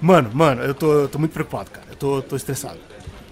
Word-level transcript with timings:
Mano, 0.00 0.30
mano, 0.32 0.62
eu 0.62 0.74
tô, 0.74 0.92
eu 0.92 1.08
tô 1.08 1.18
muito 1.18 1.32
preocupado, 1.32 1.70
cara. 1.70 1.86
Eu 1.90 1.96
tô, 1.96 2.22
tô 2.22 2.36
estressado. 2.36 2.78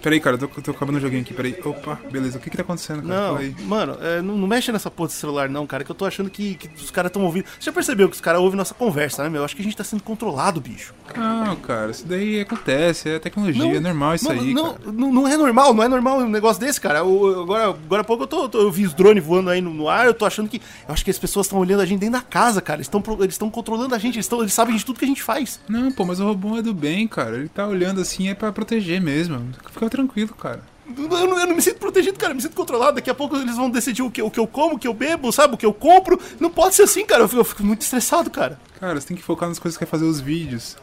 Peraí, 0.05 0.19
cara, 0.19 0.35
eu 0.39 0.47
tô, 0.47 0.61
tô 0.61 0.69
acabando 0.69 0.97
o 0.97 0.99
joguinho 0.99 1.23
aqui, 1.23 1.33
peraí. 1.33 1.57
Opa, 1.65 1.99
beleza, 2.11 2.37
o 2.37 2.39
que 2.39 2.47
que 2.47 2.55
tá 2.55 2.61
acontecendo, 2.61 3.01
cara? 3.01 3.41
Não, 3.41 3.65
mano, 3.65 3.97
é, 3.99 4.21
não, 4.21 4.37
não 4.37 4.47
mexe 4.47 4.71
nessa 4.71 4.91
porra 4.91 5.07
desse 5.07 5.19
celular, 5.19 5.49
não, 5.49 5.65
cara, 5.65 5.83
que 5.83 5.89
eu 5.89 5.95
tô 5.95 6.05
achando 6.05 6.29
que, 6.29 6.53
que 6.53 6.69
os 6.77 6.91
caras 6.91 7.11
tão 7.11 7.23
ouvindo. 7.23 7.45
Você 7.59 7.65
já 7.65 7.71
percebeu 7.71 8.07
que 8.07 8.13
os 8.13 8.21
caras 8.21 8.39
ouvem 8.39 8.55
nossa 8.55 8.75
conversa, 8.75 9.23
né, 9.23 9.29
meu? 9.29 9.41
Eu 9.41 9.45
acho 9.45 9.55
que 9.55 9.63
a 9.63 9.65
gente 9.65 9.75
tá 9.75 9.83
sendo 9.83 10.03
controlado, 10.03 10.61
bicho. 10.61 10.93
Não, 11.17 11.55
cara, 11.55 11.89
isso 11.89 12.05
daí 12.05 12.39
acontece, 12.41 13.09
é 13.09 13.17
tecnologia, 13.17 13.77
é 13.77 13.79
normal 13.79 14.13
isso 14.13 14.25
mano, 14.25 14.41
aí, 14.41 14.53
não, 14.53 14.75
não, 14.93 15.11
não 15.11 15.27
é 15.27 15.35
normal, 15.35 15.73
não 15.73 15.81
é 15.83 15.87
normal 15.87 16.19
um 16.19 16.29
negócio 16.29 16.59
desse, 16.61 16.79
cara. 16.79 16.99
Eu- 16.99 17.41
agora, 17.41 17.69
agora 17.69 18.01
há 18.03 18.05
pouco 18.05 18.23
eu, 18.23 18.27
tô, 18.27 18.47
tô- 18.47 18.61
eu 18.61 18.71
vi 18.71 18.85
os 18.85 18.93
drones 18.93 19.23
voando 19.23 19.49
aí 19.49 19.59
no, 19.59 19.73
no 19.73 19.89
ar, 19.89 20.05
eu 20.05 20.13
tô 20.13 20.27
achando 20.27 20.47
que. 20.47 20.61
Eu 20.87 20.93
acho 20.93 21.03
que 21.03 21.09
as 21.09 21.17
pessoas 21.17 21.47
estão 21.47 21.57
olhando 21.57 21.81
a 21.81 21.85
gente 21.85 22.01
dentro 22.01 22.19
da 22.19 22.21
casa, 22.21 22.61
cara. 22.61 22.77
Eles 22.77 22.85
estão 22.85 23.01
eles 23.21 23.33
estão 23.33 23.49
controlando 23.49 23.95
a 23.95 23.97
gente, 23.97 24.17
eles, 24.17 24.27
tão, 24.27 24.41
eles 24.41 24.53
sabem 24.53 24.75
de 24.75 24.85
tudo 24.85 24.99
que 24.99 25.05
a 25.05 25.07
gente 25.07 25.23
faz. 25.23 25.59
Não, 25.67 25.91
pô, 25.91 26.05
mas 26.05 26.19
o 26.19 26.25
robô 26.25 26.59
é 26.59 26.61
do 26.61 26.75
bem, 26.75 27.07
cara. 27.07 27.37
Ele 27.37 27.49
tá 27.49 27.65
olhando 27.65 28.01
assim, 28.01 28.29
é 28.29 28.35
pra 28.35 28.51
proteger 28.51 29.01
mesmo. 29.01 29.49
Fica 29.71 29.85
tranquilo, 29.95 30.33
cara. 30.35 30.61
Eu 30.87 31.09
não, 31.09 31.39
eu 31.39 31.47
não 31.47 31.55
me 31.55 31.61
sinto 31.61 31.79
protegido, 31.79 32.17
cara, 32.19 32.31
eu 32.31 32.35
me 32.35 32.41
sinto 32.41 32.55
controlado. 32.55 32.95
Daqui 32.95 33.09
a 33.09 33.15
pouco 33.15 33.35
eles 33.35 33.55
vão 33.55 33.69
decidir 33.69 34.03
o 34.03 34.11
que, 34.11 34.21
o 34.21 34.29
que 34.29 34.39
eu 34.39 34.45
como, 34.45 34.75
o 34.75 34.79
que 34.79 34.87
eu 34.87 34.93
bebo, 34.93 35.31
sabe? 35.31 35.55
O 35.55 35.57
que 35.57 35.65
eu 35.65 35.73
compro. 35.73 36.19
Não 36.39 36.49
pode 36.49 36.75
ser 36.75 36.83
assim, 36.83 37.05
cara. 37.05 37.23
Eu 37.23 37.27
fico, 37.27 37.41
eu 37.41 37.45
fico 37.45 37.63
muito 37.63 37.81
estressado, 37.81 38.29
cara. 38.29 38.59
Cara, 38.79 38.99
você 38.99 39.07
tem 39.07 39.17
que 39.17 39.23
focar 39.23 39.49
nas 39.49 39.57
coisas 39.57 39.77
que 39.77 39.83
quer 39.83 39.89
fazer 39.89 40.05
os 40.05 40.19
vídeos. 40.19 40.77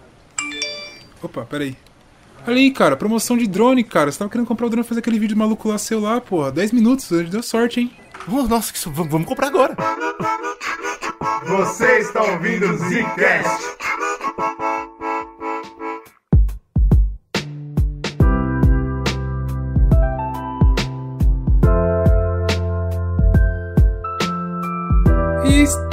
Opa, 1.23 1.45
peraí. 1.45 1.77
Olha 2.45 2.57
aí, 2.57 2.73
cara, 2.73 2.97
promoção 2.97 3.37
de 3.37 3.47
drone, 3.47 3.85
cara. 3.85 4.11
Você 4.11 4.19
tava 4.19 4.31
querendo 4.31 4.47
comprar 4.47 4.67
o 4.67 4.71
drone 4.71 4.85
e 4.85 4.89
fazer 4.89 4.99
aquele 4.99 5.19
vídeo 5.19 5.37
maluco 5.37 5.69
lá 5.69 5.79
seu 5.79 6.01
lá, 6.01 6.21
porra. 6.21 6.51
10 6.51 6.73
minutos, 6.73 7.09
deu 7.31 7.43
sorte, 7.43 7.81
hein? 7.81 7.93
Oh, 8.29 8.43
nossa, 8.43 8.73
que 8.73 8.79
isso, 8.79 8.91
vamos, 8.91 9.13
vamos 9.13 9.29
comprar 9.29 9.47
agora. 9.47 9.77
Você 11.47 11.99
está 11.99 12.23
ouvindo 12.23 12.67
o 12.67 12.79
Zcast. 12.79 13.83
Está 25.53 25.92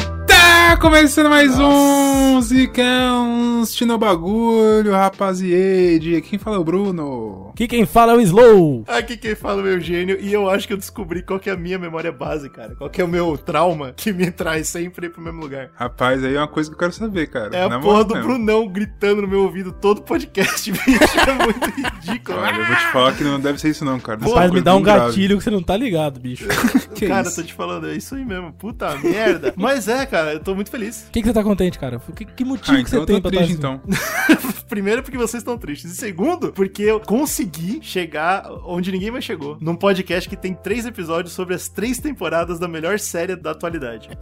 começando 0.79 1.29
mais 1.29 1.59
um 1.59 2.41
Zicãos 2.41 3.79
no 3.81 3.97
bagulho, 3.97 4.93
rapaziade. 4.93 6.21
Quem 6.21 6.39
fala 6.39 6.55
é 6.55 6.59
o 6.59 6.63
Bruno. 6.63 7.49
Aqui 7.53 7.67
quem 7.67 7.85
fala 7.85 8.13
é 8.13 8.15
o 8.15 8.21
Slow. 8.21 8.85
Aqui 8.87 9.17
quem 9.17 9.35
fala 9.35 9.59
é 9.59 9.61
o 9.61 9.65
meu 9.65 9.79
gênio. 9.81 10.17
E 10.21 10.31
eu 10.31 10.49
acho 10.49 10.65
que 10.65 10.71
eu 10.71 10.77
descobri 10.77 11.21
qual 11.21 11.39
que 11.39 11.49
é 11.49 11.53
a 11.53 11.57
minha 11.57 11.77
memória 11.77 12.11
base, 12.11 12.49
cara. 12.49 12.75
Qual 12.75 12.89
que 12.89 13.01
é 13.01 13.03
o 13.03 13.07
meu 13.07 13.37
trauma 13.37 13.93
que 13.95 14.13
me 14.13 14.31
traz 14.31 14.69
sempre 14.69 15.09
pro 15.09 15.21
mesmo 15.21 15.41
lugar. 15.41 15.69
Rapaz, 15.75 16.23
aí 16.23 16.35
é 16.35 16.37
uma 16.39 16.47
coisa 16.47 16.69
que 16.69 16.75
eu 16.75 16.79
quero 16.79 16.93
saber, 16.93 17.27
cara. 17.27 17.55
É 17.55 17.63
a 17.63 17.69
Na 17.69 17.79
porra 17.79 17.91
moral 17.91 18.03
do 18.05 18.13
mesmo. 18.15 18.29
Brunão 18.29 18.67
gritando 18.67 19.21
no 19.21 19.27
meu 19.27 19.41
ouvido 19.43 19.73
todo 19.73 20.01
podcast, 20.01 20.71
bicho. 20.71 21.19
É 21.27 21.33
muito 21.33 21.69
ridículo. 21.69 22.39
Olha, 22.39 22.55
eu 22.55 22.65
vou 22.65 22.75
te 22.77 22.91
falar 22.93 23.13
que 23.13 23.23
não 23.23 23.39
deve 23.39 23.59
ser 23.59 23.69
isso 23.69 23.83
não, 23.83 23.99
cara. 23.99 24.17
Deve 24.19 24.31
Rapaz, 24.31 24.51
me 24.51 24.61
dá 24.61 24.73
um 24.73 24.77
bem 24.77 24.85
grave. 24.85 25.05
gatilho 25.07 25.37
que 25.37 25.43
você 25.43 25.51
não 25.51 25.61
tá 25.61 25.75
ligado, 25.75 26.19
bicho. 26.19 26.45
Cara, 27.07 27.27
isso? 27.27 27.37
tô 27.37 27.43
te 27.43 27.53
falando, 27.53 27.87
é 27.87 27.95
isso 27.95 28.13
aí 28.13 28.25
mesmo. 28.25 28.51
Puta 28.53 28.93
merda. 28.97 29.53
Mas 29.55 29.87
é, 29.87 30.05
cara, 30.05 30.33
eu 30.33 30.39
tô 30.41 30.53
muito 30.53 30.68
feliz. 30.69 31.07
que, 31.11 31.21
que 31.21 31.27
você 31.27 31.33
tá 31.33 31.43
contente, 31.43 31.77
cara? 31.79 31.99
Que, 32.15 32.25
que 32.25 32.45
motivo 32.45 32.77
Ah, 32.77 32.83
que 32.83 32.89
então 32.89 32.91
você 32.91 32.97
eu 32.97 33.05
tem 33.05 33.21
tô 33.21 33.29
pra 33.29 33.37
triste, 33.39 33.53
então. 33.57 33.81
Primeiro, 34.69 35.01
porque 35.01 35.17
vocês 35.17 35.41
estão 35.41 35.57
tristes. 35.57 35.91
E 35.91 35.95
segundo, 35.95 36.51
porque 36.53 36.83
eu 36.83 36.99
consegui 36.99 37.79
chegar 37.81 38.47
onde 38.65 38.91
ninguém 38.91 39.09
mais 39.09 39.23
chegou. 39.23 39.57
Num 39.59 39.75
podcast 39.75 40.29
que 40.29 40.35
tem 40.37 40.53
três 40.53 40.85
episódios 40.85 41.33
sobre 41.33 41.55
as 41.55 41.67
três 41.67 41.97
temporadas 41.97 42.59
da 42.59 42.67
melhor 42.67 42.99
série 42.99 43.35
da 43.35 43.51
atualidade. 43.51 44.09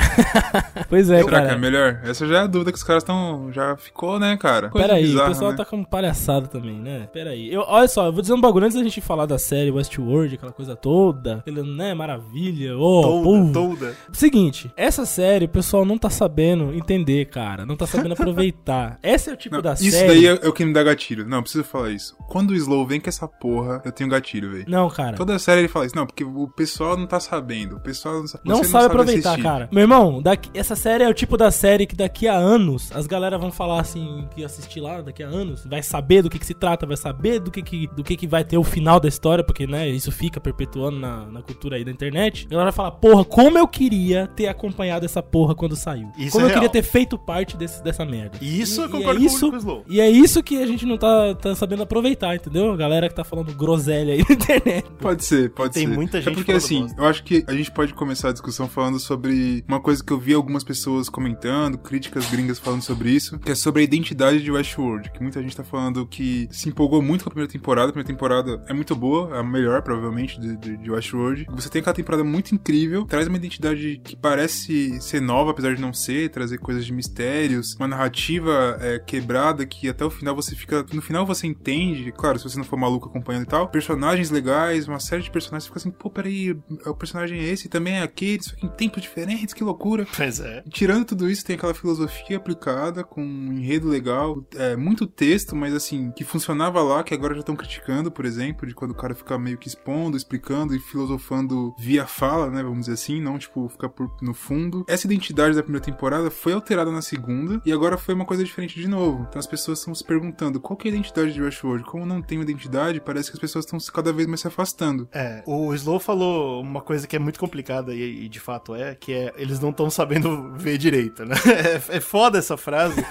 Pois 0.90 1.10
é, 1.10 1.18
Será 1.22 1.30
que 1.30 1.36
é 1.36 1.48
cara. 1.50 1.58
melhor? 1.60 2.00
Essa 2.04 2.26
já 2.28 2.38
é 2.38 2.40
a 2.42 2.48
dúvida 2.48 2.72
que 2.72 2.78
os 2.78 2.84
caras 2.84 3.04
estão. 3.04 3.52
Já 3.52 3.76
ficou, 3.76 4.20
né, 4.20 4.38
cara? 4.38 4.70
Coisa 4.70 4.88
Pera 4.88 4.98
aí, 5.00 5.06
bizarra, 5.06 5.26
o 5.26 5.30
pessoal 5.30 5.52
né? 5.52 5.58
tá 5.58 5.66
com 5.66 5.84
palhaçada 5.84 6.48
também, 6.48 6.80
né? 6.80 7.10
Pera 7.12 7.32
aí. 7.32 7.52
Eu, 7.52 7.66
olha 7.68 7.88
só, 7.88 8.06
eu 8.06 8.14
vou 8.14 8.22
dizer 8.22 8.34
um 8.34 8.40
bagulho 8.40 8.66
antes 8.66 8.78
da 8.78 8.84
gente 8.84 9.02
falar 9.02 9.26
da 9.26 9.38
série 9.38 9.70
Westworld, 9.72 10.36
aquela 10.36 10.52
coisa 10.52 10.76
toda. 10.76 11.38
Aquele, 11.38 11.62
né, 11.64 11.94
maravilha. 11.94 12.78
Ô, 12.78 13.02
Toda, 13.02 13.24
povo. 13.24 13.54
toda. 13.54 13.96
Seguinte, 14.14 14.72
essa 14.78 15.06
série 15.06 15.46
o 15.46 15.50
pessoal 15.50 15.84
não 15.84 15.98
tá 15.98 16.10
sabendo 16.10 16.37
entender, 16.42 17.26
cara. 17.26 17.66
Não 17.66 17.76
tá 17.76 17.86
sabendo 17.88 18.14
aproveitar. 18.18 18.98
Esse 19.04 19.30
é 19.30 19.34
o 19.34 19.38
tipo 19.38 19.56
Não, 19.56 19.62
da 19.62 19.74
isso 19.74 19.92
série. 19.92 20.08
daí 20.08 20.26
é, 20.28 20.40
é 20.44 20.48
o 20.48 20.54
que 20.54 20.64
me 20.66 20.74
dá 20.74 20.84
gatilho. 20.84 21.28
Não, 21.28 21.42
preciso 21.42 21.64
falar 21.64 21.92
isso. 21.92 22.16
Quando 22.30 22.52
o 22.52 22.56
Slow 22.56 22.86
vem 22.86 23.00
com 23.00 23.10
essa 23.10 23.28
porra, 23.28 23.82
eu 23.86 23.92
tenho 23.92 24.10
gatilho, 24.10 24.52
velho. 24.52 24.66
Não, 24.68 24.90
cara. 24.90 25.16
Toda 25.18 25.38
série 25.40 25.62
ele 25.62 25.68
fala 25.68 25.86
isso. 25.86 25.96
Não, 25.96 26.06
porque 26.06 26.24
o 26.24 26.48
pessoal 26.48 26.98
não 26.98 27.08
tá 27.08 27.20
sabendo. 27.20 27.78
O 27.78 27.80
pessoal 27.80 28.20
não, 28.20 28.28
sa- 28.28 28.40
Não 28.44 28.58
você 28.58 28.66
sabe 28.72 28.86
aproveitar, 28.86 29.30
assistir. 29.32 29.44
cara. 29.44 29.70
Meu 29.72 29.82
irmão, 29.82 30.22
daqui- 30.22 30.50
essa 30.54 30.76
série 30.76 31.04
é 31.04 31.10
o 31.10 31.14
tipo 31.14 31.38
da 31.38 31.52
série 31.52 31.86
que 31.86 31.96
daqui 31.96 32.28
a 32.28 32.36
anos 32.36 32.92
as 32.94 33.08
galera 33.08 33.38
vão 33.38 33.52
falar 33.52 33.82
assim, 33.82 34.28
que 34.36 34.44
assistir 34.44 34.80
lá 34.80 35.02
daqui 35.02 35.24
a 35.24 35.28
anos, 35.28 35.66
vai 35.66 35.82
saber 35.82 36.22
do 36.22 36.30
que, 36.30 36.38
que 36.40 36.46
se 36.46 36.54
trata, 36.54 36.86
vai 36.86 36.98
saber 36.98 37.40
do 37.40 37.50
que, 37.52 37.62
que, 37.62 37.88
do 37.88 38.04
que, 38.04 38.16
que 38.16 38.28
vai 38.28 38.44
ter 38.44 38.58
o 38.58 38.64
final 38.64 39.00
da 39.00 39.08
história, 39.08 39.44
porque, 39.44 39.66
né, 39.68 39.88
isso 39.88 40.12
fica 40.12 40.40
perpetuando 40.40 41.00
na, 41.00 41.26
na 41.26 41.42
cultura 41.42 41.78
aí 41.78 41.84
da 41.86 41.92
internet. 41.92 42.46
A 42.48 42.50
galera 42.50 42.72
vai 42.72 42.76
falar, 42.76 42.92
porra, 42.92 43.24
como 43.24 43.58
eu 43.58 43.68
queria 43.68 44.28
ter 44.28 44.48
acompanhado 44.48 45.06
essa 45.06 45.22
porra 45.24 45.56
quando 45.56 45.76
saiu. 45.76 46.10
Isso 46.28 46.34
como 46.38 46.46
é 46.46 46.50
eu 46.50 46.54
queria 46.54 46.62
real. 46.62 46.72
ter 46.72 46.82
feito 46.84 47.18
parte 47.18 47.58
desse, 47.58 47.84
dessa 47.84 48.06
merda. 48.06 48.38
E 48.42 48.62
isso 48.62 48.82
eu 48.82 48.88
E- 48.88 48.92
concordo 48.92 49.20
e 49.22 49.26
é 49.26 49.30
com 49.30 49.36
isso, 49.36 49.50
o 49.52 49.56
Slow. 49.58 49.84
E 49.88 50.00
é 50.02 50.10
isso 50.10 50.42
que 50.44 50.62
a 50.62 50.66
gente 50.66 50.86
não 50.86 50.98
tá, 50.98 51.34
tá 51.36 51.56
sabendo 51.56 51.84
aproveitar, 51.84 52.36
entendeu? 52.36 52.72
A 52.72 52.78
galera 52.78 53.10
que 53.10 53.16
tá 53.16 53.24
falando 53.24 53.54
groselha 53.54 54.14
aí 54.14 54.20
na 54.20 54.26
internet. 54.36 54.88
Pode 55.00 55.24
ser, 55.26 55.50
pode 55.52 55.74
Tem 55.74 55.88
ser. 55.88 55.94
muita 55.94 56.18
É 56.18 56.22
gente 56.22 56.34
porque 56.36 56.52
falando 56.52 56.64
assim, 56.64 56.82
bosta. 56.82 57.02
eu 57.02 57.06
acho 57.08 57.24
que 57.24 57.44
a 57.48 57.54
gente 57.54 57.72
pode 57.72 57.94
começar 57.94 58.30
a 58.30 58.32
discussão 58.32 58.68
falando 58.68 59.00
sobre 59.00 59.64
uma 59.68 59.80
coisa 59.80 60.04
que 60.04 60.12
eu 60.12 60.20
vi 60.20 60.34
algumas 60.34 60.64
pessoas 60.64 61.10
comentando, 61.10 61.78
críticas 61.78 62.30
gringas 62.30 62.60
falando 62.60 62.82
sobre 62.82 63.10
isso, 63.12 63.40
que 63.40 63.52
é 63.52 63.56
sobre 63.56 63.82
a 63.82 63.84
identidade 63.84 64.42
de 64.42 64.52
Westworld, 64.52 65.12
que 65.12 65.22
muita 65.22 65.42
gente 65.42 65.56
tá 65.56 65.64
falando 65.64 66.06
que 66.06 66.48
se 66.52 66.70
empolgou 66.70 67.02
muito 67.02 67.24
com 67.24 67.30
a 67.30 67.32
primeira 67.32 67.52
temporada, 67.52 67.90
a 67.90 67.94
primeira 67.94 68.08
temporada 68.08 68.64
é 68.68 68.74
muito 68.74 68.96
boa, 68.96 69.36
é 69.36 69.40
a 69.40 69.44
melhor, 69.44 69.82
provavelmente, 69.82 70.40
de, 70.40 70.56
de, 70.58 70.78
de 70.78 70.92
Westworld. 70.92 71.46
Você 71.52 71.70
tem 71.70 71.80
aquela 71.80 71.94
temporada 71.96 72.24
muito 72.24 72.54
incrível, 72.54 73.06
traz 73.06 73.28
uma 73.28 73.38
identidade 73.38 74.02
que 74.04 74.16
parece 74.16 75.00
ser 75.02 75.22
nova, 75.22 75.52
apesar 75.52 75.76
de 75.76 75.82
não 75.82 75.94
ser, 75.94 76.17
trazer 76.30 76.58
coisas 76.58 76.86
de 76.86 76.94
mistérios, 76.94 77.76
uma 77.76 77.88
narrativa 77.88 78.78
é, 78.80 79.00
quebrada 79.00 79.66
que 79.66 79.88
até 79.90 80.04
o 80.04 80.10
final 80.10 80.36
você 80.36 80.56
fica. 80.56 80.86
No 80.94 81.02
final 81.02 81.26
você 81.26 81.48
entende, 81.48 82.12
claro, 82.12 82.38
se 82.38 82.50
você 82.50 82.58
não 82.58 82.66
for 82.66 82.78
maluco 82.78 83.08
acompanhando 83.08 83.44
e 83.44 83.48
tal, 83.48 83.68
personagens 83.70 84.30
legais, 84.30 84.88
uma 84.88 85.00
série 85.00 85.24
de 85.24 85.32
personagens, 85.32 85.64
você 85.64 85.68
fica 85.68 85.80
assim, 85.80 85.92
pô, 85.92 86.10
peraí, 86.10 86.58
o 86.86 86.94
personagem 86.96 87.40
é 87.40 87.44
esse, 87.44 87.70
também 87.70 87.96
é 87.96 88.02
aquele, 88.02 88.44
só 88.44 88.56
que 88.56 88.66
em 88.66 88.70
tempos 88.70 89.02
diferentes, 89.02 89.54
que 89.54 89.64
loucura. 89.64 90.06
Pois 90.18 90.40
é. 90.40 90.64
E 90.66 90.70
Tirando 90.70 91.06
tudo 91.06 91.30
isso, 91.30 91.46
tem 91.46 91.56
aquela 91.56 91.74
filosofia 91.74 92.38
aplicada, 92.38 93.04
com 93.04 93.22
um 93.22 93.54
enredo 93.54 93.88
legal, 93.88 94.44
é, 94.56 94.76
muito 94.76 95.06
texto, 95.06 95.56
mas 95.56 95.74
assim, 95.74 96.12
que 96.12 96.24
funcionava 96.24 96.82
lá, 96.82 97.04
que 97.04 97.14
agora 97.14 97.34
já 97.34 97.42
estão 97.42 97.56
criticando, 97.56 98.12
por 98.12 98.26
exemplo, 98.26 98.68
de 98.68 98.74
quando 98.74 98.92
o 98.92 98.96
cara 98.96 99.14
fica 99.14 99.38
meio 99.38 99.58
que 99.58 99.68
expondo, 99.68 100.18
explicando 100.18 100.76
e 100.76 100.80
filosofando 100.80 101.76
via 101.78 102.06
fala, 102.08 102.50
né, 102.50 102.64
vamos 102.64 102.82
dizer 102.82 102.94
assim, 102.94 103.22
não, 103.22 103.38
tipo, 103.38 103.68
ficar 103.70 103.90
por, 103.90 104.12
no 104.22 104.34
fundo. 104.34 104.86
Essa 104.88 105.08
identidade 105.08 105.56
da 105.56 105.64
primeira 105.64 105.86
temporada 105.86 105.97
foi 106.32 106.54
alterada 106.54 106.92
na 106.92 107.02
segunda, 107.02 107.62
e 107.66 107.72
agora 107.72 107.98
foi 107.98 108.14
uma 108.14 108.26
coisa 108.26 108.44
diferente 108.44 108.80
de 108.80 108.88
novo. 108.88 109.26
Então 109.30 109.40
as 109.40 109.48
pessoas 109.48 109.80
estão 109.80 109.94
se 109.94 110.04
perguntando, 110.04 110.60
qual 110.60 110.78
é 110.84 110.88
a 110.88 110.92
identidade 110.92 111.34
de 111.34 111.42
Westworld? 111.42 111.84
Como 111.86 112.06
não 112.06 112.22
tem 112.22 112.38
uma 112.38 112.44
identidade, 112.44 113.00
parece 113.00 113.30
que 113.30 113.36
as 113.36 113.42
pessoas 113.42 113.66
estão 113.66 113.80
cada 113.94 114.14
vez 114.14 114.28
mais 114.28 114.42
se 114.42 114.48
afastando. 114.48 115.08
É, 115.12 115.44
o 115.46 115.74
Slow 115.74 116.00
falou 116.00 116.62
uma 116.62 116.82
coisa 116.82 117.08
que 117.08 117.16
é 117.16 117.20
muito 117.20 117.40
complicada 117.40 117.94
e, 117.94 118.26
e 118.26 118.30
de 118.30 118.40
fato 118.40 118.76
é, 118.76 118.96
que 118.96 119.14
é 119.14 119.34
eles 119.38 119.60
não 119.60 119.70
estão 119.70 119.90
sabendo 119.90 120.54
ver 120.58 120.78
direito, 120.78 121.26
né? 121.26 121.36
É, 121.58 121.98
é 121.98 122.00
foda 122.00 122.38
essa 122.38 122.56
frase, 122.56 123.04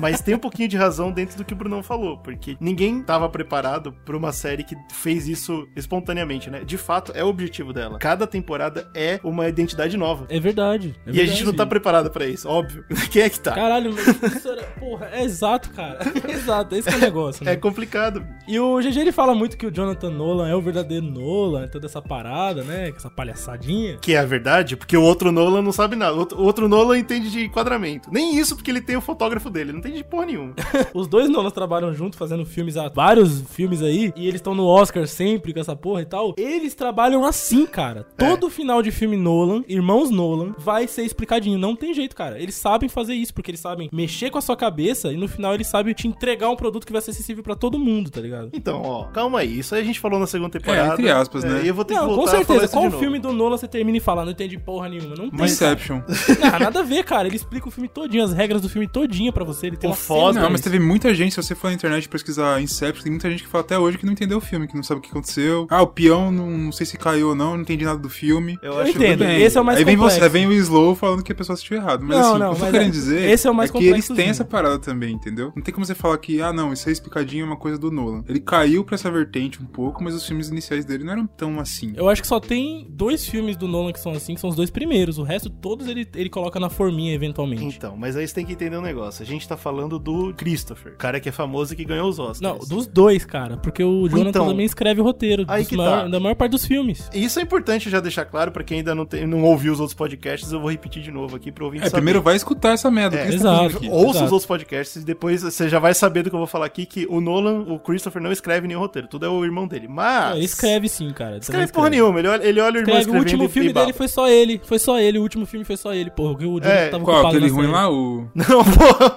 mas 0.00 0.20
tem 0.20 0.34
um 0.34 0.38
pouquinho 0.38 0.68
de 0.68 0.76
razão 0.76 1.12
dentro 1.12 1.36
do 1.36 1.44
que 1.44 1.52
o 1.52 1.56
Brunão 1.56 1.82
falou, 1.82 2.18
porque 2.18 2.56
ninguém 2.60 3.02
tava 3.02 3.28
preparado 3.28 3.92
pra 4.04 4.16
uma 4.16 4.32
série 4.32 4.64
que 4.64 4.76
fez 4.92 5.28
isso 5.28 5.68
espontaneamente, 5.76 6.50
né? 6.50 6.64
De 6.64 6.76
fato, 6.76 7.12
é 7.14 7.22
o 7.24 7.28
objetivo 7.28 7.72
dela. 7.72 7.98
Cada 7.98 8.26
temporada 8.26 8.90
é 8.94 9.20
uma 9.22 9.48
identidade 9.48 9.96
nova. 9.96 10.26
É 10.28 10.40
verdade. 10.40 10.94
é 11.06 11.10
e 11.10 11.12
a 11.12 11.14
gente 11.24 11.26
verdade. 11.26 11.44
não 11.44 11.52
tá 11.54 11.66
preparado 11.66 12.10
pra 12.10 12.26
isso, 12.26 12.48
óbvio. 12.48 12.84
Quem 13.10 13.22
é 13.22 13.30
que 13.30 13.40
tá? 13.40 13.52
Caralho, 13.52 13.94
mas 13.94 14.44
porra, 14.78 15.10
é 15.12 15.24
exato, 15.24 15.70
cara. 15.70 15.98
exato, 16.28 16.74
esse 16.74 16.88
que 16.88 16.94
é 16.94 16.98
o 16.98 17.00
negócio, 17.00 17.44
né? 17.44 17.52
É 17.52 17.56
complicado. 17.56 18.24
E 18.46 18.58
o 18.58 18.78
GG 18.78 18.98
ele 18.98 19.12
fala 19.12 19.34
muito 19.34 19.56
que 19.56 19.66
o 19.66 19.70
Jonathan 19.70 20.10
Nolan 20.10 20.48
é 20.48 20.54
o 20.54 20.62
verdadeiro 20.62 21.06
Nolan, 21.06 21.68
toda 21.68 21.86
essa 21.86 22.00
parada, 22.00 22.62
né? 22.62 22.92
Essa 22.96 23.10
palhaçadinha. 23.10 23.98
Que 23.98 24.14
é 24.14 24.18
a 24.18 24.24
verdade, 24.24 24.76
porque 24.76 24.96
o 24.96 25.02
outro 25.02 25.32
Nolan 25.32 25.62
não 25.62 25.72
sabe 25.72 25.96
nada. 25.96 26.14
O 26.14 26.42
outro, 26.42 26.68
Nolan 26.68 26.98
entende 26.98 27.30
de 27.30 27.44
enquadramento. 27.44 28.10
Nem 28.12 28.36
isso 28.36 28.54
porque 28.56 28.70
ele 28.70 28.80
tem 28.80 28.96
o 28.96 29.00
fotógrafo 29.00 29.50
dele, 29.50 29.70
ele 29.70 29.72
não 29.72 29.78
entende 29.80 29.89
de 29.96 30.04
porra 30.04 30.26
nenhuma. 30.26 30.54
Os 30.94 31.06
dois 31.06 31.28
Nolans 31.28 31.52
trabalham 31.52 31.92
junto 31.92 32.16
fazendo 32.16 32.44
filmes, 32.44 32.76
há 32.76 32.88
vários 32.88 33.40
filmes 33.50 33.82
aí, 33.82 34.12
e 34.16 34.22
eles 34.26 34.36
estão 34.36 34.54
no 34.54 34.66
Oscar 34.66 35.06
sempre 35.06 35.52
com 35.52 35.60
essa 35.60 35.74
porra 35.76 36.02
e 36.02 36.06
tal. 36.06 36.34
Eles 36.36 36.74
trabalham 36.74 37.24
assim, 37.24 37.66
cara. 37.66 38.06
Todo 38.16 38.50
final 38.50 38.82
de 38.82 38.90
filme 38.90 39.16
Nolan, 39.16 39.62
irmãos 39.68 40.10
Nolan, 40.10 40.54
vai 40.58 40.86
ser 40.86 41.02
explicadinho. 41.02 41.58
Não 41.58 41.74
tem 41.76 41.94
jeito, 41.94 42.14
cara. 42.16 42.40
Eles 42.40 42.54
sabem 42.54 42.88
fazer 42.88 43.14
isso, 43.14 43.32
porque 43.34 43.50
eles 43.50 43.60
sabem 43.60 43.88
mexer 43.92 44.30
com 44.30 44.38
a 44.38 44.40
sua 44.42 44.56
cabeça 44.56 45.12
e 45.12 45.16
no 45.16 45.28
final 45.28 45.54
eles 45.54 45.66
sabem 45.66 45.94
te 45.94 46.06
entregar 46.08 46.48
um 46.48 46.56
produto 46.56 46.86
que 46.86 46.92
vai 46.92 47.02
ser 47.02 47.10
acessível 47.10 47.42
pra 47.42 47.54
todo 47.54 47.78
mundo, 47.78 48.10
tá 48.10 48.20
ligado? 48.20 48.50
Então, 48.52 48.82
ó, 48.82 49.04
calma 49.04 49.40
aí. 49.40 49.58
Isso 49.58 49.74
aí 49.74 49.80
a 49.82 49.84
gente 49.84 50.00
falou 50.00 50.18
na 50.18 50.26
segunda 50.26 50.50
temporada. 50.50 50.90
É, 50.90 50.92
entre 50.94 51.10
aspas, 51.10 51.44
né? 51.44 51.62
E 51.64 51.68
eu 51.68 51.74
vou 51.74 51.84
ter 51.84 51.94
Não, 51.94 52.02
que 52.02 52.08
com 52.08 52.14
voltar 52.16 52.40
a 52.40 52.44
falar 52.44 52.60
certeza. 52.60 52.72
Qual 52.72 52.90
filme 53.00 53.18
do 53.18 53.32
Nolan 53.32 53.56
você 53.56 53.68
termina 53.68 53.98
e 53.98 54.00
fala, 54.00 54.24
não 54.24 54.32
entendi 54.32 54.58
porra 54.58 54.88
nenhuma? 54.88 55.14
Não 55.16 55.28
tem. 55.30 55.38
cara. 55.38 55.44
Inception. 55.50 56.02
Não, 56.40 56.58
nada 56.58 56.80
a 56.80 56.82
ver, 56.82 57.04
cara. 57.04 57.28
Ele 57.28 57.36
explica 57.36 57.68
o 57.68 57.70
filme 57.70 57.88
todinho, 57.88 58.24
as 58.24 58.32
regras 58.32 58.62
do 58.62 58.68
filme 58.68 58.86
todinho 58.88 59.32
pra 59.32 59.44
você. 59.44 59.66
Ele 59.66 59.76
uma 59.88 59.94
foda- 59.96 60.32
cena 60.34 60.44
Não, 60.44 60.50
mas 60.52 60.60
teve 60.60 60.78
muita 60.78 61.14
gente, 61.14 61.34
se 61.34 61.42
você 61.42 61.54
for 61.54 61.68
na 61.68 61.74
internet 61.74 62.08
pesquisar 62.08 62.60
Inception, 62.60 63.02
tem 63.02 63.12
muita 63.12 63.30
gente 63.30 63.42
que 63.42 63.48
fala 63.48 63.64
até 63.64 63.78
hoje 63.78 63.98
que 63.98 64.04
não 64.06 64.12
entendeu 64.12 64.38
o 64.38 64.40
filme, 64.40 64.66
que 64.66 64.74
não 64.76 64.82
sabe 64.82 64.98
o 64.98 65.02
que 65.02 65.10
aconteceu. 65.10 65.66
Ah, 65.70 65.82
o 65.82 65.86
peão, 65.86 66.30
não, 66.30 66.50
não 66.50 66.72
sei 66.72 66.86
se 66.86 66.96
caiu 66.98 67.28
ou 67.30 67.34
não, 67.34 67.54
não 67.54 67.62
entendi 67.62 67.84
nada 67.84 67.98
do 67.98 68.08
filme. 68.10 68.58
Eu, 68.62 68.72
Eu 68.74 68.78
acho 68.80 68.90
entendo. 68.96 69.24
Esse 69.24 69.56
é 69.58 69.60
o 69.60 69.64
mais 69.64 69.78
Aí 69.78 69.84
vem 69.84 69.96
complexo. 69.96 70.20
você, 70.20 70.28
vem 70.28 70.46
o 70.46 70.52
Slow 70.52 70.94
falando 70.94 71.22
que 71.22 71.32
a 71.32 71.34
pessoa 71.34 71.54
assistiu 71.54 71.76
errado. 71.76 72.04
Mas 72.04 72.18
Não, 72.18 72.30
assim, 72.30 72.38
não, 72.38 72.52
o 72.52 72.54
que 72.56 72.60
eu 72.62 72.66
tô 72.66 72.72
querendo 72.72 72.88
é- 72.88 72.90
dizer 72.90 73.30
esse 73.30 73.46
é 73.46 73.50
o 73.50 73.54
mais 73.54 73.70
que 73.70 73.78
eles 73.86 74.08
têm 74.08 74.28
essa 74.28 74.44
parada 74.44 74.78
também, 74.78 75.14
entendeu? 75.14 75.52
Não 75.54 75.62
tem 75.62 75.72
como 75.72 75.84
você 75.86 75.94
falar 75.94 76.18
que, 76.18 76.40
ah, 76.40 76.52
não, 76.52 76.72
isso 76.72 76.88
aí 76.88 76.92
explicadinho 76.92 77.42
é 77.42 77.46
uma 77.46 77.56
coisa 77.56 77.78
do 77.78 77.90
Nolan. 77.90 78.24
Ele 78.28 78.40
caiu 78.40 78.84
pra 78.84 78.94
essa 78.94 79.10
vertente 79.10 79.60
um 79.62 79.66
pouco, 79.66 80.02
mas 80.02 80.14
os 80.14 80.26
filmes 80.26 80.48
iniciais 80.48 80.84
dele 80.84 81.04
não 81.04 81.12
eram 81.12 81.26
tão 81.26 81.58
assim. 81.60 81.92
Eu 81.96 82.08
acho 82.08 82.20
que 82.22 82.28
só 82.28 82.40
tem 82.40 82.86
dois 82.90 83.26
filmes 83.26 83.56
do 83.56 83.66
Nolan 83.68 83.92
que 83.92 84.00
são 84.00 84.12
assim, 84.12 84.34
que 84.34 84.40
são 84.40 84.50
os 84.50 84.56
dois 84.56 84.70
primeiros. 84.70 85.18
O 85.18 85.22
resto, 85.22 85.48
todos 85.50 85.86
ele, 85.86 86.06
ele 86.14 86.28
coloca 86.28 86.58
na 86.60 86.68
forminha, 86.70 87.14
eventualmente. 87.14 87.64
Então, 87.64 87.96
mas 87.96 88.16
aí 88.16 88.26
você 88.26 88.34
tem 88.34 88.44
que 88.46 88.52
entender 88.52 88.76
um 88.76 88.82
negócio. 88.82 89.22
A 89.22 89.26
gente 89.26 89.46
tá 89.46 89.56
falando 89.60 89.98
do 89.98 90.32
Christopher, 90.34 90.92
o 90.94 90.96
cara 90.96 91.20
que 91.20 91.28
é 91.28 91.32
famoso 91.32 91.72
e 91.72 91.76
que 91.76 91.84
ganhou 91.84 92.08
os 92.08 92.18
Oscars. 92.18 92.40
Não, 92.40 92.58
dos 92.58 92.86
dois, 92.86 93.24
cara. 93.24 93.56
Porque 93.58 93.82
o 93.84 94.08
Jonathan 94.08 94.28
Então, 94.30 94.48
também 94.48 94.66
escreve 94.66 95.00
o 95.00 95.04
roteiro 95.04 95.44
aí 95.48 95.64
que 95.64 95.76
maior- 95.76 96.02
tá. 96.02 96.08
da 96.08 96.18
maior 96.20 96.34
parte 96.34 96.52
dos 96.52 96.64
filmes. 96.64 97.08
Isso 97.14 97.38
é 97.38 97.42
importante 97.42 97.88
já 97.90 98.00
deixar 98.00 98.24
claro 98.24 98.50
pra 98.50 98.62
quem 98.64 98.78
ainda 98.78 98.94
não, 98.94 99.04
tem, 99.06 99.26
não 99.26 99.42
ouviu 99.44 99.72
os 99.72 99.80
outros 99.80 99.94
podcasts, 99.94 100.50
eu 100.52 100.60
vou 100.60 100.70
repetir 100.70 101.02
de 101.02 101.10
novo 101.10 101.36
aqui 101.36 101.52
pro 101.52 101.66
ouvinte 101.66 101.82
É, 101.84 101.86
saber. 101.90 101.96
primeiro 101.98 102.22
vai 102.22 102.36
escutar 102.36 102.72
essa 102.72 102.90
merda. 102.90 103.16
É, 103.16 103.22
o 103.22 103.26
que 103.26 103.32
você 103.38 103.44
tá 103.44 103.50
fazendo 103.56 103.70
exato. 103.70 103.90
Ouça 103.90 104.08
os 104.08 104.16
Exato. 104.16 104.24
outros 104.34 104.46
podcasts 104.46 105.02
e 105.02 105.04
depois 105.04 105.42
você 105.42 105.68
já 105.68 105.78
vai 105.78 105.94
saber 105.94 106.22
do 106.22 106.30
que 106.30 106.34
eu 106.34 106.38
vou 106.40 106.46
falar 106.46 106.66
aqui, 106.66 106.86
que 106.86 107.06
o 107.10 107.20
Nolan, 107.20 107.60
o 107.68 107.78
Christopher, 107.78 108.22
não 108.22 108.32
escreve 108.32 108.66
nenhum 108.66 108.80
roteiro. 108.80 109.08
Tudo 109.08 109.26
é 109.26 109.28
o 109.28 109.44
irmão 109.44 109.66
dele. 109.66 109.86
Mas... 109.88 110.36
Ele 110.36 110.44
escreve 110.44 110.88
sim, 110.88 111.10
cara. 111.10 111.30
Também 111.32 111.40
Escreve 111.40 111.72
porra 111.72 111.90
nenhuma. 111.90 112.18
Ele 112.18 112.28
olha, 112.28 112.42
ele 112.44 112.60
olha 112.60 112.74
o 112.76 112.78
irmão 112.80 112.98
Escreve, 112.98 112.98
o 112.98 113.00
escrevendo 113.00 113.18
último 113.20 113.44
e- 113.44 113.48
filme 113.48 113.70
e 113.70 113.72
dele 113.72 113.92
foi 113.92 114.08
só 114.08 114.28
ele. 114.28 114.60
Foi 114.64 114.78
só 114.78 114.98
ele. 114.98 115.18
O 115.18 115.22
último 115.22 115.44
filme 115.46 115.64
foi 115.64 115.76
só 115.76 115.92
ele, 115.92 116.10
porra. 116.10 116.32
O 116.34 116.40
Jonathan 116.40 116.68
É, 116.68 116.88
tava 116.88 117.04
Qual? 117.04 117.16
ocupado 117.16 117.36
Aquele 117.36 117.50
ruim 117.50 117.62
série. 117.66 117.72
lá? 117.72 117.90
O... 117.90 118.28
Não, 118.34 118.64
porra, 118.64 119.16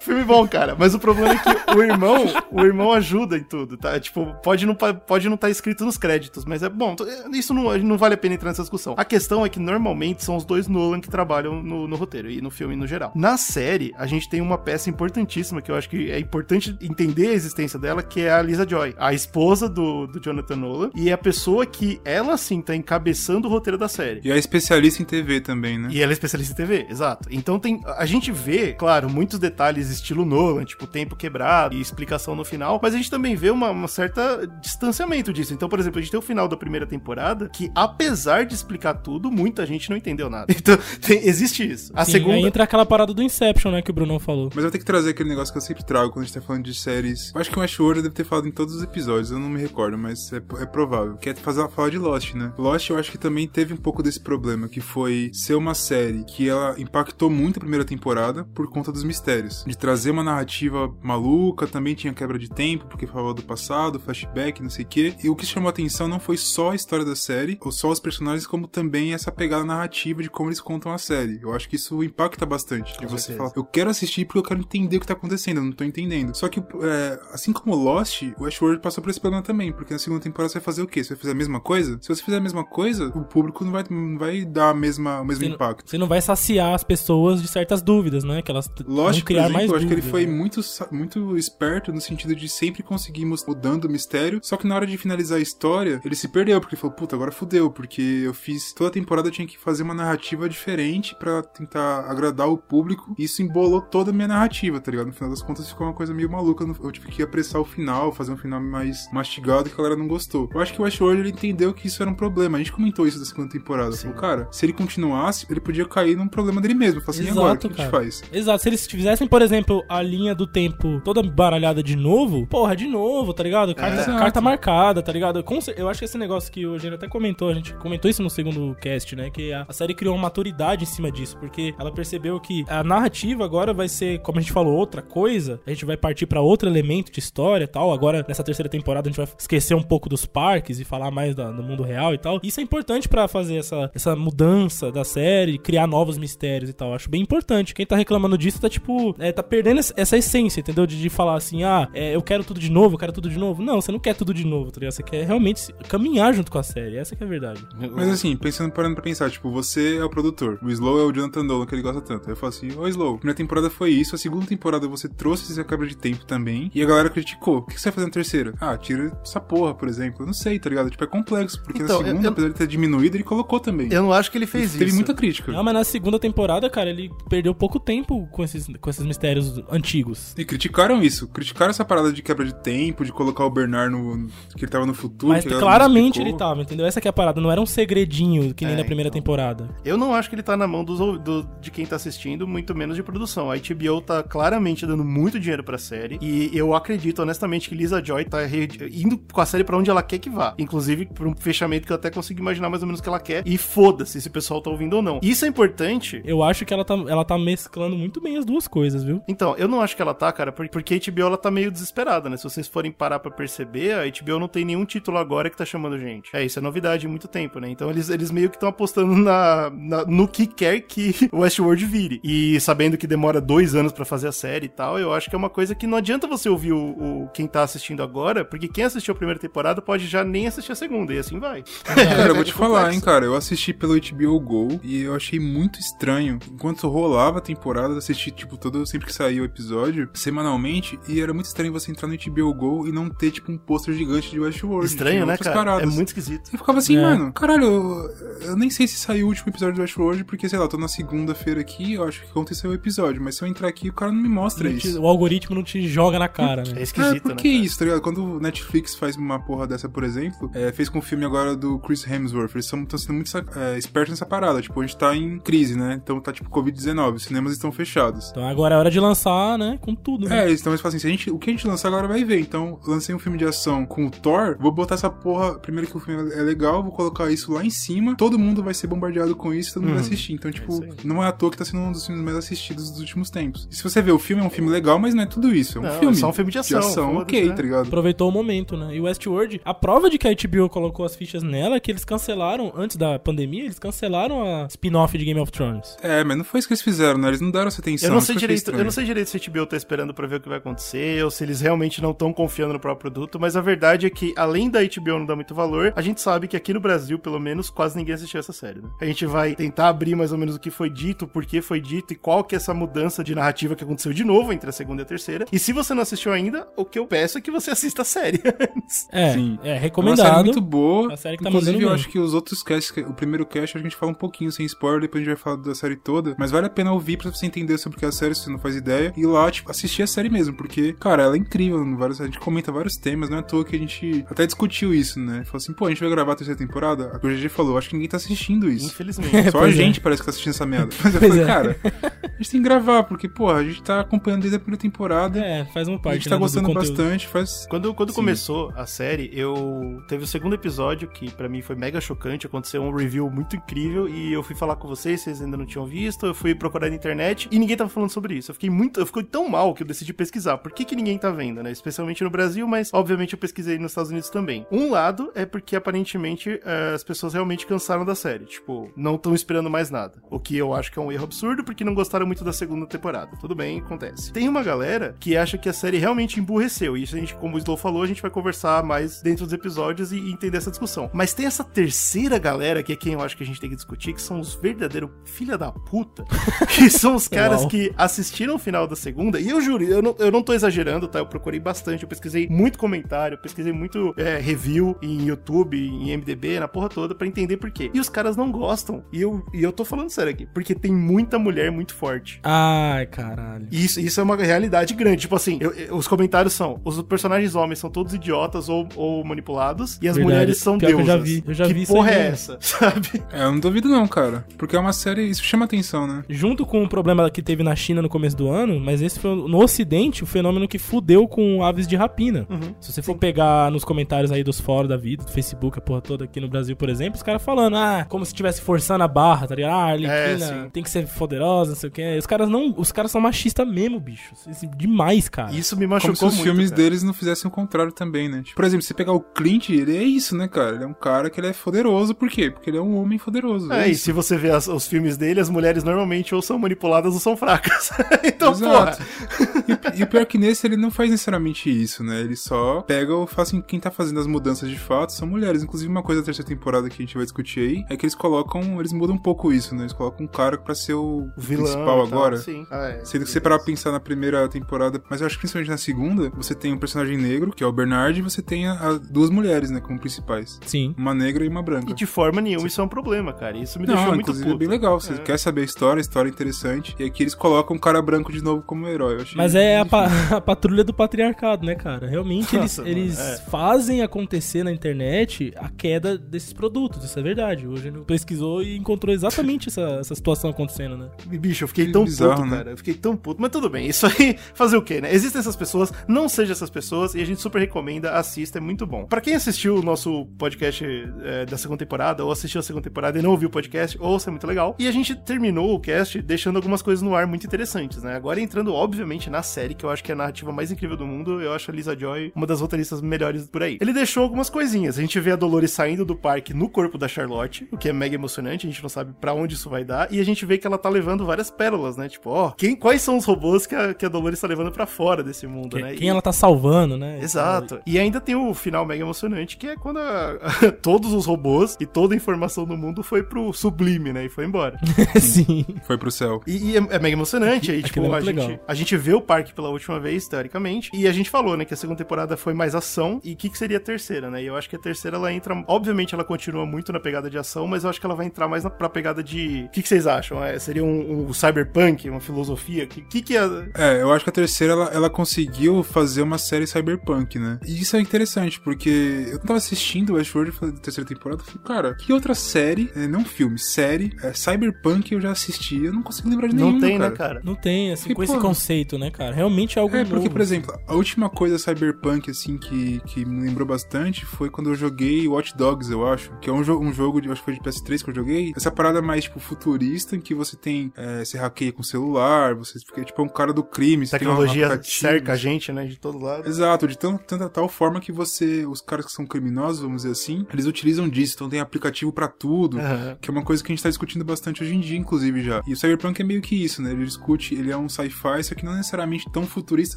filme, 0.00 0.24
bom, 0.24 0.46
cara. 0.48 0.74
Mas 0.78 0.94
o 0.94 0.98
problema 0.98 1.32
é 1.32 1.38
que 1.38 1.76
o 1.76 1.82
irmão, 1.82 2.24
o 2.50 2.60
irmão 2.62 2.92
ajuda 2.92 3.36
em 3.36 3.42
tudo, 3.42 3.76
tá? 3.76 3.98
Tipo, 4.00 4.34
pode 4.42 4.66
não 4.66 4.74
pode 4.74 5.28
não 5.28 5.34
estar 5.34 5.50
escrito 5.50 5.84
nos 5.84 5.96
créditos, 5.96 6.44
mas 6.44 6.62
é 6.62 6.68
bom. 6.68 6.96
Isso 7.32 7.54
não, 7.54 7.76
não 7.78 7.98
vale 7.98 8.14
a 8.14 8.18
pena 8.18 8.34
entrar 8.34 8.50
nessa 8.50 8.62
discussão. 8.62 8.94
A 8.96 9.04
questão 9.04 9.44
é 9.44 9.48
que 9.48 9.58
normalmente 9.58 10.24
são 10.24 10.36
os 10.36 10.44
dois 10.44 10.66
Nolan 10.66 11.00
que 11.00 11.08
trabalham 11.08 11.62
no, 11.62 11.86
no 11.86 11.96
roteiro 11.96 12.30
e 12.30 12.40
no 12.40 12.50
filme 12.50 12.76
no 12.76 12.86
geral. 12.86 13.12
Na 13.14 13.36
série, 13.36 13.92
a 13.96 14.06
gente 14.06 14.28
tem 14.28 14.40
uma 14.40 14.58
peça 14.58 14.90
importantíssima 14.90 15.60
que 15.60 15.70
eu 15.70 15.76
acho 15.76 15.88
que 15.88 16.10
é 16.10 16.18
importante 16.18 16.76
entender 16.80 17.28
a 17.28 17.32
existência 17.32 17.78
dela, 17.78 18.02
que 18.02 18.22
é 18.22 18.32
a 18.32 18.42
Lisa 18.42 18.68
Joy, 18.68 18.94
a 18.98 19.12
esposa 19.12 19.68
do, 19.68 20.06
do 20.06 20.20
Jonathan 20.20 20.56
Nolan 20.56 20.90
e 20.94 21.10
é 21.10 21.12
a 21.12 21.18
pessoa 21.18 21.66
que 21.66 22.00
ela 22.04 22.36
sim 22.36 22.60
tá 22.60 22.74
encabeçando 22.74 23.48
o 23.48 23.50
roteiro 23.50 23.78
da 23.78 23.88
série. 23.88 24.20
E 24.24 24.30
é 24.30 24.38
especialista 24.38 25.02
em 25.02 25.04
TV 25.04 25.40
também, 25.40 25.78
né? 25.78 25.88
E 25.90 26.02
ela 26.02 26.12
é 26.12 26.14
especialista 26.14 26.52
em 26.52 26.56
TV, 26.56 26.86
exato. 26.88 27.28
Então 27.30 27.58
tem. 27.58 27.80
A 27.98 28.06
gente 28.06 28.32
vê, 28.32 28.72
claro, 28.72 29.10
muitos 29.10 29.38
detalhes 29.38 29.89
estilo 29.92 30.24
Nolan, 30.24 30.64
tipo 30.64 30.86
tempo 30.86 31.16
quebrado 31.16 31.74
e 31.74 31.80
explicação 31.80 32.34
no 32.34 32.44
final, 32.44 32.78
mas 32.82 32.94
a 32.94 32.96
gente 32.96 33.10
também 33.10 33.34
vê 33.34 33.50
uma, 33.50 33.70
uma 33.70 33.88
certa 33.88 34.46
distanciamento 34.60 35.32
disso. 35.32 35.52
Então, 35.52 35.68
por 35.68 35.78
exemplo, 35.78 35.98
a 35.98 36.02
gente 36.02 36.10
tem 36.10 36.18
o 36.18 36.22
final 36.22 36.48
da 36.48 36.56
primeira 36.56 36.86
temporada 36.86 37.48
que, 37.48 37.70
apesar 37.74 38.44
de 38.44 38.54
explicar 38.54 38.94
tudo, 38.94 39.30
muita 39.30 39.66
gente 39.66 39.90
não 39.90 39.96
entendeu 39.96 40.28
nada. 40.30 40.46
Então, 40.60 40.76
tem- 41.00 41.26
existe 41.26 41.66
isso. 41.68 41.90
A 41.94 42.04
Sim, 42.04 42.12
segunda. 42.12 42.34
Aí 42.34 42.44
entra 42.44 42.64
aquela 42.64 42.84
parada 42.84 43.14
do 43.14 43.22
Inception, 43.22 43.72
né? 43.72 43.80
Que 43.80 43.90
o 43.90 43.94
Brunão 43.94 44.18
falou. 44.20 44.50
Mas 44.54 44.62
eu 44.62 44.70
tenho 44.70 44.80
que 44.80 44.86
trazer 44.86 45.10
aquele 45.10 45.30
negócio 45.30 45.50
que 45.50 45.56
eu 45.56 45.62
sempre 45.62 45.82
trago 45.82 46.10
quando 46.10 46.24
a 46.24 46.26
gente 46.26 46.34
tá 46.34 46.42
falando 46.42 46.64
de 46.64 46.74
séries. 46.74 47.32
Eu 47.34 47.40
acho 47.40 47.50
que 47.50 47.58
o 47.58 47.62
Westworld 47.62 48.02
deve 48.02 48.14
ter 48.14 48.24
falado 48.24 48.46
em 48.46 48.50
todos 48.50 48.74
os 48.74 48.82
episódios, 48.82 49.30
eu 49.30 49.38
não 49.38 49.48
me 49.48 49.58
recordo, 49.58 49.96
mas 49.96 50.30
é, 50.34 50.36
é 50.36 50.66
provável. 50.66 51.16
Que 51.16 51.30
é 51.30 51.34
fazer 51.34 51.66
falar 51.70 51.88
de 51.88 51.98
Lost, 51.98 52.34
né? 52.34 52.52
Lost 52.58 52.90
eu 52.90 52.98
acho 52.98 53.10
que 53.10 53.18
também 53.18 53.48
teve 53.48 53.72
um 53.72 53.76
pouco 53.76 54.02
desse 54.02 54.20
problema, 54.20 54.68
que 54.68 54.80
foi 54.80 55.30
ser 55.32 55.54
uma 55.54 55.74
série 55.74 56.24
que 56.24 56.48
ela 56.48 56.78
impactou 56.78 57.30
muito 57.30 57.56
a 57.56 57.60
primeira 57.60 57.84
temporada 57.84 58.44
por 58.54 58.68
conta 58.68 58.92
dos 58.92 59.02
mistérios. 59.02 59.64
De 59.66 59.76
trazer 59.80 60.10
uma 60.10 60.22
narrativa 60.22 60.92
maluca, 61.02 61.66
também 61.66 61.94
tinha 61.94 62.12
quebra 62.12 62.38
de 62.38 62.48
tempo, 62.48 62.86
porque 62.86 63.06
falava 63.06 63.34
do 63.34 63.42
passado, 63.42 63.98
flashback, 63.98 64.62
não 64.62 64.70
sei 64.70 64.84
o 64.84 64.88
quê. 64.88 65.14
E 65.24 65.28
o 65.28 65.34
que 65.34 65.46
chamou 65.46 65.68
a 65.68 65.70
atenção 65.70 66.06
não 66.06 66.20
foi 66.20 66.36
só 66.36 66.70
a 66.72 66.74
história 66.74 67.04
da 67.04 67.16
série, 67.16 67.58
ou 67.64 67.72
só 67.72 67.88
os 67.90 67.98
personagens, 68.00 68.46
como 68.46 68.66
também 68.66 69.14
essa 69.14 69.32
pegada 69.32 69.64
narrativa 69.64 70.22
de 70.22 70.28
como 70.30 70.48
eles 70.50 70.60
contam 70.60 70.92
a 70.92 70.98
série. 70.98 71.40
Eu 71.42 71.54
acho 71.54 71.68
que 71.68 71.76
isso 71.76 72.02
impacta 72.04 72.44
bastante. 72.44 72.92
De 72.92 72.98
Com 72.98 73.08
você 73.08 73.26
certeza. 73.28 73.38
falar, 73.38 73.52
eu 73.56 73.64
quero 73.64 73.90
assistir 73.90 74.24
porque 74.26 74.38
eu 74.38 74.42
quero 74.42 74.60
entender 74.60 74.96
o 74.96 75.00
que 75.00 75.06
tá 75.06 75.14
acontecendo, 75.14 75.58
eu 75.58 75.64
não 75.64 75.72
tô 75.72 75.82
entendendo. 75.84 76.34
Só 76.36 76.48
que, 76.48 76.60
é, 76.60 77.20
assim 77.32 77.52
como 77.52 77.74
Lost, 77.74 78.22
o 78.38 78.42
Westworld 78.44 78.80
passou 78.82 79.02
por 79.02 79.10
esse 79.10 79.20
problema 79.20 79.42
também, 79.42 79.72
porque 79.72 79.92
na 79.94 79.98
segunda 79.98 80.22
temporada 80.22 80.50
você 80.50 80.58
vai 80.58 80.64
fazer 80.64 80.82
o 80.82 80.86
quê? 80.86 81.02
Você 81.02 81.14
vai 81.14 81.20
fazer 81.22 81.32
a 81.32 81.36
mesma 81.36 81.60
coisa? 81.60 81.98
Se 82.02 82.08
você 82.14 82.22
fizer 82.22 82.36
a 82.36 82.40
mesma 82.40 82.64
coisa, 82.64 83.06
o 83.08 83.24
público 83.24 83.64
não 83.64 83.72
vai, 83.72 83.84
não 83.88 84.18
vai 84.18 84.44
dar 84.44 84.70
a 84.70 84.74
mesma, 84.74 85.20
o 85.20 85.24
mesmo 85.24 85.42
Você 85.44 85.48
não- 85.48 85.54
impacto. 85.54 85.88
Você 85.90 85.98
não 85.98 86.06
vai 86.06 86.20
saciar 86.20 86.74
as 86.74 86.84
pessoas 86.84 87.40
de 87.40 87.48
certas 87.48 87.80
dúvidas, 87.80 88.24
né? 88.24 88.42
Que 88.42 88.50
elas 88.50 88.68
vão 88.84 88.94
Lost, 88.96 89.20
por 89.20 89.26
criar 89.26 89.44
exemplo, 89.44 89.56
mais 89.58 89.69
eu 89.72 89.76
acho 89.76 89.86
que 89.86 89.92
ele 89.92 90.02
foi 90.02 90.26
né? 90.26 90.32
muito, 90.32 90.60
muito 90.90 91.36
esperto 91.36 91.92
no 91.92 92.00
sentido 92.00 92.34
de 92.34 92.48
sempre 92.48 92.82
conseguirmos 92.82 93.44
mudando 93.46 93.84
o 93.84 93.90
mistério, 93.90 94.40
só 94.42 94.56
que 94.56 94.66
na 94.66 94.74
hora 94.74 94.86
de 94.86 94.96
finalizar 94.96 95.38
a 95.38 95.42
história, 95.42 96.00
ele 96.04 96.14
se 96.14 96.28
perdeu, 96.28 96.60
porque 96.60 96.74
ele 96.74 96.80
falou, 96.80 96.96
puta, 96.96 97.16
agora 97.16 97.32
fudeu, 97.32 97.70
porque 97.70 98.22
eu 98.24 98.34
fiz, 98.34 98.72
toda 98.72 98.90
a 98.90 98.92
temporada 98.92 99.28
eu 99.28 99.32
tinha 99.32 99.46
que 99.46 99.58
fazer 99.58 99.82
uma 99.82 99.94
narrativa 99.94 100.48
diferente 100.48 101.14
pra 101.14 101.42
tentar 101.42 102.10
agradar 102.10 102.48
o 102.48 102.58
público, 102.58 103.14
e 103.18 103.24
isso 103.24 103.42
embolou 103.42 103.80
toda 103.80 104.10
a 104.10 104.14
minha 104.14 104.28
narrativa, 104.28 104.80
tá 104.80 104.90
ligado? 104.90 105.06
No 105.06 105.12
final 105.12 105.30
das 105.30 105.42
contas 105.42 105.68
ficou 105.68 105.86
uma 105.86 105.94
coisa 105.94 106.14
meio 106.14 106.30
maluca, 106.30 106.64
eu 106.64 106.92
tive 106.92 107.08
que 107.08 107.22
apressar 107.22 107.60
o 107.60 107.64
final, 107.64 108.12
fazer 108.12 108.32
um 108.32 108.36
final 108.36 108.60
mais 108.60 109.10
mastigado 109.12 109.68
que 109.68 109.74
a 109.74 109.76
galera 109.76 109.96
não 109.96 110.08
gostou. 110.08 110.48
Eu 110.52 110.60
acho 110.60 110.72
que 110.72 110.80
o 110.80 110.84
Westworld, 110.84 111.20
ele 111.20 111.30
entendeu 111.30 111.72
que 111.72 111.86
isso 111.86 112.02
era 112.02 112.10
um 112.10 112.14
problema, 112.14 112.56
a 112.56 112.60
gente 112.60 112.72
comentou 112.72 113.06
isso 113.06 113.18
da 113.18 113.24
segunda 113.24 113.48
temporada, 113.48 113.96
falou, 113.96 114.16
cara, 114.16 114.48
se 114.50 114.64
ele 114.64 114.72
continuasse, 114.72 115.46
ele 115.50 115.60
podia 115.60 115.84
cair 115.86 116.16
num 116.16 116.28
problema 116.28 116.60
dele 116.60 116.74
mesmo, 116.74 117.00
falou 117.00 117.20
assim, 117.20 117.28
e 117.28 117.30
agora, 117.30 117.54
o 117.54 117.58
que 117.58 117.66
a 117.66 117.70
gente 117.70 117.76
cara. 117.76 117.90
faz? 117.90 118.22
Exato, 118.32 118.62
se 118.62 118.68
eles 118.68 118.86
fizessem, 118.86 119.26
por 119.26 119.42
exemplo, 119.42 119.59
a 119.88 120.02
linha 120.02 120.34
do 120.34 120.46
tempo 120.46 121.00
toda 121.04 121.22
baralhada 121.22 121.82
de 121.82 121.96
novo, 121.96 122.46
porra, 122.46 122.74
de 122.76 122.86
novo, 122.86 123.32
tá 123.32 123.42
ligado? 123.42 123.74
Carta, 123.74 124.00
Exato. 124.02 124.18
carta 124.18 124.40
marcada, 124.40 125.02
tá 125.02 125.12
ligado? 125.12 125.44
Eu 125.76 125.88
acho 125.88 125.98
que 125.98 126.04
esse 126.04 126.18
negócio 126.18 126.50
que 126.52 126.66
o 126.66 126.74
Eugênio 126.74 126.96
até 126.96 127.06
comentou, 127.08 127.48
a 127.48 127.54
gente 127.54 127.74
comentou 127.74 128.10
isso 128.10 128.22
no 128.22 128.30
segundo 128.30 128.74
cast, 128.80 129.14
né? 129.16 129.30
Que 129.30 129.52
a, 129.52 129.64
a 129.68 129.72
série 129.72 129.94
criou 129.94 130.14
uma 130.14 130.22
maturidade 130.22 130.84
em 130.84 130.86
cima 130.86 131.10
disso, 131.10 131.36
porque 131.38 131.74
ela 131.78 131.92
percebeu 131.92 132.38
que 132.40 132.64
a 132.68 132.82
narrativa 132.84 133.44
agora 133.44 133.72
vai 133.72 133.88
ser, 133.88 134.20
como 134.20 134.38
a 134.38 134.40
gente 134.40 134.52
falou, 134.52 134.76
outra 134.76 135.02
coisa, 135.02 135.60
a 135.66 135.70
gente 135.70 135.84
vai 135.84 135.96
partir 135.96 136.26
pra 136.26 136.40
outro 136.40 136.68
elemento 136.68 137.10
de 137.12 137.18
história 137.18 137.64
e 137.64 137.68
tal. 137.68 137.92
Agora, 137.92 138.24
nessa 138.28 138.42
terceira 138.44 138.68
temporada, 138.68 139.08
a 139.08 139.10
gente 139.10 139.16
vai 139.16 139.28
esquecer 139.38 139.74
um 139.74 139.82
pouco 139.82 140.08
dos 140.08 140.24
parques 140.26 140.78
e 140.80 140.84
falar 140.84 141.10
mais 141.10 141.34
da- 141.34 141.50
do 141.50 141.62
mundo 141.62 141.82
real 141.82 142.14
e 142.14 142.18
tal. 142.18 142.38
Isso 142.42 142.60
é 142.60 142.62
importante 142.62 143.08
pra 143.08 143.26
fazer 143.28 143.56
essa, 143.56 143.90
essa 143.94 144.14
mudança 144.16 144.90
da 144.92 145.04
série, 145.04 145.58
criar 145.58 145.86
novos 145.86 146.16
mistérios 146.16 146.70
e 146.70 146.72
tal. 146.72 146.94
Acho 146.94 147.10
bem 147.10 147.20
importante. 147.22 147.74
Quem 147.74 147.84
tá 147.86 147.96
reclamando 147.96 148.38
disso 148.38 148.60
tá, 148.60 148.68
tipo, 148.68 149.14
é, 149.18 149.32
tá 149.32 149.39
perdendo 149.42 149.80
essa- 149.96 150.16
essência, 150.18 150.60
entendeu? 150.60 150.86
De, 150.86 151.00
de 151.00 151.08
falar 151.08 151.36
assim, 151.36 151.62
ah, 151.64 151.88
é, 151.94 152.14
eu 152.14 152.22
quero 152.22 152.44
tudo 152.44 152.60
de 152.60 152.70
novo, 152.70 152.94
eu 152.94 152.98
quero 152.98 153.12
tudo 153.12 153.28
de 153.28 153.38
novo. 153.38 153.62
Não, 153.62 153.80
você 153.80 153.90
não 153.92 153.98
quer 153.98 154.14
tudo 154.14 154.32
de 154.34 154.44
novo, 154.46 154.70
tá 154.70 154.80
ligado? 154.80 154.92
Você 154.92 155.02
quer 155.02 155.24
realmente 155.26 155.72
caminhar 155.88 156.32
junto 156.34 156.50
com 156.50 156.58
a 156.58 156.62
série. 156.62 156.96
Essa 156.96 157.14
que 157.16 157.22
é 157.22 157.26
a 157.26 157.28
verdade. 157.30 157.66
Mas 157.94 158.08
assim, 158.08 158.36
pensando, 158.36 158.72
parando 158.72 158.94
pra 158.94 159.04
pensar, 159.04 159.30
tipo, 159.30 159.50
você 159.50 159.96
é 159.98 160.04
o 160.04 160.10
produtor, 160.10 160.58
o 160.62 160.70
Slow 160.70 161.00
é 161.00 161.04
o 161.04 161.12
Jonathan 161.12 161.42
Nolan, 161.42 161.66
que 161.66 161.74
ele 161.74 161.82
gosta 161.82 162.00
tanto. 162.00 162.26
Aí 162.26 162.32
eu 162.32 162.36
falo 162.36 162.50
assim, 162.50 162.68
ô 162.76 162.86
Slow, 162.88 163.14
a 163.14 163.18
primeira 163.18 163.36
temporada 163.36 163.70
foi 163.70 163.90
isso, 163.90 164.14
a 164.14 164.18
segunda 164.18 164.46
temporada 164.46 164.86
você 164.88 165.08
trouxe 165.08 165.52
essa 165.52 165.64
quebra 165.64 165.86
de 165.86 165.96
tempo 165.96 166.24
também, 166.24 166.70
e 166.74 166.82
a 166.82 166.86
galera 166.86 167.08
criticou. 167.10 167.58
O 167.58 167.62
que 167.62 167.78
você 167.80 167.88
vai 167.90 167.94
fazer 167.94 168.06
na 168.06 168.12
terceira? 168.12 168.54
Ah, 168.60 168.76
tira 168.76 169.12
essa 169.24 169.40
porra, 169.40 169.74
por 169.74 169.88
exemplo. 169.88 170.22
Eu 170.22 170.26
não 170.26 170.32
sei, 170.34 170.58
tá 170.58 170.68
ligado? 170.68 170.90
Tipo, 170.90 171.04
é 171.04 171.06
complexo, 171.06 171.62
porque 171.62 171.82
Então, 171.82 172.00
na 172.00 172.06
segunda, 172.08 172.26
eu- 172.26 172.32
apesar 172.32 172.48
de 172.48 172.54
ter 172.54 172.66
diminuído, 172.66 173.16
ele 173.16 173.24
colocou 173.24 173.58
também. 173.60 173.88
Eu 173.90 174.02
não 174.02 174.12
acho 174.12 174.30
que 174.30 174.38
ele 174.38 174.46
fez 174.46 174.72
Teve 174.72 174.86
isso. 174.86 174.94
muita 174.94 175.14
crítica. 175.14 175.52
Não, 175.52 175.62
mas 175.64 175.74
na 175.74 175.84
segunda 175.84 176.18
temporada, 176.18 176.68
cara, 176.70 176.90
ele 176.90 177.10
perdeu 177.28 177.54
pouco 177.54 177.78
tempo 177.80 178.26
com 178.30 178.42
esses, 178.44 178.66
com 178.80 178.90
esses 178.90 179.04
mistérios 179.04 179.29
antigos. 179.70 180.34
E 180.36 180.44
criticaram 180.44 181.02
isso. 181.02 181.28
Criticaram 181.28 181.70
essa 181.70 181.84
parada 181.84 182.12
de 182.12 182.22
quebra 182.22 182.44
de 182.44 182.54
tempo, 182.54 183.04
de 183.04 183.12
colocar 183.12 183.44
o 183.44 183.50
Bernard 183.50 183.90
no. 183.92 184.28
que 184.56 184.64
ele 184.64 184.70
tava 184.70 184.86
no 184.86 184.94
futuro. 184.94 185.32
Mas 185.32 185.44
claramente 185.44 186.20
ele 186.20 186.32
tava, 186.36 186.62
entendeu? 186.62 186.86
Essa 186.86 187.00
que 187.00 187.08
é 187.08 187.10
a 187.10 187.12
parada. 187.12 187.40
Não 187.40 187.50
era 187.50 187.60
um 187.60 187.66
segredinho 187.66 188.54
que 188.54 188.64
nem 188.64 188.74
É, 188.74 188.78
na 188.78 188.84
primeira 188.84 189.08
então. 189.08 189.20
temporada. 189.20 189.68
Eu 189.84 189.96
não 189.96 190.14
acho 190.14 190.28
que 190.28 190.34
ele 190.34 190.42
tá 190.42 190.56
na 190.56 190.66
mão 190.66 190.84
dos, 190.84 190.98
do- 191.20 191.46
de 191.60 191.70
quem 191.70 191.84
tá 191.86 191.96
assistindo, 191.96 192.46
muito 192.46 192.74
menos 192.74 192.96
de 192.96 193.02
produção. 193.02 193.50
A 193.50 193.56
HBO 193.56 194.00
tá 194.00 194.22
claramente 194.22 194.86
dando 194.86 195.04
muito 195.04 195.38
dinheiro 195.38 195.62
pra 195.64 195.78
série. 195.78 196.18
E 196.20 196.50
eu 196.56 196.74
acredito, 196.74 197.20
honestamente, 197.22 197.68
que 197.68 197.74
Lisa 197.74 198.02
Joy 198.04 198.24
tá 198.24 198.44
re- 198.44 198.68
indo 198.92 199.18
com 199.32 199.40
a 199.40 199.46
série 199.46 199.64
pra 199.64 199.76
onde 199.76 199.90
ela 199.90 200.02
quer 200.02 200.18
que 200.18 200.30
vá. 200.30 200.54
Inclusive, 200.58 201.06
pra 201.06 201.28
um 201.28 201.34
fechamento 201.36 201.86
que 201.86 201.92
eu 201.92 201.96
até 201.96 202.10
consigo 202.10 202.40
imaginar 202.40 202.68
mais 202.70 202.82
ou 202.82 202.86
menos 202.86 203.00
o 203.00 203.02
que 203.02 203.08
ela 203.08 203.20
quer. 203.20 203.42
E 203.46 203.56
foda-se 203.58 204.20
se 204.20 204.28
o 204.28 204.30
pessoal 204.30 204.60
tá 204.60 204.70
ouvindo 204.70 204.94
ou 204.96 205.02
não. 205.02 205.18
Isso 205.22 205.44
é 205.44 205.48
importante. 205.48 206.20
Eu 206.24 206.42
acho 206.42 206.64
que 206.64 206.72
ela 206.72 206.84
tá, 206.84 206.94
ela 206.94 207.24
tá 207.24 207.38
mesclando 207.38 207.96
muito 207.96 208.20
bem 208.20 208.36
as 208.36 208.44
duas 208.44 208.66
coisas, 208.68 209.02
viu? 209.04 209.19
Então, 209.28 209.54
eu 209.56 209.68
não 209.68 209.80
acho 209.80 209.94
que 209.96 210.02
ela 210.02 210.14
tá, 210.14 210.30
cara, 210.32 210.52
por- 210.52 210.68
porque 210.68 210.94
a 210.94 210.98
HBO 211.12 211.22
ela 211.22 211.36
tá 211.36 211.50
meio 211.50 211.70
desesperada, 211.70 212.28
né? 212.28 212.36
Se 212.36 212.44
vocês 212.44 212.66
forem 212.68 212.90
parar 212.92 213.18
pra 213.18 213.30
perceber, 213.30 213.92
a 213.94 214.04
HBO 214.06 214.38
não 214.38 214.48
tem 214.48 214.64
nenhum 214.64 214.84
título 214.84 215.18
agora 215.18 215.48
que 215.50 215.56
tá 215.56 215.64
chamando 215.64 215.98
gente. 215.98 216.30
É, 216.34 216.44
isso 216.44 216.58
é 216.58 216.62
novidade 216.62 217.06
em 217.06 217.08
muito 217.10 217.28
tempo, 217.28 217.58
né? 217.60 217.68
Então 217.68 217.90
eles, 217.90 218.08
eles 218.10 218.30
meio 218.30 218.48
que 218.50 218.56
estão 218.56 218.68
apostando 218.68 219.14
na, 219.16 219.70
na- 219.70 220.04
no 220.04 220.26
que 220.28 220.46
quer 220.46 220.80
que 220.80 221.14
o 221.32 221.38
Westworld 221.40 221.84
vire. 221.86 222.20
E 222.24 222.58
sabendo 222.60 222.96
que 222.96 223.06
demora 223.06 223.40
dois 223.40 223.74
anos 223.74 223.92
pra 223.92 224.04
fazer 224.04 224.28
a 224.28 224.32
série 224.32 224.66
e 224.66 224.68
tal, 224.68 224.98
eu 224.98 225.12
acho 225.12 225.28
que 225.28 225.34
é 225.34 225.38
uma 225.38 225.50
coisa 225.50 225.74
que 225.74 225.86
não 225.86 225.98
adianta 225.98 226.26
você 226.26 226.48
ouvir 226.48 226.72
o, 226.72 226.78
o- 227.24 227.28
quem 227.32 227.46
tá 227.46 227.62
assistindo 227.62 228.02
agora, 228.02 228.44
porque 228.44 228.68
quem 228.68 228.84
assistiu 228.84 229.12
a 229.12 229.16
primeira 229.16 229.40
temporada 229.40 229.80
pode 229.82 230.06
já 230.06 230.24
nem 230.24 230.46
assistir 230.46 230.72
a 230.72 230.74
segunda, 230.76 231.12
e 231.14 231.18
assim 231.18 231.38
vai. 231.38 231.62
Cara, 231.84 232.28
eu 232.28 232.34
vou 232.34 232.44
te 232.44 232.52
falar, 232.52 232.92
hein, 232.92 233.00
cara. 233.00 233.24
Eu 233.24 233.34
assisti 233.34 233.72
pelo 233.72 233.94
HBO 233.98 234.40
Go 234.40 234.80
e 234.82 235.02
eu 235.02 235.14
achei 235.14 235.38
muito 235.38 235.78
estranho. 235.80 236.38
Enquanto 236.52 236.88
rolava 236.88 237.38
a 237.38 237.40
temporada, 237.40 237.94
eu 237.94 237.98
assisti, 237.98 238.30
tipo, 238.30 238.56
todo. 238.56 238.78
Eu 238.78 238.86
sempre 238.86 239.09
que 239.10 239.14
saía 239.16 239.42
o 239.42 239.44
episódio, 239.44 240.08
semanalmente, 240.14 240.98
e 241.08 241.20
era 241.20 241.32
muito 241.34 241.46
estranho 241.46 241.72
você 241.72 241.90
entrar 241.90 242.08
no 242.08 242.16
HBO 242.16 242.54
Go 242.54 242.86
e 242.88 242.92
não 242.92 243.08
ter, 243.10 243.30
tipo, 243.30 243.50
um 243.52 243.58
pôster 243.58 243.94
gigante 243.94 244.30
de 244.30 244.40
Westworld. 244.40 244.86
Estranho, 244.86 245.26
né, 245.26 245.36
cara? 245.36 245.54
paradas. 245.56 245.82
É 245.82 245.86
muito 245.94 246.08
esquisito. 246.08 246.50
Eu 246.52 246.58
ficava 246.58 246.78
assim, 246.78 246.96
É. 246.96 247.02
mano, 247.02 247.32
caralho, 247.32 247.64
eu, 247.64 248.10
eu 248.50 248.56
nem 248.56 248.70
sei 248.70 248.86
se 248.86 248.96
saiu 248.96 249.26
o 249.26 249.28
último 249.28 249.50
episódio 249.50 249.74
do 249.76 249.80
Westworld, 249.82 250.24
porque, 250.24 250.48
sei 250.48 250.58
lá, 250.58 250.64
eu 250.64 250.68
tô 250.68 250.76
na 250.78 250.88
segunda-feira 250.88 251.60
aqui, 251.60 251.94
eu 251.94 252.04
acho 252.04 252.22
que 252.22 252.30
aconteceu 252.30 252.70
o 252.70 252.74
episódio, 252.74 253.22
mas 253.22 253.36
se 253.36 253.42
eu 253.42 253.48
entrar 253.48 253.68
aqui, 253.68 253.88
o 253.88 253.92
cara 253.92 254.12
não 254.12 254.20
me 254.22 254.28
mostra 254.28 254.68
Não 254.68 254.78
te- 254.78 254.88
isso. 254.88 255.00
o 255.00 255.06
algoritmo 255.06 255.54
não 255.54 255.62
te 255.62 255.86
joga 255.88 256.18
na 256.18 256.28
cara, 256.28 256.62
É 256.62 256.72
né? 256.74 256.82
esquisito, 256.82 257.16
É, 257.16 257.20
por 257.20 257.28
né? 257.30 257.34
que 257.36 257.50
cara? 257.52 257.64
isso, 257.64 257.78
tá 257.78 257.84
ligado? 257.84 258.00
Quando 258.00 258.24
o 258.24 258.40
Netflix 258.40 258.94
faz 258.94 259.16
uma 259.16 259.38
porra 259.40 259.66
dessa, 259.66 259.88
por 259.88 260.04
exemplo, 260.04 260.50
é, 260.54 260.72
fez 260.72 260.88
com 260.88 260.98
o 260.98 261.02
filme 261.02 261.24
agora 261.24 261.56
do 261.56 261.78
Chris 261.80 262.06
Hemsworth, 262.06 262.50
eles 262.54 262.64
estão 262.66 262.86
sendo 262.98 263.14
muito 263.14 263.30
é, 263.58 263.78
espertos 263.78 264.10
nessa 264.10 264.26
parada. 264.26 264.60
Tipo, 264.62 264.80
a 264.80 264.86
gente 264.86 264.96
tá 264.96 265.14
em 265.16 265.38
crise, 265.38 265.76
né? 265.76 265.98
Então 266.02 266.20
tá 266.20 266.32
tipo 266.32 266.48
Covid-19, 266.50 267.14
os 267.14 267.24
cinemas 267.24 267.52
estão 267.52 267.72
fechados. 267.72 268.30
Então 268.30 268.46
agora 268.46 268.74
é 268.74 268.78
hora 268.78 268.90
de 268.90 268.99
lançar, 269.00 269.58
né? 269.58 269.78
Com 269.80 269.94
tudo, 269.94 270.28
né? 270.28 270.40
É, 270.40 270.46
eles 270.46 270.60
estão 270.60 270.72
assim, 270.72 270.98
se 270.98 271.06
a 271.06 271.10
gente, 271.10 271.30
o 271.30 271.38
que 271.38 271.50
a 271.50 271.52
gente 271.52 271.66
lançar 271.66 271.88
agora 271.88 272.06
vai 272.06 272.24
ver. 272.24 272.40
Então, 272.40 272.78
lancei 272.86 273.14
um 273.14 273.18
filme 273.18 273.38
de 273.38 273.44
ação 273.44 273.84
com 273.84 274.06
o 274.06 274.10
Thor, 274.10 274.56
vou 274.58 274.72
botar 274.72 274.94
essa 274.94 275.10
porra. 275.10 275.58
Primeiro 275.58 275.90
que 275.90 275.96
o 275.96 276.00
filme 276.00 276.32
é 276.32 276.42
legal, 276.42 276.82
vou 276.82 276.92
colocar 276.92 277.30
isso 277.30 277.52
lá 277.52 277.64
em 277.64 277.70
cima. 277.70 278.16
Todo 278.16 278.38
mundo 278.38 278.62
vai 278.62 278.74
ser 278.74 278.86
bombardeado 278.86 279.34
com 279.34 279.52
isso, 279.52 279.74
todo 279.74 279.84
mundo 279.84 279.94
vai 279.94 280.02
assistir. 280.02 280.32
Então, 280.32 280.50
tipo, 280.50 280.82
aí. 280.82 280.90
não 281.04 281.22
é 281.22 281.28
à 281.28 281.32
toa 281.32 281.50
que 281.50 281.56
tá 281.56 281.64
sendo 281.64 281.80
um 281.80 281.92
dos 281.92 282.06
filmes 282.06 282.24
mais 282.24 282.36
assistidos 282.36 282.90
dos 282.90 283.00
últimos 283.00 283.30
tempos. 283.30 283.68
E 283.70 283.76
se 283.76 283.82
você 283.82 284.00
ver 284.02 284.12
o 284.12 284.18
filme, 284.18 284.42
é 284.42 284.46
um 284.46 284.50
filme 284.50 284.70
legal, 284.70 284.98
mas 284.98 285.14
não 285.14 285.22
é 285.22 285.26
tudo 285.26 285.54
isso. 285.54 285.78
É 285.78 285.80
um 285.80 285.84
Não, 285.84 285.98
filme. 285.98 286.16
é 286.16 286.20
só 286.20 286.28
um 286.28 286.32
filme 286.32 286.50
de 286.50 286.58
ação, 286.58 286.82
foda-se, 286.82 287.00
ok, 287.00 287.48
né? 287.48 287.54
tá 287.54 287.62
ligado? 287.62 287.86
Aproveitou 287.86 288.28
o 288.28 288.32
momento, 288.32 288.76
né? 288.76 288.94
E 288.94 289.00
o 289.00 289.04
Westworld, 289.04 289.60
a 289.64 289.74
prova 289.74 290.10
de 290.10 290.18
que 290.18 290.28
a 290.28 290.34
HBO 290.34 290.68
colocou 290.68 291.04
as 291.04 291.16
fichas 291.16 291.42
nela 291.42 291.76
é 291.76 291.80
que 291.80 291.90
eles 291.90 292.04
cancelaram, 292.04 292.72
antes 292.76 292.96
da 292.96 293.18
pandemia, 293.18 293.64
eles 293.64 293.78
cancelaram 293.78 294.42
a 294.42 294.66
spin-off 294.66 295.16
de 295.16 295.24
Game 295.24 295.40
of 295.40 295.50
Thrones. 295.52 295.96
É, 296.02 296.22
mas 296.24 296.36
não 296.36 296.44
foi 296.44 296.60
isso 296.60 296.68
que 296.68 296.74
eles 296.74 296.82
fizeram, 296.82 297.18
né? 297.18 297.28
Eles 297.28 297.40
não 297.40 297.50
deram 297.50 297.68
essa 297.68 297.80
atenção. 297.80 298.08
Eu 298.08 298.14
não 298.14 298.20
sei 298.20 298.36
direito, 298.36 298.70
eu 298.70 298.84
não 298.84 298.89
sei 298.92 299.04
direito 299.04 299.28
se 299.30 299.36
a 299.36 299.40
HBO 299.50 299.66
tá 299.66 299.76
esperando 299.76 300.12
pra 300.14 300.26
ver 300.26 300.36
o 300.36 300.40
que 300.40 300.48
vai 300.48 300.58
acontecer 300.58 301.24
ou 301.24 301.30
se 301.30 301.44
eles 301.44 301.60
realmente 301.60 302.02
não 302.02 302.10
estão 302.12 302.32
confiando 302.32 302.72
no 302.72 302.80
próprio 302.80 303.10
produto, 303.10 303.38
mas 303.38 303.56
a 303.56 303.60
verdade 303.60 304.06
é 304.06 304.10
que 304.10 304.32
além 304.36 304.68
da 304.70 304.80
HBO 304.82 305.18
não 305.18 305.26
dar 305.26 305.36
muito 305.36 305.54
valor, 305.54 305.92
a 305.96 306.02
gente 306.02 306.20
sabe 306.20 306.48
que 306.48 306.56
aqui 306.56 306.72
no 306.74 306.80
Brasil, 306.80 307.18
pelo 307.18 307.38
menos, 307.40 307.70
quase 307.70 307.96
ninguém 307.96 308.14
assistiu 308.14 308.40
essa 308.40 308.52
série, 308.52 308.80
né? 308.80 308.88
A 309.00 309.04
gente 309.04 309.24
vai 309.26 309.54
tentar 309.54 309.88
abrir 309.88 310.14
mais 310.14 310.32
ou 310.32 310.38
menos 310.38 310.56
o 310.56 310.60
que 310.60 310.70
foi 310.70 310.90
dito, 310.90 311.26
por 311.26 311.44
que 311.44 311.60
foi 311.60 311.80
dito 311.80 312.12
e 312.12 312.16
qual 312.16 312.42
que 312.44 312.54
é 312.54 312.58
essa 312.58 312.74
mudança 312.74 313.22
de 313.24 313.34
narrativa 313.34 313.74
que 313.74 313.84
aconteceu 313.84 314.12
de 314.12 314.24
novo 314.24 314.52
entre 314.52 314.68
a 314.68 314.72
segunda 314.72 315.02
e 315.02 315.04
a 315.04 315.06
terceira. 315.06 315.46
E 315.52 315.58
se 315.58 315.72
você 315.72 315.94
não 315.94 316.02
assistiu 316.02 316.32
ainda, 316.32 316.68
o 316.76 316.84
que 316.84 316.98
eu 316.98 317.06
peço 317.06 317.38
é 317.38 317.40
que 317.40 317.50
você 317.50 317.70
assista 317.70 318.02
a 318.02 318.04
série 318.04 318.40
antes. 318.76 319.06
É, 319.10 319.32
Sim. 319.34 319.58
é 319.62 319.70
É 319.70 319.72
uma 319.74 319.80
recomendado. 319.80 320.26
série 320.26 320.44
muito 320.44 320.60
boa. 320.60 321.12
A 321.12 321.16
série 321.16 321.36
que 321.36 321.42
tá 321.42 321.48
Inclusive, 321.48 321.72
mandando 321.72 321.86
eu 321.86 321.94
bem. 321.94 322.00
acho 322.00 322.08
que 322.08 322.18
os 322.18 322.34
outros 322.34 322.62
casts, 322.62 322.92
o 323.06 323.12
primeiro 323.14 323.46
cast, 323.46 323.76
a 323.76 323.80
gente 323.80 323.96
fala 323.96 324.12
um 324.12 324.14
pouquinho 324.14 324.50
sem 324.52 324.64
spoiler, 324.66 325.00
depois 325.02 325.22
a 325.22 325.24
gente 325.24 325.34
vai 325.34 325.42
falar 325.42 325.56
da 325.56 325.74
série 325.74 325.96
toda. 325.96 326.34
Mas 326.38 326.50
vale 326.50 326.66
a 326.66 326.70
pena 326.70 326.92
ouvir 326.92 327.16
pra 327.16 327.30
você 327.30 327.46
entender 327.46 327.78
sobre 327.78 327.96
o 327.96 327.98
que 327.98 328.04
é 328.04 328.08
a 328.08 328.12
série, 328.12 328.34
se 328.34 328.42
você 328.44 328.50
não 328.50 328.58
faz 328.58 328.76
ideia. 328.80 329.12
E 329.16 329.24
lá, 329.26 329.50
tipo, 329.50 329.70
assistir 329.70 330.02
a 330.02 330.06
série 330.06 330.28
mesmo, 330.28 330.54
porque, 330.54 330.92
cara, 330.94 331.22
ela 331.22 331.34
é 331.34 331.38
incrível. 331.38 331.80
Vários, 331.96 332.20
a 332.20 332.26
gente 332.26 332.38
comenta 332.38 332.72
vários 332.72 332.96
temas, 332.96 333.28
não 333.28 333.38
é 333.38 333.40
à 333.40 333.42
toa 333.42 333.64
que 333.64 333.76
a 333.76 333.78
gente 333.78 334.24
até 334.28 334.46
discutiu 334.46 334.94
isso, 334.94 335.18
né? 335.20 335.44
Falou 335.44 335.58
assim, 335.58 335.72
pô, 335.72 335.86
a 335.86 335.88
gente 335.90 336.00
vai 336.00 336.10
gravar 336.10 336.32
a 336.32 336.36
terceira 336.36 336.58
temporada? 336.58 337.20
O 337.22 337.28
GG 337.28 337.48
falou, 337.48 337.78
acho 337.78 337.88
que 337.88 337.94
ninguém 337.94 338.08
tá 338.08 338.16
assistindo 338.16 338.70
isso. 338.70 338.86
Infelizmente. 338.86 339.50
Só 339.50 339.60
a 339.64 339.68
é. 339.68 339.72
gente 339.72 340.00
parece 340.00 340.22
que 340.22 340.26
tá 340.26 340.30
assistindo 340.30 340.52
essa 340.52 340.66
merda. 340.66 340.94
Mas 341.02 341.14
eu 341.14 341.20
Pois 341.20 341.32
falei, 341.32 341.44
é. 341.44 341.46
cara, 341.46 341.76
a 341.82 342.36
gente 342.36 342.50
tem 342.50 342.60
que 342.60 342.68
gravar, 342.68 343.04
porque, 343.04 343.28
porra, 343.28 343.54
a 343.54 343.64
gente 343.64 343.82
tá 343.82 344.00
acompanhando 344.00 344.42
desde 344.42 344.56
a 344.56 344.60
primeira 344.60 344.80
temporada. 344.80 345.38
É, 345.38 345.64
faz 345.66 345.88
uma 345.88 345.96
a 345.96 346.00
parte 346.00 346.16
gente 346.16 346.28
tá 346.28 346.34
né, 346.34 346.38
do 346.38 346.40
gostando 346.40 346.72
bastante, 346.72 347.26
faz. 347.26 347.66
Quando, 347.68 347.92
quando 347.94 348.10
Sim. 348.10 348.16
começou 348.16 348.72
a 348.74 348.86
série, 348.86 349.30
eu 349.32 350.02
teve 350.08 350.24
o 350.24 350.26
segundo 350.26 350.54
episódio 350.54 351.08
que 351.08 351.30
pra 351.30 351.48
mim 351.48 351.62
foi 351.62 351.76
mega 351.76 352.00
chocante, 352.00 352.46
aconteceu 352.46 352.82
um 352.82 352.94
review 352.94 353.30
muito 353.30 353.56
incrível 353.56 354.08
e 354.08 354.32
eu 354.32 354.42
fui 354.42 354.54
falar 354.56 354.76
com 354.76 354.88
vocês, 354.88 355.20
vocês 355.20 355.42
ainda 355.42 355.56
não 355.56 355.66
tinham 355.66 355.86
visto, 355.86 356.26
eu 356.26 356.34
fui 356.34 356.54
procurar 356.54 356.88
na 356.88 356.96
internet 356.96 357.48
e 357.50 357.58
ninguém 357.58 357.76
tava 357.76 357.90
falando 357.90 358.10
sobre 358.10 358.34
isso. 358.34 358.50
Eu 358.50 358.54
fiquei 358.54 358.69
muito, 358.70 359.00
eu 359.00 359.06
fiquei 359.06 359.22
tão 359.22 359.48
mal 359.48 359.74
que 359.74 359.82
eu 359.82 359.86
decidi 359.86 360.12
pesquisar. 360.12 360.58
Por 360.58 360.72
que 360.72 360.84
que 360.84 360.96
ninguém 360.96 361.18
tá 361.18 361.30
vendo, 361.30 361.62
né? 361.62 361.70
Especialmente 361.70 362.24
no 362.24 362.30
Brasil, 362.30 362.66
mas 362.66 362.90
obviamente 362.92 363.32
eu 363.34 363.38
pesquisei 363.38 363.78
nos 363.78 363.92
Estados 363.92 364.10
Unidos 364.10 364.30
também. 364.30 364.66
Um 364.70 364.90
lado 364.90 365.30
é 365.34 365.44
porque 365.44 365.76
aparentemente 365.76 366.60
eh, 366.64 366.92
as 366.94 367.04
pessoas 367.04 367.34
realmente 367.34 367.66
cansaram 367.66 368.04
da 368.04 368.14
série, 368.14 368.44
tipo, 368.44 368.90
não 368.96 369.16
estão 369.16 369.34
esperando 369.34 369.70
mais 369.70 369.90
nada. 369.90 370.22
O 370.30 370.38
que 370.38 370.56
eu 370.56 370.74
acho 370.74 370.90
que 370.92 370.98
é 370.98 371.02
um 371.02 371.12
erro 371.12 371.24
absurdo 371.24 371.64
porque 371.64 371.84
não 371.84 371.94
gostaram 371.94 372.26
muito 372.26 372.44
da 372.44 372.52
segunda 372.52 372.86
temporada. 372.86 373.36
Tudo 373.40 373.54
bem, 373.54 373.80
acontece. 373.80 374.32
Tem 374.32 374.48
uma 374.48 374.62
galera 374.62 375.16
que 375.18 375.36
acha 375.36 375.58
que 375.58 375.68
a 375.68 375.72
série 375.72 375.98
realmente 375.98 376.38
emburreceu. 376.38 376.96
E 376.96 377.02
isso 377.02 377.16
a 377.16 377.18
gente, 377.18 377.34
como 377.34 377.56
o 377.56 377.58
Slow 377.58 377.76
falou, 377.76 378.02
a 378.02 378.06
gente 378.06 378.22
vai 378.22 378.30
conversar 378.30 378.82
mais 378.82 379.20
dentro 379.22 379.44
dos 379.44 379.52
episódios 379.52 380.12
e, 380.12 380.18
e 380.18 380.32
entender 380.32 380.58
essa 380.58 380.70
discussão. 380.70 381.10
Mas 381.12 381.34
tem 381.34 381.46
essa 381.46 381.64
terceira 381.64 382.38
galera, 382.38 382.82
que 382.82 382.92
é 382.92 382.96
quem 382.96 383.14
eu 383.14 383.20
acho 383.20 383.36
que 383.36 383.42
a 383.42 383.46
gente 383.46 383.60
tem 383.60 383.70
que 383.70 383.76
discutir, 383.76 384.12
que 384.12 384.22
são 384.22 384.40
os 384.40 384.54
verdadeiros 384.54 385.10
filha 385.24 385.56
da 385.56 385.72
puta, 385.72 386.24
que 386.68 386.90
são 386.90 387.14
os 387.14 387.26
caras 387.28 387.60
Uau. 387.60 387.68
que 387.68 387.92
assistiram 387.96 388.49
o 388.54 388.58
final 388.58 388.86
da 388.86 388.96
segunda. 388.96 389.40
E 389.40 389.48
eu 389.48 389.60
juro, 389.60 389.84
eu 389.84 390.02
não, 390.02 390.14
eu 390.18 390.30
não 390.30 390.42
tô 390.42 390.52
exagerando, 390.52 391.06
tá? 391.08 391.18
Eu 391.18 391.26
procurei 391.26 391.60
bastante, 391.60 392.02
eu 392.02 392.08
pesquisei 392.08 392.48
muito 392.48 392.78
comentário, 392.78 393.34
eu 393.34 393.38
pesquisei 393.38 393.72
muito 393.72 394.14
é, 394.16 394.38
review 394.38 394.96
em 395.02 395.26
YouTube, 395.26 395.76
em 395.78 396.16
MDB, 396.16 396.60
na 396.60 396.68
porra 396.68 396.88
toda, 396.88 397.14
pra 397.14 397.26
entender 397.26 397.56
por 397.56 397.70
quê. 397.70 397.90
E 397.92 398.00
os 398.00 398.08
caras 398.08 398.36
não 398.36 398.50
gostam. 398.50 399.02
E 399.12 399.20
eu, 399.20 399.44
e 399.52 399.62
eu 399.62 399.72
tô 399.72 399.84
falando 399.84 400.10
sério 400.10 400.30
aqui, 400.32 400.46
porque 400.52 400.74
tem 400.74 400.92
muita 400.92 401.38
mulher 401.38 401.70
muito 401.70 401.94
forte. 401.94 402.40
Ai, 402.42 403.06
caralho. 403.06 403.66
E 403.70 403.84
Isso, 403.84 404.00
isso 404.00 404.20
é 404.20 404.22
uma 404.22 404.36
realidade 404.36 404.94
grande. 404.94 405.22
Tipo 405.22 405.36
assim, 405.36 405.58
eu- 405.60 405.72
eu- 405.72 405.96
os 405.96 406.06
comentários 406.08 406.52
são: 406.52 406.80
os 406.84 407.00
personagens 407.02 407.54
homens 407.54 407.78
são 407.78 407.90
todos 407.90 408.14
idiotas 408.14 408.68
ou, 408.68 408.88
ou 408.96 409.24
manipulados, 409.24 409.98
e 410.02 410.08
as 410.08 410.16
Verdade. 410.16 410.22
mulheres 410.22 410.58
são 410.58 410.78
Pior 410.78 410.88
que 410.88 410.92
eu 410.94 410.96
deusas. 410.98 411.14
já 411.14 411.22
vi, 411.24 411.44
eu 411.46 411.54
já 411.54 411.66
que 411.66 411.74
vi 411.74 411.82
isso 411.82 411.92
porra 411.92 412.10
aí 412.10 412.14
é 412.16 412.18
mesmo. 412.30 412.34
essa? 412.54 412.58
Sabe? 412.60 413.22
É, 413.32 413.42
eu 413.44 413.52
não 413.52 413.60
duvido 413.60 413.88
não, 413.88 414.06
cara. 414.06 414.44
Porque 414.56 414.76
é 414.76 414.78
uma 414.78 414.92
série, 414.92 415.22
isso 415.28 415.42
chama 415.42 415.64
atenção, 415.64 416.06
né? 416.06 416.24
Junto 416.28 416.64
com 416.66 416.82
o 416.84 416.88
problema 416.88 417.28
que 417.30 417.42
teve 417.42 417.62
na 417.62 417.74
China 417.76 418.00
no 418.02 418.08
começo 418.08 418.36
do 418.40 418.50
ano, 418.50 418.80
mas 418.80 419.00
esse 419.02 419.18
foi 419.20 419.34
no 419.34 419.62
Ocidente 419.62 420.22
o 420.22 420.26
fenômeno 420.26 420.66
que 420.66 420.78
fudeu 420.78 421.28
com 421.28 421.62
aves 421.62 421.86
de 421.86 421.94
rapina. 421.96 422.46
Uhum. 422.50 422.74
Se 422.80 422.92
você 422.92 423.02
for 423.02 423.16
pegar 423.16 423.70
nos 423.70 423.84
comentários 423.84 424.32
aí 424.32 424.42
dos 424.42 424.60
fóruns 424.60 424.88
da 424.88 424.96
vida, 424.96 425.24
do 425.24 425.30
Facebook, 425.30 425.78
a 425.78 425.82
porra 425.82 426.00
toda 426.00 426.24
aqui 426.24 426.40
no 426.40 426.48
Brasil, 426.48 426.74
por 426.76 426.88
exemplo, 426.88 427.16
os 427.16 427.22
caras 427.22 427.42
falando, 427.42 427.76
ah, 427.76 428.06
como 428.08 428.24
se 428.24 428.30
estivesse 428.32 428.60
forçando 428.60 429.04
a 429.04 429.08
barra, 429.08 429.46
tá 429.46 429.54
ligado? 429.54 429.70
Ah, 429.72 429.84
a 429.84 429.88
É, 429.90 429.92
Arlequina 430.32 430.46
sim. 430.64 430.70
tem 430.70 430.82
que 430.82 430.90
ser 430.90 431.06
poderosa, 431.06 431.70
não 431.72 431.76
sei 431.76 431.88
o 431.88 431.92
que. 431.92 432.18
Os 432.18 432.26
caras 432.26 432.48
não. 432.48 432.74
Os 432.76 432.90
caras 432.90 433.10
são 433.10 433.20
machistas 433.20 433.66
mesmo, 433.68 434.00
bicho. 434.00 434.32
Isso- 434.48 434.66
Demais, 434.76 435.28
cara. 435.28 435.52
Isso 435.52 435.76
me 435.76 435.82
Como 435.86 435.94
machucou 435.94 436.16
se 436.16 436.24
os 436.24 436.34
muito. 436.34 436.42
filmes 436.44 436.70
cara. 436.70 436.82
deles 436.82 437.02
não 437.02 437.12
fizessem 437.12 437.48
o 437.48 437.50
contrário 437.52 437.92
também, 437.92 438.28
né? 438.28 438.42
Tipo, 438.42 438.56
por 438.56 438.64
exemplo, 438.64 438.82
se 438.82 438.94
pegar 438.94 439.12
o 439.12 439.20
Clint, 439.20 439.68
ele 439.68 439.96
é 439.96 440.02
isso, 440.02 440.34
né, 440.36 440.48
cara? 440.48 440.74
Ele 440.76 440.84
é 440.84 440.86
um 440.86 440.94
cara 440.94 441.28
que 441.28 441.38
ele 441.40 441.48
é 441.48 441.52
poderoso, 441.52 442.14
por 442.14 442.28
quê? 442.30 442.50
Porque 442.50 442.70
ele 442.70 442.78
é 442.78 442.80
um 442.82 442.96
homem 443.00 443.18
poderoso. 443.18 443.70
É, 443.72 443.88
e 443.88 443.92
isso. 443.92 444.04
se 444.04 444.12
você 444.12 444.36
vê 444.36 444.50
as- 444.50 444.68
os 444.68 444.86
filmes 444.86 445.16
dele, 445.16 445.40
as 445.40 445.50
mulheres 445.50 445.84
normalmente 445.84 446.34
ou 446.34 446.40
são 446.40 446.58
manipuladas 446.58 447.12
ou 447.14 447.20
são 447.20 447.36
fracas. 447.36 447.90
então, 448.30 448.52
Exato. 448.52 448.96
porra. 448.98 449.64
E, 449.68 449.72
o 449.72 449.78
pi- 449.78 449.92
e 449.96 450.02
o 450.02 450.06
pior 450.06 450.20
é 450.22 450.24
que 450.24 450.38
nesse 450.38 450.66
ele 450.66 450.76
não 450.76 450.90
faz 450.90 451.10
necessariamente 451.10 451.70
isso, 451.70 452.02
né? 452.02 452.20
Ele 452.20 452.36
só 452.36 452.80
pega 452.82 453.14
ou 453.14 453.26
fala 453.26 453.42
assim, 453.42 453.60
quem 453.60 453.78
tá 453.78 453.90
fazendo 453.90 454.18
as 454.20 454.26
mudanças 454.26 454.68
de 454.68 454.78
fato 454.78 455.12
são 455.12 455.26
mulheres. 455.28 455.62
Inclusive, 455.62 455.90
uma 455.90 456.02
coisa 456.02 456.20
da 456.20 456.24
terceira 456.24 456.48
temporada 456.48 456.88
que 456.88 456.94
a 457.02 457.04
gente 457.06 457.14
vai 457.14 457.24
discutir 457.24 457.60
aí 457.60 457.84
é 457.88 457.96
que 457.96 458.04
eles 458.04 458.14
colocam, 458.14 458.78
eles 458.80 458.92
mudam 458.92 459.16
um 459.16 459.18
pouco 459.18 459.52
isso, 459.52 459.74
né? 459.74 459.82
Eles 459.82 459.92
colocam 459.92 460.24
um 460.24 460.28
cara 460.28 460.56
pra 460.58 460.74
ser 460.74 460.94
o 460.94 461.28
vilão 461.36 461.64
principal 461.64 461.86
tal, 461.86 462.02
agora. 462.06 462.36
Sim. 462.38 462.66
Ah, 462.70 462.88
é. 462.88 463.04
Sendo 463.04 463.24
que 463.24 463.30
você 463.30 463.40
parar 463.40 463.56
pra 463.56 463.66
pensar 463.66 463.92
na 463.92 464.00
primeira 464.00 464.48
temporada, 464.48 465.02
mas 465.10 465.20
eu 465.20 465.26
acho 465.26 465.36
que 465.36 465.40
principalmente 465.42 465.70
na 465.70 465.78
segunda, 465.78 466.30
você 466.30 466.54
tem 466.54 466.72
um 466.72 466.78
personagem 466.78 467.16
negro, 467.16 467.52
que 467.52 467.62
é 467.62 467.66
o 467.66 467.72
Bernard, 467.72 468.18
e 468.18 468.22
você 468.22 468.42
tem 468.42 468.66
a- 468.66 468.72
a 468.74 468.92
duas 468.98 469.30
mulheres, 469.30 469.70
né, 469.70 469.80
como 469.80 469.98
principais. 469.98 470.58
Sim. 470.66 470.94
Uma 470.96 471.14
negra 471.14 471.44
e 471.44 471.48
uma 471.48 471.62
branca. 471.62 471.90
E 471.90 471.94
de 471.94 472.06
forma 472.06 472.40
nenhuma 472.40 472.66
isso 472.66 472.80
é 472.80 472.84
um 472.84 472.88
problema, 472.88 473.32
cara. 473.32 473.56
Isso 473.56 473.78
me 473.78 473.86
deixou 473.86 474.02
Não, 474.04 474.10
muito 474.14 474.22
inclusive 474.22 474.44
puto. 474.46 474.56
é 474.56 474.58
bem 474.58 474.68
legal. 474.68 475.00
Você 475.00 475.14
É. 475.14 475.18
quer 475.18 475.38
saber 475.38 475.62
a 475.62 475.64
história, 475.64 476.00
a 476.00 476.02
história 476.02 476.28
é 476.28 476.32
interessante. 476.32 476.94
E 476.98 477.04
aqui 477.04 477.22
eles 477.22 477.34
colocam 477.34 477.76
um 477.76 477.78
cara 477.78 478.00
branco 478.02 478.19
de 478.32 478.42
novo 478.42 478.62
como 478.62 478.86
herói. 478.88 479.14
Eu 479.16 479.20
achei 479.22 479.36
Mas 479.36 479.54
é 479.54 479.78
a, 479.78 479.84
pa- 479.86 480.08
a 480.36 480.40
patrulha 480.40 480.84
do 480.84 480.92
patriarcado, 480.92 481.64
né, 481.64 481.74
cara? 481.74 482.06
Realmente 482.06 482.56
eles, 482.56 482.76
Nossa, 482.78 482.88
eles 482.88 483.18
mano, 483.18 483.30
é. 483.30 483.36
fazem 483.38 484.02
acontecer 484.02 484.62
na 484.64 484.72
internet 484.72 485.52
a 485.56 485.68
queda 485.68 486.16
desses 486.18 486.52
produtos, 486.52 487.04
isso 487.04 487.18
é 487.18 487.22
verdade. 487.22 487.66
Hoje 487.66 487.88
ele 487.88 488.00
pesquisou 488.00 488.62
e 488.62 488.76
encontrou 488.76 489.14
exatamente 489.14 489.68
essa, 489.68 489.82
essa 490.00 490.14
situação 490.14 490.50
acontecendo, 490.50 490.96
né? 490.96 491.08
Bicho, 491.26 491.64
eu 491.64 491.68
fiquei 491.68 491.86
Que 491.86 491.92
tão 491.92 492.04
bizarro, 492.04 492.34
puto, 492.36 492.46
né? 492.48 492.56
cara. 492.58 492.70
Eu 492.72 492.76
fiquei 492.76 492.94
tão 492.94 493.16
puto. 493.16 493.40
Mas 493.40 493.50
tudo 493.50 493.68
bem, 493.70 493.86
isso 493.86 494.06
aí, 494.06 494.36
fazer 494.54 494.76
o 494.76 494.82
quê, 494.82 495.00
né? 495.00 495.12
Existem 495.12 495.38
essas 495.38 495.56
pessoas, 495.56 495.92
não 496.08 496.28
seja 496.28 496.52
essas 496.52 496.70
pessoas, 496.70 497.14
e 497.14 497.20
a 497.20 497.24
gente 497.24 497.40
super 497.40 497.58
recomenda, 497.60 498.12
assista, 498.12 498.58
é 498.58 498.60
muito 498.60 498.86
bom. 498.86 499.04
Pra 499.06 499.20
quem 499.20 499.34
assistiu 499.34 499.76
o 499.76 499.82
nosso 499.82 500.26
podcast 500.38 500.84
é, 501.22 501.46
da 501.46 501.56
segunda 501.56 501.78
temporada, 501.78 502.24
ou 502.24 502.32
assistiu 502.32 502.58
a 502.58 502.62
segunda 502.62 502.82
temporada 502.84 503.18
e 503.18 503.22
não 503.22 503.30
ouviu 503.30 503.48
o 503.48 503.52
podcast, 503.52 503.96
ouça, 504.00 504.30
é 504.30 504.32
muito 504.32 504.46
legal. 504.46 504.74
E 504.78 504.86
a 504.88 504.92
gente 504.92 505.14
terminou 505.14 505.74
o 505.74 505.80
cast 505.80 506.20
deixando 506.22 506.56
algumas 506.56 506.82
coisas 506.82 507.02
no 507.02 507.14
ar 507.14 507.26
muito 507.26 507.46
interessantes, 507.46 508.02
né? 508.02 508.09
Agora 508.16 508.40
entrando, 508.40 508.72
obviamente, 508.74 509.28
na 509.30 509.42
série, 509.42 509.74
que 509.74 509.84
eu 509.84 509.90
acho 509.90 510.02
que 510.02 510.10
é 510.12 510.14
a 510.14 510.16
narrativa 510.18 510.52
mais 510.52 510.70
incrível 510.70 510.96
do 510.96 511.06
mundo, 511.06 511.40
eu 511.40 511.52
acho 511.52 511.70
a 511.70 511.74
Lisa 511.74 511.98
Joy 511.98 512.32
uma 512.34 512.46
das 512.46 512.60
roteiristas 512.60 513.00
melhores 513.00 513.46
por 513.46 513.62
aí. 513.62 513.78
Ele 513.80 513.92
deixou 513.92 514.22
algumas 514.22 514.48
coisinhas. 514.50 514.98
A 514.98 515.00
gente 515.00 515.18
vê 515.20 515.32
a 515.32 515.36
Dolores 515.36 515.70
saindo 515.70 516.04
do 516.04 516.14
parque 516.16 516.52
no 516.54 516.68
corpo 516.68 516.96
da 516.98 517.08
Charlotte, 517.08 517.66
o 517.70 517.76
que 517.76 517.88
é 517.88 517.92
mega 517.92 518.14
emocionante, 518.14 518.66
a 518.66 518.70
gente 518.70 518.82
não 518.82 518.88
sabe 518.88 519.12
pra 519.20 519.32
onde 519.34 519.54
isso 519.54 519.68
vai 519.70 519.84
dar, 519.84 520.12
e 520.12 520.20
a 520.20 520.24
gente 520.24 520.44
vê 520.46 520.58
que 520.58 520.66
ela 520.66 520.78
tá 520.78 520.88
levando 520.88 521.24
várias 521.26 521.50
pérolas, 521.50 521.96
né? 521.96 522.08
Tipo, 522.08 522.30
ó, 522.30 522.50
quem, 522.52 522.74
quais 522.76 523.02
são 523.02 523.16
os 523.16 523.24
robôs 523.24 523.66
que 523.66 523.74
a, 523.74 523.94
que 523.94 524.04
a 524.04 524.08
Dolores 524.08 524.40
tá 524.40 524.46
levando 524.46 524.70
pra 524.72 524.86
fora 524.86 525.22
desse 525.22 525.46
mundo, 525.46 525.76
Que- 525.76 525.82
né? 525.82 525.94
quem 525.94 526.06
E- 526.08 526.10
ela 526.10 526.22
tá 526.22 526.32
salvando, 526.32 526.96
né? 526.96 527.18
Exato. 527.22 527.80
E 527.86 527.98
ainda 527.98 528.20
tem 528.20 528.34
o 528.34 528.52
final 528.54 528.84
mega 528.84 529.02
emocionante, 529.02 529.56
que 529.56 529.66
é 529.66 529.76
quando 529.76 529.98
a- 529.98 530.38
todos 530.82 531.12
os 531.12 531.26
robôs 531.26 531.76
e 531.80 531.86
toda 531.86 532.14
a 532.14 532.16
informação 532.16 532.64
do 532.64 532.76
mundo 532.76 533.02
foi 533.02 533.22
pro 533.22 533.52
sublime, 533.52 534.12
né? 534.12 534.24
E 534.24 534.28
foi 534.28 534.44
embora. 534.44 534.78
Sim. 535.20 535.64
Foi 535.86 535.96
pro 535.98 536.10
céu. 536.10 536.40
E, 536.46 536.72
e 536.72 536.76
é, 536.76 536.78
é 536.78 536.98
mega 536.98 537.10
emocionante. 537.14 537.70
Aí, 537.70 537.82
Aquilo 538.00 538.14
é 538.14 538.18
a 538.18 538.22
muito 538.22 538.40
gente, 538.40 538.50
legal. 538.50 538.64
a 538.66 538.74
gente 538.74 538.96
vê 538.96 539.14
o 539.14 539.20
parque 539.20 539.52
pela 539.52 539.68
última 539.68 539.98
vez, 540.00 540.26
teoricamente, 540.28 540.90
e 540.92 541.06
a 541.06 541.12
gente 541.12 541.30
falou, 541.30 541.56
né, 541.56 541.64
que 541.64 541.74
a 541.74 541.76
segunda 541.76 541.98
temporada 541.98 542.36
foi 542.36 542.54
mais 542.54 542.74
ação, 542.74 543.20
e 543.24 543.32
o 543.32 543.36
que, 543.36 543.48
que 543.48 543.58
seria 543.58 543.76
a 543.78 543.80
terceira, 543.80 544.30
né? 544.30 544.42
E 544.42 544.46
eu 544.46 544.56
acho 544.56 544.68
que 544.68 544.76
a 544.76 544.78
terceira, 544.78 545.16
ela 545.16 545.32
entra, 545.32 545.54
obviamente 545.66 546.14
ela 546.14 546.24
continua 546.24 546.64
muito 546.66 546.92
na 546.92 547.00
pegada 547.00 547.28
de 547.30 547.38
ação, 547.38 547.66
mas 547.66 547.84
eu 547.84 547.90
acho 547.90 548.00
que 548.00 548.06
ela 548.06 548.14
vai 548.14 548.26
entrar 548.26 548.48
mais 548.48 548.64
na, 548.64 548.70
pra 548.70 548.88
pegada 548.88 549.22
de... 549.22 549.64
O 549.66 549.70
que, 549.70 549.82
que 549.82 549.88
vocês 549.88 550.06
acham? 550.06 550.42
É, 550.44 550.58
seria 550.58 550.84
um, 550.84 551.28
um 551.28 551.32
cyberpunk, 551.32 552.08
uma 552.08 552.20
filosofia? 552.20 552.84
O 552.84 552.86
que, 552.86 553.02
que 553.02 553.22
que 553.22 553.36
é... 553.36 553.40
É, 553.74 554.02
eu 554.02 554.12
acho 554.12 554.24
que 554.24 554.30
a 554.30 554.32
terceira 554.32 554.72
ela, 554.72 554.90
ela 554.92 555.10
conseguiu 555.10 555.82
fazer 555.82 556.22
uma 556.22 556.38
série 556.38 556.66
cyberpunk, 556.66 557.38
né? 557.38 557.58
E 557.66 557.80
isso 557.80 557.96
é 557.96 558.00
interessante, 558.00 558.60
porque 558.60 559.26
eu 559.30 559.38
tava 559.38 559.56
assistindo 559.58 560.14
Westworld 560.14 560.52
da 560.60 560.80
terceira 560.80 561.08
temporada 561.08 561.42
e 561.42 561.46
falei, 561.46 561.62
cara, 561.64 561.94
que 561.94 562.12
outra 562.12 562.34
série, 562.34 562.90
é, 562.96 563.06
não 563.06 563.24
filme, 563.24 563.58
série, 563.58 564.12
é, 564.22 564.32
cyberpunk 564.32 565.12
eu 565.12 565.20
já 565.20 565.30
assisti, 565.30 565.84
eu 565.84 565.92
não 565.92 566.02
consigo 566.02 566.28
lembrar 566.28 566.48
de 566.48 566.54
nenhuma, 566.54 566.72
Não 566.72 566.80
tem, 566.80 566.98
cara. 566.98 567.10
né, 567.10 567.16
cara? 567.16 567.40
Não 567.44 567.54
tem, 567.54 567.89
assim, 567.92 568.10
E, 568.10 568.14
com 568.14 568.22
esse 568.22 568.34
pô, 568.34 568.40
conceito, 568.40 568.98
né, 568.98 569.10
cara? 569.10 569.34
Realmente 569.34 569.78
é 569.78 569.82
algo 569.82 569.94
É, 569.96 570.00
porque, 570.04 570.14
novo, 570.16 570.30
por 570.30 570.40
exemplo, 570.40 570.74
a 570.86 570.94
última 570.94 571.28
coisa 571.28 571.58
cyberpunk, 571.58 572.30
assim, 572.30 572.56
que, 572.58 573.00
que 573.06 573.24
me 573.24 573.42
lembrou 573.46 573.66
bastante 573.66 574.24
foi 574.24 574.50
quando 574.50 574.70
eu 574.70 574.74
joguei 574.74 575.26
Watch 575.28 575.56
Dogs, 575.56 575.90
eu 575.90 576.06
acho. 576.06 576.30
Que 576.40 576.48
é 576.50 576.52
um, 576.52 576.62
jo 576.64 576.78
um 576.78 576.92
jogo, 576.92 577.20
de, 577.20 577.30
acho 577.30 577.40
que 577.40 577.44
foi 577.44 577.54
de 577.54 577.60
PS3 577.60 578.02
que 578.04 578.10
eu 578.10 578.14
joguei. 578.14 578.52
Essa 578.56 578.70
parada 578.70 579.00
mais, 579.02 579.24
tipo, 579.24 579.38
futurista, 579.40 580.16
em 580.16 580.20
que 580.20 580.34
você 580.34 580.56
tem, 580.56 580.92
é, 580.96 581.24
você 581.24 581.36
hackeia 581.38 581.72
com 581.72 581.82
celular, 581.82 582.54
você 582.54 582.78
fica, 582.78 583.04
tipo, 583.04 583.20
é 583.20 583.24
um 583.24 583.28
cara 583.28 583.52
do 583.52 583.62
crime. 583.62 584.06
você 584.06 584.18
tem 584.18 584.26
uma- 584.28 584.36
Tecnologia 584.36 584.80
cerca 584.82 585.32
a 585.32 585.36
gente, 585.36 585.72
né, 585.72 585.84
de 585.86 585.98
todo 585.98 586.18
lado. 586.18 586.48
Exato, 586.48 586.86
de 586.88 586.96
tão, 586.98 587.16
tanta 587.16 587.48
tal 587.48 587.68
forma 587.68 588.00
que 588.00 588.10
você, 588.12 588.64
os 588.66 588.80
caras 588.80 589.06
que 589.06 589.12
são 589.12 589.26
criminosos, 589.26 589.80
vamos 589.80 590.02
dizer 590.02 590.12
assim, 590.12 590.46
eles 590.52 590.66
utilizam 590.66 591.08
disso, 591.08 591.34
então 591.36 591.48
tem 591.48 591.60
aplicativo 591.60 592.12
pra 592.12 592.28
tudo, 592.28 592.78
Aham. 592.78 593.16
que 593.20 593.30
é 593.30 593.32
uma 593.32 593.42
coisa 593.42 593.62
que 593.62 593.70
a 593.70 593.74
gente 593.74 593.82
tá 593.82 593.88
discutindo 593.88 594.24
bastante 594.24 594.62
hoje 594.62 594.74
em 594.74 594.80
dia, 594.80 594.96
inclusive 594.98 595.42
já. 595.42 595.62
E 595.66 595.72
o 595.72 595.76
Cyberpunk 595.76 596.20
é 596.20 596.24
meio 596.24 596.40
que 596.40 596.54
isso, 596.62 596.80
né? 596.82 596.90
Ele 596.92 597.04
discute, 597.04 597.54
ele 597.54 597.70
é 597.70 597.76
um 597.76 597.79
sci-fi, 597.88 598.42
só 598.42 598.54
que 598.54 598.64
não 598.64 598.74
necessariamente 598.74 599.30
tão 599.32 599.46
futurista 599.46 599.96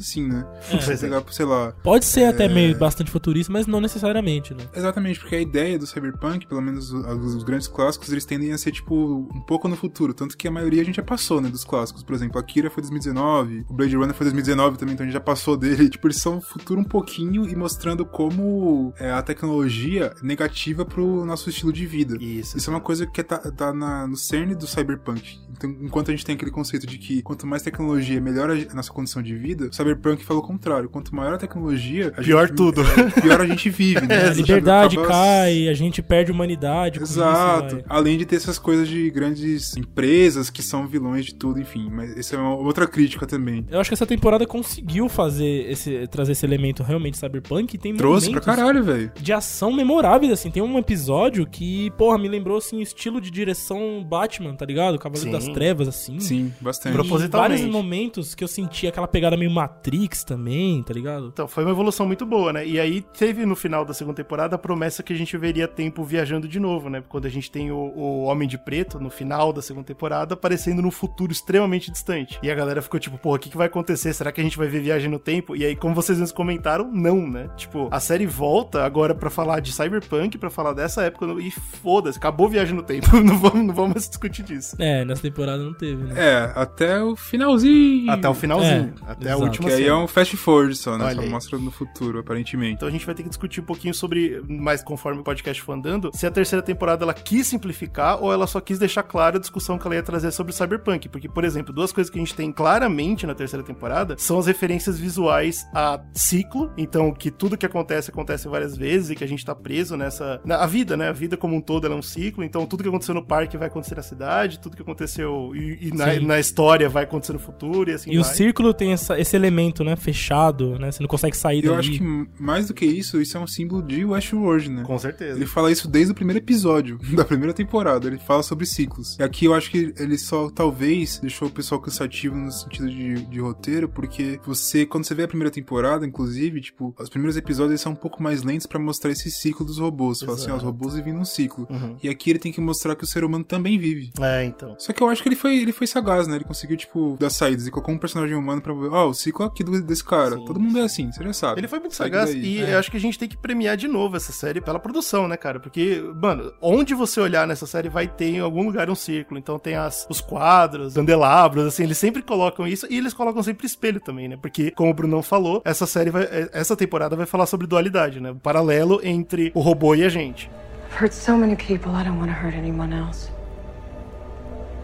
assim, 0.00 0.26
né? 0.26 0.44
Você 0.70 0.92
é. 0.92 0.96
pegar, 0.96 1.22
sei 1.30 1.46
lá, 1.46 1.72
Pode 1.82 2.04
ser 2.04 2.22
É. 2.22 2.28
até 2.28 2.48
meio 2.48 2.76
bastante 2.78 3.10
futurista, 3.10 3.52
mas 3.52 3.66
não 3.66 3.80
necessariamente, 3.80 4.54
né? 4.54 4.64
Exatamente, 4.74 5.18
porque 5.20 5.34
a 5.36 5.40
ideia 5.40 5.78
do 5.78 5.86
Cyberpunk, 5.86 6.46
pelo 6.46 6.60
menos 6.60 6.92
os, 6.92 7.34
os 7.36 7.42
grandes 7.44 7.68
clássicos, 7.68 8.10
eles 8.10 8.24
tendem 8.24 8.52
a 8.52 8.58
ser, 8.58 8.72
tipo, 8.72 8.94
um 9.34 9.40
pouco 9.40 9.68
no 9.68 9.76
futuro. 9.76 10.12
Tanto 10.14 10.36
que 10.36 10.46
a 10.48 10.50
maioria 10.50 10.82
a 10.82 10.84
gente 10.84 10.96
já 10.96 11.02
passou, 11.02 11.40
né, 11.40 11.48
dos 11.48 11.64
clássicos. 11.64 12.02
Por 12.02 12.14
exemplo, 12.14 12.38
Akira 12.38 12.70
foi 12.70 12.82
2019, 12.82 13.66
o 13.68 13.74
Blade 13.74 13.96
Runner 13.96 14.14
foi 14.14 14.24
2019 14.26 14.78
também, 14.78 14.94
então 14.94 15.04
a 15.04 15.06
gente 15.06 15.14
já 15.14 15.20
passou 15.20 15.56
dele. 15.56 15.88
Tipo, 15.88 16.06
eles 16.06 16.16
são 16.18 16.40
futuro 16.40 16.80
um 16.80 16.84
pouquinho 16.84 17.48
e 17.48 17.54
mostrando 17.56 18.04
como 18.06 18.92
é, 18.98 19.10
a 19.10 19.22
tecnologia 19.22 20.12
é 20.20 20.26
negativa 20.26 20.84
pro 20.84 21.24
nosso 21.24 21.48
estilo 21.50 21.72
de 21.72 21.86
vida. 21.86 22.16
Isso. 22.20 22.56
Isso 22.56 22.70
é 22.70 22.72
uma 22.74 22.80
coisa 22.80 23.06
que 23.06 23.22
tá, 23.22 23.38
tá 23.38 23.72
na- 23.72 24.06
no 24.06 24.16
cerne 24.16 24.54
do 24.54 24.66
cyberpunk. 24.66 25.38
Então, 25.50 25.70
enquanto 25.82 26.08
a 26.08 26.12
gente 26.12 26.24
tem 26.24 26.34
aquele 26.34 26.50
conceito 26.50 26.86
de 26.86 26.98
que 26.98 27.22
quanto 27.22 27.46
mais 27.46 27.62
tecnologia, 27.62 27.71
melhor 27.80 28.50
a 28.50 28.74
nossa 28.74 28.92
condição 28.92 29.22
de 29.22 29.34
vida, 29.34 29.66
o 29.66 29.72
cyberpunk 29.72 30.24
fala 30.24 30.40
o 30.40 30.42
contrário. 30.42 30.88
Quanto 30.88 31.14
maior 31.14 31.34
a 31.34 31.38
tecnologia, 31.38 32.12
a 32.16 32.22
Pior 32.22 32.46
gente- 32.46 32.56
tudo. 32.56 32.82
é, 32.82 33.20
pior 33.20 33.40
a 33.40 33.46
gente 33.46 33.70
vive, 33.70 34.06
né? 34.06 34.12
É, 34.22 34.28
a 34.28 34.32
liberdade 34.34 34.96
Acaba- 34.98 35.12
cai, 35.14 35.68
a 35.68 35.74
gente 35.74 36.02
perde 36.02 36.30
humanidade. 36.30 37.00
Exato. 37.00 37.76
isso. 37.76 37.84
Além 37.88 38.18
de 38.18 38.24
ter 38.26 38.36
essas 38.36 38.58
coisas 38.58 38.88
de 38.88 39.10
grandes 39.10 39.76
empresas 39.76 40.50
que 40.50 40.62
são 40.62 40.86
vilões 40.86 41.24
de 41.26 41.34
tudo, 41.34 41.60
enfim. 41.60 41.88
Mas 41.90 42.16
essa 42.16 42.36
é 42.36 42.38
uma 42.38 42.54
outra 42.56 42.86
crítica 42.86 43.26
também. 43.26 43.66
Eu 43.70 43.80
acho 43.80 43.90
que 43.90 43.94
essa 43.94 44.06
temporada 44.06 44.46
conseguiu 44.46 45.08
fazer 45.08 45.70
esse, 45.70 46.06
trazer 46.08 46.32
esse 46.32 46.44
elemento 46.44 46.82
realmente 46.82 47.16
cyberpunk 47.18 47.74
e 47.74 47.78
tem 47.78 47.94
Trouxe 47.96 48.30
pra 48.30 48.40
momentos 48.40 48.46
caralho, 48.56 48.84
velho. 48.84 49.12
de 49.20 49.32
ação 49.32 49.72
memoráveis, 49.72 50.32
assim. 50.32 50.50
Tem 50.50 50.62
um 50.62 50.78
episódio 50.78 51.46
que, 51.46 51.90
porra, 51.92 52.18
me 52.18 52.28
lembrou, 52.28 52.58
assim, 52.58 52.76
o 52.78 52.82
estilo 52.82 53.20
de 53.20 53.30
direção 53.30 54.04
Batman, 54.04 54.54
tá 54.54 54.64
ligado? 54.66 54.98
Cavaleiro 54.98 55.30
Sim. 55.30 55.46
das 55.46 55.54
Trevas, 55.54 55.88
assim. 55.88 56.20
Sim, 56.20 56.52
bastante. 56.60 56.92
E 56.92 56.96
Propositalmente. 56.96 57.51
Vários 57.52 57.70
momentos 57.70 58.34
que 58.34 58.42
eu 58.42 58.48
senti 58.48 58.86
aquela 58.86 59.08
pegada 59.08 59.36
meio 59.36 59.50
Matrix 59.50 60.24
também, 60.24 60.82
tá 60.82 60.92
ligado? 60.92 61.28
Então, 61.32 61.46
foi 61.48 61.64
uma 61.64 61.72
evolução 61.72 62.06
muito 62.06 62.24
boa, 62.24 62.52
né? 62.52 62.66
E 62.66 62.78
aí 62.78 63.00
teve 63.00 63.44
no 63.46 63.56
final 63.56 63.84
da 63.84 63.94
segunda 63.94 64.16
temporada 64.16 64.56
a 64.56 64.58
promessa 64.58 65.02
que 65.02 65.12
a 65.12 65.16
gente 65.16 65.36
veria 65.36 65.68
tempo 65.68 66.04
viajando 66.04 66.48
de 66.48 66.58
novo, 66.58 66.88
né? 66.88 67.02
Quando 67.08 67.26
a 67.26 67.30
gente 67.30 67.50
tem 67.50 67.70
o, 67.70 67.76
o 67.76 68.22
Homem 68.24 68.48
de 68.48 68.58
Preto 68.58 68.98
no 68.98 69.10
final 69.10 69.52
da 69.52 69.62
segunda 69.62 69.86
temporada 69.86 70.34
aparecendo 70.34 70.82
num 70.82 70.90
futuro 70.90 71.32
extremamente 71.32 71.90
distante. 71.90 72.38
E 72.42 72.50
a 72.50 72.54
galera 72.54 72.82
ficou 72.82 72.98
tipo, 72.98 73.18
porra, 73.18 73.36
o 73.36 73.38
que, 73.38 73.50
que 73.50 73.56
vai 73.56 73.66
acontecer? 73.66 74.12
Será 74.12 74.32
que 74.32 74.40
a 74.40 74.44
gente 74.44 74.58
vai 74.58 74.68
ver 74.68 74.80
viagem 74.80 75.10
no 75.10 75.18
tempo? 75.18 75.56
E 75.56 75.64
aí, 75.64 75.76
como 75.76 75.94
vocês 75.94 76.18
mesmos 76.18 76.32
comentaram, 76.32 76.90
não, 76.92 77.28
né? 77.28 77.48
Tipo, 77.56 77.88
a 77.90 78.00
série 78.00 78.26
volta 78.26 78.84
agora 78.84 79.14
pra 79.14 79.30
falar 79.30 79.60
de 79.60 79.72
Cyberpunk, 79.72 80.38
pra 80.38 80.50
falar 80.50 80.72
dessa 80.72 81.02
época, 81.02 81.26
e 81.40 81.50
foda-se, 81.50 82.18
acabou 82.18 82.48
viagem 82.48 82.74
no 82.74 82.82
tempo. 82.82 83.08
não, 83.20 83.38
vamos, 83.38 83.66
não 83.66 83.74
vamos 83.74 84.08
discutir 84.08 84.42
disso. 84.42 84.76
É, 84.78 85.04
nessa 85.04 85.22
temporada 85.22 85.62
não 85.62 85.74
teve, 85.74 86.02
né? 86.04 86.14
É, 86.16 86.52
até 86.54 87.02
o 87.02 87.16
finalzinho. 87.42 88.10
Até 88.10 88.28
o 88.28 88.34
finalzinho, 88.34 88.94
É, 89.06 89.10
até 89.12 89.26
a 89.26 89.28
exato. 89.32 89.42
última 89.42 89.68
Que 89.68 89.74
aí 89.74 89.86
é 89.86 89.94
um 89.94 90.06
fast 90.06 90.36
forward 90.36 90.74
só, 90.76 90.96
né? 90.96 91.04
Olha 91.04 91.14
Só 91.14 91.20
aí. 91.22 91.28
mostra 91.28 91.58
no 91.58 91.70
futuro, 91.70 92.18
aparentemente. 92.20 92.74
Então 92.74 92.88
a 92.88 92.90
gente 92.90 93.04
vai 93.06 93.14
ter 93.14 93.22
que 93.22 93.28
discutir 93.28 93.60
um 93.60 93.64
pouquinho 93.64 93.94
sobre, 93.94 94.42
mais 94.48 94.82
conforme 94.82 95.20
o 95.20 95.24
podcast 95.24 95.60
for 95.62 95.72
andando, 95.72 96.10
se 96.14 96.26
a 96.26 96.30
terceira 96.30 96.62
temporada 96.62 97.04
ela 97.04 97.14
quis 97.14 97.46
simplificar 97.46 98.22
ou 98.22 98.32
ela 98.32 98.46
só 98.46 98.60
quis 98.60 98.78
deixar 98.78 99.02
clara 99.02 99.36
a 99.36 99.40
discussão 99.40 99.78
que 99.78 99.86
ela 99.86 99.94
ia 99.96 100.02
trazer 100.02 100.30
sobre 100.30 100.52
Cyberpunk. 100.52 101.08
Porque, 101.08 101.28
por 101.28 101.44
exemplo, 101.44 101.72
duas 101.72 101.92
coisas 101.92 102.10
que 102.10 102.18
a 102.18 102.20
gente 102.22 102.34
tem 102.34 102.52
claramente 102.52 103.26
na 103.26 103.34
terceira 103.34 103.64
temporada 103.64 104.14
são 104.18 104.38
as 104.38 104.46
referências 104.46 104.98
visuais 104.98 105.66
a 105.74 106.00
ciclo. 106.14 106.70
Então, 106.76 107.12
que 107.12 107.30
tudo 107.30 107.56
que 107.56 107.66
acontece 107.66 108.10
acontece 108.10 108.48
várias 108.48 108.76
vezes 108.76 109.10
e 109.10 109.14
que 109.16 109.24
a 109.24 109.28
gente 109.28 109.44
tá 109.44 109.54
preso 109.54 109.96
nessa. 109.96 110.40
Na, 110.44 110.56
a 110.62 110.66
vida, 110.66 110.96
né? 110.96 111.08
A 111.08 111.12
vida 111.12 111.36
como 111.36 111.56
um 111.56 111.60
todo 111.60 111.86
ela 111.86 111.94
é 111.94 111.98
um 111.98 112.02
ciclo. 112.02 112.44
Então, 112.44 112.66
tudo 112.66 112.82
que 112.82 112.88
aconteceu 112.88 113.14
no 113.14 113.24
parque 113.24 113.56
vai 113.56 113.68
acontecer 113.68 113.94
na 113.94 114.02
cidade, 114.02 114.58
tudo 114.58 114.76
que 114.76 114.82
aconteceu 114.82 115.52
e, 115.54 115.88
e 115.88 115.94
na, 115.94 116.18
na 116.20 116.38
história 116.38 116.88
vai 116.88 117.04
acontecer 117.04 117.31
no 117.32 117.38
futuro 117.38 117.90
e 117.90 117.94
assim 117.94 118.10
E 118.12 118.18
o 118.18 118.22
vai. 118.22 118.34
círculo 118.34 118.72
tem 118.74 118.92
essa- 118.92 119.18
esse 119.18 119.34
elemento, 119.36 119.82
né? 119.84 119.96
Fechado, 119.96 120.78
né? 120.78 120.90
Você 120.92 121.02
não 121.02 121.08
consegue 121.08 121.36
sair 121.36 121.64
Eu 121.64 121.74
dali. 121.74 121.88
acho 121.88 121.98
que 121.98 122.28
mais 122.42 122.68
do 122.68 122.74
que 122.74 122.84
isso, 122.84 123.20
isso 123.20 123.36
é 123.36 123.40
um 123.40 123.46
símbolo 123.46 123.82
de 123.82 124.04
Westworld, 124.04 124.68
né? 124.70 124.82
Com 124.84 124.98
certeza. 124.98 125.36
Ele 125.38 125.46
fala 125.46 125.70
isso 125.70 125.88
desde 125.88 126.12
o 126.12 126.14
primeiro 126.14 126.38
episódio 126.38 126.98
da 127.14 127.24
primeira 127.24 127.52
temporada. 127.52 128.06
Ele 128.06 128.18
fala 128.18 128.42
sobre 128.42 128.66
ciclos. 128.66 129.16
E 129.18 129.22
aqui 129.22 129.44
eu 129.46 129.54
acho 129.54 129.70
que 129.70 129.92
ele 129.98 130.18
só 130.18 130.50
talvez 130.50 131.18
deixou 131.18 131.48
o 131.48 131.50
pessoal 131.50 131.80
cansativo 131.80 132.36
no 132.36 132.50
sentido 132.50 132.88
de, 132.90 133.14
de 133.26 133.40
roteiro, 133.40 133.88
porque 133.88 134.38
você, 134.46 134.84
quando 134.86 135.04
você 135.04 135.14
vê 135.14 135.24
a 135.24 135.28
primeira 135.28 135.50
temporada, 135.50 136.06
inclusive, 136.06 136.60
tipo, 136.60 136.94
os 136.98 137.08
primeiros 137.08 137.36
episódios 137.36 137.80
são 137.80 137.92
um 137.92 137.96
pouco 137.96 138.22
mais 138.22 138.42
lentos 138.42 138.66
pra 138.66 138.78
mostrar 138.78 139.10
esse 139.10 139.30
ciclo 139.30 139.64
dos 139.64 139.78
robôs. 139.78 140.20
Fala 140.20 140.34
assim, 140.34 140.50
ó, 140.50 140.56
os 140.56 140.62
robôs 140.62 140.94
vivem 140.94 141.12
num 141.12 141.24
ciclo. 141.24 141.66
Uhum. 141.70 141.96
E 142.02 142.08
aqui 142.08 142.30
ele 142.30 142.38
tem 142.38 142.52
que 142.52 142.60
mostrar 142.60 142.94
que 142.96 143.04
o 143.04 143.06
ser 143.06 143.24
humano 143.24 143.44
também 143.44 143.78
vive. 143.78 144.10
É, 144.20 144.44
então. 144.44 144.74
Só 144.78 144.92
que 144.92 145.02
eu 145.02 145.08
acho 145.08 145.22
que 145.22 145.28
ele 145.28 145.36
foi, 145.36 145.56
ele 145.58 145.72
foi 145.72 145.86
sagaz, 145.86 146.26
né? 146.26 146.36
Ele 146.36 146.44
conseguiu, 146.44 146.76
tipo, 146.76 147.16
dar 147.22 147.30
saídas 147.30 147.66
e 147.66 147.70
colocou 147.70 147.94
um 147.94 147.98
personagem 147.98 148.36
humano 148.36 148.60
pra 148.60 148.72
ver, 148.74 148.88
ó, 148.90 149.08
o 149.08 149.14
ciclo 149.14 149.46
aqui 149.46 149.64
do, 149.64 149.80
desse 149.82 150.04
cara. 150.04 150.36
Sim. 150.36 150.44
Todo 150.44 150.60
mundo 150.60 150.78
é 150.78 150.82
assim, 150.82 151.10
você 151.10 151.24
já 151.24 151.32
sabe. 151.32 151.60
Ele 151.60 151.68
foi 151.68 151.78
muito 151.80 151.94
sagaz 151.94 152.34
e 152.34 152.60
É. 152.62 152.74
eu 152.74 152.78
acho 152.78 152.90
que 152.90 152.96
a 152.96 153.00
gente 153.00 153.18
tem 153.18 153.28
que 153.28 153.36
premiar 153.36 153.76
de 153.76 153.88
novo 153.88 154.16
essa 154.16 154.32
série 154.32 154.60
pela 154.60 154.78
produção, 154.78 155.26
né, 155.26 155.36
cara? 155.36 155.58
Porque, 155.60 156.02
mano, 156.20 156.52
onde 156.60 156.94
você 156.94 157.20
olhar 157.20 157.46
nessa 157.46 157.66
série 157.66 157.88
vai 157.88 158.06
ter 158.06 158.26
em 158.26 158.40
algum 158.40 158.64
lugar 158.64 158.90
um 158.90 158.94
círculo. 158.94 159.38
Então 159.38 159.58
tem 159.58 159.74
as, 159.74 160.06
os 160.10 160.20
quadros, 160.20 160.94
candelabros, 160.94 161.66
assim, 161.66 161.84
eles 161.84 161.98
sempre 161.98 162.22
colocam 162.22 162.66
isso 162.66 162.86
e 162.90 162.98
eles 162.98 163.14
colocam 163.14 163.42
sempre 163.42 163.66
espelho 163.66 164.00
também, 164.00 164.28
né? 164.28 164.36
Porque, 164.40 164.70
como 164.72 164.90
o 164.90 164.94
Brunão 164.94 165.22
falou, 165.22 165.62
essa 165.64 165.86
série 165.86 166.10
vai. 166.10 166.28
Essa 166.52 166.76
temporada 166.76 167.14
vai 167.16 167.26
falar 167.26 167.46
sobre 167.46 167.66
dualidade, 167.66 168.20
né? 168.20 168.30
O 168.30 168.36
paralelo 168.36 169.00
entre 169.02 169.52
o 169.54 169.60
robô 169.60 169.94
e 169.94 170.04
a 170.04 170.08
gente. 170.08 170.50
I've 170.90 171.00
hurt 171.04 171.12
so 171.12 171.36
many 171.38 171.56
people, 171.56 171.90
I 171.92 172.04
don't 172.04 172.18
want 172.18 172.30
to 172.30 172.36
hurt 172.36 172.54
anyone 172.54 172.92
else. 172.94 173.30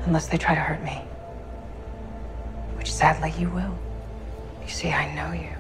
Unless 0.07 0.29
they 0.29 0.39
try 0.39 0.55
to 0.55 0.61
hurt 0.61 0.83
me. 0.83 1.03
Which 2.89 2.95
sadly 2.95 3.35
you 3.39 3.51
will. 3.51 3.79
You 4.63 4.69
see, 4.71 4.89
I 4.89 5.15
know 5.15 5.33
you. 5.33 5.51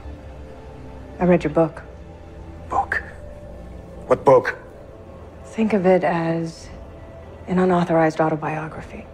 I 1.20 1.26
read 1.26 1.44
your 1.44 1.52
book. 1.52 1.82
Book. 2.70 3.02
What 4.06 4.24
book? 4.24 4.56
Think 5.44 5.74
of 5.74 5.84
it 5.84 6.04
as 6.04 6.70
an 7.46 7.58
unauthorized 7.58 8.18
autobiography. 8.18 9.04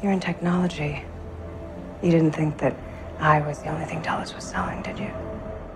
You're 0.00 0.12
in 0.12 0.20
technology. 0.20 1.02
You 2.04 2.12
didn't 2.12 2.36
think 2.36 2.58
that 2.58 2.76
I 3.18 3.40
was 3.40 3.58
the 3.58 3.70
only 3.70 3.86
thing 3.86 4.00
Telus 4.00 4.32
was 4.32 4.44
selling, 4.44 4.80
did 4.82 5.00
you? 5.00 5.10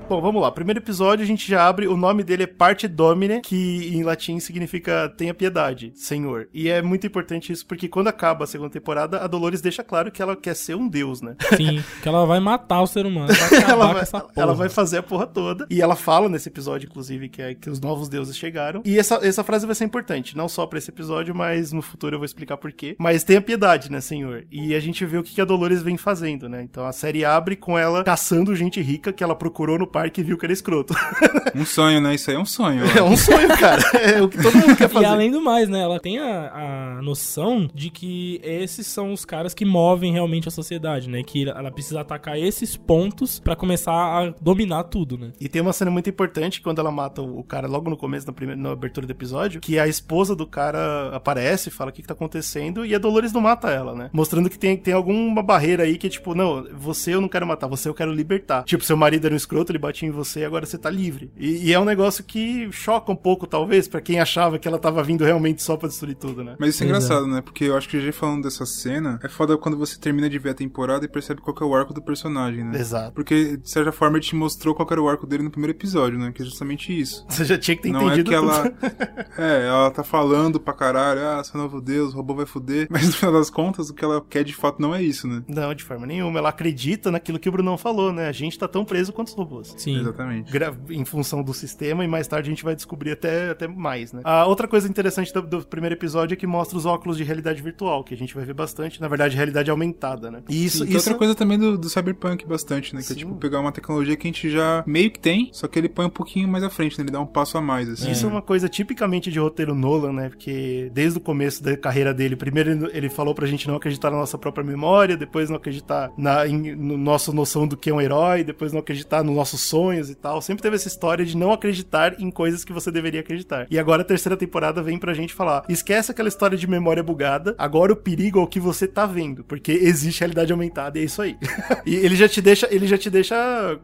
Bom, 0.08 0.20
vamos 0.20 0.42
lá. 0.42 0.50
Primeiro 0.50 0.80
episódio, 0.80 1.22
a 1.22 1.26
gente 1.26 1.48
já 1.48 1.66
abre. 1.66 1.86
O 1.86 1.96
nome 1.96 2.22
dele 2.22 2.42
é 2.42 2.46
Parte 2.46 2.86
Domine, 2.86 3.40
que 3.40 3.90
em 3.94 4.02
latim 4.02 4.38
significa 4.40 5.08
tenha 5.16 5.32
piedade, 5.32 5.92
Senhor. 5.94 6.48
E 6.52 6.68
é 6.68 6.82
muito 6.82 7.06
importante 7.06 7.52
isso, 7.52 7.66
porque 7.66 7.88
quando 7.88 8.08
acaba 8.08 8.44
a 8.44 8.46
segunda 8.46 8.70
temporada, 8.70 9.18
a 9.18 9.26
Dolores 9.26 9.60
deixa 9.60 9.82
claro 9.82 10.10
que 10.10 10.20
ela 10.20 10.36
quer 10.36 10.54
ser 10.54 10.74
um 10.74 10.88
deus, 10.88 11.22
né? 11.22 11.36
Sim, 11.56 11.82
que 12.02 12.08
ela 12.08 12.26
vai 12.26 12.40
matar 12.40 12.82
o 12.82 12.86
ser 12.86 13.06
humano. 13.06 13.32
Vai 13.32 13.62
ela, 13.62 13.92
vai, 13.92 14.04
ela 14.36 14.54
vai 14.54 14.68
fazer 14.68 14.98
a 14.98 15.02
porra 15.02 15.26
toda. 15.26 15.66
E 15.70 15.80
ela 15.80 15.96
fala 15.96 16.28
nesse 16.28 16.48
episódio, 16.48 16.88
inclusive, 16.88 17.28
que, 17.28 17.40
é, 17.40 17.54
que 17.54 17.70
os 17.70 17.80
novos 17.80 18.08
deuses 18.08 18.36
chegaram. 18.36 18.82
E 18.84 18.98
essa, 18.98 19.16
essa 19.22 19.44
frase 19.44 19.66
vai 19.66 19.74
ser 19.74 19.84
importante, 19.84 20.36
não 20.36 20.48
só 20.48 20.66
pra 20.66 20.78
esse 20.78 20.90
episódio, 20.90 21.34
mas 21.34 21.72
no 21.72 21.80
futuro 21.80 22.16
eu 22.16 22.18
vou 22.18 22.26
explicar 22.26 22.56
por 22.56 22.72
quê. 22.72 22.96
Mas 22.98 23.24
tenha 23.24 23.40
piedade, 23.40 23.90
né, 23.90 24.00
Senhor? 24.00 24.44
E 24.50 24.74
a 24.74 24.80
gente 24.80 25.04
vê 25.06 25.16
o 25.16 25.22
que 25.22 25.34
que 25.34 25.40
a 25.40 25.44
Dolores 25.44 25.82
vem 25.82 25.96
fazendo, 25.96 26.48
né? 26.48 26.62
Então 26.62 26.84
a 26.84 26.92
série 26.92 27.24
abre 27.24 27.56
com 27.56 27.78
ela 27.78 28.04
caçando 28.04 28.54
gente 28.54 28.80
rica 28.80 29.12
que 29.12 29.22
ela 29.22 29.34
procurou 29.34 29.78
no 29.78 29.86
parque 29.92 30.20
e 30.20 30.24
viu 30.24 30.38
que 30.38 30.46
era 30.46 30.52
escroto. 30.52 30.94
Um 31.55 31.66
sonho, 31.66 32.00
né? 32.00 32.14
Isso 32.14 32.31
aí 32.31 32.37
é 32.37 32.38
um 32.38 32.46
sonho. 32.46 32.83
é 32.96 33.02
um 33.02 33.16
sonho, 33.16 33.48
cara. 33.59 33.83
É 33.92 34.22
o 34.22 34.28
que 34.28 34.42
todo 34.42 34.57
mundo 34.57 34.74
quer 34.74 34.88
fazer. 34.88 35.05
E 35.05 35.09
além 35.09 35.31
do 35.31 35.40
mais, 35.42 35.68
né? 35.68 35.83
Ela 35.83 36.00
tem 36.00 36.18
a, 36.18 36.96
a 36.98 37.02
noção 37.02 37.68
de 37.74 37.90
que 37.90 38.40
esses 38.42 38.87
são 38.87 39.12
os 39.12 39.24
caras 39.24 39.52
que 39.52 39.64
movem 39.64 40.12
realmente 40.12 40.48
a 40.48 40.50
sociedade, 40.50 41.11
né? 41.11 41.22
Que 41.22 41.48
ela 41.48 41.70
precisa 41.70 42.00
atacar 42.00 42.38
esses 42.38 42.74
pontos 42.74 43.38
pra 43.38 43.55
começar 43.55 43.92
a 43.92 44.35
dominar 44.40 44.85
tudo, 44.85 45.18
né? 45.18 45.33
E 45.38 45.46
tem 45.46 45.61
uma 45.61 45.74
cena 45.74 45.90
muito 45.90 46.09
importante 46.09 46.62
quando 46.62 46.78
ela 46.78 46.90
mata 46.90 47.20
o 47.20 47.44
cara 47.44 47.68
logo 47.68 47.90
no 47.90 47.96
começo, 47.96 48.26
na, 48.26 48.33
primeira, 48.33 48.61
na 48.61 48.70
abertura 48.70 49.07
do 49.07 49.11
episódio, 49.11 49.61
que 49.61 49.78
a 49.78 49.87
esposa 49.87 50.35
do 50.35 50.46
cara 50.46 51.14
aparece, 51.14 51.70
fala 51.70 51.90
o 51.90 51.92
que, 51.92 52.00
que 52.00 52.09
tá 52.09 52.14
acontecendo, 52.14 52.87
e 52.87 52.94
a 52.94 52.98
Dolores 52.98 53.33
não 53.33 53.40
mata 53.40 53.70
ela, 53.70 53.94
né? 53.94 54.11
Mostrando 54.12 54.48
que 54.48 54.59
tem, 54.59 54.76
tem 54.76 54.94
alguma 54.94 55.42
barreira 55.42 55.83
aí 55.83 55.98
que, 55.98 56.09
tipo, 56.09 56.35
não, 56.35 56.66
você 56.72 57.14
eu 57.14 57.20
não 57.20 57.28
quero 57.28 57.46
matar, 57.46 57.66
você 57.66 57.88
eu 57.88 57.94
quero 57.94 58.12
libertar. 58.12 58.64
Tipo, 58.64 58.85
seu 58.85 58.96
marido 58.96 59.26
era 59.26 59.35
um 59.35 59.37
escroto, 59.37 59.70
ele 59.70 59.78
batia 59.83 60.09
em 60.09 60.12
você, 60.12 60.45
agora 60.45 60.64
você 60.64 60.79
tá 60.79 60.88
livre. 60.88 61.31
E, 61.37 61.68
e 61.68 61.73
é 61.73 61.79
um 61.81 61.85
negócio 61.85 62.23
que 62.25 62.71
choca 62.71 63.11
um 63.11 63.16
pouco, 63.16 63.47
talvez, 63.47 63.88
pra 63.88 64.01
quem 64.01 64.21
achava 64.21 64.59
que 64.59 64.66
ela 64.68 64.79
tava 64.79 65.03
vindo 65.03 65.25
realmente 65.25 65.62
só 65.62 65.77
pra 65.77 65.88
destruir 65.88 66.14
tudo, 66.14 66.42
né? 66.45 66.57
Mas 66.59 66.75
isso 66.75 66.85
é 66.85 66.87
Pois 66.87 66.95
é. 66.95 67.05
engraçado, 67.05 67.27
né? 67.27 67.40
Porque 67.40 67.64
eu 67.64 67.77
acho 67.77 67.88
que 67.88 68.01
já 68.01 68.12
falando 68.12 68.42
dessa 68.45 68.64
cena, 68.64 69.18
é 69.23 69.29
foda 69.29 69.57
quando 69.59 69.77
você 69.77 69.99
termina 69.99 70.29
de 70.31 70.38
ver 70.38 70.51
a 70.51 70.55
temporada 70.55 71.05
e 71.05 71.09
percebe 71.09 71.40
qual 71.40 71.55
que 71.55 71.62
é 71.62 71.66
o 71.66 71.75
arco 71.75 71.92
do 71.92 72.01
personagem, 72.03 72.64
né? 72.64 72.79
Exato. 72.79 73.12
Porque, 73.12 73.57
de 73.57 73.68
certa 73.68 73.90
forma, 73.90 74.16
ele 74.18 74.25
te 74.25 74.37
mostrou 74.37 74.75
qual 74.75 74.87
que 74.87 74.95
era 74.95 75.03
o 75.03 75.09
arco 75.09 75.27
dele 75.27 75.42
no 75.42 75.51
primeiro 75.51 75.77
episódio, 75.77 76.18
né? 76.18 76.31
Que 76.33 76.42
é 76.42 76.45
justamente 76.45 76.99
isso. 76.99 77.25
Você 77.29 77.45
já 77.45 77.59
tinha 77.59 77.77
que 77.77 77.83
ter 77.83 77.90
não 77.90 78.03
é 78.03 78.05
entendido 78.05 78.31
que 78.31 78.35
ela. 78.37 78.71
tudo. 78.71 78.77
é, 79.38 79.66
ela 79.66 79.90
tá 79.90 80.05
falando 80.05 80.61
pra 80.61 80.73
caralho, 80.73 81.21
ah, 81.27 81.42
seu 81.42 81.59
novo 81.61 81.81
Deus, 81.81 82.12
o 82.12 82.16
robô 82.16 82.35
vai 82.35 82.47
fuder. 82.47 82.87
Mas 82.90 83.07
no 83.07 83.12
final 83.12 83.33
das 83.33 83.51
contas, 83.51 83.90
o 83.90 83.95
que 83.95 84.05
ela 84.05 84.21
quer 84.29 84.45
de 84.45 84.55
fato 84.55 84.81
não 84.81 84.95
é 84.95 85.03
isso, 85.03 85.27
né? 85.27 85.42
Não, 85.49 85.75
de 85.75 85.83
forma 85.83 86.07
nenhuma. 86.07 86.38
Ela 86.38 86.51
acredita 86.51 87.11
naquilo 87.11 87.38
que 87.38 87.49
o 87.49 87.53
Brunão 87.53 87.77
falou, 87.77 88.12
né? 88.12 88.29
A 88.29 88.33
gente 88.33 88.59
tá 88.59 88.68
tão 88.68 88.85
preso 88.85 89.12
quanto 89.12 89.29
os 89.29 89.35
robôs. 89.35 89.71
Sim. 89.76 90.00
Exatamente. 90.00 90.50
Gra- 90.52 90.74
em 90.90 91.04
função 91.04 91.42
do 91.42 91.52
sistema, 91.54 92.04
e 92.04 92.08
mais 92.08 92.26
tarde 92.26 92.48
a 92.48 92.52
gente 92.52 92.64
vai 92.64 92.74
descobrir 92.74 93.12
até, 93.12 93.50
até 93.50 93.66
mais, 93.68 94.12
né? 94.12 94.20
A 94.24 94.46
outra 94.46 94.66
coisa 94.68 94.88
interessante 94.88 95.32
do, 95.32 95.42
do 95.42 95.66
primeiro 95.66 95.94
episódio 95.94 96.35
é 96.35 96.37
que 96.37 96.46
mostra 96.46 96.76
os 96.76 96.87
óculos 96.87 97.16
de 97.16 97.24
realidade 97.24 97.61
virtual, 97.62 98.02
que 98.04 98.14
a 98.14 98.16
gente 98.16 98.35
vai 98.35 98.44
ver 98.44 98.54
bastante. 98.54 99.00
Na 99.00 99.08
verdade, 99.08 99.37
realidade 99.37 99.70
aumentada, 99.70 100.30
né? 100.30 100.42
E 100.48 100.64
isso, 100.64 100.78
Sim, 100.78 100.85
isso 100.85 100.96
outra 100.98 101.14
coisa 101.14 101.35
também 101.35 101.58
do, 101.58 101.76
do 101.78 101.88
Cyberpunk 101.88 102.46
bastante, 102.46 102.94
né? 102.94 103.00
Que 103.00 103.06
é 103.06 103.08
Sim. 103.11 103.14
tipo 103.16 103.35
pegar 103.37 103.61
uma 103.61 103.72
tecnologia 103.72 104.16
que 104.16 104.26
a 104.26 104.30
gente 104.30 104.50
já 104.50 104.82
meio 104.87 105.11
que 105.11 105.18
tem, 105.20 105.50
só 105.52 105.66
que 105.68 105.78
ele 105.78 105.88
põe 105.88 106.06
um 106.06 106.11
pouquinho 106.11 106.48
mais 106.48 106.64
à 106.64 106.70
frente, 106.70 106.98
né? 106.98 107.04
Ele 107.04 107.11
dá 107.12 107.20
um 107.20 107.26
passo 107.26 107.56
a 107.58 107.61
mais, 107.61 107.88
assim. 107.88 108.11
Isso 108.11 108.26
é 108.26 108.28
uma 108.28 108.42
coisa 108.42 108.68
tipicamente 108.68 109.30
de 109.30 109.38
roteiro 109.38 109.74
Nolan, 109.74 110.12
né? 110.12 110.28
Porque 110.28 110.90
desde 110.92 111.18
o 111.18 111.20
começo 111.20 111.62
da 111.62 111.76
carreira 111.76 112.12
dele, 112.14 112.37
primeiro 112.37 112.70
ele- 112.92 113.12
falou 113.12 113.35
pra 113.35 113.46
gente 113.46 113.68
não 113.68 113.76
acreditar 113.76 114.11
na 114.11 114.16
nossa 114.16 114.38
própria 114.38 114.64
memória, 114.64 115.16
depois 115.16 115.50
não 115.50 115.56
acreditar 115.56 116.11
na 116.16 116.46
em, 116.46 116.74
no 116.74 116.96
nossa 116.96 117.30
noção 117.32 117.66
do 117.68 117.76
que 117.76 117.90
é 117.90 117.94
um 117.94 118.00
herói, 118.00 118.42
depois 118.42 118.72
não 118.72 118.80
acreditar 118.80 119.22
nos 119.22 119.35
nossos 119.37 119.61
sonhos 119.62 120.11
e 120.11 120.14
tal. 120.14 120.40
Sempre 120.42 120.62
teve 120.62 120.77
essa 120.77 120.88
história 120.88 121.25
de 121.25 121.37
não 121.37 121.53
acreditar 121.53 122.20
em 122.20 122.31
coisas 122.31 122.64
que 122.64 122.72
você 122.72 122.90
deveria 122.90 123.20
acreditar. 123.20 123.66
E 123.70 123.79
agora 123.79 124.03
a 124.03 124.05
terceira 124.05 124.37
temporada 124.37 124.83
vem 124.83 124.98
pra 124.98 125.14
gente 125.14 125.33
falar: 125.35 125.64
esquece 125.68 126.11
aquela 126.11 126.29
história 126.29 126.57
de 126.57 126.66
memória 126.66 127.03
bugada, 127.03 127.55
agora 127.59 127.92
o 127.92 127.96
perigo 127.96 128.38
é 128.38 128.42
o 128.42 128.46
que 128.46 128.61
você 128.61 128.87
tá 128.87 129.07
vendo, 129.07 129.44
porque 129.44 129.72
existe 129.72 130.20
realidade 130.20 130.53
aumentada 130.53 130.98
e 130.98 131.03
é 131.03 131.05
isso 131.05 131.22
aí. 131.22 131.37
e 131.87 131.94
ele 131.94 132.16
já 132.16 132.29
te 132.29 132.40
deixa, 132.40 132.68
ele 132.70 132.87
já 132.87 132.98
te 132.98 133.11
deixa 133.11 133.35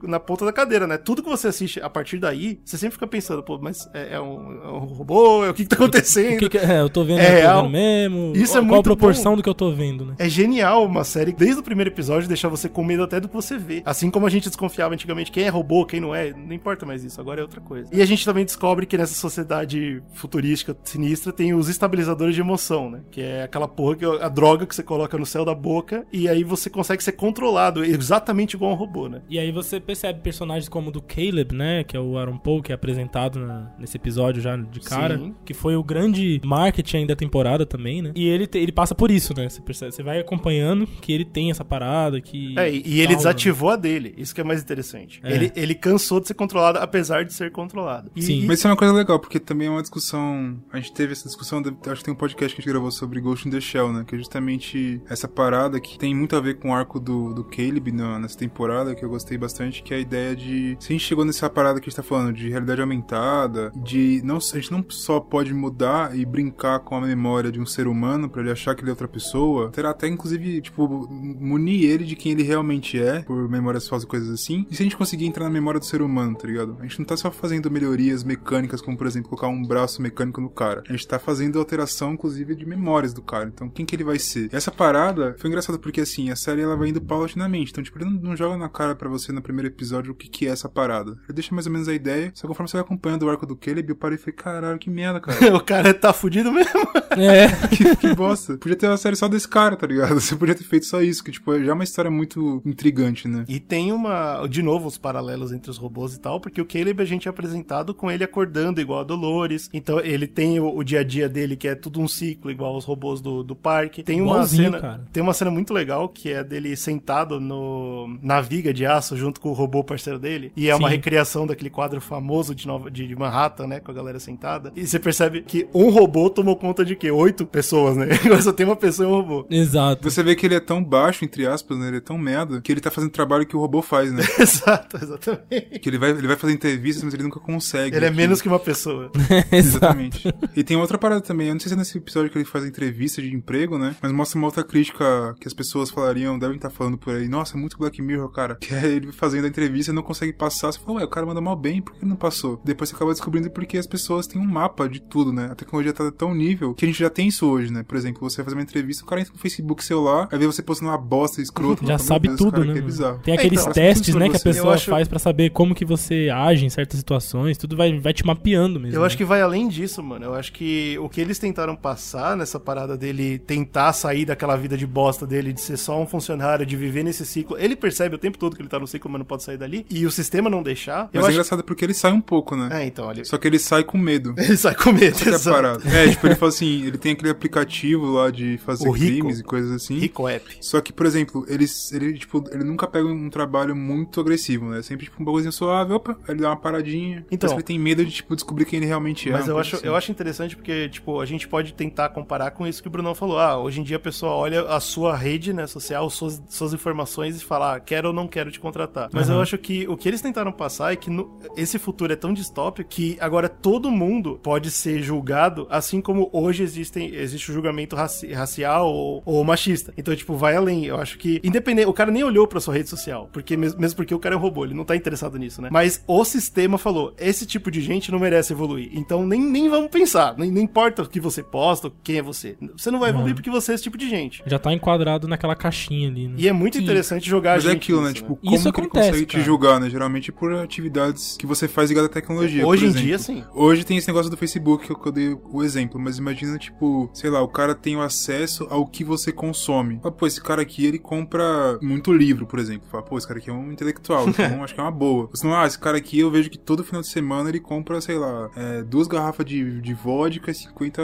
na 0.03 0.19
ponta 0.21 0.45
da 0.45 0.53
cadeira, 0.53 0.87
né? 0.87 0.99
Tudo 0.99 1.23
que 1.23 1.29
você 1.29 1.49
assiste 1.49 1.81
a 1.81 1.88
partir 1.91 2.19
daí, 2.19 2.59
você 2.64 2.77
sempre 2.79 2.95
fica 2.95 3.07
pensando, 3.07 3.43
pô, 3.43 3.59
mas 3.61 3.88
é, 3.95 4.14
é 4.14 4.21
um, 4.21 4.53
é 4.62 4.69
um 4.69 4.79
robô, 4.85 5.45
é 5.45 5.51
o 5.51 5.55
que, 5.55 5.62
que 5.64 5.69
tá 5.69 5.77
acontecendo? 5.77 6.37
O 6.37 6.38
que 6.38 6.49
que- 6.51 6.59
é, 6.59 6.81
eu 6.81 6.88
tô 6.91 7.05
vendo, 7.05 7.21
É 7.21 7.25
eu 7.25 7.29
tô 7.29 7.35
real. 7.41 7.62
vendo 7.62 7.73
mesmo. 7.73 8.33
Isso 8.37 8.53
qual, 8.53 8.59
é 8.59 8.61
qual 8.61 8.64
muito 8.64 8.81
a 8.81 8.83
proporção 8.83 9.33
bom. 9.33 9.37
do 9.37 9.43
que 9.43 9.49
eu 9.49 9.55
tô 9.55 9.71
vendo, 9.73 10.05
né? 10.07 10.14
É 10.19 10.29
genial 10.29 10.85
uma 10.85 11.05
série, 11.05 11.33
desde 11.33 11.61
o 11.61 11.62
primeiro 11.62 11.91
episódio, 11.91 12.29
deixar 12.29 12.49
você 12.49 12.69
com 12.69 12.83
medo 12.85 13.03
até 13.03 13.21
do 13.21 13.29
que 13.29 13.35
você 13.35 13.57
vê. 13.59 13.83
Assim 13.85 14.11
como 14.11 14.27
a 14.27 14.31
gente 14.31 14.49
desconfiava 14.49 14.95
antigamente 14.95 15.31
quem 15.31 15.45
é 15.45 15.49
robô, 15.49 15.67
quem 15.87 16.00
não 16.00 16.14
é, 16.14 16.33
não 16.33 16.52
importa 16.52 16.85
mais 16.87 17.04
isso, 17.04 17.20
agora 17.20 17.40
é 17.40 17.42
outra 17.42 17.61
coisa. 17.61 17.88
E 17.92 18.00
a 18.02 18.07
gente 18.07 18.24
também 18.24 18.44
descobre 18.44 18.87
que 18.87 18.96
nessa 18.96 19.14
sociedade 19.14 20.02
futurística 20.14 20.76
sinistra 20.85 21.33
tem 21.33 21.54
os 21.54 21.68
estabilizadores 21.68 22.35
de 22.35 22.40
emoção, 22.40 22.90
né? 22.90 23.00
Que 23.11 23.20
é 23.22 23.42
aquela 23.44 23.68
porra, 23.68 23.96
que 23.96 24.04
a 24.04 24.28
droga 24.28 24.66
que 24.66 24.74
você 24.74 24.83
coloca 24.83 25.16
no 25.18 25.26
céu 25.26 25.44
da 25.44 25.54
boca 25.54 26.07
e 26.12 26.28
aí 26.28 26.44
você 26.44 26.68
consegue 26.70 27.02
ser 27.02 27.12
controlado, 27.12 27.85
exatamente 27.85 28.54
igual 28.54 28.72
um 28.72 28.74
robô, 28.74 29.09
né? 29.09 29.22
E 29.28 29.38
aí 29.38 29.50
você 29.52 29.81
percebe 29.81 30.20
personagens 30.20 30.68
como 30.68 30.88
o 30.88 30.92
do 30.92 31.02
Caleb, 31.02 31.54
né? 31.54 31.85
Que 31.85 31.96
é 31.96 32.00
o 32.00 32.18
Aaron 32.18 32.38
Paul, 32.38 32.62
que 32.62 32.72
é 32.72 32.74
apresentado 32.74 33.38
na- 33.40 33.72
nesse 33.78 33.96
episódio 33.96 34.40
já 34.42 34.57
de 34.57 34.81
cara. 34.81 35.18
Sim. 35.18 35.35
Que 35.44 35.54
foi 35.54 35.76
o 35.76 35.83
grande 35.83 36.40
marketing 36.44 36.96
aí 36.98 37.07
da 37.07 37.16
temporada 37.16 37.64
também, 37.66 38.02
né? 38.02 38.12
E 38.14 38.26
ele, 38.28 38.46
te- 38.46 38.59
ele 38.59 38.72
passa 38.72 38.94
por 38.94 39.11
isso, 39.11 39.35
né? 39.37 39.48
Você, 39.48 39.61
percebe, 39.61 39.92
você 39.92 40.02
vai 40.02 40.18
acompanhando 40.20 40.87
que 40.87 41.12
ele 41.12 41.24
tem 41.24 41.50
essa 41.50 41.64
parada, 41.64 42.20
que... 42.20 42.59
É, 42.59 42.70
e, 42.70 42.83
e 42.87 42.98
ele 43.00 43.09
Tal, 43.09 43.16
desativou 43.16 43.70
a 43.70 43.76
dele, 43.76 44.14
isso 44.16 44.35
que 44.35 44.40
é 44.40 44.44
mais 44.44 44.62
interessante. 44.62 45.20
É. 45.22 45.35
Ele, 45.35 45.52
ele 45.59 45.75
cansou 45.75 46.21
de 46.21 46.29
ser 46.29 46.35
controlado, 46.35 46.79
apesar 46.79 47.25
de 47.25 47.33
ser 47.33 47.51
controlado. 47.53 48.11
E- 48.14 48.23
Sim. 48.23 48.40
e- 48.42 48.47
Mas 48.47 48.59
isso 48.59 48.66
é 48.68 48.71
uma 48.71 48.77
coisa 48.77 48.92
legal, 48.94 49.18
porque 49.18 49.38
também 49.40 49.66
é 49.68 49.71
uma 49.71 49.83
discussão. 49.83 50.59
A 50.73 50.77
gente 50.79 50.92
teve 50.92 51.12
essa 51.12 51.27
discussão, 51.27 51.59
acho 51.61 51.97
que 51.99 52.05
tem 52.05 52.14
um 52.14 52.16
podcast 52.16 52.55
que 52.55 52.61
a 52.61 52.62
gente 52.62 52.71
gravou 52.73 52.90
sobre 52.90 53.21
Ghost 53.21 53.47
in 53.47 53.51
the 53.51 53.61
Shell, 53.61 53.92
né? 53.92 54.05
Que 54.07 54.14
é 54.14 54.18
justamente 54.18 55.01
essa 55.09 55.27
parada 55.29 55.81
que 55.81 55.99
tem 55.99 56.14
muito 56.14 56.37
a 56.37 56.40
ver 56.40 56.59
com 56.59 56.71
o 56.71 56.75
arco 56.75 56.99
do, 57.01 57.35
do 57.35 57.44
Caleb 57.44 57.92
na- 57.92 58.18
nessa 58.18 58.37
temporada, 58.38 58.94
que 58.94 59.05
eu 59.05 59.09
gostei 59.09 59.37
bastante, 59.38 59.83
que 59.83 59.92
é 59.92 59.97
a 59.97 60.01
ideia 60.01 60.35
de. 60.37 60.77
Se 60.81 60.88
a 60.88 60.92
gente 60.92 61.05
chegou 61.05 61.25
nessa 61.25 61.49
parada 61.51 61.81
que 61.81 61.85
a 61.87 61.88
gente 61.90 61.97
tá 61.97 62.03
falando, 62.03 62.33
de 62.33 62.49
realidade 62.49 62.81
aumentada, 62.81 63.73
de. 63.77 64.21
Não, 64.25 64.37
a 64.37 64.40
gente 64.40 64.71
não 64.73 64.85
só 64.88 65.21
pode 65.21 65.53
mudar 65.53 66.16
e 66.16 66.25
brincar 66.25 66.81
com 66.81 66.97
a 66.97 67.01
memória 67.01 67.51
de 67.51 67.61
um 67.61 67.66
ser 67.66 67.87
humano 67.87 68.29
pra 68.29 68.42
ele 68.42 68.51
achar 68.51 68.75
que 68.75 68.83
ele 68.83 68.90
é 68.90 68.92
outra 68.92 69.09
pessoa, 69.09 69.71
terá 69.71 69.90
até 69.90 70.07
inclusive, 70.09 70.61
tipo, 70.61 71.07
munir 71.11 71.85
ele 71.90 72.05
de 72.05 72.16
quem 72.16 72.33
ele 72.33 72.42
realmente 72.42 73.01
é, 73.01 73.21
por 73.23 73.49
memórias 73.49 73.87
falsas 73.88 74.05
e 74.05 74.09
coisas 74.09 74.31
assim. 74.31 74.66
E 74.71 74.77
se 74.77 74.83
a 74.83 74.85
gente 74.85 74.97
conseguir 74.97 75.27
entrar 75.27 75.48
na 75.49 75.53
memória 75.53 75.81
do 75.81 75.87
ser 75.87 76.03
humano, 76.03 76.37
tá 76.37 76.47
ligado? 76.47 76.77
A 76.79 76.83
gente 76.83 76.99
não 76.99 77.07
tá 77.07 77.17
só 77.17 77.31
fazendo 77.31 77.71
melhorias 77.71 78.23
mecânicas, 78.23 78.81
como 78.81 78.97
por 78.97 79.07
exemplo, 79.07 79.31
colocar 79.31 79.49
um 79.49 79.63
braço 79.63 80.01
mecânico 80.01 80.41
no 80.41 80.51
cara. 80.51 80.83
A 80.89 80.93
gente 80.93 81.07
tá 81.07 81.19
fazendo 81.19 81.59
alteração, 81.59 82.13
inclusive, 82.13 82.55
de 82.55 82.67
memórias 82.67 83.13
do 83.13 83.23
cara. 83.23 83.51
Então, 83.53 83.69
quem 83.69 83.87
que 83.87 83.97
ele 83.97 84.05
vai 84.05 84.19
ser? 84.19 84.51
E 84.53 84.57
essa 84.57 84.71
parada 84.71 85.35
foi 85.39 85.49
engraçada 85.49 85.79
porque, 85.79 86.01
assim, 86.01 86.31
a 86.31 86.37
série 86.37 86.63
ela 86.63 86.77
vai 86.77 86.89
indo 86.89 87.01
paulatinamente. 87.01 87.71
Então, 87.71 87.83
tipo, 87.83 87.99
ele 87.99 88.05
não, 88.05 88.13
não 88.13 88.37
joga 88.37 88.57
na 88.57 88.69
cara 88.69 88.95
pra 88.95 89.09
você 89.09 89.33
no 89.33 89.43
primeiro 89.43 89.69
episódio 89.69 90.13
o 90.13 90.15
que, 90.15 90.29
que 90.29 90.47
é 90.47 90.51
essa 90.51 90.69
parada. 90.69 91.13
Ele 91.25 91.35
deixa 91.35 91.55
mais 91.55 91.67
ou 91.67 91.73
menos 91.73 91.89
a 91.89 91.95
ideia, 91.95 92.31
só 92.35 92.47
conforme 92.47 92.69
você 92.69 92.77
vai 92.77 92.85
acompanhando 92.85 93.23
o 93.23 93.31
arco 93.31 93.47
do 93.47 93.57
Caleb, 93.57 93.89
eu 93.89 93.97
parei 93.97 94.17
e 94.17 94.21
falei, 94.21 94.35
caralho, 94.35 94.79
que 94.79 94.91
merda, 94.91 95.21
cara. 95.21 95.39
o 95.57 95.61
cara 95.61 95.95
tá 95.95 96.13
fudido 96.13 96.53
mesmo. 96.53 96.69
É, 97.19 97.49
que, 97.75 97.97
que 97.97 98.15
bosta. 98.15 98.57
Podia 98.59 98.77
ter 98.77 98.87
uma 98.87 98.97
série 98.97 99.17
só 99.17 99.27
desse 99.27 99.49
cara, 99.49 99.75
tá 99.75 99.87
ligado? 99.87 100.21
Você 100.21 100.37
podia 100.37 100.55
ter 100.55 100.63
feito 100.63 100.87
só 100.87 101.03
isso, 101.03 101.25
que, 101.25 101.33
tipo, 101.33 101.53
já 101.65 101.73
é 101.73 101.75
uma 101.75 101.83
história 101.83 102.11
muito 102.11 102.63
intrigante, 102.65 103.27
né? 103.27 103.45
E 103.49 103.59
tem 103.59 103.93
uma, 103.93 104.47
de 104.47 104.63
novo, 104.63 104.87
os 104.87 104.97
paralelos 104.97 105.38
entre 105.53 105.70
os 105.70 105.77
robôs 105.77 106.14
e 106.14 106.20
tal, 106.20 106.40
porque 106.40 106.61
o 106.61 106.66
Caleb 106.66 107.03
a 107.03 107.05
gente 107.05 107.29
é 107.29 107.31
apresentado 107.31 107.94
com 107.94 108.11
ele 108.11 108.24
acordando 108.24 108.81
igual 108.81 109.01
a 109.01 109.05
Dolores. 109.05 109.68
Então 109.72 110.01
ele 110.01 110.27
tem 110.27 110.61
o, 110.61 110.77
o 110.77 110.85
dia 110.85 111.01
a 111.01 111.05
dia 111.05 111.29
dele 111.29 111.57
que 111.57 111.68
é 111.68 111.74
tudo 111.74 112.01
um 112.01 112.09
ciclo 112.09 112.51
igual 112.51 112.74
aos 112.74 112.85
robôs 112.85 113.20
do, 113.20 113.42
do 113.42 113.57
parque. 113.57 114.03
Tem 114.03 114.20
uma 114.20 114.33
Igualzinho, 114.33 114.64
cena, 114.64 114.81
cara. 114.81 115.05
tem 115.12 115.22
uma 115.22 115.35
cena 115.35 115.51
muito 115.51 115.72
legal 115.72 116.09
que 116.09 116.33
é 116.33 116.44
dele 116.44 116.77
sentado 116.77 117.40
no 117.40 118.18
na 118.22 118.40
viga 118.40 118.72
de 118.72 118.87
aço 118.87 119.16
junto 119.16 119.40
com 119.40 119.51
o 119.51 119.53
robô 119.53 119.83
parceiro 119.83 120.18
dele, 120.18 120.53
e 120.57 120.68
é 120.68 120.74
uma 120.74 120.88
Sim. 120.88 120.94
recriação 120.94 121.46
daquele 121.46 121.70
quadro 121.70 122.01
famoso 122.01 122.55
de, 122.55 122.66
Nova, 122.66 122.90
de 122.90 123.14
Manhattan, 123.14 123.66
né, 123.66 123.81
com 123.81 123.90
a 123.90 123.94
galera 123.94 124.18
sentada. 124.18 124.72
E 124.77 124.87
você 124.87 124.98
percebe 124.98 125.42
que 125.42 125.66
um 125.74 125.90
robô 125.90 126.31
tomou 126.31 126.57
conta 126.57 126.85
de 126.85 126.94
quê? 126.94 127.11
Oito 127.11 127.46
pessoas, 127.46 127.96
né? 127.96 128.09
Agora 128.24 128.42
só 128.42 128.53
tem 128.53 128.66
uma 128.66 128.77
pessoa 128.77 129.09
e 129.09 129.12
um 129.12 129.14
robô. 129.14 129.46
exato. 129.51 130.09
Você 130.11 130.22
vê 130.22 130.35
que 130.35 130.46
ele 130.46 130.55
é 130.55 130.61
tão 130.61 130.83
baixo, 130.83 131.24
entre 131.24 131.46
aspas, 131.46 131.79
né? 131.79 131.88
Ele 131.88 131.96
é 131.98 132.01
tão 132.01 132.18
merda, 132.18 132.61
que 132.61 132.70
ele 132.72 132.81
tá 132.81 132.90
fazendo 132.90 133.11
trabalho 133.11 133.46
que 133.46 133.57
o 133.57 133.61
robô 133.61 133.83
faz, 133.83 134.12
né? 134.12 134.22
Exato, 134.38 134.96
exatamente. 135.20 135.78
que 135.78 135.88
ele 135.88 135.98
vai, 135.98 136.11
ele 136.11 136.26
vai 136.26 136.37
fazer 136.37 136.52
entrevistas, 136.52 137.02
mas 137.04 137.14
ele 137.14 137.22
nunca 137.22 137.40
consegue. 137.40 137.96
Ele 137.96 138.07
é 138.07 138.11
menos 138.11 138.40
que 138.42 138.48
uma 138.48 138.59
pessoa. 138.59 139.11
Exatamente. 139.52 140.33
e 140.57 140.62
tem 140.64 140.76
outra 140.76 140.98
parada 140.98 141.20
também, 141.20 141.48
eu 141.48 141.54
não 141.54 141.61
sei 141.61 141.68
se 141.68 141.74
é 141.74 141.76
nesse 141.78 141.98
episódio 141.98 142.31
que 142.31 142.38
ele 142.38 142.44
faz 142.44 142.64
a 142.64 142.68
entrevista 142.68 143.20
de 143.20 143.35
emprego, 143.35 143.78
né? 143.78 143.96
Mas 144.02 144.12
mostra 144.12 144.38
uma 144.38 144.46
outra 144.46 144.64
crítica 144.64 145.35
que 145.40 145.46
as 145.48 145.54
pessoas 145.54 145.90
falariam, 145.90 146.38
devem 146.38 146.57
estar 146.57 146.70
falando 146.70 146.96
por 146.98 147.14
aí. 147.14 147.28
Nossa, 147.28 147.57
é 147.57 147.61
muito 147.61 147.78
Black 147.78 148.00
Mirror, 148.02 148.31
cara. 148.31 148.54
Que 148.57 148.74
é 148.74 148.87
ele 148.87 149.12
fazendo 149.12 149.44
a 149.44 149.48
entrevista 149.48 149.92
e 149.92 149.94
não 149.94 150.02
consegue 150.02 150.33
passar. 150.33 150.72
Você 150.72 150.78
fala, 150.78 150.98
ué, 150.98 151.04
o 151.04 151.09
cara 151.09 151.26
manda 151.26 151.40
mal 151.40 151.57
bem, 151.57 151.81
por 151.83 151.92
que 151.94 152.00
ele 152.02 152.09
não 152.11 152.16
passou? 152.16 152.61
Depois 152.64 152.90
você 152.90 152.96
acaba 152.96 153.12
descobrindo 153.12 153.50
porque 153.50 153.78
as 153.78 153.87
pessoas 153.87 154.26
têm 154.26 154.40
um 154.40 154.44
mapa 154.46 154.88
de 154.88 155.00
tudo, 155.00 155.33
né? 155.33 155.48
A 155.50 155.54
tecnologia 155.54 155.92
tá 155.92 156.11
tão 156.11 156.35
nível 156.35 156.74
que 156.74 156.85
a 156.85 156.88
gente 156.88 156.98
já 156.98 157.11
tem 157.11 157.28
isso 157.28 157.46
hoje, 157.48 157.72
né? 157.72 157.83
Por 157.83 157.96
exemplo, 157.96 158.20
você 158.28 158.37
vai 158.38 158.44
fazer 158.44 158.57
uma 158.57 158.62
entrevista, 158.62 159.02
o 159.04 159.07
cara 159.07 159.20
entra 159.20 159.33
no 159.33 159.38
Facebook 159.40 159.85
celular, 159.85 160.28
aí 160.31 160.38
vê 160.38 160.46
você 160.46 160.62
postando 160.62 160.90
uma 160.90 160.98
bosta 160.98 161.40
escrota. 161.40 161.85
Já 161.87 161.98
sabe 161.98 162.28
"Meu 162.28 162.37
Deus, 162.37 162.50
tudo, 162.50 162.54
cara, 162.61 162.64
né? 162.66 162.72
Que 162.74 162.78
é 162.78 162.83
bizarro. 162.83 163.18
Tem 163.24 163.35
É, 163.35 163.38
aqueles 163.38 163.61
então, 163.61 163.72
testes, 163.72 164.14
né, 164.14 164.28
que 164.28 164.37
a 164.37 164.40
pessoa 164.40 164.74
acho- 164.74 164.90
faz 165.09 165.18
pra 165.18 165.18
saber 165.18 165.51
como 165.51 165.75
que 165.75 165.85
você 165.85 166.29
age 166.33 166.64
em 166.64 166.68
certas 166.68 166.99
situações, 166.99 167.57
tudo 167.57 167.77
vai, 167.77 167.99
vai 167.99 168.12
te 168.12 168.25
mapeando 168.25 168.79
mesmo. 168.79 168.97
Eu 168.97 169.05
acho 169.05 169.14
né? 169.14 169.18
que 169.18 169.25
vai 169.25 169.40
além 169.40 169.68
disso, 169.68 170.03
mano. 170.03 170.27
Eu 170.27 170.35
acho 170.35 170.53
que 170.53 170.99
o 170.99 171.09
que 171.09 171.21
eles 171.21 171.38
tentaram 171.38 171.75
passar 171.75 172.37
nessa 172.37 172.61
parada 172.61 172.97
dele 172.97 173.38
tentar 173.38 173.92
sair 173.92 174.25
daquela 174.25 174.57
vida 174.57 174.77
de 174.77 174.87
bosta 174.87 175.27
dele, 175.27 175.53
de 175.53 175.61
ser 175.61 175.77
só 175.77 176.01
um 176.01 176.07
funcionário, 176.07 176.66
de 176.66 176.77
viver 176.77 177.03
nesse 177.03 177.25
ciclo. 177.25 177.57
Ele 177.59 177.75
percebe 177.75 178.14
o 178.14 178.18
tempo 178.18 178.38
todo 178.38 178.55
que 178.55 178.62
ele 178.62 178.68
tá 178.68 178.79
no 178.79 178.87
ciclo, 178.87 179.11
mas 179.11 179.18
não 179.18 179.27
pode 179.27 179.42
sair 179.42 179.57
dali. 179.57 179.87
E 179.90 180.05
o 180.07 180.11
sistema 180.11 180.51
não 180.51 180.62
deixar. 180.62 181.09
Mas 181.12 181.14
Eu 181.14 181.21
é 181.21 181.25
acho... 181.25 181.31
engraçado 181.33 181.64
porque 181.64 181.85
ele 181.85 181.94
sai 181.94 182.12
um 182.12 182.21
pouco, 182.21 182.55
né? 182.55 182.83
É, 182.83 182.87
então, 182.87 183.07
olha. 183.07 183.25
Só 183.25 183.38
que 183.38 183.49
ele 183.49 183.59
sai 183.59 183.83
com 183.83 183.97
medo. 183.97 184.35
Ele 184.49 184.57
sai 184.57 184.75
com 184.75 184.92
medo. 184.92 185.16
Essa 185.16 185.31
é 185.31 185.33
exato. 185.33 185.88
É, 185.88 186.09
tipo, 186.09 186.27
ele 186.27 186.35
fala 186.35 186.49
assim, 186.49 186.87
ele 186.87 186.97
tem 186.97 187.12
aquele 187.12 187.31
aplicativo 187.31 188.07
lá 188.07 188.31
de 188.31 188.57
fazer 188.59 188.88
O 188.88 188.92
Rico. 188.92 189.18
crimes 189.18 189.40
e 189.40 189.42
coisas 189.44 189.71
assim. 189.71 189.99
Rico 189.99 190.27
App. 190.27 190.57
Só 190.61 190.81
que, 190.81 190.92
por 190.92 191.05
exemplo, 191.05 191.44
ele, 191.49 191.66
ele, 191.92 192.14
tipo, 192.14 192.42
ele 192.51 192.64
nunca 192.64 192.87
pega 192.87 193.07
um 193.07 193.29
trabalho 193.29 193.77
muito 193.77 194.21
agressivo, 194.21 194.71
né? 194.71 194.83
Sempre 194.83 194.98
sempre, 194.99 195.05
tipo, 195.07 195.23
um 195.23 195.25
bagulhozinho 195.25 195.53
suave, 195.53 195.93
opa, 195.93 196.13
aí 196.27 196.35
ele 196.35 196.43
dá 196.43 196.49
uma 196.51 196.57
paradinha. 196.57 197.25
Então. 197.31 197.53
Ele 197.53 197.63
tem 197.63 197.79
medo 197.79 198.05
de, 198.05 198.11
tipo, 198.11 198.35
descobrir 198.35 198.65
quem 198.65 198.79
ele 198.79 198.87
realmente 198.87 199.29
é. 199.29 199.33
Mas 199.33 199.49
eu 199.49 199.59
acho, 199.59 199.77
assim. 199.77 199.87
eu 199.87 199.95
acho 199.97 200.11
interessante 200.11 200.57
porque, 200.57 200.89
tipo, 200.89 201.21
a 201.21 201.27
gente 201.27 201.47
pode 201.49 201.73
tentar 201.75 202.09
comparar 202.11 202.51
com 202.51 202.67
isso 202.67 202.83
que 202.83 202.89
o 202.89 202.91
Brunão 202.91 203.15
falou. 203.15 203.39
Ah, 203.39 203.59
hoje 203.59 203.81
em 203.81 203.85
dia 203.85 203.97
a 203.97 204.01
pessoa 204.01 204.33
olha 204.33 204.63
a 204.63 204.81
sua 204.81 205.17
rede, 205.17 205.53
né, 205.53 205.67
social, 205.67 206.09
suas, 206.11 206.43
suas 206.49 206.73
informações 206.75 207.41
e 207.41 207.45
fala, 207.45 207.77
ah, 207.77 207.81
quero 207.81 208.09
ou 208.09 208.15
não 208.15 208.27
quero 208.27 208.51
te 208.51 208.59
contratar. 208.61 209.09
Mas 209.13 209.29
eu 209.29 209.41
acho 209.41 209.57
que 209.59 209.87
o 209.89 209.97
que 209.97 210.09
eles 210.09 210.21
tentaram 210.21 210.53
passar 210.53 210.93
é 210.93 210.97
que 210.97 211.11
no- 211.11 211.39
esse 211.57 211.79
futuro 211.79 212.13
é 212.13 212.17
tão 212.17 212.33
distópico 212.33 212.89
que 212.89 213.17
agora 213.21 213.49
todo 213.49 213.91
mundo 213.91 214.39
pode 214.43 214.71
ser 214.71 215.03
julgado, 215.03 215.67
assim 215.71 216.01
como 216.01 216.29
hoje 216.33 216.63
existem, 216.63 217.15
existe 217.15 217.51
o 217.51 217.55
julgamento 217.55 217.95
raci- 217.97 218.33
racial 218.33 218.93
ou, 218.93 219.23
ou 219.25 219.45
machista. 219.45 219.93
Então, 219.97 220.15
tipo, 220.15 220.35
vai 220.35 220.57
além. 220.57 220.85
Eu 220.87 220.97
acho 220.97 221.19
que, 221.19 221.41
independente, 221.45 221.87
o 221.89 221.93
cara 221.93 222.11
nem 222.11 222.23
olhou 222.25 222.47
pra 222.47 222.61
sua 222.61 222.75
rede 222.75 222.89
social, 222.89 223.29
porque 223.33 223.57
mesmo, 223.57 223.81
mesmo 223.81 223.97
porque 223.97 224.15
o 224.15 224.19
cara 224.19 224.35
é 224.35 224.39
um 224.39 224.41
robô, 224.41 224.65
ele 224.65 224.75
não 224.75 224.85
tá 224.88 224.96
interessado 224.96 225.38
nisso, 225.38 225.61
né? 225.62 225.68
Mas 225.70 226.03
o 226.07 226.24
sistema 226.24 226.79
falou, 226.79 227.14
esse 227.18 227.46
tipo 227.46 227.70
de 227.70 227.81
gente 227.81 228.11
não 228.11 228.18
merece 228.18 228.53
evoluir. 228.53 228.90
Então, 228.92 229.27
nem, 229.27 229.40
nem 229.40 229.68
vamos 229.68 229.90
pensar. 229.90 230.35
Nem, 230.37 230.51
nem 230.51 230.64
importa 230.64 231.03
o 231.03 231.09
que 231.09 231.20
você 231.20 231.42
posta, 231.42 231.90
quem 232.03 232.18
é 232.18 232.22
você. 232.22 232.57
Você 232.77 232.90
não 232.90 232.98
vai 232.98 233.11
evoluir 233.11 233.35
porque 233.35 233.51
você 233.51 233.72
é 233.72 233.74
esse 233.74 233.85
tipo 233.85 233.98
de 233.98 234.09
gente. 234.09 234.42
Já 234.46 234.59
tá 234.59 234.72
enquadrado 234.72 235.29
naquela 235.29 235.55
caixinha 235.55 236.09
ali, 236.09 236.29
né? 236.29 236.35
E 236.38 236.48
é 236.48 236.53
muito 236.53 236.79
interessante 236.79 237.29
jogar 237.29 237.57
Mas 237.57 237.66
a 237.66 237.68
é 237.68 237.72
gente 237.72 237.83
aquilo, 237.83 238.03
né? 238.03 238.12
Tipo, 238.12 238.38
Isso 238.42 238.62
como 238.62 238.72
que 238.72 238.81
ele 238.81 238.87
acontece, 238.87 239.09
consegue 239.11 239.27
te 239.27 239.33
cara. 239.33 239.44
julgar, 239.44 239.81
né? 239.81 239.90
Geralmente 239.90 240.33
por 240.33 240.53
atividades 240.55 241.37
que 241.37 241.46
você 241.46 241.68
faz 241.68 241.90
ligada 241.90 242.07
à 242.07 242.11
tecnologia. 242.11 242.66
Hoje 242.66 242.83
por 242.83 242.87
em 242.87 242.90
exemplo. 242.90 243.07
dia, 243.07 243.18
sim. 243.18 243.44
Hoje 243.55 243.85
tem 243.85 243.96
esse 243.96 244.09
negócio 244.09 244.31
do 244.31 244.37
Facebook 244.37 244.87
que 244.87 244.92
eu, 244.92 244.96
que 244.96 245.09
eu 245.09 245.12
dei 245.12 245.38
o 245.51 245.62
exemplo, 245.62 246.01
mas 246.01 246.18
imagina, 246.18 246.59
tipo, 246.59 247.11
sei 247.12 247.31
lá, 247.31 247.42
o 247.42 247.48
cara 247.48 247.74
tem 247.74 247.96
o 247.96 248.01
acesso 248.01 248.66
ao 248.70 248.87
que 248.87 249.05
você 249.05 249.33
consome. 249.33 249.98
Fala, 250.03 250.12
pô, 250.14 250.27
esse 250.27 250.40
cara 250.40 250.62
aqui, 250.62 250.85
ele 250.87 250.98
compra 250.98 251.79
muito 251.83 252.12
livro, 252.12 252.46
por 252.46 252.59
exemplo. 252.59 252.88
Fala, 252.90 253.03
pô, 253.03 253.18
esse 253.18 253.27
cara 253.27 253.38
aqui 253.38 253.51
é 253.51 253.53
um 253.53 253.72
intelectual, 253.72 254.29
então 254.29 254.62
acho 254.64 254.74
que 254.74 254.78
é 254.81 254.85
uma 254.85 254.91
boa. 254.91 255.29
Senão, 255.35 255.55
ah, 255.55 255.67
esse 255.67 255.79
cara 255.79 255.97
aqui 255.99 256.21
eu 256.21 256.31
vejo 256.31 256.51
que 256.51 256.59
todo 256.59 256.85
final 256.85 257.01
de 257.01 257.09
semana 257.09 257.49
ele 257.49 257.61
compra, 257.61 258.01
sei 258.01 258.17
lá, 258.17 258.51
é, 258.57 258.83
duas 258.83 259.07
garrafas 259.07 259.45
de, 259.45 259.81
de 259.81 259.95
vodka 259.95 260.51
e 260.51 260.55
50 260.55 261.03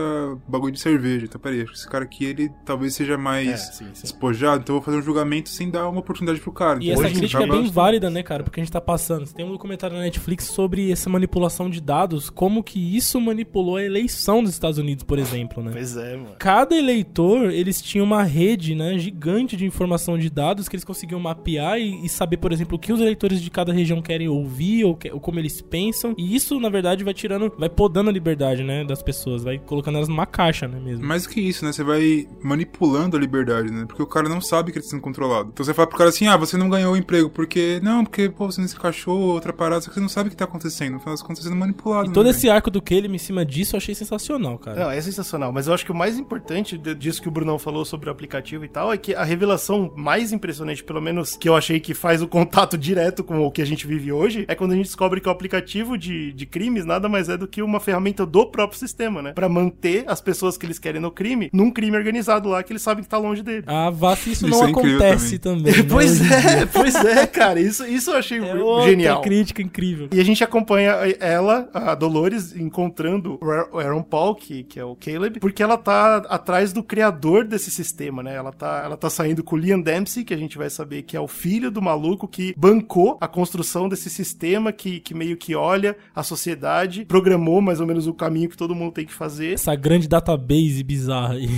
bagulho 0.49 0.73
de 0.73 0.81
cerveja. 0.81 1.27
Então, 1.27 1.41
peraí, 1.41 1.63
acho 1.63 1.73
que 1.73 1.79
esse 1.79 1.89
cara 1.89 2.05
aqui, 2.05 2.25
ele 2.25 2.51
talvez 2.65 2.95
seja 2.95 3.17
mais 3.17 3.49
É, 3.49 3.57
sim, 3.57 3.85
sim. 3.95 4.03
despojado, 4.03 4.63
então 4.63 4.75
eu 4.75 4.81
vou 4.81 4.85
fazer 4.85 4.99
um 4.99 5.03
julgamento 5.03 5.49
sem 5.49 5.71
dar 5.71 5.89
uma 5.89 6.01
oportunidade 6.01 6.41
pro 6.41 6.53
cara. 6.53 6.79
E 6.83 6.91
Então, 6.91 7.05
essa 7.05 7.15
crítica 7.15 7.43
é 7.43 7.47
bem 7.47 7.71
válida, 7.71 8.11
né, 8.11 8.23
cara? 8.23 8.43
Porque 8.43 8.61
a 8.61 8.63
gente 8.63 8.73
tá 8.73 8.81
passando. 8.81 9.27
Tem 9.33 9.45
um 9.45 9.53
documentário 9.53 9.97
na 9.97 10.03
Netflix 10.03 10.45
sobre 10.45 10.91
essa 10.91 11.09
manipulação 11.11 11.69
de 11.69 11.81
dados, 11.81 12.31
como 12.31 12.63
que 12.63 12.97
isso 12.97 13.21
manipulou 13.21 13.77
a 13.77 13.83
eleição 13.83 14.43
dos 14.43 14.53
Estados 14.53 14.79
Unidos, 14.79 15.05
por 15.05 15.19
exemplo, 15.19 15.63
né? 15.63 15.71
Pois 15.73 15.97
é, 15.97 16.17
mano. 16.17 16.37
Cada 16.39 16.77
eleitor, 16.77 17.51
eles 17.51 17.81
tinham 17.81 18.05
uma 18.05 18.23
rede, 18.23 18.75
né, 18.75 18.99
gigante 18.99 19.57
de 19.57 19.65
informação 19.65 20.19
de 20.19 20.31
dados 20.31 20.69
que 20.69 20.77
eles 20.77 20.85
conseguiam 20.85 21.21
mapear 21.21 21.79
e, 21.79 22.05
e 22.05 22.09
saber, 22.09 22.37
por 22.37 22.53
exemplo, 22.53 22.77
o 22.77 22.79
que 22.79 22.93
os 22.93 23.01
eleitores 23.01 23.41
de 23.41 23.51
cada 23.51 23.64
região 23.73 24.03
querem 24.03 24.29
ouvir 24.29 24.85
ou, 24.85 24.95
que- 24.97 25.11
ou 25.11 25.21
como 25.21 25.39
eles 25.39 25.61
pensam. 25.61 26.15
E 26.19 26.35
isso, 26.35 26.59
na 26.61 26.69
verdade, 26.69 27.05
vai 27.05 27.15
tirando, 27.15 27.53
vai 27.59 27.69
podando 27.69 28.11
a 28.11 28.13
liberdade, 28.13 28.63
né, 28.63 28.85
das 28.85 29.03
pessoas, 29.03 29.43
vai 29.45 29.59
colocando 29.59 29.97
elas 29.97 30.09
numa 30.09 30.27
caixa, 30.27 30.67
né, 30.69 30.79
mesmo. 30.81 31.05
Mais 31.07 31.25
do 31.25 31.29
que 31.31 31.41
isso, 31.41 31.65
né? 31.65 31.73
Você 31.73 31.83
vai 31.85 32.27
manipulando 32.43 33.17
a 33.17 33.21
liberdade, 33.21 33.71
né? 33.71 33.85
Porque 33.87 34.03
o 34.03 34.07
cara 34.07 34.29
não 34.29 34.41
sabe 34.41 34.73
que 34.73 34.79
ele 34.79 34.85
tá 34.85 34.91
sendo 34.91 35.01
controlado. 35.03 35.51
Então 35.53 35.65
você 35.65 35.75
fala 35.75 35.89
pro 35.89 35.99
cara 35.99 36.11
assim, 36.11 36.27
ah, 36.27 36.37
você 36.37 36.57
não 36.57 36.69
ganhou 36.69 36.93
o 36.93 36.97
emprego 36.97 37.29
porque... 37.31 37.81
Não, 37.83 38.05
porque, 38.05 38.29
pô, 38.29 38.47
você 38.51 38.61
não 38.61 38.69
se 38.69 38.77
encaixou, 38.77 39.19
outra 39.21 39.53
parada, 39.53 39.81
só 39.83 39.89
que 39.89 39.95
você 39.95 40.01
não 40.01 40.09
sabe 40.09 40.29
o 40.29 40.31
que 40.31 40.37
tá 40.37 40.45
acontecendo. 40.45 40.95
No 40.95 40.99
final 41.01 41.15
das 41.15 41.23
contas, 41.23 41.39
você 41.39 41.45
tá 41.45 41.49
sendo 41.51 41.59
manipulado, 41.59 42.07
E 42.07 42.09
né, 42.09 42.15
todo 42.15 42.29
esse 42.29 42.49
arco 42.49 42.71
do 42.71 42.81
Caleb 42.83 43.15
em 43.15 43.19
cima 43.19 43.45
disso 43.45 43.75
eu 43.75 43.79
achei 43.79 43.95
sensacional, 43.95 44.59
cara. 44.59 44.79
Não, 44.85 44.91
é 44.91 45.01
sensacional. 45.01 45.53
Mas 45.53 45.67
eu 45.67 45.75
acho 45.75 45.85
que 45.85 45.93
o 45.93 45.95
mais 45.95 46.19
importante 46.19 46.77
disso 46.79 47.21
que 47.23 47.29
o 47.29 47.31
Brunão 47.31 47.59
falou 47.59 47.85
sobre 47.85 48.09
o 48.09 48.13
aplicativo 48.13 48.65
e 48.65 48.69
tal 48.69 48.93
é 48.93 48.97
que 48.99 49.15
a 49.15 49.25
revelação 49.25 49.93
mais 49.97 50.33
impressionante, 50.33 50.83
pelo 50.83 51.01
menos 51.01 51.37
que 51.37 51.49
eu 51.49 51.57
achei 51.57 51.81
que 51.81 51.95
faz 51.95 52.23
o 52.23 52.29
contato 52.29 52.77
direto 52.79 53.23
com 53.25 53.39
o 53.41 53.51
que 53.55 53.63
a 53.63 53.67
gente 53.67 53.87
vive 53.87 54.13
hoje, 54.13 54.45
é 54.49 54.55
quando 54.55 54.73
a 54.73 54.77
gente 54.77 54.87
descobre 54.87 55.21
que 55.21 55.29
o 55.29 55.33
aplicativo 55.33 55.97
de, 55.97 56.33
de 56.33 56.45
crimes 56.47 56.85
nada 56.85 57.09
mais 57.09 57.29
é 57.29 57.37
do 57.37 57.47
que 57.49 57.63
uma 57.63 57.81
ferramenta 57.81 58.27
do 58.27 58.47
próprio 58.47 58.79
sistema, 58.79 59.23
né? 59.23 59.33
Pra 59.33 59.49
manter 59.49 60.05
as 60.07 60.21
pessoas 60.21 60.59
que 60.59 60.67
eles 60.67 60.79
querem 60.79 61.01
no 61.01 61.11
crime 61.11 61.49
num 61.53 61.71
crime 61.71 61.97
organizado 61.97 62.49
lá 62.49 62.63
que 62.63 62.73
eles 62.73 62.83
sabem 62.83 63.03
que 63.05 63.09
tá 63.09 63.17
longe 63.19 63.43
dele. 63.43 63.65
A 63.67 63.89
Vassa 63.91 64.29
isso, 64.29 64.47
Isso 64.47 64.49
não 64.59 64.67
é 64.67 64.71
acontece 64.71 65.39
também. 65.39 65.73
né? 65.77 65.83
pois 65.89 66.21
é, 66.21 66.67
pois 66.73 66.95
é, 66.97 67.27
cara. 67.27 67.61
Isso, 67.61 67.87
isso 67.87 68.11
eu 68.11 68.17
achei 68.17 68.39
É 68.39 68.55
outra 68.57 68.91
genial. 68.91 69.21
crítica 69.23 69.63
incrível. 69.63 70.09
E 70.13 70.21
a 70.21 70.25
gente 70.25 70.43
acompanha 70.43 70.91
ela, 71.21 71.69
a 71.73 71.95
Dolores, 71.95 72.55
encontrando 72.57 73.39
o 73.41 73.51
Aaron- 73.51 73.69
o 73.73 73.79
Aaron 73.79 74.03
Paul, 74.03 74.35
que, 74.35 74.65
que 74.65 74.81
é 74.81 74.85
o 74.85 74.97
Caleb, 74.97 75.39
porque 75.41 75.63
ela 75.63 75.77
tá 75.79 76.17
atrás 76.29 76.73
do 76.73 76.83
criador 76.83 77.45
desse 77.45 77.71
sistema, 77.71 78.23
né? 78.23 78.35
Ela 78.35 78.53
tá, 78.53 78.83
ela 78.85 78.97
tá 78.97 79.09
saindo 79.09 79.43
com 79.45 79.55
o 79.57 79.59
Liam 79.59 79.81
Dempsey, 79.81 80.25
que 80.25 80.35
a 80.35 80.37
gente 80.37 80.59
vai 80.59 80.69
saber 80.71 81.03
que 81.03 81.17
é 81.17 81.21
o 81.21 81.29
filho 81.29 81.71
do 81.71 81.81
maluco 81.81 82.27
que 82.27 82.55
bancou 82.57 83.17
a 83.21 83.29
construção 83.29 83.44
desse 83.89 84.11
sistema, 84.11 84.73
que, 84.73 85.01
que 85.01 85.15
meio 85.15 85.37
que 85.37 85.55
olha 85.55 85.97
a 86.15 86.23
sociedade, 86.23 87.05
programou 87.05 87.61
mais 87.61 87.81
ou 87.81 87.87
menos 87.87 88.07
o 88.07 88.15
caminho 88.15 88.49
que 88.49 88.57
todo 88.57 88.75
mundo 88.75 88.93
tem 88.93 89.05
que 89.07 89.13
fazer 89.13 89.55
Essa 89.55 89.75
grande 89.75 90.09
database 90.09 90.83
bizarra 90.83 91.35
aí. 91.35 91.49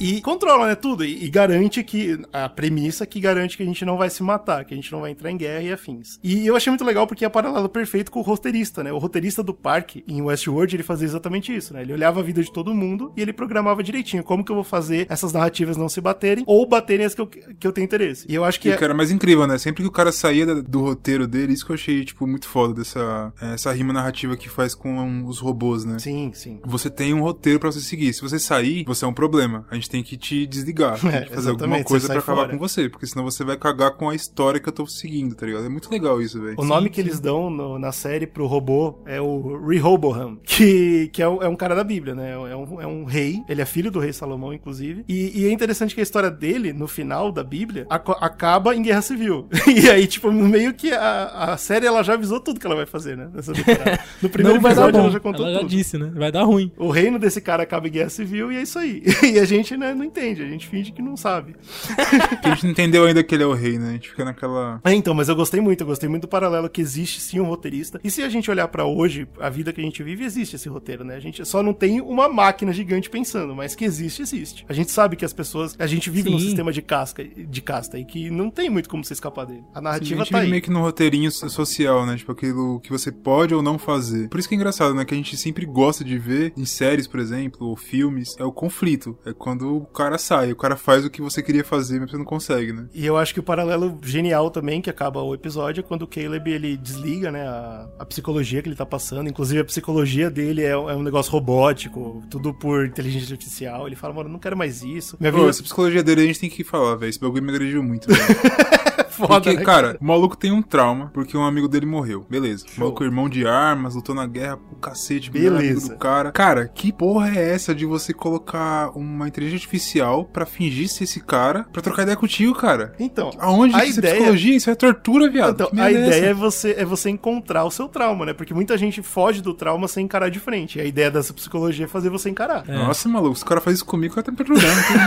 e 0.00 0.20
controla, 0.22 0.66
né, 0.66 0.74
tudo. 0.74 1.04
E, 1.04 1.24
e 1.24 1.28
garante 1.30 1.82
que. 1.82 2.18
A 2.32 2.48
premissa 2.48 3.06
que 3.06 3.20
garante 3.20 3.56
que 3.56 3.62
a 3.62 3.66
gente 3.66 3.84
não 3.84 3.96
vai 3.96 4.10
se 4.10 4.22
matar, 4.22 4.64
que 4.64 4.74
a 4.74 4.76
gente 4.76 4.90
não 4.92 5.00
vai 5.00 5.10
entrar 5.10 5.30
em 5.30 5.36
guerra 5.36 5.62
e 5.62 5.72
afins. 5.72 6.18
E 6.22 6.46
eu 6.46 6.56
achei 6.56 6.70
muito 6.70 6.84
legal 6.84 7.06
porque 7.06 7.24
é 7.24 7.28
paralelo 7.28 7.68
perfeito 7.68 8.10
com 8.10 8.20
o 8.20 8.22
roteirista, 8.22 8.82
né? 8.82 8.92
O 8.92 8.98
roteirista 8.98 9.42
do 9.42 9.54
parque, 9.54 10.04
em 10.06 10.22
Westworld, 10.22 10.74
ele 10.76 10.82
fazia 10.82 11.06
exatamente 11.06 11.54
isso, 11.54 11.72
né? 11.74 11.82
Ele 11.82 11.92
olhava 11.92 12.20
a 12.20 12.22
vida 12.22 12.42
de 12.42 12.52
todo 12.52 12.74
mundo 12.74 13.12
e 13.16 13.22
ele 13.22 13.32
programava 13.32 13.82
direitinho 13.82 14.22
como 14.24 14.44
que 14.44 14.50
eu 14.50 14.56
vou 14.56 14.64
fazer 14.64 15.06
essas 15.08 15.32
narrativas 15.32 15.76
não 15.76 15.88
se 15.88 16.00
baterem 16.00 16.44
ou 16.46 16.66
baterem 16.66 17.06
as 17.06 17.14
que 17.14 17.20
eu, 17.20 17.26
que 17.26 17.66
eu 17.66 17.72
tenho 17.72 17.84
interesse. 17.84 18.26
E 18.28 18.34
eu 18.34 18.44
acho 18.44 18.60
que. 18.60 18.68
E 18.68 18.72
é- 18.72 18.76
o 18.76 18.78
cara 18.78 18.94
mais 18.94 19.10
incrível, 19.10 19.46
né? 19.46 19.58
Sempre 19.58 19.82
que 19.82 19.88
o 19.88 19.92
cara 19.92 20.12
saía 20.12 20.46
do 20.62 20.80
roteiro 20.80 21.26
dele, 21.26 21.35
isso 21.50 21.64
que 21.64 21.72
eu 21.72 21.74
achei, 21.74 22.04
tipo, 22.04 22.26
muito 22.26 22.48
foda 22.48 22.74
dessa 22.74 23.32
essa 23.40 23.72
rima 23.72 23.92
narrativa 23.92 24.36
que 24.36 24.48
faz 24.48 24.74
com 24.74 25.24
os 25.26 25.38
robôs, 25.38 25.84
né? 25.84 25.98
Sim, 25.98 26.30
sim. 26.34 26.60
Você 26.64 26.88
tem 26.90 27.12
um 27.14 27.20
roteiro 27.22 27.58
pra 27.60 27.70
você 27.70 27.80
seguir. 27.80 28.12
Se 28.12 28.22
você 28.22 28.38
sair, 28.38 28.84
você 28.86 29.04
é 29.04 29.08
um 29.08 29.12
problema. 29.12 29.66
A 29.70 29.74
gente 29.74 29.90
tem 29.90 30.02
que 30.02 30.16
te 30.16 30.46
desligar. 30.46 30.98
Tem 31.00 31.10
É, 31.10 31.20
que 31.22 31.34
fazer 31.34 31.50
alguma 31.50 31.82
coisa 31.84 32.06
sai 32.08 32.16
acabar 32.18 32.36
fora. 32.42 32.48
com 32.52 32.58
você. 32.58 32.88
Porque 32.88 33.06
senão 33.06 33.24
você 33.24 33.44
vai 33.44 33.56
cagar 33.56 33.92
com 33.92 34.08
a 34.08 34.14
história 34.14 34.58
que 34.60 34.68
eu 34.68 34.72
tô 34.72 34.86
seguindo, 34.86 35.34
tá 35.34 35.46
ligado? 35.46 35.64
É 35.66 35.68
muito 35.68 35.90
legal 35.90 36.20
isso, 36.20 36.40
velho. 36.40 36.56
O 36.58 36.64
nome 36.64 36.90
que 36.90 37.00
eles 37.00 37.20
dão 37.20 37.48
no- 37.50 37.78
na 37.78 37.92
série 37.92 38.26
pro 38.26 38.46
robô 38.46 39.02
é 39.06 39.20
o 39.20 39.66
Rehoboam, 39.66 40.38
que, 40.44 41.08
que 41.12 41.22
é, 41.22 41.28
um- 41.28 41.42
é 41.42 41.48
um 41.48 41.56
cara 41.56 41.74
da 41.74 41.84
Bíblia, 41.84 42.14
né? 42.14 42.32
É 42.32 42.56
um, 42.56 42.80
é 42.80 42.86
um 42.86 43.04
rei, 43.04 43.42
ele 43.48 43.60
é 43.62 43.64
filho 43.64 43.90
do 43.90 43.98
rei 43.98 44.12
Salomão, 44.12 44.52
inclusive. 44.52 45.04
E, 45.08 45.40
e 45.42 45.46
é 45.46 45.52
interessante 45.52 45.94
que 45.94 46.00
a 46.00 46.02
história 46.02 46.30
dele, 46.30 46.72
no 46.72 46.86
final 46.88 47.30
da 47.32 47.42
Bíblia, 47.44 47.86
aco- 47.88 48.16
acaba 48.20 48.74
em 48.74 48.82
guerra 48.82 49.02
civil. 49.02 49.48
e 49.66 49.88
aí, 49.90 50.06
tipo, 50.06 50.30
meio 50.32 50.74
que 50.74 50.92
a, 50.92 51.15
a 51.24 51.56
série 51.56 51.86
ela 51.86 52.02
já 52.02 52.14
avisou 52.14 52.40
tudo 52.40 52.58
que 52.60 52.66
ela 52.66 52.76
vai 52.76 52.86
fazer, 52.86 53.16
né? 53.16 53.28
Nessa 53.32 53.52
temporada. 53.52 54.00
No 54.22 54.30
primeiro 54.30 54.60
não 54.60 54.70
episódio 54.70 54.98
ela 54.98 55.10
já 55.10 55.20
contou 55.20 55.44
Ela 55.44 55.54
já 55.56 55.60
tudo. 55.60 55.68
disse, 55.68 55.98
né? 55.98 56.10
Vai 56.14 56.32
dar 56.32 56.42
ruim. 56.44 56.72
O 56.78 56.90
reino 56.90 57.18
desse 57.18 57.38
cara 57.40 57.62
acaba 57.64 57.86
em 57.86 57.90
guerra 57.90 58.08
civil 58.08 58.50
e 58.50 58.56
é 58.56 58.62
isso 58.62 58.78
aí. 58.78 59.02
e 59.22 59.38
a 59.38 59.44
gente 59.44 59.76
né, 59.76 59.92
não 59.94 60.04
entende, 60.04 60.42
a 60.42 60.46
gente 60.46 60.66
finge 60.66 60.90
que 60.92 61.02
não 61.02 61.16
sabe. 61.16 61.54
Porque 62.30 62.48
a 62.48 62.54
gente 62.54 62.64
não 62.64 62.70
entendeu 62.70 63.04
ainda 63.04 63.22
que 63.22 63.34
ele 63.34 63.42
é 63.42 63.46
o 63.46 63.52
rei, 63.52 63.78
né? 63.78 63.90
A 63.90 63.92
gente 63.92 64.08
fica 64.10 64.24
naquela. 64.24 64.80
É, 64.84 64.92
então, 64.94 65.12
mas 65.14 65.28
eu 65.28 65.36
gostei 65.36 65.60
muito, 65.60 65.82
eu 65.82 65.86
gostei 65.86 66.08
muito 66.08 66.22
do 66.22 66.28
paralelo 66.28 66.68
que 66.70 66.80
existe 66.80 67.20
sim 67.20 67.38
um 67.40 67.44
roteirista. 67.44 68.00
E 68.02 68.10
se 68.10 68.22
a 68.22 68.28
gente 68.28 68.50
olhar 68.50 68.68
pra 68.68 68.84
hoje, 68.86 69.28
a 69.38 69.50
vida 69.50 69.72
que 69.72 69.80
a 69.80 69.84
gente 69.84 70.02
vive, 70.02 70.24
existe 70.24 70.56
esse 70.56 70.68
roteiro, 70.68 71.04
né? 71.04 71.16
A 71.16 71.20
gente 71.20 71.44
só 71.44 71.62
não 71.62 71.74
tem 71.74 72.00
uma 72.00 72.28
máquina 72.28 72.72
gigante 72.72 73.10
pensando, 73.10 73.54
mas 73.54 73.74
que 73.74 73.84
existe, 73.84 74.22
existe. 74.22 74.64
A 74.68 74.72
gente 74.72 74.90
sabe 74.90 75.14
que 75.16 75.24
as 75.24 75.32
pessoas. 75.32 75.76
A 75.78 75.86
gente 75.86 76.08
vive 76.08 76.30
num 76.30 76.38
Sim. 76.38 76.46
sistema 76.46 76.72
de 76.72 76.80
casca, 76.80 77.22
de 77.22 77.60
casta 77.60 77.98
e 77.98 78.04
que 78.04 78.30
não 78.30 78.50
tem 78.50 78.70
muito 78.70 78.88
como 78.88 79.04
você 79.04 79.12
escapar 79.12 79.44
dele. 79.46 79.62
A 79.74 79.78
A 79.78 79.82
narrativa 79.82 80.20
gente 80.24 80.32
tá 80.32 80.38
vive 80.38 80.46
aí. 80.46 80.50
meio 80.50 80.62
que 80.62 80.70
num 80.70 80.80
roteirinho 81.06 81.30
so- 81.30 81.48
social, 81.48 82.04
né? 82.04 82.16
Tipo, 82.16 82.32
aquilo 82.32 82.80
que 82.80 82.90
você 82.90 83.10
pode 83.10 83.54
ou 83.54 83.62
não 83.62 83.78
fazer. 83.78 84.28
Por 84.28 84.38
isso 84.38 84.48
que 84.48 84.54
é 84.54 84.56
engraçado, 84.56 84.94
né? 84.94 85.04
Que 85.04 85.14
a 85.14 85.16
gente 85.16 85.36
sempre 85.36 85.64
gosta 85.64 86.04
de 86.04 86.18
ver 86.18 86.52
em 86.56 86.64
séries, 86.64 87.06
por 87.06 87.20
exemplo, 87.20 87.66
ou 87.68 87.76
filmes, 87.76 88.34
é 88.38 88.44
o 88.44 88.52
conflito. 88.52 89.16
É 89.24 89.32
quando 89.32 89.76
o 89.76 89.86
cara 89.86 90.18
sai, 90.18 90.52
o 90.52 90.56
cara 90.56 90.76
faz 90.76 91.04
o 91.04 91.10
que 91.10 91.22
você 91.22 91.42
queria 91.42 91.64
fazer, 91.64 92.00
mas 92.00 92.10
você 92.10 92.18
não 92.18 92.24
consegue, 92.24 92.72
né? 92.72 92.88
E 92.92 93.06
eu 93.06 93.16
acho 93.16 93.32
que 93.32 93.40
o 93.40 93.42
paralelo 93.42 93.98
genial 94.02 94.50
também, 94.50 94.80
que 94.80 94.90
acaba 94.90 95.22
o 95.22 95.34
episódio, 95.34 95.80
é 95.80 95.82
quando 95.82 96.02
o 96.02 96.06
Caleb 96.06 96.50
ele 96.50 96.76
desliga, 96.76 97.30
né, 97.30 97.46
a, 97.46 97.88
a 98.00 98.04
psicologia 98.04 98.62
que 98.62 98.68
ele 98.68 98.76
tá 98.76 98.86
passando. 98.86 99.28
Inclusive, 99.28 99.60
a 99.60 99.64
psicologia 99.64 100.30
dele 100.30 100.62
é, 100.62 100.70
é 100.70 100.76
um 100.76 101.02
negócio 101.02 101.30
robótico, 101.32 102.22
tudo 102.30 102.52
por 102.52 102.86
inteligência 102.86 103.32
artificial. 103.32 103.86
Ele 103.86 103.96
fala, 103.96 104.14
mano, 104.14 104.28
não 104.28 104.38
quero 104.38 104.56
mais 104.56 104.82
isso. 104.82 105.16
Minha 105.20 105.32
vida 105.32 105.46
essa 105.46 105.62
psicologia 105.62 106.02
dele 106.02 106.22
a 106.22 106.26
gente 106.26 106.40
tem 106.40 106.50
que 106.50 106.64
falar, 106.64 106.96
velho. 106.96 107.10
Esse 107.10 107.20
bagulho 107.20 107.42
me 107.42 107.50
agrediu 107.50 107.82
muito, 107.82 108.08
velho. 108.08 108.26
é 109.24 109.26
foda, 109.26 109.40
Porque, 109.40 109.56
né, 109.58 109.64
cara, 109.64 109.96
o 110.00 110.04
maluco 110.04 110.36
tem 110.36 110.52
um 110.52 110.62
trauma 110.62 111.10
porque 111.12 111.36
um 111.36 111.44
amigo 111.44 111.68
dele 111.68 111.86
morreu. 111.86 112.26
Beleza. 112.28 112.64
O 112.66 112.70
Show. 112.70 112.84
maluco 112.84 113.02
é 113.02 113.06
irmão 113.06 113.28
de 113.28 113.46
armas, 113.46 113.94
lutou 113.94 114.14
na 114.14 114.26
guerra 114.26 114.56
pro 114.56 114.76
cacete, 114.76 115.30
amigo 115.30 115.50
Beleza. 115.56 115.88
do 115.92 115.96
cara. 115.98 116.32
Cara, 116.32 116.68
que 116.68 116.92
porra 116.92 117.30
é 117.36 117.50
essa 117.54 117.74
de 117.74 117.84
você 117.86 118.12
colocar 118.12 118.90
uma 118.96 119.26
inteligência 119.28 119.56
artificial 119.64 120.24
pra 120.24 120.44
fingir 120.46 120.88
ser 120.88 121.04
esse 121.04 121.20
cara 121.20 121.64
pra 121.72 121.82
trocar 121.82 122.02
ideia 122.02 122.16
contigo, 122.16 122.54
cara? 122.54 122.94
Então, 122.98 123.30
Aonde 123.38 123.74
a 123.74 123.84
isso 123.84 123.98
é 123.98 123.98
ideia- 124.00 124.14
psicologia? 124.14 124.56
Isso 124.56 124.70
é 124.70 124.74
tortura, 124.74 125.30
viado. 125.30 125.54
Então, 125.54 125.70
Que 125.70 125.80
a 125.80 125.90
é 125.90 125.92
ideia 125.94 126.26
é 126.26 126.34
você, 126.34 126.74
é 126.78 126.84
você 126.84 127.10
encontrar 127.10 127.64
o 127.64 127.70
seu 127.70 127.88
trauma, 127.88 128.26
né? 128.26 128.32
Porque 128.32 128.52
muita 128.54 128.76
gente 128.76 129.02
foge 129.02 129.40
do 129.40 129.54
trauma 129.54 129.88
sem 129.88 130.04
encarar 130.04 130.28
de 130.30 130.38
frente. 130.38 130.78
E 130.78 130.80
a 130.80 130.84
ideia 130.84 131.10
dessa 131.10 131.32
psicologia 131.32 131.84
é 131.84 131.88
fazer 131.88 132.10
você 132.10 132.28
encarar. 132.30 132.64
É. 132.68 132.72
Nossa, 132.74 133.08
maluco, 133.08 133.36
se 133.36 133.42
o 133.42 133.46
cara 133.46 133.60
faz 133.60 133.76
isso 133.76 133.84
comigo, 133.86 134.12
o 134.12 134.16
cara 134.22 134.26
tá 134.36 134.44
me 134.44 134.60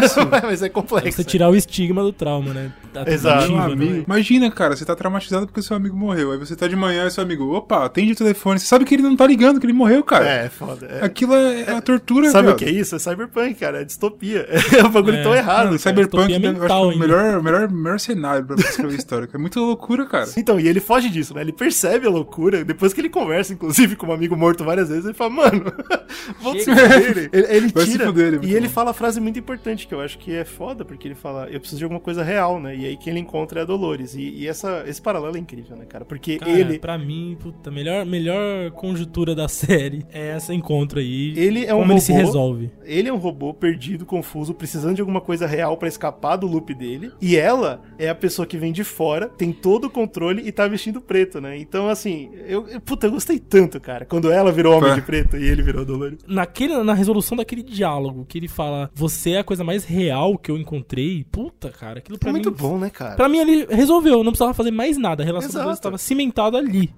isso? 0.06 0.20
Mas 0.44 0.62
é 0.62 0.70
complexo. 0.70 1.18
Você 1.18 1.24
tirar 1.24 1.50
o 1.50 1.56
estigma 1.56 2.02
do 2.04 2.12
trauma, 2.14 2.54
né? 2.54 2.72
Da 2.94 3.04
Exato. 3.10 3.52
Meu 3.52 3.58
tentativa, 3.62 3.76
né? 3.76 3.86
amigo, 3.92 3.99
Sim. 4.00 4.04
Imagina, 4.06 4.52
cara, 4.52 4.76
você 4.76 4.86
tá 4.86 4.96
traumatizado 4.96 5.46
porque 5.48 5.62
seu 5.62 5.76
amigo 5.76 5.96
morreu. 5.96 6.32
Aí 6.32 6.38
você 6.38 6.56
tá 6.56 6.68
de 6.68 6.76
manhã 6.76 7.08
e 7.08 7.12
seu 7.12 7.24
amigo, 7.24 7.54
opa, 7.56 7.86
atende 7.86 8.14
o 8.14 8.16
telefone. 8.16 8.60
Você 8.60 8.66
sabe 8.66 8.86
que 8.86 8.94
ele 8.96 9.04
não 9.04 9.16
tá 9.16 9.26
ligando, 9.28 9.60
que 9.60 9.66
ele 9.66 9.74
morreu, 9.74 10.04
cara. 10.04 10.28
É, 10.28 10.46
é 10.46 10.50
foda. 10.50 10.86
é. 10.88 11.06
Aquilo 11.06 11.34
é, 11.36 11.62
é 11.64 11.72
uma 11.74 11.82
tortura, 11.82 12.30
Sabe 12.30 12.48
viado. 12.48 12.56
o 12.56 12.60
que 12.60 12.66
é 12.66 12.72
isso? 12.72 12.96
É 12.96 13.00
cyberpunk, 13.00 13.56
cara. 13.56 13.82
É 13.82 13.84
distopia. 13.84 14.48
É 14.80 14.84
um 14.86 14.90
bagulho 14.90 15.18
É. 15.18 15.24
tão 15.24 15.36
errado. 15.36 15.66
Cara. 15.68 15.78
Cyberpunk 15.78 16.32
acho 16.32 16.40
mental 16.42 16.90
que 16.90 16.94
é 16.94 16.98
o 16.98 17.00
melhor, 17.00 17.42
melhor, 17.44 17.70
melhor 17.72 18.00
cenário 18.00 18.46
pra 18.46 18.56
escrever 18.56 18.96
história. 19.00 19.30
É 19.34 19.38
muita 19.38 19.60
loucura, 19.60 20.06
cara. 20.06 20.30
Então, 20.38 20.60
e 20.60 20.68
ele 20.68 20.80
foge 20.80 21.10
disso, 21.10 21.34
né? 21.34 21.42
Ele 21.42 21.52
percebe 21.52 22.08
a 22.08 22.10
loucura. 22.10 22.64
Depois 22.64 22.94
que 22.94 23.02
ele 23.02 23.10
conversa, 23.10 23.54
inclusive, 23.54 23.96
com 23.96 24.08
um 24.08 24.12
amigo 24.14 24.36
morto 24.36 24.64
várias 24.64 24.90
vezes, 24.90 25.06
ele 25.06 25.14
fala, 25.14 25.30
mano, 25.32 25.66
vamos 26.42 26.64
se 26.64 26.70
fuder. 26.74 27.02
Ele, 27.10 27.30
ele, 27.34 27.48
ele 27.50 27.68
Vai 27.74 27.86
se 27.86 27.92
tira. 27.92 28.06
fuder, 28.08 28.28
ele 28.28 28.38
é 28.38 28.50
e 28.50 28.56
ele 28.56 28.68
bom. 28.68 28.74
fala 28.74 28.92
a 28.92 28.94
frase 28.94 29.20
muito 29.20 29.40
importante, 29.40 29.88
que 29.88 29.94
eu 29.94 30.02
acho 30.02 30.18
que 30.18 30.34
é 30.36 30.46
foda, 30.46 30.86
porque 30.86 31.08
ele 31.08 31.16
fala, 31.16 31.48
eu 31.50 31.60
preciso 31.60 31.80
de 31.80 31.84
alguma 31.84 32.00
coisa 32.00 32.24
real, 32.24 32.60
né? 32.60 32.76
E 32.76 32.86
aí 32.86 32.98
quem 32.98 33.12
ele 33.12 33.20
encontra 33.20 33.60
é 33.60 33.64
a 33.64 33.66
Dolores. 33.66 33.89
E, 34.16 34.42
e 34.44 34.48
essa, 34.48 34.84
esse 34.88 35.02
paralelo 35.02 35.36
é 35.36 35.40
incrível, 35.40 35.76
né, 35.76 35.86
cara? 35.86 36.06
Porque 36.06 36.38
Cara, 36.38 36.52
ele. 36.52 36.80
pra 36.80 36.98
mim, 36.98 37.38
puta, 37.40 37.70
melhor, 37.72 38.06
melhor 38.06 38.72
conjuntura 38.72 39.34
da 39.36 39.48
série 39.50 40.06
é 40.12 40.36
esse 40.38 40.54
encontro 40.54 41.00
aí. 41.00 41.34
Ele 41.38 41.66
é 41.66 41.74
um 41.74 41.80
Como 41.80 41.94
ele 41.94 42.02
se 42.02 42.12
robô. 42.12 42.26
resolve. 42.26 42.72
Ele 42.86 43.10
é 43.10 43.14
um 43.14 43.18
robô 43.18 43.54
perdido, 43.54 44.06
confuso, 44.06 44.54
precisando 44.54 44.96
de 44.96 45.02
alguma 45.02 45.22
coisa 45.22 45.46
real 45.48 45.78
pra 45.78 45.88
escapar 45.88 46.36
do 46.38 46.48
loop 46.48 46.74
dele. 46.74 47.12
E 47.22 47.36
ela 47.36 47.82
é 47.98 48.10
a 48.10 48.16
pessoa 48.16 48.46
que 48.46 48.58
vem 48.58 48.72
de 48.72 48.84
fora, 48.84 49.28
tem 49.28 49.52
todo 49.52 49.86
o 49.86 49.90
controle 49.90 50.44
e 50.48 50.52
tá 50.52 50.68
vestindo 50.68 51.02
preto, 51.02 51.40
né? 51.42 51.58
Então, 51.58 51.88
assim, 51.90 52.30
eu, 52.48 52.68
eu- 52.68 52.82
puta, 52.82 53.08
eu 53.08 53.12
gostei 53.12 53.40
tanto, 53.40 53.80
cara. 53.80 54.06
Quando 54.06 54.32
ela 54.32 54.52
virou 54.52 54.78
Homem 54.78 54.94
de 54.96 55.02
Preto 55.02 55.38
e 55.38 55.48
ele 55.48 55.62
virou 55.62 55.84
Dolores. 55.86 56.20
Naquele, 56.28 56.82
na 56.84 56.94
resolução 56.94 57.38
daquele 57.38 57.64
diálogo, 57.64 58.26
que 58.28 58.38
ele 58.38 58.48
fala, 58.48 58.90
você 58.94 59.32
é 59.32 59.40
a 59.40 59.44
coisa 59.44 59.64
mais 59.64 59.86
real 59.86 60.38
que 60.38 60.50
eu 60.52 60.58
encontrei. 60.58 61.26
Puta, 61.32 61.70
cara, 61.70 62.00
aquilo 62.00 62.18
pra 62.18 62.30
É 62.30 62.34
mim. 62.34 62.40
muito 62.40 62.52
bom, 62.52 62.78
né, 62.78 62.90
cara? 62.90 63.16
Pra 63.16 63.30
mim 63.30 63.40
ele 63.40 63.66
resolveu, 63.80 64.24
não 64.24 64.32
precisava 64.32 64.54
fazer 64.54 64.72
mais 64.72 64.98
nada. 64.98 65.24
A 65.24 65.26
relação 65.26 65.52
dos 65.52 65.64
dois 65.64 65.78
estava 65.78 65.98
cimentada 65.98 66.58
ali. 66.58 66.94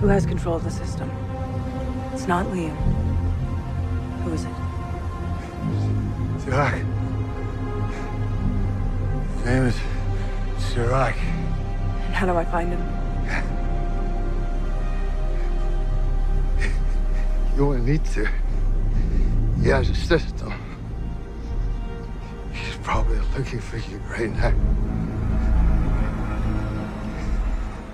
Who 0.00 0.08
has 0.08 0.24
control 0.24 0.56
of 0.56 0.64
the 0.64 0.70
system? 0.70 1.08
It's 2.12 2.26
not 2.26 2.46
Liam. 2.52 2.74
Who 4.24 4.34
is 4.34 4.44
it? 4.44 4.50
Sirach. 6.44 6.74
His 9.36 9.44
name 9.46 9.68
is 9.68 9.74
Sirach. 10.58 11.16
And 12.06 12.14
how 12.14 12.26
do 12.26 12.36
I 12.36 12.44
find 12.44 12.70
him? 12.70 12.80
You 17.56 17.66
won't 17.66 17.84
need 17.84 18.04
to. 18.14 18.26
He 19.62 19.68
has 19.68 19.90
a 19.90 19.94
system. 19.94 20.52
He's 22.64 22.76
probably 22.82 23.18
looking 23.36 23.60
for 23.60 23.78
you 23.78 23.98
right 24.10 24.30
now. 24.30 25.09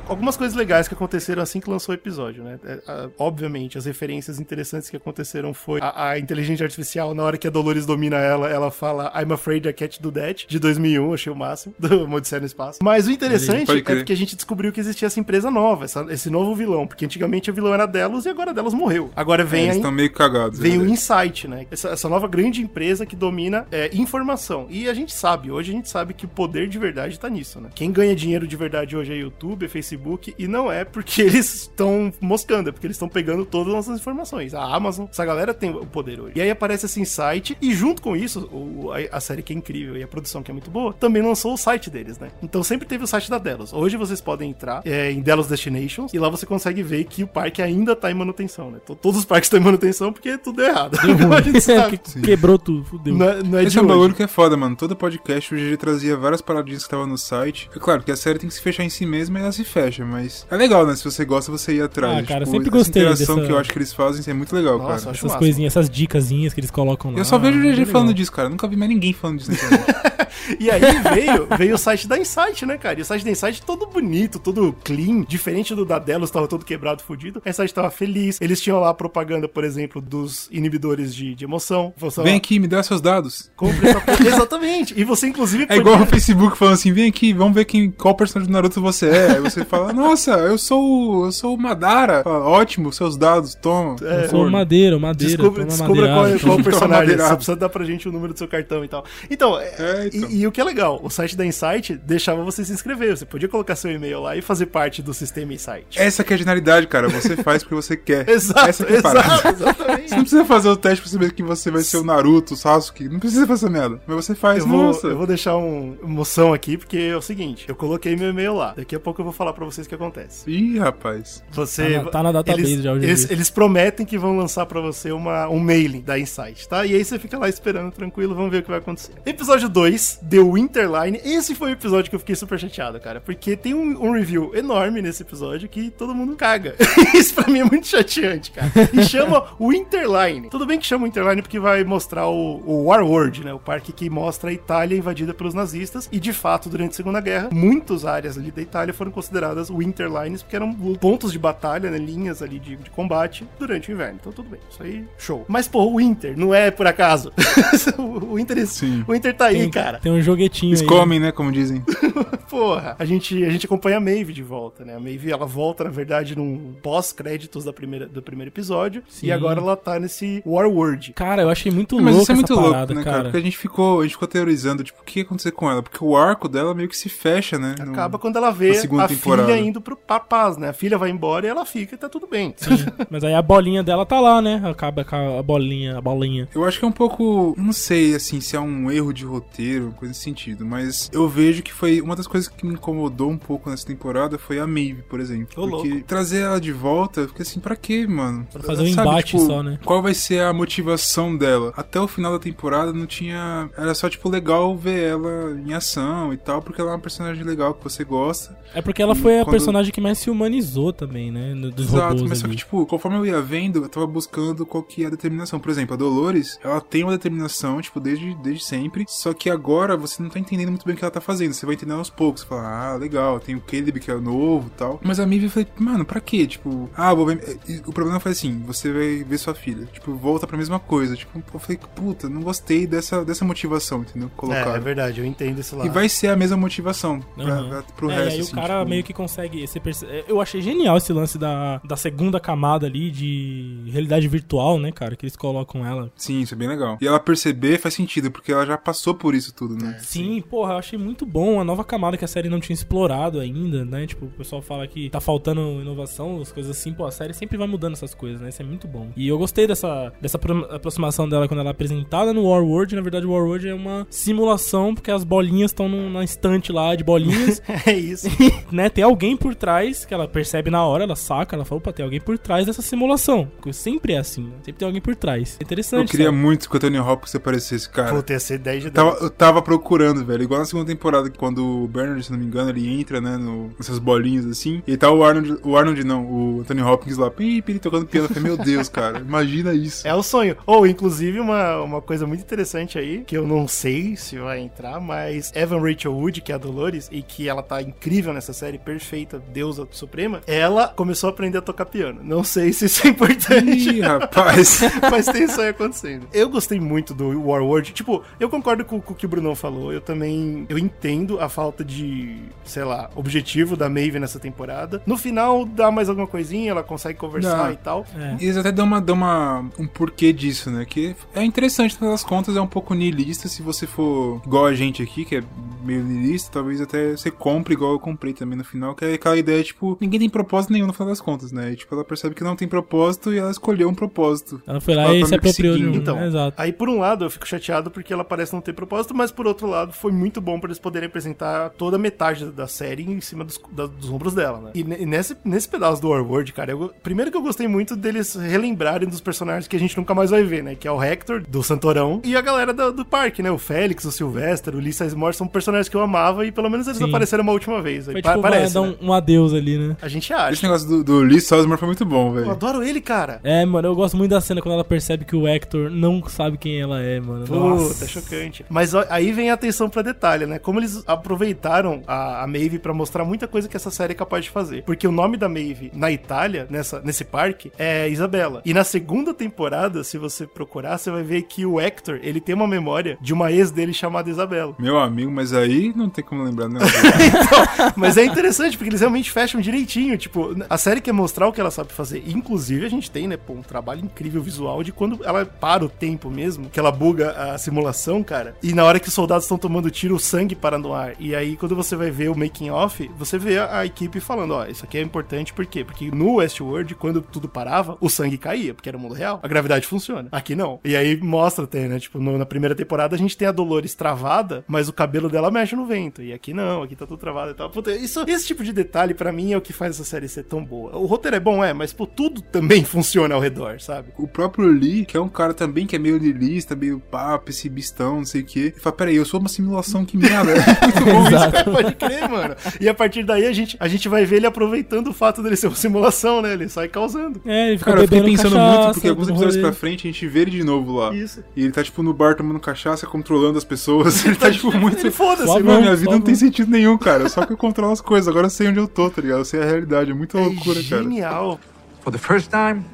Algumas 0.09 0.37
coisas 0.37 0.57
legais 0.57 0.87
que 0.87 0.95
aconteceram 0.95 1.42
assim 1.42 1.59
que 1.61 1.69
lançou 1.69 1.92
o 1.92 1.97
episódio, 1.99 2.45
né? 2.45 2.59
É, 2.64 2.81
a- 2.87 3.11
obviamente, 3.19 3.77
as 3.77 3.85
referências 3.87 4.38
interessantes 4.38 4.88
que 4.88 4.97
aconteceram 4.97 5.53
foi 5.53 5.81
a, 5.83 6.11
a 6.11 6.19
inteligência 6.19 6.62
artificial, 6.64 7.12
na 7.12 7.25
hora 7.25 7.37
que 7.37 7.47
a 7.47 7.51
Dolores 7.51 7.85
domina 7.85 8.16
ela, 8.16 8.49
ela 8.49 8.71
fala 8.71 9.12
I'm 9.21 9.33
afraid 9.33 9.69
I 9.69 9.73
can't 9.73 10.01
do 10.01 10.12
that, 10.12 10.47
de 10.49 10.59
2001, 10.61 11.12
achei 11.12 11.33
o 11.33 11.37
máximo, 11.37 11.75
do 11.79 12.09
Odisseia 12.14 12.38
no 12.40 12.47
Espaço. 12.47 12.79
Mas 12.83 13.09
o 13.09 13.11
interessante 13.11 13.71
é 13.71 13.83
porque 13.83 14.12
a 14.12 14.16
gente 14.16 14.37
descobriu 14.37 14.73
que 14.73 14.79
existia 14.79 15.07
essa 15.07 15.19
empresa 15.19 15.51
nova, 15.51 15.85
essa- 15.85 16.07
esse 16.09 16.31
novo 16.31 16.55
vilão, 16.55 16.87
porque 16.87 17.05
antigamente 17.05 17.51
o 17.51 17.55
vilão 17.55 17.75
era 17.75 17.85
Delos 17.87 18.27
e 18.27 18.29
agora 18.29 18.55
Delos 18.55 18.75
morreu. 18.75 19.11
Agora 19.16 19.42
vem 19.45 19.64
Eles 19.64 19.75
a, 19.75 19.79
estão 19.79 19.90
meio 19.90 20.12
cagados. 20.12 20.59
Vem 20.59 20.79
né? 20.79 20.85
o 20.85 20.88
Insight, 20.88 21.49
né? 21.49 21.66
Essa, 21.71 21.88
essa 21.88 22.09
nova 22.09 22.29
grande 22.29 22.62
empresa 22.62 23.05
que 23.05 23.16
domina 23.16 23.66
é, 23.73 23.90
informação. 23.92 24.66
E 24.71 24.88
a 24.88 24.95
gente 24.95 25.12
sabe, 25.12 25.51
hoje 25.51 25.73
a 25.73 25.75
gente 25.75 25.88
sabe 25.88 26.14
que 26.14 26.27
o 26.27 26.29
poder 26.29 26.69
de 26.69 26.79
verdade 26.79 27.19
tá 27.19 27.29
nisso, 27.29 27.61
né? 27.61 27.71
Quem 27.75 27.90
ganha 27.90 28.14
dinheiro 28.14 28.47
de 28.47 28.55
verdade 28.57 28.97
hoje 28.97 29.12
é 29.12 29.16
YouTube, 29.16 29.66
é 29.66 29.69
Facebook, 29.69 29.95
e 30.38 30.46
não 30.48 30.70
é 30.70 30.85
porque 30.85 31.22
eles 31.22 31.54
estão 31.62 32.12
moscando, 32.20 32.68
é 32.68 32.72
porque 32.72 32.87
eles 32.87 32.96
estão 32.96 33.09
pegando 33.09 33.44
todas 33.44 33.68
as 33.68 33.74
nossas 33.74 34.00
informações. 34.00 34.54
A 34.54 34.62
Amazon, 34.62 35.06
essa 35.11 35.24
galera 35.24 35.52
tem 35.54 35.70
o 35.70 35.87
poder 35.87 36.20
hoje. 36.20 36.32
E 36.37 36.40
aí 36.40 36.50
aparece 36.50 36.87
esse 36.87 37.00
Insight, 37.00 37.56
e 37.61 37.74
junto 37.74 38.02
com 38.02 38.16
isso, 38.16 38.48
o- 38.52 38.90
a, 38.92 39.16
a 39.16 39.20
série 39.20 39.42
que 39.42 39.52
é 39.52 39.56
incrível 39.56 39.96
e 39.96 40.02
a 40.02 40.09
produção 40.09 40.42
que 40.42 40.50
é 40.50 40.54
muito 40.54 40.70
boa, 40.70 40.92
também 40.92 41.22
lançou 41.22 41.52
o 41.54 41.56
site 41.56 41.90
deles, 41.90 42.18
né? 42.18 42.28
Então 42.42 42.62
sempre 42.62 42.87
teve 42.87 43.04
o 43.04 43.06
site 43.06 43.30
da 43.30 43.38
Delos. 43.38 43.72
Hoje 43.72 43.96
vocês 43.96 44.20
podem 44.20 44.50
entrar 44.50 44.82
é, 44.85 45.11
em 45.11 45.20
Delos 45.20 45.46
Destinations, 45.48 46.12
e 46.12 46.18
lá 46.18 46.28
você 46.28 46.44
consegue 46.46 46.82
ver 46.82 47.04
que 47.04 47.22
o 47.22 47.26
parque 47.26 47.62
ainda 47.62 47.94
tá 47.94 48.11
em 48.11 48.14
manutenção, 48.14 48.70
né? 48.70 48.78
To- 48.85 48.94
Todos 48.96 49.18
os 49.20 49.24
parques 49.24 49.46
estão 49.46 49.61
em 49.61 49.62
manutenção 49.62 50.12
porque 50.12 50.37
tudo 50.38 50.62
é 50.62 50.68
errado. 50.68 50.96
sabe. 51.61 51.98
Que- 51.98 52.20
Quebrou 52.20 52.59
tudo, 52.59 52.85
fudeu. 52.85 53.14
Não, 53.14 53.26
é- 53.28 53.42
não 53.42 53.59
é 53.59 53.62
Esse 53.62 53.72
de 53.72 53.78
é 53.78 53.82
um 53.82 53.87
bagulho 53.87 54.14
que 54.14 54.22
é 54.22 54.26
foda, 54.26 54.56
mano. 54.56 54.74
Todo 54.76 54.96
podcast 54.96 55.54
o 55.54 55.56
GG 55.59 55.76
trazia 55.76 56.16
várias 56.16 56.40
paradinhas 56.40 56.78
que 56.82 56.87
estavam 56.87 57.06
no 57.06 57.16
site. 57.18 57.70
É 57.74 57.78
claro 57.78 58.02
que 58.02 58.11
a 58.11 58.16
série 58.16 58.38
tem 58.38 58.48
que 58.48 58.54
se 58.54 58.61
fechar 58.61 58.85
em 58.85 58.88
si 58.90 59.04
mesma 59.06 59.38
e 59.38 59.42
ela 59.42 59.52
se 59.52 59.64
fecha, 59.64 59.86
mas 60.05 60.46
é 60.51 60.57
legal, 60.57 60.87
né? 60.87 60.94
Se 60.96 61.05
você 61.05 61.25
gosta, 61.25 61.51
você 61.53 61.75
ir 61.75 61.83
atrás. 61.83 62.18
Ah, 62.18 62.22
cara, 62.27 62.40
tipo, 62.44 62.51
sempre 62.53 62.68
essa 62.68 62.77
gostei 62.79 63.03
interação 63.03 63.37
dessa- 63.37 63.46
que 63.46 63.53
eu 63.53 63.59
acho 63.59 63.70
que 63.72 63.79
eles 63.79 63.92
fazem 63.92 64.25
é 64.31 64.35
muito 64.35 64.55
legal, 64.55 64.79
Nossa, 64.79 64.87
cara. 64.88 64.96
acho 64.96 65.11
Essas 65.11 65.22
massa. 65.25 65.38
coisinhas, 65.38 65.72
essas 65.72 65.88
dicasinhas 65.90 66.53
que 66.55 66.61
eles 66.61 66.70
colocam 66.70 67.12
lá. 67.12 67.18
Eu 67.18 67.25
só 67.25 67.38
vejo 67.38 67.59
o 67.59 67.62
muito 67.62 67.77
GG 67.77 67.87
falando 67.87 68.09
legal. 68.09 68.14
disso, 68.14 68.33
cara. 68.33 68.46
Eu 68.46 68.51
nunca 68.51 68.66
vi 68.68 68.77
mais 68.77 68.90
ninguém 68.90 69.12
falando 69.12 69.38
disso 69.38 69.51
na 69.53 69.57
internet. 69.57 70.15
E 70.59 70.70
aí 70.70 70.81
veio, 71.14 71.46
veio 71.57 71.75
o 71.75 71.79
site 71.79 72.07
da 72.09 72.18
Insight, 72.18 72.64
né, 72.64 72.77
cara? 72.79 72.99
E 72.99 73.03
o 73.03 73.05
site 73.05 73.25
da 73.25 73.31
Insight 73.31 73.62
todo 73.62 73.87
bonito, 73.87 74.38
todo 74.38 74.75
clean, 74.85 75.22
diferente 75.22 75.75
do 75.75 75.85
da 75.85 75.99
Delos, 75.99 76.31
tava 76.31 76.46
todo 76.49 76.64
quebrado, 76.64 77.03
fudido. 77.03 77.42
A 77.44 77.51
Insight 77.51 77.72
tava 77.75 77.90
feliz. 77.90 78.40
Eles 78.40 78.61
tinham 78.61 78.79
lá 78.81 78.90
a 78.90 78.94
propaganda, 78.94 79.49
por 79.49 79.64
exemplo, 79.64 80.01
dos 80.01 80.49
inibidores 80.51 81.14
de, 81.14 81.35
de 81.35 81.44
emoção. 81.44 81.92
Você 81.96 82.22
Vem 82.22 82.33
lá, 82.33 82.38
aqui, 82.38 82.59
me 82.59 82.66
dá 82.68 82.83
seus 82.83 83.01
dados. 83.01 83.51
compre 83.57 83.88
essa 83.88 84.01
porra. 84.01 84.16
Exatamente. 84.27 84.94
E 84.96 85.05
você, 85.05 85.27
inclusive, 85.29 85.66
É 85.68 85.77
igual 85.77 86.01
o 86.03 86.07
Facebook 86.07 86.57
falando 86.57 86.75
assim, 86.75 86.92
vem 86.92 87.09
aqui, 87.09 87.33
vamos 87.33 87.55
ver 87.55 87.64
quem, 87.64 87.90
qual 87.90 88.14
personagem 88.14 88.51
do 88.51 88.53
Naruto 88.55 88.81
você 88.81 89.09
é. 89.09 89.31
Aí 89.33 89.40
você 89.40 89.64
fala, 89.64 89.92
nossa, 89.94 90.33
eu 90.33 90.57
sou 90.59 90.83
o- 90.83 91.27
eu 91.27 91.33
sou 91.33 91.55
o 91.55 91.59
Madara. 91.59 92.22
Fala, 92.22 92.46
Ótimo, 92.46 92.92
seus 92.92 93.16
dados, 93.16 93.55
toma. 93.55 93.96
É. 94.03 94.29
Sou 94.29 94.49
madeira, 94.51 94.99
madeira. 94.99 95.37
Descubra, 95.37 95.64
descubra 95.64 96.07
qual, 96.09 96.27
é, 96.29 96.38
qual 96.38 96.59
o 96.59 96.62
personagem. 96.64 97.16
Você 97.16 97.35
precisa 97.37 97.57
dar 97.57 97.68
pra 97.68 97.85
gente 97.85 98.09
o 98.09 98.12
número 98.12 98.33
do 98.33 98.38
seu 98.38 98.49
cartão 98.49 98.85
e 98.85 98.88
tal. 98.88 99.05
Então, 99.31 99.59
é- 99.59 99.75
É, 99.79 100.11
então. 100.12 100.26
E, 100.31 100.41
e 100.41 100.47
o 100.47 100.53
que 100.53 100.61
é 100.61 100.65
legal, 100.65 101.01
o 101.03 101.11
site 101.11 101.37
da 101.37 101.45
Insight 101.45 101.95
deixava 101.97 102.43
você 102.45 102.65
se 102.65 102.73
inscrever. 102.73 103.17
Você 103.17 103.25
podia 103.27 103.49
colocar 103.49 103.77
seu 103.77 103.91
e-mail 103.91 104.21
lá 104.21 104.37
e 104.37 104.43
fazer 104.43 104.67
parte 104.67 105.03
do 105.03 105.12
sistema 105.15 105.53
Insight. 105.55 105.87
Essa 105.99 106.23
que 106.25 106.33
é 106.33 106.37
a 106.37 106.39
genialidade, 106.39 106.87
cara. 106.87 107.09
Você 107.09 107.37
faz 107.43 107.62
porque 107.62 107.75
você 107.75 107.97
quer. 107.97 108.29
Exato, 108.29 108.69
Essa 108.69 108.85
que 108.85 108.95
é 108.95 108.99
a 108.99 109.03
parada. 109.03 109.27
exato, 109.35 109.49
exatamente. 109.49 110.07
Você 110.07 110.15
não 110.15 110.23
precisa 110.23 110.45
fazer 110.45 110.69
o 110.69 110.77
teste 110.77 111.03
pra 111.03 111.11
saber 111.11 111.33
que 111.33 111.43
você 111.43 111.69
vai 111.71 111.83
ser 111.83 111.97
o 111.97 112.05
Naruto, 112.05 112.55
o 112.55 112.57
Sasuke. 112.57 113.09
Não 113.09 113.19
precisa 113.19 113.45
fazer 113.47 113.67
essa 113.67 113.73
merda. 113.73 114.01
Mas 114.07 114.25
você 114.25 114.35
faz, 114.37 114.61
Eu 114.61 114.69
vou, 114.69 114.83
nossa. 114.85 115.07
eu 115.09 115.17
vou 115.17 115.27
deixar 115.27 115.57
um 115.57 115.97
moção 116.05 116.55
aqui, 116.55 116.77
porque 116.79 116.97
é 116.97 117.17
o 117.17 117.21
seguinte: 117.21 117.65
eu 117.69 117.75
coloquei 117.75 118.15
meu 118.15 118.31
e-mail 118.31 118.55
lá. 118.55 118.73
Daqui 118.77 118.95
a 118.95 119.01
pouco 119.01 119.21
eu 119.21 119.25
vou 119.25 119.33
falar 119.33 119.53
pra 119.53 119.65
vocês 119.65 119.85
o 119.85 119.89
que 119.89 119.95
acontece. 119.97 120.49
Ih, 120.49 120.79
rapaz. 120.79 121.43
Você, 121.51 121.95
Tá 121.99 122.03
na- 122.05 122.11
tá 122.11 122.23
na 122.23 122.33
database 122.33 122.73
eles, 122.73 122.85
já, 122.85 122.95
já 122.97 123.03
eles, 123.05 123.31
eles 123.31 123.51
prometem 123.51 124.07
que 124.07 124.17
vão 124.17 124.37
lançar 124.37 124.65
pra 124.67 124.81
você 124.81 125.11
uma, 125.11 125.49
um 125.49 125.59
mailing 125.59 126.01
da 126.03 126.17
Insight, 126.19 126.69
tá? 126.69 126.87
E 126.87 126.95
aí 126.95 127.05
você 127.05 127.19
fica 127.19 127.37
lá 127.37 127.49
esperando 127.49 127.91
tranquilo, 127.91 128.35
vamos 128.35 128.51
ver 128.53 128.59
o 128.59 128.62
que 128.62 128.71
vai 128.71 128.79
acontecer. 128.79 129.12
Episódio 129.27 129.69
2, 129.69 130.15
The 130.18 130.38
Winterline. 130.38 131.20
Esse 131.24 131.55
foi 131.55 131.70
o 131.70 131.72
episódio 131.72 132.11
que 132.11 132.16
eu 132.16 132.20
fiquei 132.20 132.35
super 132.35 132.59
chateado, 132.59 132.98
cara, 133.00 133.20
porque 133.20 133.57
tem 133.57 133.74
um, 133.74 134.07
um 134.07 134.12
review 134.12 134.55
enorme 134.55 135.02
nesse 135.02 135.22
episódio 135.22 135.68
que 135.68 135.90
todo 135.90 136.14
mundo 136.14 136.37
caga. 136.37 136.74
Isso 137.14 137.35
pra 137.35 137.50
mim 137.50 137.61
é 137.61 137.64
muito 137.64 137.87
chateante, 137.87 138.50
cara. 138.50 138.70
E 138.92 139.02
chama 139.05 139.46
Winterline. 139.61 140.48
Tudo 140.50 140.66
bem 140.66 140.79
que 140.79 140.87
chama 140.87 141.05
Winterline 141.05 141.42
porque 141.42 141.59
vai 141.59 141.85
mostrar 141.85 142.29
o, 142.29 142.62
o 142.66 142.85
War 142.85 143.05
World, 143.05 143.44
né? 143.44 143.52
O 143.52 143.59
parque 143.59 143.92
que 143.92 144.09
mostra 144.11 144.50
a 144.50 144.52
Itália 144.52 144.96
invadida 144.96 145.35
pelos 145.35 145.55
nazistas. 145.55 146.09
E 146.11 146.18
de 146.18 146.33
fato, 146.33 146.68
durante 146.68 146.92
a 146.92 146.94
Segunda 146.94 147.20
Guerra, 147.20 147.48
muitas 147.52 148.05
áreas 148.05 148.38
ali 148.38 148.50
da 148.50 148.62
Itália 148.62 148.94
foram 148.94 149.11
consideradas 149.11 149.70
Winterlines 149.70 150.42
porque 150.42 150.57
eram 150.57 150.74
pontos 150.94 151.33
de 151.33 151.38
batalha, 151.38 151.90
né? 151.90 151.98
Linhas 151.98 152.42
ali 152.42 152.59
de, 152.59 152.76
de 152.76 152.90
combate 152.90 153.46
durante 153.59 153.90
o 153.90 153.92
inverno. 153.92 154.18
Então 154.20 154.33
tudo 154.33 154.48
bem, 154.48 154.61
isso 154.70 154.83
aí, 154.83 155.05
show. 155.18 155.44
Mas, 155.48 155.68
pô, 155.68 155.85
o 155.85 155.96
Winter 155.96 156.37
não 156.37 156.55
é 156.55 156.70
por 156.70 156.87
acaso. 156.87 157.33
o 157.98 158.35
Winter, 158.35 158.66
Sim. 158.66 159.05
o 159.07 159.12
Winter 159.12 159.35
tá 159.35 159.46
aí, 159.46 159.61
Tem, 159.61 159.70
cara. 159.70 160.00
Tem 160.07 160.12
um 160.12 160.23
joguetinho 160.23 160.71
Eles 160.71 160.83
aí. 160.83 160.87
comem, 160.87 161.19
né? 161.19 161.33
Como 161.33 161.51
dizem. 161.51 161.83
Porra, 162.49 162.95
a 162.99 163.05
gente, 163.05 163.45
a 163.45 163.51
gente 163.51 163.66
acompanha 163.66 163.97
a 163.97 164.01
Maeve 164.01 164.33
de 164.33 164.42
volta, 164.42 164.85
né? 164.85 164.95
A 164.95 165.01
Maeve, 165.01 165.31
ela 165.33 165.45
volta, 165.47 165.83
na 165.85 165.90
verdade, 165.90 166.37
num 166.37 166.75
pós-créditos 166.83 167.64
da 167.64 167.73
primeira, 167.73 168.07
do 168.07 168.23
primeiro 168.23 168.51
episódio. 168.51 169.03
Sim. 169.09 169.27
E 169.27 169.33
agora 169.33 169.61
ela 169.61 169.77
tá 169.77 169.99
nesse 169.99 170.42
War 170.47 170.69
World. 170.69 171.12
Cara, 171.14 171.42
eu 171.42 171.51
achei 171.51 171.73
muito 171.73 171.97
Mas 171.97 172.05
louco 172.14 172.23
isso 172.23 172.33
é 172.33 172.35
muito 172.37 172.53
essa 172.53 172.61
louco, 172.61 172.72
parada, 172.74 172.95
né, 172.95 173.03
cara? 173.03 173.16
cara. 173.16 173.24
Porque 173.24 173.37
a 173.39 173.41
gente 173.43 173.59
ficou, 173.59 174.01
a 174.01 174.03
gente 174.05 174.12
ficou 174.12 174.28
teorizando, 174.28 174.85
tipo, 174.85 175.01
o 175.03 175.05
que 175.05 175.18
ia 175.20 175.24
acontecer 175.24 175.51
com 175.51 175.68
ela? 175.70 175.83
Porque 175.83 176.03
o 176.03 176.16
arco 176.16 176.49
dela 176.49 176.72
meio 176.72 176.89
que 176.89 176.97
se 176.97 177.09
fecha, 177.09 177.59
né? 177.59 177.74
no- 177.85 177.91
Acaba 177.93 178.18
quando 178.18 178.37
ela 178.37 178.51
vê 178.53 178.78
a 178.78 178.80
temporada. 179.09 179.49
filha 179.49 179.59
indo 179.59 179.80
pro 179.80 179.97
papaz, 179.97 180.57
né? 180.57 180.68
A 180.68 180.72
filha 180.72 180.97
vai 180.97 181.11
embora 181.11 181.47
e 181.47 181.49
ela 181.49 181.66
fica 181.66 181.95
e 181.95 181.99
tá 181.99 182.09
tudo 182.09 182.26
bem. 182.28 182.55
Mas 183.11 183.24
aí 183.24 183.35
a 183.35 183.43
bolinha 183.43 183.83
dela 183.83 184.07
tá 184.07 184.20
lá, 184.20 184.41
né? 184.41 184.62
Acaba 184.64 185.05
com 185.05 185.39
a 185.39 185.43
bolinha, 185.43 185.99
a 185.99 186.01
bolinha. 186.01 186.49
Eu 186.55 186.64
acho 186.64 186.78
que 186.78 186.85
é 186.85 186.89
um 186.89 186.93
pouco. 186.93 187.55
Não 187.59 187.72
sei, 187.72 188.14
assim, 188.14 188.41
se 188.41 188.55
é 188.55 188.61
um 188.61 188.91
erro 188.91 189.12
de 189.12 189.24
roteiro, 189.24 189.93
coisa 189.97 190.11
nesse 190.12 190.22
sentido. 190.22 190.64
Mas 190.64 191.11
eu 191.12 191.28
vejo 191.28 191.62
que 191.62 191.72
foi 191.72 192.01
uma 192.01 192.14
das 192.16 192.26
coisas 192.26 192.49
que 192.49 192.66
me 192.66 192.74
incomodou 192.74 193.30
um 193.30 193.38
pouco 193.38 193.68
nessa 193.70 193.86
temporada 193.86 194.38
foi 194.38 194.59
a 194.59 194.66
Maeve, 194.66 195.03
por 195.09 195.20
exemplo. 195.20 195.62
Ô, 195.64 195.68
porque 195.68 195.88
louco. 195.88 196.05
trazer 196.07 196.40
ela 196.40 196.61
de 196.61 196.72
volta, 196.72 197.22
eu 197.22 197.28
fiquei 197.28 197.42
assim, 197.42 197.61
pra 197.61 197.74
quê, 197.76 198.07
mano? 198.07 198.47
Pra 198.53 198.62
fazer 198.62 198.82
um 198.82 198.86
embate 198.86 199.38
só, 199.40 199.62
né? 199.62 199.78
Qual 199.84 200.03
vai 200.03 200.14
ser 200.14 200.42
a 200.42 200.53
motivação 200.53 201.36
dela? 201.36 201.72
Até 201.76 202.01
o 202.01 202.07
final 202.09 202.32
da 202.32 202.38
temporada 202.38 202.92
não 202.92 203.07
tinha. 203.07 203.70
Era 203.76 203.94
só, 203.94 204.09
tipo, 204.09 204.28
legal 204.28 204.76
ver 204.76 205.11
ela 205.11 205.59
em 205.64 205.72
ação 205.72 206.32
e 206.32 206.36
tal, 206.36 206.61
porque 206.62 206.80
ela 206.80 206.90
é 206.90 206.94
uma 206.94 207.01
personagem 207.01 207.42
legal 207.44 207.74
que 207.74 207.82
você 207.82 208.05
gosta. 208.05 208.57
É 208.74 208.82
porque 208.82 209.03
ela 209.03 209.14
E 209.14 209.16
foi 209.18 209.38
a 209.40 209.44
quando- 209.44 209.53
personagem 209.53 209.92
que 209.92 210.01
mais 210.01 210.18
se 210.18 210.28
humanizou 210.30 210.92
também, 210.92 211.30
né? 211.30 211.55
Dos 211.55 211.88
Exato, 211.88 212.14
robôs 212.14 212.28
mas 212.28 212.38
só 212.38 212.44
que, 212.44 212.51
ali. 212.51 212.57
tipo, 212.57 212.84
conforme 212.86 213.16
eu 213.18 213.26
ia 213.26 213.40
vendo, 213.40 213.82
eu 213.82 213.88
tava 213.88 214.07
buscando 214.07 214.66
qual 214.66 214.82
que 214.82 215.03
é 215.05 215.07
a 215.07 215.11
determinação. 215.11 215.59
Por 215.61 215.70
exemplo, 215.70 215.94
a 215.94 215.97
Dolores, 215.97 216.59
ela 216.62 216.80
tem 216.80 217.03
uma 217.03 217.12
determinação, 217.12 217.80
tipo, 217.80 217.99
desde, 218.01 218.34
desde 218.42 218.64
sempre, 218.64 219.05
só 219.09 219.32
que 219.32 219.49
agora 219.49 219.76
você 219.97 220.22
não 220.22 220.31
tá 220.31 220.39
entendendo 220.39 220.68
muito 220.68 220.85
bem 220.87 220.95
o 220.95 220.99
que 220.99 221.05
ela 221.05 221.11
tá 221.11 221.20
fazendo. 221.20 221.53
Você 221.53 221.66
vai 221.66 221.74
entendendo 221.74 221.99
aos 221.99 222.09
poucos. 222.11 222.43
Você 222.43 222.47
fala, 222.49 222.93
ah, 222.93 222.97
legal, 222.97 223.39
tem 223.41 223.55
o 223.55 223.61
Caleb 223.61 224.01
que 224.01 224.11
é 224.11 224.14
novo 224.14 224.68
e 224.68 224.70
tal. 224.79 225.01
Mas 225.03 225.18
a 225.20 225.27
Mive 225.27 225.45
eu 225.45 225.51
falei, 225.51 225.68
mano, 225.79 226.05
pra 226.05 226.20
quê? 226.20 226.47
Tipo, 226.47 226.89
ah, 226.97 227.12
vou 227.12 227.27
ver. 227.27 227.59
e 227.68 227.83
O 227.87 227.93
problema 227.93 228.18
foi 228.20 228.33
assim: 228.33 228.62
você 228.66 228.93
vai 228.93 229.24
ver 229.24 229.39
sua 229.39 229.55
filha. 229.55 229.87
Tipo, 229.93 230.14
volta 230.14 230.47
pra 230.47 230.57
mesma 230.57 230.79
coisa. 230.79 231.14
Tipo, 231.16 231.43
eu 231.53 231.59
falei, 231.61 231.79
puta, 231.95 232.29
não 232.29 232.41
gostei 232.43 232.87
dessa, 232.87 233.24
dessa 233.24 233.45
motivação, 233.45 234.01
entendeu? 234.01 234.29
É, 234.33 234.37
Colocar. 234.37 234.77
é 234.77 234.81
verdade, 234.81 235.20
eu 235.20 235.27
entendo 235.27 235.59
esse 235.59 235.74
lado. 235.74 235.87
E 235.87 235.91
vai 235.91 236.09
ser 236.09 236.29
a 236.29 236.37
mesma 236.37 236.57
motivação 236.57 237.20
pra, 237.37 237.62
pra, 237.64 237.83
pro 237.83 238.11
É, 238.11 238.14
resto. 238.16 238.31
e 238.31 238.35
aí 238.35 238.41
assim, 238.41 238.53
o 238.53 238.55
cara 238.55 238.79
tipo, 238.79 238.91
meio 238.91 239.05
que 239.05 239.12
consegue. 239.12 239.64
Perce- 239.83 240.07
é, 240.07 240.24
Eu 240.29 240.41
achei 240.41 240.61
genial 240.62 240.97
esse 240.97 241.12
lance 241.12 241.37
da, 241.39 241.81
da 241.85 241.97
segunda 241.97 242.39
camada 242.41 242.87
ali 242.87 243.11
de 243.11 243.83
realidade 243.91 244.27
virtual, 244.29 244.79
né, 244.79 244.93
cara? 244.93 245.16
Que 245.16 245.24
eles 245.27 245.37
colocam 245.37 245.85
ela. 245.87 246.11
Sim, 246.16 246.41
isso 246.41 246.55
é 246.55 246.57
bem 246.57 246.68
legal. 246.68 246.97
E 247.01 247.07
ela 247.07 247.18
perceber 247.20 247.79
faz 247.79 247.95
sentido, 247.95 248.31
porque 248.31 248.53
ela 248.53 248.64
já 248.64 248.77
passou 248.79 249.14
por 249.14 249.35
isso 249.35 249.53
tudo, 249.55 249.66
né? 249.75 249.99
Sim, 250.01 250.41
porra, 250.43 250.75
eu 250.75 250.79
achei 250.79 250.99
muito 250.99 251.25
bom. 251.27 251.61
A 251.61 251.64
nova 251.64 251.85
camada 251.85 252.17
que 252.17 252.25
a 252.25 252.29
série 252.29 252.49
não 252.49 252.61
tinha 252.61 252.75
explorado 252.75 253.41
ainda, 253.41 253.85
né? 253.85 254.07
Tipo, 254.07 254.27
o 254.27 254.31
pessoal 254.31 254.61
fala 254.62 254.87
que 254.87 255.11
tá 255.11 255.21
faltando 255.21 255.61
inovação, 255.81 256.41
as 256.41 256.53
coisas 256.53 256.77
assim. 256.77 256.93
Pô, 256.93 257.05
a 257.07 257.11
série 257.11 257.33
sempre 257.33 257.57
vai 257.59 257.67
mudando 257.67 257.95
essas 257.95 258.14
coisas, 258.14 258.41
né? 258.41 258.49
Isso 258.51 258.62
é 258.62 258.64
muito 258.64 258.87
bom. 258.87 259.11
E 259.17 259.27
eu 259.29 259.39
gostei 259.39 259.67
dessa, 259.67 260.12
dessa 260.21 260.37
apro- 260.37 260.67
aproximação 260.71 261.29
dela 261.29 261.49
quando 261.49 261.61
ela 261.61 261.71
é 261.71 261.73
apresentada 261.73 262.33
no 262.33 262.49
War 262.49 262.62
World. 262.62 262.95
Na 262.95 263.01
verdade, 263.03 263.27
o 263.27 263.33
War 263.33 263.43
World 263.45 263.69
é 263.69 263.75
uma 263.75 264.07
simulação, 264.11 264.95
porque 264.95 265.11
as 265.11 265.25
bolinhas 265.25 265.71
estão 265.71 265.89
num- 265.89 266.11
na 266.11 266.23
estante 266.25 266.71
lá 266.73 266.95
de 266.95 267.03
bolinhas. 267.05 267.62
É 267.87 267.93
isso. 267.93 268.27
né, 268.73 268.89
tem 268.89 269.05
alguém 269.05 269.37
por 269.37 269.55
trás, 269.55 270.05
que 270.05 270.12
ela 270.12 270.27
percebe 270.27 270.71
na 270.71 270.85
hora, 270.85 271.05
ela 271.05 271.14
saca, 271.17 271.55
ela 271.55 271.64
fala, 271.64 271.79
opa, 271.79 271.93
tem 271.93 272.05
alguém 272.05 272.21
por 272.21 272.37
trás 272.39 272.67
dessa 272.67 272.83
simulação. 272.83 273.47
Porque 273.57 273.73
sempre 273.73 274.12
é 274.14 274.19
assim, 274.19 274.45
né? 274.45 274.53
Sempre 274.62 274.73
tem 274.75 274.87
alguém 274.87 275.01
por 275.01 275.14
trás. 275.14 275.57
É 275.61 275.64
interessante. 275.64 276.03
Eu 276.07 276.11
queria 276.11 276.27
sabe? 276.27 276.37
muito 276.39 276.69
que 276.69 276.75
o 276.75 276.77
Anthony 276.77 276.99
Hopkins 276.99 277.35
aparecesse, 277.35 277.89
cara. 277.89 278.14
Puta, 278.14 278.33
ia 278.33 278.41
ser 278.41 278.59
10 278.59 278.85
de 278.85 278.91
10. 278.91 278.95
Tava, 278.95 279.25
eu 279.25 279.31
tava 279.31 279.55
procurando, 279.62 280.24
velho. 280.24 280.42
Igual 280.42 280.61
na 280.61 280.66
segunda 280.66 280.86
temporada, 280.86 281.30
quando 281.30 281.84
o 281.84 281.88
Bernard, 281.88 282.22
se 282.22 282.32
não 282.32 282.38
me 282.38 282.44
engano, 282.46 282.70
ele 282.70 283.00
entra, 283.00 283.20
né, 283.20 283.36
no, 283.36 283.70
nessas 283.78 283.98
bolinhas 283.98 284.46
assim. 284.46 284.82
E 284.86 284.96
tá 284.96 285.11
o 285.11 285.24
Arnold, 285.24 285.59
o 285.62 285.76
Arnold 285.76 286.04
não, 286.04 286.24
o 286.24 286.61
Anthony 286.61 286.82
Hopkins 286.82 287.16
lá, 287.16 287.30
pi, 287.30 287.62
pi, 287.62 287.78
tocando 287.78 288.07
piano. 288.07 288.26
Eu 288.26 288.34
falei, 288.34 288.42
meu 288.42 288.57
Deus, 288.57 288.88
cara, 288.88 289.18
imagina 289.18 289.72
isso. 289.72 290.07
É 290.07 290.14
o 290.14 290.22
sonho. 290.22 290.57
Ou, 290.66 290.86
inclusive, 290.86 291.40
uma, 291.40 291.80
uma 291.82 292.00
coisa 292.00 292.26
muito 292.26 292.40
interessante 292.40 292.98
aí, 292.98 293.24
que 293.24 293.36
eu 293.36 293.46
não 293.46 293.66
sei 293.68 294.16
se 294.16 294.38
vai 294.38 294.61
entrar, 294.61 295.00
mas 295.00 295.52
Evan 295.54 295.80
Rachel 295.80 296.14
Wood, 296.14 296.40
que 296.40 296.52
é 296.52 296.54
a 296.54 296.59
Dolores, 296.59 297.09
e 297.11 297.22
que 297.22 297.48
ela 297.48 297.62
tá 297.62 297.80
incrível 297.82 298.32
nessa 298.32 298.52
série, 298.52 298.78
perfeita, 298.78 299.42
deusa 299.52 299.86
suprema, 299.90 300.40
ela 300.46 300.88
começou 300.88 301.28
a 301.28 301.30
aprender 301.30 301.59
a 301.59 301.62
tocar 301.62 301.86
piano. 301.86 302.20
Não 302.22 302.44
sei 302.44 302.72
se 302.72 302.86
isso 302.86 303.07
é 303.07 303.11
importante. 303.11 303.90
Ih, 303.90 304.00
rapaz. 304.00 304.80
Mas 305.11 305.26
tem 305.26 305.44
isso 305.44 305.61
aí 305.61 305.68
acontecendo. 305.68 306.26
Eu 306.32 306.48
gostei 306.48 306.80
muito 306.80 307.14
do 307.14 307.48
War 307.48 307.62
World. 307.62 307.92
Tipo, 307.92 308.22
eu 308.38 308.48
concordo 308.48 308.84
com, 308.84 309.00
com 309.00 309.12
o 309.12 309.16
que 309.16 309.26
o 309.26 309.28
Falou. 309.55 309.92
Eu 309.92 310.01
também. 310.01 310.66
Eu 310.68 310.78
entendo 310.78 311.40
a 311.40 311.49
falta 311.49 311.84
de, 311.84 312.38
sei 312.64 312.84
lá, 312.84 313.11
objetivo 313.14 313.76
da 313.76 313.88
Maeve 313.88 314.18
nessa 314.18 314.38
temporada. 314.38 315.03
No 315.07 315.16
final, 315.16 315.64
dá 315.64 315.90
mais 315.90 316.09
alguma 316.09 316.26
coisinha, 316.26 316.70
ela 316.70 316.82
consegue 316.82 317.18
conversar 317.18 317.66
Dá. 317.66 317.72
e 317.72 317.76
tal. 317.76 318.07
É. 318.16 318.36
E 318.40 318.44
eles 318.44 318.57
até 318.57 318.72
dão, 318.72 318.84
uma, 318.84 319.01
dão 319.01 319.16
uma, 319.16 319.64
um 319.78 319.86
porquê 319.86 320.32
disso, 320.32 320.70
né? 320.70 320.84
Que 320.84 321.14
é 321.34 321.44
interessante, 321.44 321.92
no 321.92 321.99
final 321.99 322.12
das 322.12 322.24
contas, 322.24 322.57
é 322.57 322.61
um 322.61 322.66
pouco 322.66 322.94
niilista. 322.94 323.49
Se 323.49 323.62
você 323.62 323.86
for 323.86 324.40
igual 324.44 324.66
a 324.66 324.74
gente 324.74 325.03
aqui, 325.03 325.24
que 325.24 325.36
é 325.36 325.42
meio 325.84 326.03
niilista, 326.03 326.51
talvez 326.53 326.80
até 326.80 327.12
você 327.12 327.30
compre 327.30 327.74
igual 327.74 327.92
eu 327.92 328.01
comprei 328.01 328.32
também 328.32 328.59
no 328.59 328.64
final, 328.64 328.94
que 328.94 329.05
é 329.05 329.14
aquela 329.14 329.36
ideia, 329.36 329.62
tipo, 329.62 329.97
ninguém 330.01 330.20
tem 330.20 330.28
propósito 330.28 330.72
nenhum 330.72 330.86
no 330.86 330.92
final 330.92 331.09
das 331.09 331.20
contas, 331.20 331.53
né? 331.53 331.72
E, 331.72 331.76
tipo, 331.76 331.94
ela 331.94 332.05
percebe 332.05 332.34
que 332.34 332.42
não 332.42 332.57
tem 332.57 332.66
propósito 332.66 333.32
e 333.32 333.38
ela 333.38 333.51
escolheu 333.51 333.88
um 333.88 333.94
propósito. 333.94 334.61
Ela 334.66 334.80
foi 334.80 334.94
lá 334.94 335.05
Ela 335.05 335.16
e 335.16 335.20
tá 335.20 335.26
se 335.26 335.34
apropriou 335.34 335.76
de 335.76 335.86
um. 335.86 335.94
Então, 335.94 336.16
né? 336.16 336.26
Exato. 336.26 336.61
aí 336.61 336.72
por 336.72 336.88
um 336.88 336.99
lado 336.99 337.24
eu 337.24 337.30
fico 337.30 337.47
chateado 337.47 337.90
porque 337.90 338.12
ela 338.12 338.24
parece 338.24 338.53
não 338.53 338.61
ter 338.61 338.72
propósito, 338.72 339.14
mas 339.14 339.30
por 339.37 339.47
outro 339.47 339.66
lado 339.68 339.93
foi 339.93 340.11
muito 340.11 340.41
bom 340.41 340.59
pra 340.59 340.68
eles 340.68 340.78
poderem 340.78 341.07
apresentar 341.09 341.70
toda 341.70 341.97
a 341.97 341.99
metade 341.99 342.47
da 342.47 342.66
série 342.66 343.03
em 343.05 343.20
cima 343.20 343.45
dos, 343.45 343.61
da- 343.70 343.87
dos 343.87 344.11
ombros 344.11 344.34
dela, 344.34 344.59
né? 344.61 344.70
E, 344.74 344.80
e 344.80 345.07
nesse, 345.07 345.37
nesse 345.45 345.68
pedaço 345.68 346.01
do 346.03 346.09
War 346.09 346.24
World, 346.24 346.53
cara, 346.53 346.72
eu- 346.72 346.93
primeiro 347.03 347.30
que 347.30 347.37
eu 347.37 347.43
gostei 347.43 347.68
muito 347.68 347.95
deles 347.95 348.34
relembrarem 348.34 349.09
dos 349.09 349.20
personagens 349.20 349.68
que 349.68 349.76
a 349.76 349.78
gente 349.78 349.97
nunca 349.97 350.14
mais 350.14 350.30
vai 350.30 350.43
ver, 350.43 350.62
né? 350.62 350.74
Que 350.74 350.89
é 350.89 350.91
o 350.91 351.03
Hector, 351.03 351.43
do 351.47 351.62
Santorão, 351.62 352.20
e 352.24 352.37
a 352.37 352.41
galera 352.41 352.72
do, 352.72 352.93
do 352.93 353.05
parque, 353.05 353.43
né? 353.43 353.51
O 353.51 353.59
Félix, 353.59 354.05
o 354.05 354.12
Sylvester, 354.12 354.74
o 354.74 354.78
Lee 354.78 354.93
Sizemore, 354.93 355.34
são 355.34 355.47
personagens 355.47 355.89
que 355.89 355.97
eu 355.97 356.01
amava 356.01 356.47
e 356.47 356.51
pelo 356.53 356.70
menos 356.70 356.87
eles 356.87 356.99
Sim. 356.99 357.09
apareceram 357.09 357.43
uma 357.43 357.53
última 357.53 357.82
vez. 357.82 358.07
Foi 358.07 358.20
Pa- 358.22 358.30
tipo 358.30 358.43
parece, 358.43 358.74
dar 358.74 358.82
né? 358.82 358.97
um, 359.01 359.09
um 359.09 359.12
adeus 359.12 359.53
ali, 359.53 359.76
né? 359.78 359.97
A 360.01 360.09
gente 360.09 360.32
Esse 360.32 360.32
acha. 360.32 360.66
negócio 360.66 360.89
do, 360.89 361.05
do 361.05 361.20
Lee 361.20 361.41
Salzman 361.41 361.76
foi 361.76 361.87
muito 361.87 362.05
bom, 362.05 362.28
Eu 362.28 362.32
velho. 362.34 362.51
adoro 362.51 362.82
ele, 362.82 363.01
cara. 363.01 363.41
É, 363.45 363.64
mano, 363.64 363.89
eu 363.89 363.95
gosto 363.95 364.16
muito 364.16 364.30
da 364.30 364.41
cena 364.41 364.61
quando 364.62 364.74
ela 364.74 364.84
percebe 364.84 365.24
que 365.24 365.37
o 365.37 365.47
Hector 365.47 365.91
não 365.91 366.22
sabe 366.28 366.57
quem 366.57 366.80
ela 366.80 367.01
é, 367.03 367.20
mano. 367.20 367.45
Puta, 367.47 367.59
Nossa. 367.59 368.05
é 368.05 368.09
chocante. 368.09 368.64
Mas 368.68 368.95
ó, 368.95 369.05
aí 369.27 369.33
vem 369.33 369.51
a 369.51 369.55
atenção 369.55 369.89
pra 369.89 370.03
detalhe, 370.03 370.47
né? 370.47 370.59
Como 370.59 370.79
eles 370.79 371.03
aproveitaram 371.07 372.03
a, 372.07 372.45
a 372.45 372.47
Maeve 372.47 372.79
pra 372.79 372.95
mostrar 372.95 373.24
muita 373.24 373.47
coisa 373.47 373.68
que 373.68 373.77
essa 373.77 373.91
série 373.91 374.12
é 374.12 374.16
capaz 374.16 374.45
de 374.45 374.51
fazer. 374.51 374.83
Porque 374.85 375.07
o 375.07 375.12
nome 375.12 375.37
da 375.37 375.49
Maeve 375.49 375.91
na 375.95 376.11
Itália, 376.11 376.66
nessa, 376.70 377.01
nesse 377.01 377.24
parque, 377.24 377.72
é 377.79 378.09
Isabela. 378.09 378.62
E 378.64 378.72
na 378.72 378.85
segunda 378.85 379.35
temporada, 379.35 380.05
se 380.05 380.16
você 380.18 380.47
procurar, 380.47 380.99
você 380.99 381.11
vai 381.11 381.22
ver 381.22 381.43
que 381.43 381.66
o 381.66 381.81
Hector, 381.81 382.20
ele 382.22 382.41
tem 382.41 382.55
uma 382.55 382.68
memória 382.68 383.18
de 383.20 383.33
uma 383.33 383.51
ex 383.51 383.70
dele 383.70 383.93
chamada 383.93 384.31
Isabela. 384.31 384.74
Meu 384.79 384.99
amigo, 384.99 385.31
mas 385.31 385.53
aí 385.53 385.93
não 385.95 386.09
tem 386.09 386.24
como 386.24 386.43
lembrar, 386.43 386.68
né? 386.68 386.81
Então, 387.27 387.93
mas 387.97 388.16
é 388.16 388.24
interessante, 388.24 388.77
porque 388.77 388.91
eles 388.91 389.01
realmente 389.01 389.31
fecham 389.31 389.61
direitinho. 389.61 390.16
Tipo, 390.16 390.55
a 390.68 390.79
série 390.79 391.01
quer 391.01 391.12
mostrar 391.12 391.49
o 391.49 391.53
que 391.53 391.61
ela 391.61 391.70
sabe 391.70 391.93
fazer. 391.93 392.22
Inclusive, 392.27 392.87
a 392.87 392.89
gente 392.89 393.11
tem, 393.11 393.27
né, 393.27 393.37
pô, 393.37 393.55
um 393.55 393.62
trabalho 393.62 394.05
incrível 394.05 394.43
visual 394.43 394.83
de 394.83 394.93
quando 394.93 395.24
ela 395.24 395.45
para 395.45 395.85
o 395.85 395.89
tempo 395.89 396.31
mesmo, 396.31 396.68
que 396.68 396.79
ela 396.79 396.93
buga 396.93 397.31
a 397.31 397.59
simulação, 397.59 398.22
cara. 398.22 398.55
E 398.62 398.72
na 398.72 398.85
hora 398.85 399.01
que 399.01 399.11
soldados 399.17 399.45
estão 399.45 399.59
tomando 399.59 399.91
tiro, 399.91 400.14
o 400.14 400.21
sangue 400.21 400.55
para 400.55 400.79
no 400.79 400.93
ar. 400.93 401.14
E 401.19 401.35
aí, 401.35 401.57
quando 401.57 401.75
você 401.75 401.97
vai 401.97 402.11
ver 402.11 402.31
o 402.31 402.39
making 402.39 402.71
off, 402.71 403.11
você 403.19 403.37
vê 403.39 403.59
a, 403.59 403.79
a 403.81 403.87
equipe 403.87 404.21
falando: 404.21 404.53
ó, 404.55 404.67
isso 404.67 404.85
aqui 404.85 404.99
é 404.99 405.03
importante, 405.03 405.53
por 405.53 405.67
quê? 405.67 405.83
Porque 405.85 406.11
no 406.11 406.35
Westworld, 406.37 406.95
quando 406.95 407.21
tudo 407.21 407.49
parava, 407.49 407.97
o 408.01 408.09
sangue 408.09 408.39
caía, 408.39 408.75
porque 408.75 408.89
era 408.89 408.97
o 408.97 409.01
mundo 409.01 409.14
real. 409.14 409.41
A 409.43 409.49
gravidade 409.49 409.87
funciona. 409.87 410.29
Aqui 410.31 410.55
não. 410.55 410.79
E 410.85 410.95
aí 410.95 411.17
mostra 411.21 411.64
até, 411.64 411.89
né? 411.89 411.99
Tipo, 411.99 412.19
no- 412.21 412.39
na 412.39 412.47
primeira 412.47 412.75
temporada 412.75 413.17
a 413.17 413.19
gente 413.19 413.37
tem 413.37 413.49
a 413.49 413.53
Dolores 413.53 413.95
travada, 413.95 414.64
mas 414.69 414.89
o 414.89 414.93
cabelo 414.93 415.29
dela 415.29 415.51
mexe 415.51 415.75
no 415.75 415.87
vento. 415.87 416.23
E 416.23 416.33
aqui 416.33 416.53
não, 416.55 416.83
aqui 416.83 416.95
tá 416.95 417.07
tudo 417.07 417.19
travado 417.19 417.51
e 417.51 417.55
tal. 417.55 417.71
Puta, 417.71 417.91
isso, 417.93 418.25
esse 418.29 418.47
tipo 418.47 418.62
de 418.62 418.73
detalhe, 418.73 419.14
pra 419.14 419.33
mim, 419.33 419.53
é 419.53 419.57
o 419.57 419.61
que 419.61 419.73
faz 419.73 419.95
essa 419.97 420.05
série 420.05 420.29
ser 420.29 420.45
tão 420.45 420.62
boa. 420.64 420.97
O 420.97 421.07
roteiro 421.07 421.37
é 421.37 421.41
bom, 421.41 421.64
é, 421.64 421.73
mas, 421.73 421.93
pô, 421.93 422.07
tudo 422.07 422.41
também 422.43 422.85
funciona 422.85 423.35
ao 423.35 423.41
redor, 423.41 423.81
sabe? 423.81 424.12
O 424.19 424.29
próprio 424.29 424.67
Lee, 424.69 425.05
que 425.07 425.17
é 425.17 425.21
um 425.21 425.29
cara 425.29 425.55
também 425.55 425.87
que 425.87 425.97
é 425.97 425.99
meio 425.99 426.19
niilista, 426.19 426.75
meio 426.77 427.01
pá, 427.01 427.39
pessimistão, 427.39 428.17
não 428.19 428.25
sei 428.25 428.43
o 428.43 428.45
quê. 428.45 428.75
Fala, 428.77 428.95
peraí, 429.07 429.16
eu 429.16 429.24
sou 429.24 429.38
uma 429.38 429.48
simulação 429.48 430.04
que 430.04 430.16
merda. 430.16 430.52
É 430.52 430.57
muito 430.82 431.04
bom 431.04 431.22
isso. 431.22 431.34
Exato. 431.34 431.70
Pode 431.70 431.94
crer, 431.94 432.28
mano. 432.28 432.57
E 432.80 432.88
a 432.88 432.94
partir 432.94 433.22
daí 433.22 433.46
a 433.46 433.52
gente, 433.52 433.76
a 433.78 433.86
gente 433.86 434.09
vai 434.09 434.24
ver 434.24 434.36
ele 434.36 434.46
aproveitando 434.46 435.09
o 435.09 435.12
fato 435.12 435.42
dele 435.42 435.57
ser 435.57 435.68
uma 435.68 435.76
simulação, 435.76 436.42
né? 436.42 436.52
Ele 436.52 436.68
sai 436.68 436.88
causando. 436.88 437.40
É, 437.44 437.68
ele 437.68 437.78
fica 437.78 437.90
Cara, 437.90 438.02
eu 438.02 438.09
fiquei 438.09 438.22
pensando 438.22 438.57
cachaça, 438.57 438.82
muito, 438.82 438.94
porque 438.94 439.09
alguns 439.09 439.28
episódios 439.28 439.57
rolê. 439.57 439.68
pra 439.68 439.72
frente 439.72 440.09
a 440.09 440.11
gente 440.11 440.26
vê 440.26 440.40
ele 440.40 440.50
de 440.50 440.64
novo 440.64 440.96
lá. 440.96 441.14
Isso. 441.14 441.44
E 441.54 441.62
ele 441.62 441.72
tá, 441.72 441.82
tipo, 441.82 442.02
no 442.02 442.12
bar 442.12 442.34
tomando 442.34 442.59
cachaça, 442.59 443.07
controlando 443.07 443.59
as 443.59 443.64
pessoas. 443.64 444.24
Ele 444.26 444.34
tá, 444.34 444.50
tipo, 444.50 444.76
muito. 444.76 444.98
Ele 444.98 445.11
foda-se. 445.11 445.46
Mano, 445.46 445.80
minha 445.80 445.94
vida 445.94 446.11
não 446.11 446.20
tem 446.20 446.34
sentido 446.34 446.70
nenhum, 446.70 446.98
cara. 446.98 447.28
Só 447.28 447.46
que 447.46 447.52
eu 447.52 447.57
controlo 447.57 447.92
as 447.92 448.00
coisas. 448.00 448.28
Agora 448.28 448.46
eu 448.46 448.50
sei 448.50 448.68
onde 448.68 448.78
eu 448.78 448.88
tô, 448.88 449.09
tá 449.09 449.22
ligado? 449.22 449.38
Eu 449.38 449.44
sei 449.44 449.62
a 449.62 449.64
realidade. 449.64 450.11
É 450.11 450.14
muita 450.14 450.38
loucura, 450.38 450.80
é 450.80 450.82
cara. 450.82 451.02
genial. 451.02 451.61
For 452.02 452.12
the 452.12 452.18
first 452.18 452.50
time, 452.50 452.84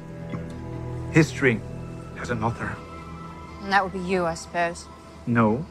history 1.13 1.59
has 2.19 2.29
an 2.29 2.43
author. 2.43 2.77
And 3.63 3.71
that 3.71 3.83
would 3.83 3.93
be 3.93 3.99
you, 3.99 4.25
I 4.25 4.35
suppose. 4.35 4.85
No. 5.25 5.65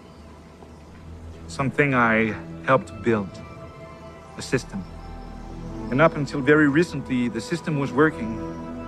Something 1.53 1.93
I 1.93 2.35
helped 2.65 3.03
build. 3.03 3.29
A 4.39 4.41
system. 4.41 4.83
And 5.91 6.01
up 6.01 6.17
until 6.17 6.41
very 6.41 6.67
recently, 6.67 7.29
the 7.29 7.43
system 7.43 7.79
was 7.79 7.93
working. 7.93 8.31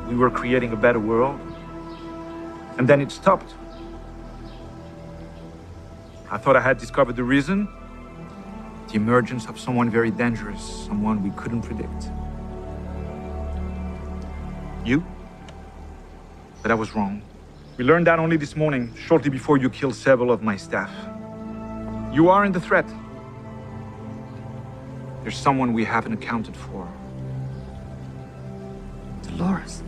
We 0.09 0.17
were 0.17 0.31
creating 0.31 0.73
a 0.73 0.77
better 0.77 0.99
world. 0.99 1.39
And 2.79 2.89
then 2.89 3.03
it 3.03 3.11
stopped. 3.11 3.53
I 6.31 6.39
thought 6.39 6.57
I 6.57 6.63
had 6.63 6.79
discovered 6.79 7.17
the 7.17 7.23
reason. 7.23 7.69
The 8.89 8.95
emergence 8.95 9.47
of 9.47 9.61
someone 9.61 9.91
very 9.91 10.11
dangerous, 10.11 10.87
someone 10.87 11.23
we 11.23 11.33
couldn't 11.37 11.61
predict. 11.61 12.09
You? 14.87 15.05
But 16.63 16.71
I 16.71 16.75
was 16.77 16.95
wrong. 16.95 17.21
We 17.77 17.85
learned 17.85 18.07
that 18.07 18.19
only 18.19 18.39
this 18.39 18.57
morning, 18.57 18.95
shortly 18.97 19.29
before 19.29 19.59
you 19.59 19.69
killed 19.69 19.97
several 19.97 20.33
of 20.33 20.43
my 20.43 20.57
staff. 20.57 20.91
You 22.15 22.29
are 22.29 22.45
in 22.45 22.53
the 22.53 22.61
threat. 22.61 22.87
There's 25.23 25.37
someone 25.37 25.73
we 25.73 25.85
haven't 25.85 26.13
accounted 26.13 26.57
for. 26.57 26.89
Dolores. 29.23 29.83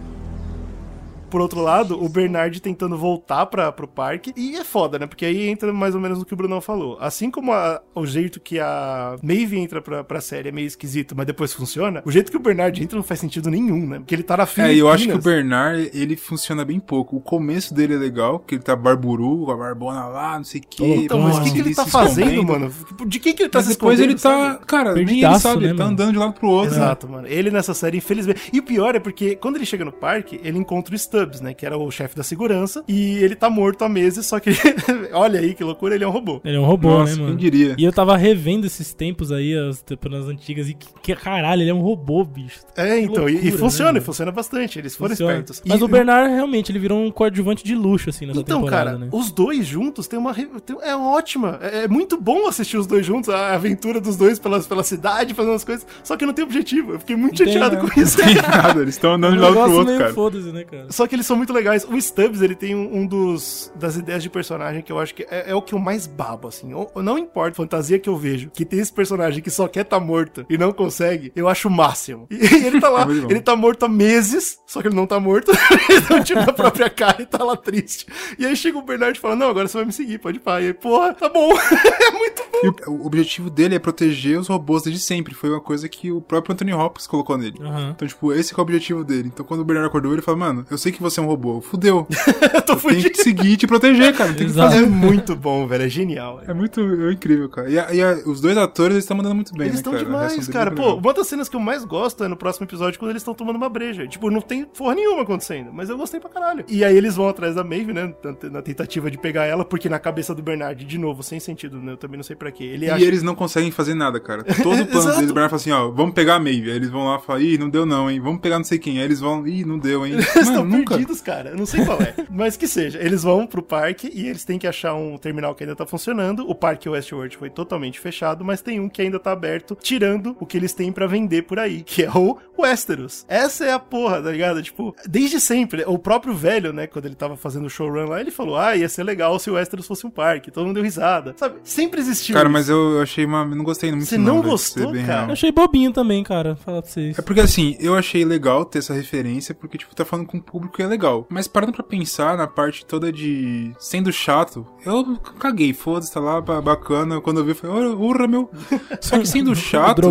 Por 1.30 1.40
outro 1.40 1.60
lado, 1.60 2.02
o 2.02 2.08
Bernard 2.08 2.60
tentando 2.60 2.96
voltar 2.96 3.46
pra, 3.46 3.70
pro 3.72 3.86
parque. 3.88 4.32
E 4.36 4.56
é 4.56 4.64
foda, 4.64 4.98
né? 4.98 5.06
Porque 5.06 5.24
aí 5.24 5.48
entra 5.48 5.72
mais 5.72 5.94
ou 5.94 6.00
menos 6.00 6.18
no 6.18 6.24
que 6.24 6.32
o 6.32 6.36
Brunão 6.36 6.60
falou. 6.60 6.96
Assim 7.00 7.30
como 7.30 7.52
a- 7.52 7.80
o 7.94 8.06
jeito 8.06 8.38
que 8.40 8.58
a 8.60 9.16
Maeve 9.22 9.58
entra 9.58 9.82
pra, 9.82 10.04
pra 10.04 10.20
série 10.20 10.48
é 10.48 10.52
meio 10.52 10.66
esquisito, 10.66 11.14
mas 11.16 11.26
depois 11.26 11.52
funciona, 11.52 12.02
o 12.04 12.10
jeito 12.10 12.30
que 12.30 12.36
o 12.36 12.40
Bernard 12.40 12.80
entra 12.82 12.96
não 12.96 13.02
faz 13.02 13.20
sentido 13.20 13.50
nenhum, 13.50 13.86
né? 13.86 13.98
Porque 13.98 14.14
ele 14.14 14.22
tá 14.22 14.36
na 14.36 14.44
É, 14.44 14.46
Filipinas. 14.46 14.76
e 14.76 14.80
eu 14.80 14.88
acho 14.88 15.06
que 15.08 15.14
o 15.14 15.20
Bernard, 15.22 15.90
ele 15.92 16.16
funciona 16.16 16.64
bem 16.64 16.78
pouco. 16.80 17.16
O 17.16 17.20
começo 17.20 17.74
dele 17.74 17.94
é 17.94 17.98
legal, 17.98 18.38
que 18.38 18.54
ele 18.54 18.62
tá 18.62 18.76
barburu, 18.76 19.44
com 19.46 19.52
a 19.52 19.56
barbona 19.56 20.06
lá, 20.06 20.36
não 20.36 20.44
sei 20.44 20.60
o 20.60 20.64
quê. 20.68 20.94
Então, 21.04 21.20
mas 21.20 21.38
o 21.38 21.42
que, 21.42 21.52
que 21.52 21.58
ele 21.60 21.74
tá 21.74 21.86
fazendo, 21.86 22.42
mano? 22.44 22.72
De 23.06 23.18
quem 23.18 23.34
que 23.34 23.42
ele 23.42 23.50
tá 23.50 23.58
Mas 23.58 23.66
se 23.66 23.72
depois 23.72 23.98
ele 24.00 24.14
tá. 24.14 24.20
sabe? 24.20 24.64
Cara, 24.66 24.94
nem 24.94 25.22
ele 25.24 25.38
sabe, 25.38 25.62
né, 25.64 25.68
ele 25.70 25.78
tá 25.78 25.84
mano? 25.84 25.94
andando 25.94 26.12
de 26.12 26.18
lado 26.18 26.32
pro 26.34 26.48
outro. 26.48 26.74
Exato, 26.74 27.08
mano. 27.08 27.26
Ele 27.26 27.50
nessa 27.50 27.74
série, 27.74 27.98
infelizmente. 27.98 28.50
E 28.52 28.58
o 28.58 28.62
pior 28.62 28.94
é 28.94 29.00
porque 29.00 29.36
quando 29.36 29.56
ele 29.56 29.66
chega 29.66 29.84
no 29.84 29.92
parque, 29.92 30.40
ele 30.42 30.58
encontra 30.58 30.92
o 30.92 30.96
Stubbs, 31.16 31.40
né? 31.40 31.54
Que 31.54 31.64
era 31.66 31.76
o 31.78 31.90
chefe 31.90 32.14
da 32.16 32.22
segurança. 32.22 32.84
E 32.88 33.16
ele 33.18 33.34
tá 33.34 33.48
morto 33.48 33.82
há 33.84 33.88
meses, 33.88 34.26
só 34.26 34.38
que. 34.40 34.50
olha 35.12 35.40
aí 35.40 35.54
que 35.54 35.64
loucura, 35.64 35.94
ele 35.94 36.04
é 36.04 36.08
um 36.08 36.10
robô. 36.10 36.40
Ele 36.44 36.56
é 36.56 36.60
um 36.60 36.64
robô, 36.64 36.90
Nossa, 36.90 37.12
né, 37.12 37.16
quem 37.16 37.24
mano? 37.26 37.36
diria? 37.36 37.74
E 37.78 37.84
eu 37.84 37.92
tava 37.92 38.16
revendo 38.16 38.66
esses 38.66 38.92
tempos 38.92 39.32
aí, 39.32 39.54
as 39.56 39.80
temporadas 39.82 40.28
antigas, 40.28 40.68
e 40.68 40.74
que, 40.74 40.86
que 41.02 41.14
caralho, 41.16 41.62
ele 41.62 41.70
é 41.70 41.74
um 41.74 41.80
robô, 41.80 42.24
bicho. 42.24 42.60
É, 42.76 42.98
então, 43.00 43.28
e- 43.28 43.32
e, 43.32 43.34
loucura, 43.36 43.58
funciona, 43.58 43.92
né, 43.92 43.98
e 43.98 44.02
funciona 44.02 44.30
bastante. 44.32 44.78
Eles 44.78 44.94
foram 44.96 45.10
Funciona. 45.10 45.32
espertos. 45.32 45.62
Mas 45.66 45.80
E- 45.80 45.84
o 45.84 45.88
Bernard, 45.88 46.32
realmente, 46.34 46.70
ele 46.70 46.78
virou 46.78 46.98
um 46.98 47.10
coadjuvante 47.10 47.64
de 47.64 47.74
luxo, 47.74 48.10
assim, 48.10 48.26
nessa 48.26 48.40
Então, 48.40 48.58
temporada, 48.60 48.90
cara, 48.92 48.98
né? 48.98 49.08
os 49.12 49.30
dois 49.30 49.66
juntos 49.66 50.06
tem 50.06 50.18
uma. 50.18 50.34
tem- 50.34 50.76
é 50.82 50.94
ótima. 50.94 51.58
É, 51.62 51.84
é 51.84 51.88
muito 51.88 52.20
bom 52.20 52.46
assistir 52.46 52.76
os 52.76 52.86
dois 52.86 53.04
juntos, 53.06 53.28
a 53.30 53.54
aventura 53.54 54.00
dos 54.00 54.16
dois 54.16 54.38
pela, 54.38 54.60
pela 54.60 54.82
cidade, 54.84 55.34
fazendo 55.34 55.54
as 55.54 55.64
coisas. 55.64 55.86
Só 56.04 56.16
que 56.16 56.26
não 56.26 56.32
tem 56.32 56.44
objetivo. 56.44 56.92
Eu 56.92 56.98
fiquei 57.00 57.16
muito 57.16 57.38
chateado 57.38 57.76
né? 57.76 57.82
com 57.88 58.00
isso. 58.00 58.16
Tem 58.16 58.34
nada, 58.34 58.80
eles 58.82 58.94
estão 58.94 59.12
andando 59.14 59.32
de 59.34 59.38
Um 59.38 59.42
lado 59.42 59.54
pro 59.54 59.72
outro, 59.72 59.86
meio 59.86 59.98
cara. 59.98 60.12
Foda-se, 60.14 60.52
né, 60.52 60.64
cara? 60.64 60.86
Só 61.06 61.08
que 61.08 61.14
eles 61.14 61.26
são 61.26 61.36
muito 61.36 61.52
legais. 61.52 61.84
O 61.88 62.00
Stubbs, 62.00 62.42
ele 62.42 62.56
tem 62.56 62.74
um, 62.74 62.96
um 62.98 63.06
dos 63.06 63.72
das 63.76 63.94
ideias 63.96 64.24
de 64.24 64.28
personagem 64.28 64.82
que 64.82 64.90
eu 64.90 64.98
acho 64.98 65.14
que 65.14 65.22
é, 65.30 65.50
é 65.50 65.54
o 65.54 65.62
que 65.62 65.72
eu 65.72 65.78
mais 65.78 66.04
babo, 66.08 66.48
assim. 66.48 66.74
Ou- 66.74 66.90
não 67.00 67.16
importa 67.16 67.52
a 67.52 67.54
fantasia 67.54 67.96
que 67.98 68.08
eu 68.08 68.16
vejo, 68.16 68.50
que 68.52 68.64
tem 68.64 68.80
esse 68.80 68.92
personagem 68.92 69.40
que 69.40 69.50
só 69.50 69.68
quer 69.68 69.84
tá 69.84 70.00
morto 70.00 70.44
e 70.50 70.58
não 70.58 70.72
consegue, 70.72 71.30
eu 71.36 71.48
acho 71.48 71.68
o 71.68 71.70
máximo. 71.70 72.26
E 72.28 72.34
ele 72.66 72.80
tá 72.80 72.88
lá, 72.88 73.06
É 73.06 73.30
ele 73.30 73.40
tá 73.40 73.54
morto 73.54 73.84
há 73.84 73.88
meses, 73.88 74.58
só 74.66 74.82
que 74.82 74.88
ele 74.88 74.96
não 74.96 75.06
tá 75.06 75.20
morto. 75.20 75.52
ele 75.88 76.06
não 76.10 76.24
tira 76.24 76.42
a 76.42 76.52
própria 76.52 76.90
cara 76.90 77.22
e 77.22 77.26
tá 77.26 77.44
lá 77.44 77.56
triste. 77.56 78.06
E 78.36 78.44
aí 78.44 78.56
chega 78.56 78.76
o 78.76 78.82
Bernard 78.82 79.16
e 79.16 79.20
fala: 79.20 79.36
Não, 79.36 79.48
agora 79.48 79.68
você 79.68 79.76
vai 79.76 79.86
me 79.86 79.92
seguir, 79.92 80.18
pode 80.18 80.38
ir 80.38 80.40
pá. 80.40 80.60
E 80.60 80.66
aí, 80.66 80.74
porra, 80.74 81.14
tá 81.14 81.28
bom. 81.28 81.52
é 81.56 82.10
muito 82.10 82.42
bom. 82.52 82.58
E 82.64 82.90
o, 82.90 83.02
o 83.02 83.06
objetivo 83.06 83.48
dele 83.48 83.76
é 83.76 83.78
proteger 83.78 84.40
os 84.40 84.48
robôs 84.48 84.82
desde 84.82 85.00
sempre. 85.00 85.34
Foi 85.34 85.50
uma 85.50 85.60
coisa 85.60 85.88
que 85.88 86.10
o 86.10 86.20
próprio 86.20 86.52
Anthony 86.54 86.72
Hopkins 86.72 87.06
colocou 87.06 87.38
nele. 87.38 87.58
Aham. 87.60 87.90
Então, 87.94 88.08
tipo, 88.08 88.32
esse 88.32 88.52
que 88.52 88.58
é 88.58 88.60
o 88.60 88.64
objetivo 88.64 89.04
dele. 89.04 89.30
Então, 89.32 89.44
quando 89.46 89.60
o 89.60 89.64
Bernard 89.64 89.88
acordou, 89.88 90.12
ele 90.12 90.22
falou, 90.22 90.40
mano, 90.40 90.66
eu 90.70 90.78
sei 90.78 90.90
que 90.90 90.95
você 91.00 91.20
é 91.20 91.22
um 91.22 91.26
robô. 91.26 91.60
Fudeu. 91.60 92.06
eu 92.54 92.62
tô 92.62 92.76
Tem 92.76 92.90
fudido. 92.94 93.10
que 93.10 93.22
seguir 93.22 93.52
e 93.52 93.56
te 93.56 93.66
proteger, 93.66 94.14
cara. 94.16 94.32
Tem 94.34 94.46
que 94.46 94.52
fazer. 94.52 94.78
É 94.78 94.86
muito 94.86 95.34
bom, 95.36 95.66
velho. 95.66 95.84
É 95.84 95.88
genial. 95.88 96.40
É 96.46 96.52
muito 96.54 96.80
é 96.80 97.12
incrível, 97.12 97.48
cara. 97.48 97.68
E, 97.70 97.78
a- 97.78 97.92
e 97.94 98.02
a- 98.02 98.18
os 98.26 98.40
dois 98.40 98.56
atores, 98.56 98.92
eles 98.94 99.04
estão 99.04 99.16
mandando 99.16 99.34
muito 99.34 99.52
bem, 99.54 99.68
Eles 99.68 99.74
né, 99.74 99.78
estão? 99.80 99.94
A 99.94 99.98
demais, 99.98 100.48
cara. 100.48 100.70
Pô, 100.70 100.82
legal. 100.82 100.98
uma 100.98 101.14
das 101.14 101.26
cenas 101.26 101.48
que 101.48 101.56
eu 101.56 101.60
mais 101.60 101.84
gosto 101.84 102.24
é 102.24 102.28
no 102.28 102.36
próximo 102.36 102.64
episódio 102.66 102.98
quando 102.98 103.10
eles 103.10 103.22
estão 103.22 103.34
tomando 103.34 103.56
uma 103.56 103.68
breja. 103.68 104.06
Tipo, 104.06 104.30
não 104.30 104.40
tem 104.40 104.64
porra 104.64 104.94
nenhuma 104.94 105.22
acontecendo, 105.22 105.70
mas 105.72 105.88
eu 105.90 105.96
gostei 105.96 106.20
pra 106.20 106.28
caralho. 106.30 106.64
E 106.68 106.84
aí 106.84 106.96
eles 106.96 107.16
vão 107.16 107.28
atrás 107.28 107.54
da 107.54 107.64
Maeve, 107.64 107.92
né? 107.92 108.12
na- 108.50 108.62
tentativa 108.62 109.10
de 109.10 109.18
pegar 109.18 109.44
ela, 109.44 109.64
porque 109.64 109.88
na 109.88 109.98
cabeça 109.98 110.34
do 110.34 110.42
Bernard, 110.42 110.84
de 110.84 110.98
novo, 110.98 111.22
sem 111.22 111.38
sentido, 111.40 111.78
né? 111.78 111.92
Eu 111.92 111.96
também 111.96 112.16
não 112.16 112.24
sei 112.24 112.34
pra 112.36 112.50
quê. 112.50 112.64
Ele 112.64 112.86
E 112.86 112.90
acha. 112.90 113.04
eles 113.04 113.22
não 113.22 113.34
conseguem 113.34 113.70
fazer 113.70 113.94
nada, 113.94 114.18
cara. 114.20 114.44
Todo 114.62 114.82
o 114.82 114.86
plano 114.86 115.12
deles, 115.14 115.30
o 115.30 115.34
Bernard 115.34 115.50
fala 115.50 115.56
assim, 115.60 115.70
ó, 115.72 115.90
vamos 115.90 116.14
pegar 116.14 116.36
a 116.36 116.40
Maeve. 116.40 116.70
Aí 116.70 116.76
eles 116.76 116.90
vão 116.90 117.06
lá 117.06 117.16
e 117.16 117.26
falam, 117.26 117.42
ih, 117.42 117.58
não 117.58 117.68
deu 117.68 117.84
não, 117.86 118.10
hein. 118.10 118.20
Vamos 118.20 118.40
pegar 118.40 118.58
não 118.58 118.64
sei 118.64 118.78
quem. 118.78 118.98
Aí 118.98 119.04
eles 119.04 119.20
vão, 119.20 119.46
ih, 119.46 119.64
não 119.64 119.78
deu, 119.78 120.06
hein. 120.06 120.14
Mano, 120.46 120.64
nunca. 120.64 120.85
Perdidos, 120.88 121.20
cara. 121.20 121.50
Eu 121.50 121.56
não 121.56 121.66
sei 121.66 121.84
qual 121.84 122.00
é. 122.00 122.14
Mas 122.30 122.56
que 122.56 122.68
seja. 122.68 122.98
Eles 122.98 123.22
vão 123.22 123.46
pro 123.46 123.62
parque 123.62 124.10
e 124.12 124.28
eles 124.28 124.44
têm 124.44 124.58
que 124.58 124.66
achar 124.66 124.94
um 124.94 125.16
terminal 125.18 125.54
que 125.54 125.64
ainda 125.64 125.76
tá 125.76 125.86
funcionando. 125.86 126.48
O 126.48 126.54
parque 126.54 126.88
Westworld 126.88 127.36
foi 127.36 127.50
totalmente 127.50 128.00
fechado, 128.00 128.44
mas 128.44 128.60
tem 128.60 128.80
um 128.80 128.88
que 128.88 129.02
ainda 129.02 129.18
tá 129.18 129.32
aberto, 129.32 129.76
tirando 129.80 130.36
o 130.40 130.46
que 130.46 130.56
eles 130.56 130.72
têm 130.72 130.92
pra 130.92 131.06
vender 131.06 131.42
por 131.42 131.58
aí, 131.58 131.82
que 131.82 132.02
é 132.02 132.10
o 132.10 132.38
Westeros. 132.58 133.24
Essa 133.28 133.64
é 133.64 133.72
a 133.72 133.78
porra, 133.78 134.22
tá 134.22 134.30
ligado? 134.30 134.62
Tipo, 134.62 134.94
desde 135.06 135.40
sempre. 135.40 135.84
O 135.86 135.98
próprio 135.98 136.34
velho, 136.34 136.72
né, 136.72 136.86
quando 136.86 137.06
ele 137.06 137.14
tava 137.14 137.36
fazendo 137.36 137.66
o 137.66 137.70
showrun 137.70 138.08
lá, 138.08 138.20
ele 138.20 138.30
falou: 138.30 138.56
ah, 138.56 138.76
ia 138.76 138.88
ser 138.88 139.02
legal 139.04 139.38
se 139.38 139.50
o 139.50 139.54
Westeros 139.54 139.86
fosse 139.86 140.06
um 140.06 140.10
parque. 140.10 140.50
Todo 140.50 140.66
mundo 140.66 140.74
deu 140.74 140.84
risada. 140.84 141.34
Sabe? 141.36 141.56
Sempre 141.62 142.00
existiu. 142.00 142.34
Cara, 142.34 142.46
isso. 142.46 142.52
mas 142.52 142.68
eu 142.68 143.00
achei 143.00 143.24
uma... 143.24 143.44
Não 143.44 143.64
gostei 143.64 143.90
muito 143.90 144.06
Você 144.06 144.18
não 144.18 144.40
pra 144.40 144.50
gostou, 144.50 144.92
cara? 144.92 145.02
real. 145.02 145.26
Eu 145.26 145.32
achei 145.32 145.52
bobinho 145.52 145.92
também, 145.92 146.22
cara, 146.22 146.56
falar 146.56 146.82
pra 146.82 146.90
vocês. 146.90 147.18
É 147.18 147.22
porque 147.22 147.40
assim, 147.40 147.76
eu 147.80 147.94
achei 147.94 148.24
legal 148.24 148.64
ter 148.64 148.78
essa 148.78 148.94
referência, 148.94 149.54
porque, 149.54 149.78
tipo, 149.78 149.94
tá 149.94 150.04
falando 150.04 150.26
com 150.26 150.36
um 150.38 150.40
público 150.40 150.75
que 150.76 150.82
é 150.82 150.86
legal. 150.86 151.26
Mas 151.28 151.48
parando 151.48 151.72
pra 151.72 151.82
pensar 151.82 152.36
na 152.36 152.46
parte 152.46 152.84
toda 152.84 153.12
de 153.12 153.72
sendo 153.78 154.12
chato, 154.12 154.66
eu 154.84 155.16
caguei, 155.38 155.72
foda-se, 155.72 156.12
tá 156.12 156.20
lá, 156.20 156.40
ba- 156.40 156.60
bacana. 156.60 157.20
Quando 157.20 157.38
eu 157.40 157.44
vi, 157.44 157.50
eu 157.50 157.54
falei, 157.56 157.86
urra, 157.94 158.26
meu. 158.28 158.50
Só 159.00 159.18
que 159.18 159.26
sendo 159.26 159.54
chato, 159.54 160.02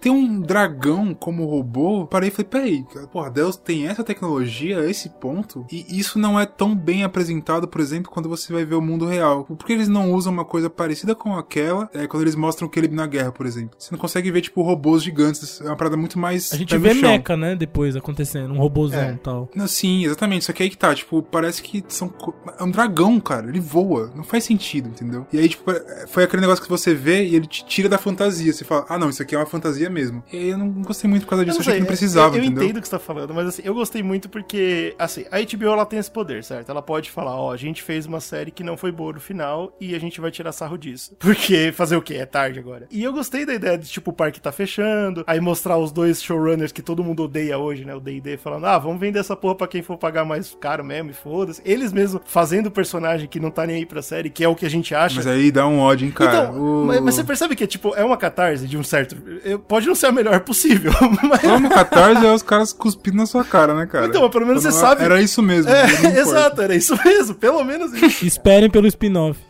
ter 0.00 0.10
um 0.10 0.40
dragão 0.40 1.14
como 1.14 1.44
robô, 1.46 2.06
parei 2.06 2.28
e 2.28 2.32
falei, 2.32 2.48
peraí, 2.48 3.06
porra, 3.12 3.30
Deus 3.30 3.56
tem 3.56 3.86
essa 3.86 4.02
tecnologia 4.04 4.80
a 4.80 4.90
esse 4.90 5.08
ponto? 5.08 5.66
E 5.70 5.98
isso 5.98 6.18
não 6.18 6.38
é 6.38 6.46
tão 6.46 6.74
bem 6.74 7.04
apresentado, 7.04 7.68
por 7.68 7.80
exemplo, 7.80 8.10
quando 8.10 8.28
você 8.28 8.52
vai 8.52 8.64
ver 8.64 8.74
o 8.74 8.80
mundo 8.80 9.06
real. 9.06 9.44
Por 9.44 9.64
que 9.66 9.72
eles 9.72 9.88
não 9.88 10.12
usam 10.12 10.32
uma 10.32 10.44
coisa 10.44 10.68
parecida 10.70 11.14
com 11.14 11.36
aquela, 11.36 11.88
é, 11.92 12.06
quando 12.06 12.22
eles 12.22 12.34
mostram 12.34 12.66
o 12.68 12.70
Caleb 12.70 12.94
na 12.94 13.06
guerra, 13.06 13.32
por 13.32 13.46
exemplo? 13.46 13.76
Você 13.78 13.90
não 13.92 13.98
consegue 13.98 14.30
ver, 14.30 14.40
tipo, 14.40 14.62
robôs 14.62 15.02
gigantes, 15.02 15.60
é 15.60 15.64
uma 15.66 15.76
parada 15.76 15.96
muito 15.96 16.18
mais... 16.18 16.52
A 16.52 16.56
gente 16.56 16.76
vê 16.78 16.94
mecha, 16.94 17.36
né, 17.36 17.54
depois 17.56 17.96
acontecendo, 17.96 18.52
um 18.54 18.58
robôzão 18.58 19.00
É. 19.00 19.12
e 19.12 19.16
tal. 19.16 19.48
Não, 19.54 19.66
sim, 19.66 20.06
exatamente. 20.14 20.44
Só 20.44 20.52
que 20.52 20.62
aí 20.62 20.70
que 20.70 20.78
tá, 20.78 20.94
tipo, 20.94 21.22
parece 21.22 21.62
que 21.62 21.84
são. 21.88 22.12
É 22.58 22.64
um 22.64 22.70
dragão, 22.70 23.20
cara. 23.20 23.48
Ele 23.48 23.60
voa. 23.60 24.10
Não 24.14 24.24
faz 24.24 24.44
sentido, 24.44 24.88
entendeu? 24.88 25.26
E 25.32 25.38
aí, 25.38 25.48
tipo, 25.48 25.64
foi 26.08 26.24
aquele 26.24 26.40
negócio 26.42 26.62
que 26.62 26.70
você 26.70 26.94
vê 26.94 27.24
e 27.24 27.34
ele 27.34 27.46
te 27.46 27.64
tira 27.64 27.88
da 27.88 27.98
fantasia. 27.98 28.52
Você 28.52 28.64
fala, 28.64 28.86
ah, 28.88 28.98
não, 28.98 29.10
isso 29.10 29.22
aqui 29.22 29.34
é 29.34 29.38
uma 29.38 29.46
fantasia 29.46 29.90
mesmo. 29.90 30.22
E 30.32 30.36
aí 30.36 30.48
eu 30.50 30.58
não 30.58 30.68
gostei 30.82 31.08
muito 31.08 31.22
por 31.24 31.30
causa 31.30 31.42
Eu 31.42 31.46
disso. 31.46 31.58
não 31.58 31.64
Eu 31.64 31.68
achei 31.68 31.74
que 31.74 31.80
não 31.80 31.86
precisava, 31.86 32.36
eu, 32.36 32.38
eu 32.38 32.44
entendeu? 32.44 32.64
entendo 32.64 32.76
o 32.78 32.80
que 32.80 32.88
você 32.88 32.90
tá 32.92 32.98
falando, 32.98 33.34
mas 33.34 33.48
assim, 33.48 33.62
eu 33.64 33.74
gostei 33.74 34.02
muito 34.02 34.28
porque, 34.28 34.94
assim, 34.98 35.24
a 35.30 35.38
HBO 35.40 35.66
ela 35.72 35.86
tem 35.86 35.98
esse 35.98 36.10
poder, 36.10 36.42
certo? 36.44 36.70
Ela 36.70 36.82
pode 36.82 37.10
falar, 37.10 37.36
ó, 37.36 37.52
a 37.52 37.56
gente 37.56 37.82
fez 37.82 38.06
uma 38.06 38.20
série 38.20 38.50
que 38.50 38.62
não 38.62 38.76
foi 38.76 38.92
boa 38.92 39.12
no 39.12 39.20
final 39.20 39.72
e 39.80 39.94
a 39.94 39.98
gente 39.98 40.20
vai 40.20 40.30
tirar 40.30 40.52
sarro 40.52 40.76
disso. 40.78 41.14
Porque 41.18 41.72
fazer 41.72 41.96
o 41.96 42.02
quê? 42.02 42.14
É 42.14 42.26
tarde 42.26 42.58
agora. 42.58 42.86
E 42.90 43.02
eu 43.02 43.12
gostei 43.12 43.44
da 43.44 43.54
ideia 43.54 43.76
de, 43.78 43.88
tipo, 43.88 44.10
o 44.10 44.14
parque 44.14 44.40
tá 44.40 44.52
fechando, 44.52 45.24
aí 45.26 45.40
mostrar 45.40 45.76
os 45.78 45.90
dois 45.92 46.22
showrunners 46.22 46.72
que 46.72 46.82
todo 46.82 47.02
mundo 47.02 47.24
odeia 47.24 47.58
hoje, 47.58 47.84
né? 47.84 47.94
O 47.94 48.00
D&D 48.00 48.36
falando, 48.36 48.66
ah, 48.66 48.78
vamos 48.78 49.00
vender 49.00 49.18
essa 49.18 49.34
porra 49.36 49.54
pra 49.54 49.66
quem 49.66 49.82
for 49.82 49.96
pagar 50.04 50.24
mais 50.24 50.54
caro 50.60 50.84
mesmo 50.84 51.10
e 51.10 51.14
foda-se. 51.14 51.62
Eles 51.64 51.90
mesmo 51.92 52.20
fazendo 52.26 52.66
o 52.66 52.70
personagem 52.70 53.26
que 53.26 53.40
não 53.40 53.50
tá 53.50 53.66
nem 53.66 53.76
aí 53.76 53.86
pra 53.86 54.02
série, 54.02 54.28
que 54.28 54.44
é 54.44 54.48
o 54.48 54.54
que 54.54 54.66
a 54.66 54.68
gente 54.68 54.94
acha. 54.94 55.16
Mas 55.16 55.26
aí 55.26 55.50
dá 55.50 55.66
um 55.66 55.78
ódio, 55.78 56.04
hein, 56.06 56.12
cara. 56.12 56.44
Então, 56.48 56.60
O- 56.60 56.84
mas, 56.86 57.00
mas 57.00 57.14
você 57.14 57.24
percebe 57.24 57.56
que, 57.56 57.66
tipo, 57.66 57.94
é 57.94 58.04
uma 58.04 58.16
catarse 58.18 58.66
de 58.66 58.76
um 58.76 58.82
certo... 58.84 59.16
Pode 59.66 59.86
não 59.86 59.94
ser 59.94 60.06
a 60.08 60.12
melhor 60.12 60.40
possível, 60.40 60.92
mas... 61.26 61.40
Como 61.40 61.70
catarse 61.70 62.26
é 62.26 62.32
os 62.32 62.42
caras 62.42 62.72
cuspindo 62.72 63.16
na 63.16 63.24
sua 63.26 63.44
cara, 63.44 63.74
né, 63.74 63.86
cara? 63.86 64.06
Então, 64.06 64.20
mas 64.22 64.30
pelo 64.30 64.46
menos 64.46 64.62
você 64.62 64.72
sabe- 64.72 65.02
Era 65.02 65.22
isso 65.22 65.42
mesmo. 65.42 65.70
É, 65.70 65.86
não 66.02 66.10
exato, 66.20 66.60
era 66.60 66.74
isso 66.74 66.94
mesmo, 67.02 67.34
pelo 67.34 67.64
menos 67.64 67.92
isso. 67.94 68.24
Esperem 68.26 68.68
pelo 68.68 68.86
spin-off. 68.86 69.40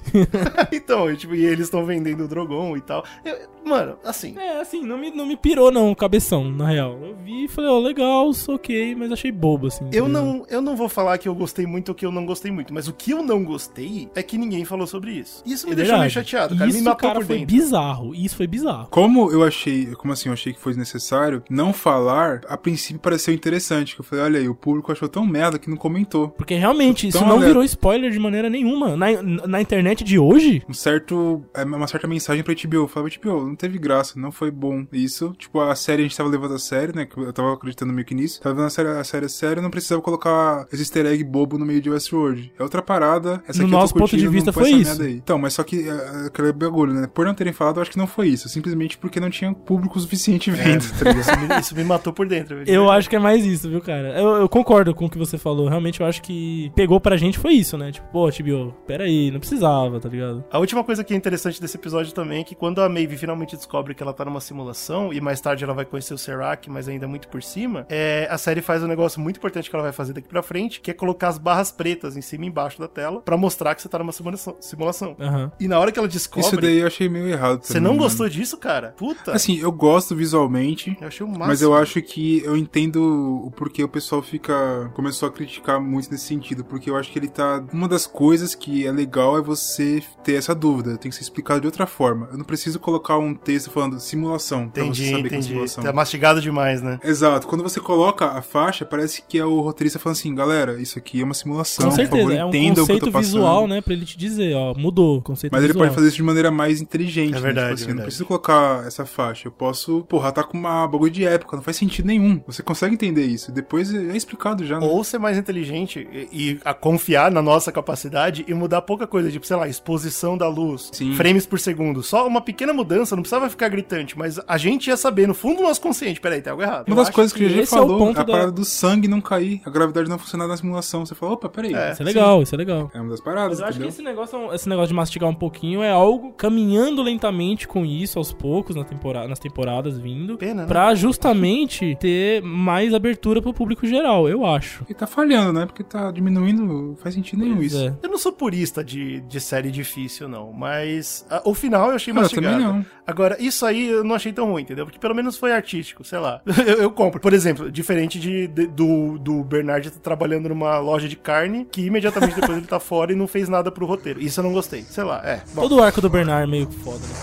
então, 0.73 1.11
e, 1.11 1.17
tipo, 1.17 1.35
e 1.35 1.45
eles 1.45 1.67
estão 1.67 1.85
vendendo 1.85 2.25
o 2.25 2.29
Drogon 2.29 2.77
e 2.77 2.81
tal. 2.81 3.05
Eu- 3.25 3.53
mano, 3.65 3.97
assim, 4.05 4.37
É, 4.39 4.61
assim, 4.61 4.83
não 4.85 4.99
me, 4.99 5.11
não 5.11 5.25
me 5.27 5.37
pirou 5.37 5.71
não, 5.73 5.91
o 5.91 5.97
cabeção, 5.97 6.45
na 6.51 6.69
real. 6.69 6.99
Eu 7.03 7.17
vi 7.25 7.45
e 7.45 7.49
falei, 7.49 7.71
ó, 7.71 7.79
legal, 7.79 8.31
sou 8.35 8.57
ok, 8.57 8.95
mas 8.95 9.11
achei 9.11 9.33
bobo, 9.33 9.69
assim. 9.69 9.89
eu 9.93 10.07
tá 10.07 10.44
eu 10.49 10.61
não 10.61 10.77
vou 10.77 10.89
falar 10.89 11.19
que 11.19 11.29
eu 11.29 11.35
gostei 11.35 11.67
muito 11.67 11.91
ou 11.91 11.95
que 11.95 12.05
eu 12.07 12.13
não 12.13 12.25
gostei 12.27 12.51
muito, 12.51 12.73
mas 12.73 12.89
o 12.89 12.93
que 12.93 13.11
eu 13.13 13.23
não 13.23 13.45
gostei 13.45 14.09
é 14.15 14.23
que 14.23 14.37
ninguém 14.39 14.65
falou 14.65 14.87
sobre 14.87 15.13
isso. 15.13 15.43
Isso 15.47 15.67
me 15.67 15.73
É 15.73 15.77
deixou 15.77 15.99
meio 15.99 16.11
chateado, 16.11 16.57
cara. 16.57 16.69
Isso, 16.71 16.79
me 16.79 16.85
matou 16.85 17.09
cara, 17.09 17.21
por 17.21 17.27
foi 17.27 17.39
dentro. 17.39 17.55
bizarro. 17.55 18.15
Isso 18.15 18.37
foi 18.37 18.47
bizarro. 18.47 18.89
Como 18.91 19.31
eu 19.31 19.43
achei, 19.43 19.87
como 19.97 20.13
assim, 20.13 20.29
eu 20.29 20.33
achei 20.33 20.53
que 20.53 20.61
foi 20.61 20.75
necessário 20.75 21.43
não 21.51 21.73
falar, 21.73 22.41
a 22.49 22.57
princípio 22.57 23.01
pareceu 23.01 23.33
interessante. 23.35 23.95
Que 23.95 24.01
eu 24.01 24.05
falei, 24.05 24.25
olha 24.25 24.41
aí, 24.41 24.49
o 24.49 24.55
público 24.55 24.91
achou 24.93 25.09
tão 25.09 25.27
merda 25.27 25.59
que 25.59 25.69
não 25.71 25.77
comentou. 25.77 26.29
Porque 26.29 26.55
realmente, 26.55 27.09
isso 27.09 27.25
não 27.25 27.37
olha- 27.37 27.47
virou 27.47 27.63
spoiler 27.65 28.11
de 28.11 28.19
maneira 28.19 28.49
nenhuma. 28.51 28.97
Na, 28.97 29.07
na 29.47 29.61
internet 29.61 30.03
de 30.05 30.19
hoje, 30.19 30.63
um 30.69 30.73
certo. 30.75 31.45
é, 31.55 31.63
Uma 31.65 31.87
certa 31.87 32.07
mensagem 32.07 32.43
pra 32.43 32.55
HBO. 32.55 32.77
Eu 32.77 32.89
falava, 32.89 33.13
HBO, 33.21 33.47
não 33.47 33.57
teve 33.57 33.79
graça, 33.79 34.19
não 34.19 34.31
foi 34.33 34.51
bom. 34.51 34.87
Isso, 34.93 35.35
tipo, 35.39 35.61
a 35.61 35.75
série 35.75 36.01
a 36.03 36.05
gente 36.05 36.17
tava 36.17 36.29
levando 36.29 36.55
a 36.55 36.59
sério, 36.59 36.95
né? 36.95 37.07
que 37.07 37.19
Eu 37.19 37.33
tava 37.33 37.53
acreditando 37.53 37.93
meio 37.93 38.07
que 38.07 38.15
nisso. 38.15 38.41
Tava 38.41 38.55
levando 38.55 38.67
a 38.67 38.71
série 38.71 38.89
a 38.89 39.05
série 39.05 39.27
a 39.27 39.29
sério, 39.29 39.63
não 39.63 39.71
precisava 39.71 40.01
colocar 40.03 40.24
colocar 40.25 40.67
esse 40.73 40.83
easter 40.83 41.07
egg 41.07 41.23
bobo 41.23 41.59
no 41.59 41.67
meio 41.67 41.81
de 41.81 41.91
Westworld. 41.91 42.53
É 42.59 42.63
outra 42.63 42.81
parada. 42.81 43.43
Essa 43.47 43.59
No 43.59 43.65
aqui 43.67 43.75
eu 43.75 43.79
tô 43.79 43.83
nosso 43.83 43.95
ponto 43.95 44.17
de 44.17 44.29
vista 44.29 44.53
foi 44.53 44.71
isso. 44.71 45.03
Então, 45.05 45.39
mas 45.39 45.53
só 45.53 45.63
que 45.63 45.89
é, 45.89 46.27
aquele 46.27 46.53
bagulho, 46.53 46.95
né? 46.95 47.07
Por 47.13 47.27
não 47.27 47.35
terem 47.35 47.53
falado, 47.53 47.77
eu 47.77 47.83
acho 47.83 47.91
que 47.91 47.99
não 47.99 48.07
foi 48.07 48.29
isso. 48.29 48.49
Simplesmente 48.49 48.97
porque 48.97 49.21
não 49.21 49.31
tinha 49.31 49.53
público 49.53 50.01
suficiente 50.01 50.51
vendo, 50.51 50.85
tá 50.99 51.11
ligado? 51.11 51.21
Isso 51.21 51.41
me, 51.41 51.61
isso 51.61 51.77
me 51.77 51.85
matou 51.85 52.13
por 52.13 52.27
dentro. 52.27 52.57
velho. 52.57 52.71
Eu 52.71 52.91
acho 52.91 53.11
que 53.11 53.17
é 53.17 53.19
mais 53.19 53.45
isso, 53.45 53.69
viu, 53.69 53.81
cara? 53.81 54.19
Eu, 54.19 54.37
eu 54.37 54.49
concordo 54.49 54.95
com 54.95 55.07
o 55.07 55.11
que 55.11 55.19
você 55.19 55.37
falou. 55.37 55.69
Realmente, 55.69 56.01
eu 56.01 56.07
acho 56.07 56.23
que 56.23 56.73
pegou 56.75 56.99
pra 57.01 57.17
gente 57.17 57.39
foi 57.39 57.53
isso, 57.55 57.77
né? 57.77 57.93
Tipo, 57.93 58.07
pô, 58.09 58.31
Tibio, 58.31 58.75
peraí, 58.87 59.31
não 59.31 59.41
precisava, 59.41 60.01
tá 60.01 60.09
ligado? 60.09 60.45
A 60.51 60.59
última 60.59 60.83
coisa 60.83 61.05
que 61.05 61.13
é 61.13 61.17
interessante 61.17 61.61
desse 61.61 61.77
episódio 61.77 62.13
também 62.13 62.41
é 62.41 62.45
que 62.45 62.55
quando 62.55 62.81
a 62.81 62.89
Maeve 62.89 63.17
finalmente 63.17 63.57
descobre 63.57 63.95
que 63.95 64.03
ela 64.03 64.13
tá 64.13 64.25
numa 64.25 64.41
simulação, 64.41 65.13
e 65.13 65.21
mais 65.21 65.41
tarde 65.41 65.65
ela 65.65 65.75
vai 65.75 65.85
conhecer 65.85 66.15
o 66.15 66.19
Serac, 66.19 66.71
mas 66.71 66.89
ainda 66.89 67.07
muito 67.07 67.29
por 67.29 67.43
cima, 67.43 67.87
é, 67.89 68.27
a 68.31 68.39
série 68.39 68.63
faz 68.63 68.83
um 68.83 68.87
negócio 68.87 69.21
muito 69.21 69.37
importante 69.37 69.69
que 69.69 69.77
ela 69.77 69.83
vai 69.83 69.93
fazer 69.93 70.14
daqui 70.15 70.29
pra 70.29 70.43
frente, 70.43 70.81
que 70.81 70.91
é 70.91 70.95
colocar 70.95 71.29
as 71.29 71.39
barras 71.39 71.71
pretas 71.71 72.17
em 72.17 72.23
cima 72.23 72.45
e 72.45 72.49
embaixo 72.49 72.79
da 72.79 72.89
tela, 72.89 73.21
pra 73.21 73.37
mostrar 73.37 73.75
que 73.75 73.83
você 73.83 73.89
tá 73.89 73.99
numa 73.99 74.13
simulação. 74.13 74.57
simulação. 74.61 75.17
Aham. 75.21 75.53
E 75.59 75.69
na 75.69 75.79
hora 75.79 75.91
que 75.93 75.99
ela 75.99 76.09
descobre... 76.09 76.47
Isso 76.47 76.57
daí 76.61 76.79
eu 76.79 76.87
achei 76.87 77.09
meio 77.09 77.29
errado. 77.29 77.63
Você 77.63 77.75
também, 77.75 77.83
não 77.85 77.91
mano. 77.97 78.05
gostou 78.05 78.29
disso, 78.29 78.57
cara? 78.57 78.95
Puta. 78.97 79.33
Assim, 79.33 79.59
eu 79.59 79.73
gosto 79.73 80.15
visualmente. 80.15 80.97
eu 81.01 81.09
achei 81.09 81.25
o 81.25 81.29
máximo. 81.29 81.47
Mas 81.47 81.63
eu 81.63 81.75
acho 81.75 82.01
que 82.03 82.43
eu 82.45 82.57
entendo 82.57 83.45
o 83.47 83.51
porquê 83.51 83.83
o 83.83 83.89
pessoal 83.89 84.23
fica. 84.23 84.91
começou 84.95 85.29
a 85.29 85.33
criticar 85.33 85.81
muito 85.81 86.11
nesse 86.11 86.27
sentido. 86.27 86.65
Porque 86.65 86.91
eu 86.91 86.97
acho 86.97 87.11
que 87.11 87.19
ele 87.19 87.29
tá. 87.29 87.65
Uma 87.73 87.89
das 87.89 88.07
coisas 88.07 88.55
que 88.55 88.87
é 88.87 88.93
legal 88.93 89.37
é 89.39 89.43
você 89.43 90.03
ter 90.23 90.35
essa 90.35 90.55
dúvida. 90.55 90.97
Tem 90.97 91.11
que 91.11 91.17
ser 91.17 91.23
explicado 91.23 91.61
de 91.61 91.67
outra 91.67 91.87
forma. 91.87 92.29
Eu 92.31 92.39
não 92.39 92.45
preciso 92.45 92.79
colocar 92.79 93.19
um 93.19 93.35
texto 93.35 93.71
falando 93.71 93.99
simulação 94.01 94.69
pra 94.69 94.83
Entendi, 94.83 95.05
você 95.07 95.11
saber 95.11 95.29
que 95.29 95.35
é 95.35 95.39
entendi. 95.39 95.49
simulação. 95.49 95.85
Tá 95.85 95.93
mastigado 95.93 96.41
demais, 96.41 96.83
né? 96.83 96.99
Exato. 97.03 97.47
Quando 97.47 97.63
você 97.63 97.81
coloca 97.81 98.27
a 98.27 98.43
faixa, 98.43 98.85
parece 98.85 99.23
que 99.23 99.39
é 99.39 99.45
o 99.45 99.61
roteirista 99.61 99.99
falando 100.05 100.17
assim, 100.19 100.35
galera, 100.35 100.81
isso 100.81 100.99
aqui 100.99 101.21
é 101.21 101.25
uma 101.25 101.35
simulação. 101.35 101.85
Com 101.87 101.91
por 101.91 101.97
certeza, 101.97 102.23
favor, 102.23 102.37
é 102.37 102.45
um 102.45 102.49
entendam 102.49 102.71
o 102.71 102.75
que 102.75 102.81
eu 102.81 102.85
conceito 102.87 103.05
tô 103.07 103.11
passando. 103.13 103.33
visual, 103.33 103.67
né? 103.69 103.81
Pra 103.81 103.93
ele 103.93 104.05
te 104.05 104.17
dizer, 104.17 104.55
ó, 104.55 104.75
mudou. 104.75 105.21
Conceito 105.23 105.53
Mas 105.53 105.63
ele 105.65 105.73
visual. 105.73 105.87
pode 105.87 105.95
fazer 105.97 106.09
isso 106.09 106.17
de 106.17 106.23
maneira 106.23 106.51
mais 106.51 106.81
inteligente. 106.81 107.33
É 107.33 107.37
né? 107.37 107.41
verdade, 107.41 107.69
Tipo 107.71 107.75
assim, 107.75 107.83
é 107.83 107.85
eu 107.85 107.89
não 107.89 107.95
verdade. 107.97 108.07
preciso 108.07 108.27
colocar 108.27 108.87
essa 108.87 109.05
faixa. 109.05 109.49
Eu 109.49 109.53
posso, 109.53 110.03
porra, 110.05 110.31
tá 110.31 110.45
com 110.45 110.57
uma 110.57 110.87
bagulho 110.87 111.11
de 111.11 111.25
época. 111.25 111.57
Não 111.57 111.63
faz 111.63 111.77
sentido 111.77 112.07
nenhum. 112.07 112.41
Você 112.47 112.63
consegue 112.63 112.95
entender 112.95 113.25
isso. 113.27 113.51
Depois 113.51 113.93
é 113.93 114.17
explicado 114.17 114.65
já. 114.65 114.79
né? 114.79 114.87
Ou 114.87 115.03
ser 115.03 115.19
mais 115.19 115.37
inteligente 115.37 116.07
e, 116.13 116.29
e 116.53 116.61
a 116.65 116.73
confiar 116.73 117.31
na 117.31 117.43
nossa 117.43 117.73
capacidade 117.73 118.45
e 118.47 118.55
mudar 118.55 118.83
pouca 118.83 119.07
coisa, 119.07 119.31
tipo, 119.31 119.47
sei 119.47 119.57
lá, 119.57 119.67
exposição 119.69 120.37
da 120.37 120.49
luz, 120.49 120.91
Sim. 120.93 121.15
frames 121.15 121.47
por 121.47 121.59
segundo. 121.59 122.03
Só 122.03 122.27
uma 122.27 122.41
pequena 122.41 122.73
mudança, 122.73 123.17
não 123.17 123.23
precisava 123.23 123.49
ficar 123.49 123.69
gritante, 123.69 124.17
mas 124.19 124.39
a 124.47 124.59
gente 124.59 124.89
ia 124.89 124.97
saber, 124.97 125.27
no 125.27 125.35
fundo 125.35 125.57
do 125.59 125.63
nosso 125.63 125.81
consciente, 125.81 126.21
peraí, 126.21 126.43
tem 126.43 126.51
algo 126.51 126.63
errado. 126.63 126.87
Uma 126.89 126.93
Eu 126.93 127.05
das 127.05 127.11
coisas 127.11 127.33
que, 127.33 127.45
o 127.45 127.49
GG 127.49 127.61
esse 127.61 127.75
é 127.75 127.79
o 127.79 127.81
falou, 127.81 127.99
ponto 127.99 128.21
a 128.21 128.23
da- 128.25 128.33
parada 128.33 128.53
do 128.53 128.65
sangue 128.65 129.09
não 129.09 129.21
cair, 129.21 129.61
a 129.65 129.71
gravidade 129.71 129.94
não 130.09 130.19
funcionar 130.19 130.47
na 130.47 130.57
simulação. 130.57 131.05
Você 131.07 131.15
fala, 131.15 131.33
opa, 131.33 131.49
peraí. 131.49 131.75
É. 131.75 131.93
Isso 131.93 132.03
é 132.03 132.05
legal, 132.05 132.43
isso 132.43 132.55
é 132.55 132.59
legal. 132.59 132.91
É 132.95 133.01
uma 133.01 133.11
das 133.11 133.21
paradas, 133.21 133.59
Mas 133.59 133.61
eu 133.61 133.67
acho 133.67 133.81
que 133.81 133.87
esse 133.87 134.03
negócio, 134.03 134.37
é 134.37 134.39
um- 134.39 134.53
esse 134.55 134.69
negócio 134.69 134.89
de 134.89 134.95
mastigar 134.95 135.29
um 135.31 135.35
pouquinho 135.35 135.83
é 135.83 135.91
algo 135.91 136.33
caminhando 136.33 137.03
lentamente 137.03 137.67
com 137.69 137.85
isso 137.85 138.19
aos 138.19 138.33
poucos 138.33 138.75
na 138.77 138.85
temporada, 138.85 139.29
nas 139.29 139.39
temporadas 139.39 139.99
vindo. 139.99 140.37
Pena, 140.37 140.63
né? 140.63 140.69
Pra 140.69 140.95
justamente 140.95 141.97
ter 142.01 142.43
mais 142.43 142.93
abertura 142.95 143.41
pro 143.41 143.53
público 143.55 143.87
geral, 143.87 144.29
eu 144.29 144.45
acho. 144.45 144.85
E 144.89 144.95
tá 144.95 145.07
falhando, 145.07 145.53
né? 145.59 145.67
Porque 145.67 145.83
tá 145.83 146.11
diminuindo, 146.11 146.65
não 146.65 146.97
faz 146.97 147.15
sentido 147.15 147.41
nenhum 147.43 147.57
Pois 147.57 147.73
isso. 147.73 147.83
é. 147.85 147.95
Eu 148.03 148.11
não 148.11 148.19
sou 148.19 148.33
purista 148.33 148.83
de, 148.85 149.21
de 149.21 149.41
série 149.41 149.71
difícil, 149.71 150.29
não, 150.29 150.53
mas 150.53 151.27
ah, 151.31 151.43
o 151.45 151.55
final 151.55 151.91
eu 151.91 151.97
achei 151.97 152.11
eu 152.13 152.17
mastigado. 152.17 152.57
também 152.57 152.67
não. 152.79 152.87
Agora, 153.07 153.37
isso 153.39 153.67
aí 153.67 153.89
eu 153.89 154.03
não 154.03 154.15
achei 154.15 154.33
tão 154.33 154.51
ruim, 154.51 154.63
entendeu? 154.63 154.87
Porque 154.87 154.99
pelo 154.99 155.15
menos 155.15 155.37
foi 155.37 155.53
artístico, 155.53 156.03
sei 156.05 156.19
lá. 156.19 156.41
eu, 156.67 156.83
eu 156.83 156.91
compro. 156.91 157.21
Por 157.21 157.33
exemplo, 157.35 157.71
diferente 157.71 158.19
de, 158.19 158.47
de- 158.49 158.67
do, 158.67 159.19
do 159.19 159.45
Bernard 159.45 159.91
tá 159.91 159.99
trabalhando 160.03 160.49
numa 160.49 160.79
loja 160.79 161.09
de 161.09 161.17
carne, 161.17 161.67
que 161.71 161.85
imediatamente 161.85 162.35
depois 162.41 162.57
ele 162.59 162.67
tá 162.67 162.81
fora 162.81 163.13
e 163.13 163.15
não 163.17 163.27
fez 163.27 163.49
nada 163.49 163.71
pro 163.71 163.85
roteiro. 163.87 164.21
Isso 164.21 164.41
eu 164.41 164.45
não 164.45 164.53
gostei. 164.53 164.83
Sei 164.83 165.05
lá, 165.05 165.21
é. 165.25 165.43
Bom, 165.55 165.63
Todo 165.63 165.77
o 165.77 165.83
arco 165.83 166.01
do 166.01 166.09
Bernard 166.09 166.45
é 166.45 166.47
meio 166.51 166.71
foda, 166.71 166.99
né? 166.99 167.15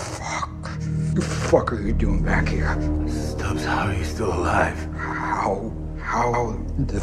The 1.14 1.20
fuck 1.20 1.74
are 1.74 1.82
you 1.86 1.94
doing 1.94 2.22
back 2.22 2.48
here? 2.54 2.68
Stubbs, 3.08 3.64
how 3.66 3.88
are 3.88 3.98
you 3.98 4.04
still 4.04 4.32
alive? 4.32 4.76
How? 4.96 5.70
How 5.98 6.56
the 6.78 7.00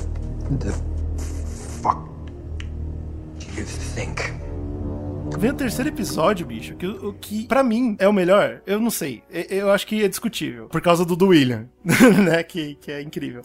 the 0.58 0.72
fuck 1.82 2.00
do 3.40 3.46
you 3.60 3.66
think? 3.66 4.34
Vem 5.40 5.52
o 5.52 5.54
terceiro 5.54 5.90
episódio, 5.90 6.46
bicho, 6.46 6.76
que, 6.76 6.86
o 6.86 7.14
que 7.14 7.48
para 7.48 7.64
mim 7.64 7.96
é 7.98 8.08
o 8.08 8.14
melhor. 8.14 8.62
Eu 8.68 8.80
não 8.82 8.90
sei. 8.90 9.24
Eu, 9.50 9.72
acho 9.72 9.88
que 9.88 10.04
é 10.04 10.08
discutível. 10.08 10.68
Por 10.68 10.82
causa 10.82 11.06
do 11.06 11.16
do 11.16 11.28
William, 11.28 11.70
né? 11.84 12.44
Que, 12.44 12.76
que 12.76 12.92
é 12.92 13.02
incrível. 13.02 13.44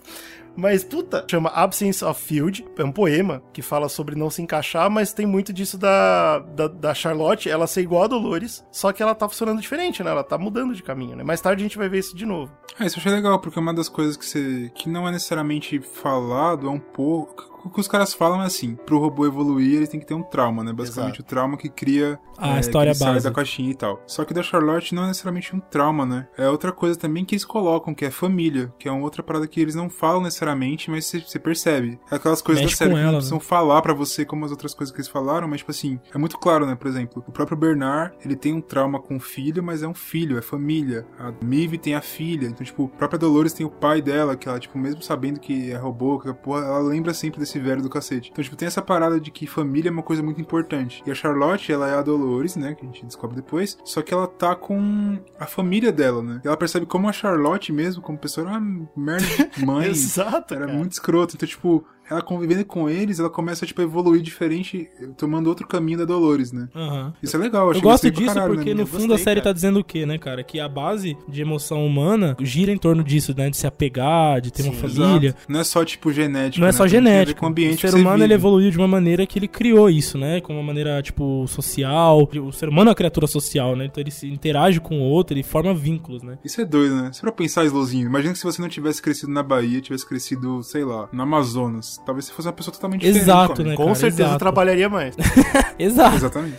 Mas, 0.56 0.84
puta, 0.84 1.24
chama 1.30 1.50
Absence 1.50 2.04
of 2.04 2.20
Field. 2.22 2.64
É 2.76 2.84
um 2.84 2.92
poema 2.92 3.42
que 3.52 3.62
fala 3.62 3.88
sobre 3.88 4.14
não 4.14 4.30
se 4.30 4.42
encaixar, 4.42 4.90
mas 4.90 5.12
tem 5.12 5.26
muito 5.26 5.52
disso 5.52 5.76
da, 5.76 6.38
da, 6.38 6.68
da 6.68 6.94
Charlotte, 6.94 7.48
ela 7.50 7.66
ser 7.66 7.82
igual 7.82 8.04
a 8.04 8.08
Dolores, 8.08 8.64
só 8.70 8.92
que 8.92 9.02
ela 9.02 9.14
tá 9.14 9.28
funcionando 9.28 9.60
diferente, 9.60 10.02
né? 10.02 10.10
Ela 10.10 10.24
tá 10.24 10.38
mudando 10.38 10.74
de 10.74 10.82
caminho, 10.82 11.16
né? 11.16 11.24
Mais 11.24 11.40
tarde 11.40 11.62
a 11.62 11.66
gente 11.66 11.78
vai 11.78 11.88
ver 11.88 11.98
isso 11.98 12.16
de 12.16 12.26
novo. 12.26 12.52
Ah, 12.78 12.86
isso 12.86 12.96
eu 12.96 13.00
achei 13.00 13.12
legal, 13.12 13.38
porque 13.40 13.58
uma 13.58 13.74
das 13.74 13.88
coisas 13.88 14.16
que 14.16 14.24
você. 14.24 14.70
que 14.74 14.88
não 14.88 15.06
é 15.06 15.12
necessariamente 15.12 15.80
falado, 15.80 16.66
é 16.66 16.70
um 16.70 16.80
pouco. 16.80 17.54
O 17.64 17.70
que 17.70 17.80
os 17.80 17.88
caras 17.88 18.12
falam 18.12 18.42
é 18.42 18.44
assim, 18.44 18.76
pro 18.76 18.98
robô 18.98 19.24
evoluir, 19.24 19.76
ele 19.76 19.86
tem 19.86 19.98
que 19.98 20.04
ter 20.04 20.12
um 20.12 20.22
trauma, 20.22 20.62
né? 20.62 20.70
Basicamente 20.70 21.14
Exato. 21.14 21.22
o 21.22 21.24
trauma 21.24 21.56
que 21.56 21.70
cria 21.70 22.18
A 22.36 22.58
é, 22.58 22.60
história 22.60 22.92
que 22.92 22.98
sai 22.98 23.14
base. 23.14 23.24
da 23.24 23.34
caixinha 23.34 23.70
e 23.70 23.74
tal. 23.74 24.02
Só 24.06 24.22
que 24.22 24.34
da 24.34 24.42
Charlotte 24.42 24.94
não 24.94 25.04
é 25.04 25.06
necessariamente 25.06 25.56
um 25.56 25.60
trauma, 25.60 26.04
né? 26.04 26.28
É 26.36 26.46
outra 26.46 26.72
coisa 26.72 26.98
também 26.98 27.24
que 27.24 27.34
eles 27.34 27.44
colocam, 27.44 27.94
que 27.94 28.04
é 28.04 28.10
família, 28.10 28.70
que 28.78 28.86
é 28.86 28.92
uma 28.92 29.02
outra 29.02 29.22
parada 29.22 29.46
que 29.46 29.58
eles 29.58 29.74
não 29.74 29.88
falam 29.88 30.20
necessariamente, 30.20 30.43
mas 30.90 31.06
você, 31.06 31.38
percebe. 31.38 31.98
É 32.10 32.16
aquelas 32.16 32.42
coisas 32.42 32.64
Mexe 32.64 32.74
da 32.74 32.78
série 32.78 32.90
que 32.90 32.96
ela, 32.96 33.06
não 33.06 33.12
né? 33.12 33.16
precisam 33.18 33.40
falar 33.40 33.82
pra 33.82 33.94
você 33.94 34.24
como 34.24 34.44
as 34.44 34.50
outras 34.50 34.74
coisas 34.74 34.92
que 34.92 35.00
eles 35.00 35.08
falaram, 35.08 35.48
mas 35.48 35.58
tipo 35.58 35.70
assim, 35.70 36.00
é 36.12 36.18
muito 36.18 36.38
claro, 36.38 36.66
né? 36.66 36.74
Por 36.74 36.88
exemplo, 36.88 37.22
o 37.26 37.32
próprio 37.32 37.56
Bernard, 37.56 38.14
ele 38.24 38.36
tem 38.36 38.52
um 38.52 38.60
trauma 38.60 39.00
com 39.00 39.16
o 39.16 39.20
filho, 39.20 39.62
mas 39.62 39.82
é 39.82 39.88
um 39.88 39.94
filho, 39.94 40.38
é 40.38 40.42
família. 40.42 41.06
A 41.18 41.32
Mive 41.44 41.78
tem 41.78 41.94
a 41.94 42.00
filha, 42.00 42.46
então 42.46 42.64
tipo, 42.64 42.90
a 42.94 42.96
própria 42.96 43.18
Dolores 43.18 43.52
tem 43.52 43.64
o 43.64 43.70
pai 43.70 44.02
dela, 44.02 44.36
que 44.36 44.48
ela, 44.48 44.58
tipo, 44.58 44.78
mesmo 44.78 45.02
sabendo 45.02 45.40
que 45.40 45.70
é 45.70 45.76
robô, 45.76 46.18
que 46.18 46.32
porra, 46.34 46.64
ela 46.64 46.78
lembra 46.80 47.14
sempre 47.14 47.40
desse 47.40 47.58
velho 47.58 47.82
do 47.82 47.90
cacete. 47.90 48.30
Então, 48.32 48.42
tipo, 48.42 48.56
tem 48.56 48.66
essa 48.66 48.82
parada 48.82 49.20
de 49.20 49.30
que 49.30 49.46
família 49.46 49.88
é 49.88 49.92
uma 49.92 50.02
coisa 50.02 50.22
muito 50.22 50.40
importante. 50.40 51.02
E 51.06 51.10
a 51.10 51.14
Charlotte, 51.14 51.72
ela 51.72 51.88
é 51.88 51.94
a 51.94 52.02
Dolores, 52.02 52.56
né? 52.56 52.74
Que 52.74 52.84
a 52.84 52.86
gente 52.86 53.04
descobre 53.06 53.36
depois. 53.36 53.78
Só 53.84 54.02
que 54.02 54.12
ela 54.12 54.26
tá 54.26 54.54
com 54.54 55.18
a 55.38 55.46
família 55.46 55.92
dela, 55.92 56.22
né? 56.22 56.40
E 56.44 56.46
ela 56.46 56.56
percebe 56.56 56.86
como 56.86 57.08
a 57.08 57.12
Charlotte 57.12 57.72
mesmo, 57.72 58.02
como 58.02 58.18
pessoa, 58.18 58.48
era 58.48 58.58
uma 58.58 58.88
merda 58.96 59.26
de 59.26 59.64
mãe. 59.64 59.94
Exato, 60.34 60.54
Era 60.54 60.66
cara. 60.66 60.76
muito 60.78 60.92
escroto. 60.92 61.34
Então, 61.36 61.48
tipo, 61.48 61.86
ela 62.10 62.20
convivendo 62.22 62.64
com 62.64 62.88
eles, 62.88 63.18
ela 63.18 63.30
começa, 63.30 63.64
tipo, 63.66 63.80
a 63.80 63.84
evoluir 63.84 64.22
diferente, 64.22 64.88
tomando 65.16 65.46
outro 65.46 65.66
caminho 65.66 65.98
da 65.98 66.04
Dolores, 66.04 66.52
né? 66.52 66.68
Aham. 66.74 67.12
Isso 67.22 67.36
é 67.36 67.38
legal, 67.40 67.72
eu 67.72 67.80
gosto 67.80 68.10
disso 68.10 68.34
caralho, 68.34 68.54
porque 68.54 68.70
né? 68.70 68.74
no 68.76 68.80
Eu 68.82 68.86
fundo 68.86 69.04
a 69.04 69.06
gostei, 69.08 69.24
série 69.24 69.40
cara. 69.40 69.50
tá 69.50 69.54
dizendo 69.54 69.78
o 69.80 69.84
quê, 69.84 70.04
né, 70.06 70.18
cara? 70.18 70.42
Que 70.44 70.60
a 70.60 70.68
base 70.68 71.16
de 71.28 71.40
emoção 71.42 71.84
humana 71.86 72.36
gira 72.40 72.70
em 72.72 72.76
torno 72.78 73.02
disso, 73.02 73.34
né? 73.36 73.48
De 73.50 73.56
se 73.56 73.66
apegar, 73.66 74.40
de 74.40 74.52
ter 74.52 74.62
uma 74.62 74.72
Sim, 74.74 74.80
família. 74.88 75.28
Exato. 75.30 75.42
Não 75.48 75.60
é 75.60 75.64
só, 75.64 75.84
tipo, 75.84 76.12
genética. 76.12 76.60
Não 76.60 76.66
é 76.66 76.72
né? 76.72 76.72
só 76.72 76.84
Tem 76.86 76.98
a 76.98 77.00
ver 77.00 77.08
genética. 77.10 77.40
Com 77.40 77.46
o 77.46 77.48
ambiente 77.48 77.86
o 77.86 77.90
ser 77.90 77.96
humano 77.96 78.14
vive. 78.16 78.24
ele 78.26 78.34
evoluiu 78.34 78.70
de 78.70 78.78
uma 78.78 78.88
maneira 78.88 79.26
que 79.26 79.38
ele 79.38 79.48
criou 79.48 79.88
isso, 79.88 80.18
né? 80.18 80.40
Com 80.40 80.52
uma 80.54 80.62
maneira, 80.62 81.02
tipo, 81.02 81.46
social. 81.48 82.28
O 82.42 82.52
ser 82.52 82.68
humano 82.68 82.88
é 82.88 82.90
uma 82.90 82.94
criatura 82.94 83.26
social, 83.26 83.74
né? 83.76 83.86
Então 83.86 84.00
ele 84.02 84.10
se 84.10 84.26
interage 84.28 84.80
com 84.80 84.98
o 85.00 85.02
outro, 85.04 85.34
ele 85.34 85.42
forma 85.42 85.74
vínculos, 85.74 86.22
né? 86.22 86.38
Isso 86.44 86.60
é 86.60 86.64
doido, 86.64 86.94
né? 86.96 87.10
Se 87.12 87.20
pra 87.20 87.32
pensar, 87.32 87.64
Slowzinho, 87.64 88.06
imagina 88.06 88.32
que 88.32 88.38
se 88.38 88.44
você 88.44 88.60
não 88.60 88.68
tivesse 88.68 89.00
crescido 89.00 89.32
na 89.32 89.42
Bahia, 89.42 89.80
tivesse 89.80 90.06
crescido, 90.06 90.62
sei 90.62 90.84
lá, 90.84 91.08
no 91.12 91.22
Amazonas, 91.22 91.93
talvez 92.04 92.26
você 92.26 92.32
fosse 92.32 92.48
uma 92.48 92.54
pessoa 92.54 92.74
totalmente 92.74 93.00
diferente. 93.00 93.22
Exato, 93.22 93.64
né? 93.64 93.76
Com 93.76 93.84
cara, 93.84 93.94
certeza 93.94 94.22
exato. 94.22 94.38
trabalharia 94.38 94.88
mais. 94.88 95.16
Exato. 95.78 96.16
Exatamente. 96.16 96.56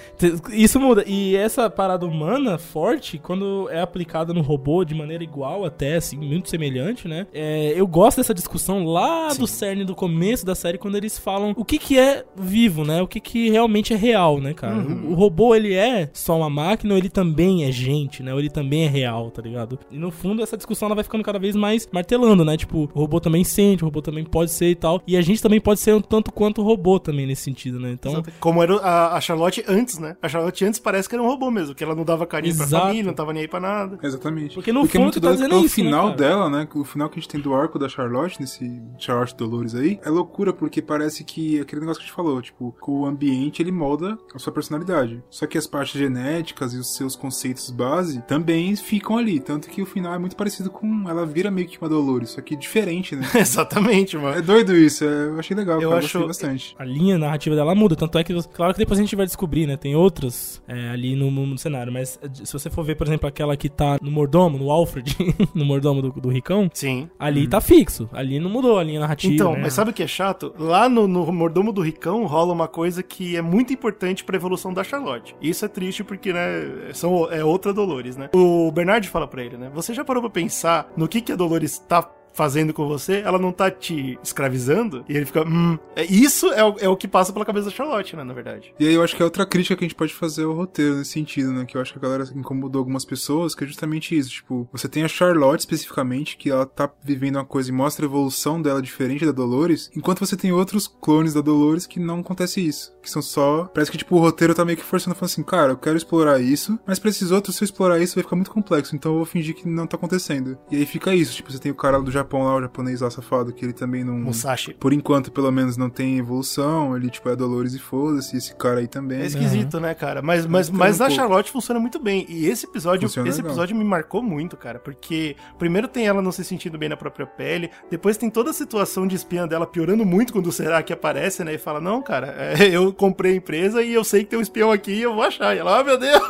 Isso 0.52 0.80
muda. 0.80 1.04
E 1.08 1.36
essa 1.36 1.70
parada 1.70 2.06
humana 2.06 2.58
forte, 2.58 3.18
quando 3.18 3.70
é 3.70 3.82
aplicada 3.82 4.34
no 4.34 4.42
robô 4.42 4.84
de 4.84 4.94
maneira 4.94 5.24
igual, 5.24 5.66
até 5.66 5.96
assim, 5.96 6.18
muito 6.18 6.50
semelhante, 6.50 7.08
né? 7.08 7.28
É, 7.34 7.74
eu 7.76 7.88
gosto 7.88 8.18
dessa 8.18 8.34
discussão 8.34 8.84
lá 8.84 9.30
do 9.34 9.48
cerne 9.48 9.86
do 9.86 9.96
começo 9.96 10.46
da 10.46 10.56
série, 10.56 10.78
quando 10.78 10.96
eles 10.96 11.18
falam 11.18 11.54
o 11.56 11.64
que, 11.64 11.78
que 11.78 11.98
é 11.98 12.24
vivo, 12.36 12.84
né? 12.84 13.02
O 13.02 13.08
que, 13.08 13.20
que 13.20 13.50
realmente 13.50 13.94
é 13.94 13.98
real, 13.98 14.40
né, 14.40 14.54
cara? 14.54 14.76
O, 14.76 15.12
o 15.12 15.14
robô, 15.14 15.56
ele 15.56 15.74
é 15.74 16.10
só 16.14 16.38
uma 16.38 16.50
máquina 16.50 16.94
ou 16.94 16.98
ele 16.98 17.10
também 17.10 17.64
é 17.64 17.72
gente, 17.72 18.22
né? 18.22 18.34
Ou 18.34 18.40
ele 18.40 18.50
também 18.50 18.86
é 18.86 18.88
real, 18.88 19.32
tá 19.32 19.42
ligado? 19.42 19.80
E 19.92 19.98
no 19.98 20.12
fundo, 20.12 20.42
essa 20.42 20.58
discussão 20.58 20.88
ela 20.88 20.96
vai 20.96 21.04
ficando 21.04 21.24
cada 21.24 21.40
vez 21.40 21.56
mais 21.56 21.88
martelando, 21.92 22.44
né? 22.44 22.58
Tipo, 22.58 22.90
o 22.94 23.00
robô 23.00 23.20
também 23.20 23.44
sente, 23.44 23.84
o 23.84 23.88
robô 23.88 24.02
também 24.02 24.24
pode 24.24 24.52
ser 24.52 24.70
e 24.70 24.76
tal. 24.76 25.02
E 25.08 25.18
a 25.18 25.22
gente 25.26 25.42
também 25.42 25.60
pode 25.60 25.80
ser 25.80 25.94
um 25.94 26.02
tanto 26.02 26.32
quanto 26.32 26.62
robô 26.62 27.00
também 27.00 27.26
nesse 27.26 27.44
sentido, 27.44 27.80
né? 27.80 27.92
Então, 27.92 28.14
Exato. 28.14 28.32
Como 28.40 28.62
era 28.62 28.76
a, 28.78 29.18
a 29.18 29.22
Charlotte 29.22 29.64
antes, 29.68 29.98
né? 29.98 30.16
A 30.22 30.30
Charlotte 30.30 30.66
antes 30.66 30.80
parece 30.80 31.10
que 31.10 31.16
era 31.16 31.24
um 31.24 31.28
robô 31.28 31.52
mesmo, 31.52 31.76
que 31.76 31.84
ela 31.84 31.96
não 31.96 32.04
dava 32.04 32.26
carinho 32.26 32.56
pra 32.56 32.66
Exato. 32.66 32.86
família, 32.88 33.04
não 33.06 33.14
tava 33.14 33.34
nem 33.34 33.44
aí 33.44 33.48
pra 33.48 33.60
nada. 33.60 33.98
Exatamente. 34.02 34.56
Porque 34.56 34.72
no 34.72 34.84
é 34.84 34.88
fundo 34.88 35.04
muito 35.04 35.22
tá 35.22 35.32
dizendo 35.32 35.50
que 35.50 35.56
o 35.56 35.66
isso, 35.66 35.80
né, 35.80 35.84
final 35.84 36.06
cara? 36.06 36.18
dela, 36.18 36.50
né? 36.50 36.68
O 36.76 36.84
final 36.84 37.10
que 37.10 37.20
a 37.20 37.22
gente 37.22 37.30
tem 37.30 37.42
do 37.42 37.54
arco 37.54 37.80
da 37.80 37.90
Charlotte, 37.90 38.40
nesse 38.40 38.82
Charlotte 38.98 39.36
Dolores 39.36 39.76
aí, 39.76 40.00
é 40.04 40.10
loucura, 40.10 40.54
porque 40.54 40.82
parece 40.82 41.24
que 41.24 41.60
aquele 41.60 41.82
negócio 41.82 42.00
que 42.00 42.06
a 42.06 42.08
gente 42.08 42.16
falou, 42.16 42.42
tipo, 42.42 42.76
que 42.84 42.90
o 42.90 43.06
ambiente 43.06 43.62
ele 43.62 43.72
molda 43.72 44.18
a 44.34 44.40
sua 44.40 44.54
personalidade. 44.54 45.24
Só 45.30 45.46
que 45.48 45.58
as 45.58 45.68
partes 45.68 46.00
genéticas 46.00 46.74
e 46.74 46.78
os 46.78 46.96
seus 46.96 47.16
conceitos 47.16 47.70
base 47.70 48.22
também 48.24 48.76
ficam 48.76 49.18
ali. 49.18 49.40
Tanto 49.40 49.70
que 49.70 49.82
o 49.82 49.86
final 49.86 50.14
é 50.14 50.20
muito 50.20 50.36
parecido 50.36 50.70
com. 50.70 51.10
Ela 51.10 51.26
vira 51.26 51.52
meio 51.52 51.68
que 51.68 51.78
uma 51.78 51.90
Dolores, 51.90 52.32
só 52.32 52.42
que 52.42 52.56
diferente, 52.56 53.16
né? 53.16 53.28
Exatamente, 53.36 54.18
mano. 54.18 54.38
É 54.38 54.42
doido 54.42 54.76
isso, 54.76 55.04
é, 55.04 55.08
é, 55.08 55.15
eu 55.16 55.40
achei 55.40 55.56
legal, 55.56 55.82
Eu 55.82 55.90
cara, 55.90 56.00
acho- 56.06 56.20
gostei 56.20 56.50
bastante. 56.50 56.76
A 56.78 56.86
linha 56.86 57.18
narrativa 57.18 57.56
dela 57.56 57.74
muda, 57.76 57.96
tanto 57.96 58.18
é 58.18 58.24
que, 58.24 58.34
claro 58.50 58.74
que 58.74 58.80
depois 58.80 59.00
a 59.00 59.02
gente 59.02 59.16
vai 59.16 59.26
descobrir, 59.26 59.66
né? 59.68 59.78
Tem 59.78 59.96
outras 59.96 60.62
é, 60.68 60.90
ali 60.90 61.16
no, 61.16 61.30
no 61.32 61.58
cenário, 61.58 61.92
mas 61.92 62.20
eh, 62.22 62.30
se 62.44 62.52
você 62.54 62.70
for 62.70 62.84
ver, 62.84 62.96
por 62.96 63.08
exemplo, 63.08 63.28
aquela 63.28 63.56
que 63.58 63.70
tá 63.70 63.98
no 64.02 64.12
mordomo, 64.12 64.58
no 64.58 64.70
Alfred, 64.72 65.16
no 65.54 65.66
mordomo 65.66 66.02
do, 66.02 66.10
do 66.12 66.30
Ricão, 66.30 66.70
Sim. 66.74 67.10
ali 67.20 67.48
tá 67.48 67.60
fixo. 67.62 68.10
Ali 68.14 68.40
não 68.40 68.50
mudou 68.50 68.78
a 68.80 68.84
linha 68.84 69.00
narrativa. 69.00 69.34
Então, 69.34 69.54
né? 69.54 69.60
mas 69.64 69.74
sabe 69.74 69.92
o 69.92 69.94
que 69.94 70.04
é 70.04 70.08
chato? 70.08 70.54
Lá 70.58 70.88
no, 70.90 71.08
no 71.08 71.32
Mordomo 71.32 71.72
do 71.72 71.82
Ricão 71.82 72.26
rola 72.26 72.54
uma 72.54 72.68
coisa 72.68 73.02
que 73.04 73.36
é 73.36 73.42
muito 73.42 73.74
importante 73.74 74.24
pra 74.24 74.36
evolução 74.36 74.74
da 74.74 74.84
Charlotte. 74.84 75.36
E 75.42 75.50
isso 75.50 75.66
é 75.66 75.68
triste 75.68 76.04
porque, 76.04 76.32
né, 76.34 76.92
são, 76.94 77.32
é 77.32 77.44
outra 77.44 77.74
Dolores, 77.74 78.16
né? 78.18 78.30
O 78.34 78.72
Bernard 78.72 79.08
fala 79.10 79.28
pra 79.28 79.44
ele, 79.44 79.58
né? 79.58 79.70
Você 79.74 79.94
já 79.94 80.04
parou 80.04 80.22
pra 80.22 80.30
pensar 80.30 80.92
no 80.96 81.08
que, 81.08 81.22
que 81.22 81.32
a 81.32 81.36
Dolores 81.36 81.78
tá 81.80 82.10
fazendo 82.36 82.74
com 82.74 82.88
você? 82.88 83.22
Ela 83.26 83.40
não 83.40 83.52
tá 83.52 83.72
te 83.72 84.20
escravizando? 84.22 85.04
E 85.08 85.16
ele 85.16 85.26
fica, 85.26 85.48
hum. 85.48 85.80
É, 85.96 86.04
isso 86.06 86.52
é 86.52 86.64
o, 86.64 86.76
é 86.80 86.90
o 86.90 86.98
que 86.98 87.08
passa 87.08 87.34
pela 87.34 87.46
cabeça 87.46 87.66
da 87.66 87.72
Charlotte, 87.72 88.16
né, 88.16 88.24
na 88.24 88.34
verdade. 88.34 88.74
E 88.80 88.88
aí 88.88 88.94
eu 88.94 89.04
acho 89.04 89.16
que 89.16 89.22
é 89.22 89.26
outra 89.26 89.46
crítica 89.46 89.76
que 89.76 89.84
a 89.84 89.88
gente 89.88 89.98
pode 89.98 90.14
fazer 90.14 90.44
ao 90.44 90.54
roteiro 90.54 90.96
nesse 90.96 91.12
sentido, 91.12 91.52
né? 91.52 91.66
Que 91.66 91.78
eu 91.78 91.82
acho 91.82 91.94
que 91.94 92.00
a 92.00 92.02
galera 92.02 92.26
incomodou 92.36 92.80
algumas 92.80 93.06
pessoas, 93.06 93.56
que 93.56 93.64
é 93.64 93.68
justamente 93.68 94.18
isso. 94.18 94.30
Tipo, 94.30 94.68
você 94.72 94.88
tem 94.88 95.04
a 95.04 95.08
Charlotte 95.08 95.62
especificamente, 95.62 96.38
que 96.38 96.52
ela 96.52 96.66
tá 96.66 96.92
vivendo 97.04 97.38
uma 97.38 97.46
coisa 97.46 97.70
e 97.70 97.74
mostra 97.74 98.06
a 98.06 98.08
evolução 98.08 98.62
dela 98.62 98.82
diferente 98.82 99.26
da 99.26 99.32
Dolores, 99.32 99.90
enquanto 99.96 100.20
você 100.20 100.36
tem 100.36 100.52
outros 100.52 100.88
clones 100.88 101.34
da 101.34 101.42
Dolores 101.42 101.88
que 101.88 102.00
não 102.00 102.20
acontece 102.20 102.66
isso. 102.66 102.94
Que 103.02 103.10
são 103.10 103.22
só. 103.22 103.66
Parece 103.74 103.92
que, 103.92 103.98
tipo, 103.98 104.16
o 104.16 104.20
roteiro 104.20 104.54
tá 104.54 104.66
meio 104.66 104.78
que 104.78 104.84
forçando, 104.84 105.16
falando 105.16 105.32
assim, 105.32 105.44
cara, 105.44 105.72
eu 105.74 105.78
quero 105.78 105.98
explorar 105.98 106.42
isso, 106.42 106.78
mas 106.86 107.00
pra 107.00 107.10
esses 107.10 107.32
outros, 107.32 107.56
se 107.56 107.64
eu 107.64 107.66
explorar 107.66 108.00
isso, 108.00 108.16
vai 108.16 108.24
ficar 108.24 108.36
muito 108.36 108.52
complexo, 108.52 108.96
então 108.96 109.12
eu 109.12 109.18
vou 109.18 109.26
fingir 109.26 109.56
que 109.56 109.68
não 109.68 109.88
tá 109.88 109.96
acontecendo. 109.96 110.58
E 110.70 110.78
aí 110.78 110.86
fica 110.86 111.14
isso, 111.14 111.36
tipo, 111.36 111.52
você 111.52 111.60
tem 111.60 111.72
o 111.72 111.76
cara 111.76 112.02
do 112.02 112.12
Japão 112.12 112.25
lá, 112.34 112.56
o 112.56 112.62
japonês 112.62 113.02
lá 113.02 113.10
safado, 113.10 113.54
que 113.54 113.64
ele 113.66 113.74
também 113.74 114.04
não. 114.04 114.14
Musashi. 114.16 114.74
Por 114.74 114.94
enquanto, 114.94 115.32
pelo 115.32 115.52
menos, 115.52 115.78
não 115.78 115.90
tem 115.90 116.18
evolução. 116.18 116.96
Ele, 116.96 117.10
tipo, 117.10 117.30
é 117.30 117.36
Dolores 117.36 117.74
e 117.74 117.80
foda-se. 117.80 118.36
Esse 118.38 118.56
cara 118.56 118.80
aí 118.80 118.88
também. 118.88 119.22
É 119.22 119.26
esquisito, 119.26 119.80
né, 119.80 119.94
cara? 119.94 120.22
Mas, 120.22 120.46
mas, 120.46 120.68
Fica 120.68 120.78
mas 120.78 121.00
um 121.00 121.06
a. 121.06 121.10
Charlotte 121.10 121.52
funciona 121.52 121.80
muito 121.80 122.00
bem. 122.00 122.26
E 122.30 122.48
esse 122.48 122.66
episódio, 122.66 123.08
Funciona 123.08 123.30
esse 123.30 123.38
legal. 123.38 123.52
episódio 123.52 123.76
me 123.76 123.84
marcou 123.84 124.22
muito, 124.22 124.58
cara. 124.58 124.80
Porque 124.80 125.36
primeiro 125.58 125.88
tem 125.88 126.08
ela 126.08 126.22
não 126.22 126.32
se 126.32 126.44
sentindo 126.44 126.78
bem 126.78 126.90
na 126.90 126.98
própria 126.98 127.26
pele. 127.26 127.70
Depois 127.90 128.18
tem 128.18 128.30
toda 128.30 128.50
a 128.52 128.54
situação 128.54 129.08
de 129.08 129.16
espiã 129.16 129.48
dela 129.48 129.66
piorando 129.68 130.06
muito 130.06 130.34
quando 130.34 130.48
o 130.48 130.52
Será 130.52 130.82
que 130.82 130.94
aparece, 130.94 131.44
né? 131.44 131.54
E 131.54 131.58
fala: 131.58 131.80
Não, 131.82 132.02
cara, 132.02 132.28
é, 132.38 132.68
eu 132.70 132.92
comprei 132.94 133.34
a 133.34 133.36
empresa 133.36 133.82
e 133.82 133.94
eu 133.94 134.04
sei 134.04 134.24
que 134.24 134.30
tem 134.32 134.40
um 134.40 134.42
espião 134.42 134.72
aqui 134.72 134.92
e 134.92 135.02
eu 135.02 135.14
vou 135.14 135.24
achar. 135.24 135.56
E 135.56 135.60
ela, 135.60 135.80
oh 135.80 135.84
meu 135.84 135.98
Deus! 135.98 136.24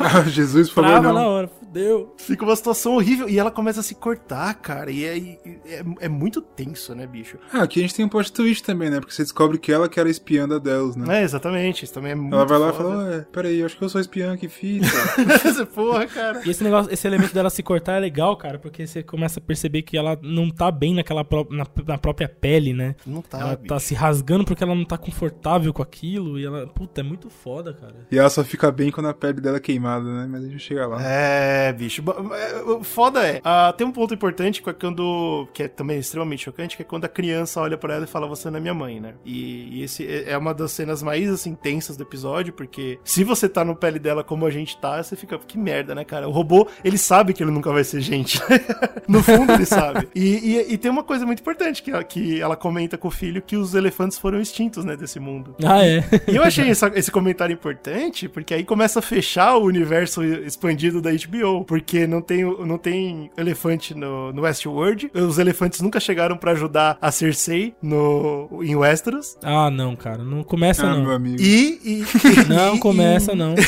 Ah, 0.00 0.22
Jesus, 0.28 0.70
favor, 0.70 0.88
Trava 0.90 1.08
na 1.08 1.12
não. 1.12 1.26
hora, 1.26 1.50
fudeu. 1.68 2.14
Fica 2.16 2.44
uma 2.44 2.56
situação 2.56 2.94
horrível. 2.96 3.28
E 3.28 3.38
ela 3.38 3.50
começa 3.50 3.80
a 3.80 3.82
se 3.82 3.94
cortar, 3.94 4.54
cara. 4.54 4.90
E 4.90 5.04
é, 5.04 5.18
é, 5.66 5.84
é 6.00 6.08
muito 6.08 6.40
tenso, 6.40 6.94
né, 6.94 7.06
bicho? 7.06 7.38
Ah, 7.52 7.62
aqui 7.62 7.78
a 7.78 7.82
gente 7.82 7.94
tem 7.94 8.04
um 8.04 8.08
plot 8.08 8.32
twist 8.32 8.64
também, 8.64 8.90
né? 8.90 8.98
Porque 9.00 9.12
você 9.14 9.22
descobre 9.22 9.58
que 9.58 9.70
ela 9.72 9.88
que 9.88 10.00
era 10.00 10.08
espiã 10.08 10.48
da 10.48 10.58
Deus, 10.58 10.96
né? 10.96 11.20
É, 11.20 11.22
exatamente. 11.22 11.84
Isso 11.84 11.94
também 11.94 12.12
é 12.12 12.14
muito 12.14 12.34
Ela 12.34 12.44
vai 12.46 12.58
lá 12.58 12.70
e 12.70 12.72
fala, 12.72 12.96
ué, 13.04 13.26
peraí, 13.32 13.60
eu 13.60 13.66
acho 13.66 13.76
que 13.76 13.84
eu 13.84 13.88
sou 13.88 14.00
espiã, 14.00 14.36
que 14.36 14.48
fita. 14.48 14.86
Essa 15.46 15.66
Porra, 15.66 16.06
cara. 16.06 16.42
E 16.44 16.50
esse 16.50 16.64
negócio, 16.64 16.92
esse 16.92 17.06
elemento 17.06 17.32
dela 17.34 17.50
se 17.50 17.62
cortar 17.62 17.94
é 17.96 18.00
legal, 18.00 18.36
cara, 18.36 18.58
porque 18.58 18.86
você 18.86 19.02
começa 19.02 19.38
a 19.38 19.42
perceber 19.42 19.82
que 19.82 19.96
ela 19.96 20.18
não 20.22 20.50
tá 20.50 20.70
bem 20.70 20.94
naquela 20.94 21.24
pró- 21.24 21.46
na, 21.50 21.66
na 21.86 21.98
própria 21.98 22.28
pele, 22.28 22.72
né? 22.72 22.96
Não 23.06 23.20
tá, 23.22 23.38
ela 23.40 23.56
bicho. 23.56 23.68
tá 23.68 23.78
se 23.78 23.94
rasgando 23.94 24.44
porque 24.44 24.64
ela 24.64 24.74
não 24.74 24.84
tá 24.84 24.96
confortável 24.98 25.72
com 25.72 25.82
aquilo 25.82 26.38
e 26.38 26.44
ela, 26.46 26.66
puta, 26.66 27.00
é 27.00 27.04
muito 27.04 27.28
foda, 27.30 27.72
cara. 27.74 27.94
e 28.10 28.18
ela 28.18 28.30
só 28.30 28.42
fica 28.42 28.70
bem 28.72 28.90
quando 28.90 29.06
a 29.08 29.14
pele 29.14 29.40
dela 29.40 29.58
é 29.58 29.60
queimada, 29.60 30.04
né? 30.04 30.26
Mas 30.30 30.44
a 30.44 30.48
gente 30.48 30.58
chega 30.60 30.86
lá. 30.86 30.98
É, 31.02 31.57
bicho. 31.72 32.02
É, 32.34 32.62
o 32.62 32.82
Foda 32.84 33.26
é. 33.26 33.40
ah, 33.44 33.72
tem 33.76 33.86
um 33.86 33.90
ponto 33.92 34.12
importante 34.14 34.62
que 34.62 34.70
é 34.70 34.72
quando. 34.72 35.48
que 35.52 35.64
é 35.64 35.68
também 35.68 35.98
extremamente 35.98 36.44
chocante, 36.44 36.76
que 36.76 36.82
é 36.82 36.84
quando 36.84 37.04
a 37.04 37.08
criança 37.08 37.60
olha 37.60 37.76
pra 37.76 37.94
ela 37.94 38.04
e 38.04 38.08
fala, 38.08 38.26
você 38.26 38.50
não 38.50 38.58
é 38.58 38.60
minha 38.60 38.74
mãe, 38.74 39.00
né? 39.00 39.14
E, 39.24 39.78
e 39.78 39.82
esse 39.82 40.06
é 40.06 40.28
é 40.32 40.36
uma 40.38 40.52
das 40.54 40.72
cenas 40.72 41.02
mais 41.02 41.28
assim, 41.30 41.54
tensas 41.54 41.96
do 41.96 42.02
episódio, 42.02 42.52
porque 42.52 42.98
se 43.04 43.24
você 43.24 43.48
tá 43.48 43.64
no 43.64 43.74
pele 43.74 43.98
dela 43.98 44.22
como 44.22 44.44
a 44.46 44.50
gente 44.50 44.76
tá, 44.78 45.02
você 45.02 45.16
fica, 45.16 45.38
que 45.38 45.56
merda, 45.58 45.94
né, 45.94 46.04
cara? 46.04 46.28
O 46.28 46.30
robô, 46.30 46.66
ele 46.84 46.98
sabe 46.98 47.32
que 47.32 47.42
ele 47.42 47.50
nunca 47.50 47.72
vai 47.72 47.82
ser 47.84 48.00
gente. 48.00 48.40
no 49.08 49.22
fundo, 49.22 49.52
ele 49.52 49.64
sabe. 49.66 50.08
E, 50.14 50.22
e- 50.68 50.72
e 50.74 50.78
tem 50.78 50.90
uma 50.90 51.02
coisa 51.02 51.24
muito 51.24 51.40
importante 51.40 51.82
que, 51.82 51.90
ela- 51.90 52.04
que 52.04 52.40
ela 52.40 52.56
comenta 52.56 52.98
com 52.98 53.08
o 53.08 53.10
filho 53.10 53.40
que 53.40 53.56
os 53.56 53.74
elefantes 53.74 54.18
foram 54.18 54.40
extintos, 54.40 54.84
né, 54.84 54.96
desse 54.96 55.18
mundo. 55.18 55.54
Ah, 55.64 55.84
é. 55.84 56.04
E 56.30 56.36
eu 56.36 56.42
achei 56.42 56.68
essa- 56.70 56.92
esse 56.94 57.10
comentário 57.10 57.52
importante, 57.54 58.28
porque 58.28 58.52
aí 58.54 58.64
começa 58.64 58.98
a 58.98 59.02
fechar 59.02 59.56
o 59.56 59.64
universo 59.64 60.22
expandido 60.24 61.00
da 61.00 61.10
HBO, 61.12 61.47
porque 61.66 62.06
não 62.06 62.20
tem, 62.20 62.44
o- 62.44 62.64
não 62.66 62.78
tem 62.78 63.30
elefante 63.36 63.94
no, 63.94 64.32
no 64.32 64.42
Westworld, 64.42 65.10
os 65.14 65.38
elefantes 65.38 65.80
nunca 65.80 65.98
chegaram 66.00 66.36
pra 66.36 66.52
ajudar 66.52 66.96
a 67.00 67.10
Cersei 67.10 67.74
no, 67.82 68.48
em 68.62 68.74
Westeros, 68.76 69.36
Ah, 69.42 69.70
não, 69.70 69.94
cara, 69.96 70.22
não 70.22 70.42
começa 70.42 70.86
Ah, 70.86 70.94
meu 70.94 71.04
não. 71.04 71.10
amigo. 71.12 71.40
e... 71.40 71.80
e 71.84 72.04
Não 72.48 72.76
e- 72.76 72.78
começa 72.78 73.34
não. 73.34 73.54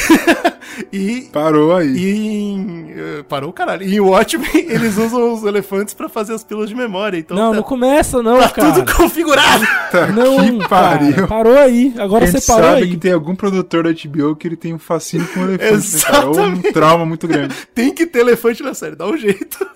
E... 0.92 1.28
Parou 1.32 1.74
aí. 1.76 1.88
E 1.88 2.10
em, 2.52 2.90
eh, 2.96 3.24
parou 3.28 3.50
o 3.50 3.52
caralho. 3.52 3.82
E 3.82 3.94
em 3.96 4.00
Watchmen, 4.00 4.48
eles 4.54 4.96
usam 4.96 5.32
os 5.32 5.42
elefantes 5.42 5.92
pra 5.94 6.08
fazer 6.08 6.32
as 6.34 6.44
pílulas 6.44 6.68
de 6.68 6.74
memória. 6.76 7.18
Então 7.18 7.36
Não, 7.36 7.50
tá, 7.50 7.56
não 7.56 7.62
começa 7.62 8.22
não, 8.22 8.38
tá 8.38 8.48
cara. 8.50 8.72
tudo 8.72 8.94
configurado. 8.94 9.64
Tá 9.90 10.06
Não, 10.08 10.58
que 10.60 10.68
pariu. 10.68 11.14
cara, 11.14 11.26
parou 11.26 11.58
aí. 11.58 11.92
Agora 11.98 12.24
a 12.24 12.26
gente 12.28 12.40
você 12.40 12.52
parou 12.52 12.70
sabe 12.70 12.82
aí. 12.84 12.90
que 12.90 12.96
tem 12.96 13.12
algum 13.12 13.34
produtor 13.34 13.82
da 13.84 13.90
HBO 13.90 14.36
que 14.36 14.46
ele 14.46 14.56
tem 14.56 14.72
um 14.72 14.78
fascínio 14.78 15.26
com 15.28 15.40
elefantes, 15.42 15.94
né, 16.04 16.10
cara? 16.10 16.26
Ou 16.28 16.40
um 16.40 16.62
trauma 16.62 17.04
muito 17.04 17.26
grande. 17.26 17.54
Tem 17.74 17.92
que 17.94 18.06
ter 18.06 18.20
elefante 18.20 18.62
na 18.62 18.74
série, 18.74 18.96
dá 18.96 19.06
um 19.06 19.16
jeito. 19.16 19.58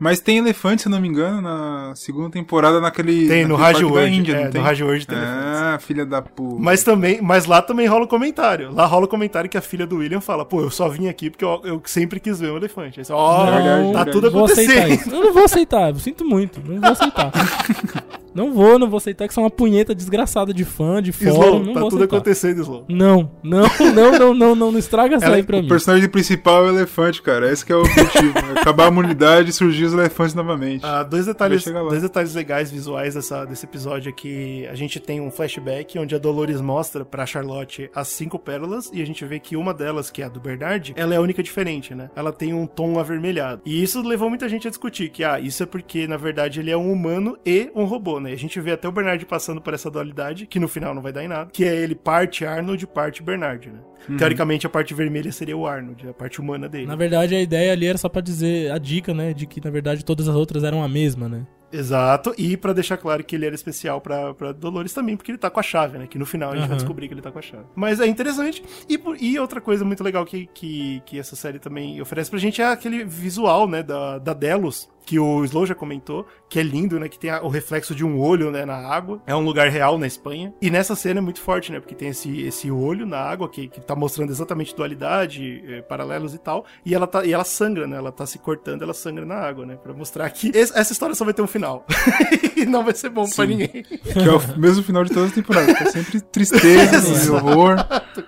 Mas 0.00 0.20
tem 0.20 0.38
elefante, 0.38 0.82
se 0.82 0.86
eu 0.88 0.92
não 0.92 1.00
me 1.00 1.08
engano, 1.08 1.40
na 1.40 1.92
segunda 1.96 2.30
temporada 2.30 2.80
naquele. 2.80 3.26
Tem, 3.26 3.44
no 3.44 3.58
naquele 3.58 3.62
Raj 3.64 3.72
parque 3.72 3.88
da 3.88 3.92
World. 4.00 4.16
Índia, 4.16 4.32
É, 4.32 4.38
não 4.38 4.44
no 4.44 4.50
tem? 4.52 4.62
Raj 4.62 4.80
World 4.80 5.06
tem 5.08 5.18
elefantes. 5.18 5.60
Ah, 5.60 5.78
filha 5.80 6.06
da 6.06 6.22
puta. 6.22 6.62
Mas 6.62 6.84
também, 6.84 7.20
mas 7.20 7.46
lá 7.46 7.60
também 7.60 7.84
rola 7.88 8.04
o 8.04 8.08
comentário. 8.08 8.72
Lá 8.72 8.86
rola 8.86 9.06
o 9.06 9.08
comentário 9.08 9.50
que 9.50 9.58
a 9.58 9.60
filha 9.60 9.84
do 9.88 9.96
William 9.96 10.20
fala: 10.20 10.44
pô, 10.44 10.60
eu 10.60 10.70
só 10.70 10.88
vim 10.88 11.08
aqui 11.08 11.30
porque 11.30 11.44
eu, 11.44 11.60
eu 11.64 11.82
sempre 11.84 12.20
quis 12.20 12.38
ver 12.38 12.52
um 12.52 12.56
elefante. 12.58 13.00
Aí 13.00 13.04
você, 13.04 13.12
verdade, 13.12 13.64
tá 13.64 13.82
verdade. 14.04 14.10
tudo 14.12 14.24
Não 14.26 14.30
vou 14.30 14.44
aceitar 14.44 14.72
acontecendo. 14.72 15.00
isso. 15.00 15.10
Eu 15.16 15.24
não 15.24 15.32
vou 15.32 15.44
aceitar, 15.44 15.88
eu 15.90 15.96
sinto 15.96 16.24
muito. 16.24 16.60
Não 16.64 16.80
vou 16.80 16.90
aceitar. 16.92 17.32
não 18.34 18.52
vou, 18.52 18.78
não 18.78 18.88
vou 18.88 18.98
aceitar 18.98 19.26
que 19.26 19.34
são 19.34 19.42
uma 19.44 19.50
punheta 19.50 19.94
desgraçada 19.94 20.52
de 20.52 20.64
fã, 20.64 21.02
de 21.02 21.12
fórum. 21.12 21.32
Slow, 21.32 21.64
Não 21.64 21.72
tá 21.74 21.80
vou 21.80 21.88
tudo 21.90 21.98
aceitar. 22.00 22.16
acontecendo, 22.16 22.60
Slow. 22.60 22.84
Não, 22.88 23.30
não, 23.42 23.62
não, 23.94 24.12
não, 24.18 24.34
não, 24.34 24.54
não, 24.54 24.72
não 24.72 24.78
estraga 24.78 25.16
essa 25.16 25.26
Ela- 25.26 25.36
aí 25.36 25.42
pra 25.42 25.58
o 25.58 25.62
mim. 25.62 25.68
personagem 25.68 26.08
principal 26.08 26.66
é 26.66 26.70
o 26.70 26.74
elefante, 26.74 27.20
cara. 27.22 27.50
Esse 27.50 27.64
que 27.64 27.72
é 27.72 27.76
o 27.76 27.80
objetivo. 27.80 28.38
é 28.38 28.60
acabar 28.60 28.86
a 28.86 28.88
imunidade 28.88 29.50
e 29.50 29.52
surgir 29.52 29.84
os 29.84 29.92
elefantes 29.92 30.34
novamente. 30.34 30.84
Ah, 30.84 31.02
dois, 31.02 31.26
detalhes, 31.26 31.64
dois 31.64 32.02
detalhes 32.02 32.34
legais 32.34 32.70
visuais 32.70 33.14
dessa, 33.14 33.44
desse 33.44 33.64
episódio 33.66 34.10
é 34.10 34.12
que 34.12 34.66
a 34.68 34.74
gente 34.74 35.00
tem 35.00 35.20
um 35.20 35.30
flashback 35.30 35.98
onde 35.98 36.14
a 36.14 36.18
Dolores 36.18 36.60
mostra 36.60 37.04
pra 37.04 37.26
Charlotte 37.26 37.90
as 37.94 38.08
cinco 38.08 38.38
pérolas 38.38 38.90
e 38.92 39.00
a 39.02 39.06
gente 39.06 39.24
vê 39.24 39.38
que 39.38 39.56
uma 39.56 39.72
delas, 39.74 40.10
que 40.10 40.22
é 40.22 40.26
a 40.26 40.28
do 40.28 40.40
Bernard, 40.40 40.92
ela 40.96 41.14
é 41.14 41.16
a 41.16 41.20
única 41.20 41.42
diferente, 41.42 41.94
né? 41.94 42.10
Ela 42.14 42.32
tem 42.32 42.52
um 42.52 42.66
tom 42.66 42.98
avermelhado. 42.98 43.62
E 43.64 43.82
isso 43.82 44.00
levou 44.02 44.28
muita 44.28 44.48
gente 44.48 44.66
a 44.66 44.70
discutir 44.70 45.08
que, 45.10 45.24
ah, 45.24 45.38
isso 45.40 45.62
é 45.62 45.66
porque, 45.66 46.06
na 46.06 46.16
verdade, 46.16 46.60
ele 46.60 46.70
é 46.70 46.76
um 46.76 46.92
humano 46.92 47.36
e 47.44 47.70
um 47.74 47.84
robô, 47.84 48.17
né? 48.20 48.32
A 48.32 48.36
gente 48.36 48.60
vê 48.60 48.72
até 48.72 48.88
o 48.88 48.92
Bernard 48.92 49.24
passando 49.26 49.60
por 49.60 49.74
essa 49.74 49.90
dualidade, 49.90 50.46
que 50.46 50.58
no 50.58 50.68
final 50.68 50.94
não 50.94 51.02
vai 51.02 51.12
dar 51.12 51.24
em 51.24 51.28
nada, 51.28 51.50
que 51.52 51.64
é 51.64 51.74
ele 51.74 51.94
parte 51.94 52.44
Arnold, 52.44 52.86
parte 52.86 53.22
Bernard, 53.22 53.68
né? 53.70 53.78
Teoricamente, 54.16 54.66
a 54.66 54.70
parte 54.70 54.94
vermelha 54.94 55.30
seria 55.32 55.56
o 55.56 55.66
Arnold, 55.66 56.08
a 56.08 56.14
parte 56.14 56.40
humana 56.40 56.68
dele. 56.68 56.86
Na 56.86 56.96
verdade, 56.96 57.34
a 57.34 57.40
ideia 57.40 57.72
ali 57.72 57.86
era 57.86 57.98
só 57.98 58.08
pra 58.08 58.22
dizer 58.22 58.70
a 58.70 58.78
dica, 58.78 59.12
né? 59.12 59.34
De 59.34 59.46
que, 59.46 59.62
na 59.62 59.70
verdade, 59.70 60.04
todas 60.04 60.28
as 60.28 60.34
outras 60.34 60.64
eram 60.64 60.82
a 60.82 60.88
mesma, 60.88 61.28
né? 61.28 61.46
Exato, 61.70 62.34
e 62.38 62.56
pra 62.56 62.72
deixar 62.72 62.96
claro 62.96 63.22
que 63.22 63.36
ele 63.36 63.44
era 63.44 63.54
especial 63.54 64.00
pra, 64.00 64.32
pra 64.32 64.52
Dolores 64.52 64.94
também, 64.94 65.16
porque 65.16 65.30
ele 65.30 65.36
tá 65.36 65.50
com 65.50 65.60
a 65.60 65.62
chave, 65.62 65.98
né? 65.98 66.06
Que 66.06 66.18
no 66.18 66.24
final 66.24 66.50
a 66.50 66.54
gente 66.54 66.62
vai 66.62 66.70
Aham. 66.70 66.76
descobrir 66.76 67.08
que 67.08 67.14
ele 67.14 67.20
tá 67.20 67.30
com 67.30 67.38
a 67.38 67.42
chave. 67.42 67.64
Mas 67.76 68.00
é 68.00 68.06
interessante. 68.06 68.62
E, 68.88 68.98
e 69.20 69.38
outra 69.38 69.60
coisa 69.60 69.84
muito 69.84 70.02
legal 70.02 70.24
que, 70.24 70.46
que, 70.54 71.02
que 71.04 71.18
essa 71.18 71.36
série 71.36 71.58
também 71.58 72.00
oferece 72.00 72.30
pra 72.30 72.38
gente 72.38 72.62
é 72.62 72.66
aquele 72.66 73.04
visual, 73.04 73.68
né? 73.68 73.82
Da, 73.82 74.18
da 74.18 74.32
Delos, 74.32 74.88
que 75.08 75.18
o 75.18 75.42
Slow 75.44 75.64
já 75.64 75.74
comentou, 75.74 76.26
que 76.50 76.58
é 76.60 76.62
lindo, 76.62 77.00
né? 77.00 77.08
Que 77.08 77.18
tem 77.18 77.30
a- 77.30 77.40
o 77.42 77.48
reflexo 77.48 77.94
de 77.94 78.04
um 78.04 78.20
olho, 78.20 78.50
né? 78.50 78.66
Na 78.66 78.76
água. 78.76 79.22
É 79.26 79.34
um 79.34 79.40
lugar 79.40 79.70
real 79.70 79.96
na 79.96 80.06
Espanha. 80.06 80.52
E 80.60 80.70
nessa 80.70 80.94
cena 80.94 81.18
é 81.18 81.22
muito 81.22 81.40
forte, 81.40 81.72
né? 81.72 81.80
Porque 81.80 81.94
tem 81.94 82.08
esse, 82.08 82.42
esse 82.42 82.70
olho 82.70 83.06
na 83.06 83.18
água 83.18 83.48
que, 83.48 83.68
que 83.68 83.80
tá 83.80 83.96
mostrando 83.96 84.30
exatamente 84.30 84.76
dualidade, 84.76 85.62
eh, 85.66 85.80
paralelos 85.80 86.34
e 86.34 86.38
tal. 86.38 86.66
E 86.84 86.94
ela, 86.94 87.06
tá, 87.06 87.24
e 87.24 87.32
ela 87.32 87.44
sangra, 87.44 87.86
né? 87.86 87.96
Ela 87.96 88.12
tá 88.12 88.26
se 88.26 88.38
cortando, 88.38 88.82
ela 88.82 88.92
sangra 88.92 89.24
na 89.24 89.36
água, 89.36 89.64
né? 89.64 89.76
Pra 89.82 89.94
mostrar 89.94 90.28
que 90.28 90.48
es- 90.54 90.74
essa 90.76 90.92
história 90.92 91.14
só 91.14 91.24
vai 91.24 91.32
ter 91.32 91.40
um 91.40 91.46
final. 91.46 91.86
e 92.54 92.66
não 92.66 92.84
vai 92.84 92.94
ser 92.94 93.08
bom 93.08 93.24
pra 93.24 93.46
Sim. 93.46 93.56
ninguém. 93.56 93.82
Que 93.82 94.18
é 94.18 94.30
o 94.30 94.58
mesmo 94.60 94.82
final 94.82 95.04
de 95.04 95.10
todas 95.10 95.30
as 95.30 95.34
temporadas. 95.34 95.74
que 95.74 95.84
É 95.84 95.90
sempre 95.90 96.20
tristeza, 96.20 97.32
horror. 97.32 97.76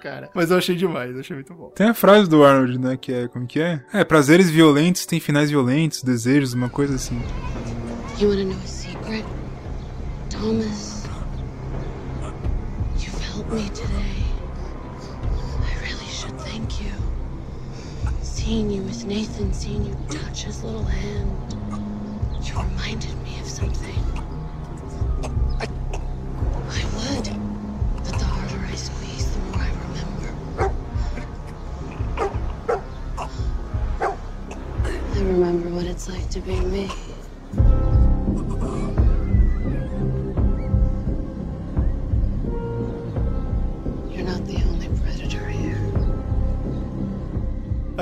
cara. 0.00 0.30
Mas 0.34 0.50
eu 0.50 0.56
achei 0.56 0.74
demais, 0.76 1.12
eu 1.12 1.20
achei 1.20 1.34
muito 1.36 1.52
bom. 1.52 1.68
Tem 1.74 1.88
a 1.88 1.94
frase 1.94 2.26
do 2.28 2.42
Arnold, 2.42 2.78
né? 2.78 2.96
Que 2.96 3.12
é. 3.12 3.28
Como 3.28 3.46
que 3.46 3.60
é? 3.60 3.82
É, 3.92 4.02
prazeres 4.04 4.48
violentos 4.48 5.04
têm 5.04 5.20
finais 5.20 5.50
violentos, 5.50 6.02
desejos, 6.02 6.54
uma 6.54 6.69
coisa 6.70 6.94
assim. 6.94 7.20
You 8.18 8.28
want 8.28 8.38
to 8.40 8.44
know 8.44 8.56
a 8.56 8.66
secret? 8.66 9.24
Thomas, 10.28 11.06
you've 12.98 13.20
helped 13.20 13.52
me 13.52 13.68
today. 13.70 14.24
I 15.62 15.74
really 15.82 16.06
should 16.06 16.38
thank 16.40 16.80
you. 16.80 16.92
Seeing 18.22 18.70
you 18.70 18.82
with 18.82 19.04
Nathan, 19.04 19.52
seeing 19.52 19.84
you 19.84 19.96
touch 20.08 20.44
his 20.44 20.62
little 20.62 20.84
hand, 20.84 21.54
you 22.42 22.54
reminded 22.60 23.16
me 23.22 23.40
of 23.40 23.48
something. 23.48 24.04
I 25.58 25.66
remember 35.30 35.68
what 35.68 35.86
it's 35.86 36.08
like 36.08 36.28
to 36.30 36.40
be 36.40 36.58
me. 36.60 36.90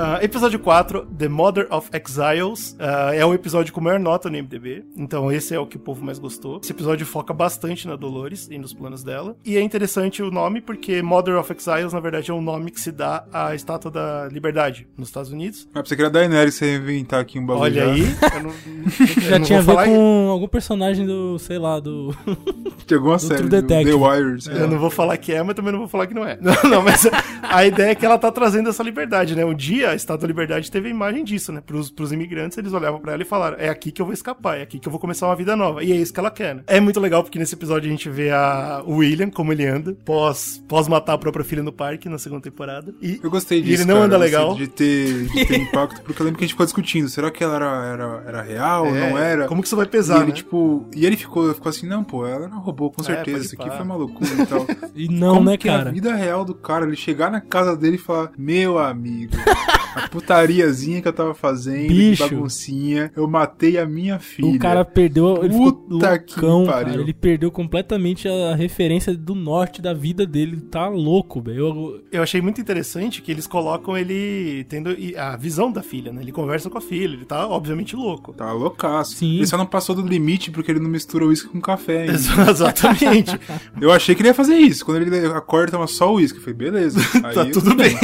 Ah, 0.01 0.21
episódio 0.23 0.61
4, 0.61 1.07
The 1.07 1.29
Mother 1.29 1.67
of 1.71 1.91
Exiles, 1.93 2.77
ah, 2.79 3.11
é 3.13 3.25
o 3.27 3.35
episódio 3.35 3.73
com 3.73 3.81
maior 3.81 3.99
nota 3.99 4.31
no 4.31 4.39
MDB, 4.39 4.85
então 4.97 5.33
esse 5.33 5.53
é 5.53 5.59
o 5.59 5.67
que 5.67 5.77
o 5.77 5.81
povo 5.81 6.05
mais 6.05 6.21
gostou. 6.21 6.61
Esse 6.63 6.71
episódio 6.71 7.05
foca 7.05 7.35
bastante 7.35 7.89
na 7.89 7.97
Dolores 7.97 8.47
e 8.49 8.59
nos 8.59 8.73
planos 8.73 9.03
dela, 9.03 9.37
e 9.45 9.57
é 9.57 9.61
interessante 9.61 10.23
o 10.23 10.31
nome 10.31 10.61
porque 10.61 11.03
Mother 11.03 11.37
of 11.37 11.53
Exiles, 11.53 11.93
na 11.93 11.99
verdade, 11.99 12.31
é 12.31 12.35
um 12.35 12.41
nome 12.41 12.71
que 12.71 12.81
se 12.81 12.93
dá 12.93 13.25
à 13.33 13.57
Estátua 13.57 13.91
da 13.91 14.29
Liberdade 14.31 14.87
nos 14.97 15.09
Estados 15.09 15.33
Unidos. 15.33 15.69
Pra 15.73 15.83
você 15.85 15.97
queria 15.97 16.11
Daenerys 16.11 16.55
você 16.55 16.77
inventar 16.77 17.21
aqui 17.21 17.41
um 17.41 17.45
bagulho. 17.45 17.65
Olha 17.65 17.85
já. 17.87 17.93
aí, 17.93 18.03
eu 18.37 18.43
não, 18.45 18.51
eu 19.01 19.23
Já 19.31 19.39
não 19.41 19.45
tinha 19.45 19.59
a 19.59 19.63
ver 19.63 19.85
com 19.85 20.29
algum 20.31 20.47
personagem 20.47 21.05
do, 21.07 21.41
sei 21.41 21.59
lá, 21.59 21.81
do. 21.81 22.15
De 22.87 22.95
alguma 22.95 23.17
Do 23.17 23.23
série. 23.23 23.43
Do 23.43 23.49
Detective. 23.51 23.91
The 23.91 23.97
Wire. 23.97 24.41
sei 24.41 24.55
Eu 24.55 24.61
lá. 24.61 24.67
não 24.69 24.79
vou 24.79 24.89
falar 24.89 25.17
que 25.19 25.31
é, 25.33 25.43
mas 25.43 25.55
também 25.55 25.73
não 25.73 25.81
vou 25.81 25.89
falar 25.89 26.07
que 26.07 26.15
não 26.15 26.25
é. 26.25 26.39
Não, 26.41 26.55
não, 26.71 26.83
mas 26.83 27.07
a 27.43 27.67
ideia 27.67 27.91
é 27.91 27.95
que 27.95 28.07
ela 28.07 28.17
tá 28.17 28.31
trazendo 28.33 28.71
essa 28.71 28.83
liberdade, 28.83 29.35
né? 29.37 29.45
Um 29.45 29.53
dia 29.55 29.88
a 29.91 29.95
Estátua 29.95 30.23
da 30.23 30.27
Liberdade 30.29 30.71
teve 30.71 30.89
a 30.89 30.91
imagem 30.91 31.25
disso, 31.25 31.53
né? 31.53 31.61
Pros, 31.65 31.91
pros 31.91 32.13
imigrantes, 32.13 32.57
eles 32.59 32.73
olhavam 32.73 33.01
pra 33.01 33.13
ela 33.13 33.23
e 33.23 33.27
falaram: 33.27 33.57
é 33.59 33.69
aqui 33.69 33.91
que 33.91 34.01
eu 34.03 34.07
vou 34.07 34.13
escapar, 34.13 34.59
é 34.59 34.63
aqui 34.63 34.79
que 34.79 34.87
eu 34.89 34.91
vou 34.91 35.01
começar 35.01 35.27
uma 35.27 35.37
vida 35.37 35.55
nova. 35.57 35.83
E 35.85 35.93
é 35.93 35.97
isso 35.97 36.13
que 36.13 36.21
ela 36.21 36.31
quer, 36.31 36.55
né? 36.55 36.63
É 36.67 36.81
muito 36.81 37.01
legal 37.01 37.23
porque 37.23 37.39
nesse 37.39 37.55
episódio 37.55 37.89
a 37.89 37.91
gente 37.91 38.09
vê 38.09 38.31
a 38.31 38.83
o 38.87 38.97
William, 38.97 39.31
como 39.31 39.53
ele 39.53 39.67
anda, 39.67 39.97
pós, 40.05 40.63
pós 40.69 40.89
matar 40.89 41.15
a 41.15 41.19
própria 41.19 41.45
filha 41.45 41.63
no 41.63 41.73
parque 41.73 42.09
na 42.09 42.19
segunda 42.19 42.43
temporada. 42.43 42.95
E 43.03 43.21
Eu 43.23 43.31
gostei 43.31 43.59
E 43.59 43.63
disso. 43.63 43.83
ele 43.83 43.89
não 43.89 43.97
cara, 43.97 44.07
anda 44.07 44.17
eu 44.17 44.21
gostei 44.21 44.39
legal. 44.39 44.55
De 44.55 44.69
ter, 44.69 45.27
de 45.29 45.45
ter 45.47 45.59
impacto, 45.61 46.01
porque 46.03 46.21
eu 46.23 46.25
lembro 46.25 46.39
que 46.39 46.45
a 46.45 46.47
gente 46.47 46.55
ficou 46.55 46.67
discutindo. 46.67 47.09
Será 47.09 47.31
que 47.31 47.43
ela 47.43 47.55
era, 47.57 47.87
era, 47.87 48.23
era 48.27 48.43
real 48.43 48.87
ou 48.87 48.97
é, 48.97 49.11
não 49.11 49.19
era? 49.19 49.47
Como 49.49 49.61
que 49.63 49.69
isso 49.69 49.77
vai 49.77 49.87
E 49.87 49.89
pesar, 49.89 50.19
ele, 50.19 50.27
né? 50.27 50.33
tipo, 50.33 50.87
e 50.95 51.05
ele 51.07 51.17
ficou, 51.17 51.53
ficou 51.55 51.71
assim, 51.71 51.87
não, 51.87 52.03
pô, 52.05 52.27
ela 52.27 52.45
era 52.47 52.55
um 52.55 52.61
robô, 52.61 52.91
com 52.91 53.03
É, 53.03 53.05
certeza. 53.05 53.37
pode 53.39 53.47
Isso 53.47 53.57
aqui 53.61 53.71
foi 53.71 53.85
uma 53.85 53.97
loucura 53.97 54.31
e 54.43 54.47
tal. 54.47 54.67
E 54.95 55.09
não, 55.09 55.35
Como 55.37 55.51
né, 55.51 55.57
que 55.57 55.69
é 55.69 55.73
a 55.75 55.79
cara? 55.79 55.93
vida 55.93 56.15
real 56.15 56.45
do 56.45 56.55
cara, 56.55 56.85
ele 56.87 56.97
chegar 56.97 57.31
na 57.31 57.41
casa 57.41 57.77
dele 57.77 57.97
e 57.97 57.99
falar, 57.99 58.31
meu 58.37 58.79
amigo, 58.79 59.33
a 59.95 60.09
putariazinha 60.09 61.01
que 61.03 61.09
eu 61.09 61.13
tava 61.13 61.35
fazendo, 61.35 61.89
Bicho. 61.89 62.23
que 62.29 62.35
baguncinha, 62.35 63.11
eu 63.17 63.27
matei 63.29 63.79
a 63.79 63.87
minha 63.87 64.19
filha. 64.19 64.49
O 64.49 64.59
cara 64.59 64.85
perdeu. 64.85 65.39
Ele 65.45 65.53
ficou 65.55 65.73
Puta 65.73 66.19
que 66.19 66.41
loucão, 66.41 66.65
pariu. 66.67 66.89
cara. 66.93 67.01
Ele 67.03 67.13
perdeu 67.15 67.51
completamente 67.51 68.29
a 68.29 68.55
referência 68.55 69.15
do 69.15 69.35
norte 69.35 69.81
da 69.83 69.93
vida 69.95 70.27
dele. 70.27 70.57
Tá 70.71 70.89
louco, 70.89 71.41
velho. 71.41 71.59
Eu- 71.59 72.01
Eu 72.13 72.23
achei 72.23 72.41
muito 72.41 72.61
interessante 72.61 73.21
que 73.23 73.31
eles 73.31 73.47
colocam 73.47 73.97
ele 73.97 74.65
tendo 74.69 74.95
a 75.17 75.37
visão 75.37 75.71
da 75.71 75.83
filha, 75.83 76.13
né? 76.13 76.23
Ele 76.23 76.33
conversa 76.33 76.69
com 76.71 76.79
a 76.79 76.81
filha, 76.81 77.15
ele 77.15 77.25
tá 77.25 77.47
obviamente 77.47 77.95
louco. 77.97 78.33
Tá 78.33 78.53
loucaço. 78.53 79.17
Sim. 79.17 79.37
Ele 79.37 79.47
só 79.47 79.57
não 79.59 79.67
passou 79.67 79.95
do 79.95 80.03
limite 80.07 80.51
porque 80.51 80.71
ele 80.71 80.81
não 80.81 80.89
mistura 80.91 81.27
uísque 81.27 81.49
com 81.49 81.61
café 81.61 82.03
ainda. 82.03 82.13
Exatamente. 82.51 83.39
Eu 83.81 83.93
achei 83.93 84.15
que 84.15 84.23
ele 84.23 84.29
ia 84.29 84.35
fazer 84.35 84.57
isso. 84.57 84.85
Quando 84.85 85.03
ele 85.03 85.27
acorda, 85.29 85.73
tava 85.73 85.87
só 85.87 86.13
uísque. 86.15 86.39
Eu 86.39 86.43
falei, 86.43 86.57
beleza. 86.59 86.99
Aí 87.25 87.35
tá 87.35 87.45
tudo 87.47 87.75
bem. 87.75 87.97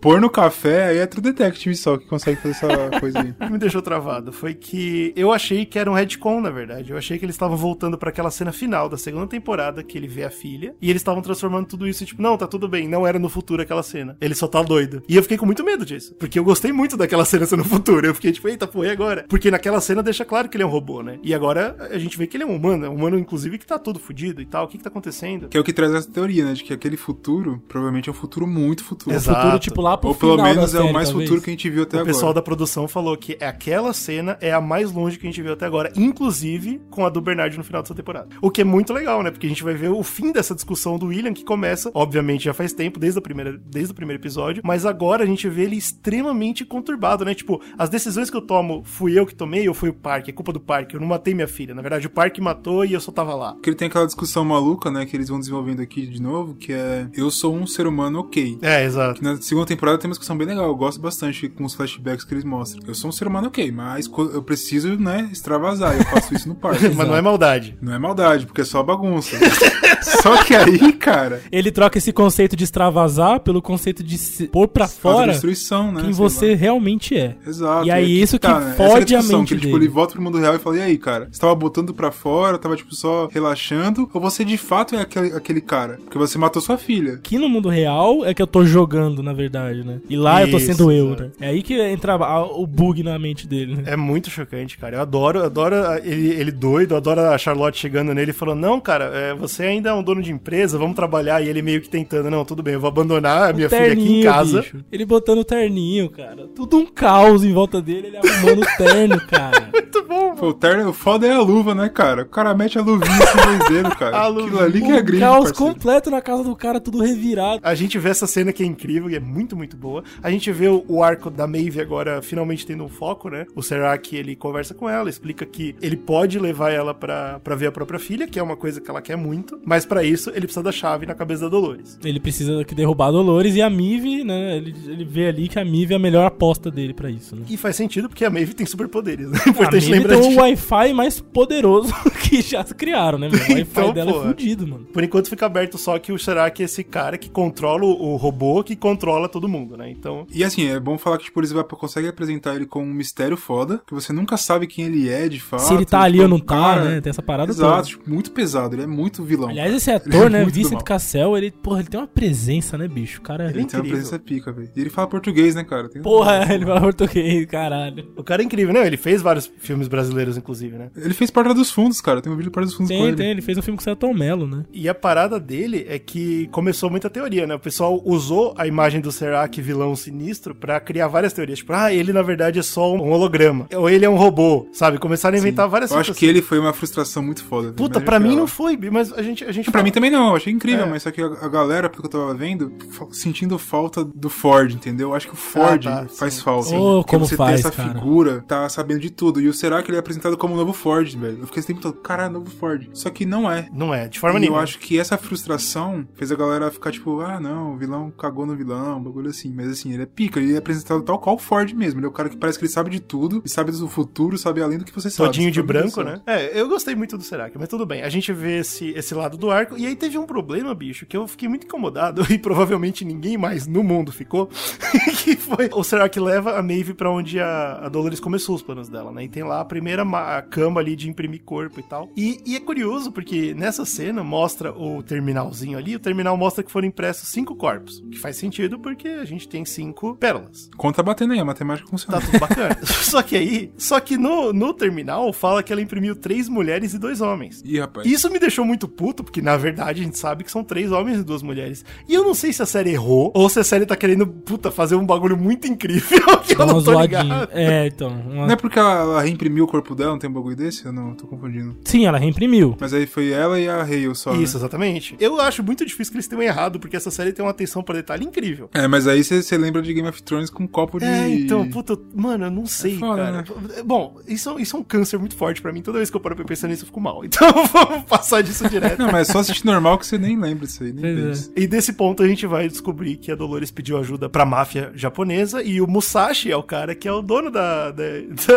Pôr 0.00 0.20
no 0.20 0.28
café, 0.30 0.88
aí 0.88 0.98
é 0.98 1.06
True 1.06 1.22
Detective 1.24 1.74
só 1.76 1.96
que 1.96 2.06
consegue 2.06 2.40
fazer 2.40 2.54
essa 2.54 2.90
coisa 3.00 3.20
aí. 3.20 3.30
O 3.30 3.34
que 3.34 3.52
me 3.52 3.58
deixou 3.58 3.82
travado 3.82 4.32
foi 4.32 4.54
que 4.54 5.12
eu 5.16 5.32
achei 5.32 5.64
que 5.64 5.78
era 5.78 5.90
um 5.90 5.94
retcon, 5.94 6.40
na 6.40 6.50
verdade. 6.50 6.90
Eu 6.90 6.98
achei 6.98 7.18
que 7.18 7.24
eles 7.24 7.34
estavam 7.34 7.56
voltando 7.56 7.98
pra 7.98 8.10
aquela 8.10 8.30
cena 8.30 8.52
final 8.52 8.88
da 8.88 8.96
segunda 8.96 9.26
temporada 9.26 9.82
que 9.82 9.98
ele 9.98 10.08
vê 10.08 10.24
a 10.24 10.30
filha 10.30 10.74
e 10.80 10.90
eles 10.90 11.00
estavam 11.00 11.22
transformando 11.22 11.66
tudo 11.66 11.86
isso, 11.86 12.04
tipo, 12.04 12.22
não, 12.22 12.36
tá 12.36 12.46
tudo 12.46 12.68
bem, 12.68 12.88
não 12.88 13.06
era 13.06 13.18
no 13.18 13.28
futuro 13.28 13.62
aquela 13.62 13.82
cena. 13.82 14.16
Ele 14.20 14.34
só 14.34 14.46
tá 14.46 14.62
doido. 14.62 15.02
E 15.08 15.16
eu 15.16 15.22
fiquei 15.22 15.36
com 15.36 15.46
muito 15.46 15.64
medo 15.64 15.84
disso, 15.84 16.14
porque 16.14 16.38
eu 16.38 16.44
gostei 16.44 16.72
muito 16.72 16.96
daquela 16.96 17.24
cena 17.24 17.46
sendo 17.46 17.64
no 17.64 17.68
futuro. 17.68 18.06
Eu 18.06 18.14
fiquei 18.14 18.32
tipo, 18.32 18.48
eita, 18.48 18.66
pô, 18.66 18.84
e 18.84 18.90
agora? 18.90 19.24
Porque 19.28 19.50
naquela 19.50 19.80
cena 19.80 20.02
deixa 20.02 20.24
claro 20.24 20.48
que 20.48 20.56
ele 20.56 20.64
é 20.64 20.66
um 20.66 20.70
robô, 20.70 21.02
né? 21.02 21.18
E 21.22 21.34
agora 21.34 21.76
a 21.90 21.98
gente 21.98 22.16
vê 22.16 22.26
que 22.26 22.36
ele 22.36 22.44
é 22.44 22.46
um 22.46 22.54
humano, 22.54 22.86
é 22.86 22.88
um 22.88 22.94
humano 22.94 23.18
inclusive 23.18 23.58
que 23.58 23.66
tá 23.66 23.78
todo 23.78 23.98
fudido 23.98 24.40
e 24.40 24.46
tal. 24.46 24.64
O 24.64 24.68
que 24.68 24.78
que 24.78 24.84
tá 24.84 24.90
acontecendo? 24.90 25.48
Que 25.48 25.56
é 25.56 25.60
o 25.60 25.64
que 25.64 25.72
traz 25.72 25.92
essa 25.94 26.10
teoria, 26.10 26.44
né? 26.44 26.52
De 26.52 26.62
que 26.62 26.72
aquele 26.72 26.96
futuro 26.96 27.62
provavelmente 27.68 28.08
é 28.08 28.12
um 28.12 28.14
futuro 28.14 28.46
muito 28.46 28.84
futuro. 28.84 29.14
Exato. 29.14 29.40
futuro, 29.40 29.58
tipo, 29.58 29.80
lá 29.80 29.96
pro 29.96 30.08
Ou 30.08 30.14
pelo 30.14 30.42
menos 30.42 30.74
é 30.74 30.78
série, 30.78 30.90
o 30.90 30.92
mais 30.92 31.10
futuro 31.20 31.40
que 31.40 31.50
a 31.50 31.52
gente 31.52 31.68
viu 31.70 31.82
até 31.82 31.96
O 31.96 32.00
agora. 32.00 32.12
pessoal 32.12 32.32
da 32.32 32.42
produção 32.42 32.86
falou 32.88 33.16
que 33.16 33.36
aquela 33.42 33.92
cena 33.92 34.36
é 34.40 34.52
a 34.52 34.60
mais 34.60 34.92
longe 34.92 35.18
que 35.18 35.26
a 35.26 35.30
gente 35.30 35.40
viu 35.42 35.52
até 35.52 35.66
agora, 35.66 35.92
inclusive 35.96 36.80
com 36.90 37.04
a 37.04 37.08
do 37.08 37.20
Bernard 37.20 37.56
no 37.56 37.64
final 37.64 37.82
dessa 37.82 37.94
temporada. 37.94 38.28
O 38.40 38.50
que 38.50 38.60
é 38.60 38.64
muito 38.64 38.92
legal, 38.92 39.22
né? 39.22 39.30
Porque 39.30 39.46
a 39.46 39.48
gente 39.48 39.62
vai 39.64 39.74
ver 39.74 39.88
o 39.88 40.02
fim 40.02 40.32
dessa 40.32 40.54
discussão 40.54 40.98
do 40.98 41.06
William, 41.06 41.32
que 41.32 41.44
começa, 41.44 41.90
obviamente, 41.94 42.44
já 42.44 42.54
faz 42.54 42.72
tempo, 42.72 42.98
desde, 42.98 43.18
a 43.18 43.22
primeira, 43.22 43.56
desde 43.58 43.92
o 43.92 43.94
primeiro 43.94 44.20
episódio, 44.20 44.62
mas 44.64 44.86
agora 44.86 45.24
a 45.24 45.26
gente 45.26 45.48
vê 45.48 45.62
ele 45.64 45.76
extremamente 45.76 46.64
conturbado, 46.64 47.24
né? 47.24 47.34
Tipo, 47.34 47.60
as 47.78 47.88
decisões 47.88 48.30
que 48.30 48.36
eu 48.36 48.42
tomo, 48.42 48.82
fui 48.84 49.18
eu 49.18 49.26
que 49.26 49.34
tomei 49.34 49.68
ou 49.68 49.74
foi 49.74 49.88
o 49.88 49.94
parque? 49.94 50.30
É 50.30 50.32
culpa 50.32 50.52
do 50.52 50.60
parque, 50.60 50.94
eu 50.94 51.00
não 51.00 51.08
matei 51.08 51.34
minha 51.34 51.48
filha. 51.48 51.74
Na 51.74 51.82
verdade, 51.82 52.06
o 52.06 52.10
parque 52.10 52.40
matou 52.40 52.84
e 52.84 52.92
eu 52.92 53.00
só 53.00 53.10
tava 53.12 53.34
lá. 53.34 53.52
Porque 53.54 53.70
ele 53.70 53.76
tem 53.76 53.88
aquela 53.88 54.06
discussão 54.06 54.44
maluca, 54.44 54.90
né? 54.90 55.04
Que 55.06 55.16
eles 55.16 55.28
vão 55.28 55.38
desenvolvendo 55.38 55.80
aqui 55.80 56.06
de 56.06 56.20
novo, 56.20 56.54
que 56.54 56.72
é 56.72 57.08
eu 57.14 57.30
sou 57.30 57.54
um 57.54 57.66
ser 57.66 57.86
humano 57.86 58.20
ok. 58.20 58.58
É, 58.62 58.84
exato. 58.84 59.18
Que 59.20 59.24
na 59.24 59.36
segunda 59.40 59.66
temporada 59.66 59.98
tem 59.98 60.08
uma 60.08 60.12
discussão 60.12 60.36
bem 60.36 60.46
legal. 60.46 60.66
Eu 60.66 60.74
gosto 60.76 61.00
bastante 61.04 61.48
com 61.48 61.64
os 61.64 61.74
flashbacks 61.74 62.24
que 62.24 62.34
eles 62.34 62.44
mostram. 62.44 62.82
Eu 62.86 62.94
sou 62.94 63.10
um 63.10 63.12
ser 63.12 63.28
humano 63.28 63.48
ok, 63.48 63.70
mas 63.70 64.06
eu 64.06 64.42
preciso, 64.42 64.98
né, 64.98 65.28
extravasar. 65.30 65.96
Eu 65.96 66.04
faço 66.04 66.34
isso 66.34 66.48
no 66.48 66.54
parque. 66.54 66.88
Mas 66.94 67.06
não 67.06 67.16
é 67.16 67.22
maldade. 67.22 67.76
Não 67.80 67.92
é 67.92 67.98
maldade, 67.98 68.46
porque 68.46 68.62
é 68.62 68.64
só 68.64 68.82
bagunça. 68.82 69.36
só 70.22 70.42
que 70.44 70.54
aí, 70.54 70.92
cara, 70.92 71.40
Ele 71.50 71.70
troca 71.70 71.98
esse 71.98 72.12
conceito 72.12 72.56
de 72.56 72.64
extravasar 72.64 73.40
pelo 73.40 73.60
conceito 73.62 74.02
de 74.02 74.18
se 74.18 74.46
pôr 74.48 74.68
pra 74.68 74.84
a 74.84 74.88
fora 74.88 75.32
destruição, 75.32 75.92
né? 75.92 76.02
quem 76.02 76.10
você 76.12 76.50
lá. 76.50 76.56
realmente 76.56 77.16
é. 77.16 77.36
Exato. 77.46 77.86
E 77.86 77.90
aí 77.90 78.04
é 78.04 78.22
isso 78.22 78.38
que 78.38 78.46
né? 78.48 78.54
Essa 78.54 78.82
é 78.82 78.88
fode 78.88 79.14
a 79.14 79.18
discussão, 79.18 79.38
mente 79.40 79.48
que 79.48 79.54
ele, 79.54 79.60
tipo, 79.62 79.72
dele. 79.74 79.84
ele 79.86 79.92
volta 79.92 80.12
pro 80.14 80.22
mundo 80.22 80.38
real 80.38 80.54
e 80.54 80.58
fala, 80.58 80.76
e 80.78 80.80
aí, 80.82 80.98
cara? 80.98 81.28
Você 81.30 81.40
tava 81.40 81.54
botando 81.54 81.92
pra 81.94 82.10
fora, 82.10 82.58
tava, 82.58 82.76
tipo, 82.76 82.94
só 82.94 83.28
relaxando, 83.32 84.08
ou 84.12 84.20
você 84.20 84.44
de 84.44 84.56
fato 84.56 84.94
é 84.94 85.00
aquele, 85.00 85.32
aquele 85.32 85.60
cara? 85.60 85.98
Porque 86.04 86.18
você 86.18 86.38
matou 86.38 86.60
sua 86.62 86.78
filha. 86.78 87.14
Aqui 87.14 87.38
no 87.38 87.48
mundo 87.48 87.68
real 87.68 88.24
é 88.24 88.32
que 88.34 88.42
eu 88.42 88.46
tô 88.46 88.64
jogando, 88.64 89.22
na 89.22 89.32
verdade, 89.32 89.84
né? 89.84 90.00
E 90.08 90.16
lá 90.16 90.42
eu 90.42 90.50
tô 90.50 90.56
Isso, 90.56 90.66
sendo 90.66 90.90
eu, 90.90 91.10
né? 91.10 91.30
É 91.40 91.48
aí 91.48 91.62
que 91.62 91.74
entra 91.80 92.14
a- 92.14 92.44
o 92.44 92.66
bug 92.66 93.02
na 93.02 93.18
mente 93.18 93.46
dele, 93.46 93.76
né? 93.76 93.82
É 93.86 93.96
muito 93.96 94.30
chocante, 94.30 94.76
cara. 94.78 94.96
Eu 94.96 95.00
adoro, 95.02 95.40
eu 95.40 95.44
adoro 95.44 95.74
a- 95.76 95.98
ele, 95.98 96.28
ele 96.30 96.52
doido, 96.52 96.92
eu 96.92 96.96
adoro 96.96 97.20
a 97.20 97.38
Charlotte 97.38 97.78
chegando 97.78 98.14
nele 98.14 98.30
e 98.30 98.34
falando: 98.34 98.60
Não, 98.60 98.80
cara, 98.80 99.04
é, 99.06 99.34
você 99.34 99.64
ainda 99.64 99.83
é 99.88 99.94
um 99.94 100.02
dono 100.02 100.22
de 100.22 100.32
empresa, 100.32 100.78
vamos 100.78 100.96
trabalhar. 100.96 101.42
E 101.42 101.48
ele 101.48 101.62
meio 101.62 101.80
que 101.80 101.88
tentando: 101.88 102.30
Não, 102.30 102.44
tudo 102.44 102.62
bem, 102.62 102.74
eu 102.74 102.80
vou 102.80 102.88
abandonar 102.88 103.50
a 103.50 103.52
minha 103.52 103.68
filha 103.68 103.92
aqui 103.92 104.20
em 104.20 104.24
casa. 104.24 104.60
bicho. 104.62 104.84
Ele 104.90 105.04
botando 105.04 105.38
o 105.38 105.44
terninho, 105.44 106.10
cara. 106.10 106.46
Tudo 106.54 106.76
um 106.78 106.86
caos 106.86 107.44
em 107.44 107.52
volta 107.52 107.80
dele, 107.80 108.08
ele 108.08 108.16
arrumando 108.16 108.62
o 108.62 108.76
terno, 108.76 109.20
cara. 109.26 109.68
Muito 109.72 110.02
bom, 110.06 110.34
Pô, 110.34 110.48
o, 110.48 110.54
terno, 110.54 110.90
o 110.90 110.92
foda 110.92 111.26
é 111.26 111.32
a 111.32 111.40
luva, 111.40 111.74
né, 111.74 111.88
cara? 111.88 112.22
O 112.22 112.26
cara 112.28 112.54
mete 112.54 112.78
a 112.78 112.82
luvinha 112.82 113.16
assim 113.16 113.38
dois 113.58 113.68
dedos, 113.70 113.94
cara. 113.94 114.16
A 114.24 114.26
Aquilo 114.28 114.42
luvinha. 114.42 114.62
ali 114.62 114.80
que 114.82 114.92
é 114.92 115.02
gringo, 115.02 115.20
caos 115.24 115.44
parceiro. 115.52 115.74
completo 115.74 116.10
na 116.10 116.20
casa 116.20 116.44
do 116.44 116.54
cara, 116.56 116.80
tudo 116.80 117.00
revirado. 117.02 117.60
A 117.62 117.74
gente 117.74 117.98
vê 117.98 118.10
essa 118.10 118.26
cena 118.26 118.52
que 118.52 118.62
é 118.62 118.66
incrível 118.66 119.10
e 119.10 119.16
é 119.16 119.20
muito, 119.20 119.56
muito 119.56 119.76
boa. 119.76 120.02
A 120.22 120.30
gente 120.30 120.50
vê 120.52 120.68
o, 120.68 120.84
o 120.88 121.02
arco 121.02 121.30
da 121.30 121.46
Maeve 121.46 121.80
agora 121.80 122.22
finalmente 122.22 122.66
tendo 122.66 122.84
um 122.84 122.88
foco, 122.88 123.28
né? 123.28 123.46
O 123.54 123.62
Serac, 123.62 124.14
ele 124.14 124.36
conversa 124.36 124.74
com 124.74 124.88
ela, 124.88 125.08
explica 125.10 125.44
que 125.44 125.74
ele 125.82 125.96
pode 125.96 126.38
levar 126.38 126.70
ela 126.70 126.94
pra, 126.94 127.40
pra 127.42 127.54
ver 127.56 127.66
a 127.66 127.72
própria 127.72 127.98
filha, 127.98 128.26
que 128.28 128.38
é 128.38 128.42
uma 128.42 128.56
coisa 128.56 128.80
que 128.80 128.88
ela 128.90 129.02
quer 129.02 129.16
muito, 129.16 129.60
mas 129.64 129.73
pra 129.82 130.04
isso 130.04 130.28
ele 130.28 130.40
precisa 130.40 130.62
da 130.62 130.70
chave 130.70 131.06
na 131.06 131.14
cabeça 131.14 131.44
da 131.44 131.48
Dolores. 131.48 131.98
Ele 132.04 132.20
precisa 132.20 132.62
que 132.64 132.74
derrubar 132.74 133.08
a 133.08 133.12
Dolores 133.12 133.54
e 133.56 133.62
a 133.62 133.70
Mive, 133.70 134.22
né? 134.22 134.58
Ele, 134.58 134.74
ele 134.86 135.04
vê 135.06 135.28
ali 135.28 135.48
que 135.48 135.58
a 135.58 135.64
Mive 135.64 135.94
é 135.94 135.96
a 135.96 135.98
melhor 135.98 136.26
aposta 136.26 136.70
dele 136.70 136.92
pra 136.92 137.08
isso, 137.10 137.34
né? 137.34 137.42
E 137.48 137.56
faz 137.56 137.76
sentido 137.76 138.08
porque 138.10 138.26
a 138.26 138.30
Maeve 138.30 138.52
tem 138.52 138.66
superpoderes, 138.66 139.30
né? 139.30 139.38
Importante 139.48 139.88
lembrar 139.88 140.16
tem 140.18 140.28
disso. 140.28 140.38
o 140.38 140.42
Wi-Fi 140.42 140.92
mais 140.92 141.18
poderoso 141.20 141.94
que 142.28 142.42
já 142.42 142.62
se 142.62 142.74
criaram, 142.74 143.18
né? 143.18 143.30
meu? 143.30 143.38
O 143.38 143.42
Wi-Fi 143.42 143.60
Então, 143.80 143.92
dela 143.94 144.12
porra. 144.12 144.24
é 144.24 144.28
fudido, 144.28 144.66
mano. 144.66 144.84
Por 144.92 145.02
enquanto 145.02 145.30
fica 145.30 145.46
aberto 145.46 145.78
só 145.78 145.98
que 145.98 146.12
o 146.12 146.18
Serac 146.18 146.60
é 146.60 146.64
esse 146.66 146.84
cara 146.84 147.16
que 147.16 147.30
controla 147.30 147.84
o 147.84 148.16
robô 148.16 148.62
que 148.62 148.76
controla 148.76 149.28
todo 149.28 149.48
mundo, 149.48 149.76
né? 149.76 149.88
Então, 149.90 150.26
E 150.34 150.44
assim, 150.44 150.68
é 150.68 150.78
bom 150.80 150.98
falar 150.98 151.16
que 151.18 151.24
tipo, 151.24 151.40
eles 151.40 151.52
vai- 151.52 151.64
conseguem 151.64 152.10
apresentar 152.10 152.54
ele 152.56 152.66
como 152.66 152.84
um 152.86 152.92
mistério 152.92 153.36
foda, 153.36 153.80
que 153.86 153.94
você 153.94 154.12
nunca 154.12 154.36
sabe 154.36 154.66
quem 154.66 154.84
ele 154.84 155.08
é 155.08 155.28
de 155.28 155.40
fato. 155.40 155.60
Se 155.62 155.72
ele 155.74 155.84
tá 155.86 156.00
ali 156.02 156.20
ou 156.20 156.28
não 156.28 156.38
tá, 156.38 156.54
cara- 156.54 156.84
né? 156.84 157.00
Tem 157.00 157.10
essa 157.10 157.22
parada 157.22 157.50
Exato, 157.50 157.70
toda. 157.76 157.82
tipo, 157.88 158.10
muito 158.10 158.30
pesado, 158.32 158.74
ele 158.74 158.82
é 158.82 158.86
muito 158.86 159.22
vilão. 159.22 159.48
Aliás, 159.48 159.63
esse 159.72 159.90
Ele 159.90 159.96
ator, 159.96 160.26
é 160.26 160.28
né? 160.30 160.44
Vincent. 160.44 160.82
Cassel, 160.82 161.36
ele, 161.36 161.50
porra, 161.50 161.80
ele 161.80 161.88
tem 161.88 161.98
uma 162.00 162.06
presença, 162.06 162.76
né, 162.76 162.86
bicho? 162.88 163.18
O 163.20 163.22
cara. 163.22 163.44
Ele 163.44 163.52
tem 163.52 163.60
uma 163.62 163.66
incrível. 163.68 163.90
presença 163.90 164.18
pica, 164.18 164.52
velho. 164.52 164.70
E 164.74 164.80
ele 164.80 164.90
fala 164.90 165.06
português, 165.08 165.54
né, 165.54 165.64
cara? 165.64 165.88
Tem- 165.88 166.02
Porra, 166.02 166.46
ele 166.52 166.64
fala 166.66 166.80
português, 166.80 167.46
caralho. 167.46 168.12
o 168.16 168.22
cara 168.22 168.42
é 168.42 168.44
incrível, 168.44 168.74
né? 168.74 168.86
Ele 168.86 168.96
fez 168.96 169.22
vários 169.22 169.50
filmes 169.58 169.88
brasileiros, 169.88 170.36
inclusive, 170.36 170.76
né? 170.76 170.90
Ele 170.96 171.14
fez 171.14 171.30
Porta 171.30 171.54
dos 171.54 171.70
Fundos, 171.70 172.00
cara. 172.00 172.20
tem 172.20 172.32
um 172.32 172.36
vídeo 172.36 172.50
do 172.50 172.54
Porta 172.54 172.66
dos 172.66 172.74
Fundos 172.76 172.90
com 172.90 172.96
Tem, 172.98 173.06
ele. 173.08 173.16
tem. 173.16 173.30
Ele 173.30 173.42
fez 173.42 173.56
um 173.58 173.62
filme 173.62 173.76
com 173.76 173.80
o 173.80 173.84
Celton 173.84 174.12
Mello, 174.14 174.46
né? 174.46 174.64
E 174.72 174.88
a 174.88 174.94
parada 174.94 175.38
dele 175.40 175.86
é 175.88 175.98
que 175.98 176.48
começou 176.48 176.90
muita 176.90 177.08
teoria, 177.10 177.46
né? 177.46 177.54
O 177.54 177.60
pessoal 177.60 178.00
usou 178.04 178.54
a 178.56 178.66
imagem 178.66 179.00
do 179.00 179.10
Serac 179.12 179.60
vilão 179.60 179.94
sinistro 179.96 180.54
pra 180.54 180.80
criar 180.80 181.08
várias 181.08 181.32
teorias. 181.32 181.58
Tipo, 181.58 181.72
ah, 181.72 181.92
ele 181.92 182.12
na 182.12 182.22
verdade 182.22 182.58
é 182.58 182.62
só 182.62 182.92
um 182.94 183.10
holograma. 183.10 183.66
Ou 183.74 183.88
ele 183.88 184.04
é 184.04 184.08
um 184.08 184.16
robô, 184.16 184.68
sabe? 184.72 184.98
Começaram 184.98 185.36
a 185.36 185.38
inventar 185.38 185.68
várias 185.68 185.90
Eu 185.90 185.98
acho 185.98 186.14
que 186.14 186.26
ele 186.26 186.42
foi 186.42 186.58
uma 186.58 186.72
frustração 186.72 187.22
muito 187.22 187.44
foda. 187.44 187.68
Puta, 187.72 187.98
Imagina 187.98 188.04
pra 188.04 188.20
mim 188.20 188.36
não 188.36 188.46
foi, 188.46 188.76
mas 188.90 189.12
a 189.12 189.22
gente. 189.22 189.44
A 189.44 189.52
gente 189.54 189.64
Pra 189.66 189.72
fala- 189.72 189.84
mim 189.84 189.90
também 189.90 190.10
não, 190.10 190.28
eu 190.30 190.36
achei 190.36 190.52
incrível, 190.52 190.84
É. 190.84 190.88
mas 190.90 191.02
só 191.02 191.10
que 191.10 191.20
a, 191.22 191.26
a 191.26 191.48
galera, 191.48 191.88
pelo 191.88 192.02
que 192.02 192.06
eu 192.14 192.20
tava 192.20 192.34
vendo, 192.34 192.72
sentindo 193.12 193.58
falta 193.58 194.04
do 194.04 194.28
Ford, 194.28 194.72
entendeu? 194.74 195.10
Eu 195.10 195.14
acho 195.14 195.26
que 195.28 195.34
o 195.34 195.36
Ford 195.36 195.86
Ah, 195.86 196.02
tá, 196.02 196.08
faz 196.08 196.34
sim. 196.34 196.42
falta. 196.42 196.68
Sim. 196.68 196.76
Oh, 196.78 197.04
como 197.04 197.26
você 197.26 197.36
faz, 197.36 197.60
ter 197.62 197.68
essa 197.68 197.76
cara. 197.76 197.94
figura, 197.94 198.44
tá 198.46 198.68
sabendo 198.68 199.00
de 199.00 199.10
tudo. 199.10 199.40
E 199.40 199.48
o 199.48 199.54
será 199.54 199.82
que 199.82 199.90
ele 199.90 199.96
é 199.96 200.00
apresentado 200.00 200.36
como 200.36 200.54
o 200.54 200.56
novo 200.56 200.72
Ford, 200.72 201.08
velho? 201.16 201.38
Eu 201.40 201.46
fiquei 201.46 201.60
esse 201.60 201.68
tempo 201.68 201.80
todo, 201.80 201.94
caralho, 201.94 202.34
novo 202.34 202.50
Ford. 202.50 202.88
Só 202.92 203.10
que 203.10 203.24
não 203.24 203.50
é. 203.50 203.68
Não 203.72 203.92
é, 203.94 204.08
de 204.08 204.18
forma 204.18 204.38
E 204.38 204.40
nenhuma. 204.40 204.58
eu 204.58 204.62
acho 204.62 204.78
que 204.78 204.98
essa 204.98 205.16
frustração 205.16 206.06
fez 206.14 206.32
a 206.32 206.36
galera 206.36 206.70
ficar 206.70 206.90
tipo, 206.90 207.20
ah, 207.20 207.38
não, 207.40 207.74
o 207.74 207.76
vilão 207.76 208.10
cagou 208.10 208.46
no 208.46 208.56
vilão, 208.56 208.98
um 208.98 209.02
bagulho 209.02 209.30
assim. 209.30 209.52
Mas 209.54 209.68
assim, 209.68 209.92
ele 209.92 210.02
é 210.02 210.06
pica, 210.06 210.40
ele 210.40 210.54
é 210.54 210.58
apresentado 210.58 211.02
tal 211.02 211.18
qual 211.18 211.36
o 211.36 211.38
Ford 211.38 211.72
mesmo. 211.74 212.00
Ele 212.00 212.06
é 212.06 212.08
o 212.08 212.12
cara 212.12 212.28
que 212.28 212.36
parece 212.36 212.58
que 212.58 212.64
ele 212.64 212.72
sabe 212.72 212.90
de 212.90 213.00
tudo, 213.00 213.42
e 213.44 213.48
sabe 213.48 213.70
do 213.72 213.88
futuro, 213.88 214.36
sabe 214.38 214.62
além 214.62 214.78
do 214.78 214.84
que 214.84 214.92
você 214.94 215.10
sabe. 215.10 215.28
Todinho 215.28 215.50
de 215.50 215.62
branco, 215.62 216.02
né? 216.02 216.20
É, 216.26 216.58
eu 216.58 216.68
gostei 216.68 216.94
muito 216.94 217.16
do 217.16 217.22
Serac, 217.24 217.56
mas 217.58 217.68
tudo 217.68 217.84
bem. 217.86 218.02
A 218.02 218.08
gente 218.08 218.32
vê 218.32 218.58
esse, 218.60 218.90
esse 218.90 219.14
lado 219.14 219.36
do 219.36 219.43
arco. 219.50 219.76
E 219.76 219.86
aí 219.86 219.96
teve 219.96 220.18
um 220.18 220.26
problema, 220.26 220.74
bicho, 220.74 221.06
que 221.06 221.16
eu 221.16 221.26
fiquei 221.26 221.48
muito 221.48 221.64
incomodado. 221.66 222.24
E 222.34 222.38
provavelmente 222.38 223.04
ninguém 223.04 223.38
mais 223.38 223.64
no 223.66 223.84
mundo 223.84 224.10
ficou. 224.10 224.48
que 225.22 225.36
foi 225.36 225.70
o 225.72 225.84
Serac 225.84 226.18
leva 226.18 226.58
a 226.58 226.62
Maeve 226.62 226.92
pra 226.92 227.10
onde 227.10 227.38
a, 227.38 227.84
a 227.84 227.88
Dolores 227.88 228.18
começou 228.18 228.56
os 228.56 228.62
planos 228.62 228.88
dela, 228.88 229.12
né? 229.12 229.24
E 229.24 229.28
tem 229.28 229.44
lá 229.44 229.60
a 229.60 229.64
primeira 229.64 230.02
a 230.02 230.42
cama 230.42 230.80
ali 230.80 230.96
de 230.96 231.08
imprimir 231.08 231.42
corpo 231.44 231.78
e 231.78 231.82
tal. 231.82 232.10
E, 232.16 232.42
e 232.44 232.56
é 232.56 232.60
curioso, 232.60 233.12
porque 233.12 233.54
nessa 233.54 233.84
cena 233.84 234.24
mostra 234.24 234.72
o 234.72 235.02
terminalzinho 235.02 235.78
ali. 235.78 235.94
O 235.94 236.00
terminal 236.00 236.36
mostra 236.36 236.64
que 236.64 236.72
foram 236.72 236.88
impressos 236.88 237.28
cinco 237.28 237.54
corpos. 237.54 238.02
Que 238.10 238.18
faz 238.18 238.36
sentido 238.36 238.78
porque 238.78 239.08
a 239.08 239.24
gente 239.24 239.48
tem 239.48 239.64
cinco 239.64 240.16
pérolas. 240.16 240.68
Conta 240.76 241.02
batendo 241.02 241.34
aí, 241.34 241.38
a 241.38 241.44
matemática 241.44 241.88
funciona. 241.88 242.20
Tá 242.20 242.26
tudo 242.26 242.38
bacana. 242.38 242.78
só 242.84 243.22
que 243.22 243.36
aí, 243.36 243.72
só 243.76 244.00
que 244.00 244.16
no, 244.16 244.52
no 244.52 244.74
terminal 244.74 245.32
fala 245.32 245.62
que 245.62 245.72
ela 245.72 245.82
imprimiu 245.82 246.16
três 246.16 246.48
mulheres 246.48 246.94
e 246.94 246.98
dois 246.98 247.20
homens. 247.20 247.62
Ih, 247.64 247.80
rapaz. 247.80 248.06
Isso 248.06 248.30
me 248.30 248.38
deixou 248.38 248.64
muito 248.64 248.88
puto, 248.88 249.22
porque 249.22 249.33
na 249.42 249.56
verdade 249.56 250.00
a 250.00 250.04
gente 250.04 250.18
sabe 250.18 250.44
que 250.44 250.50
são 250.50 250.62
três 250.64 250.90
homens 250.92 251.18
e 251.18 251.22
duas 251.24 251.42
mulheres. 251.42 251.84
E 252.08 252.14
eu 252.14 252.24
não 252.24 252.34
sei 252.34 252.52
se 252.52 252.62
a 252.62 252.66
série 252.66 252.90
errou, 252.90 253.30
ou 253.34 253.48
se 253.48 253.58
a 253.60 253.64
série 253.64 253.86
tá 253.86 253.96
querendo, 253.96 254.26
puta, 254.26 254.70
fazer 254.70 254.94
um 254.96 255.04
bagulho 255.06 255.36
muito 255.36 255.66
incrível 255.66 256.18
que 256.46 256.54
Dá 256.54 256.64
eu 256.64 256.66
não 256.66 256.82
tô 256.82 257.00
ligado. 257.00 257.48
É, 257.52 257.86
então. 257.86 258.08
uma- 258.08 258.46
Não 258.46 258.52
é 258.52 258.56
porque 258.56 258.78
ela, 258.78 259.20
reimprimiu 259.22 259.64
o 259.64 259.68
corpo 259.68 259.94
dela, 259.94 260.12
não 260.12 260.18
tem 260.18 260.28
um 260.28 260.32
bagulho 260.32 260.56
desse? 260.56 260.84
Eu 260.84 260.92
não, 260.92 261.14
tô 261.14 261.26
confundindo. 261.26 261.76
Sim, 261.84 262.06
ela 262.06 262.18
reimprimiu. 262.18 262.76
Mas 262.80 262.92
aí 262.94 263.06
foi 263.06 263.30
ela 263.30 263.58
e 263.60 263.68
a 263.68 263.82
Hale 263.82 264.14
só. 264.14 264.32
né? 264.32 264.42
Isso, 264.42 264.56
exatamente. 264.56 265.16
Eu 265.20 265.40
acho 265.40 265.62
muito 265.62 265.84
difícil 265.84 266.12
que 266.12 266.16
eles 266.16 266.26
tenham 266.28 266.42
errado, 266.42 266.78
porque 266.78 266.96
essa 266.96 267.10
série 267.10 267.32
tem 267.32 267.44
uma 267.44 267.50
atenção 267.50 267.82
pra 267.82 267.94
detalhe 267.94 268.24
incrível. 268.24 268.68
É, 268.74 268.86
mas 268.86 269.06
aí 269.06 269.22
você 269.24 269.42
você 269.42 269.56
lembra 269.58 269.82
de 269.82 269.92
Game 269.92 270.08
of 270.08 270.22
Thrones 270.22 270.50
com 270.50 270.64
um 270.64 270.66
copo 270.66 270.98
de. 270.98 271.04
É, 271.04 271.28
então, 271.28 271.68
puta, 271.68 271.98
mano, 272.14 272.46
eu 272.46 272.50
não 272.50 272.66
sei, 272.66 272.98
foda, 272.98 273.22
cara. 273.22 273.44
Bom, 273.84 274.16
isso, 274.26 274.58
isso 274.58 274.76
é 274.76 274.80
um 274.80 274.82
câncer 274.84 275.18
muito 275.18 275.36
forte 275.36 275.60
pra 275.60 275.72
mim. 275.72 275.82
Toda 275.82 275.98
vez 275.98 276.10
que 276.10 276.16
eu 276.16 276.20
paro 276.20 276.36
pra 276.36 276.44
pensar 276.44 276.68
nisso, 276.68 276.82
eu 276.82 276.86
fico 276.86 277.00
mal. 277.00 277.22
Então, 277.34 277.48
vamos 277.72 278.04
passar 278.04 278.42
disso 278.42 278.68
direto. 278.68 278.98
Não, 278.98 279.10
mas 279.10 279.23
é 279.28 279.32
só 279.32 279.38
assistir 279.40 279.66
normal 279.66 279.98
que 279.98 280.06
você 280.06 280.18
nem 280.18 280.38
lembra 280.38 280.66
disso 280.66 280.82
aí, 280.84 280.92
nem 280.92 281.14
Pois 281.24 281.50
é. 281.56 281.60
E 281.62 281.66
desse 281.66 281.92
ponto 281.92 282.22
a 282.22 282.28
gente 282.28 282.46
vai 282.46 282.68
descobrir 282.68 283.16
que 283.16 283.30
a 283.32 283.34
Dolores 283.34 283.70
pediu 283.70 283.98
ajuda 283.98 284.28
pra 284.28 284.44
máfia 284.44 284.92
japonesa 284.94 285.62
e 285.62 285.80
o 285.80 285.86
Musashi 285.86 286.50
é 286.50 286.56
o 286.56 286.62
cara 286.62 286.94
que 286.94 287.08
é 287.08 287.12
o 287.12 287.22
dono 287.22 287.50
da, 287.50 287.90
da, 287.90 288.02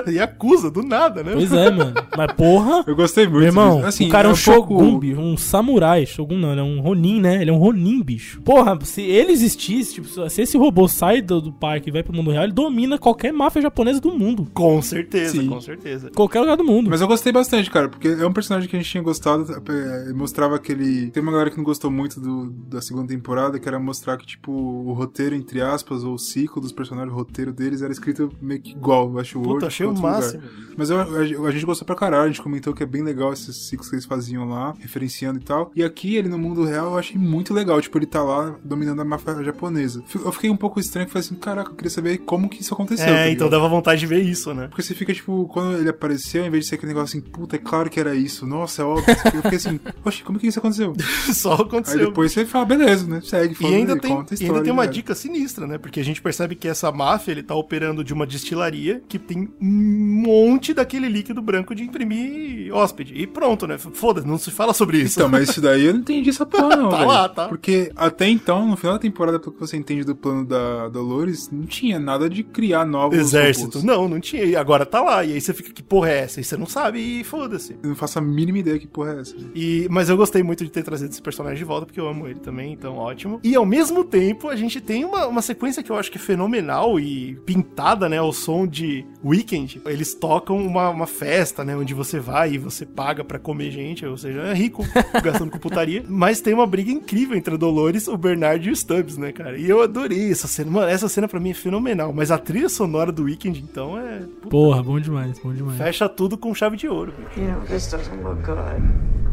da 0.05 0.11
Yakuza, 0.11 0.69
do 0.69 0.83
nada, 0.83 1.23
né? 1.23 1.31
Pois 1.33 1.51
é, 1.53 1.69
mano. 1.71 1.93
Mas 2.15 2.31
porra. 2.33 2.83
Eu 2.87 2.95
gostei 2.95 3.25
muito. 3.25 3.37
Meu 3.39 3.47
irmão, 3.47 3.75
disso. 3.77 3.87
Assim, 3.87 4.07
o 4.07 4.09
cara 4.09 4.27
é 4.27 4.31
um, 4.31 4.35
pouco- 4.35 4.73
Shogun, 4.79 4.99
bicho, 4.99 5.19
um 5.21 5.37
samurai. 5.37 6.05
Shogun 6.05 6.37
não, 6.37 6.51
ele 6.51 6.61
é 6.61 6.63
um 6.63 6.79
Ronin, 6.81 7.19
né? 7.21 7.41
Ele 7.41 7.49
é 7.49 7.53
um 7.53 7.57
Ronin, 7.57 8.01
bicho. 8.03 8.41
Porra, 8.41 8.77
se 8.83 9.01
ele 9.01 9.31
existisse, 9.31 9.95
tipo, 9.95 10.29
se 10.29 10.41
esse 10.41 10.57
robô 10.57 10.87
sai 10.87 11.21
do, 11.21 11.41
do 11.41 11.51
parque 11.51 11.89
e 11.89 11.91
vai 11.91 12.03
pro 12.03 12.13
mundo 12.13 12.31
real, 12.31 12.43
ele 12.43 12.53
domina 12.53 12.97
qualquer 12.97 13.31
máfia 13.31 13.61
japonesa 13.61 13.99
do 13.99 14.11
mundo. 14.11 14.47
Com 14.53 14.81
certeza, 14.81 15.33
Sim. 15.41 15.47
com 15.47 15.59
certeza. 15.61 16.11
Qualquer 16.15 16.39
lugar 16.41 16.57
do 16.57 16.63
mundo. 16.63 16.89
Mas 16.89 17.01
eu 17.01 17.07
gostei 17.07 17.31
bastante, 17.31 17.69
cara, 17.69 17.87
porque 17.89 18.07
é 18.07 18.25
um 18.25 18.33
personagem 18.33 18.69
que 18.69 18.75
a 18.75 18.79
gente 18.79 18.89
tinha 18.89 19.03
gostado. 19.03 19.45
é, 19.69 20.13
Mostrava 20.13 20.56
aquele. 20.57 21.09
Tem 21.11 21.23
uma 21.23 21.31
galera 21.31 21.49
que 21.49 21.57
não 21.57 21.63
gostou 21.63 21.89
muito 21.89 22.19
do, 22.19 22.49
da 22.51 22.81
segunda 22.81 23.07
temporada, 23.07 23.59
que 23.59 23.67
era 23.67 23.79
mostrar 23.79 24.17
que, 24.17 24.25
tipo, 24.25 24.51
o 24.51 24.93
roteiro, 24.93 25.35
entre 25.35 25.61
aspas, 25.61 26.03
ou 26.03 26.13
o 26.15 26.19
ciclo 26.19 26.61
dos 26.61 26.71
personagens, 26.71 27.11
o 27.13 27.15
roteiro 27.15 27.53
deles 27.53 27.81
era 27.81 27.91
escrito 27.91 28.31
meio 28.41 28.61
que 28.61 28.71
igual, 28.71 29.11
eu 29.11 29.19
acho 29.19 29.39
Puta, 29.41 29.67
achei 29.67 29.85
o 29.85 29.93
máximo. 29.97 30.41
Mas 30.75 30.89
eu- 30.89 30.99
a, 30.99 31.47
a 31.47 31.51
gente 31.51 31.65
gostou 31.65 31.85
pra 31.85 31.95
caralho, 31.95 32.25
a 32.25 32.27
gente 32.27 32.41
comentou 32.41 32.73
que 32.73 32.83
é 32.83 32.85
bem 32.85 33.03
legal 33.03 33.31
esses 33.33 33.55
ciclos 33.67 33.89
que 33.89 33.95
eles 33.95 34.05
faziam 34.05 34.47
lá, 34.47 34.73
referenciando 34.79 35.39
e 35.39 35.43
tal. 35.43 35.71
E 35.75 35.83
aqui, 35.83 36.15
ele 36.15 36.27
no 36.29 36.37
mundo 36.37 36.63
real, 36.63 36.91
eu 36.91 36.97
achei 36.97 37.17
muito 37.17 37.53
legal. 37.53 37.81
Tipo, 37.81 37.97
ele 37.97 38.05
tá 38.05 38.23
lá 38.23 38.55
dominando 38.63 39.01
a 39.01 39.05
máfia 39.05 39.43
japonesa. 39.43 40.03
Eu 40.13 40.31
fiquei 40.31 40.49
um 40.49 40.57
pouco 40.57 40.79
estranho, 40.79 41.05
que 41.07 41.13
falei 41.13 41.25
assim, 41.25 41.35
caraca, 41.35 41.71
eu 41.71 41.75
queria 41.75 41.89
saber 41.91 42.17
como 42.19 42.49
que 42.49 42.61
isso 42.61 42.73
aconteceu. 42.73 43.05
tá 43.05 43.11
É, 43.11 43.31
então 43.31 43.47
ligado? 43.47 43.49
dava 43.51 43.67
vontade 43.69 43.99
de 43.99 44.07
ver 44.07 44.21
isso, 44.21 44.53
né? 44.53 44.67
Porque 44.67 44.81
você 44.81 44.93
fica, 44.93 45.13
tipo, 45.13 45.47
quando 45.47 45.77
ele 45.77 45.89
apareceu, 45.89 46.45
em 46.45 46.49
vez 46.49 46.63
de 46.63 46.69
ser 46.69 46.75
aquele 46.75 46.93
negócio 46.93 47.17
assim, 47.19 47.27
puta, 47.29 47.55
é 47.55 47.59
claro 47.59 47.89
que 47.89 47.99
era 47.99 48.15
isso, 48.15 48.45
nossa, 48.45 48.81
é 48.81 48.85
óbvio. 48.85 49.05
Eu 49.33 49.41
fiquei 49.43 49.57
assim, 49.57 49.79
poxa, 50.03 50.23
como 50.23 50.36
que 50.39 50.47
isso 50.47 50.59
aconteceu? 50.59 50.93
Só 51.33 51.53
Aí 51.55 51.61
aconteceu. 51.61 52.05
depois 52.07 52.31
você 52.31 52.45
fala, 52.45 52.65
beleza, 52.65 53.07
né? 53.07 53.21
Segue, 53.23 53.55
E 53.59 53.65
ainda, 53.65 53.93
aí, 53.93 53.99
tem, 53.99 54.15
conta 54.15 54.33
a 54.33 54.33
e 54.33 54.35
história. 54.35 54.53
ainda 54.53 54.63
tem 54.63 54.73
uma 54.73 54.85
né? 54.85 54.91
dica 54.91 55.15
sinistra, 55.15 55.67
né? 55.67 55.77
Porque 55.77 55.99
a 55.99 56.03
gente 56.03 56.21
percebe 56.21 56.55
que 56.55 56.67
essa 56.67 56.91
máfia, 56.91 57.31
ele 57.31 57.43
tá 57.43 57.55
operando 57.55 58.03
de 58.03 58.13
uma 58.13 58.25
destilaria 58.25 59.01
que 59.07 59.17
tem 59.19 59.49
um 59.61 60.21
monte 60.25 60.73
daquele 60.73 61.07
líquido 61.09 61.41
branco 61.41 61.73
de 61.75 61.83
imprimir 61.83 62.73
hóspede. 62.73 63.13
E 63.15 63.25
pronto, 63.27 63.67
né? 63.67 63.77
Foda-se, 63.77 64.27
não 64.27 64.37
se 64.37 64.51
fala 64.51 64.73
sobre 64.73 64.99
isso. 64.99 65.19
Então, 65.19 65.29
mas 65.29 65.49
isso 65.49 65.61
daí 65.61 65.85
eu 65.85 65.93
não 65.93 65.99
entendi 66.01 66.29
essa 66.29 66.45
porra, 66.47 66.75
não. 66.75 66.89
Tá 66.89 67.05
lá, 67.05 67.29
tá. 67.29 67.47
Porque 67.47 67.91
até 67.95 68.27
então, 68.27 68.67
no 68.67 68.77
final 68.77 68.93
da 68.93 68.99
temporada, 68.99 69.39
pelo 69.39 69.53
que 69.53 69.59
você 69.59 69.77
entende 69.77 70.03
do 70.03 70.15
plano 70.15 70.45
da 70.45 70.89
Dolores, 70.89 71.49
não 71.51 71.65
tinha 71.65 71.99
nada 71.99 72.29
de 72.29 72.43
criar 72.43 72.85
novos 72.85 73.17
Exército. 73.17 73.85
Não, 73.85 74.07
não 74.07 74.19
tinha. 74.19 74.43
E 74.43 74.55
agora 74.55 74.85
tá 74.85 75.01
lá. 75.01 75.23
E 75.23 75.33
aí 75.33 75.41
você 75.41 75.53
fica, 75.53 75.71
que 75.71 75.83
porra 75.83 76.09
é 76.09 76.19
essa? 76.19 76.39
E 76.39 76.43
você 76.43 76.57
não 76.57 76.65
sabe 76.65 76.99
e 76.99 77.23
foda-se. 77.23 77.73
Eu 77.81 77.89
não 77.89 77.95
faço 77.95 78.19
a 78.19 78.21
mínima 78.21 78.59
ideia 78.59 78.79
que 78.79 78.87
porra 78.87 79.13
é 79.13 79.21
essa. 79.21 79.35
E, 79.55 79.87
mas 79.89 80.09
eu 80.09 80.17
gostei 80.17 80.26
muito 80.43 80.63
de 80.63 80.71
ter 80.71 80.83
trazido 80.83 81.11
esse 81.11 81.21
personagem 81.21 81.57
de 81.57 81.63
volta, 81.63 81.85
porque 81.85 81.99
eu 81.99 82.07
amo 82.07 82.27
ele 82.27 82.39
também, 82.39 82.73
então 82.73 82.95
ótimo. 82.97 83.39
E 83.43 83.55
ao 83.55 83.65
mesmo 83.65 84.03
tempo, 84.03 84.49
a 84.49 84.55
gente 84.55 84.79
tem 84.81 85.05
uma, 85.05 85.27
uma 85.27 85.41
sequência 85.41 85.83
que 85.83 85.91
eu 85.91 85.95
acho 85.95 86.11
que 86.11 86.17
é 86.17 86.21
fenomenal 86.21 86.99
e 86.99 87.35
pintada, 87.45 88.07
né, 88.09 88.17
ao 88.17 88.31
som 88.31 88.67
de 88.67 89.05
Weekend. 89.23 89.81
Eles 89.85 90.13
tocam 90.13 90.57
uma, 90.57 90.89
uma 90.89 91.07
festa, 91.07 91.63
né, 91.63 91.75
onde 91.75 91.93
você 91.93 92.19
vai 92.19 92.53
e 92.53 92.57
você 92.57 92.85
paga 92.85 93.23
pra 93.23 93.39
comer 93.39 93.71
gente, 93.71 94.05
ou 94.05 94.17
seja, 94.17 94.41
é 94.41 94.53
rico, 94.53 94.83
gastando 95.23 95.51
com 95.51 95.59
putaria. 95.59 96.03
Mas 96.07 96.41
tem 96.41 96.53
uma 96.53 96.67
briga 96.67 96.91
incrível 96.91 97.37
entre 97.37 97.53
a 97.53 97.57
Dolores, 97.57 98.07
o 98.07 98.17
Bernard 98.17 98.67
e 98.67 98.71
o 98.71 98.75
Stubbs, 98.75 99.17
né, 99.17 99.31
cara? 99.31 99.57
E 99.57 99.69
eu 99.69 99.81
adorei 99.81 100.31
essa 100.31 100.47
cena. 100.47 100.71
Mano, 100.71 100.87
essa 100.87 101.09
cena 101.09 101.27
pra 101.27 101.39
mim 101.39 101.51
é 101.51 101.53
fenomenal. 101.53 102.13
Mas 102.13 102.31
a 102.31 102.37
trilha 102.37 102.69
sonora 102.69 103.11
do 103.11 103.23
Weekend, 103.23 103.59
então, 103.59 103.97
é... 103.97 104.23
Porra, 104.49 104.81
bom 104.83 104.99
demais, 104.99 105.39
bom 105.39 105.53
demais. 105.53 105.77
Fecha 105.77 106.07
tudo 106.09 106.37
com 106.37 106.53
chave 106.53 106.77
de 106.77 106.87
ouro, 106.87 107.13
bicho. 107.17 107.39
You 107.39 107.51
know, 107.51 107.61
this 107.61 107.89
doesn't 107.89 108.23
look 108.23 108.43
good. 108.45 109.26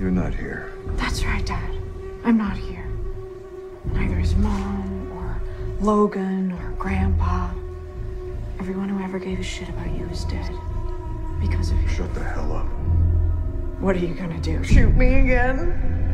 You're 0.00 0.10
not 0.10 0.34
here. 0.34 0.72
That's 0.96 1.22
right, 1.26 1.44
Dad. 1.44 1.74
I'm 2.24 2.38
not 2.38 2.56
here. 2.56 2.88
Neither 3.92 4.18
is 4.18 4.34
Mom, 4.34 5.12
or 5.12 5.42
Logan, 5.84 6.52
or 6.52 6.70
Grandpa. 6.78 7.50
Everyone 8.58 8.88
who 8.88 9.04
ever 9.04 9.18
gave 9.18 9.38
a 9.38 9.42
shit 9.42 9.68
about 9.68 9.90
you 9.94 10.06
is 10.06 10.24
dead. 10.24 10.50
Because 11.38 11.70
of 11.70 11.82
you. 11.82 11.88
Shut 11.88 12.14
the 12.14 12.24
hell 12.24 12.50
up. 12.50 12.64
What 13.78 13.94
are 13.94 13.98
you 13.98 14.14
gonna 14.14 14.40
do? 14.40 14.64
Shoot 14.64 14.96
me 14.96 15.20
again? 15.20 16.09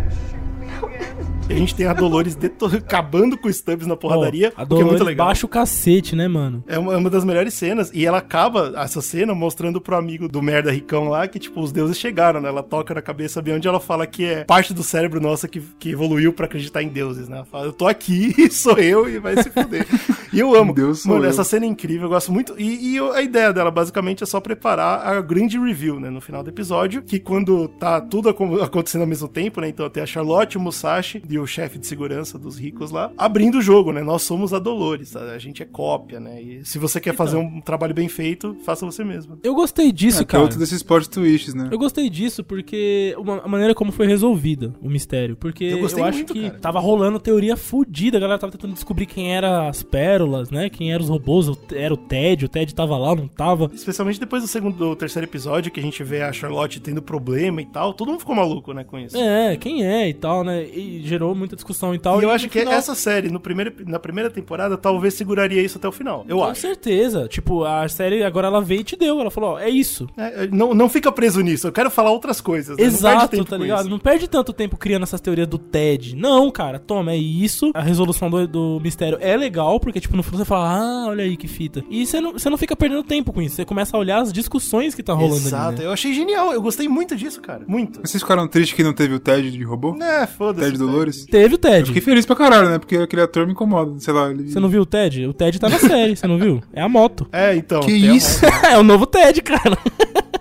E 1.48 1.52
a 1.52 1.56
gente 1.56 1.76
tem 1.76 1.86
a 1.86 1.92
Dolores 1.92 2.36
acabando 2.76 3.38
com 3.38 3.46
o 3.46 3.52
Stubbs 3.52 3.86
na 3.86 3.96
porradaria, 3.96 4.52
Ó, 4.56 4.62
a 4.62 4.66
que 4.66 4.72
é 4.72 4.76
muito 4.76 4.84
Dolores 4.88 5.06
legal. 5.06 5.26
baixa 5.28 5.46
o 5.46 5.48
cacete, 5.48 6.16
né, 6.16 6.26
mano? 6.26 6.64
É 6.66 6.76
uma, 6.76 6.92
é 6.92 6.96
uma 6.96 7.08
das 7.08 7.24
melhores 7.24 7.54
cenas. 7.54 7.88
E 7.94 8.04
ela 8.04 8.18
acaba 8.18 8.72
essa 8.76 9.00
cena 9.00 9.32
mostrando 9.32 9.80
pro 9.80 9.94
amigo 9.96 10.28
do 10.28 10.42
merda 10.42 10.72
ricão 10.72 11.08
lá 11.08 11.28
que, 11.28 11.38
tipo, 11.38 11.60
os 11.60 11.70
deuses 11.70 11.96
chegaram, 11.98 12.40
né? 12.40 12.48
Ela 12.48 12.64
toca 12.64 12.92
na 12.92 13.00
cabeça 13.00 13.40
bem 13.40 13.54
onde 13.54 13.68
ela 13.68 13.78
fala 13.78 14.08
que 14.08 14.24
é 14.24 14.44
parte 14.44 14.74
do 14.74 14.82
cérebro 14.82 15.20
nossa 15.20 15.46
que, 15.46 15.60
que 15.78 15.90
evoluiu 15.90 16.32
pra 16.32 16.46
acreditar 16.46 16.82
em 16.82 16.88
deuses, 16.88 17.28
né? 17.28 17.36
Ela 17.36 17.44
fala, 17.46 17.66
eu 17.66 17.72
tô 17.72 17.86
aqui, 17.86 18.34
sou 18.50 18.76
eu 18.78 19.08
e 19.08 19.20
vai 19.20 19.40
se 19.40 19.48
fuder. 19.48 19.86
e 20.32 20.40
eu 20.40 20.52
amo. 20.58 20.74
Deus 20.74 21.06
Mano, 21.06 21.24
eu. 21.24 21.28
essa 21.30 21.44
cena 21.44 21.64
é 21.64 21.68
incrível, 21.68 22.06
eu 22.06 22.10
gosto 22.10 22.32
muito. 22.32 22.56
E, 22.58 22.92
e 22.92 22.96
eu- 22.96 23.12
a 23.12 23.22
ideia 23.22 23.52
dela, 23.52 23.70
basicamente, 23.70 24.20
é 24.24 24.26
só 24.26 24.40
preparar 24.40 25.06
a 25.06 25.20
grande 25.20 25.56
review, 25.60 26.00
né? 26.00 26.10
No 26.10 26.20
final 26.20 26.42
do 26.42 26.50
episódio, 26.50 27.02
que 27.02 27.20
quando 27.20 27.68
tá 27.68 28.00
tudo 28.00 28.28
acon- 28.30 28.60
acontecendo 28.60 29.02
ao 29.02 29.06
mesmo 29.06 29.28
tempo, 29.28 29.60
né? 29.60 29.68
Então 29.68 29.88
tem 29.88 30.02
a 30.02 30.06
Charlotte, 30.06 30.55
o 30.56 30.60
Musashi 30.60 31.22
e 31.28 31.38
o 31.38 31.46
chefe 31.46 31.78
de 31.78 31.86
segurança 31.86 32.38
dos 32.38 32.58
ricos 32.58 32.90
lá, 32.90 33.10
abrindo 33.16 33.58
o 33.58 33.62
jogo, 33.62 33.92
né? 33.92 34.02
Nós 34.02 34.22
somos 34.22 34.52
a 34.54 34.58
Dolores, 34.58 35.14
a 35.14 35.36
a 35.36 35.38
gente 35.38 35.62
é 35.62 35.66
cópia, 35.66 36.18
né? 36.18 36.40
E 36.40 36.64
se 36.64 36.78
você 36.78 36.98
quer 37.00 37.14
fazer 37.14 37.36
um 37.36 37.60
trabalho 37.60 37.92
bem 37.94 38.08
feito, 38.08 38.56
faça 38.64 38.86
você 38.86 39.04
mesmo. 39.04 39.38
Eu 39.42 39.54
gostei 39.54 39.92
disso, 39.92 40.22
É, 40.22 40.24
que 40.24 40.30
é 40.30 40.32
cara. 40.32 40.42
outro 40.44 40.58
desses 40.58 40.82
plot 40.82 41.10
twists, 41.10 41.52
né? 41.52 41.68
Eu 41.70 41.78
gostei 41.78 42.08
disso 42.08 42.42
porque 42.44 43.14
uma, 43.18 43.40
a 43.42 43.48
maneira 43.48 43.74
como 43.74 43.92
foi 43.92 44.06
resolvida 44.06 44.72
o 44.80 44.88
mistério. 44.88 45.36
Porque 45.36 45.64
Eu 45.64 45.70
eu, 45.76 45.78
gostei 45.80 46.02
acho 46.02 46.18
muito, 46.18 46.32
que 46.32 46.42
cara. 46.48 46.58
tava 46.58 46.80
rolando 46.80 47.18
teoria 47.20 47.56
fudida, 47.56 48.16
a 48.16 48.20
galera 48.20 48.38
tava 48.38 48.52
tentando 48.52 48.72
descobrir 48.72 49.04
quem 49.06 49.34
era 49.34 49.68
as 49.68 49.82
pérolas, 49.82 50.48
né? 50.50 50.70
Quem 50.70 50.92
eram 50.92 51.02
os 51.04 51.10
robôs? 51.10 51.50
Era 51.74 51.92
o 51.92 51.96
Ted, 51.96 52.44
o 52.46 52.48
Ted 52.48 52.74
tava 52.74 52.96
lá, 52.96 53.14
não 53.14 53.28
tava. 53.28 53.70
Especialmente 53.74 54.18
depois 54.20 54.42
do 54.42 54.48
segundo, 54.48 54.76
do 54.76 54.96
terceiro 54.96 55.26
episódio, 55.26 55.70
que 55.70 55.80
a 55.80 55.82
gente 55.82 56.02
vê 56.02 56.22
a 56.22 56.32
Charlotte 56.32 56.80
tendo 56.80 57.02
problema 57.02 57.60
e 57.60 57.66
tal. 57.66 57.92
Todo 57.92 58.08
mundo 58.10 58.20
ficou 58.20 58.34
maluco, 58.34 58.72
né, 58.72 58.84
com 58.84 58.98
isso. 58.98 59.16
É, 59.16 59.56
quem 59.56 59.84
é 59.84 60.08
e 60.08 60.14
tal, 60.14 60.42
né? 60.46 60.64
E 60.64 61.02
gerou 61.04 61.34
muita 61.34 61.54
discussão 61.56 61.94
e 61.94 61.98
tal. 61.98 62.20
E 62.20 62.24
eu 62.24 62.28
no 62.28 62.34
acho 62.34 62.48
que 62.48 62.58
final- 62.60 62.72
essa 62.74 62.94
série, 62.94 63.28
no 63.30 63.38
primeiro, 63.40 63.72
na 63.86 63.98
primeira 63.98 64.30
temporada, 64.30 64.76
talvez 64.78 65.14
seguraria 65.14 65.60
isso 65.62 65.78
até 65.78 65.86
o 65.88 65.92
final. 65.92 66.24
Eu 66.28 66.38
Com 66.38 66.44
acho. 66.44 66.60
certeza. 66.60 67.28
Tipo, 67.28 67.64
a 67.64 67.86
série 67.88 68.22
agora 68.22 68.46
ela 68.46 68.62
veio 68.62 68.80
e 68.80 68.84
te 68.84 68.96
deu. 68.96 69.20
Ela 69.20 69.30
falou, 69.30 69.54
ó, 69.54 69.58
é 69.58 69.68
isso. 69.68 70.08
É, 70.16 70.46
não, 70.46 70.72
não 70.74 70.88
fica 70.88 71.10
preso 71.12 71.40
nisso, 71.40 71.66
eu 71.66 71.72
quero 71.72 71.90
falar 71.90 72.10
outras 72.10 72.40
coisas. 72.40 72.76
né? 72.76 72.84
Não 72.84 72.90
perde 72.90 72.96
Exato, 72.96 73.28
tempo 73.36 73.44
tá 73.50 73.56
com 73.56 73.62
ligado? 73.62 73.80
isso. 73.80 73.90
Não 73.90 73.98
perde 73.98 74.28
tanto 74.28 74.52
tempo 74.52 74.76
criando 74.76 75.02
essas 75.02 75.20
teorias 75.20 75.46
do 75.48 75.58
TED. 75.58 76.14
Não, 76.16 76.50
cara, 76.50 76.78
toma, 76.78 77.12
é 77.12 77.16
isso. 77.16 77.70
A 77.74 77.82
resolução 77.82 78.30
do, 78.30 78.46
do 78.46 78.80
mistério 78.82 79.18
é 79.20 79.36
legal, 79.36 79.80
porque, 79.80 80.00
tipo, 80.00 80.16
no 80.16 80.22
fundo 80.22 80.38
você 80.38 80.44
fala, 80.44 80.78
ah, 80.78 81.06
olha 81.08 81.24
aí 81.24 81.36
que 81.36 81.48
fita. 81.48 81.82
E 81.90 82.06
você 82.06 82.20
não, 82.20 82.32
você 82.32 82.48
não 82.48 82.56
fica 82.56 82.76
perdendo 82.76 83.02
tempo 83.02 83.32
com 83.32 83.42
isso. 83.42 83.56
Você 83.56 83.64
começa 83.64 83.96
a 83.96 84.00
olhar 84.00 84.20
as 84.20 84.32
discussões 84.32 84.94
que 84.94 85.02
tá 85.02 85.12
rolando 85.12 85.36
Exato, 85.36 85.68
ali. 85.68 85.78
Né? 85.78 85.86
eu 85.86 85.92
achei 85.92 86.12
genial, 86.14 86.52
eu 86.52 86.62
gostei 86.62 86.88
muito 86.88 87.16
disso, 87.16 87.40
cara. 87.40 87.64
Muito. 87.66 88.00
Vocês 88.00 88.22
ficaram 88.22 88.46
tristes 88.46 88.76
que 88.76 88.82
não 88.84 88.92
teve 88.92 89.14
o 89.14 89.18
Ted 89.18 89.50
de 89.50 89.62
robô? 89.64 89.96
É, 90.02 90.26
foda-se. 90.36 90.66
Ted 90.66 90.78
Dolores? 90.78 91.26
Teve 91.26 91.54
o 91.54 91.58
TED. 91.58 91.86
Fiquei 91.86 92.02
feliz 92.02 92.26
pra 92.26 92.36
caralho, 92.36 92.68
né? 92.68 92.78
Porque 92.78 92.96
aquele 92.96 93.22
ator 93.22 93.46
me 93.46 93.52
incomoda. 93.52 93.98
Sei 93.98 94.12
lá, 94.12 94.30
ele. 94.30 94.50
Você 94.50 94.60
não 94.60 94.68
viu 94.68 94.82
o 94.82 94.86
TED? 94.86 95.26
O 95.26 95.32
TED 95.32 95.58
tá 95.58 95.68
na 95.68 95.78
série, 95.78 96.16
você 96.16 96.26
não 96.26 96.38
viu? 96.38 96.62
É 96.72 96.82
a 96.82 96.88
moto. 96.88 97.26
É, 97.32 97.54
então. 97.56 97.80
Que 97.80 97.92
isso? 97.92 98.44
é 98.70 98.78
o 98.78 98.82
novo 98.82 99.06
TED, 99.06 99.42
cara. 99.42 99.78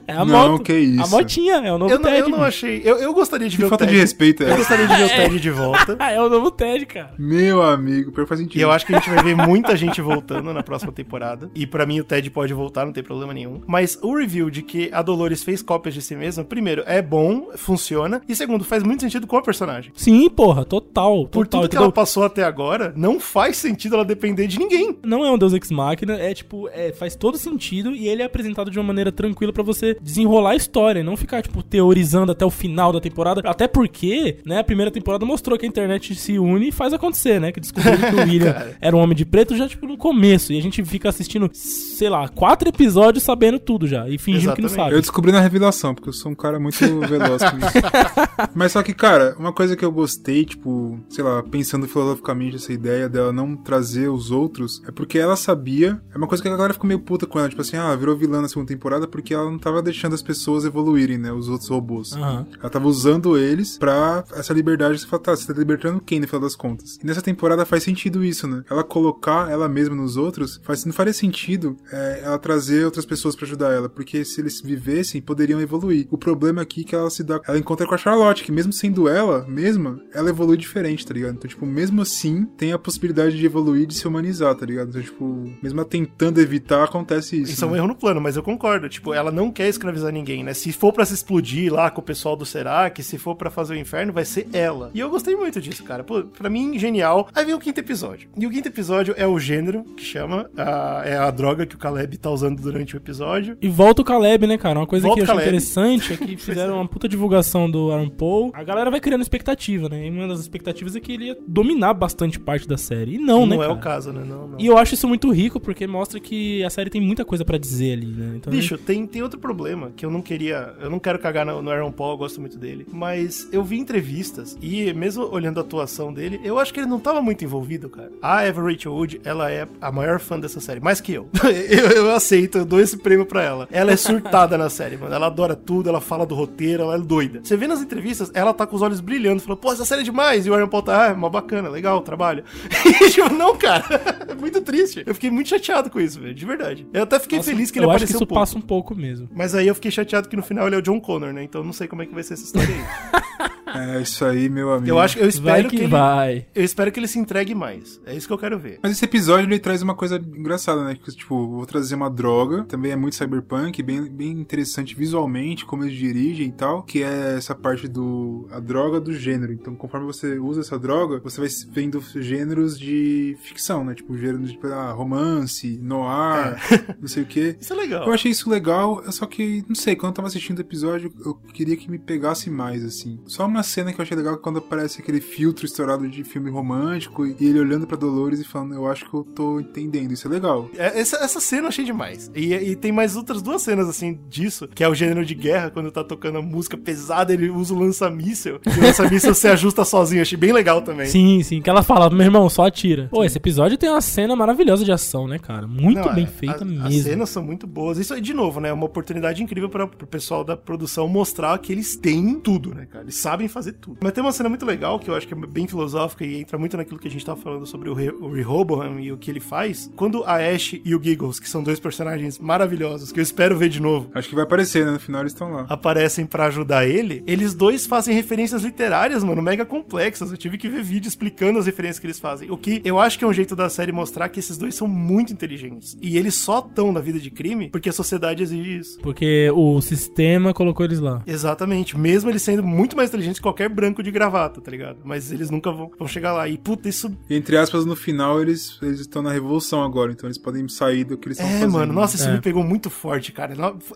É 0.07 0.13
a 0.13 0.23
Não, 0.25 0.51
moto. 0.53 0.63
que 0.63 0.73
isso. 0.73 1.03
A 1.03 1.07
motinha, 1.07 1.55
é 1.55 1.71
o 1.73 1.77
novo 1.77 1.93
Eu 1.93 1.99
não, 1.99 2.09
TED. 2.09 2.19
eu 2.21 2.29
não 2.29 2.43
achei. 2.43 2.81
Eu, 2.83 2.97
eu 2.97 3.13
gostaria 3.13 3.49
de 3.49 3.55
Que 3.55 3.63
ver 3.63 3.69
falta 3.69 3.83
o 3.83 3.87
de 3.87 3.93
Ted. 3.93 4.01
respeito 4.01 4.43
é 4.43 4.51
Eu 4.51 4.57
gostaria 4.57 4.87
de 4.87 4.95
ver 4.95 5.03
o 5.03 5.07
Ted 5.15 5.39
de 5.39 5.49
volta. 5.49 5.95
Ah, 5.99 6.11
é 6.13 6.21
o 6.21 6.29
novo 6.29 6.51
TED, 6.51 6.85
cara. 6.85 7.13
Meu 7.17 7.61
amigo, 7.61 8.11
pior 8.11 8.27
faz 8.27 8.39
sentido. 8.39 8.59
E 8.59 8.61
eu 8.61 8.71
acho 8.71 8.85
que 8.85 8.93
a 8.93 8.99
gente 8.99 9.09
vai 9.09 9.23
ver 9.23 9.35
muita 9.35 9.75
gente 9.75 10.01
voltando 10.01 10.53
na 10.53 10.61
próxima 10.63 10.91
temporada. 10.91 11.49
E 11.55 11.65
pra 11.65 11.85
mim 11.85 11.99
o 11.99 12.03
Ted 12.03 12.29
pode 12.29 12.53
voltar, 12.53 12.85
não 12.85 12.93
tem 12.93 13.03
problema 13.03 13.33
nenhum. 13.33 13.61
Mas 13.65 13.97
o 14.01 14.15
review 14.17 14.49
de 14.49 14.61
que 14.61 14.89
a 14.93 15.01
Dolores 15.01 15.43
fez 15.43 15.61
cópias 15.61 15.93
de 15.95 16.01
si 16.01 16.15
mesma, 16.15 16.43
primeiro, 16.43 16.83
é 16.85 17.01
bom, 17.01 17.49
funciona. 17.55 18.21
E 18.27 18.35
segundo, 18.35 18.63
faz 18.63 18.83
muito 18.83 19.01
sentido 19.01 19.25
com 19.27 19.37
a 19.37 19.41
personagem. 19.41 19.91
Sim, 19.95 20.29
porra, 20.29 20.63
total. 20.65 21.25
Por 21.27 21.45
total, 21.47 21.61
tudo 21.61 21.61
que 21.61 21.65
entendeu? 21.67 21.83
ela 21.85 21.91
passou 21.91 22.23
até 22.23 22.43
agora, 22.43 22.93
não 22.95 23.19
faz 23.19 23.57
sentido 23.57 23.95
ela 23.95 24.05
depender 24.05 24.47
de 24.47 24.59
ninguém. 24.59 24.97
Não 25.03 25.25
é 25.25 25.31
um 25.31 25.37
Deus 25.37 25.53
Ex 25.53 25.71
Machina, 25.71 26.13
é 26.15 26.33
tipo, 26.33 26.69
é, 26.71 26.91
faz 26.91 27.15
todo 27.15 27.37
sentido 27.37 27.91
e 27.95 28.07
ele 28.07 28.21
é 28.21 28.25
apresentado 28.25 28.69
de 28.69 28.77
uma 28.77 28.85
maneira 28.85 29.11
tranquila 29.11 29.51
pra 29.51 29.63
você 29.63 29.94
desenrolar 30.01 30.51
a 30.51 30.55
história, 30.55 30.99
e 30.99 31.03
não 31.03 31.17
ficar, 31.17 31.41
tipo, 31.41 31.61
teorizando 31.63 32.31
até 32.31 32.45
o 32.45 32.49
final 32.49 32.91
da 32.91 32.99
temporada. 32.99 33.41
Até 33.45 33.67
porque, 33.67 34.37
né, 34.45 34.59
a 34.59 34.63
primeira 34.63 34.91
temporada 34.91 35.25
mostrou 35.25 35.57
que 35.57 35.65
a 35.65 35.69
internet 35.69 36.15
se 36.15 36.37
une 36.37 36.69
e 36.69 36.71
faz 36.71 36.93
acontecer, 36.93 37.39
né? 37.39 37.51
Que 37.51 37.59
descobriu 37.59 37.97
que 37.97 38.15
o 38.15 38.19
William 38.25 38.55
era 38.79 38.95
um 38.95 38.99
homem 38.99 39.15
de 39.15 39.25
preto 39.25 39.55
já, 39.55 39.67
tipo, 39.67 39.85
no 39.87 39.97
começo. 39.97 40.53
E 40.53 40.57
a 40.57 40.61
gente 40.61 40.83
fica 40.83 41.09
assistindo, 41.09 41.49
sei 41.53 42.09
lá, 42.09 42.27
quatro 42.27 42.69
episódios 42.69 43.23
sabendo 43.23 43.59
tudo 43.59 43.87
já. 43.87 44.07
E 44.07 44.17
fingindo 44.17 44.53
que 44.53 44.61
não 44.61 44.67
Exatamente. 44.67 44.75
sabe. 44.75 44.95
Eu 44.95 45.01
descobri 45.01 45.31
na 45.31 45.39
revelação, 45.39 45.93
porque 45.93 46.09
eu 46.09 46.13
sou 46.13 46.31
um 46.31 46.35
cara 46.35 46.59
muito 46.59 46.77
veloz 47.01 47.41
com 47.43 47.57
isso. 47.57 47.85
Mas 48.53 48.71
só 48.71 48.83
que, 48.83 48.93
cara, 48.93 49.35
uma 49.37 49.53
coisa 49.53 49.75
que 49.75 49.83
eu 49.83 49.91
gostei, 49.91 50.45
tipo, 50.45 50.99
sei 51.09 51.23
lá, 51.23 51.43
pensando 51.43 51.87
filosoficamente 51.87 52.55
essa 52.55 52.71
ideia 52.73 53.07
dela 53.09 53.31
não 53.31 53.55
trazer 53.55 54.09
os 54.09 54.31
outros, 54.31 54.81
é 54.87 54.91
porque 54.91 55.17
ela 55.17 55.35
sabia. 55.35 55.99
É 56.13 56.17
uma 56.17 56.27
coisa 56.27 56.41
que 56.41 56.47
a 56.47 56.55
galera 56.55 56.73
ficou 56.73 56.87
meio 56.87 56.99
puta 56.99 57.25
com 57.25 57.39
ela, 57.39 57.49
tipo 57.49 57.61
assim, 57.61 57.77
ah, 57.77 57.85
ela 57.85 57.97
virou 57.97 58.15
vilã 58.15 58.41
na 58.41 58.47
segunda 58.47 58.67
temporada 58.67 59.07
porque 59.07 59.33
ela 59.33 59.49
não 59.49 59.57
tava 59.57 59.81
deixando 59.85 60.13
as 60.13 60.21
pessoas 60.21 60.65
evoluírem, 60.65 61.17
né? 61.17 61.31
Os 61.31 61.49
outros 61.49 61.69
robôs. 61.69 62.13
Aham. 62.13 62.45
Ela 62.59 62.69
tava 62.69 62.87
usando 62.87 63.37
eles 63.37 63.77
pra 63.77 64.23
essa 64.33 64.53
liberdade. 64.53 64.99
Você 64.99 65.07
fala, 65.07 65.23
tá, 65.23 65.35
você 65.35 65.51
tá 65.51 65.57
libertando 65.57 66.01
quem 66.01 66.19
no 66.19 66.27
final 66.27 66.41
das 66.41 66.55
contas? 66.55 66.97
E 67.01 67.05
nessa 67.05 67.21
temporada 67.21 67.65
faz 67.65 67.83
sentido 67.83 68.23
isso, 68.23 68.47
né? 68.47 68.63
Ela 68.69 68.83
colocar 68.83 69.49
ela 69.49 69.69
mesma 69.69 69.95
nos 69.95 70.17
outros, 70.17 70.59
faz, 70.63 70.85
não 70.85 70.93
faria 70.93 71.13
sentido 71.13 71.77
é, 71.91 72.21
ela 72.23 72.37
trazer 72.37 72.85
outras 72.85 73.05
pessoas 73.05 73.35
pra 73.35 73.45
ajudar 73.45 73.73
ela, 73.73 73.89
porque 73.89 74.23
se 74.25 74.41
eles 74.41 74.61
vivessem, 74.61 75.21
poderiam 75.21 75.61
evoluir. 75.61 76.07
O 76.11 76.17
problema 76.17 76.61
aqui 76.61 76.81
é 76.81 76.83
que 76.83 76.95
ela 76.95 77.09
se 77.09 77.23
dá. 77.23 77.39
Ela 77.47 77.57
encontra 77.57 77.87
com 77.87 77.95
a 77.95 77.97
Charlotte, 77.97 78.43
que 78.43 78.51
mesmo 78.51 78.73
sendo 78.73 79.07
ela 79.07 79.45
mesma, 79.47 79.99
ela 80.13 80.29
evolui 80.29 80.57
diferente, 80.57 81.05
tá 81.05 81.13
ligado? 81.13 81.35
Então, 81.35 81.49
tipo, 81.49 81.65
mesmo 81.65 82.01
assim, 82.01 82.45
tem 82.57 82.73
a 82.73 82.79
possibilidade 82.79 83.37
de 83.37 83.45
evoluir 83.45 83.83
e 83.83 83.87
de 83.87 83.95
se 83.95 84.07
humanizar, 84.07 84.55
tá 84.55 84.65
ligado? 84.65 84.89
Então, 84.89 85.01
tipo, 85.01 85.25
mesmo 85.61 85.79
ela 85.79 85.87
tentando 85.87 86.39
evitar, 86.39 86.83
acontece 86.83 87.41
isso. 87.41 87.53
Isso 87.53 87.65
é 87.65 87.67
um 87.67 87.71
né? 87.71 87.77
erro 87.77 87.87
no 87.87 87.95
plano, 87.95 88.21
mas 88.21 88.35
eu 88.35 88.43
concordo. 88.43 88.89
Tipo, 88.89 89.13
ela 89.13 89.31
não 89.31 89.51
quer 89.51 89.67
escravizar 89.75 90.11
ninguém, 90.11 90.43
né? 90.43 90.53
Se 90.53 90.71
for 90.71 90.91
pra 90.91 91.05
se 91.05 91.13
explodir 91.13 91.71
lá 91.73 91.89
com 91.89 92.01
o 92.01 92.03
pessoal 92.03 92.35
do 92.35 92.45
Serac, 92.45 93.01
se 93.03 93.17
for 93.17 93.35
pra 93.35 93.49
fazer 93.49 93.73
o 93.75 93.77
inferno, 93.77 94.11
vai 94.13 94.25
ser 94.25 94.47
ela. 94.53 94.91
E 94.93 94.99
eu 94.99 95.09
gostei 95.09 95.35
muito 95.35 95.61
disso, 95.61 95.83
cara. 95.83 96.03
Pô, 96.03 96.23
pra 96.23 96.49
mim, 96.49 96.77
genial. 96.79 97.27
Aí 97.33 97.45
vem 97.45 97.53
o 97.53 97.59
quinto 97.59 97.79
episódio. 97.79 98.29
E 98.37 98.45
o 98.45 98.49
quinto 98.49 98.67
episódio 98.67 99.13
é 99.17 99.25
o 99.27 99.37
gênero, 99.39 99.83
que 99.95 100.03
chama. 100.03 100.49
a- 100.57 101.01
é 101.05 101.17
a 101.17 101.29
droga 101.31 101.65
que 101.65 101.75
o 101.75 101.77
Caleb 101.77 102.17
tá 102.17 102.29
usando 102.31 102.61
durante 102.61 102.95
o 102.95 102.97
episódio. 102.97 103.57
E 103.61 103.67
volta 103.67 104.01
o 104.01 104.05
Caleb, 104.05 104.47
né, 104.47 104.57
cara? 104.57 104.79
Uma 104.79 104.87
coisa 104.87 105.05
Volta 105.07 105.23
que 105.23 105.29
eu 105.29 105.33
achei 105.33 105.45
interessante 105.47 106.13
é 106.13 106.17
que 106.17 106.35
fizeram 106.37 106.75
uma 106.75 106.87
puta 106.87 107.07
divulgação 107.07 107.69
do 107.69 107.91
Aaron 107.91 108.09
Paul. 108.09 108.51
A 108.53 108.63
galera 108.63 108.89
vai 108.89 108.99
criando 108.99 109.21
expectativa, 109.21 109.89
né? 109.89 110.07
E 110.07 110.09
uma 110.09 110.27
das 110.27 110.39
expectativas 110.39 110.95
é 110.95 110.99
que 110.99 111.11
ele 111.11 111.25
ia 111.25 111.37
dominar 111.47 111.93
bastante 111.93 112.39
parte 112.39 112.67
da 112.67 112.77
série. 112.77 113.15
E 113.15 113.17
não, 113.17 113.41
Não, 113.45 113.47
né, 113.47 113.55
é 113.55 113.59
cara? 113.59 113.73
o 113.73 113.77
caso, 113.79 114.11
né? 114.13 114.23
Não, 114.25 114.47
não. 114.47 114.59
E 114.59 114.65
eu 114.65 114.77
acho 114.77 114.93
isso 114.93 115.07
muito 115.07 115.29
rico, 115.31 115.59
porque 115.59 115.85
mostra 115.87 116.19
que 116.19 116.63
a 116.63 116.69
série 116.69 116.89
tem 116.89 117.01
muita 117.01 117.25
coisa 117.25 117.43
pra 117.43 117.57
dizer 117.57 117.93
ali, 117.93 118.07
né? 118.07 118.33
Então, 118.37 118.51
Bicho, 118.51 118.77
tem, 118.77 119.05
tem 119.05 119.21
outro 119.21 119.39
problema 119.39 119.64
que 119.95 120.05
eu 120.05 120.11
não 120.11 120.21
queria. 120.21 120.73
Eu 120.79 120.89
não 120.89 120.99
quero 120.99 121.19
cagar 121.19 121.45
no, 121.45 121.61
no 121.61 121.71
Aaron 121.71 121.91
Paul, 121.91 122.11
eu 122.11 122.17
gosto 122.17 122.39
muito 122.39 122.57
dele. 122.57 122.85
Mas 122.91 123.47
eu 123.51 123.63
vi 123.63 123.79
entrevistas 123.79 124.57
e, 124.61 124.93
mesmo 124.93 125.23
olhando 125.31 125.59
a 125.59 125.61
atuação 125.61 126.13
dele, 126.13 126.39
eu 126.43 126.59
acho 126.59 126.73
que 126.73 126.79
ele 126.79 126.87
não 126.87 126.99
tava 126.99 127.21
muito 127.21 127.43
envolvido, 127.43 127.89
cara. 127.89 128.11
A 128.21 128.43
Eva 128.43 128.61
Rachel 128.61 128.93
Wood, 128.93 129.21
ela 129.23 129.51
é 129.51 129.67
a 129.81 129.91
maior 129.91 130.19
fã 130.19 130.39
dessa 130.39 130.59
série, 130.59 130.79
mais 130.79 131.01
que 131.01 131.13
eu. 131.13 131.29
eu. 131.69 131.95
Eu 131.95 132.11
aceito, 132.11 132.57
eu 132.57 132.65
dou 132.65 132.79
esse 132.79 132.97
prêmio 132.97 133.25
pra 133.25 133.43
ela. 133.43 133.67
Ela 133.71 133.91
é 133.91 133.97
surtada 133.97 134.57
na 134.57 134.69
série, 134.69 134.97
mano. 134.97 135.13
Ela 135.13 135.27
adora 135.27 135.55
tudo, 135.55 135.89
ela 135.89 136.01
fala 136.01 136.25
do 136.25 136.35
roteiro, 136.35 136.83
ela 136.83 136.95
é 136.95 136.99
doida. 136.99 137.41
Você 137.43 137.55
vê 137.55 137.67
nas 137.67 137.81
entrevistas, 137.81 138.31
ela 138.33 138.53
tá 138.53 138.67
com 138.67 138.75
os 138.75 138.81
olhos 138.81 138.99
brilhando, 138.99 139.41
falando, 139.41 139.59
pô, 139.59 139.71
essa 139.71 139.85
série 139.85 140.01
é 140.01 140.03
demais. 140.03 140.45
E 140.45 140.49
o 140.49 140.53
Aaron 140.53 140.67
Paul 140.67 140.83
tá, 140.83 141.05
ah, 141.05 141.07
é 141.07 141.13
uma 141.13 141.29
bacana, 141.29 141.69
legal, 141.69 142.01
trabalho. 142.01 142.43
E, 142.85 143.09
tipo, 143.09 143.33
não, 143.33 143.57
cara, 143.57 143.83
é 144.27 144.35
muito 144.35 144.61
triste. 144.61 145.03
Eu 145.05 145.13
fiquei 145.13 145.29
muito 145.29 145.49
chateado 145.49 145.89
com 145.89 145.99
isso, 145.99 146.19
velho, 146.19 146.33
de 146.33 146.45
verdade. 146.45 146.87
Eu 146.93 147.03
até 147.03 147.19
fiquei 147.19 147.39
Nossa, 147.39 147.49
feliz 147.49 147.71
que 147.71 147.79
ele 147.79 147.85
eu 147.85 147.89
acho 147.89 147.95
apareceu 147.97 148.13
que 148.13 148.17
isso 148.17 148.23
um 148.23 148.27
pouco. 148.27 148.41
passa 148.41 148.57
um 148.57 148.61
pouco 148.61 148.95
mesmo. 148.95 149.29
Mas 149.33 149.54
aí 149.55 149.67
eu 149.67 149.75
fiquei 149.75 149.91
chateado 149.91 150.29
que 150.29 150.35
no 150.35 150.43
final 150.43 150.67
ele 150.67 150.75
é 150.75 150.79
o 150.79 150.81
John 150.81 150.99
Connor, 150.99 151.33
né? 151.33 151.43
Então 151.43 151.63
não 151.63 151.73
sei 151.73 151.87
como 151.87 152.01
é 152.01 152.05
que 152.05 152.13
vai 152.13 152.23
ser 152.23 152.35
essa 152.35 152.43
história 152.43 152.69
aí. 152.69 153.55
É 153.77 154.01
isso 154.01 154.23
aí, 154.25 154.49
meu 154.49 154.71
amigo. 154.73 154.89
Eu 154.89 154.99
acho, 154.99 155.17
eu 155.19 155.27
espero 155.27 155.45
Vai 155.45 155.63
que, 155.63 155.69
que 155.77 155.83
ele, 155.83 155.87
vai. 155.87 156.45
eu 156.53 156.63
espero 156.63 156.91
que 156.91 156.99
ele 156.99 157.07
se 157.07 157.19
entregue 157.19 157.53
mais. 157.53 157.99
É 158.05 158.15
isso 158.15 158.27
que 158.27 158.33
eu 158.33 158.37
quero 158.37 158.57
ver. 158.57 158.79
Mas 158.81 158.91
esse 158.91 159.05
episódio 159.05 159.47
ele 159.47 159.59
traz 159.59 159.81
uma 159.81 159.95
coisa 159.95 160.17
engraçada, 160.17 160.83
né? 160.83 160.95
Que, 160.95 161.11
tipo, 161.11 161.47
vou 161.47 161.65
trazer 161.65 161.95
uma 161.95 162.09
droga, 162.09 162.63
também 162.63 162.91
é 162.91 162.95
muito 162.95 163.15
cyberpunk, 163.15 163.81
bem, 163.83 164.03
bem 164.03 164.31
interessante 164.31 164.95
visualmente, 164.95 165.65
como 165.65 165.83
eles 165.83 165.97
dirigem 165.97 166.47
e 166.47 166.51
tal, 166.51 166.83
que 166.83 167.03
é 167.03 167.35
essa 167.37 167.55
parte 167.55 167.87
do. 167.87 168.47
a 168.51 168.59
droga 168.59 168.99
do 168.99 169.13
gênero. 169.13 169.53
Então, 169.53 169.75
conforme 169.75 170.05
você 170.05 170.37
usa 170.39 170.61
essa 170.61 170.77
droga, 170.79 171.19
você 171.19 171.39
vai 171.39 171.49
vendo 171.69 172.03
gêneros 172.15 172.77
de 172.77 173.37
ficção, 173.41 173.83
né? 173.83 173.93
Tipo, 173.93 174.17
gêneros 174.17 174.51
de 174.51 174.59
ah, 174.65 174.91
romance, 174.91 175.77
noir, 175.81 176.57
não 176.99 177.07
sei 177.07 177.23
o 177.23 177.25
quê. 177.25 177.55
Isso 177.59 177.73
é 177.73 177.75
legal. 177.75 178.07
Eu 178.07 178.13
achei 178.13 178.31
isso 178.31 178.49
legal, 178.49 179.03
só 179.11 179.25
que, 179.25 179.63
não 179.67 179.75
sei, 179.75 179.95
quando 179.95 180.11
eu 180.11 180.15
tava 180.15 180.27
assistindo 180.27 180.59
o 180.59 180.61
episódio, 180.61 181.11
eu 181.25 181.33
queria 181.53 181.75
que 181.75 181.89
me 181.89 181.97
pegasse 181.97 182.49
mais, 182.49 182.83
assim. 182.83 183.19
Só 183.25 183.45
uma 183.45 183.63
cena 183.65 183.91
que 183.91 183.99
eu 183.99 184.03
achei 184.03 184.15
legal 184.15 184.35
é 184.35 184.37
quando 184.37 184.59
aparece 184.59 185.01
aquele 185.01 185.19
filtro 185.19 185.65
estourado 185.65 186.07
de 186.07 186.23
filme 186.23 186.49
romântico 186.49 187.25
e 187.25 187.35
ele 187.41 187.59
olhando 187.59 187.85
pra 187.85 187.97
Dolores 187.97 188.39
e 188.39 188.43
falando, 188.45 188.73
eu 188.75 188.87
acho 188.87 189.09
que 189.09 189.13
eu 189.13 189.23
tô 189.23 189.59
entendendo, 189.59 190.11
isso 190.13 190.27
é 190.27 190.31
legal. 190.31 190.69
É, 190.77 190.99
Essa, 190.99 191.17
essa 191.17 191.39
cena 191.39 191.63
eu 191.63 191.67
achei 191.67 191.83
demais. 191.85 192.31
E, 192.35 192.53
e 192.53 192.75
tem 192.75 192.91
mais 192.91 193.15
outras 193.15 193.41
duas 193.41 193.61
cenas, 193.61 193.89
assim, 193.89 194.19
disso, 194.29 194.67
que 194.67 194.83
é 194.83 194.89
o 194.89 194.95
gênero 194.95 195.25
de 195.25 195.35
guerra, 195.35 195.69
quando 195.69 195.91
tá 195.91 196.03
tocando 196.03 196.37
a 196.37 196.41
música 196.41 196.77
pesada, 196.77 197.33
ele 197.33 197.49
usa 197.49 197.73
o 197.73 197.79
lança-míssel. 197.79 198.59
E 198.65 198.79
o 198.79 198.83
lança-míssel 198.83 199.33
se 199.33 199.47
ajusta 199.47 199.83
sozinho. 199.83 200.21
Achei 200.21 200.37
bem 200.37 200.51
legal 200.53 200.81
também. 200.81 201.07
Sim, 201.07 201.41
sim, 201.43 201.61
que 201.61 201.69
ela 201.69 201.83
fala, 201.83 202.09
meu 202.09 202.25
irmão, 202.25 202.49
só 202.49 202.65
atira. 202.67 203.07
Pô, 203.11 203.23
esse 203.23 203.37
episódio 203.37 203.77
tem 203.77 203.89
uma 203.89 204.01
cena 204.01 204.35
maravilhosa 204.35 204.83
de 204.85 204.91
ação, 204.91 205.27
né, 205.27 205.39
cara? 205.39 205.67
Muito 205.67 205.99
Não, 206.07 206.13
bem 206.15 206.25
é, 206.25 206.27
feita 206.27 206.63
a- 206.63 206.65
mesmo. 206.65 206.85
As 206.85 206.93
cenas 206.95 207.29
são 207.29 207.43
muito 207.43 207.65
boas. 207.67 207.97
Isso, 207.97 208.19
de 208.21 208.33
novo, 208.33 208.59
né? 208.59 208.69
É 208.69 208.73
uma 208.73 208.85
oportunidade 208.85 209.41
incrível 209.43 209.69
para 209.69 209.85
o 209.85 210.07
pessoal 210.07 210.43
da 210.43 210.55
produção 210.55 211.07
mostrar 211.07 211.57
que 211.59 211.71
eles 211.71 211.95
têm 211.95 212.39
tudo, 212.39 212.73
né, 212.73 212.85
cara? 212.85 213.03
Eles 213.05 213.15
sabem 213.15 213.47
fazer 213.55 213.71
tudo. 213.71 213.97
Mas 214.01 214.11
tem 214.11 214.21
uma 214.21 214.33
cena 214.33 214.49
muito 214.49 214.65
legal 214.65 214.99
que 214.99 215.09
eu 215.09 215.15
acho 215.15 215.25
que 215.25 215.33
é 215.33 215.37
bem 215.37 215.65
filosófica 215.65 216.25
e 216.25 216.41
entra 216.41 216.57
muito 216.57 216.75
naquilo 216.75 216.99
que 216.99 217.07
a 217.07 217.11
gente 217.11 217.25
tava 217.25 217.39
falando 217.39 217.65
sobre 217.65 217.89
o, 217.89 217.93
Re 217.93 218.09
o 218.09 218.31
Rehoboam 218.33 218.99
e 218.99 219.11
o 219.13 219.17
que 219.17 219.31
ele 219.31 219.39
faz. 219.39 219.89
Quando 219.95 220.23
a 220.25 220.35
Ash 220.35 220.73
e 220.83 220.93
o 220.93 221.01
Giggles, 221.01 221.39
que 221.39 221.49
são 221.49 221.63
dois 221.63 221.79
personagens 221.79 222.37
maravilhosos, 222.37 223.13
que 223.13 223.19
eu 223.19 223.23
espero 223.23 223.57
ver 223.57 223.69
de 223.69 223.81
novo, 223.81 224.09
Acho 224.13 224.27
que 224.27 224.35
vai 224.35 224.43
aparecer, 224.43 224.85
né? 224.85 224.91
No 224.91 224.99
final 224.99 225.21
eles 225.21 225.31
estão 225.31 225.51
lá. 225.53 225.65
aparecem 225.69 226.25
pra 226.25 226.47
ajudar 226.47 226.85
ele, 226.85 227.23
eles 227.25 227.53
dois 227.53 227.85
fazem 227.85 228.13
referências 228.13 228.63
literárias, 228.63 229.23
mano, 229.23 229.41
mega 229.41 229.65
complexas. 229.65 230.31
Eu 230.31 230.37
tive 230.37 230.57
que 230.57 230.67
ver 230.67 230.83
vídeo 230.83 231.07
explicando 231.07 231.57
as 231.57 231.65
referências 231.65 231.99
que 231.99 232.07
eles 232.07 232.19
fazem. 232.19 232.51
O 232.51 232.57
que 232.57 232.81
eu 232.83 232.99
acho 232.99 233.17
que 233.17 233.23
é 233.23 233.27
um 233.27 233.33
jeito 233.33 233.55
da 233.55 233.69
série 233.69 233.91
mostrar 233.93 234.27
que 234.27 234.39
esses 234.39 234.57
dois 234.57 234.75
são 234.75 234.87
muito 234.87 235.31
inteligentes. 235.31 235.97
E 236.01 236.17
eles 236.17 236.35
só 236.35 236.59
estão 236.59 236.91
na 236.91 236.99
vida 236.99 237.19
de 237.19 237.31
crime 237.31 237.69
porque 237.69 237.87
a 237.89 237.93
sociedade 237.93 238.43
exige 238.43 238.77
isso. 238.77 238.99
Porque 238.99 239.49
o 239.53 239.79
sistema 239.81 240.53
colocou 240.53 240.85
eles 240.85 240.99
lá. 240.99 241.23
Exatamente. 241.25 241.97
Mesmo 241.97 242.29
eles 242.29 242.41
sendo 242.41 242.63
muito 242.63 242.95
mais 242.97 243.09
inteligentes 243.09 243.34
de 243.35 243.41
qualquer 243.41 243.69
branco 243.69 244.01
de 244.01 244.09
gravata, 244.11 244.59
tá 244.61 244.71
ligado? 244.71 244.97
Mas 245.03 245.31
eles 245.31 245.49
nunca 245.49 245.71
vão, 245.71 245.91
vão 245.97 246.07
chegar 246.07 246.33
lá. 246.33 246.47
E, 246.47 246.57
puta, 246.57 246.89
isso 246.89 247.15
entre 247.29 247.57
aspas, 247.57 247.85
no 247.85 247.95
final 247.95 248.41
eles 248.41 248.77
eles 248.81 249.01
estão 249.01 249.21
na 249.21 249.31
revolução 249.31 249.83
agora, 249.83 250.11
então 250.11 250.27
eles 250.27 250.37
podem 250.37 250.67
sair 250.67 251.03
do 251.03 251.17
que 251.17 251.27
eles 251.27 251.37
estão 251.37 251.49
É, 251.49 251.59
fazendo. 251.59 251.71
mano, 251.73 251.93
nossa, 251.93 252.15
isso 252.15 252.27
É. 252.27 252.33
me 252.33 252.41
pegou 252.41 252.63
muito 252.63 252.89
forte, 252.89 253.31
cara. 253.31 253.53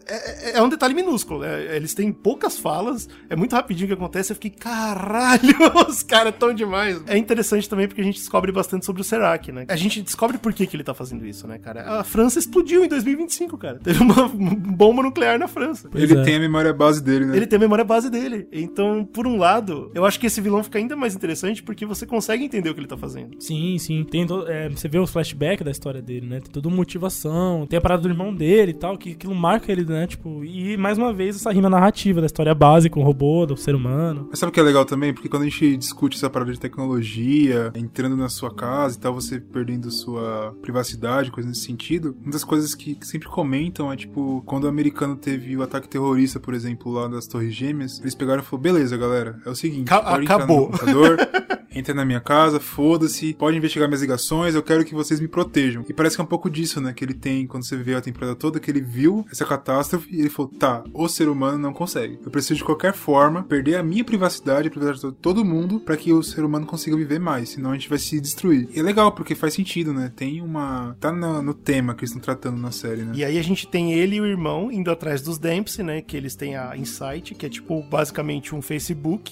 É, 0.07 0.49
é- 0.51 0.57
é 0.57 0.61
um 0.61 0.69
detalhe 0.69 0.93
minúsculo. 0.93 1.43
é- 1.43 1.75
eles 1.75 1.93
têm 1.93 2.11
poucas 2.11 2.57
falas, 2.57 3.07
é 3.29 3.35
muito 3.35 3.53
rapidinho 3.55 3.87
que 3.87 3.93
acontece. 3.93 4.31
Eu 4.31 4.35
fiquei, 4.35 4.51
caralho, 4.51 5.39
os 5.89 6.03
caras 6.03 6.33
tão 6.37 6.53
demais. 6.53 7.01
É 7.07 7.17
interessante 7.17 7.67
também 7.69 7.87
porque 7.87 8.01
a 8.01 8.03
gente 8.03 8.17
descobre 8.17 8.51
bastante 8.51 8.85
sobre 8.85 9.01
o 9.01 9.05
Serac, 9.05 9.51
né? 9.51 9.65
A 9.67 9.75
gente 9.75 10.01
descobre 10.01 10.37
por 10.37 10.53
que, 10.53 10.65
que 10.67 10.75
ele 10.75 10.83
tá 10.83 10.93
fazendo 10.93 11.25
isso, 11.25 11.47
né, 11.47 11.57
cara? 11.57 11.99
A 11.99 12.03
França 12.03 12.39
explodiu 12.39 12.83
em 12.83 12.87
2025, 12.87 13.57
cara. 13.57 13.79
Teve 13.83 14.01
uma 14.03 14.27
bomba 14.27 15.01
nuclear 15.03 15.37
na 15.39 15.47
França. 15.47 15.87
Pois 15.91 16.03
Ele 16.03 16.19
é. 16.19 16.23
tem 16.23 16.35
a 16.35 16.39
memória 16.39 16.73
base 16.73 17.01
dele, 17.03 17.25
né? 17.25 17.37
Ele 17.37 17.47
tem 17.47 17.57
a 17.57 17.59
memória 17.59 17.83
base 17.83 18.09
dele. 18.09 18.47
Então, 18.51 19.05
por 19.05 19.25
um 19.29 19.37
lado, 19.37 19.91
eu 19.93 20.05
acho 20.05 20.19
que 20.19 20.27
esse 20.27 20.41
vilão 20.41 20.63
fica 20.63 20.77
ainda 20.79 20.95
mais 20.95 21.15
interessante 21.15 21.61
porque 21.63 21.85
você 21.85 22.05
consegue 22.05 22.43
entender 22.43 22.69
o 22.69 22.73
que 22.73 22.79
ele 22.79 22.87
tá 22.87 22.97
fazendo. 22.97 23.35
Sim, 23.41 23.77
sim. 23.77 24.03
Tem 24.03 24.25
to- 24.25 24.45
é, 24.47 24.69
você 24.69 24.87
vê 24.87 24.99
os 24.99 25.11
flashbacks 25.11 25.63
da 25.65 25.71
história 25.71 26.01
dele, 26.01 26.25
né? 26.27 26.39
Tem 26.39 26.51
toda 26.51 26.67
uma 26.67 26.77
motivação. 26.77 27.65
Tem 27.67 27.77
a 27.77 27.81
parada 27.81 28.01
do 28.03 28.09
irmão 28.09 28.33
dele 28.33 28.71
e 28.71 28.73
tal, 28.75 28.97
que 28.97 29.11
aquilo 29.11 29.35
marca 29.35 29.71
ele, 29.71 29.85
né? 29.85 30.07
Tipo, 30.07 30.43
e 30.43 30.75
mais 30.77 30.97
uma 30.97 31.13
vez 31.13 31.35
essa 31.35 31.51
rima 31.51 31.69
narrativa 31.69 32.19
da 32.19 32.25
história 32.25 32.53
base 32.55 32.89
com 32.89 33.01
o 33.01 33.03
robô, 33.03 33.45
do 33.45 33.55
ser 33.57 33.75
humano. 33.75 34.27
Mas 34.29 34.39
sabe 34.39 34.49
o 34.49 34.53
que 34.53 34.59
é 34.59 34.63
legal 34.63 34.85
também? 34.85 35.13
Porque 35.13 35.29
quando 35.29 35.43
a 35.43 35.45
gente 35.45 35.77
discute 35.77 36.17
essa 36.17 36.29
parada 36.29 36.51
de 36.51 36.59
tecnologia, 36.59 37.71
entrando 37.75 38.15
na 38.15 38.29
sua 38.29 38.53
casa 38.53 38.97
e 38.97 38.99
tal, 38.99 39.13
você 39.13 39.39
perdendo 39.39 39.89
sua 39.91 40.55
privacidade, 40.61 41.31
coisa 41.31 41.47
nesse 41.49 41.61
sentido, 41.61 42.15
uma 42.21 42.31
das 42.31 42.43
coisas 42.43 42.75
que, 42.75 42.95
que 42.95 43.05
sempre 43.07 43.27
comentam 43.27 43.91
é 43.91 43.95
tipo, 43.95 44.43
quando 44.45 44.65
o 44.65 44.67
americano 44.67 45.15
teve 45.15 45.55
o 45.55 45.61
ataque 45.63 45.87
terrorista, 45.87 46.39
por 46.39 46.53
exemplo, 46.53 46.91
lá 46.91 47.07
das 47.07 47.27
Torres 47.27 47.53
Gêmeas, 47.53 47.99
eles 47.99 48.15
pegaram 48.15 48.41
e 48.41 48.45
falaram: 48.45 48.61
beleza, 48.73 48.97
galera, 48.97 49.18
é 49.45 49.49
o 49.49 49.55
seguinte, 49.55 49.85
Ca- 49.87 50.01
pode 50.01 50.23
entrar 50.23 50.35
acabou." 50.35 50.61
no 50.61 50.65
computador, 50.67 51.17
entra 51.73 51.93
na 51.93 52.05
minha 52.05 52.19
casa, 52.19 52.59
foda-se, 52.59 53.33
pode 53.33 53.57
investigar 53.57 53.87
minhas 53.87 54.01
ligações, 54.01 54.55
eu 54.55 54.63
quero 54.63 54.83
que 54.85 54.93
vocês 54.93 55.19
me 55.19 55.27
protejam. 55.27 55.85
E 55.87 55.93
parece 55.93 56.15
que 56.15 56.21
é 56.21 56.23
um 56.23 56.27
pouco 56.27 56.49
disso, 56.49 56.81
né? 56.81 56.93
Que 56.93 57.03
ele 57.03 57.13
tem, 57.13 57.45
quando 57.47 57.65
você 57.65 57.77
vê 57.77 57.95
a 57.95 58.01
temporada 58.01 58.35
toda, 58.35 58.59
que 58.59 58.69
ele 58.71 58.81
viu 58.81 59.25
essa 59.31 59.45
catástrofe 59.45 60.07
e 60.15 60.19
ele 60.19 60.29
falou: 60.29 60.51
tá, 60.51 60.83
o 60.93 61.07
ser 61.07 61.29
humano 61.29 61.57
não 61.57 61.73
consegue. 61.73 62.19
Eu 62.23 62.31
preciso 62.31 62.55
de 62.55 62.63
qualquer 62.63 62.93
forma 62.93 63.43
perder 63.43 63.75
a 63.75 63.83
minha 63.83 64.03
privacidade, 64.03 64.67
a 64.67 64.71
privacidade 64.71 65.13
de 65.15 65.21
todo 65.21 65.45
mundo, 65.45 65.79
pra 65.79 65.97
que 65.97 66.11
o 66.13 66.23
ser 66.23 66.43
humano 66.43 66.65
consiga 66.65 66.95
viver 66.95 67.19
mais, 67.19 67.49
senão 67.49 67.71
a 67.71 67.73
gente 67.73 67.89
vai 67.89 67.97
se 67.97 68.19
destruir. 68.19 68.67
E 68.73 68.79
é 68.79 68.83
legal, 68.83 69.11
porque 69.11 69.35
faz 69.35 69.53
sentido, 69.53 69.93
né? 69.93 70.11
Tem 70.15 70.41
uma. 70.41 70.95
Tá 70.99 71.11
no, 71.11 71.41
no 71.41 71.53
tema 71.53 71.93
que 71.93 72.01
eles 72.01 72.09
estão 72.11 72.21
tratando 72.21 72.57
na 72.57 72.71
série, 72.71 73.01
né? 73.03 73.11
E 73.15 73.23
aí 73.23 73.37
a 73.37 73.43
gente 73.43 73.67
tem 73.67 73.93
ele 73.93 74.17
e 74.17 74.21
o 74.21 74.25
irmão 74.25 74.71
indo 74.71 74.91
atrás 74.91 75.21
dos 75.21 75.37
Dempsey, 75.37 75.83
né? 75.83 76.01
Que 76.01 76.17
eles 76.17 76.35
têm 76.35 76.55
a 76.55 76.75
Insight, 76.75 77.35
que 77.35 77.45
é 77.45 77.49
tipo 77.49 77.81
basicamente 77.83 78.53
um 78.55 78.61
Facebook 78.61 78.89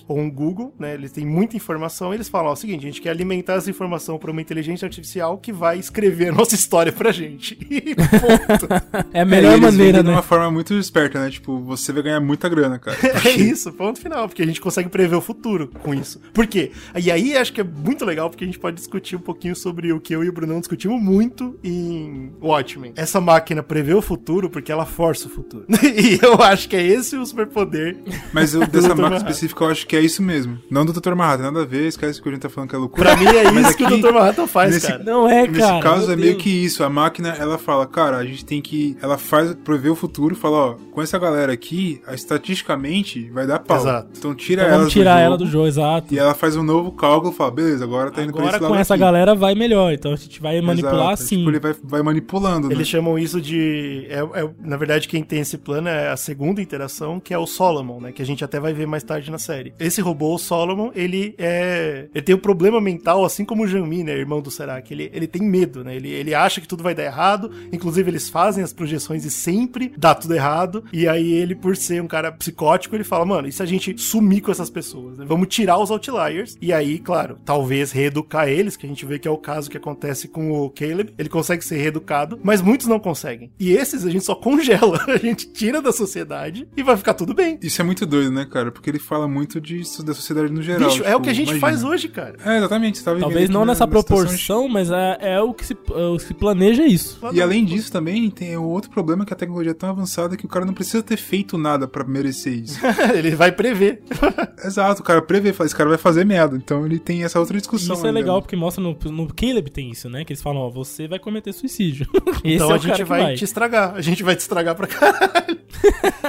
ou 0.08 0.18
um 0.20 0.30
Google, 0.30 0.74
né? 0.80 0.94
Eles 0.94 1.12
têm 1.12 1.26
muita 1.26 1.56
informação. 1.56 2.14
E 2.14 2.18
eles 2.18 2.30
falam: 2.30 2.48
ó, 2.48 2.52
é 2.52 2.54
o 2.54 2.56
seguinte, 2.56 2.84
a 2.86 2.90
gente 2.90 3.02
quer 3.02 3.10
alimentar 3.10 3.54
essa 3.54 3.70
informação 3.70 4.18
para 4.18 4.32
uma 4.32 4.42
inteligência 4.42 4.86
artificial 4.86 5.38
que 5.38 5.52
vai 5.52 5.78
escrever 5.78 6.30
a 6.30 6.32
nossa 6.32 6.56
história 6.56 6.92
pra 6.92 7.12
gente. 7.12 7.58
E 7.78 7.96
ponto. 7.96 8.68
É 9.14 9.22
a 9.22 9.26
melhor 9.26 9.54
eles 9.54 9.62
maneira, 9.62 9.86
vendem 9.86 10.02
de 10.02 10.08
né? 10.08 10.14
uma 10.16 10.22
forma 10.22 10.50
muito 10.50 10.74
esperta, 10.74 11.20
né? 11.20 11.30
Tipo, 11.30 11.60
você 11.60 11.92
vai 11.92 12.04
ganhar 12.04 12.20
muita 12.20 12.50
grana, 12.50 12.80
cara. 12.80 12.98
É 13.28 13.32
isso, 13.32 13.72
ponto 13.74 14.00
final, 14.00 14.28
porque 14.28 14.42
a 14.42 14.46
gente 14.46 14.60
consegue 14.62 14.90
prever 14.90 15.16
o 15.16 15.22
futuro 15.22 15.70
com 15.82 15.94
isso. 15.94 16.20
Por 16.34 16.48
quê? 16.48 16.72
E 16.96 17.12
aí 17.12 17.36
acho 17.36 17.52
que 17.54 17.62
é 17.62 17.64
muito 17.64 18.06
legal 18.06 18.30
porque 18.30 18.44
a 18.44 18.48
gente 18.48 18.60
pode 18.60 18.78
discutir 18.78 19.16
um 19.16 19.20
pouquinho 19.20 19.56
sobre 19.56 19.92
o 19.92 20.00
que 20.00 20.16
eu 20.16 20.24
e 20.24 20.30
o 20.30 20.34
Brunão 20.34 20.60
discutimos 20.60 21.02
muito 21.02 21.60
em 21.64 22.32
Watchmen. 22.42 22.94
Essa 22.96 23.20
máquina 23.20 23.62
prevê 23.62 23.94
o 23.94 24.02
futuro 24.02 24.50
porque 24.50 24.72
ela 24.72 24.86
força 24.86 25.28
o 25.28 25.30
futuro. 25.30 25.66
e 25.84 26.20
eu 26.24 26.42
acho 26.42 26.68
que 26.70 26.76
é 26.76 26.84
esse 26.86 27.16
o 27.16 27.26
superpoder. 27.26 27.98
Mas 28.34 28.54
eu, 28.54 28.62
Do 28.62 28.68
dessa 28.68 28.96
Manhattan. 28.96 29.18
específica 29.18 29.66
eu 29.68 29.72
acho 29.72 29.86
que 29.88 29.96
é 29.96 30.02
isso 30.02 30.22
mesmo. 30.24 30.58
Não 30.70 30.86
do 30.86 30.94
Dr. 30.94 31.14
Manhattan, 31.16 31.44
nada 31.44 31.62
a 31.62 31.66
ver, 31.66 31.88
esquece 31.88 32.22
que 32.22 32.28
a 32.28 32.32
gente 32.32 32.42
tá 32.42 32.50
falando 32.50 32.70
que 32.70 32.76
é 32.76 32.80
loucura. 32.80 33.04
Pra 33.04 33.18
mim 33.18 33.26
é 33.28 33.44
isso 33.62 33.78
que 33.78 33.84
o 33.84 33.88
aqui, 33.88 34.02
Dr. 34.02 34.12
Manhattan 34.14 34.48
faz, 34.48 34.74
nesse- 34.74 34.88
cara. 34.88 35.04
Não 35.04 35.28
é, 35.30 35.48
Nesse 35.48 35.60
cara. 35.60 35.82
caso 35.82 36.06
meu 36.08 36.14
é 36.14 36.16
meio 36.16 36.32
Deus. 36.34 36.44
que 36.44 36.50
isso. 36.50 36.84
A 36.84 36.90
máquina, 36.90 37.30
ela 37.40 37.58
fala, 37.58 37.86
cara, 37.86 38.18
a 38.18 38.26
gente 38.26 38.44
tem 38.46 38.62
que. 38.62 38.98
Ela 39.02 39.18
faz 39.18 39.54
prever 39.64 39.90
o 39.90 39.96
futuro 39.96 40.34
e 40.34 40.38
fala, 40.38 40.58
ó, 40.58 40.76
com 40.92 41.02
essa 41.02 41.18
galera 41.20 41.52
aqui, 41.54 42.02
estatisticamente 42.12 43.30
vai 43.30 43.46
dar 43.46 43.60
pau. 43.60 43.78
Exato. 43.78 44.10
Então 44.18 44.34
tira 44.36 44.62
Então 44.62 44.70
ela 44.70 44.78
vamos 44.80 44.94
tirar 44.94 45.20
ela 45.20 45.38
do 45.38 45.46
jogo, 45.46 45.68
exato. 45.68 46.14
E 46.14 46.20
ela 46.20 46.34
faz 46.34 46.56
um 46.56 46.64
novo 46.64 46.92
cálculo 46.92 47.32
e 47.32 47.36
fala, 47.36 47.52
beleza, 47.52 47.84
agora 47.84 48.10
tá 48.12 48.24
indo 48.24 48.32
pra 48.34 48.42
Agora 48.42 48.56
esse 48.56 48.64
lado 48.64 48.74
com 48.74 48.80
essa 48.80 48.94
aqui. 48.94 49.02
galera 49.02 49.36
vai 49.36 49.56
melhor. 49.56 49.94
Então 49.94 50.14
a 50.14 50.16
gente 50.16 50.42
vai 50.42 50.60
manipular 50.62 50.96
Exato. 51.14 51.24
assim. 51.24 51.38
Tipo, 51.38 51.50
ele 51.50 51.60
vai, 51.60 51.76
vai 51.84 52.02
manipulando, 52.02 52.68
né? 52.70 52.74
Eles 52.76 52.88
chamam 52.88 53.18
isso 53.20 53.42
de. 53.42 54.06
é- 54.10 54.20
é- 54.42 54.50
na 54.64 54.78
verdade, 54.78 55.08
quem 55.08 55.24
tem 55.24 55.40
esse 55.40 55.58
plano 55.58 55.88
é 55.90 56.10
a 56.10 56.18
segunda 56.18 56.62
interação, 56.62 57.20
que 57.20 57.34
é 57.34 57.38
o 57.38 57.46
Solomon, 57.46 58.00
né? 58.00 58.12
Que 58.12 58.22
a 58.22 58.26
gente 58.26 58.44
até 58.44 58.60
vai 58.60 58.74
ver 58.74 58.88
mais 58.88 59.04
tarde 59.04 59.30
na 59.32 59.38
série. 59.38 59.57
Esse 59.80 60.02
robô, 60.02 60.36
o 60.36 60.40
Solomon, 60.40 60.92
ele 60.96 61.36
é. 61.38 62.08
Ele 62.14 62.24
tem 62.24 62.36
um 62.36 62.40
problema 62.40 62.80
mental, 62.80 63.26
assim 63.26 63.46
como 63.46 63.64
o 63.64 63.68
Janmi, 63.68 64.04
né? 64.04 64.14
Irmão 64.14 64.42
do 64.42 64.52
Serac. 64.52 64.92
Ele, 64.94 65.10
ele 65.14 65.28
tem 65.28 65.42
medo, 65.42 65.84
né? 65.84 65.96
Ele, 65.96 66.10
ele 66.10 66.34
acha 66.34 66.62
que 66.62 66.68
tudo 66.68 66.84
vai 66.84 66.96
dar 66.96 67.04
errado. 67.04 67.52
Inclusive, 67.72 68.10
eles 68.10 68.30
fazem 68.30 68.64
as 68.64 68.74
projeções 68.74 69.26
e 69.26 69.32
sempre 69.32 69.92
dá 69.98 70.14
tudo 70.14 70.34
errado. 70.34 70.84
E 70.92 71.08
aí, 71.08 71.32
ele, 71.32 71.56
por 71.56 71.76
ser 71.76 72.02
um 72.02 72.08
cara 72.08 72.32
psicótico, 72.32 72.96
ele 72.96 73.04
fala: 73.04 73.26
mano, 73.26 73.48
e 73.48 73.52
se 73.52 73.64
a 73.64 73.66
gente 73.66 73.98
sumir 74.00 74.42
com 74.42 74.52
essas 74.52 74.70
pessoas? 74.70 75.18
né? 75.18 75.26
Vamos 75.28 75.48
tirar 75.48 75.78
os 75.78 75.92
outliers. 75.92 76.58
E 76.62 76.72
aí, 76.74 77.00
claro, 77.00 77.38
talvez 77.44 77.92
reeducar 77.92 78.48
eles, 78.48 78.76
que 78.76 78.86
a 78.86 78.90
gente 78.90 79.06
vê 79.06 79.20
que 79.20 79.28
é 79.28 79.32
o 79.32 79.38
caso 79.38 79.70
que 79.70 79.78
acontece 79.78 80.28
com 80.28 80.52
o 80.52 80.70
Caleb. 80.70 81.14
Ele 81.18 81.30
consegue 81.30 81.64
ser 81.64 81.78
reeducado, 81.78 82.40
mas 82.44 82.62
muitos 82.62 82.88
não 82.88 83.00
conseguem. 83.00 83.52
E 83.60 83.72
esses 83.72 84.06
a 84.06 84.10
gente 84.10 84.26
só 84.26 84.36
congela. 84.36 84.98
A 85.08 85.18
gente 85.18 85.52
tira 85.52 85.82
da 85.82 85.92
sociedade 85.92 86.68
e 86.76 86.84
vai 86.84 86.96
ficar 86.96 87.14
tudo 87.14 87.34
bem. 87.34 87.58
Isso 87.62 87.82
é 87.82 87.86
muito 87.86 88.06
doido, 88.06 88.32
né, 88.32 88.46
cara? 88.46 88.72
Porque 88.72 88.90
ele 88.90 89.00
fala 89.00 89.28
muito 89.28 89.47
disso 89.62 90.04
da 90.04 90.14
sociedade 90.14 90.52
no 90.52 90.62
geral. 90.62 90.90
Bicho, 90.90 91.04
é 91.04 91.08
tipo, 91.08 91.18
o 91.18 91.22
que 91.22 91.30
a 91.30 91.34
gente 91.34 91.50
imagina. 91.50 91.68
faz 91.68 91.84
hoje, 91.84 92.08
cara. 92.08 92.36
É, 92.46 92.58
exatamente. 92.58 93.04
Tá 93.04 93.16
Talvez 93.16 93.50
não 93.50 93.66
nessa 93.66 93.86
situação 93.86 94.18
de- 94.18 94.24
proporção, 94.24 94.68
mas 94.68 94.92
é, 94.92 95.18
é 95.22 95.42
o, 95.42 95.54
que 95.54 95.66
se, 95.66 95.74
é 95.74 96.06
o 96.06 96.18
que 96.18 96.24
se 96.24 96.34
planeja 96.34 96.86
isso. 96.86 97.20
E 97.34 97.42
além 97.42 97.66
disso 97.66 97.92
também 97.92 98.30
tem 98.30 98.56
o 98.58 98.64
outro 98.64 98.90
problema 98.90 99.26
que 99.26 99.34
a 99.34 99.36
tecnologia 99.36 99.72
é 99.72 99.74
tão 99.74 99.90
avançada 99.90 100.36
que 100.36 100.46
o 100.46 100.50
cara 100.50 100.66
não 100.66 100.74
precisa 100.74 101.02
ter 101.02 101.18
feito 101.18 101.58
nada 101.58 101.88
pra 101.88 102.04
merecer 102.04 102.54
isso. 102.54 102.80
ele 103.16 103.32
vai 103.32 103.52
prever. 103.52 104.02
Exato, 104.64 105.02
o 105.02 105.06
cara 105.06 105.22
prevê, 105.22 105.54
fala, 105.54 105.66
esse 105.68 105.76
cara 105.76 105.90
vai 105.90 105.98
fazer 105.98 106.26
merda. 106.26 106.56
Então 106.58 106.86
ele 106.86 107.00
tem 107.00 107.24
essa 107.24 107.40
outra 107.40 107.58
discussão. 107.58 107.96
isso 107.96 108.08
é 108.08 108.12
legal 108.12 108.36
né? 108.36 108.42
porque 108.42 108.56
mostra 108.56 108.84
no, 108.84 108.98
no 109.12 109.34
Caleb 109.34 109.70
tem 109.72 109.92
isso, 109.92 110.10
né? 110.10 110.26
Que 110.26 110.34
eles 110.34 110.42
falam, 110.42 110.62
ó, 110.62 110.70
você 110.70 111.08
vai 111.08 111.20
cometer 111.20 111.54
suicídio. 111.54 112.08
Esse 112.44 112.56
então 112.56 112.72
é 112.72 112.74
a 112.74 112.78
gente 112.78 112.96
que 112.96 113.04
vai, 113.04 113.36
te 113.36 113.44
estragar. 113.44 113.96
A 113.96 114.02
gente 114.02 114.24
vai 114.24 114.36
te 114.36 114.40
estragar 114.40 114.76
pra 114.76 114.88
caralho. 114.88 115.58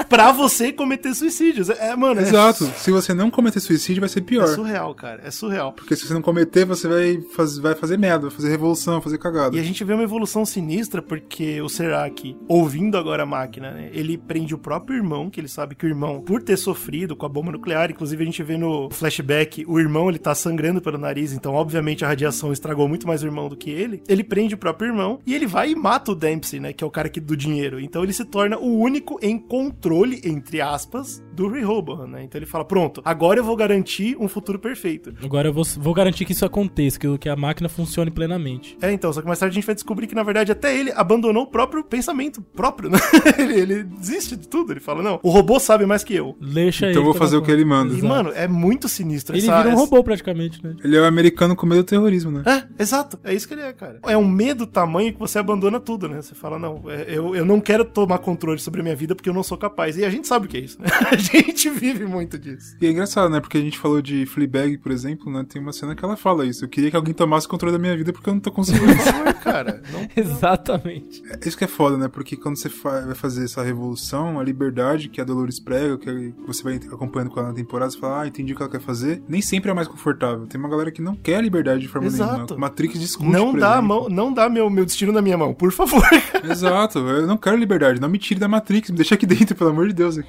pra 0.09 0.33
você 0.33 0.73
cometer 0.73 1.15
suicídios. 1.15 1.71
É, 1.71 1.95
mano, 1.97 2.21
é- 2.21 2.25
Exato. 2.25 2.65
Se 2.77 2.91
você 2.91 3.08
não 3.15 3.31
cometer 3.31 3.61
suicídio, 3.61 4.01
vai 4.01 4.09
ser 4.09 4.21
É, 4.21 4.23
pior. 4.23 4.47
surreal, 4.49 4.95
cara. 4.95 5.23
É 5.25 5.31
surreal. 5.31 5.73
Porque 5.73 5.95
se 5.97 6.07
você 6.07 6.15
não 6.15 6.23
cometer, 6.23 6.65
você 6.65 6.89
vai, 6.89 7.21
faz, 7.35 7.59
vai 7.59 7.75
fazer 7.75 7.97
merda, 7.99 8.29
vai 8.29 8.31
fazer 8.31 8.49
revolução, 8.49 8.95
vai 8.95 9.03
fazer 9.03 9.19
cagada. 9.19 9.57
E 9.57 9.61
a 9.61 9.63
gente 9.63 9.83
vê 9.85 9.93
uma 9.95 10.03
evolução 10.03 10.45
sinistra 10.45 11.01
porque 11.03 11.61
o 11.61 11.69
Serac, 11.69 12.37
ouvindo 12.49 12.97
agora 12.99 13.23
a 13.23 13.27
máquina, 13.27 13.71
né, 13.71 13.91
ele 13.93 14.17
prende 14.19 14.55
o 14.55 14.59
próprio 14.59 14.97
irmão, 14.97 15.31
que 15.31 15.41
ele 15.41 15.49
sabe 15.49 15.75
que 15.75 15.87
o 15.87 15.89
irmão, 15.89 16.21
por 16.21 16.43
ter 16.43 16.57
sofrido 16.57 17.17
com 17.17 17.27
a 17.27 17.29
bomba 17.29 17.53
nuclear, 17.53 17.91
inclusive 17.91 18.23
a 18.23 18.27
gente 18.27 18.43
vê 18.43 18.57
no 18.57 18.89
flashback, 18.91 19.65
o 19.67 19.79
irmão 19.79 20.09
ele 20.09 20.19
tá 20.19 20.35
sangrando 20.35 20.81
pelo 20.81 20.99
nariz, 20.99 21.33
então 21.33 21.55
obviamente 21.55 22.05
a 22.05 22.09
radiação 22.09 22.53
estragou 22.53 22.89
muito 22.89 23.07
mais 23.07 23.23
o 23.23 23.27
irmão 23.27 23.49
do 23.49 23.57
que 23.57 23.71
ele. 23.71 24.03
Ele 24.09 24.25
prende 24.25 24.55
o 24.55 24.59
próprio 24.59 24.89
irmão 24.91 25.21
e 25.27 25.35
ele 25.35 25.47
vai 25.47 25.71
e 25.71 25.75
mata 25.75 26.13
o 26.13 26.15
Dempsey, 26.15 26.61
né, 26.61 26.73
que 26.73 26.83
é 26.83 26.87
o 26.87 26.91
cara 26.91 27.09
que, 27.09 27.21
do 27.21 27.37
dinheiro. 27.37 27.81
Então 27.81 28.03
ele 28.03 28.13
se 28.13 28.25
torna 28.25 28.59
o 28.59 28.79
único 28.79 29.19
em 29.23 29.39
controle, 29.39 30.21
entre 30.25 30.61
aspas, 30.61 31.23
do 31.33 31.49
Rehoboam, 31.49 32.07
né? 32.09 32.25
Então 32.25 32.39
ele 32.39 32.47
fala, 32.47 32.65
pronto, 32.65 32.88
agora 33.05 33.41
eu 33.41 33.45
vou 33.45 33.57
garantir 33.57 34.17
um 34.19 34.29
futuro 34.29 34.59
perfeito. 34.59 35.13
Agora 35.23 35.49
eu 35.49 35.53
vou, 35.53 35.65
vou 35.79 35.95
garantir 35.95 36.25
que 36.25 36.33
isso 36.33 36.45
aconteça, 36.45 36.99
que, 36.99 37.19
que 37.19 37.29
a 37.29 37.37
máquina 37.37 37.69
funcione 37.69 38.11
plenamente. 38.11 38.77
É, 38.81 38.93
então, 38.93 39.13
só 39.13 39.21
que 39.21 39.27
mais 39.27 39.39
tarde 39.39 39.53
a 39.53 39.55
gente 39.55 39.67
vai 39.67 39.75
descobrir 39.75 40.07
que, 40.07 40.15
na 40.15 40.23
verdade, 40.23 40.53
até 40.53 40.77
ele 40.77 40.93
abandonou 40.95 41.45
o 41.45 41.47
próprio 41.47 41.83
pensamento 41.85 42.41
próprio, 42.43 42.91
né? 42.91 42.99
ele, 43.39 43.55
ele 43.61 43.85
desiste 43.85 44.37
de 44.37 44.49
tudo. 44.49 44.73
Ele 44.73 44.81
fala, 44.81 45.03
não, 45.03 45.21
o 45.23 45.31
robô 45.31 45.59
sabe 45.61 45.87
mais 45.87 46.03
que 46.05 46.15
eu. 46.15 46.37
Deixa 46.41 46.91
Então 46.91 47.03
eu 47.03 47.05
vou 47.05 47.15
fazer 47.15 47.37
o 47.37 47.43
que 47.43 47.51
ele 47.51 47.65
manda. 47.65 47.93
E, 47.93 47.99
Exato. 47.99 48.07
mano, 48.09 48.33
é 48.35 48.47
muito 48.49 48.89
sinistro. 48.89 49.37
Ele 49.37 49.47
essa- 49.47 49.57
vira 49.59 49.69
um 49.71 49.73
essa- 49.73 49.81
robô 49.81 50.03
praticamente, 50.03 50.63
né? 50.65 50.75
Ele 50.83 50.97
é 50.97 51.01
o 51.01 51.05
americano 51.05 51.55
com 51.57 51.67
medo 51.67 51.83
do 51.83 51.87
terrorismo, 51.87 52.31
né? 52.31 52.43
É, 52.47 52.83
exato. 52.83 53.19
É 53.25 53.33
isso 53.35 53.47
que 53.49 53.55
ele 53.55 53.63
é, 53.63 53.73
cara. 53.73 53.99
É 54.07 54.17
um 54.17 54.27
medo 54.29 54.67
tamanho 54.67 55.13
que 55.13 55.19
você 55.19 55.39
abandona 55.39 55.81
tudo, 55.81 56.09
né? 56.09 56.21
Você 56.23 56.35
fala, 56.35 56.59
não, 56.59 56.83
é, 56.89 57.07
eu, 57.09 57.35
eu 57.35 57.45
não 57.45 57.61
quero 57.61 57.85
tomar 57.85 58.19
controle 58.19 58.59
sobre 58.59 58.81
a 58.81 58.83
minha 58.83 58.97
vida 58.97 59.15
porque 59.15 59.29
eu 59.29 59.35
não 59.35 59.43
sou 59.43 59.57
capaz. 59.59 59.97
E 59.97 60.05
a 60.05 60.11
gente 60.11 60.27
sabe 60.27 60.47
o 60.47 60.49
que 60.49 60.57
é 60.57 60.61
isso, 60.61 60.81
né? 60.81 60.89
A 61.11 61.17
gente 61.17 61.71
vive 61.71 62.05
muito 62.05 62.39
disso. 62.39 62.77
E 62.81 62.87
é 62.87 62.91
engraçado, 62.91 63.29
né? 63.29 63.41
Porque 63.41 63.59
a 63.59 63.61
gente 63.61 63.77
falou 63.77 64.01
de 64.01 64.25
Fleabag, 64.25 64.79
por 64.79 64.93
exemplo, 64.93 65.33
né? 65.33 65.45
Tem 65.49 65.61
uma 65.61 65.73
cena 65.73 65.97
que 65.97 66.05
ela 66.05 66.17
fala 66.17 66.47
isso. 66.47 66.65
Eu 66.65 66.69
queria 66.69 66.91
que 66.91 66.97
alguém 66.97 67.13
tomasse 67.13 67.47
o 67.47 67.51
controle 67.51 67.73
da 67.73 67.79
minha 67.79 67.97
vida 67.97 68.13
porque 68.13 68.29
eu 68.31 68.35
não 68.35 68.41
tô 68.41 68.53
conseguindo. 68.53 68.95
Favor, 68.95 69.35
cara. 69.35 69.83
Não 69.93 70.07
Exatamente. 70.17 71.23
É 71.29 71.49
isso 71.49 71.59
que 71.59 71.65
é 71.65 71.67
foda, 71.67 71.97
né? 71.97 72.07
Porque 72.07 72.37
quando 72.37 72.57
você 72.57 72.69
fa- 72.69 73.01
vai 73.01 73.15
fazer 73.17 73.45
essa 73.45 73.63
revolução, 73.65 74.39
a 74.39 74.45
liberdade 74.45 75.09
que 75.09 75.21
a 75.21 75.25
Dolores 75.25 75.59
prega, 75.59 75.99
que 75.99 76.33
você 76.47 76.63
vai 76.63 76.77
acompanhando 76.77 77.31
com 77.31 77.41
ela 77.41 77.49
na 77.49 77.55
temporada, 77.55 77.91
você 77.91 77.99
fala, 77.99 78.23
ah, 78.23 78.29
entendi 78.29 78.53
o 78.53 78.57
que 78.57 78.63
ela 78.63 78.71
quer 78.71 78.81
fazer, 78.81 79.21
nem 79.29 79.43
sempre 79.43 79.71
é 79.71 79.75
mais 79.75 79.89
confortável. 79.89 80.47
Tem 80.47 80.61
uma 80.61 80.69
galera 80.69 80.93
que 80.93 81.03
não 81.03 81.17
quer 81.17 81.43
liberdade 81.43 81.81
de 81.81 81.89
forma 81.89 82.07
Exato. 82.07 82.33
nenhuma. 82.55 82.57
Matrix 82.69 83.01
discute, 83.01 83.29
não 83.29 83.51
por 83.51 83.61
dá, 83.61 83.71
a 83.71 83.79
exemplo. 83.79 83.89
mão, 83.89 84.09
não 84.09 84.33
dá 84.33 84.49
meu, 84.49 84.71
meu 84.71 84.85
destino 84.85 85.11
na 85.13 85.21
minha 85.21 85.37
mão, 85.37 85.53
por 85.53 85.73
favor. 85.73 86.03
Exato, 86.49 87.01
eu 87.01 87.27
não 87.27 87.37
quero 87.37 87.57
liberdade, 87.57 88.01
não 88.01 88.09
me 88.09 88.19
tire 88.19 88.39
da 88.39 88.47
Matrix, 88.47 88.91
me 88.91 88.97
deixa 88.97 89.17
aqui 89.17 89.27
dentro, 89.27 89.57
pelo 89.57 89.71
amor 89.71 89.89
de 89.89 89.95
Deus. 89.95 90.21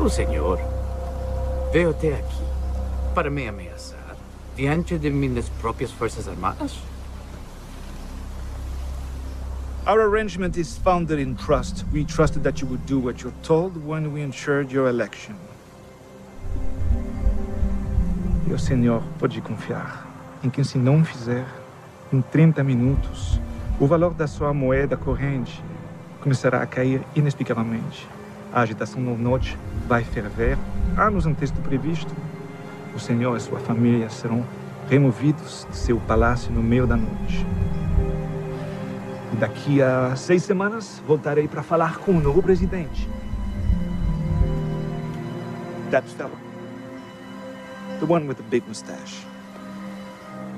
Oh, 0.00 0.08
señor. 0.08 0.58
Veio 1.72 1.90
até 1.90 2.14
aqui 2.14 2.44
para 3.14 3.28
me 3.28 3.48
ameaçar 3.48 4.16
diante 4.54 4.98
de 4.98 5.10
minhas 5.10 5.48
próprias 5.48 5.90
forças 5.90 6.28
armadas? 6.28 6.78
Our 9.86 10.00
arrangement 10.00 10.56
is 10.56 10.76
founded 10.78 11.20
in 11.20 11.34
trust. 11.34 11.84
We 11.92 12.04
trusted 12.04 12.42
that 12.44 12.60
you 12.60 12.68
would 12.68 12.84
do 12.86 12.98
what 12.98 13.22
you're 13.22 13.36
told 13.42 13.76
when 13.86 14.12
we 14.12 14.22
ensured 14.22 14.72
your 14.72 14.88
election. 14.88 15.36
E 18.48 18.52
o 18.52 18.58
senhor 18.58 19.02
pode 19.18 19.40
confiar 19.40 20.06
em 20.42 20.50
que, 20.50 20.64
se 20.64 20.78
não 20.78 21.04
fizer, 21.04 21.46
em 22.12 22.20
30 22.20 22.62
minutos, 22.62 23.40
o 23.78 23.86
valor 23.86 24.14
da 24.14 24.26
sua 24.26 24.54
moeda 24.54 24.96
corrente 24.96 25.62
começará 26.20 26.62
a 26.62 26.66
cair 26.66 27.02
inexplicavelmente. 27.14 28.15
A 28.56 28.62
agitação 28.62 29.02
no 29.02 29.18
norte 29.18 29.54
vai 29.86 30.02
ferver 30.02 30.56
anos 30.96 31.26
antes 31.26 31.50
do 31.50 31.60
previsto. 31.60 32.10
O 32.94 32.98
senhor 32.98 33.36
e 33.36 33.40
sua 33.40 33.60
família 33.60 34.08
serão 34.08 34.42
removidos 34.88 35.66
de 35.68 35.76
seu 35.76 36.00
palácio 36.00 36.50
no 36.50 36.62
meio 36.62 36.86
da 36.86 36.96
noite. 36.96 37.44
E 39.34 39.36
daqui 39.36 39.82
a 39.82 40.16
seis 40.16 40.42
semanas 40.42 41.02
voltarei 41.06 41.46
para 41.46 41.62
falar 41.62 41.98
com 41.98 42.12
o 42.12 42.18
novo 42.18 42.42
presidente. 42.42 43.06
That 45.90 46.08
fellow. 46.08 46.38
The 48.00 48.06
one 48.10 48.26
with 48.26 48.36
the 48.36 48.42
big 48.48 48.66
mustache. 48.66 49.35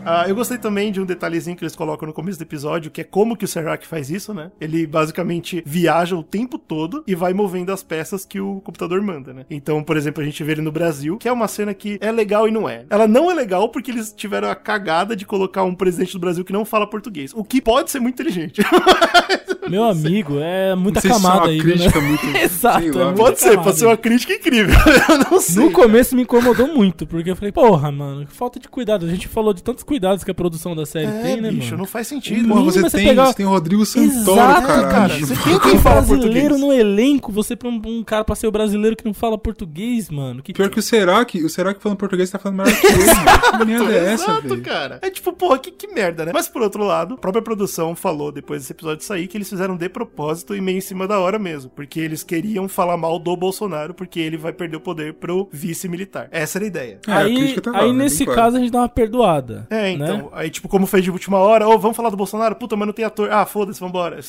Ah, 0.04 0.28
eu 0.28 0.34
gostei 0.34 0.58
também 0.58 0.90
de 0.90 1.00
um 1.00 1.04
detalhezinho 1.04 1.56
que 1.56 1.62
eles 1.62 1.76
colocam 1.76 2.06
no 2.06 2.12
começo 2.12 2.38
do 2.38 2.42
episódio, 2.42 2.90
que 2.90 3.00
é 3.00 3.04
como 3.04 3.36
que 3.36 3.44
o 3.44 3.48
Serac 3.48 3.86
faz 3.86 4.10
isso, 4.10 4.32
né? 4.32 4.50
Ele 4.60 4.86
basicamente 4.86 5.62
viaja 5.66 6.16
o 6.16 6.22
tempo 6.22 6.58
todo 6.58 7.04
e 7.06 7.14
vai 7.14 7.32
movendo 7.32 7.72
as 7.72 7.82
peças 7.82 8.24
que 8.24 8.40
o 8.40 8.60
computador 8.60 9.02
manda, 9.02 9.32
né? 9.32 9.44
Então, 9.50 9.82
por 9.82 9.96
exemplo, 9.96 10.22
a 10.22 10.26
gente 10.26 10.42
vê 10.42 10.52
ele 10.52 10.62
no 10.62 10.72
Brasil, 10.72 11.18
que 11.18 11.28
é 11.28 11.32
uma 11.32 11.48
cena 11.48 11.74
que 11.74 11.98
é 12.00 12.10
legal 12.10 12.48
e 12.48 12.50
não 12.50 12.68
é. 12.68 12.84
Ela 12.88 13.06
não 13.06 13.30
é 13.30 13.34
legal 13.34 13.68
porque 13.68 13.90
eles 13.90 14.12
tiveram 14.12 14.50
a 14.50 14.54
cagada 14.54 15.14
de 15.14 15.26
colocar 15.26 15.64
um 15.64 15.74
presidente 15.74 16.12
do 16.12 16.18
Brasil 16.18 16.44
que 16.44 16.52
não 16.52 16.64
fala 16.64 16.86
português, 16.86 17.32
o 17.34 17.44
que 17.44 17.60
pode 17.60 17.90
ser 17.90 18.00
muito 18.00 18.14
inteligente. 18.14 18.62
Meu 19.68 19.85
amigo, 19.85 20.39
é 20.40 20.74
muita 20.74 21.01
Não 21.02 21.10
é 21.10 21.14
camada 21.14 21.48
aí, 21.48 21.59
crítica 21.59 22.01
né? 22.01 22.09
muito- 22.09 22.26
Exato, 22.36 22.82
sei 22.82 22.90
lá. 22.93 23.10
é 23.10 23.12
pode 23.14 23.40
ser, 23.40 23.59
pode 23.59 23.78
ser 23.78 23.86
uma 23.86 23.97
crítica 23.97 24.32
incrível. 24.35 24.74
eu 25.09 25.18
não 25.30 25.40
sei. 25.40 25.64
No 25.64 25.70
começo 25.72 26.14
me 26.16 26.22
incomodou 26.22 26.68
muito, 26.68 27.06
porque 27.06 27.30
eu 27.30 27.36
falei, 27.36 27.52
porra, 27.52 27.90
mano, 27.90 28.26
que 28.26 28.32
falta 28.32 28.59
de 28.60 28.68
cuidado. 28.68 29.05
A 29.06 29.09
gente 29.09 29.26
falou 29.28 29.52
de 29.52 29.62
tantos 29.62 29.82
cuidados 29.82 30.22
que 30.24 30.30
a 30.30 30.35
produção 30.35 30.74
da 30.76 30.86
série 30.86 31.06
É, 31.06 31.22
tem, 31.22 31.40
né, 31.40 31.51
bicho, 31.51 31.66
mano? 31.66 31.78
não 31.78 31.86
faz 31.86 32.06
sentido. 32.06 32.48
Porra, 32.48 32.60
mínimo 32.60 32.72
você 32.72 32.80
você 32.82 32.97
tem, 32.97 33.09
pegar- 33.09 33.26
você 33.26 33.35
tem 33.35 33.47
o 33.47 33.51
Rodrigo 33.51 33.85
Santoro, 33.85 34.40
Exato, 34.40 34.66
cara. 34.66 34.89
cara. 34.89 35.18
Você 35.18 35.35
tem 35.36 35.59
Quem 35.59 35.78
fala 35.78 35.97
brasileiro 36.02 36.48
português. 36.55 36.60
no 36.60 36.72
elenco, 36.72 37.32
você 37.32 37.56
pra 37.56 37.68
um, 37.68 37.80
um 37.85 38.05
cara 38.05 38.24
pra 38.24 38.35
ser 38.35 38.47
o 38.47 38.51
brasileiro 38.52 38.97
que 38.97 39.05
não 39.05 39.14
fala 39.14 39.36
português, 39.36 40.09
mano. 40.10 40.43
Que 40.43 40.52
Pior 40.52 40.68
que 40.70 40.78
o 40.78 40.82
Serac, 40.82 41.43
o 41.44 41.48
Serac 41.48 41.80
falando 41.82 41.98
português 41.98 42.30
tá 42.30 42.39
falando 42.39 42.59
melhor 42.59 42.80
que 42.80 42.86
ele, 42.86 43.05
mano. 43.06 43.59
Que 43.59 43.64
merda 43.66 43.93
é 43.93 44.12
essa, 44.14 44.24
Exato, 44.30 44.60
cara. 44.60 44.98
É 45.02 45.10
tipo, 45.10 45.32
porra, 45.32 45.59
que, 45.59 45.70
que 45.70 45.89
merda, 45.89 46.24
né? 46.24 46.32
Mas 46.35 46.48
por 46.48 46.62
outro 46.62 46.85
lado, 46.85 47.14
a 47.14 47.18
própria 47.18 47.43
produção 47.43 47.94
falou 47.94 48.30
depois 48.32 48.60
desse 48.62 48.72
episódio 48.72 49.05
sair 49.05 49.26
que 49.26 49.36
eles 49.36 49.47
fizeram 49.48 49.76
de 49.76 49.88
propósito 49.88 50.54
e 50.54 50.60
meio 50.60 50.78
em 50.78 50.82
cima 50.82 51.06
da 51.06 51.18
hora 51.18 51.38
mesmo. 51.38 51.70
Porque 51.70 52.00
eles 52.00 52.22
queriam 52.22 52.68
falar 52.68 52.96
mal 52.96 53.18
do 53.18 53.36
Bolsonaro, 53.36 53.94
porque 53.94 54.20
ele 54.20 54.36
vai 54.36 54.52
perder 54.52 54.76
o 54.76 54.80
poder 54.80 55.14
pro 55.14 55.48
vice-militar. 55.52 56.28
Essa 56.30 56.58
era 56.58 56.64
a 56.64 56.68
ideia. 56.68 57.00
É, 57.06 57.12
a 57.12 57.18
aí, 57.18 57.34
crítica 57.36 57.60
tá 57.62 57.70
lá, 57.72 57.80
aí 57.82 57.92
né? 57.92 58.04
nesse 58.04 58.24
caso 58.26 58.56
a 58.56 58.60
gente 58.60 58.70
dá 58.72 58.80
uma 58.80 58.88
perdoada. 58.88 59.66
É, 59.70 59.90
então. 59.92 60.16
Né? 60.18 60.28
Aí, 60.32 60.50
tipo, 60.50 60.68
como 60.68 60.86
fez 60.86 61.04
de 61.04 61.10
última 61.10 61.38
hora, 61.38 61.68
ô, 61.68 61.78
vamos 61.78 61.96
falar 61.96 62.10
do 62.10 62.16
Bolsonaro? 62.16 62.54
Puta, 62.56 62.76
mas 62.76 62.86
não 62.86 62.92
tem 62.94 63.04
ator. 63.04 63.30
Ah, 63.30 63.44
foda-se, 63.46 63.80
vambora. 63.80 64.20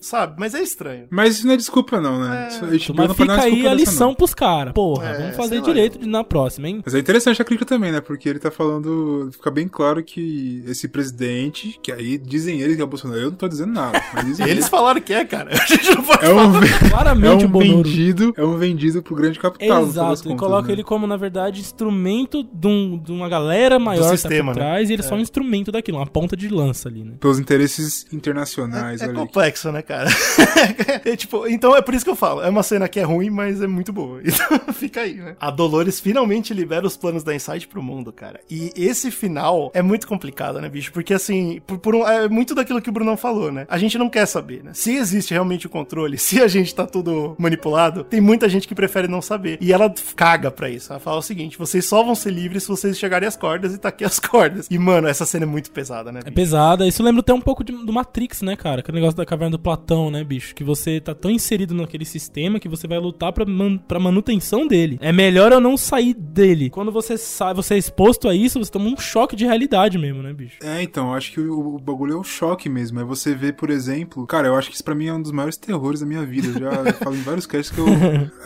Sabe? 0.00 0.34
Mas 0.38 0.54
é 0.54 0.60
estranho. 0.62 1.06
Mas 1.10 1.36
isso 1.36 1.46
não 1.46 1.54
é 1.54 1.56
desculpa, 1.56 2.00
não, 2.00 2.18
né? 2.20 2.48
Isso- 2.50 2.64
a 2.64 2.70
gente 2.72 2.92
Mas 2.92 3.08
não 3.08 3.14
pode 3.14 3.28
dar 3.28 3.40
fica 3.42 3.46
aí 3.46 3.66
a 3.66 3.74
lição 3.74 4.08
não. 4.08 4.14
pros 4.14 4.34
caras. 4.34 4.72
Porra, 4.72 5.08
É, 5.08 5.18
vamos 5.18 5.36
fazer 5.36 5.56
lá. 5.58 5.62
direito 5.64 5.98
de- 5.98 6.08
na 6.08 6.24
próxima, 6.24 6.68
hein? 6.68 6.82
Mas 6.84 6.94
é 6.94 6.98
interessante 6.98 7.40
a 7.40 7.44
crítica 7.44 7.64
também, 7.66 7.92
né? 7.92 8.00
Porque 8.00 8.28
ele 8.28 8.38
tá 8.38 8.50
falando. 8.50 9.30
Fica 9.32 9.50
bem 9.50 9.68
claro 9.68 10.02
que 10.02 10.62
esse 10.66 10.88
presidente, 10.88 11.78
que 11.82 11.92
aí 11.92 12.18
dizem 12.18 12.60
eles 12.60 12.76
que 12.76 12.82
é 12.82 12.84
o 12.84 12.88
Bolsonaro. 12.88 13.20
Eu 13.20 13.30
não 13.30 13.36
tô 13.36 13.48
dizendo 13.48 13.72
nada, 13.72 14.00
mas 14.12 14.24
dizem 14.24 14.46
Eles 14.56 14.65
falaram 14.68 15.00
que 15.00 15.12
é, 15.12 15.24
cara. 15.24 15.50
A 15.60 15.66
gente 15.66 15.90
não 15.94 16.02
pode 16.02 16.24
É 16.24 16.32
um, 16.32 16.56
é 16.64 16.88
Claramente 16.90 17.44
o 17.44 17.48
um 17.48 17.50
Bonoro. 17.50 17.82
vendido, 17.82 18.34
é 18.36 18.44
um 18.44 18.56
vendido 18.56 19.02
pro 19.02 19.14
grande 19.14 19.38
capital. 19.38 19.82
Exato, 19.82 20.30
e 20.30 20.36
coloca 20.36 20.68
né? 20.68 20.72
ele 20.74 20.82
como, 20.84 21.06
na 21.06 21.16
verdade, 21.16 21.60
instrumento 21.60 22.42
de, 22.52 22.66
um- 22.66 22.98
de 22.98 23.12
uma 23.12 23.28
galera 23.28 23.78
maior 23.78 24.10
que 24.10 24.16
sistema, 24.18 24.52
tá 24.54 24.60
né? 24.60 24.64
por 24.66 24.70
trás, 24.72 24.90
e 24.90 24.92
ele 24.92 25.02
é 25.02 25.04
só 25.04 25.14
um 25.14 25.20
instrumento 25.20 25.70
daquilo, 25.72 25.98
uma 25.98 26.06
ponta 26.06 26.36
de 26.36 26.48
lança 26.48 26.88
ali, 26.88 27.02
né? 27.04 27.12
Pelos 27.20 27.38
interesses 27.38 28.06
internacionais. 28.12 29.00
É 29.00 29.06
aí. 29.06 29.12
complexo, 29.14 29.70
né, 29.72 29.82
cara? 29.82 30.08
É, 31.04 31.14
tipo, 31.16 31.46
então 31.46 31.76
é 31.76 31.82
por 31.82 31.94
isso 31.94 32.04
que 32.04 32.10
eu 32.10 32.16
falo. 32.16 32.42
É 32.42 32.48
uma 32.48 32.62
cena 32.62 32.88
que 32.88 32.98
é 32.98 33.02
ruim, 33.02 33.30
mas 33.30 33.60
é 33.62 33.66
muito 33.66 33.92
boa. 33.92 34.20
Então 34.24 34.72
fica 34.74 35.00
aí, 35.02 35.14
né? 35.14 35.36
A 35.40 35.50
Dolores 35.50 36.00
finalmente 36.00 36.52
libera 36.52 36.86
os 36.86 36.96
planos 36.96 37.22
da 37.22 37.34
Insight 37.34 37.66
pro 37.68 37.82
mundo, 37.82 38.12
cara. 38.12 38.40
E 38.50 38.72
esse 38.76 39.10
final 39.10 39.70
é 39.74 39.82
muito 39.82 40.06
complicado, 40.06 40.60
né, 40.60 40.68
bicho? 40.68 40.92
Porque 40.92 41.14
assim, 41.14 41.60
por, 41.66 41.78
por 41.78 41.94
um- 41.94 42.06
é 42.06 42.28
muito 42.28 42.54
daquilo 42.54 42.80
que 42.82 42.88
o 42.88 42.92
Brunão 42.92 43.16
falou, 43.16 43.50
né? 43.52 43.66
A 43.68 43.78
gente 43.78 43.96
não 43.98 44.08
quer 44.08 44.26
saber, 44.26 44.55
né? 44.62 44.70
Se 44.74 44.94
existe 44.96 45.32
realmente 45.32 45.66
o 45.66 45.70
controle, 45.70 46.16
se 46.18 46.40
a 46.42 46.48
gente 46.48 46.74
tá 46.74 46.86
tudo 46.86 47.34
manipulado, 47.38 48.04
tem 48.04 48.20
muita 48.20 48.48
gente 48.48 48.66
que 48.68 48.74
prefere 48.74 49.08
não 49.08 49.20
saber. 49.22 49.58
E 49.60 49.72
ela 49.72 49.92
caga 50.14 50.50
pra 50.50 50.68
isso. 50.70 50.92
Ela 50.92 51.00
fala 51.00 51.18
o 51.18 51.22
seguinte: 51.22 51.58
vocês 51.58 51.84
só 51.86 52.02
vão 52.02 52.14
ser 52.14 52.30
livres 52.32 52.62
se 52.64 52.68
vocês 52.68 52.98
chegarem 52.98 53.26
às 53.28 53.36
cordas 53.36 53.74
e 53.74 53.78
tá 53.78 53.88
aqui 53.88 54.04
as 54.04 54.18
cordas. 54.20 54.66
E, 54.70 54.78
mano, 54.78 55.08
essa 55.08 55.24
cena 55.26 55.44
é 55.44 55.46
muito 55.46 55.70
pesada, 55.70 56.10
né? 56.12 56.20
É 56.20 56.24
bicho? 56.24 56.34
pesada. 56.34 56.86
Isso 56.86 57.02
lembra 57.02 57.20
até 57.20 57.32
um 57.32 57.40
pouco 57.40 57.62
de- 57.64 57.72
do 57.72 57.92
Matrix, 57.92 58.42
né, 58.42 58.56
cara? 58.56 58.80
Aquele 58.80 58.96
negócio 58.96 59.16
da 59.16 59.24
caverna 59.26 59.52
do 59.52 59.58
Platão, 59.58 60.10
né, 60.10 60.22
bicho? 60.24 60.54
Que 60.54 60.64
você 60.64 61.00
tá 61.00 61.14
tão 61.14 61.30
inserido 61.30 61.74
naquele 61.74 62.04
sistema 62.04 62.58
que 62.60 62.68
você 62.68 62.86
vai 62.86 62.98
lutar 62.98 63.32
pra, 63.32 63.44
man 63.44 63.76
pra 63.78 63.98
manutenção 64.00 64.66
dele. 64.66 64.98
É 65.00 65.12
melhor 65.12 65.52
eu 65.52 65.60
não 65.60 65.76
sair 65.76 66.14
dele. 66.14 66.70
Quando 66.70 66.90
você 66.92 67.16
sai, 67.18 67.54
você 67.54 67.74
é 67.74 67.78
exposto 67.78 68.28
a 68.28 68.34
isso, 68.34 68.58
você 68.58 68.70
toma 68.70 68.88
um 68.88 68.96
choque 68.96 69.36
de 69.36 69.44
realidade 69.44 69.98
mesmo, 69.98 70.22
né, 70.22 70.32
bicho? 70.32 70.56
É, 70.62 70.82
então, 70.82 71.08
eu 71.08 71.14
acho 71.14 71.32
que 71.32 71.40
o, 71.40 71.74
o 71.76 71.78
bagulho 71.78 72.14
é 72.14 72.16
o 72.16 72.24
choque 72.24 72.68
mesmo. 72.68 73.00
É 73.00 73.04
você 73.04 73.34
ver, 73.34 73.54
por 73.54 73.70
exemplo. 73.70 74.26
Cara, 74.26 74.45
eu 74.46 74.56
acho 74.56 74.68
que 74.68 74.74
isso 74.74 74.84
pra 74.84 74.94
mim 74.94 75.06
é 75.06 75.12
um 75.12 75.20
dos 75.22 75.32
maiores 75.32 75.56
terrores 75.56 76.00
da 76.00 76.06
minha 76.06 76.24
vida. 76.24 76.48
Eu 76.48 76.54
já 76.54 76.92
falo 76.94 77.16
em 77.16 77.22
vários 77.22 77.46
casts 77.46 77.74
que 77.74 77.80
eu. 77.80 77.86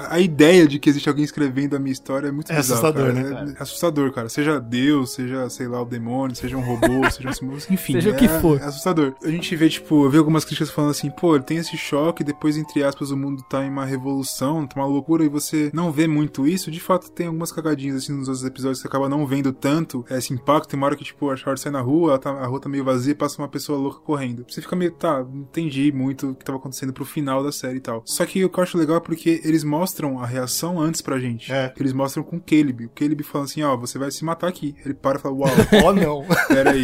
A 0.09 0.19
ideia 0.21 0.67
de 0.67 0.79
que 0.79 0.89
existe 0.91 1.09
alguém 1.09 1.25
escrevendo 1.25 1.77
a 1.77 1.79
minha 1.79 1.93
história 1.93 2.29
é 2.29 2.33
muito 2.33 2.51
É 2.53 2.57
bizarro, 2.57 2.87
assustador, 2.87 3.13
cara. 3.13 3.23
né, 3.23 3.29
É- 3.31 3.35
cara? 3.35 3.55
É 3.59 3.63
assustador, 3.63 4.13
cara. 4.13 4.29
Seja 4.29 4.61
Deus, 4.61 5.13
seja, 5.13 5.49
sei 5.51 5.69
lá, 5.69 5.81
o 5.83 5.85
demônio, 5.85 6.35
seja 6.37 6.57
um 6.57 6.61
robô, 6.63 7.09
seja 7.11 7.31
um 7.43 7.57
enfim. 7.71 7.93
Seja 7.95 8.11
o 8.11 8.15
é- 8.15 8.17
que 8.17 8.29
for. 8.29 8.61
É 8.61 8.65
assustador. 8.65 9.15
A 9.23 9.29
gente 9.31 9.55
vê, 9.57 9.69
tipo, 9.69 10.05
eu 10.05 10.11
vi 10.11 10.19
algumas 10.19 10.45
críticas 10.45 10.71
falando 10.71 10.91
assim, 10.91 11.11
pô, 11.11 11.35
ele 11.35 11.45
tem 11.45 11.57
esse 11.59 11.77
choque, 11.77 12.23
depois, 12.25 12.57
entre 12.57 12.83
aspas, 12.83 13.11
o 13.11 13.17
mundo 13.17 13.43
tá 13.49 13.65
em 13.65 13.71
uma 13.71 13.85
revolução, 13.85 14.67
tá 14.67 14.81
uma 14.81 14.87
loucura, 14.87 15.25
e 15.25 15.29
você 15.29 15.71
não 15.73 15.91
vê 15.93 16.07
muito 16.07 16.47
isso. 16.47 16.71
De 16.71 16.81
fato, 16.81 17.11
tem 17.11 17.27
algumas 17.27 17.53
cagadinhas 17.53 17.97
assim 17.97 18.13
nos 18.13 18.29
outros 18.29 18.45
episódios 18.47 18.79
que 18.79 18.83
você 18.83 18.89
acaba 18.89 19.09
não 19.09 19.27
vendo 19.27 19.53
tanto 19.53 20.05
esse 20.11 20.33
impacto. 20.33 20.69
Tem 20.69 20.77
uma 20.79 20.87
hora 20.87 20.97
que, 20.97 21.05
tipo, 21.05 21.31
a 21.31 21.37
Charlotte 21.37 21.61
sai 21.61 21.73
na 21.73 21.81
rua, 21.81 22.19
tá- 22.19 22.31
a 22.31 22.47
rua 22.47 22.61
tá 22.61 22.69
meio 22.69 22.85
vazia, 22.85 23.15
passa 23.15 23.41
uma 23.41 23.49
pessoa 23.49 23.79
louca 23.79 23.99
correndo. 24.01 24.45
Você 24.49 24.61
fica 24.61 24.75
meio, 24.77 24.93
tá, 24.93 25.25
entendi 25.35 25.90
muito 25.93 26.31
o 26.31 26.35
que 26.35 26.45
tava 26.45 26.59
acontecendo 26.59 26.93
pro 26.93 27.05
final 27.05 27.43
da 27.43 27.53
série 27.53 27.77
e 27.77 27.81
tal. 27.81 28.03
Só 28.07 28.25
que 28.27 28.45
o 28.45 28.49
que 28.51 28.59
eu 28.59 28.63
acho 28.63 28.79
legal 28.79 28.97
é 28.97 29.01
porque 29.01 29.41
eles 29.45 29.65
mostram 29.65 30.19
a 30.21 30.27
reação 30.27 30.81
antes 30.81 31.01
pra 31.01 31.19
gente. 31.19 31.53
É. 31.53 31.73
Eles 31.79 31.93
mostram 31.93 32.23
com 32.23 32.37
o 32.37 32.41
Caleb. 32.41 32.87
O 32.87 32.91
Caleb 32.91 33.23
falando 33.23 33.47
assim, 33.49 33.63
ó, 33.63 33.77
você 33.77 33.99
vai 33.99 34.11
se 34.11 34.25
matar 34.25 34.49
aqui. 34.49 34.75
Ele 34.85 34.95
para 34.95 35.19
e 35.19 35.21
fala, 35.21 35.35
uau, 35.35 35.51
Oh, 35.85 35.93
não. 35.93 36.25
Pera 36.49 36.71
aí, 36.73 36.83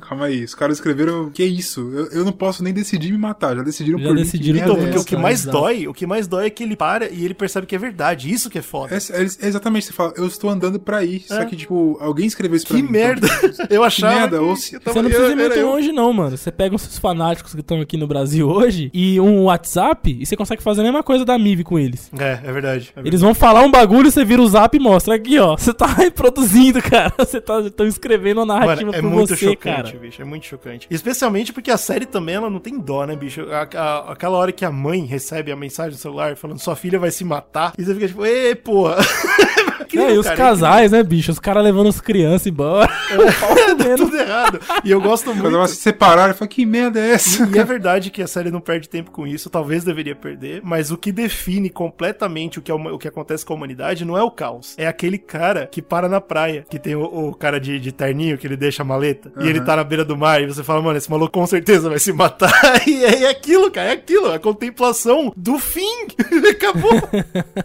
calma 0.00 0.26
aí. 0.26 0.44
Os 0.44 0.54
caras 0.54 0.78
escreveram, 0.78 1.30
que 1.30 1.44
isso? 1.44 1.80
Eu, 1.92 2.06
eu 2.10 2.24
não 2.24 2.32
posso 2.32 2.62
nem 2.62 2.72
decidir 2.72 3.12
me 3.12 3.18
matar. 3.18 3.56
Já 3.56 3.62
decidiram 3.62 3.98
Já 3.98 4.08
por 4.08 4.16
decidiram 4.16 4.54
mim. 4.58 4.60
Então, 4.64 4.74
merda 4.74 4.88
é 4.90 4.92
porque 4.92 5.02
o 5.02 5.16
que 5.16 5.16
mais 5.22 5.40
exato. 5.42 5.58
dói, 5.58 5.86
o 5.88 5.94
que 5.94 6.06
mais 6.06 6.26
dói 6.26 6.46
é 6.46 6.50
que 6.50 6.62
ele 6.62 6.76
para 6.76 7.08
e 7.10 7.24
ele 7.24 7.34
percebe 7.34 7.66
que 7.66 7.74
é 7.74 7.78
verdade. 7.78 8.30
Isso 8.32 8.48
que 8.50 8.58
é 8.58 8.62
foda. 8.62 8.94
É, 8.94 8.98
é 8.98 9.22
exatamente, 9.48 9.86
você 9.86 9.92
fala, 9.92 10.12
eu 10.16 10.26
estou 10.26 10.50
andando 10.50 10.78
pra 10.78 11.04
ir. 11.04 11.20
Só 11.26 11.40
É. 11.42 11.44
que, 11.46 11.56
tipo, 11.56 11.96
alguém 12.00 12.26
escreveu 12.26 12.56
isso 12.56 12.66
pra 12.66 12.76
que 12.76 12.82
mim. 12.82 12.90
merda. 12.90 13.26
Então, 13.42 13.66
Eu 13.74 13.84
achava. 13.84 14.14
merda, 14.14 14.38
que 14.38 14.42
ou 14.44 14.56
se- 14.56 14.74
eu 14.74 14.80
tava- 14.80 14.94
Você 14.94 15.02
não 15.02 15.10
precisa 15.10 15.32
ir 15.32 15.36
muito 15.36 15.60
longe, 15.66 15.92
não, 15.92 16.12
mano. 16.12 16.36
Você 16.36 16.50
pega 16.52 16.74
uns 16.74 16.98
fanáticos 16.98 17.54
que 17.54 17.60
estão 17.60 17.80
aqui 17.80 17.96
no 17.96 18.06
Brasil 18.06 18.33
hoje 18.42 18.90
e 18.92 19.20
um 19.20 19.44
WhatsApp 19.44 20.16
e 20.20 20.24
você 20.26 20.36
consegue 20.36 20.62
fazer 20.62 20.80
a 20.80 20.84
mesma 20.84 21.02
coisa 21.02 21.24
da 21.24 21.38
MIV 21.38 21.64
com 21.64 21.78
eles. 21.78 22.10
É, 22.18 22.32
é 22.32 22.36
verdade. 22.36 22.44
é 22.44 22.52
verdade. 22.52 22.90
Eles 23.04 23.20
vão 23.20 23.34
falar 23.34 23.62
um 23.62 23.70
bagulho, 23.70 24.10
você 24.10 24.24
vira 24.24 24.40
o 24.42 24.46
zap 24.48 24.76
e 24.76 24.80
mostra. 24.80 25.14
Aqui, 25.14 25.38
ó. 25.38 25.56
Você 25.56 25.72
tá 25.72 25.86
reproduzindo, 25.94 26.80
cara. 26.82 27.12
Você 27.18 27.40
tá 27.40 27.70
tão 27.70 27.86
escrevendo 27.86 28.40
a 28.40 28.46
narrativa 28.46 28.86
Mano, 28.90 28.98
é 28.98 29.00
por 29.02 29.10
muito 29.10 29.28
você, 29.36 29.36
chocante, 29.46 29.58
cara. 29.92 29.98
bicho. 29.98 30.22
É 30.22 30.24
muito 30.24 30.46
chocante. 30.46 30.86
Especialmente 30.90 31.52
porque 31.52 31.70
a 31.70 31.76
série 31.76 32.06
também 32.06 32.34
ela 32.34 32.50
não 32.50 32.58
tem 32.58 32.78
dó, 32.78 33.04
né, 33.06 33.14
bicho? 33.16 33.42
A- 33.50 33.68
a- 33.78 34.12
aquela 34.12 34.36
hora 34.38 34.52
que 34.52 34.64
a 34.64 34.70
mãe 34.72 35.04
recebe 35.04 35.52
a 35.52 35.56
mensagem 35.56 35.92
no 35.92 35.98
celular 35.98 36.36
falando 36.36 36.58
sua 36.58 36.74
filha 36.76 36.98
vai 36.98 37.10
se 37.10 37.24
matar, 37.24 37.72
e 37.78 37.84
você 37.84 37.94
fica 37.94 38.08
tipo, 38.08 38.24
ê, 38.24 38.54
porra. 38.54 38.96
Incrível, 39.84 40.08
É, 40.08 40.14
e 40.14 40.18
os 40.18 40.24
cara, 40.26 40.36
casais, 40.36 40.90
né, 40.92 41.02
bicho? 41.02 41.30
Os 41.32 41.38
caras 41.38 41.62
levando 41.64 41.88
as 41.88 42.00
crianças 42.00 42.46
embora. 42.46 42.90
incrível. 43.12 43.96
Tudo 43.96 44.16
errado. 44.16 44.60
E 44.84 44.90
eu 44.90 45.00
gosto 45.00 45.26
Quando 45.26 45.42
muito. 45.42 45.56
elas 45.56 45.70
se 45.70 45.76
separaram, 45.76 46.30
eu 46.30 46.34
falei, 46.34 46.48
que 46.48 46.66
merda 46.66 47.00
é 47.00 47.12
essa? 47.12 47.48
E 47.54 47.58
é 47.58 47.64
verdade 47.64 48.10
que 48.10 48.22
a 48.22 48.26
série 48.26 48.50
não 48.50 48.60
perde 48.60 48.88
tempo 48.88 49.10
com 49.10 49.26
isso, 49.26 49.48
talvez 49.50 49.84
deveria 49.84 50.14
perder, 50.14 50.60
mas 50.64 50.90
o 50.90 50.96
que 50.96 51.12
define 51.12 51.70
completamente 51.70 52.58
o 52.58 52.62
que, 52.62 52.70
é 52.70 52.74
uma- 52.74 52.92
o 52.92 52.98
que 52.98 53.08
acontece 53.08 53.44
com 53.44 53.52
a 53.52 53.56
humanidade 53.56 54.04
não 54.04 54.16
é 54.16 54.22
o 54.22 54.30
caos. 54.30 54.74
É 54.76 54.86
aquele 54.86 55.18
cara 55.18 55.66
que 55.70 55.80
para 55.82 56.08
na 56.08 56.20
praia, 56.20 56.64
que 56.68 56.78
tem 56.78 56.94
o, 56.94 57.02
o 57.04 57.34
cara 57.34 57.60
de, 57.60 57.78
de 57.78 57.92
terninho 57.92 58.36
que 58.38 58.46
ele 58.46 58.56
deixa 58.56 58.82
a 58.82 58.84
maleta, 58.84 59.32
e 59.40 59.48
ele 59.48 59.60
tá 59.60 59.76
na 59.76 59.84
beira 59.84 60.04
do 60.04 60.16
mar, 60.16 60.42
e 60.42 60.46
você 60.46 60.62
fala, 60.62 60.80
mano, 60.82 60.96
esse 60.98 61.10
maluco 61.10 61.32
com 61.32 61.46
certeza 61.46 61.88
vai 61.88 61.98
se 61.98 62.12
matar. 62.12 62.52
E 62.86 63.04
é, 63.04 63.22
é 63.24 63.30
aquilo, 63.30 63.70
cara, 63.70 63.88
é 63.88 63.92
aquilo, 63.92 64.32
a 64.32 64.38
contemplação 64.38 65.32
do 65.36 65.58
fim. 65.58 66.06
Acabou. 66.50 66.92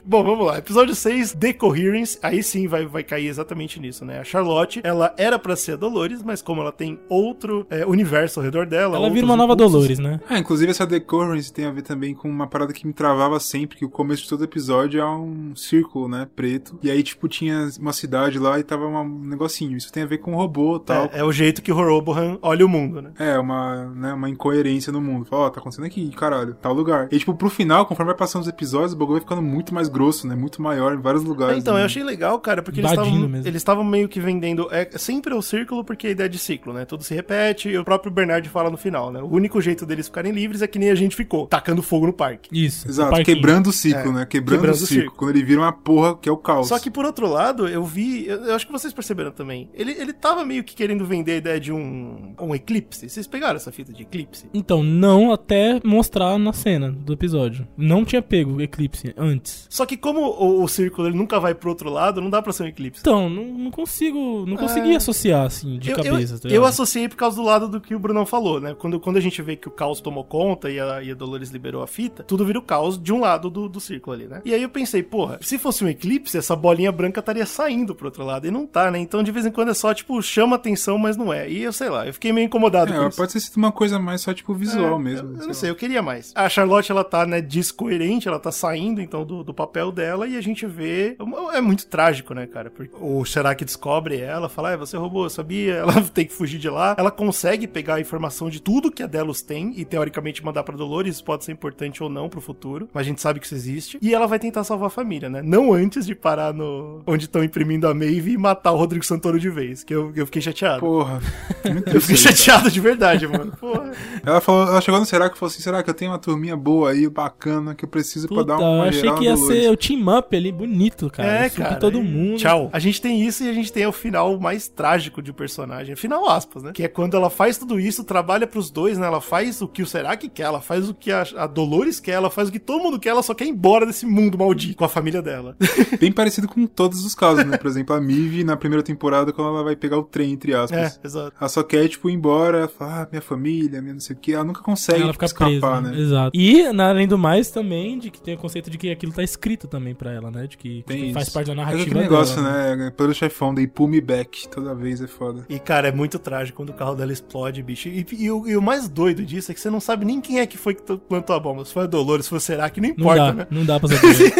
Bom, 0.06 0.24
vamos 0.24 0.46
lá. 0.46 0.58
Episódio 0.58 0.96
6, 0.96 1.34
The 1.34 1.54
Coherence. 1.54 2.18
Aí 2.22 2.42
sim 2.44 2.68
vai, 2.68 2.86
vai 2.86 3.04
cair 3.04 3.28
exatamente 3.28 3.80
nisso, 3.80 4.04
né? 4.06 4.20
A 4.20 4.24
Charlotte, 4.24 4.82
ela 4.84 5.14
era 5.18 5.38
pra 5.40 5.56
ser 5.56 5.74
a 5.74 5.76
Dolores, 5.76 6.22
mas 6.24 6.42
como 6.42 6.62
ela 6.62 6.72
tem 6.72 7.00
outro 7.10 7.66
é, 7.70 7.86
universo 7.86 8.40
ao 8.40 8.44
redor 8.44 8.66
dela. 8.66 8.98
Ela 8.98 9.10
vira 9.10 9.26
uma 9.26 9.36
nova 9.36 9.54
impulsos- 9.54 9.74
Dolores, 9.74 10.00
né? 10.00 10.20
Ah, 10.30 10.38
inclusive 10.40 10.72
essa 10.72 10.86
Decorrence 10.86 11.52
tem 11.54 11.66
a 11.66 11.72
ver 11.72 11.82
também 11.82 12.14
com 12.14 12.30
uma 12.30 12.48
parada 12.48 12.74
que 12.74 12.86
me 12.86 12.94
travava 12.94 13.40
sempre, 13.40 13.78
que 13.78 13.86
o 13.86 13.90
começo 13.90 14.24
de 14.24 14.30
todo 14.30 14.44
episódio 14.44 15.00
é 15.02 15.06
um 15.06 15.56
círculo, 15.56 16.08
né, 16.08 16.28
preto. 16.36 16.78
E 16.82 16.90
aí, 16.90 17.02
tipo, 17.04 17.28
tinha 17.28 17.70
uma 17.80 17.94
cidade 17.94 18.40
lá 18.40 18.60
e 18.60 18.64
tava 18.64 18.86
um 18.88 19.20
negocinho. 19.26 19.78
Isso 19.78 19.92
tem 19.92 20.04
a 20.04 20.06
ver 20.08 20.18
com 20.20 20.36
robô 20.36 20.78
e 20.78 20.80
tal. 20.82 21.06
É, 21.14 21.20
é 21.20 21.24
o 21.24 21.32
jeito 21.32 21.62
que 21.62 21.72
o 21.72 21.78
Horobohan 21.78 22.38
olha 22.42 22.66
o 22.66 22.70
mundo, 22.70 23.02
né? 23.02 23.12
É, 23.20 23.38
uma, 23.38 23.86
né, 23.96 24.14
uma 24.14 24.30
incoerência 24.30 24.92
no 24.92 25.02
mundo. 25.02 25.26
Fala, 25.26 25.44
ó, 25.44 25.50
tá 25.50 25.60
acontecendo 25.60 25.86
aqui, 25.86 26.10
caralho, 26.12 26.56
tal 26.62 26.74
lugar. 26.74 27.08
E, 27.12 27.18
tipo, 27.20 27.34
pro 27.34 27.50
final, 27.50 27.86
conforme 27.86 28.12
vai 28.12 28.18
passando 28.18 28.42
os 28.44 28.48
episódios, 28.48 28.94
o 28.94 28.98
bagulho 28.98 29.20
vai 29.20 29.22
ficando 29.22 29.42
muito 29.42 29.74
mais 29.74 29.88
grosso, 29.90 30.28
né? 30.28 30.36
Muito 30.36 30.62
maior 30.62 30.94
em 30.94 31.02
vários 31.02 31.24
lugares. 31.24 31.58
então, 31.58 31.74
né? 31.76 31.82
eu 31.82 31.86
achei 31.86 31.99
legal, 32.04 32.40
cara, 32.40 32.62
porque 32.62 32.80
eles 32.80 32.92
Invadindo 32.92 33.38
eles 33.38 33.56
estavam 33.56 33.84
meio 33.84 34.08
que 34.08 34.20
vendendo. 34.20 34.68
É 34.72 34.90
sempre 34.98 35.34
o 35.34 35.42
círculo, 35.42 35.84
porque 35.84 36.08
a 36.08 36.10
ideia 36.12 36.26
é 36.26 36.30
de 36.30 36.38
ciclo, 36.38 36.74
né? 36.74 36.86
Tudo 36.86 37.04
se 37.04 37.14
repete, 37.14 37.70
e 37.70 37.78
o 37.78 37.84
próprio 37.84 38.12
Bernard 38.12 38.48
fala 38.50 38.70
no 38.70 38.78
final, 38.78 39.12
né? 39.12 39.22
O 39.22 39.28
único 39.28 39.62
jeito 39.62 39.86
deles 39.86 40.08
ficarem 40.08 40.32
livres 40.32 40.62
é 40.62 40.68
que 40.68 40.80
nem 40.80 40.90
a 40.90 40.96
gente 40.96 41.16
ficou, 41.16 41.48
tacando 41.48 41.82
fogo 41.82 42.08
no 42.08 42.14
parque. 42.14 42.50
Isso. 42.52 42.88
Exato, 42.88 43.12
parquinho. 43.12 43.38
quebrando 43.38 43.68
o 43.68 43.74
ciclo, 43.74 44.12
É, 44.12 44.14
né? 44.14 44.26
Quebrando, 44.26 44.60
quebrando 44.60 44.80
o 44.80 44.84
o 44.84 44.88
ciclo. 44.88 45.04
ciclo. 45.04 45.18
Quando 45.18 45.36
ele 45.36 45.44
vira 45.44 45.62
uma 45.62 45.72
porra 45.74 46.18
que 46.18 46.28
é 46.30 46.32
o 46.32 46.38
caos. 46.38 46.68
Só 46.68 46.80
que 46.80 46.90
por 46.92 47.06
outro 47.06 47.28
lado, 47.28 47.68
eu 47.68 47.84
vi, 47.84 48.28
eu, 48.28 48.46
eu 48.46 48.56
acho 48.56 48.66
que 48.66 48.72
vocês 48.72 48.94
perceberam 48.94 49.32
também. 49.32 49.70
Ele, 49.74 49.92
ele 49.92 50.14
tava 50.14 50.46
meio 50.46 50.64
que 50.64 50.76
querendo 50.76 51.06
vender 51.06 51.34
a 51.34 51.38
ideia 51.38 51.60
de 51.60 51.72
um, 51.72 52.34
um 52.40 52.56
eclipse. 52.56 53.10
Vocês 53.10 53.28
pegaram 53.28 53.56
essa 53.56 53.72
fita 53.72 53.92
de 53.94 54.04
eclipse? 54.04 54.46
Então, 54.54 54.84
não 54.84 55.32
até 55.32 55.80
mostrar 55.84 56.38
na 56.38 56.54
cena 56.54 56.92
do 56.92 57.14
episódio. 57.14 57.68
Não 57.78 58.04
tinha 58.06 58.22
pego 58.22 58.54
o 58.54 58.62
Eclipse 58.62 59.14
antes. 59.18 59.66
Só 59.70 59.86
que 59.86 59.98
como 59.98 60.22
o, 60.22 60.64
o 60.64 60.68
círculo 60.68 61.08
ele 61.08 61.18
nunca 61.18 61.40
vai 61.40 61.54
pro 61.56 61.70
outro 61.70 61.89
lado, 61.90 62.22
não 62.22 62.30
dá 62.30 62.42
pra 62.42 62.52
ser 62.54 62.64
um 62.64 62.68
eclipse. 62.68 63.02
Então, 63.02 63.30
não, 63.30 63.44
não 63.46 63.72
consigo. 63.72 64.46
Não 64.46 64.58
consegui 64.58 64.94
Ah. 64.94 64.98
associar, 64.98 65.46
assim, 65.46 65.78
de 65.80 65.90
eu, 65.92 65.96
cabeça. 65.96 66.36
eu, 66.36 66.40
tá 66.40 66.48
eu 66.50 66.66
associei 66.66 67.08
por 67.10 67.16
causa 67.16 67.36
do 67.38 67.44
lado 67.44 67.68
do 67.68 67.80
que 67.82 67.94
o 67.96 68.00
Brunão 68.00 68.26
falou, 68.26 68.60
né? 68.60 68.76
Quando, 68.78 69.00
quando 69.00 69.18
a 69.18 69.22
gente 69.22 69.42
vê 69.42 69.56
que 69.56 69.68
o 69.68 69.72
caos 69.72 70.00
tomou 70.02 70.24
conta 70.24 70.70
e 70.70 70.80
a, 70.80 71.02
e 71.04 71.12
a 71.12 71.14
Dolores 71.16 71.50
liberou 71.50 71.82
a 71.84 71.88
fita, 71.88 72.24
tudo 72.24 72.46
vira 72.46 72.60
o 72.60 72.62
caos 72.62 73.02
de 73.02 73.12
um 73.14 73.20
lado 73.20 73.50
do, 73.50 73.68
do 73.70 73.80
círculo 73.80 74.16
ali, 74.16 74.26
né? 74.28 74.42
E 74.46 74.54
aí 74.54 74.62
eu 74.62 74.70
pensei, 74.70 75.02
porra, 75.04 75.38
se 75.42 75.58
fosse 75.58 75.84
um 75.84 75.88
eclipse, 75.88 76.38
essa 76.38 76.56
bolinha 76.56 76.92
branca 76.92 77.20
estaria 77.20 77.46
saindo 77.46 77.96
pro 77.96 78.06
outro 78.08 78.24
lado. 78.24 78.48
E 78.48 78.52
não 78.52 78.66
tá, 78.68 78.90
né? 78.92 79.00
Então 79.00 79.24
de 79.24 79.32
vez 79.32 79.46
em 79.46 79.52
quando 79.52 79.70
é 79.70 79.74
só, 79.74 79.94
tipo, 79.94 80.22
chama 80.22 80.56
atenção, 80.56 80.98
mas 80.98 81.16
não 81.18 81.32
é. 81.34 81.50
E 81.50 81.62
eu 81.64 81.74
sei 81.74 81.90
lá, 81.90 82.06
eu 82.06 82.14
fiquei 82.14 82.32
meio 82.34 82.46
incomodado 82.46 82.94
com 82.94 83.04
É, 83.04 83.08
isso. 83.08 83.18
pode 83.18 83.34
ter 83.34 83.40
sido 83.40 83.58
uma 83.58 83.72
coisa 83.72 84.00
mais 84.00 84.22
só, 84.22 84.34
tipo, 84.34 84.54
visual 84.54 84.96
É, 84.96 85.00
mesmo. 85.04 85.30
Eu, 85.36 85.42
eu 85.42 85.48
não 85.48 85.54
sei, 85.54 85.70
eu 85.70 85.76
queria 85.76 86.02
mais. 86.02 86.32
A 86.36 86.48
Charlotte, 86.50 86.92
ela 86.92 87.04
tá, 87.04 87.26
né, 87.26 87.42
descoerente, 87.42 88.28
ela 88.28 88.40
tá 88.40 88.52
saindo, 88.52 89.02
então, 89.02 89.24
do, 89.26 89.44
do 89.44 89.54
papel 89.54 89.92
dela, 89.92 90.28
e 90.28 90.36
a 90.38 90.42
gente 90.42 90.66
vê. 90.66 91.16
É 91.54 91.62
muito 91.62 91.79
trágico, 91.86 92.34
né, 92.34 92.48
cara? 92.48 92.70
Porque 92.70 92.96
o 93.00 93.24
Sheraki 93.26 93.66
descobre 93.66 94.20
ela, 94.20 94.50
fala, 94.50 94.74
ah, 94.74 94.78
você 94.78 94.98
roubou, 94.98 95.24
eu 95.24 95.30
sabia? 95.30 95.76
Ela 95.90 96.02
tem 96.02 96.26
que 96.26 96.34
fugir 96.34 96.60
de 96.60 96.70
lá. 96.70 96.96
Ela 96.98 97.12
consegue 97.12 97.68
pegar 97.68 97.96
a 97.96 98.00
informação 98.00 98.50
de 98.50 98.62
tudo 98.62 98.92
que 98.92 99.04
a 99.04 99.08
Delos 99.08 99.42
tem 99.42 99.74
e, 99.76 99.86
teoricamente, 99.86 100.44
mandar 100.44 100.64
pra 100.64 100.76
Dolores. 100.76 101.16
Isso 101.16 101.24
pode 101.24 101.44
ser 101.44 101.52
importante 101.52 102.02
ou 102.04 102.10
não 102.10 102.30
pro 102.30 102.42
futuro, 102.42 102.88
mas 102.94 103.02
a 103.02 103.10
gente 103.10 103.22
sabe 103.22 103.40
que 103.40 103.46
isso 103.46 103.56
existe. 103.56 103.98
E 104.02 104.14
ela 104.14 104.28
vai 104.28 104.40
tentar 104.40 104.64
salvar 104.64 104.88
a 104.88 104.90
família, 104.90 105.30
né? 105.30 105.42
Não 105.44 105.74
antes 105.74 106.06
de 106.06 106.16
parar 106.16 106.54
no. 106.54 107.02
onde 107.06 107.26
estão 107.26 107.44
imprimindo 107.44 107.88
a 107.88 107.94
Maeve 107.94 108.32
e 108.32 108.38
matar 108.38 108.72
o 108.72 108.78
Rodrigo 108.78 109.06
Santoro 109.06 109.40
de 109.40 109.50
vez, 109.50 109.84
que 109.84 109.94
eu, 109.94 110.12
eu 110.16 110.26
fiquei 110.26 110.42
chateado. 110.42 110.80
Porra. 110.80 111.20
Muito 111.66 111.90
eu 111.90 112.02
fiquei 112.02 112.18
chateado 112.18 112.70
de 112.72 112.80
verdade, 112.80 113.28
mano. 113.28 113.52
Porra. 113.60 113.92
Ela, 114.26 114.42
falou, 114.42 114.68
ela 114.68 114.82
chegou 114.82 115.00
no 115.00 115.06
Será 115.10 115.30
que 115.30 115.38
falou 115.38 115.52
assim: 115.52 115.62
será 115.62 115.82
que 115.82 115.90
eu 115.90 115.94
tenho 115.94 116.12
uma 116.12 116.20
turminha 116.20 116.56
boa 116.56 116.92
aí, 116.92 117.10
bacana, 117.10 117.74
que 117.74 117.84
eu 117.84 117.90
preciso 117.90 118.28
Puta, 118.28 118.46
pra 118.46 118.56
dar 118.56 118.62
uma 118.62 118.84
eu 118.86 118.90
achei 118.90 119.02
geral 119.02 119.16
que 119.18 119.24
ia 119.24 119.34
Dolores? 119.34 119.64
ser 119.64 119.72
o 119.72 119.78
team 119.78 120.18
up 120.18 120.38
ali, 120.38 120.52
bonito, 120.52 121.10
cara. 121.10 121.46
É, 121.46 121.50
cara. 121.50 121.69
Todo 121.76 122.00
e 122.00 122.04
mundo. 122.04 122.38
Tchau. 122.38 122.70
A 122.72 122.80
gente 122.80 123.02
tem 123.02 123.22
isso 123.22 123.44
e 123.44 123.50
a 123.50 123.54
gente 123.54 123.72
tem 123.72 123.86
o 123.86 123.92
final 123.92 124.40
mais 124.40 124.68
trágico 124.68 125.22
de 125.22 125.32
um 125.32 125.34
personagem. 125.34 125.96
Final 125.96 126.30
aspas, 126.30 126.64
né? 126.64 126.72
Que 126.74 126.84
é 126.84 126.88
quando 126.88 127.16
ela 127.16 127.30
faz 127.30 127.58
tudo 127.58 127.80
isso, 127.80 128.04
trabalha 128.04 128.48
pros 128.48 128.70
dois, 128.70 128.98
né? 128.98 129.08
Ela 129.08 129.22
faz 129.22 129.62
o 129.62 129.68
que 129.68 129.82
o 129.82 129.88
Seraki 129.88 130.30
quer, 130.30 130.44
ela 130.44 130.62
faz 130.62 130.90
o 130.90 130.94
que 130.94 131.12
a, 131.12 131.26
a 131.38 131.48
Dolores 131.48 132.00
quer, 132.00 132.14
ela 132.14 132.30
faz 132.30 132.50
o 132.50 132.52
que 132.52 132.60
todo 132.60 132.82
mundo 132.82 133.00
quer, 133.00 133.10
ela 133.10 133.24
só 133.24 133.34
quer 133.34 133.46
ir 133.46 133.50
embora 133.50 133.86
desse 133.86 134.06
mundo 134.06 134.38
maldito 134.38 134.78
com 134.78 134.86
a 134.86 134.90
família 134.90 135.22
dela. 135.22 135.56
Bem 136.00 136.12
parecido 136.12 136.48
com 136.48 136.66
todos 136.66 137.06
os 137.06 137.16
casos, 137.16 137.46
né? 137.46 137.58
Por 137.58 137.68
exemplo, 137.68 137.96
a 137.96 138.02
Mive 138.02 138.44
na 138.44 138.58
primeira 138.58 138.84
temporada, 138.84 139.32
quando 139.34 139.50
ela 139.50 139.64
vai 139.64 139.76
pegar 139.76 139.98
o 139.98 140.04
trem, 140.04 140.32
entre 140.32 140.54
é, 140.54 140.56
aspas. 140.56 141.00
exato. 141.04 141.34
Ela 141.40 141.50
só 141.50 141.64
quer, 141.64 141.88
tipo, 141.88 142.10
ir 142.10 142.14
embora, 142.14 142.68
falar, 142.68 143.04
ah, 143.04 143.08
minha 143.12 143.22
família, 143.22 143.82
minha 143.82 143.94
não 143.94 144.00
sei 144.00 144.16
o 144.16 144.20
que. 144.20 144.34
Ela 144.34 144.44
nunca 144.44 144.62
consegue 144.62 145.02
ela 145.02 145.12
tipo, 145.12 145.28
fica 145.28 145.46
escapar, 145.50 145.82
presa, 145.82 145.96
né? 145.96 146.02
Exato. 146.02 146.32
E, 146.34 146.66
além 146.66 147.08
do 147.08 147.18
mais, 147.18 147.52
também, 147.52 147.98
de 148.00 148.10
que 148.10 148.22
tem 148.22 148.36
o 148.36 148.38
conceito 148.38 148.70
de 148.70 148.78
que 148.78 148.92
aquilo 148.92 149.14
tá 149.14 149.24
escrito 149.24 149.68
também 149.68 149.94
pra 149.94 150.12
ela, 150.12 150.32
né? 150.32 150.48
De 150.48 150.58
que, 150.58 150.84
Tem 150.86 151.08
que 151.08 151.14
faz 151.14 151.30
parte 151.30 151.48
da 151.48 151.56
Mas 151.60 151.68
narrativa 151.68 151.84
aquele 151.92 152.00
negócio, 152.02 152.36
dela. 152.44 152.76
né? 152.76 152.92
Pelo 152.96 153.14
chefão, 153.14 153.54
daí 153.54 153.68
pull 153.68 153.88
me 153.88 154.02
back. 154.02 154.48
Toda 154.50 154.74
vez 154.76 155.02
é 155.02 155.08
foda. 155.08 155.46
E, 155.50 155.60
cara, 155.60 155.88
é 155.88 155.92
muito 155.92 156.18
trágico 156.20 156.58
quando 156.58 156.70
o 156.70 156.74
carro 156.74 156.96
dela 156.96 157.12
explode, 157.14 157.62
bicho. 157.64 157.90
E, 157.90 158.06
e 158.18 158.32
o, 158.32 158.48
e 158.48 158.58
o 158.58 158.62
mais 158.62 158.88
doido 158.88 159.24
disso 159.26 159.52
é 159.52 159.56
que 159.56 159.62
você 159.62 159.70
não 159.70 159.80
sabe 159.80 160.06
nem 160.06 160.20
quem 160.22 160.40
é 160.40 160.46
que 160.46 160.58
foi 160.58 160.74
que 160.76 160.82
plantou 160.98 161.36
a 161.36 161.40
bomba. 161.40 161.64
Se 161.66 161.74
foi 161.74 161.84
a 161.84 161.88
Dolores, 161.88 162.26
se 162.26 162.30
foi 162.30 162.38
o 162.38 162.42
Seraki, 162.42 162.80
não 162.82 162.90
Não 162.90 162.96
importa, 162.96 163.22
dá, 163.26 163.34
né? 163.34 163.48
não 163.52 163.66
dá 163.66 163.80
pra 163.80 163.90
saber. 163.90 164.34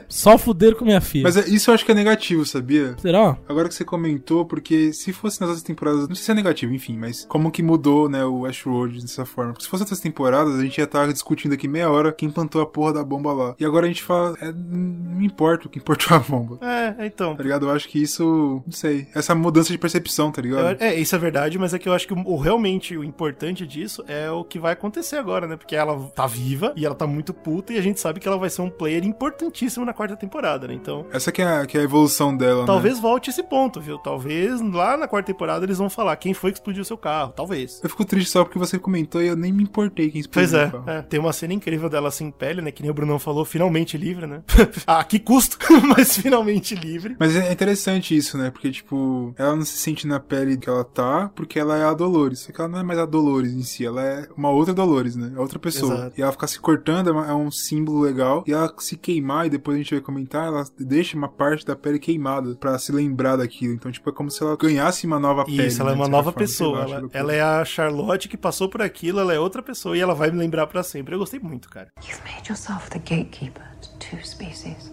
Só 0.08 0.36
fuder 0.36 0.74
com 0.74 0.84
minha 0.84 1.00
filha. 1.00 1.22
Mas 1.24 1.36
é- 1.36 1.48
isso 1.48 1.70
eu 1.70 1.74
acho 1.74 1.84
que 1.84 1.92
é 1.92 1.94
negativo, 1.94 2.44
sabia? 2.44 2.96
Será? 2.98 3.36
Agora 3.48 3.68
que 3.68 3.74
você 3.74 3.84
comentou, 3.84 4.44
porque 4.44 4.92
se 4.92 5.12
fosse 5.12 5.40
nas 5.40 5.50
outras 5.50 5.62
temporadas, 5.64 6.08
não 6.08 6.14
sei 6.16 6.24
se 6.24 6.30
é 6.30 6.34
negativo, 6.34 6.74
enfim, 6.74 6.96
mas 6.96 7.24
como 7.28 7.50
que 7.50 7.62
mudou, 7.62 8.08
né, 8.08 8.24
o 8.24 8.44
Ashworld 8.44 9.00
dessa 9.00 9.24
forma? 9.24 9.52
Porque 9.52 9.64
se 9.64 9.70
fosse 9.70 9.84
outras 9.84 10.00
temporadas, 10.00 10.56
a 10.56 10.62
gente 10.62 10.78
ia 10.78 10.84
estar 10.84 11.10
discutindo 11.12 11.52
aqui 11.54 11.68
meia 11.68 11.88
hora 11.90 12.12
quem 12.12 12.28
plantou 12.30 12.60
a 12.60 12.66
porra 12.66 12.92
da 12.94 13.04
bomba 13.04 13.32
lá. 13.32 13.54
E 13.58 13.64
agora 13.64 13.86
a 13.86 13.88
gente 13.88 14.02
fala, 14.02 14.36
é, 14.40 14.52
não 14.52 15.22
importa 15.22 15.66
o 15.66 15.70
que 15.70 15.78
importou 15.78 16.16
a 16.16 16.20
bomba. 16.20 16.39
É, 16.60 17.06
então. 17.06 17.36
Tá 17.36 17.42
ligado? 17.42 17.66
Eu 17.66 17.70
acho 17.70 17.88
que 17.88 18.00
isso, 18.02 18.62
não 18.64 18.72
sei, 18.72 19.06
essa 19.14 19.34
mudança 19.34 19.70
de 19.72 19.78
percepção, 19.78 20.30
tá 20.30 20.42
ligado? 20.42 20.76
É, 20.80 20.94
isso 20.94 21.14
é 21.14 21.18
verdade, 21.18 21.58
mas 21.58 21.74
é 21.74 21.78
que 21.78 21.88
eu 21.88 21.92
acho 21.92 22.06
que 22.06 22.14
o, 22.14 22.18
o 22.26 22.36
realmente 22.36 22.96
o 22.96 23.04
importante 23.04 23.66
disso 23.66 24.04
é 24.08 24.30
o 24.30 24.44
que 24.44 24.58
vai 24.58 24.72
acontecer 24.72 25.16
agora, 25.16 25.46
né? 25.46 25.56
Porque 25.56 25.76
ela 25.76 25.98
tá 26.14 26.26
viva 26.26 26.72
e 26.76 26.84
ela 26.84 26.94
tá 26.94 27.06
muito 27.06 27.32
puta 27.32 27.72
e 27.72 27.78
a 27.78 27.82
gente 27.82 28.00
sabe 28.00 28.20
que 28.20 28.28
ela 28.28 28.38
vai 28.38 28.50
ser 28.50 28.62
um 28.62 28.70
player 28.70 29.04
importantíssimo 29.04 29.84
na 29.84 29.92
quarta 29.92 30.16
temporada, 30.16 30.66
né? 30.68 30.74
Então, 30.74 31.06
Essa 31.12 31.32
que 31.32 31.42
é, 31.42 31.46
a, 31.46 31.66
que 31.66 31.76
é 31.76 31.80
a 31.80 31.84
evolução 31.84 32.36
dela, 32.36 32.66
talvez 32.66 32.96
né? 32.96 33.00
volte 33.02 33.30
esse 33.30 33.42
ponto, 33.42 33.80
viu? 33.80 33.98
Talvez 33.98 34.60
lá 34.60 34.96
na 34.96 35.08
quarta 35.08 35.26
temporada 35.32 35.64
eles 35.64 35.78
vão 35.78 35.90
falar 35.90 36.16
quem 36.16 36.34
foi 36.34 36.50
que 36.52 36.58
explodiu 36.58 36.84
seu 36.84 36.96
carro. 36.96 37.32
Talvez. 37.34 37.80
Eu 37.82 37.88
fico 37.90 38.04
triste 38.04 38.30
só 38.30 38.44
porque 38.44 38.58
você 38.58 38.78
comentou 38.78 39.22
e 39.22 39.28
eu 39.28 39.36
nem 39.36 39.52
me 39.52 39.62
importei 39.62 40.10
quem 40.10 40.20
explodiu 40.20 40.50
Pois 40.50 40.54
é, 40.62 40.66
o 40.66 40.70
carro. 40.70 40.90
é, 40.90 41.02
tem 41.02 41.20
uma 41.20 41.32
cena 41.32 41.52
incrível 41.54 41.88
dela 41.88 42.10
sem 42.10 42.30
pele, 42.30 42.62
né? 42.62 42.70
Que 42.70 42.82
nem 42.82 42.90
o 42.90 42.94
Brunão 42.94 43.18
falou, 43.18 43.44
finalmente 43.44 43.96
livre, 43.96 44.26
né? 44.26 44.42
ah, 44.86 45.02
que 45.04 45.18
custo, 45.18 45.58
mas 45.96 46.16
finalmente 46.16 46.29
livre. 46.30 47.16
Mas 47.18 47.36
é 47.36 47.52
interessante 47.52 48.16
isso, 48.16 48.36
né? 48.38 48.50
Porque, 48.50 48.70
tipo, 48.70 49.34
ela 49.36 49.54
não 49.56 49.64
se 49.64 49.76
sente 49.78 50.06
na 50.06 50.18
pele 50.20 50.56
que 50.56 50.68
ela 50.68 50.84
tá, 50.84 51.30
porque 51.34 51.58
ela 51.58 51.76
é 51.76 51.84
a 51.84 51.92
Dolores. 51.94 52.40
Só 52.40 52.52
que 52.52 52.60
ela 52.60 52.68
não 52.70 52.78
é 52.78 52.82
mais 52.82 52.98
a 52.98 53.06
Dolores 53.06 53.52
em 53.52 53.62
si, 53.62 53.84
ela 53.84 54.02
é 54.04 54.28
uma 54.36 54.50
outra 54.50 54.72
Dolores, 54.74 55.16
né? 55.16 55.32
É 55.36 55.40
outra 55.40 55.58
pessoa. 55.58 55.94
Exato. 55.94 56.14
E 56.18 56.22
ela 56.22 56.32
ficar 56.32 56.46
se 56.46 56.58
cortando 56.60 57.08
é, 57.08 57.12
uma- 57.12 57.26
é 57.30 57.34
um 57.34 57.50
símbolo 57.50 58.00
legal. 58.00 58.44
E 58.46 58.52
ela 58.52 58.72
se 58.78 58.96
queimar, 58.96 59.46
e 59.46 59.50
depois 59.50 59.74
a 59.76 59.78
gente 59.78 59.94
vai 59.94 60.00
comentar, 60.02 60.46
ela 60.46 60.64
deixa 60.78 61.16
uma 61.16 61.28
parte 61.28 61.64
da 61.66 61.74
pele 61.76 61.98
queimada 61.98 62.54
pra 62.56 62.78
se 62.78 62.92
lembrar 62.92 63.36
daquilo. 63.36 63.74
Então, 63.74 63.90
tipo, 63.90 64.08
é 64.08 64.12
como 64.12 64.30
se 64.30 64.42
ela 64.42 64.56
ganhasse 64.56 65.06
uma 65.06 65.18
nova 65.18 65.44
pele. 65.44 65.66
Isso, 65.66 65.80
ela 65.82 65.90
é 65.92 65.94
né, 65.94 65.98
uma 66.00 66.04
de 66.06 66.10
certa 66.10 66.16
nova 66.16 66.32
forma. 66.32 66.38
pessoa. 66.46 66.84
Acho 66.84 66.94
Ela, 66.94 67.10
ela 67.12 67.32
é 67.34 67.40
a 67.40 67.64
Charlotte 67.64 68.28
que 68.28 68.36
passou 68.36 68.68
por 68.68 68.82
aquilo, 68.82 69.20
ela 69.20 69.32
é 69.34 69.38
outra 69.38 69.62
pessoa 69.62 69.96
e 69.96 70.00
ela 70.00 70.14
vai 70.14 70.30
me 70.30 70.38
lembrar 70.38 70.66
pra 70.66 70.82
sempre. 70.82 71.14
Eu 71.14 71.18
gostei 71.18 71.40
muito, 71.40 71.68
cara. 71.68 71.88
You've 72.02 72.20
made 72.24 72.48
yourself 72.48 72.88
the 72.90 72.98
gatekeeper 72.98 73.64
to 73.80 73.88
two 73.98 74.18
species. 74.24 74.92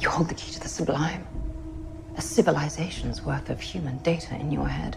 You 0.00 0.08
hold 0.08 0.28
the 0.28 0.34
key 0.34 0.52
to 0.52 0.60
the 0.60 0.68
sublime. 0.68 1.26
A 2.16 2.22
civilization's 2.22 3.22
worth 3.22 3.50
of 3.50 3.60
human 3.60 3.98
data 3.98 4.34
in 4.34 4.50
your 4.50 4.68
head. 4.68 4.96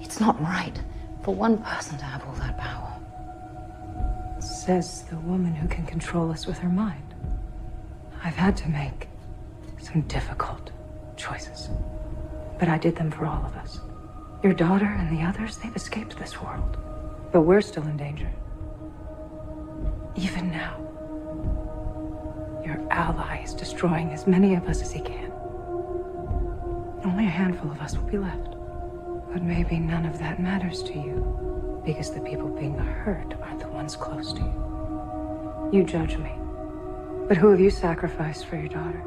It's 0.00 0.20
not 0.20 0.40
right 0.40 0.80
for 1.22 1.34
one 1.34 1.58
person 1.58 1.98
to 1.98 2.04
have 2.04 2.24
all 2.24 2.34
that 2.34 2.58
power. 2.58 2.88
Says 4.40 5.02
the 5.04 5.16
woman 5.18 5.54
who 5.54 5.68
can 5.68 5.86
control 5.86 6.30
us 6.30 6.46
with 6.46 6.58
her 6.58 6.68
mind. 6.68 7.14
I've 8.24 8.36
had 8.36 8.56
to 8.58 8.68
make 8.68 9.08
some 9.78 10.02
difficult 10.02 10.70
choices, 11.16 11.68
but 12.58 12.68
I 12.68 12.78
did 12.78 12.96
them 12.96 13.10
for 13.10 13.26
all 13.26 13.44
of 13.44 13.56
us. 13.56 13.80
Your 14.42 14.52
daughter 14.52 14.86
and 14.86 15.16
the 15.16 15.22
others, 15.22 15.56
they've 15.56 15.74
escaped 15.76 16.18
this 16.18 16.40
world, 16.40 16.76
but 17.32 17.42
we're 17.42 17.60
still 17.60 17.84
in 17.84 17.96
danger. 17.96 18.30
Even 20.16 20.50
now. 20.50 20.76
Your 22.64 22.80
ally 22.90 23.42
is 23.42 23.54
destroying 23.54 24.10
as 24.10 24.26
many 24.26 24.54
of 24.54 24.68
us 24.68 24.82
as 24.82 24.92
he 24.92 25.00
can. 25.00 25.32
Only 27.04 27.26
a 27.26 27.30
handful 27.30 27.70
of 27.70 27.80
us 27.80 27.96
will 27.96 28.04
be 28.04 28.18
left. 28.18 28.54
But 29.32 29.42
maybe 29.42 29.78
none 29.78 30.06
of 30.06 30.18
that 30.18 30.40
matters 30.40 30.82
to 30.84 30.92
you, 30.92 31.82
because 31.84 32.12
the 32.12 32.20
people 32.20 32.48
being 32.48 32.78
hurt 32.78 33.34
aren't 33.42 33.60
the 33.60 33.68
ones 33.68 33.96
close 33.96 34.32
to 34.34 34.40
you. 34.40 35.70
You 35.72 35.84
judge 35.84 36.16
me. 36.18 36.32
But 37.28 37.36
who 37.36 37.48
have 37.48 37.60
you 37.60 37.70
sacrificed 37.70 38.46
for 38.46 38.56
your 38.56 38.68
daughter? 38.68 39.02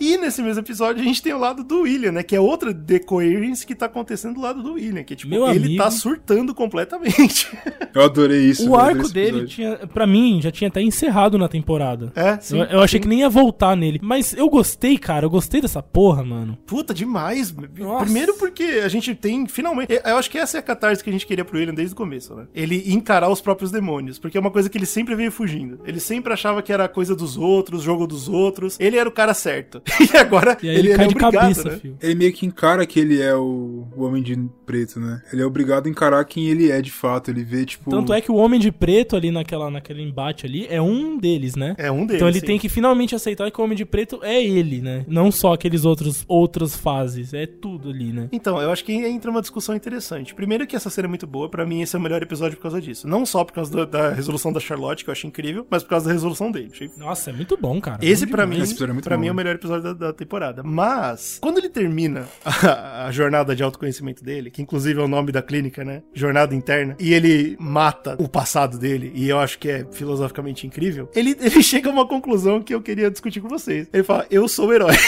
E 0.00 0.16
nesse 0.16 0.42
mesmo 0.42 0.62
episódio 0.62 1.02
a 1.02 1.04
gente 1.04 1.20
tem 1.22 1.34
o 1.34 1.38
lado 1.38 1.62
do 1.62 1.82
William, 1.82 2.10
né? 2.10 2.22
Que 2.22 2.34
é 2.34 2.40
outra 2.40 2.72
decoherence 2.72 3.66
que 3.66 3.74
tá 3.74 3.84
acontecendo 3.84 4.36
do 4.36 4.40
lado 4.40 4.62
do 4.62 4.72
William. 4.72 5.04
Que, 5.04 5.14
tipo, 5.14 5.30
Meu 5.30 5.46
ele 5.46 5.66
amigo. 5.66 5.82
tá 5.82 5.90
surtando 5.90 6.54
completamente. 6.54 7.50
Eu 7.92 8.02
adorei 8.04 8.46
isso. 8.46 8.68
O 8.68 8.76
arco 8.76 9.08
dele 9.08 9.46
tinha, 9.46 9.76
pra 9.88 10.06
mim, 10.06 10.40
já 10.40 10.50
tinha 10.50 10.68
até 10.68 10.80
encerrado 10.80 11.36
na 11.36 11.48
temporada. 11.48 12.12
É, 12.14 12.38
sim. 12.40 12.58
eu, 12.58 12.64
eu 12.66 12.80
achei 12.80 12.98
sim. 12.98 13.02
que 13.02 13.08
nem 13.08 13.20
ia 13.20 13.28
voltar 13.28 13.76
nele. 13.76 13.98
Mas 14.00 14.32
eu 14.32 14.48
gostei, 14.48 14.96
cara. 14.96 15.26
Eu 15.26 15.30
gostei 15.30 15.60
dessa 15.60 15.82
porra, 15.82 16.24
mano. 16.24 16.56
Puta, 16.66 16.94
demais. 16.94 17.52
Nossa. 17.76 18.04
Primeiro 18.04 18.34
porque 18.34 18.80
a 18.84 18.88
gente 18.88 19.12
tem, 19.14 19.46
finalmente. 19.48 19.92
Eu 20.04 20.16
acho 20.16 20.30
que 20.30 20.38
essa 20.38 20.56
é 20.56 20.60
a 20.60 20.62
catarse 20.62 21.02
que 21.02 21.10
a 21.10 21.12
gente 21.12 21.26
queria 21.26 21.44
pro 21.44 21.58
William 21.58 21.74
desde 21.74 21.92
o 21.92 21.96
começo, 21.96 22.34
né? 22.34 22.46
Ele 22.54 22.92
encarar 22.92 23.28
os 23.28 23.40
próprios 23.40 23.72
demônios. 23.72 24.20
Porque 24.20 24.38
é 24.38 24.40
uma 24.40 24.52
coisa 24.52 24.70
que 24.70 24.78
ele 24.78 24.86
sempre 24.86 25.16
veio 25.16 25.32
fugindo. 25.32 25.80
Ele 25.84 25.98
sempre 25.98 26.32
achava 26.32 26.62
que 26.62 26.72
era 26.72 26.88
coisa 26.88 27.16
dos 27.16 27.36
outros, 27.36 27.82
jogo 27.82 28.06
dos 28.06 28.28
outros. 28.28 28.78
Ele 28.78 28.96
era 28.96 29.08
o 29.08 29.12
cara 29.12 29.34
certo. 29.34 29.82
E 30.12 30.16
agora 30.16 30.56
E 30.62 30.68
aí 30.68 30.76
ele, 30.76 30.88
ele, 30.88 30.96
cai 30.96 31.04
é 31.04 31.08
de 31.08 31.14
obrigado, 31.14 31.32
cabeça, 31.42 31.70
né? 31.70 31.78
filho. 31.78 31.96
Ele 32.00 32.14
meio 32.14 32.32
que 32.32 32.46
encara 32.46 32.86
que 32.86 33.00
ele 33.00 33.20
é 33.20 33.34
o, 33.34 33.86
o 33.96 34.04
Homem 34.04 34.22
de 34.22 34.36
Preto, 34.70 35.00
né? 35.00 35.20
Ele 35.32 35.42
é 35.42 35.44
obrigado 35.44 35.86
a 35.86 35.90
encarar 35.90 36.24
quem 36.24 36.46
ele 36.46 36.70
é 36.70 36.80
de 36.80 36.92
fato. 36.92 37.28
Ele 37.30 37.42
vê, 37.42 37.64
tipo. 37.64 37.90
Tanto 37.90 38.12
é 38.12 38.20
que 38.20 38.30
o 38.30 38.36
Homem 38.36 38.60
de 38.60 38.70
Preto 38.70 39.16
ali 39.16 39.32
naquela, 39.32 39.68
naquele 39.68 40.00
embate 40.00 40.46
ali 40.46 40.66
é 40.70 40.80
um 40.80 41.18
deles, 41.18 41.56
né? 41.56 41.74
É 41.76 41.90
um 41.90 42.06
deles. 42.06 42.16
Então 42.16 42.28
ele 42.28 42.38
sim. 42.38 42.46
tem 42.46 42.58
que 42.58 42.68
finalmente 42.68 43.14
aceitar 43.14 43.50
que 43.50 43.60
o 43.60 43.64
Homem 43.64 43.76
de 43.76 43.84
Preto 43.84 44.20
é 44.22 44.40
ele, 44.42 44.80
né? 44.80 45.04
Não 45.08 45.32
só 45.32 45.54
aqueles 45.54 45.84
outros 45.84 46.24
outras 46.28 46.76
fases, 46.76 47.34
é 47.34 47.46
tudo 47.46 47.90
ali, 47.90 48.12
né? 48.12 48.28
Então, 48.30 48.60
eu 48.62 48.70
acho 48.70 48.84
que 48.84 48.92
entra 48.92 49.30
uma 49.30 49.40
discussão 49.40 49.74
interessante. 49.74 50.34
Primeiro 50.34 50.66
que 50.66 50.76
essa 50.76 50.88
cena 50.88 51.06
é 51.06 51.08
muito 51.08 51.26
boa, 51.26 51.48
pra 51.48 51.66
mim 51.66 51.82
esse 51.82 51.96
é 51.96 51.98
o 51.98 52.02
melhor 52.02 52.22
episódio 52.22 52.56
por 52.56 52.62
causa 52.62 52.80
disso. 52.80 53.08
Não 53.08 53.26
só 53.26 53.44
por 53.44 53.52
causa 53.52 53.72
da, 53.72 53.84
da 53.84 54.12
resolução 54.12 54.52
da 54.52 54.60
Charlotte, 54.60 55.02
que 55.02 55.10
eu 55.10 55.12
achei 55.12 55.26
incrível, 55.26 55.66
mas 55.68 55.82
por 55.82 55.90
causa 55.90 56.06
da 56.06 56.12
resolução 56.12 56.50
dele. 56.52 56.70
Achei 56.72 56.90
Nossa, 56.96 57.30
é 57.30 57.32
muito 57.32 57.56
bom, 57.56 57.80
cara. 57.80 57.98
Esse, 58.02 58.24
demais. 58.24 58.48
mim, 58.48 58.60
Esse 58.60 58.82
é 58.82 58.86
muito 58.86 59.04
pra 59.04 59.16
bom, 59.16 59.20
mim 59.20 59.26
é 59.26 59.30
o 59.30 59.34
né? 59.34 59.42
melhor 59.42 59.56
episódio 59.56 59.82
da, 59.82 59.92
da 59.92 60.12
temporada. 60.12 60.62
Mas, 60.62 61.38
quando 61.40 61.58
ele 61.58 61.68
termina 61.68 62.28
a, 62.44 63.06
a 63.06 63.10
jornada 63.10 63.56
de 63.56 63.62
autoconhecimento 63.62 64.22
dele, 64.22 64.50
que 64.50 64.59
inclusive 64.60 65.00
é 65.00 65.02
o 65.02 65.08
nome 65.08 65.32
da 65.32 65.42
clínica, 65.42 65.84
né? 65.84 66.02
Jornada 66.12 66.54
interna, 66.54 66.96
e 66.98 67.12
ele 67.12 67.56
mata 67.58 68.16
o 68.18 68.28
passado 68.28 68.78
dele, 68.78 69.12
e 69.14 69.28
eu 69.28 69.38
acho 69.38 69.58
que 69.58 69.68
é 69.68 69.86
filosoficamente 69.92 70.66
incrível, 70.66 71.08
ele, 71.14 71.36
ele 71.40 71.62
chega 71.62 71.88
a 71.88 71.92
uma 71.92 72.06
conclusão 72.06 72.62
que 72.62 72.74
eu 72.74 72.80
queria 72.80 73.10
discutir 73.10 73.40
com 73.40 73.48
vocês. 73.48 73.88
Ele 73.92 74.02
fala, 74.02 74.26
eu 74.30 74.46
sou 74.48 74.68
o 74.68 74.72
herói. 74.72 74.94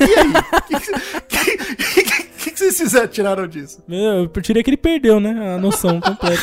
e 0.00 0.14
aí? 0.18 0.28
O 0.28 0.62
que, 0.66 0.80
que, 0.80 2.02
que, 2.02 2.04
que, 2.04 2.50
que 2.50 2.58
vocês 2.58 2.78
fizeram, 2.78 3.08
tiraram 3.08 3.46
disso? 3.46 3.82
Eu 3.88 4.28
tirei 4.42 4.62
que 4.62 4.70
ele 4.70 4.76
perdeu, 4.76 5.20
né? 5.20 5.54
A 5.54 5.58
noção 5.58 6.00
completa. 6.00 6.42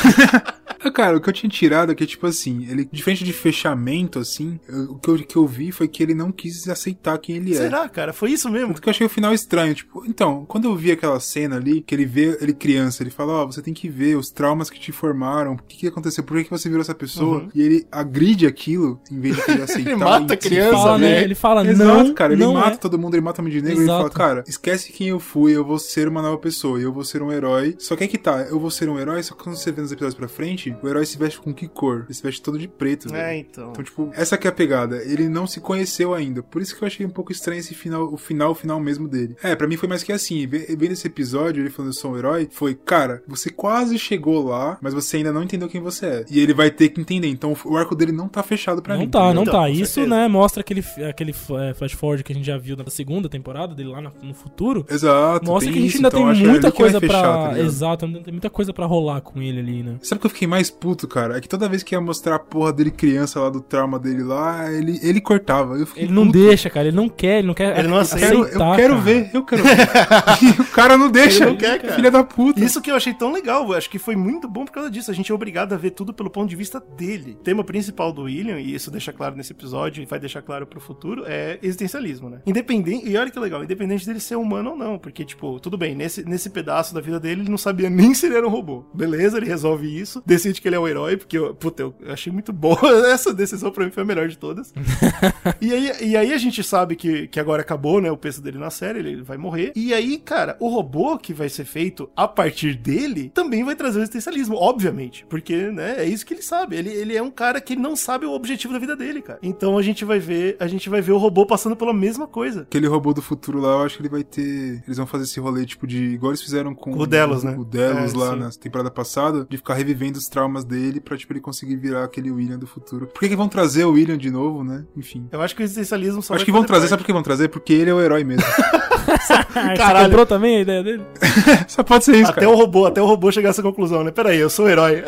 Ah, 0.80 0.90
Cara, 0.90 1.16
o 1.16 1.20
que 1.20 1.28
eu 1.28 1.32
tinha 1.32 1.50
tirado 1.50 1.92
é 1.92 1.94
que, 1.94 2.06
tipo 2.06 2.26
assim, 2.26 2.66
ele, 2.70 2.88
diferente 2.90 3.24
de 3.24 3.32
fechamento, 3.32 4.18
assim, 4.18 4.58
eu- 4.68 4.92
o 4.92 4.98
que 4.98 5.10
eu, 5.10 5.18
que 5.18 5.36
eu 5.36 5.46
vi 5.46 5.72
foi 5.72 5.88
que 5.88 6.02
ele 6.02 6.14
não 6.14 6.30
quis 6.32 6.68
aceitar 6.68 7.18
quem 7.18 7.36
ele 7.36 7.52
é. 7.52 7.56
Será, 7.56 7.88
cara? 7.88 8.12
Foi 8.12 8.30
isso 8.30 8.48
mesmo? 8.50 8.68
Tanto 8.68 8.82
que 8.82 8.88
eu 8.88 8.90
achei 8.90 9.06
o 9.06 9.10
final 9.10 9.32
estranho. 9.34 9.74
Tipo, 9.74 10.04
então, 10.06 10.44
quando 10.46 10.64
eu 10.66 10.76
vi 10.76 10.90
aquela 10.92 11.18
cena 11.20 11.56
ali, 11.56 11.80
que 11.82 11.94
ele 11.94 12.04
vê 12.06 12.36
ele 12.40 12.52
criança, 12.54 13.02
ele 13.02 13.10
fala, 13.10 13.32
ó, 13.32 13.46
você 13.46 13.60
tem 13.62 13.74
que 13.74 13.88
ver 13.88 14.16
os 14.16 14.30
traumas 14.30 14.70
que 14.70 14.78
te 14.80 14.92
formaram, 14.92 15.54
o 15.54 15.62
que, 15.62 15.76
que 15.78 15.86
aconteceu, 15.86 16.24
por 16.24 16.36
que, 16.38 16.44
que 16.44 16.50
você 16.50 16.68
virou 16.68 16.82
essa 16.82 16.94
pessoa? 16.94 17.38
Uhum. 17.42 17.48
E 17.54 17.62
ele 17.62 17.86
agride 17.90 18.46
aquilo, 18.46 19.00
em 19.10 19.20
vez 19.20 19.36
de 19.36 19.42
querer 19.42 19.62
aceitar. 19.64 19.96
mata 19.96 20.34
a 20.34 20.36
criança, 20.36 20.72
fala, 20.72 20.98
né? 20.98 21.08
né? 21.10 21.22
Ele 21.24 21.34
fala, 21.34 21.66
Exato, 21.66 22.04
não, 22.04 22.14
cara, 22.14 22.32
ele 22.32 22.42
não 22.44 22.54
mata 22.54 22.74
é. 22.74 22.78
todo 22.78 22.98
mundo, 22.98 23.14
ele 23.14 23.22
mata 23.22 23.40
o 23.40 23.44
Homem 23.44 23.52
de 23.52 23.62
Negro 23.62 23.78
e 23.80 23.82
ele 23.82 23.88
fala, 23.88 24.10
cara, 24.10 24.44
esquece 24.46 24.92
quem 24.92 25.08
eu 25.08 25.18
fui, 25.20 25.52
eu 25.56 25.64
vou 25.64 25.78
ser 25.78 26.08
uma 26.08 26.22
nova 26.22 26.38
pessoa, 26.38 26.78
eu 26.80 26.92
vou 26.92 27.04
ser 27.04 27.22
um 27.22 27.32
herói. 27.32 27.74
Só 27.78 27.96
que 27.96 28.04
aí 28.04 28.08
que 28.08 28.18
tá, 28.18 28.42
eu 28.42 28.58
vou 28.58 28.70
ser 28.70 28.88
um 28.88 28.98
herói, 28.98 29.22
só 29.22 29.34
que 29.34 29.42
quando 29.44 29.56
você 29.56 29.70
vê 29.72 29.80
nos 29.82 29.92
episódios 29.92 30.14
pra 30.18 30.28
frente, 30.28 30.65
o 30.82 30.88
herói 30.88 31.04
se 31.06 31.18
veste 31.18 31.40
com 31.40 31.52
que 31.52 31.68
cor? 31.68 32.04
Ele 32.06 32.14
se 32.14 32.22
veste 32.22 32.42
todo 32.42 32.58
de 32.58 32.68
preto, 32.68 33.08
velho. 33.10 33.22
É, 33.22 33.36
então. 33.38 33.70
Então, 33.70 33.84
tipo, 33.84 34.10
essa 34.14 34.36
que 34.38 34.46
é 34.46 34.50
a 34.50 34.52
pegada. 34.52 35.02
Ele 35.04 35.28
não 35.28 35.46
se 35.46 35.60
conheceu 35.60 36.14
ainda. 36.14 36.42
Por 36.42 36.62
isso 36.62 36.76
que 36.76 36.82
eu 36.82 36.86
achei 36.86 37.04
um 37.06 37.10
pouco 37.10 37.32
estranho 37.32 37.58
esse 37.60 37.74
final, 37.74 38.12
o 38.12 38.16
final, 38.16 38.52
o 38.52 38.54
final 38.54 38.78
mesmo 38.80 39.08
dele. 39.08 39.36
É, 39.42 39.54
pra 39.54 39.66
mim 39.66 39.76
foi 39.76 39.88
mais 39.88 40.02
que 40.02 40.12
assim. 40.12 40.46
ve- 40.46 40.66
Vendo 40.76 40.92
esse 40.92 41.06
episódio, 41.06 41.62
ele 41.62 41.70
falando 41.70 41.90
eu 41.90 41.94
sou 41.94 42.12
um 42.12 42.18
herói, 42.18 42.48
foi, 42.50 42.74
cara, 42.74 43.22
você 43.26 43.50
quase 43.50 43.98
chegou 43.98 44.44
lá, 44.48 44.78
mas 44.80 44.92
você 44.94 45.18
ainda 45.18 45.32
não 45.32 45.42
entendeu 45.42 45.68
quem 45.68 45.80
você 45.80 46.06
é. 46.06 46.24
E 46.30 46.38
ele 46.40 46.52
vai 46.54 46.70
ter 46.70 46.88
que 46.90 47.00
entender. 47.00 47.28
Então 47.28 47.56
o 47.64 47.76
arco 47.76 47.94
dele 47.94 48.12
não 48.12 48.28
tá 48.28 48.42
fechado 48.42 48.82
pra 48.82 48.94
Não 48.94 49.02
mim. 49.02 49.08
tá, 49.08 49.32
não 49.34 49.42
Então, 49.42 49.54
tá. 49.54 49.60
com 49.62 49.68
Isso, 49.68 49.94
certeza. 49.94 50.16
né, 50.16 50.28
mostra 50.28 50.60
aquele, 50.60 50.84
aquele 51.08 51.30
é, 51.32 51.74
flash 51.74 51.92
forward 51.92 52.22
que 52.24 52.32
a 52.32 52.34
gente 52.34 52.44
já 52.46 52.56
viu 52.58 52.76
na 52.76 52.88
segunda 52.90 53.28
temporada 53.28 53.74
dele 53.74 53.88
lá 53.90 54.00
no, 54.00 54.34
futuro. 54.34 54.84
Exato. 54.90 55.44
Mostra 55.46 55.66
tem 55.66 55.72
que 55.72 55.78
a 55.78 55.82
gente 55.82 55.88
isso, 55.88 55.98
ainda 55.98 56.08
então 56.08 56.32
tem 56.32 56.46
muita 56.46 56.72
coisa 56.72 57.00
pra. 57.00 57.22
tá? 57.50 57.58
Exato, 57.58 58.04
ainda 58.04 58.20
tem 58.20 58.32
muita 58.32 58.50
coisa 58.50 58.72
pra 58.72 58.86
rolar 58.86 59.20
com 59.20 59.40
ele 59.42 59.58
ali, 59.60 59.82
né? 59.82 59.96
Sabe 60.02 60.18
o 60.18 60.20
que 60.20 60.26
eu 60.26 60.30
fiquei 60.30 60.46
mais 60.48 60.55
puto, 60.70 61.06
cara? 61.08 61.36
É 61.36 61.40
que 61.40 61.48
toda 61.48 61.68
vez 61.68 61.82
que 61.82 61.94
ia 61.94 62.00
mostrar 62.00 62.36
a 62.36 62.38
porra 62.38 62.72
dele 62.72 62.90
criança 62.90 63.40
lá 63.40 63.50
do 63.50 63.60
trauma 63.60 63.98
dele 63.98 64.22
lá, 64.22 64.72
ele, 64.72 64.98
ele 65.02 65.20
cortava. 65.20 65.76
Eu 65.76 65.86
fiquei 65.86 66.04
Ele 66.04 66.12
não 66.12 66.26
puto. 66.26 66.38
deixa, 66.38 66.70
cara. 66.70 66.88
Ele 66.88 66.96
não 66.96 67.08
quer, 67.08 67.38
ele 67.38 67.46
não 67.46 67.54
quer. 67.54 67.78
Ele 67.78 67.88
não 67.88 67.96
Eu 67.96 68.00
aceita. 68.02 68.26
quero, 68.26 68.38
eu 68.38 68.44
aceitar, 68.44 68.76
quero 68.76 68.94
cara. 68.94 69.04
ver, 69.04 69.30
eu 69.32 69.44
quero 69.44 69.62
ver. 69.62 69.76
e 70.58 70.60
o 70.60 70.64
cara 70.66 70.96
não 70.96 71.10
deixa. 71.10 71.44
Ele 71.44 71.50
não 71.50 71.56
quer, 71.56 71.80
cara. 71.80 71.94
Filha 71.94 72.10
da 72.10 72.24
puta. 72.24 72.60
Isso 72.64 72.80
que 72.80 72.90
eu 72.90 72.94
achei 72.96 73.14
tão 73.14 73.32
legal, 73.32 73.66
eu 73.68 73.74
acho 73.74 73.90
que 73.90 73.98
foi 73.98 74.16
muito 74.16 74.48
bom 74.48 74.64
por 74.64 74.72
causa 74.72 74.90
disso. 74.90 75.10
A 75.10 75.14
gente 75.14 75.30
é 75.30 75.34
obrigado 75.34 75.72
a 75.72 75.76
ver 75.76 75.90
tudo 75.90 76.12
pelo 76.14 76.30
ponto 76.30 76.48
de 76.48 76.56
vista 76.56 76.80
dele. 76.96 77.32
O 77.40 77.42
tema 77.42 77.64
principal 77.64 78.12
do 78.12 78.22
William, 78.22 78.58
e 78.60 78.74
isso 78.74 78.90
deixa 78.90 79.12
claro 79.12 79.36
nesse 79.36 79.52
episódio 79.52 80.02
e 80.02 80.06
vai 80.06 80.18
deixar 80.18 80.42
claro 80.42 80.66
pro 80.66 80.80
futuro, 80.80 81.24
é 81.26 81.58
existencialismo, 81.62 82.30
né? 82.30 82.40
Independente, 82.46 83.08
e 83.08 83.16
olha 83.16 83.30
que 83.30 83.38
legal, 83.38 83.62
independente 83.64 84.06
dele 84.06 84.20
ser 84.20 84.36
humano 84.36 84.70
ou 84.70 84.76
não, 84.76 84.98
porque, 84.98 85.24
tipo, 85.24 85.58
tudo 85.60 85.76
bem, 85.76 85.94
nesse, 85.94 86.24
nesse 86.24 86.50
pedaço 86.50 86.94
da 86.94 87.00
vida 87.00 87.18
dele, 87.18 87.42
ele 87.42 87.50
não 87.50 87.58
sabia 87.58 87.90
nem 87.90 88.14
se 88.14 88.26
ele 88.26 88.36
era 88.36 88.46
um 88.46 88.50
robô. 88.50 88.84
Beleza, 88.94 89.36
ele 89.36 89.46
resolve 89.46 89.86
isso, 89.86 90.22
decide 90.24 90.45
que 90.60 90.68
ele 90.68 90.76
é 90.76 90.78
o 90.78 90.88
herói, 90.88 91.16
porque, 91.16 91.38
eu, 91.38 91.54
puta, 91.54 91.82
eu 91.82 91.94
achei 92.08 92.32
muito 92.32 92.52
boa 92.52 92.78
essa 93.08 93.32
decisão, 93.32 93.70
pra 93.70 93.84
mim 93.84 93.90
foi 93.90 94.02
a 94.02 94.06
melhor 94.06 94.28
de 94.28 94.38
todas. 94.38 94.72
e, 95.60 95.72
aí, 95.72 95.92
e 96.10 96.16
aí 96.16 96.32
a 96.32 96.38
gente 96.38 96.62
sabe 96.62 96.96
que, 96.96 97.28
que 97.28 97.40
agora 97.40 97.62
acabou, 97.62 98.00
né, 98.00 98.10
o 98.10 98.16
peso 98.16 98.42
dele 98.42 98.58
na 98.58 98.70
série, 98.70 98.98
ele 98.98 99.22
vai 99.22 99.36
morrer. 99.36 99.72
E 99.74 99.92
aí, 99.92 100.18
cara, 100.18 100.56
o 100.60 100.68
robô 100.68 101.18
que 101.18 101.32
vai 101.32 101.48
ser 101.48 101.64
feito 101.64 102.08
a 102.16 102.26
partir 102.28 102.74
dele 102.74 103.30
também 103.34 103.64
vai 103.64 103.74
trazer 103.76 103.98
o 103.98 104.02
existencialismo, 104.02 104.56
obviamente. 104.56 105.26
Porque, 105.28 105.56
né, 105.70 105.96
é 105.98 106.04
isso 106.04 106.24
que 106.24 106.34
ele 106.34 106.42
sabe. 106.42 106.76
Ele, 106.76 106.90
ele 106.90 107.16
é 107.16 107.22
um 107.22 107.30
cara 107.30 107.60
que 107.60 107.76
não 107.76 107.96
sabe 107.96 108.26
o 108.26 108.32
objetivo 108.32 108.72
da 108.72 108.78
vida 108.78 108.96
dele, 108.96 109.22
cara. 109.22 109.38
Então 109.42 109.76
a 109.78 109.82
gente 109.82 110.04
vai 110.04 110.18
ver, 110.18 110.56
a 110.58 110.66
gente 110.66 110.88
vai 110.88 111.00
ver 111.00 111.12
o 111.12 111.18
robô 111.18 111.46
passando 111.46 111.76
pela 111.76 111.92
mesma 111.92 112.26
coisa. 112.26 112.62
Aquele 112.62 112.86
robô 112.86 113.12
do 113.12 113.22
futuro 113.22 113.60
lá, 113.60 113.70
eu 113.70 113.82
acho 113.82 113.96
que 113.96 114.02
ele 114.02 114.08
vai 114.08 114.22
ter. 114.24 114.82
Eles 114.86 114.96
vão 114.96 115.06
fazer 115.06 115.24
esse 115.24 115.40
rolê, 115.40 115.64
tipo, 115.64 115.86
de. 115.86 116.02
Igual 116.14 116.32
eles 116.32 116.42
fizeram 116.42 116.74
com 116.74 116.92
O 116.92 117.06
Delos, 117.06 117.42
né? 117.42 117.56
O 117.58 117.64
Delos 117.64 118.14
É, 118.14 118.16
lá 118.16 118.32
sim. 118.32 118.38
na 118.38 118.50
temporada 118.50 118.90
passada, 118.90 119.46
de 119.48 119.56
ficar 119.56 119.74
revivendo 119.74 120.18
os 120.18 120.28
traumas 120.36 120.64
dele 120.64 121.00
pra, 121.00 121.16
tipo, 121.16 121.32
ele 121.32 121.40
conseguir 121.40 121.76
virar 121.76 122.04
aquele 122.04 122.30
William 122.30 122.58
do 122.58 122.66
futuro. 122.66 123.06
Por 123.06 123.20
que, 123.20 123.28
que 123.30 123.36
vão 123.36 123.48
trazer 123.48 123.84
o 123.86 123.92
William 123.92 124.18
de 124.18 124.30
novo, 124.30 124.62
né? 124.62 124.84
Enfim. 124.94 125.26
Eu 125.32 125.40
acho 125.40 125.56
que 125.56 125.62
o 125.62 125.64
existencialismo 125.64 126.20
só 126.20 126.34
acho 126.34 126.40
vai 126.40 126.44
que 126.44 126.52
vão 126.52 126.62
trazer, 126.62 126.80
parte. 126.82 126.90
sabe 126.90 127.00
por 127.02 127.06
que 127.06 127.12
vão 127.14 127.22
trazer? 127.22 127.48
Porque 127.48 127.72
ele 127.72 127.88
é 127.90 127.94
o 127.94 128.00
herói 128.02 128.22
mesmo. 128.22 128.44
Ah, 128.44 128.86
Você 129.26 129.76
Caralho. 129.76 130.06
comprou 130.08 130.26
também 130.26 130.58
a 130.58 130.60
ideia 130.60 130.82
dele? 130.82 131.02
Só 131.68 131.82
pode 131.82 132.04
ser 132.04 132.16
isso, 132.16 132.30
Até 132.30 132.42
cara. 132.42 132.52
o 132.52 132.56
robô, 132.56 132.84
até 132.86 133.00
o 133.00 133.06
robô 133.06 133.32
chegar 133.32 133.48
a 133.48 133.50
essa 133.50 133.62
conclusão, 133.62 134.04
né? 134.04 134.10
Peraí, 134.10 134.38
eu 134.38 134.50
sou 134.50 134.66
o 134.66 134.68
herói. 134.68 135.02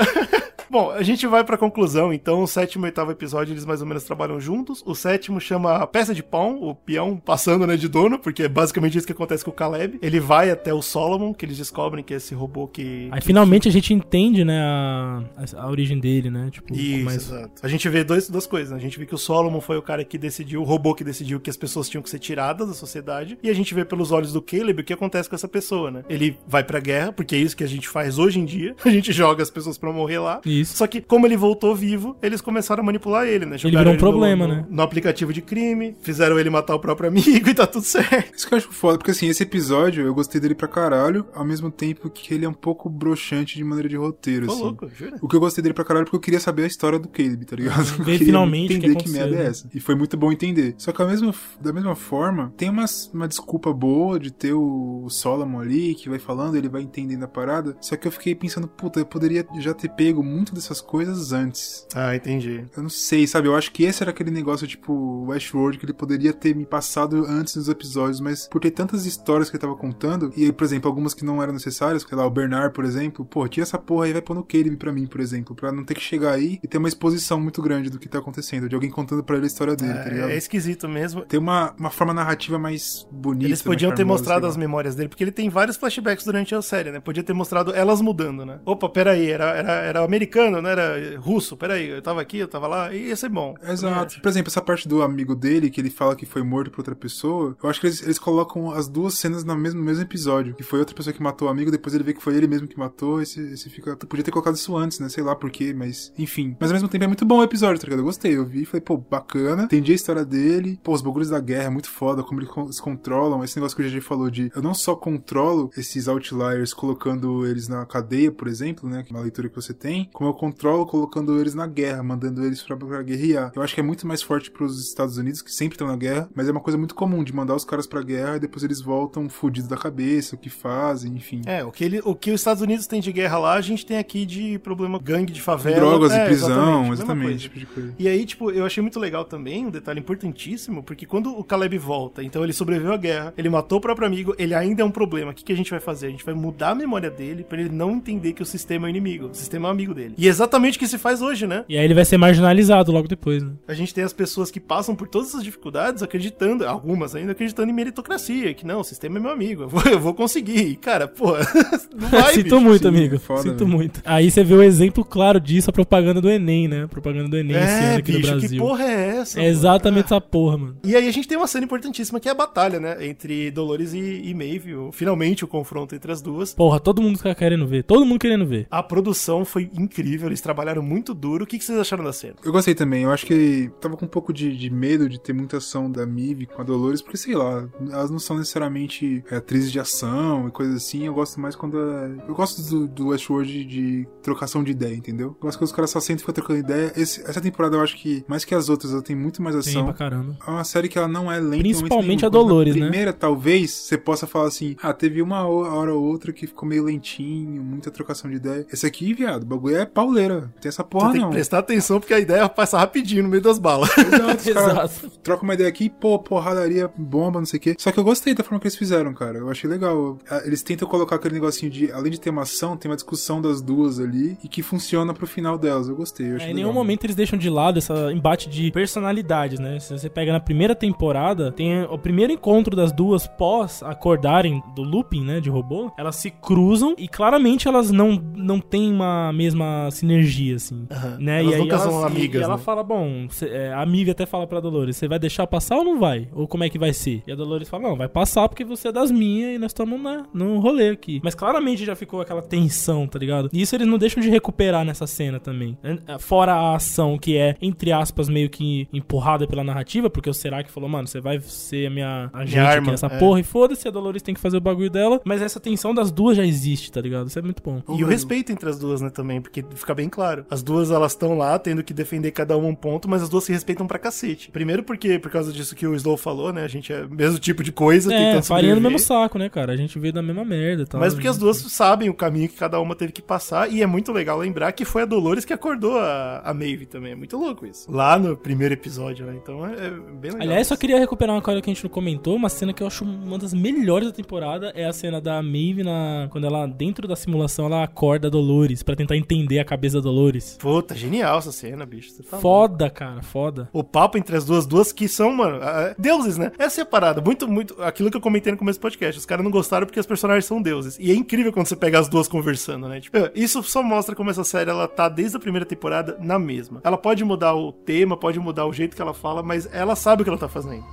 Bom, 0.71 0.91
a 0.91 1.03
gente 1.03 1.27
vai 1.27 1.43
pra 1.45 1.57
conclusão, 1.57 2.13
então 2.13 2.43
o 2.43 2.47
sétimo 2.47 2.85
e 2.85 2.89
oitavo 2.89 3.11
episódio 3.11 3.53
eles 3.53 3.65
mais 3.65 3.81
ou 3.81 3.87
menos 3.87 4.05
trabalham 4.05 4.41
juntos. 4.41 4.83
O 4.87 4.95
sétimo 4.95 5.41
chama 5.41 5.87
Peça 5.87 6.15
de 6.15 6.23
Pão, 6.23 6.63
o 6.63 6.75
peão 6.75 7.17
passando 7.17 7.67
né, 7.67 7.77
de 7.77 7.89
dono, 7.89 8.19
porque 8.19 8.45
é 8.45 8.49
basicamente 8.49 8.99
isso 8.99 9.07
que 9.07 9.13
acontece 9.13 9.45
com 9.45 9.51
o 9.51 9.55
Caleb. 9.55 9.99
Ele 10.03 10.21
vai 10.21 10.51
até 10.51 10.73
o 10.73 10.83
Solomon, 10.83 11.33
que 11.33 11.45
eles 11.45 11.57
descobrem 11.57 12.05
que 12.05 12.13
é 12.15 12.19
esse 12.19 12.35
robô 12.35 12.67
que. 12.67 13.09
Aí 13.11 13.21
que- 13.21 13.27
finalmente 13.27 13.69
a 13.69 13.73
gente 13.73 13.93
entende, 13.95 14.45
né, 14.45 14.61
a, 14.61 15.23
a, 15.57 15.69
origem 15.69 15.99
dele, 15.99 16.31
né? 16.31 16.49
Tipo, 16.51 16.75
Isso, 16.75 17.05
mais- 17.05 17.17
exato. 17.31 17.53
A 17.63 17.69
gente 17.69 17.89
vê 17.89 18.05
dois, 18.05 18.29
duas 18.29 18.47
coisas, 18.47 18.71
né? 18.71 18.77
A 18.77 18.81
gente 18.81 18.99
vê 18.99 19.07
que 19.07 19.15
o 19.15 19.19
Solomon 19.19 19.61
foi 19.61 19.77
o 19.79 19.83
cara 19.83 20.05
que 20.05 20.19
decidiu, 20.19 20.61
o 20.61 20.65
robô 20.65 20.95
que 20.95 21.05
decidiu 21.05 21.41
que 21.41 21.51
as 21.51 21.57
pessoas 21.57 21.89
tinham 21.89 22.03
que 22.03 22.11
ser 22.11 22.19
tiradas 22.19 22.69
da 22.69 22.75
sociedade. 22.75 23.39
E 23.43 23.49
a 23.51 23.55
gente 23.55 23.75
vê 23.75 23.85
pelos 23.85 24.13
olhos 24.13 24.33
do 24.33 24.43
Caleb 24.43 24.81
o 24.83 24.85
que 24.85 24.93
acontece 24.93 25.29
com 25.29 25.35
essa 25.35 25.49
pessoa, 25.49 25.91
né? 25.91 26.05
Ele 26.09 26.37
vai 26.47 26.63
pra 26.63 26.81
guerra, 26.81 27.13
porque 27.13 27.35
é 27.35 27.39
isso 27.39 27.57
que 27.57 27.65
a 27.65 27.69
gente 27.69 27.89
faz 27.89 28.19
hoje 28.19 28.39
em 28.39 28.45
dia. 28.45 28.75
A 28.85 28.91
gente 28.91 29.13
joga 29.13 29.43
as 29.43 29.51
pessoas 29.51 29.77
pra 29.77 29.93
morrer 29.93 30.19
lá. 30.19 30.41
Isso. 30.47 30.58
Só 30.65 30.87
que, 30.87 31.01
como 31.01 31.27
ele 31.27 31.37
voltou 31.37 31.75
vivo, 31.75 32.17
eles 32.23 32.41
começaram 32.41 32.83
a 32.83 32.87
manipular 32.87 33.27
ele, 33.27 33.45
né? 33.47 33.57
Ele 33.63 33.77
virou 33.77 33.91
um 33.93 33.93
no- 33.95 33.99
problema, 33.99 34.47
no, 34.47 34.55
né? 34.55 34.67
No 34.69 34.83
aplicativo 34.83 35.33
de 35.33 35.43
crime, 35.43 35.97
fizeram 36.01 36.39
ele 36.39 36.51
matar 36.51 36.75
o 36.75 36.79
próprio 36.81 37.09
amigo 37.09 37.29
e 37.51 37.55
tá 37.55 37.67
tudo 37.67 37.85
certo. 37.85 38.35
Isso 38.37 38.47
que 38.49 38.55
eu 38.55 38.59
acho 38.59 38.73
foda, 38.73 38.99
porque 38.99 39.11
assim, 39.11 39.29
esse 39.29 39.43
episódio 39.43 40.05
eu 40.07 40.15
gostei 40.15 40.41
dele 40.41 40.55
pra 40.55 40.69
caralho, 40.69 41.27
ao 41.35 41.45
mesmo 41.45 41.71
tempo 41.71 42.09
que 42.11 42.33
ele 42.35 42.45
é 42.45 42.49
um 42.49 42.53
pouco 42.55 42.89
broxante 42.89 43.57
de 43.57 43.65
maneira 43.65 43.89
de 43.89 43.97
roteiro, 43.97 44.47
Tô 44.47 44.53
assim. 44.53 44.63
louco, 44.63 44.89
jura? 44.89 45.17
O 45.21 45.29
que 45.29 45.37
eu 45.37 45.41
gostei 45.41 45.63
dele 45.63 45.75
pra 45.75 45.85
caralho 45.85 46.03
é 46.03 46.05
porque 46.07 46.17
eu 46.17 46.21
queria 46.21 46.41
saber 46.41 46.65
a 46.65 46.67
história 46.67 46.99
do 46.99 47.09
Caleb, 47.09 47.45
tá 47.45 47.57
ligado? 47.57 47.79
Eu 47.99 48.05
Ver 48.05 48.13
queria 48.13 48.27
finalmente 48.27 48.69
que 48.69 48.75
entender 48.75 48.87
que, 48.95 48.99
aconteceu, 49.01 49.21
merda 49.21 49.37
é 49.37 49.45
né? 49.45 49.51
essa. 49.51 49.69
E 49.75 49.81
foi 49.81 49.95
muito 49.95 50.17
bom 50.17 50.31
entender. 50.33 50.75
Só 50.79 50.93
que 50.93 51.03
ao 51.03 51.09
mesmo, 51.09 51.35
da 51.61 51.73
mesma 51.73 51.95
forma, 51.95 52.53
tem 52.57 52.69
umas, 52.71 53.11
uma 53.13 53.27
desculpa 53.29 53.73
boa 53.73 54.19
de 54.19 54.31
ter 54.33 54.53
o, 54.53 55.03
o 55.05 55.11
Solomon 55.11 55.61
ali, 55.61 55.95
que 55.95 56.09
vai 56.09 56.19
falando, 56.19 56.57
ele 56.57 56.69
vai 56.69 56.83
entendendo 56.83 57.25
a 57.25 57.29
parada. 57.29 57.77
Só 57.81 57.97
que 57.97 58.07
eu 58.07 58.13
fiquei 58.13 58.35
pensando, 58.35 58.69
puta, 58.69 59.01
eu 59.01 59.07
poderia 59.07 59.47
já 59.59 59.75
ter 59.75 59.89
pego 59.91 60.23
muito 60.23 60.48
muito 60.49 60.55
dessas 60.55 60.81
coisas 60.81 61.33
antes. 61.33 61.87
Ah, 61.95 62.15
entendi. 62.15 62.65
Eu 62.77 62.83
não 62.83 62.91
sei, 62.91 63.27
sabe? 63.27 63.49
Eu 63.49 63.57
acho 63.57 63.71
que 63.73 63.85
esse 63.85 64.03
era 64.03 64.11
aquele 64.11 64.31
negócio, 64.31 64.67
tipo, 64.67 65.27
Westworld, 65.27 65.79
que 65.79 65.85
ele 65.85 65.93
poderia 65.93 66.33
ter 66.33 66.55
me 66.55 66.67
passado 66.67 67.25
antes 67.27 67.55
dos 67.55 67.69
episódios, 67.69 68.21
mas 68.21 68.49
por 68.49 68.61
ter 68.61 68.71
tantas 68.71 69.07
histórias 69.07 69.51
que 69.51 69.57
ele 69.57 69.61
tava 69.61 69.77
contando, 69.77 70.33
e, 70.37 70.51
por 70.53 70.65
exemplo, 70.65 70.89
algumas 70.89 71.15
que 71.15 71.25
não 71.25 71.43
eram 71.43 71.53
necessárias, 71.53 72.03
sei 72.03 72.17
lá, 72.17 72.27
o 72.27 72.31
Bernard, 72.31 72.75
por 72.75 72.85
exemplo, 72.85 73.25
pô, 73.25 73.47
tira 73.49 73.65
essa 73.65 73.79
porra 73.79 74.05
aí 74.05 74.11
e 74.11 74.13
vai 74.15 74.23
pôr 74.23 74.35
no 74.35 74.45
Caleb 74.45 74.77
pra 74.77 74.93
mim, 74.93 75.07
por 75.07 75.21
exemplo, 75.21 75.55
pra 75.55 75.73
não 75.73 75.85
ter 75.85 75.95
que 75.95 76.01
chegar 76.01 76.33
aí 76.33 76.59
e 76.63 76.69
ter 76.69 76.79
uma 76.79 76.89
exposição 76.89 77.41
muito 77.41 77.61
grande 77.63 77.91
do 77.91 77.99
que 77.99 78.09
tá 78.09 78.19
acontecendo, 78.19 78.69
de 78.69 78.75
alguém 78.75 78.91
contando 78.91 79.23
pra 79.23 79.37
ele 79.37 79.45
a 79.45 79.49
história 79.49 79.77
dele, 79.77 79.95
tá 79.95 80.09
ligado? 80.09 80.31
É, 80.31 80.35
é 80.35 80.37
esquisito 80.37 80.89
mesmo. 80.89 81.23
Ter 81.23 81.39
uma, 81.39 81.75
uma 81.79 81.91
forma 81.91 82.15
narrativa 82.15 82.59
mais 82.59 83.07
bonita. 83.11 83.47
Eles 83.47 83.59
mais 83.59 83.63
podiam 83.63 83.95
ter 83.95 84.05
mostrado 84.05 84.47
as 84.47 84.57
memórias 84.57 84.95
dele, 84.95 85.09
porque 85.09 85.25
ele 85.25 85.33
tem 85.33 85.49
vários 85.49 85.77
flashbacks 85.77 86.25
durante 86.25 86.55
a 86.55 86.63
série, 86.63 86.91
né? 86.91 87.01
Podia 87.01 87.23
ter 87.23 87.33
mostrado 87.33 87.75
elas 87.75 88.01
mudando, 88.01 88.45
né? 88.45 88.61
Opa, 88.65 88.89
peraí, 88.89 89.31
era, 89.31 89.51
era, 89.57 89.73
era 89.73 90.05
americano, 90.05 90.38
não 90.51 90.69
era 90.69 91.19
russo, 91.19 91.57
peraí, 91.57 91.89
eu 91.89 92.03
tava 92.03 92.21
aqui, 92.21 92.39
eu 92.39 92.49
tava 92.49 92.67
lá, 92.67 92.95
e 92.95 93.09
ia 93.09 93.17
ser 93.17 93.29
bom. 93.29 93.55
Exato. 93.63 94.21
Por 94.21 94.29
exemplo, 94.29 94.51
essa 94.51 94.63
parte 94.63 94.89
do 94.89 95.03
amigo 95.03 95.35
dele, 95.35 95.71
que 95.71 95.81
ele 95.81 95.91
fala 95.91 96.17
que 96.17 96.27
foi 96.27 96.43
morto 96.43 96.71
por 96.71 96.81
outra 96.81 96.95
pessoa, 96.95 97.57
eu 97.63 97.69
acho 97.69 97.81
que 97.81 97.87
eles, 97.87 98.03
eles 98.03 98.19
colocam 98.19 98.71
as 98.71 98.89
duas 98.89 99.15
cenas 99.15 99.45
no 99.45 99.57
mesmo, 99.57 99.83
mesmo 99.83 100.03
episódio. 100.03 100.55
Que 100.55 100.63
foi 100.63 100.79
outra 100.79 100.95
pessoa 100.95 101.13
que 101.13 101.23
matou 101.23 101.49
o 101.49 101.51
amigo, 101.51 101.71
depois 101.71 101.95
ele 101.95 102.05
vê 102.05 102.13
que 102.13 102.23
foi 102.23 102.37
ele 102.37 102.47
mesmo 102.47 102.69
que 102.69 102.79
matou, 102.79 103.21
esse, 103.21 103.41
esse 103.53 103.69
fica. 103.71 103.97
Podia 103.97 104.25
ter 104.25 104.31
colocado 104.31 104.55
isso 104.55 104.77
antes, 104.77 105.01
né? 105.01 105.09
Sei 105.09 105.23
lá 105.23 105.35
por 105.35 105.51
quê, 105.51 105.75
mas 105.75 106.13
enfim. 106.19 106.57
Mas 106.59 106.71
ao 106.71 106.75
mesmo 106.75 106.89
tempo 106.89 107.05
é 107.05 107.07
muito 107.07 107.25
bom 107.25 107.39
o 107.39 107.43
episódio, 107.43 107.81
tá 107.81 107.87
ligado? 107.87 108.01
Eu 108.01 108.05
gostei. 108.05 108.37
Eu 108.37 108.45
vi 108.45 108.63
e 108.63 108.65
falei, 108.65 108.81
pô, 108.81 108.97
bacana. 108.97 109.65
Entendi 109.65 109.93
a 109.93 109.95
história 109.95 110.25
dele. 110.25 110.79
Pô, 110.83 110.93
os 110.93 111.03
bagulhos 111.03 111.31
da 111.31 111.41
guerra 111.41 111.65
é 111.65 111.71
muito 111.71 111.91
foda, 111.91 112.23
como 112.23 112.41
eles 112.41 112.81
controlam. 112.81 113.43
Esse 113.45 113.57
negócio 113.57 113.77
que 113.77 113.83
o 113.83 113.89
GG 113.89 114.01
falou 114.01 114.31
de 114.31 114.51
eu 114.55 114.63
não 114.63 114.75
só 114.75 114.95
controlo 114.95 115.71
esses 115.77 116.09
outliers 116.09 116.73
colocando 116.73 117.47
eles 117.47 117.69
na 117.69 117.85
cadeia, 117.87 118.31
por 118.31 118.49
exemplo, 118.49 118.89
né? 118.89 119.03
Que 119.03 119.13
é 119.13 119.17
uma 119.17 119.23
leitura 119.23 119.49
que 119.49 119.57
você 119.57 119.75
tem, 119.75 120.09
como 120.13 120.28
eu 120.29 120.35
controlo 120.35 120.87
colocando 120.87 121.41
eles 121.41 121.55
na 121.55 121.67
guerra, 121.67 122.03
mandando 122.03 122.45
eles 122.45 122.63
pra, 122.63 122.77
pra 122.77 123.03
guerrear. 123.03 123.53
Eu 123.55 123.63
acho 123.63 123.75
que 123.75 123.81
é 123.81 123.85
muito 123.85 124.07
mais 124.07 124.23
forte 124.23 124.51
pros 124.51 124.81
Estados 124.81 125.19
Unidos, 125.19 125.43
que 125.43 125.53
sempre 125.53 125.75
estão 125.75 125.87
na 125.87 125.97
guerra, 125.97 126.29
mas 126.35 126.49
é 126.49 126.53
uma 126.53 126.61
coisa 126.61 126.79
muito 126.79 126.95
comum 126.95 127.23
de 127.25 127.35
mandar 127.35 127.55
os 127.55 127.65
caras 127.65 127.87
pra 127.87 128.03
guerra 128.03 128.37
e 128.37 128.41
depois 128.41 128.63
eles 128.63 128.81
voltam 128.81 129.29
fudidos 129.29 129.69
da 129.69 129.77
cabeça, 129.77 130.37
o 130.37 130.39
que 130.39 130.51
fazem, 130.51 131.15
enfim. 131.15 131.43
É, 131.47 131.65
o 131.65 131.71
que, 131.71 131.85
ele, 131.85 132.01
o 132.05 132.15
que 132.15 132.31
os 132.31 132.41
Estados 132.41 132.63
Unidos 132.63 132.87
tem 132.87 133.01
de 133.01 133.13
guerra 133.13 133.39
lá, 133.39 133.55
a 133.55 133.61
gente 133.61 133.85
tem 133.85 133.99
aqui 133.99 134.25
de 134.25 134.59
problema 134.59 134.99
gangue 134.99 135.33
de 135.33 135.41
favela. 135.41 135.77
Drogas 135.77 136.13
é, 136.13 136.23
e 136.23 136.27
prisão, 136.27 136.93
exatamente, 136.93 137.35
esse 137.35 137.43
tipo 137.43 137.59
de 137.59 137.67
coisa. 137.67 137.95
E 137.99 138.09
aí, 138.09 138.25
tipo, 138.25 138.51
eu 138.51 138.65
achei 138.65 138.83
muito 138.83 138.99
legal 138.99 139.25
também, 139.25 139.67
um 139.67 139.71
detalhe 139.71 140.01
importantíssimo, 140.01 140.83
porque 140.83 141.07
quando 141.07 141.31
o 141.31 141.45
Caleb 141.45 141.79
volta, 141.79 142.23
então 142.23 142.45
ele 142.45 142.53
sobreviveu 142.53 142.93
à 142.93 142.97
guerra, 142.97 143.35
ele 143.37 143.49
matou 143.49 143.79
o 143.79 143.81
próprio 143.81 144.07
amigo, 144.07 144.35
ele 144.39 144.55
ainda 144.55 144.83
é 144.83 144.85
um 144.85 144.91
problema. 144.91 145.33
O 145.33 145.35
que, 145.35 145.45
que 145.45 145.53
a 145.53 145.57
gente 145.57 145.71
vai 145.71 145.81
fazer? 145.81 146.07
A 146.07 146.11
gente 146.11 146.25
vai 146.25 146.35
mudar 146.35 146.71
a 146.71 146.75
memória 146.75 147.11
dele 147.11 147.45
pra 147.45 147.61
ele 147.61 147.71
não 147.71 147.93
entender 147.93 148.33
que 148.33 148.43
o 148.43 148.47
sistema 148.47 148.87
é 148.87 148.89
o 148.89 148.91
inimigo, 148.91 149.27
o 149.29 149.35
sistema 149.35 149.69
é 149.69 149.71
o 149.71 149.73
amigo 149.73 149.95
dele. 149.95 150.15
E 150.19 150.27
é 150.27 150.29
exatamente 150.29 150.77
o 150.77 150.81
que 150.81 150.89
se 150.89 150.99
faz 150.99 151.23
hoje, 151.23 151.47
né? 151.47 151.65
E 151.69 151.79
aí 151.79 151.85
ele 151.85 151.95
vai 151.95 152.05
ser 152.05 152.19
marginalizado 152.19 152.91
logo 152.93 153.07
depois, 153.09 153.43
né? 153.43 153.53
A 153.69 153.73
gente 153.75 153.95
tem 153.95 154.03
as 154.05 154.13
pessoas 154.13 154.51
que 154.51 154.59
passam 154.61 154.95
por 154.97 155.07
todas 155.09 155.29
essas 155.29 155.45
dificuldades 155.45 156.03
acreditando, 156.03 156.67
algumas 156.67 157.15
ainda 157.15 157.33
acreditando 157.33 157.71
em 157.71 157.75
meritocracia, 157.75 158.53
que 158.53 158.67
não, 158.67 158.81
o 158.81 158.85
sistema 158.85 159.19
é 159.19 159.21
meu 159.21 159.31
amigo, 159.31 159.63
eu 159.63 159.69
vou, 159.69 159.83
eu 159.85 160.01
vou 160.01 160.13
conseguir. 160.15 160.59
E, 160.59 160.77
cara, 160.77 161.07
pô, 161.07 161.33
não 161.99 162.09
vai, 162.09 162.35
Sinto 162.35 162.45
bicho. 162.57 162.61
muito, 162.61 162.83
sim, 162.83 162.89
amigo. 162.89 163.15
é 163.15 163.19
foda, 163.19 163.43
Sinto 163.43 163.67
muito. 163.67 164.03
Aí 164.05 164.31
você 164.31 164.43
vê 164.43 164.55
o 164.55 164.63
exemplo 164.63 165.05
claro 165.05 165.41
disso, 165.41 165.71
a 165.71 165.73
propaganda 165.73 166.21
do 166.21 166.29
Enem, 166.29 166.67
né? 166.69 166.85
A 166.85 166.89
propaganda 166.89 167.29
do 167.29 167.37
Enem 167.37 167.57
esse 167.57 167.65
ano 167.85 167.87
É, 167.93 167.97
aqui 167.97 168.13
bicho, 168.13 168.19
no 168.35 168.41
que 168.41 168.41
Brasil. 168.49 168.59
porra 168.63 168.85
é 168.85 169.17
essa? 169.19 169.39
É 169.39 169.43
mano? 169.43 169.53
exatamente 169.55 170.05
essa 170.07 170.21
porra, 170.21 170.59
mano. 170.59 170.77
E 170.85 170.97
aí 170.97 171.07
a 171.07 171.13
gente 171.13 171.29
tem 171.29 171.39
uma 171.39 171.47
cena 171.47 171.65
importantíssima 171.65 172.19
que 172.19 172.29
é 172.29 172.33
a 172.33 172.35
batalha, 172.35 172.81
né? 172.81 173.07
Entre 173.07 173.51
Dolores 173.51 173.93
e, 173.95 174.23
e 174.25 174.35
Maeve. 174.35 174.75
o- 174.75 174.91
Finalmente 174.93 175.45
o 175.45 175.49
confronto 175.49 175.95
entre 175.95 176.11
as 176.11 176.21
duas. 176.21 176.55
Porra, 176.55 176.81
todo 176.81 177.01
mundo 177.01 177.19
fica 177.19 177.35
querendo 177.35 177.67
ver. 177.67 177.85
Todo 177.85 178.05
mundo 178.05 178.19
querendo 178.19 178.45
ver. 178.47 178.67
A 178.71 178.83
produção 178.83 179.45
foi 179.45 179.71
incrível, 179.79 180.08
eles 180.15 180.41
trabalharam 180.41 180.83
muito 180.83 181.15
duro. 181.15 181.45
O 181.45 181.47
que, 181.47 181.59
que 181.59 181.65
vocês 181.65 181.79
acharam 181.79 182.05
da 182.05 182.13
cena? 182.13 182.35
Eu 182.45 182.53
gostei 182.53 182.75
também, 182.75 183.05
eu 183.05 183.11
acho 183.11 183.27
que 183.27 183.71
tava 183.81 183.97
com 183.97 184.05
um 184.05 184.09
pouco 184.09 184.33
de, 184.33 184.57
de 184.57 184.71
medo 184.71 185.09
de 185.09 185.21
ter 185.21 185.33
muita 185.33 185.59
ação 185.59 185.91
da 185.91 186.07
Mive 186.07 186.47
com 186.47 186.61
a 186.61 186.65
Dolores, 186.65 187.01
porque 187.03 187.17
sei 187.17 187.35
lá, 187.35 187.69
elas 187.91 188.11
não 188.11 188.19
são 188.19 188.37
necessariamente 188.39 189.25
é, 189.31 189.37
atrizes 189.37 189.71
de 189.73 189.79
ação 189.81 190.49
e 190.49 190.51
coisas 190.51 190.77
assim. 190.77 191.07
Eu 191.07 191.15
gosto 191.15 191.41
mais 191.41 191.55
quando. 191.57 191.79
é- 191.79 192.17
Eu 192.29 192.35
gosto 192.35 192.63
do, 192.63 192.87
do 192.89 193.07
Westworld 193.09 193.65
de, 193.65 194.07
trocação 194.23 194.63
de 194.63 194.71
ideia, 194.73 194.95
entendeu? 194.95 195.29
Eu 195.29 195.37
gosto 195.41 195.59
que 195.59 195.65
os 195.65 195.73
caras 195.73 195.91
só 195.91 196.01
sentam 196.01 196.17
e 196.17 196.21
ficam 196.21 196.35
trocando 196.35 196.59
ideia. 196.61 196.93
Esse- 196.97 197.21
essa 197.23 197.41
temporada 197.41 197.77
eu 197.77 197.81
acho 197.83 197.97
que, 197.97 198.25
mais 198.29 198.45
que 198.45 198.55
as 198.55 198.69
outras, 198.69 198.93
ela 198.93 199.03
tem 199.03 199.17
muito 199.17 199.43
mais 199.43 199.57
Tem 199.65 199.73
ação. 199.73 199.85
pra 199.85 199.95
caramba. 199.95 200.37
É 200.47 200.51
uma 200.51 200.65
série 200.65 200.89
que 200.89 200.99
ela 200.99 201.09
não 201.09 201.31
é 201.31 201.39
lenta. 201.41 201.59
Principalmente 201.59 202.25
a 202.25 202.29
Dolores, 202.29 202.75
né? 202.75 202.83
primeira, 202.89 203.13
talvez, 203.13 203.71
você 203.73 203.97
possa 203.99 204.27
falar 204.27 204.49
assim, 204.49 204.77
ah, 204.83 204.93
teve 204.93 205.23
uma 205.23 205.47
ho- 205.49 205.63
hora 205.65 205.95
ou 205.95 206.03
outra 206.05 206.33
que 206.33 206.47
ficou 206.47 206.69
meio 206.69 206.85
lentinho, 206.85 207.63
muita 207.63 207.91
trocação 207.91 208.31
de 208.31 208.37
ideia. 208.37 208.67
Esse 208.73 208.87
aqui, 208.87 209.13
viado, 209.15 209.43
o 209.43 209.47
bagulho 209.47 209.77
é 209.77 209.87
pauleira. 209.89 210.53
Tem 210.61 210.69
essa 210.69 210.85
porra 210.85 211.07
Você 211.09 211.13
tem 211.13 211.21
não. 211.23 211.29
que 211.31 211.35
prestar 211.35 211.59
atenção 211.59 211.99
porque 212.01 212.15
a 212.15 212.21
ideia 212.21 212.49
passa 212.49 212.79
rapidinho 212.79 213.23
no 213.23 213.29
meio 213.29 213.43
das 213.43 213.59
balas. 213.59 213.91
Exato. 214.47 215.11
Troca 215.23 215.43
uma 215.43 215.55
ideia 215.55 215.69
aqui, 215.69 215.89
pô, 215.91 216.19
porradaria, 216.19 216.91
bomba, 216.97 217.39
não 217.39 217.47
sei 217.47 217.59
o 217.59 217.61
quê. 217.61 217.75
Só 217.79 217.91
que 217.93 217.99
eu 217.99 218.05
gostei 218.05 218.35
da 218.35 218.43
forma 218.45 218.59
que 218.61 218.67
eles 218.67 218.77
fizeram, 218.77 219.13
cara. 219.15 219.39
Eu 219.39 219.51
achei 219.51 219.69
legal. 219.69 220.19
Ah, 220.31 220.43
Eles 220.45 220.63
tentam 220.63 220.89
colocar 220.89 221.17
aquele 221.17 221.35
negocinho 221.35 221.71
de, 221.71 221.91
além 221.93 222.13
de 222.13 222.21
ter 222.21 222.31
uma 222.31 222.43
ação, 222.43 222.77
tem 222.77 222.91
uma 222.91 222.97
discussão 222.97 223.41
das 223.41 223.61
duas 223.61 223.99
ali 224.01 224.39
e 224.43 224.49
que 224.49 224.63
funciona 224.63 225.13
pro 225.15 225.27
final 225.27 225.59
delas. 225.59 225.89
Eu 225.89 225.97
gostei. 225.97 226.31
Eu 226.33 226.37
achei 226.37 226.49
É, 226.49 226.51
em 226.51 226.55
legal. 226.55 226.71
nenhum 226.71 226.75
momento 226.79 227.05
eles 227.05 227.17
deixam 227.17 227.39
de 227.39 227.49
lado 227.51 227.79
essa 227.79 228.13
embate 228.13 228.49
de 228.49 228.71
personalidades, 228.73 229.59
né? 229.59 229.79
Se 229.81 229.97
você 229.99 230.09
pega 230.09 230.33
na 230.33 230.41
primeira 230.41 230.75
temporada, 230.75 231.53
tem 231.53 231.83
o 231.83 231.99
primeiro 231.99 232.33
encontro 232.33 232.75
das 232.77 232.93
duas 232.93 233.27
pós 233.27 233.83
acordarem 233.83 234.63
do 234.75 234.83
looping, 234.83 235.25
né, 235.25 235.41
de 235.41 235.51
robô, 235.51 235.91
elas 235.97 236.17
se 236.17 236.31
cruzam 236.31 236.95
e 236.99 237.09
claramente 237.09 237.69
elas 237.69 237.91
não, 237.91 238.13
não 238.35 238.61
têm 238.61 238.93
uma 238.93 239.33
mesma 239.33 239.78
sinergia, 239.91 240.57
assim, 240.57 240.87
né? 241.19 241.41
Elas 241.43 241.53
e 241.53 241.55
aí 241.63 241.69
elas- 241.69 242.05
amigas, 242.05 242.41
E 242.41 242.45
ela 242.45 242.57
né? 242.57 242.63
fala, 242.63 242.83
bom, 242.83 243.27
cê- 243.31 243.49
é, 243.49 243.73
a 243.73 243.85
Mive 243.87 244.11
até 244.11 244.27
fala 244.27 244.47
pra 244.47 244.61
Dolores, 244.61 244.97
você 244.97 245.09
vai 245.09 245.19
deixar 245.19 245.47
passar 245.47 245.77
ou 245.77 245.85
não 245.85 245.99
vai? 245.99 246.29
Ou 246.33 246.47
como 246.49 246.65
é 246.65 246.69
que 246.69 246.79
vai 246.79 246.93
ser? 246.93 247.23
E 247.27 247.33
a 247.33 247.35
Dolores 247.35 247.69
fala, 247.69 247.89
não, 247.89 247.97
vai 247.97 248.09
passar 248.09 248.49
porque 248.49 248.65
você 248.65 248.89
é 248.89 248.93
das 248.93 249.11
minhas 249.11 249.55
e 249.57 249.59
nós 249.59 249.71
estamos 249.71 249.99
num 250.33 250.59
rolê 250.59 250.91
aqui. 250.91 251.21
Mas 251.23 251.35
claramente 251.35 251.85
já 251.85 251.95
ficou 251.97 252.21
aquela 252.21 252.43
tensão, 252.43 253.07
tá 253.07 253.19
ligado? 253.19 253.49
E 253.53 253.61
isso 253.61 253.75
eles 253.75 253.87
não 253.87 253.99
deixam 253.99 254.23
de 254.23 254.29
recuperar 254.31 254.85
nessa 254.85 255.07
cena 255.07 255.39
também. 255.41 255.77
Fora 256.19 256.55
a 256.55 256.77
ação 256.77 257.19
que 257.19 257.37
é, 257.37 257.57
entre 257.61 257.93
aspas, 257.93 258.29
meio 258.29 258.49
que 258.51 258.89
empurrada 258.93 259.47
pela 259.47 259.63
narrativa, 259.65 260.09
porque 260.11 260.29
o 260.31 260.35
Serac 260.35 260.71
falou, 260.71 260.89
mano, 260.89 261.07
você 261.09 261.21
vai 261.21 261.41
ser 261.41 261.87
a 261.87 261.91
minha 261.91 262.31
agente 262.33 262.59
arma, 262.59 262.83
aqui 262.83 262.91
nessa 262.91 263.07
é. 263.07 263.19
porra 263.19 263.41
e 263.41 263.43
foda-se, 263.43 263.87
a 263.87 263.91
Dolores 263.91 264.23
tem 264.23 264.35
que 264.35 264.41
fazer 264.41 264.57
o 264.57 264.61
bagulho 264.61 264.91
dela. 264.91 265.21
Mas 265.25 265.43
essa 265.43 265.61
tensão 265.61 265.95
das 265.95 266.11
duas 266.11 266.37
já 266.37 266.45
existe, 266.45 266.91
tá 266.93 267.01
ligado? 267.01 267.29
Isso 267.29 267.39
é 267.39 267.43
muito 267.43 267.63
bom. 267.63 267.83
E 267.97 268.05
o 268.05 268.07
respeito 268.07 268.53
entre 268.53 268.69
as 268.69 268.79
duas, 268.79 269.01
né, 269.01 269.11
também, 269.11 269.41
porque 269.41 269.63
fica 269.75 269.95
bem 269.95 270.09
claro. 270.09 270.45
As 270.51 270.63
duas, 270.63 270.91
elas 270.91 271.13
estão 271.13 271.37
lá, 271.37 271.59
tendo 271.59 271.83
que 271.83 271.93
defender 271.95 272.31
cada 272.33 272.57
uma 272.57 272.69
um 272.69 272.75
ponto, 272.75 273.09
mas 273.09 273.23
as 273.23 273.29
duas 273.29 273.45
se 273.45 273.53
respeitam 273.53 273.87
pra 273.87 273.99
cacete. 273.99 274.51
Primeiro 274.51 274.83
porque, 274.83 275.19
por 275.19 275.31
causa 275.31 275.53
disso 275.53 275.75
que 275.75 275.87
o 275.87 275.95
Slow 275.95 276.17
falou, 276.17 276.53
né, 276.53 276.65
a 276.65 276.69
gente 276.69 276.93
é 276.93 277.05
o 277.05 277.11
mesmo 277.11 277.39
tipo 277.39 277.63
de 277.63 277.73
coisa, 277.73 278.13
É, 278.13 278.19
tentando 278.19 278.45
farinha 278.45 278.75
no 278.75 278.81
mesmo 278.81 278.99
saco, 278.99 279.39
né, 279.39 279.49
cara? 279.49 279.73
A 279.73 279.77
gente 279.77 279.99
veio 279.99 280.13
da 280.13 280.23
mesma 280.23 280.45
merda 280.45 280.83
e 280.83 280.87
tal. 280.87 281.01
Mas 281.01 281.15
porque 281.15 281.29
as 281.29 281.39
duas 281.39 281.57
sabem 281.57 282.09
o 282.09 282.15
caminho 282.15 282.49
que 282.49 282.57
cada 282.57 282.81
uma 282.81 282.95
teve 282.95 283.13
que 283.13 283.23
passar, 283.23 283.71
e 283.73 283.83
é 283.83 283.87
muito 283.87 284.13
legal 284.13 284.39
lembrar 284.39 284.73
que 284.73 284.85
foi 284.85 285.03
a 285.03 285.07
Dolores 285.07 285.45
que 285.45 285.53
acordou 285.53 285.99
a, 285.99 286.41
a 286.45 286.55
Maeve 286.55 286.87
também. 286.87 287.13
É 287.13 287.17
muito 287.17 287.37
louco 287.37 287.67
isso. 287.67 287.91
Lá 287.91 288.19
no 288.19 288.37
primeiro 288.37 288.75
episódio, 288.75 289.27
né? 289.27 289.39
Então 289.43 289.67
é, 289.67 289.73
é 289.73 289.91
bem 289.91 290.33
legal. 290.33 290.43
Aliás, 290.43 290.67
só 290.67 290.75
isso. 290.75 290.81
queria 290.81 290.99
recuperar 290.99 291.35
uma 291.35 291.43
coisa 291.43 291.61
que 291.61 291.71
a 291.71 291.75
gente 291.75 291.85
não 291.85 291.91
comentou, 291.91 292.37
uma 292.37 292.49
cena 292.49 292.73
que 292.73 292.83
eu 292.83 292.87
acho 292.87 293.05
uma 293.05 293.39
das 293.39 293.55
melhores 293.55 294.09
da 294.09 294.15
temporada 294.15 294.73
é 294.75 294.85
a 294.85 294.93
cena 294.93 295.21
da 295.21 295.43
Maeve 295.43 295.83
na 295.83 296.29
quando 296.31 296.47
ela 296.47 296.67
dentro 296.67 297.07
da 297.09 297.17
simulação 297.17 297.67
ela 297.67 297.83
acorda 297.83 298.29
a 298.29 298.31
Dolores 298.31 298.83
pra 298.83 298.97
tentar 298.97 299.17
entender 299.17 299.58
a 299.61 299.65
cabeça 299.65 299.97
da 299.97 300.03
Dolores. 300.03 300.57
Puta, 300.59 300.95
genial 300.95 301.39
essa 301.39 301.53
cena, 301.53 301.85
bicho. 301.85 302.11
Você 302.11 302.23
tá 302.23 302.37
louco. 302.37 302.43
Foda, 302.43 302.91
cara, 302.91 303.23
foda. 303.23 303.69
o 303.73 303.85
papo 303.85 304.19
entre 304.19 304.37
as 304.37 304.45
duas, 304.45 304.67
duas 304.67 304.93
que 304.93 305.09
são, 305.09 305.33
mano, 305.33 305.61
deuses, 305.99 306.39
né? 306.39 306.53
Essa 306.59 306.81
é 306.81 306.83
a 306.83 306.87
parada. 306.87 307.21
Muito, 307.21 307.49
muito. 307.49 307.81
Aquilo 307.83 308.11
que 308.11 308.17
eu 308.17 308.21
comentei 308.21 308.53
no 308.53 308.59
começo 308.59 308.79
do 308.79 308.83
podcast. 308.83 309.19
Os 309.19 309.27
caras 309.27 309.45
não 309.45 309.51
gostaram 309.51 309.87
porque 309.87 310.01
os 310.01 310.07
personagens 310.07 310.45
são 310.45 310.61
deuses. 310.61 310.97
E 310.99 311.11
é 311.11 311.15
incrível 311.15 311.53
quando 311.53 311.67
você 311.67 311.77
pega 311.77 311.99
as 311.99 312.09
duas 312.09 312.29
conversando, 312.29 312.89
né? 312.89 313.01
Tipo, 313.01 313.19
isso 313.35 313.63
só 313.63 313.83
mostra 313.83 314.15
como 314.15 314.31
essa 314.31 314.45
série 314.45 314.71
ela 314.71 314.89
tá 314.89 315.09
desde 315.09 315.37
a 315.37 315.41
primeira 315.41 315.67
temporada 315.67 316.17
na 316.21 316.39
mesma. 316.39 316.81
Ela 316.85 316.97
pode 316.97 317.25
mudar 317.25 317.55
o 317.55 317.73
tema, 317.73 318.17
pode 318.17 318.39
mudar 318.39 318.67
o 318.67 318.73
jeito 318.73 318.97
que 318.97 319.03
ela 319.03 319.15
fala, 319.15 319.43
mas 319.43 319.69
ela 319.73 319.95
sabe 319.97 320.23
o 320.23 320.25
que 320.25 320.31
ela 320.31 320.39
tá 320.39 320.49
fazendo. 320.49 320.85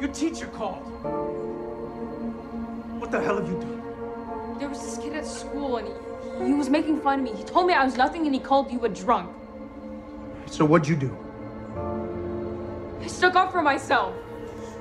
Your 0.00 0.10
teacher 0.10 0.48
called. 0.48 0.80
What 2.98 3.10
the 3.10 3.18
hell 3.18 3.36
have 3.36 3.48
you 3.48 3.58
done? 3.58 3.80
There 4.58 4.68
was 4.68 4.80
this 4.80 4.98
kid 4.98 5.14
at 5.14 5.26
school 5.26 5.76
and 5.76 5.88
he, 5.88 5.92
he 6.46 6.54
was 6.54 6.70
making 6.70 7.00
fun 7.00 7.20
of 7.20 7.24
me. 7.24 7.32
He 7.32 7.44
told 7.44 7.66
me 7.66 7.74
I 7.74 7.84
was 7.84 7.96
nothing 7.96 8.26
and 8.26 8.34
he 8.34 8.40
called 8.40 8.70
you 8.70 8.84
a 8.84 8.88
drunk. 8.88 9.34
So 10.46 10.64
what'd 10.64 10.88
you 10.88 10.96
do? 10.96 11.16
I 13.00 13.06
stuck 13.06 13.34
up 13.34 13.52
for 13.52 13.62
myself. 13.62 14.14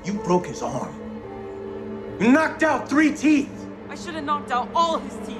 You 0.04 0.14
broke 0.14 0.48
his 0.48 0.62
arm. 0.62 0.96
You 2.20 2.32
knocked 2.32 2.64
out 2.64 2.90
three 2.90 3.14
teeth. 3.16 3.68
I 3.90 3.96
should 3.96 4.16
have 4.16 4.24
knocked 4.24 4.52
out 4.52 4.70
all 4.76 4.98
his 5.00 5.16
teeth. 5.28 5.38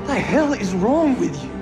What 0.00 0.06
the 0.06 0.14
hell 0.14 0.52
is 0.52 0.74
wrong 0.74 1.18
with 1.18 1.42
you? 1.42 1.53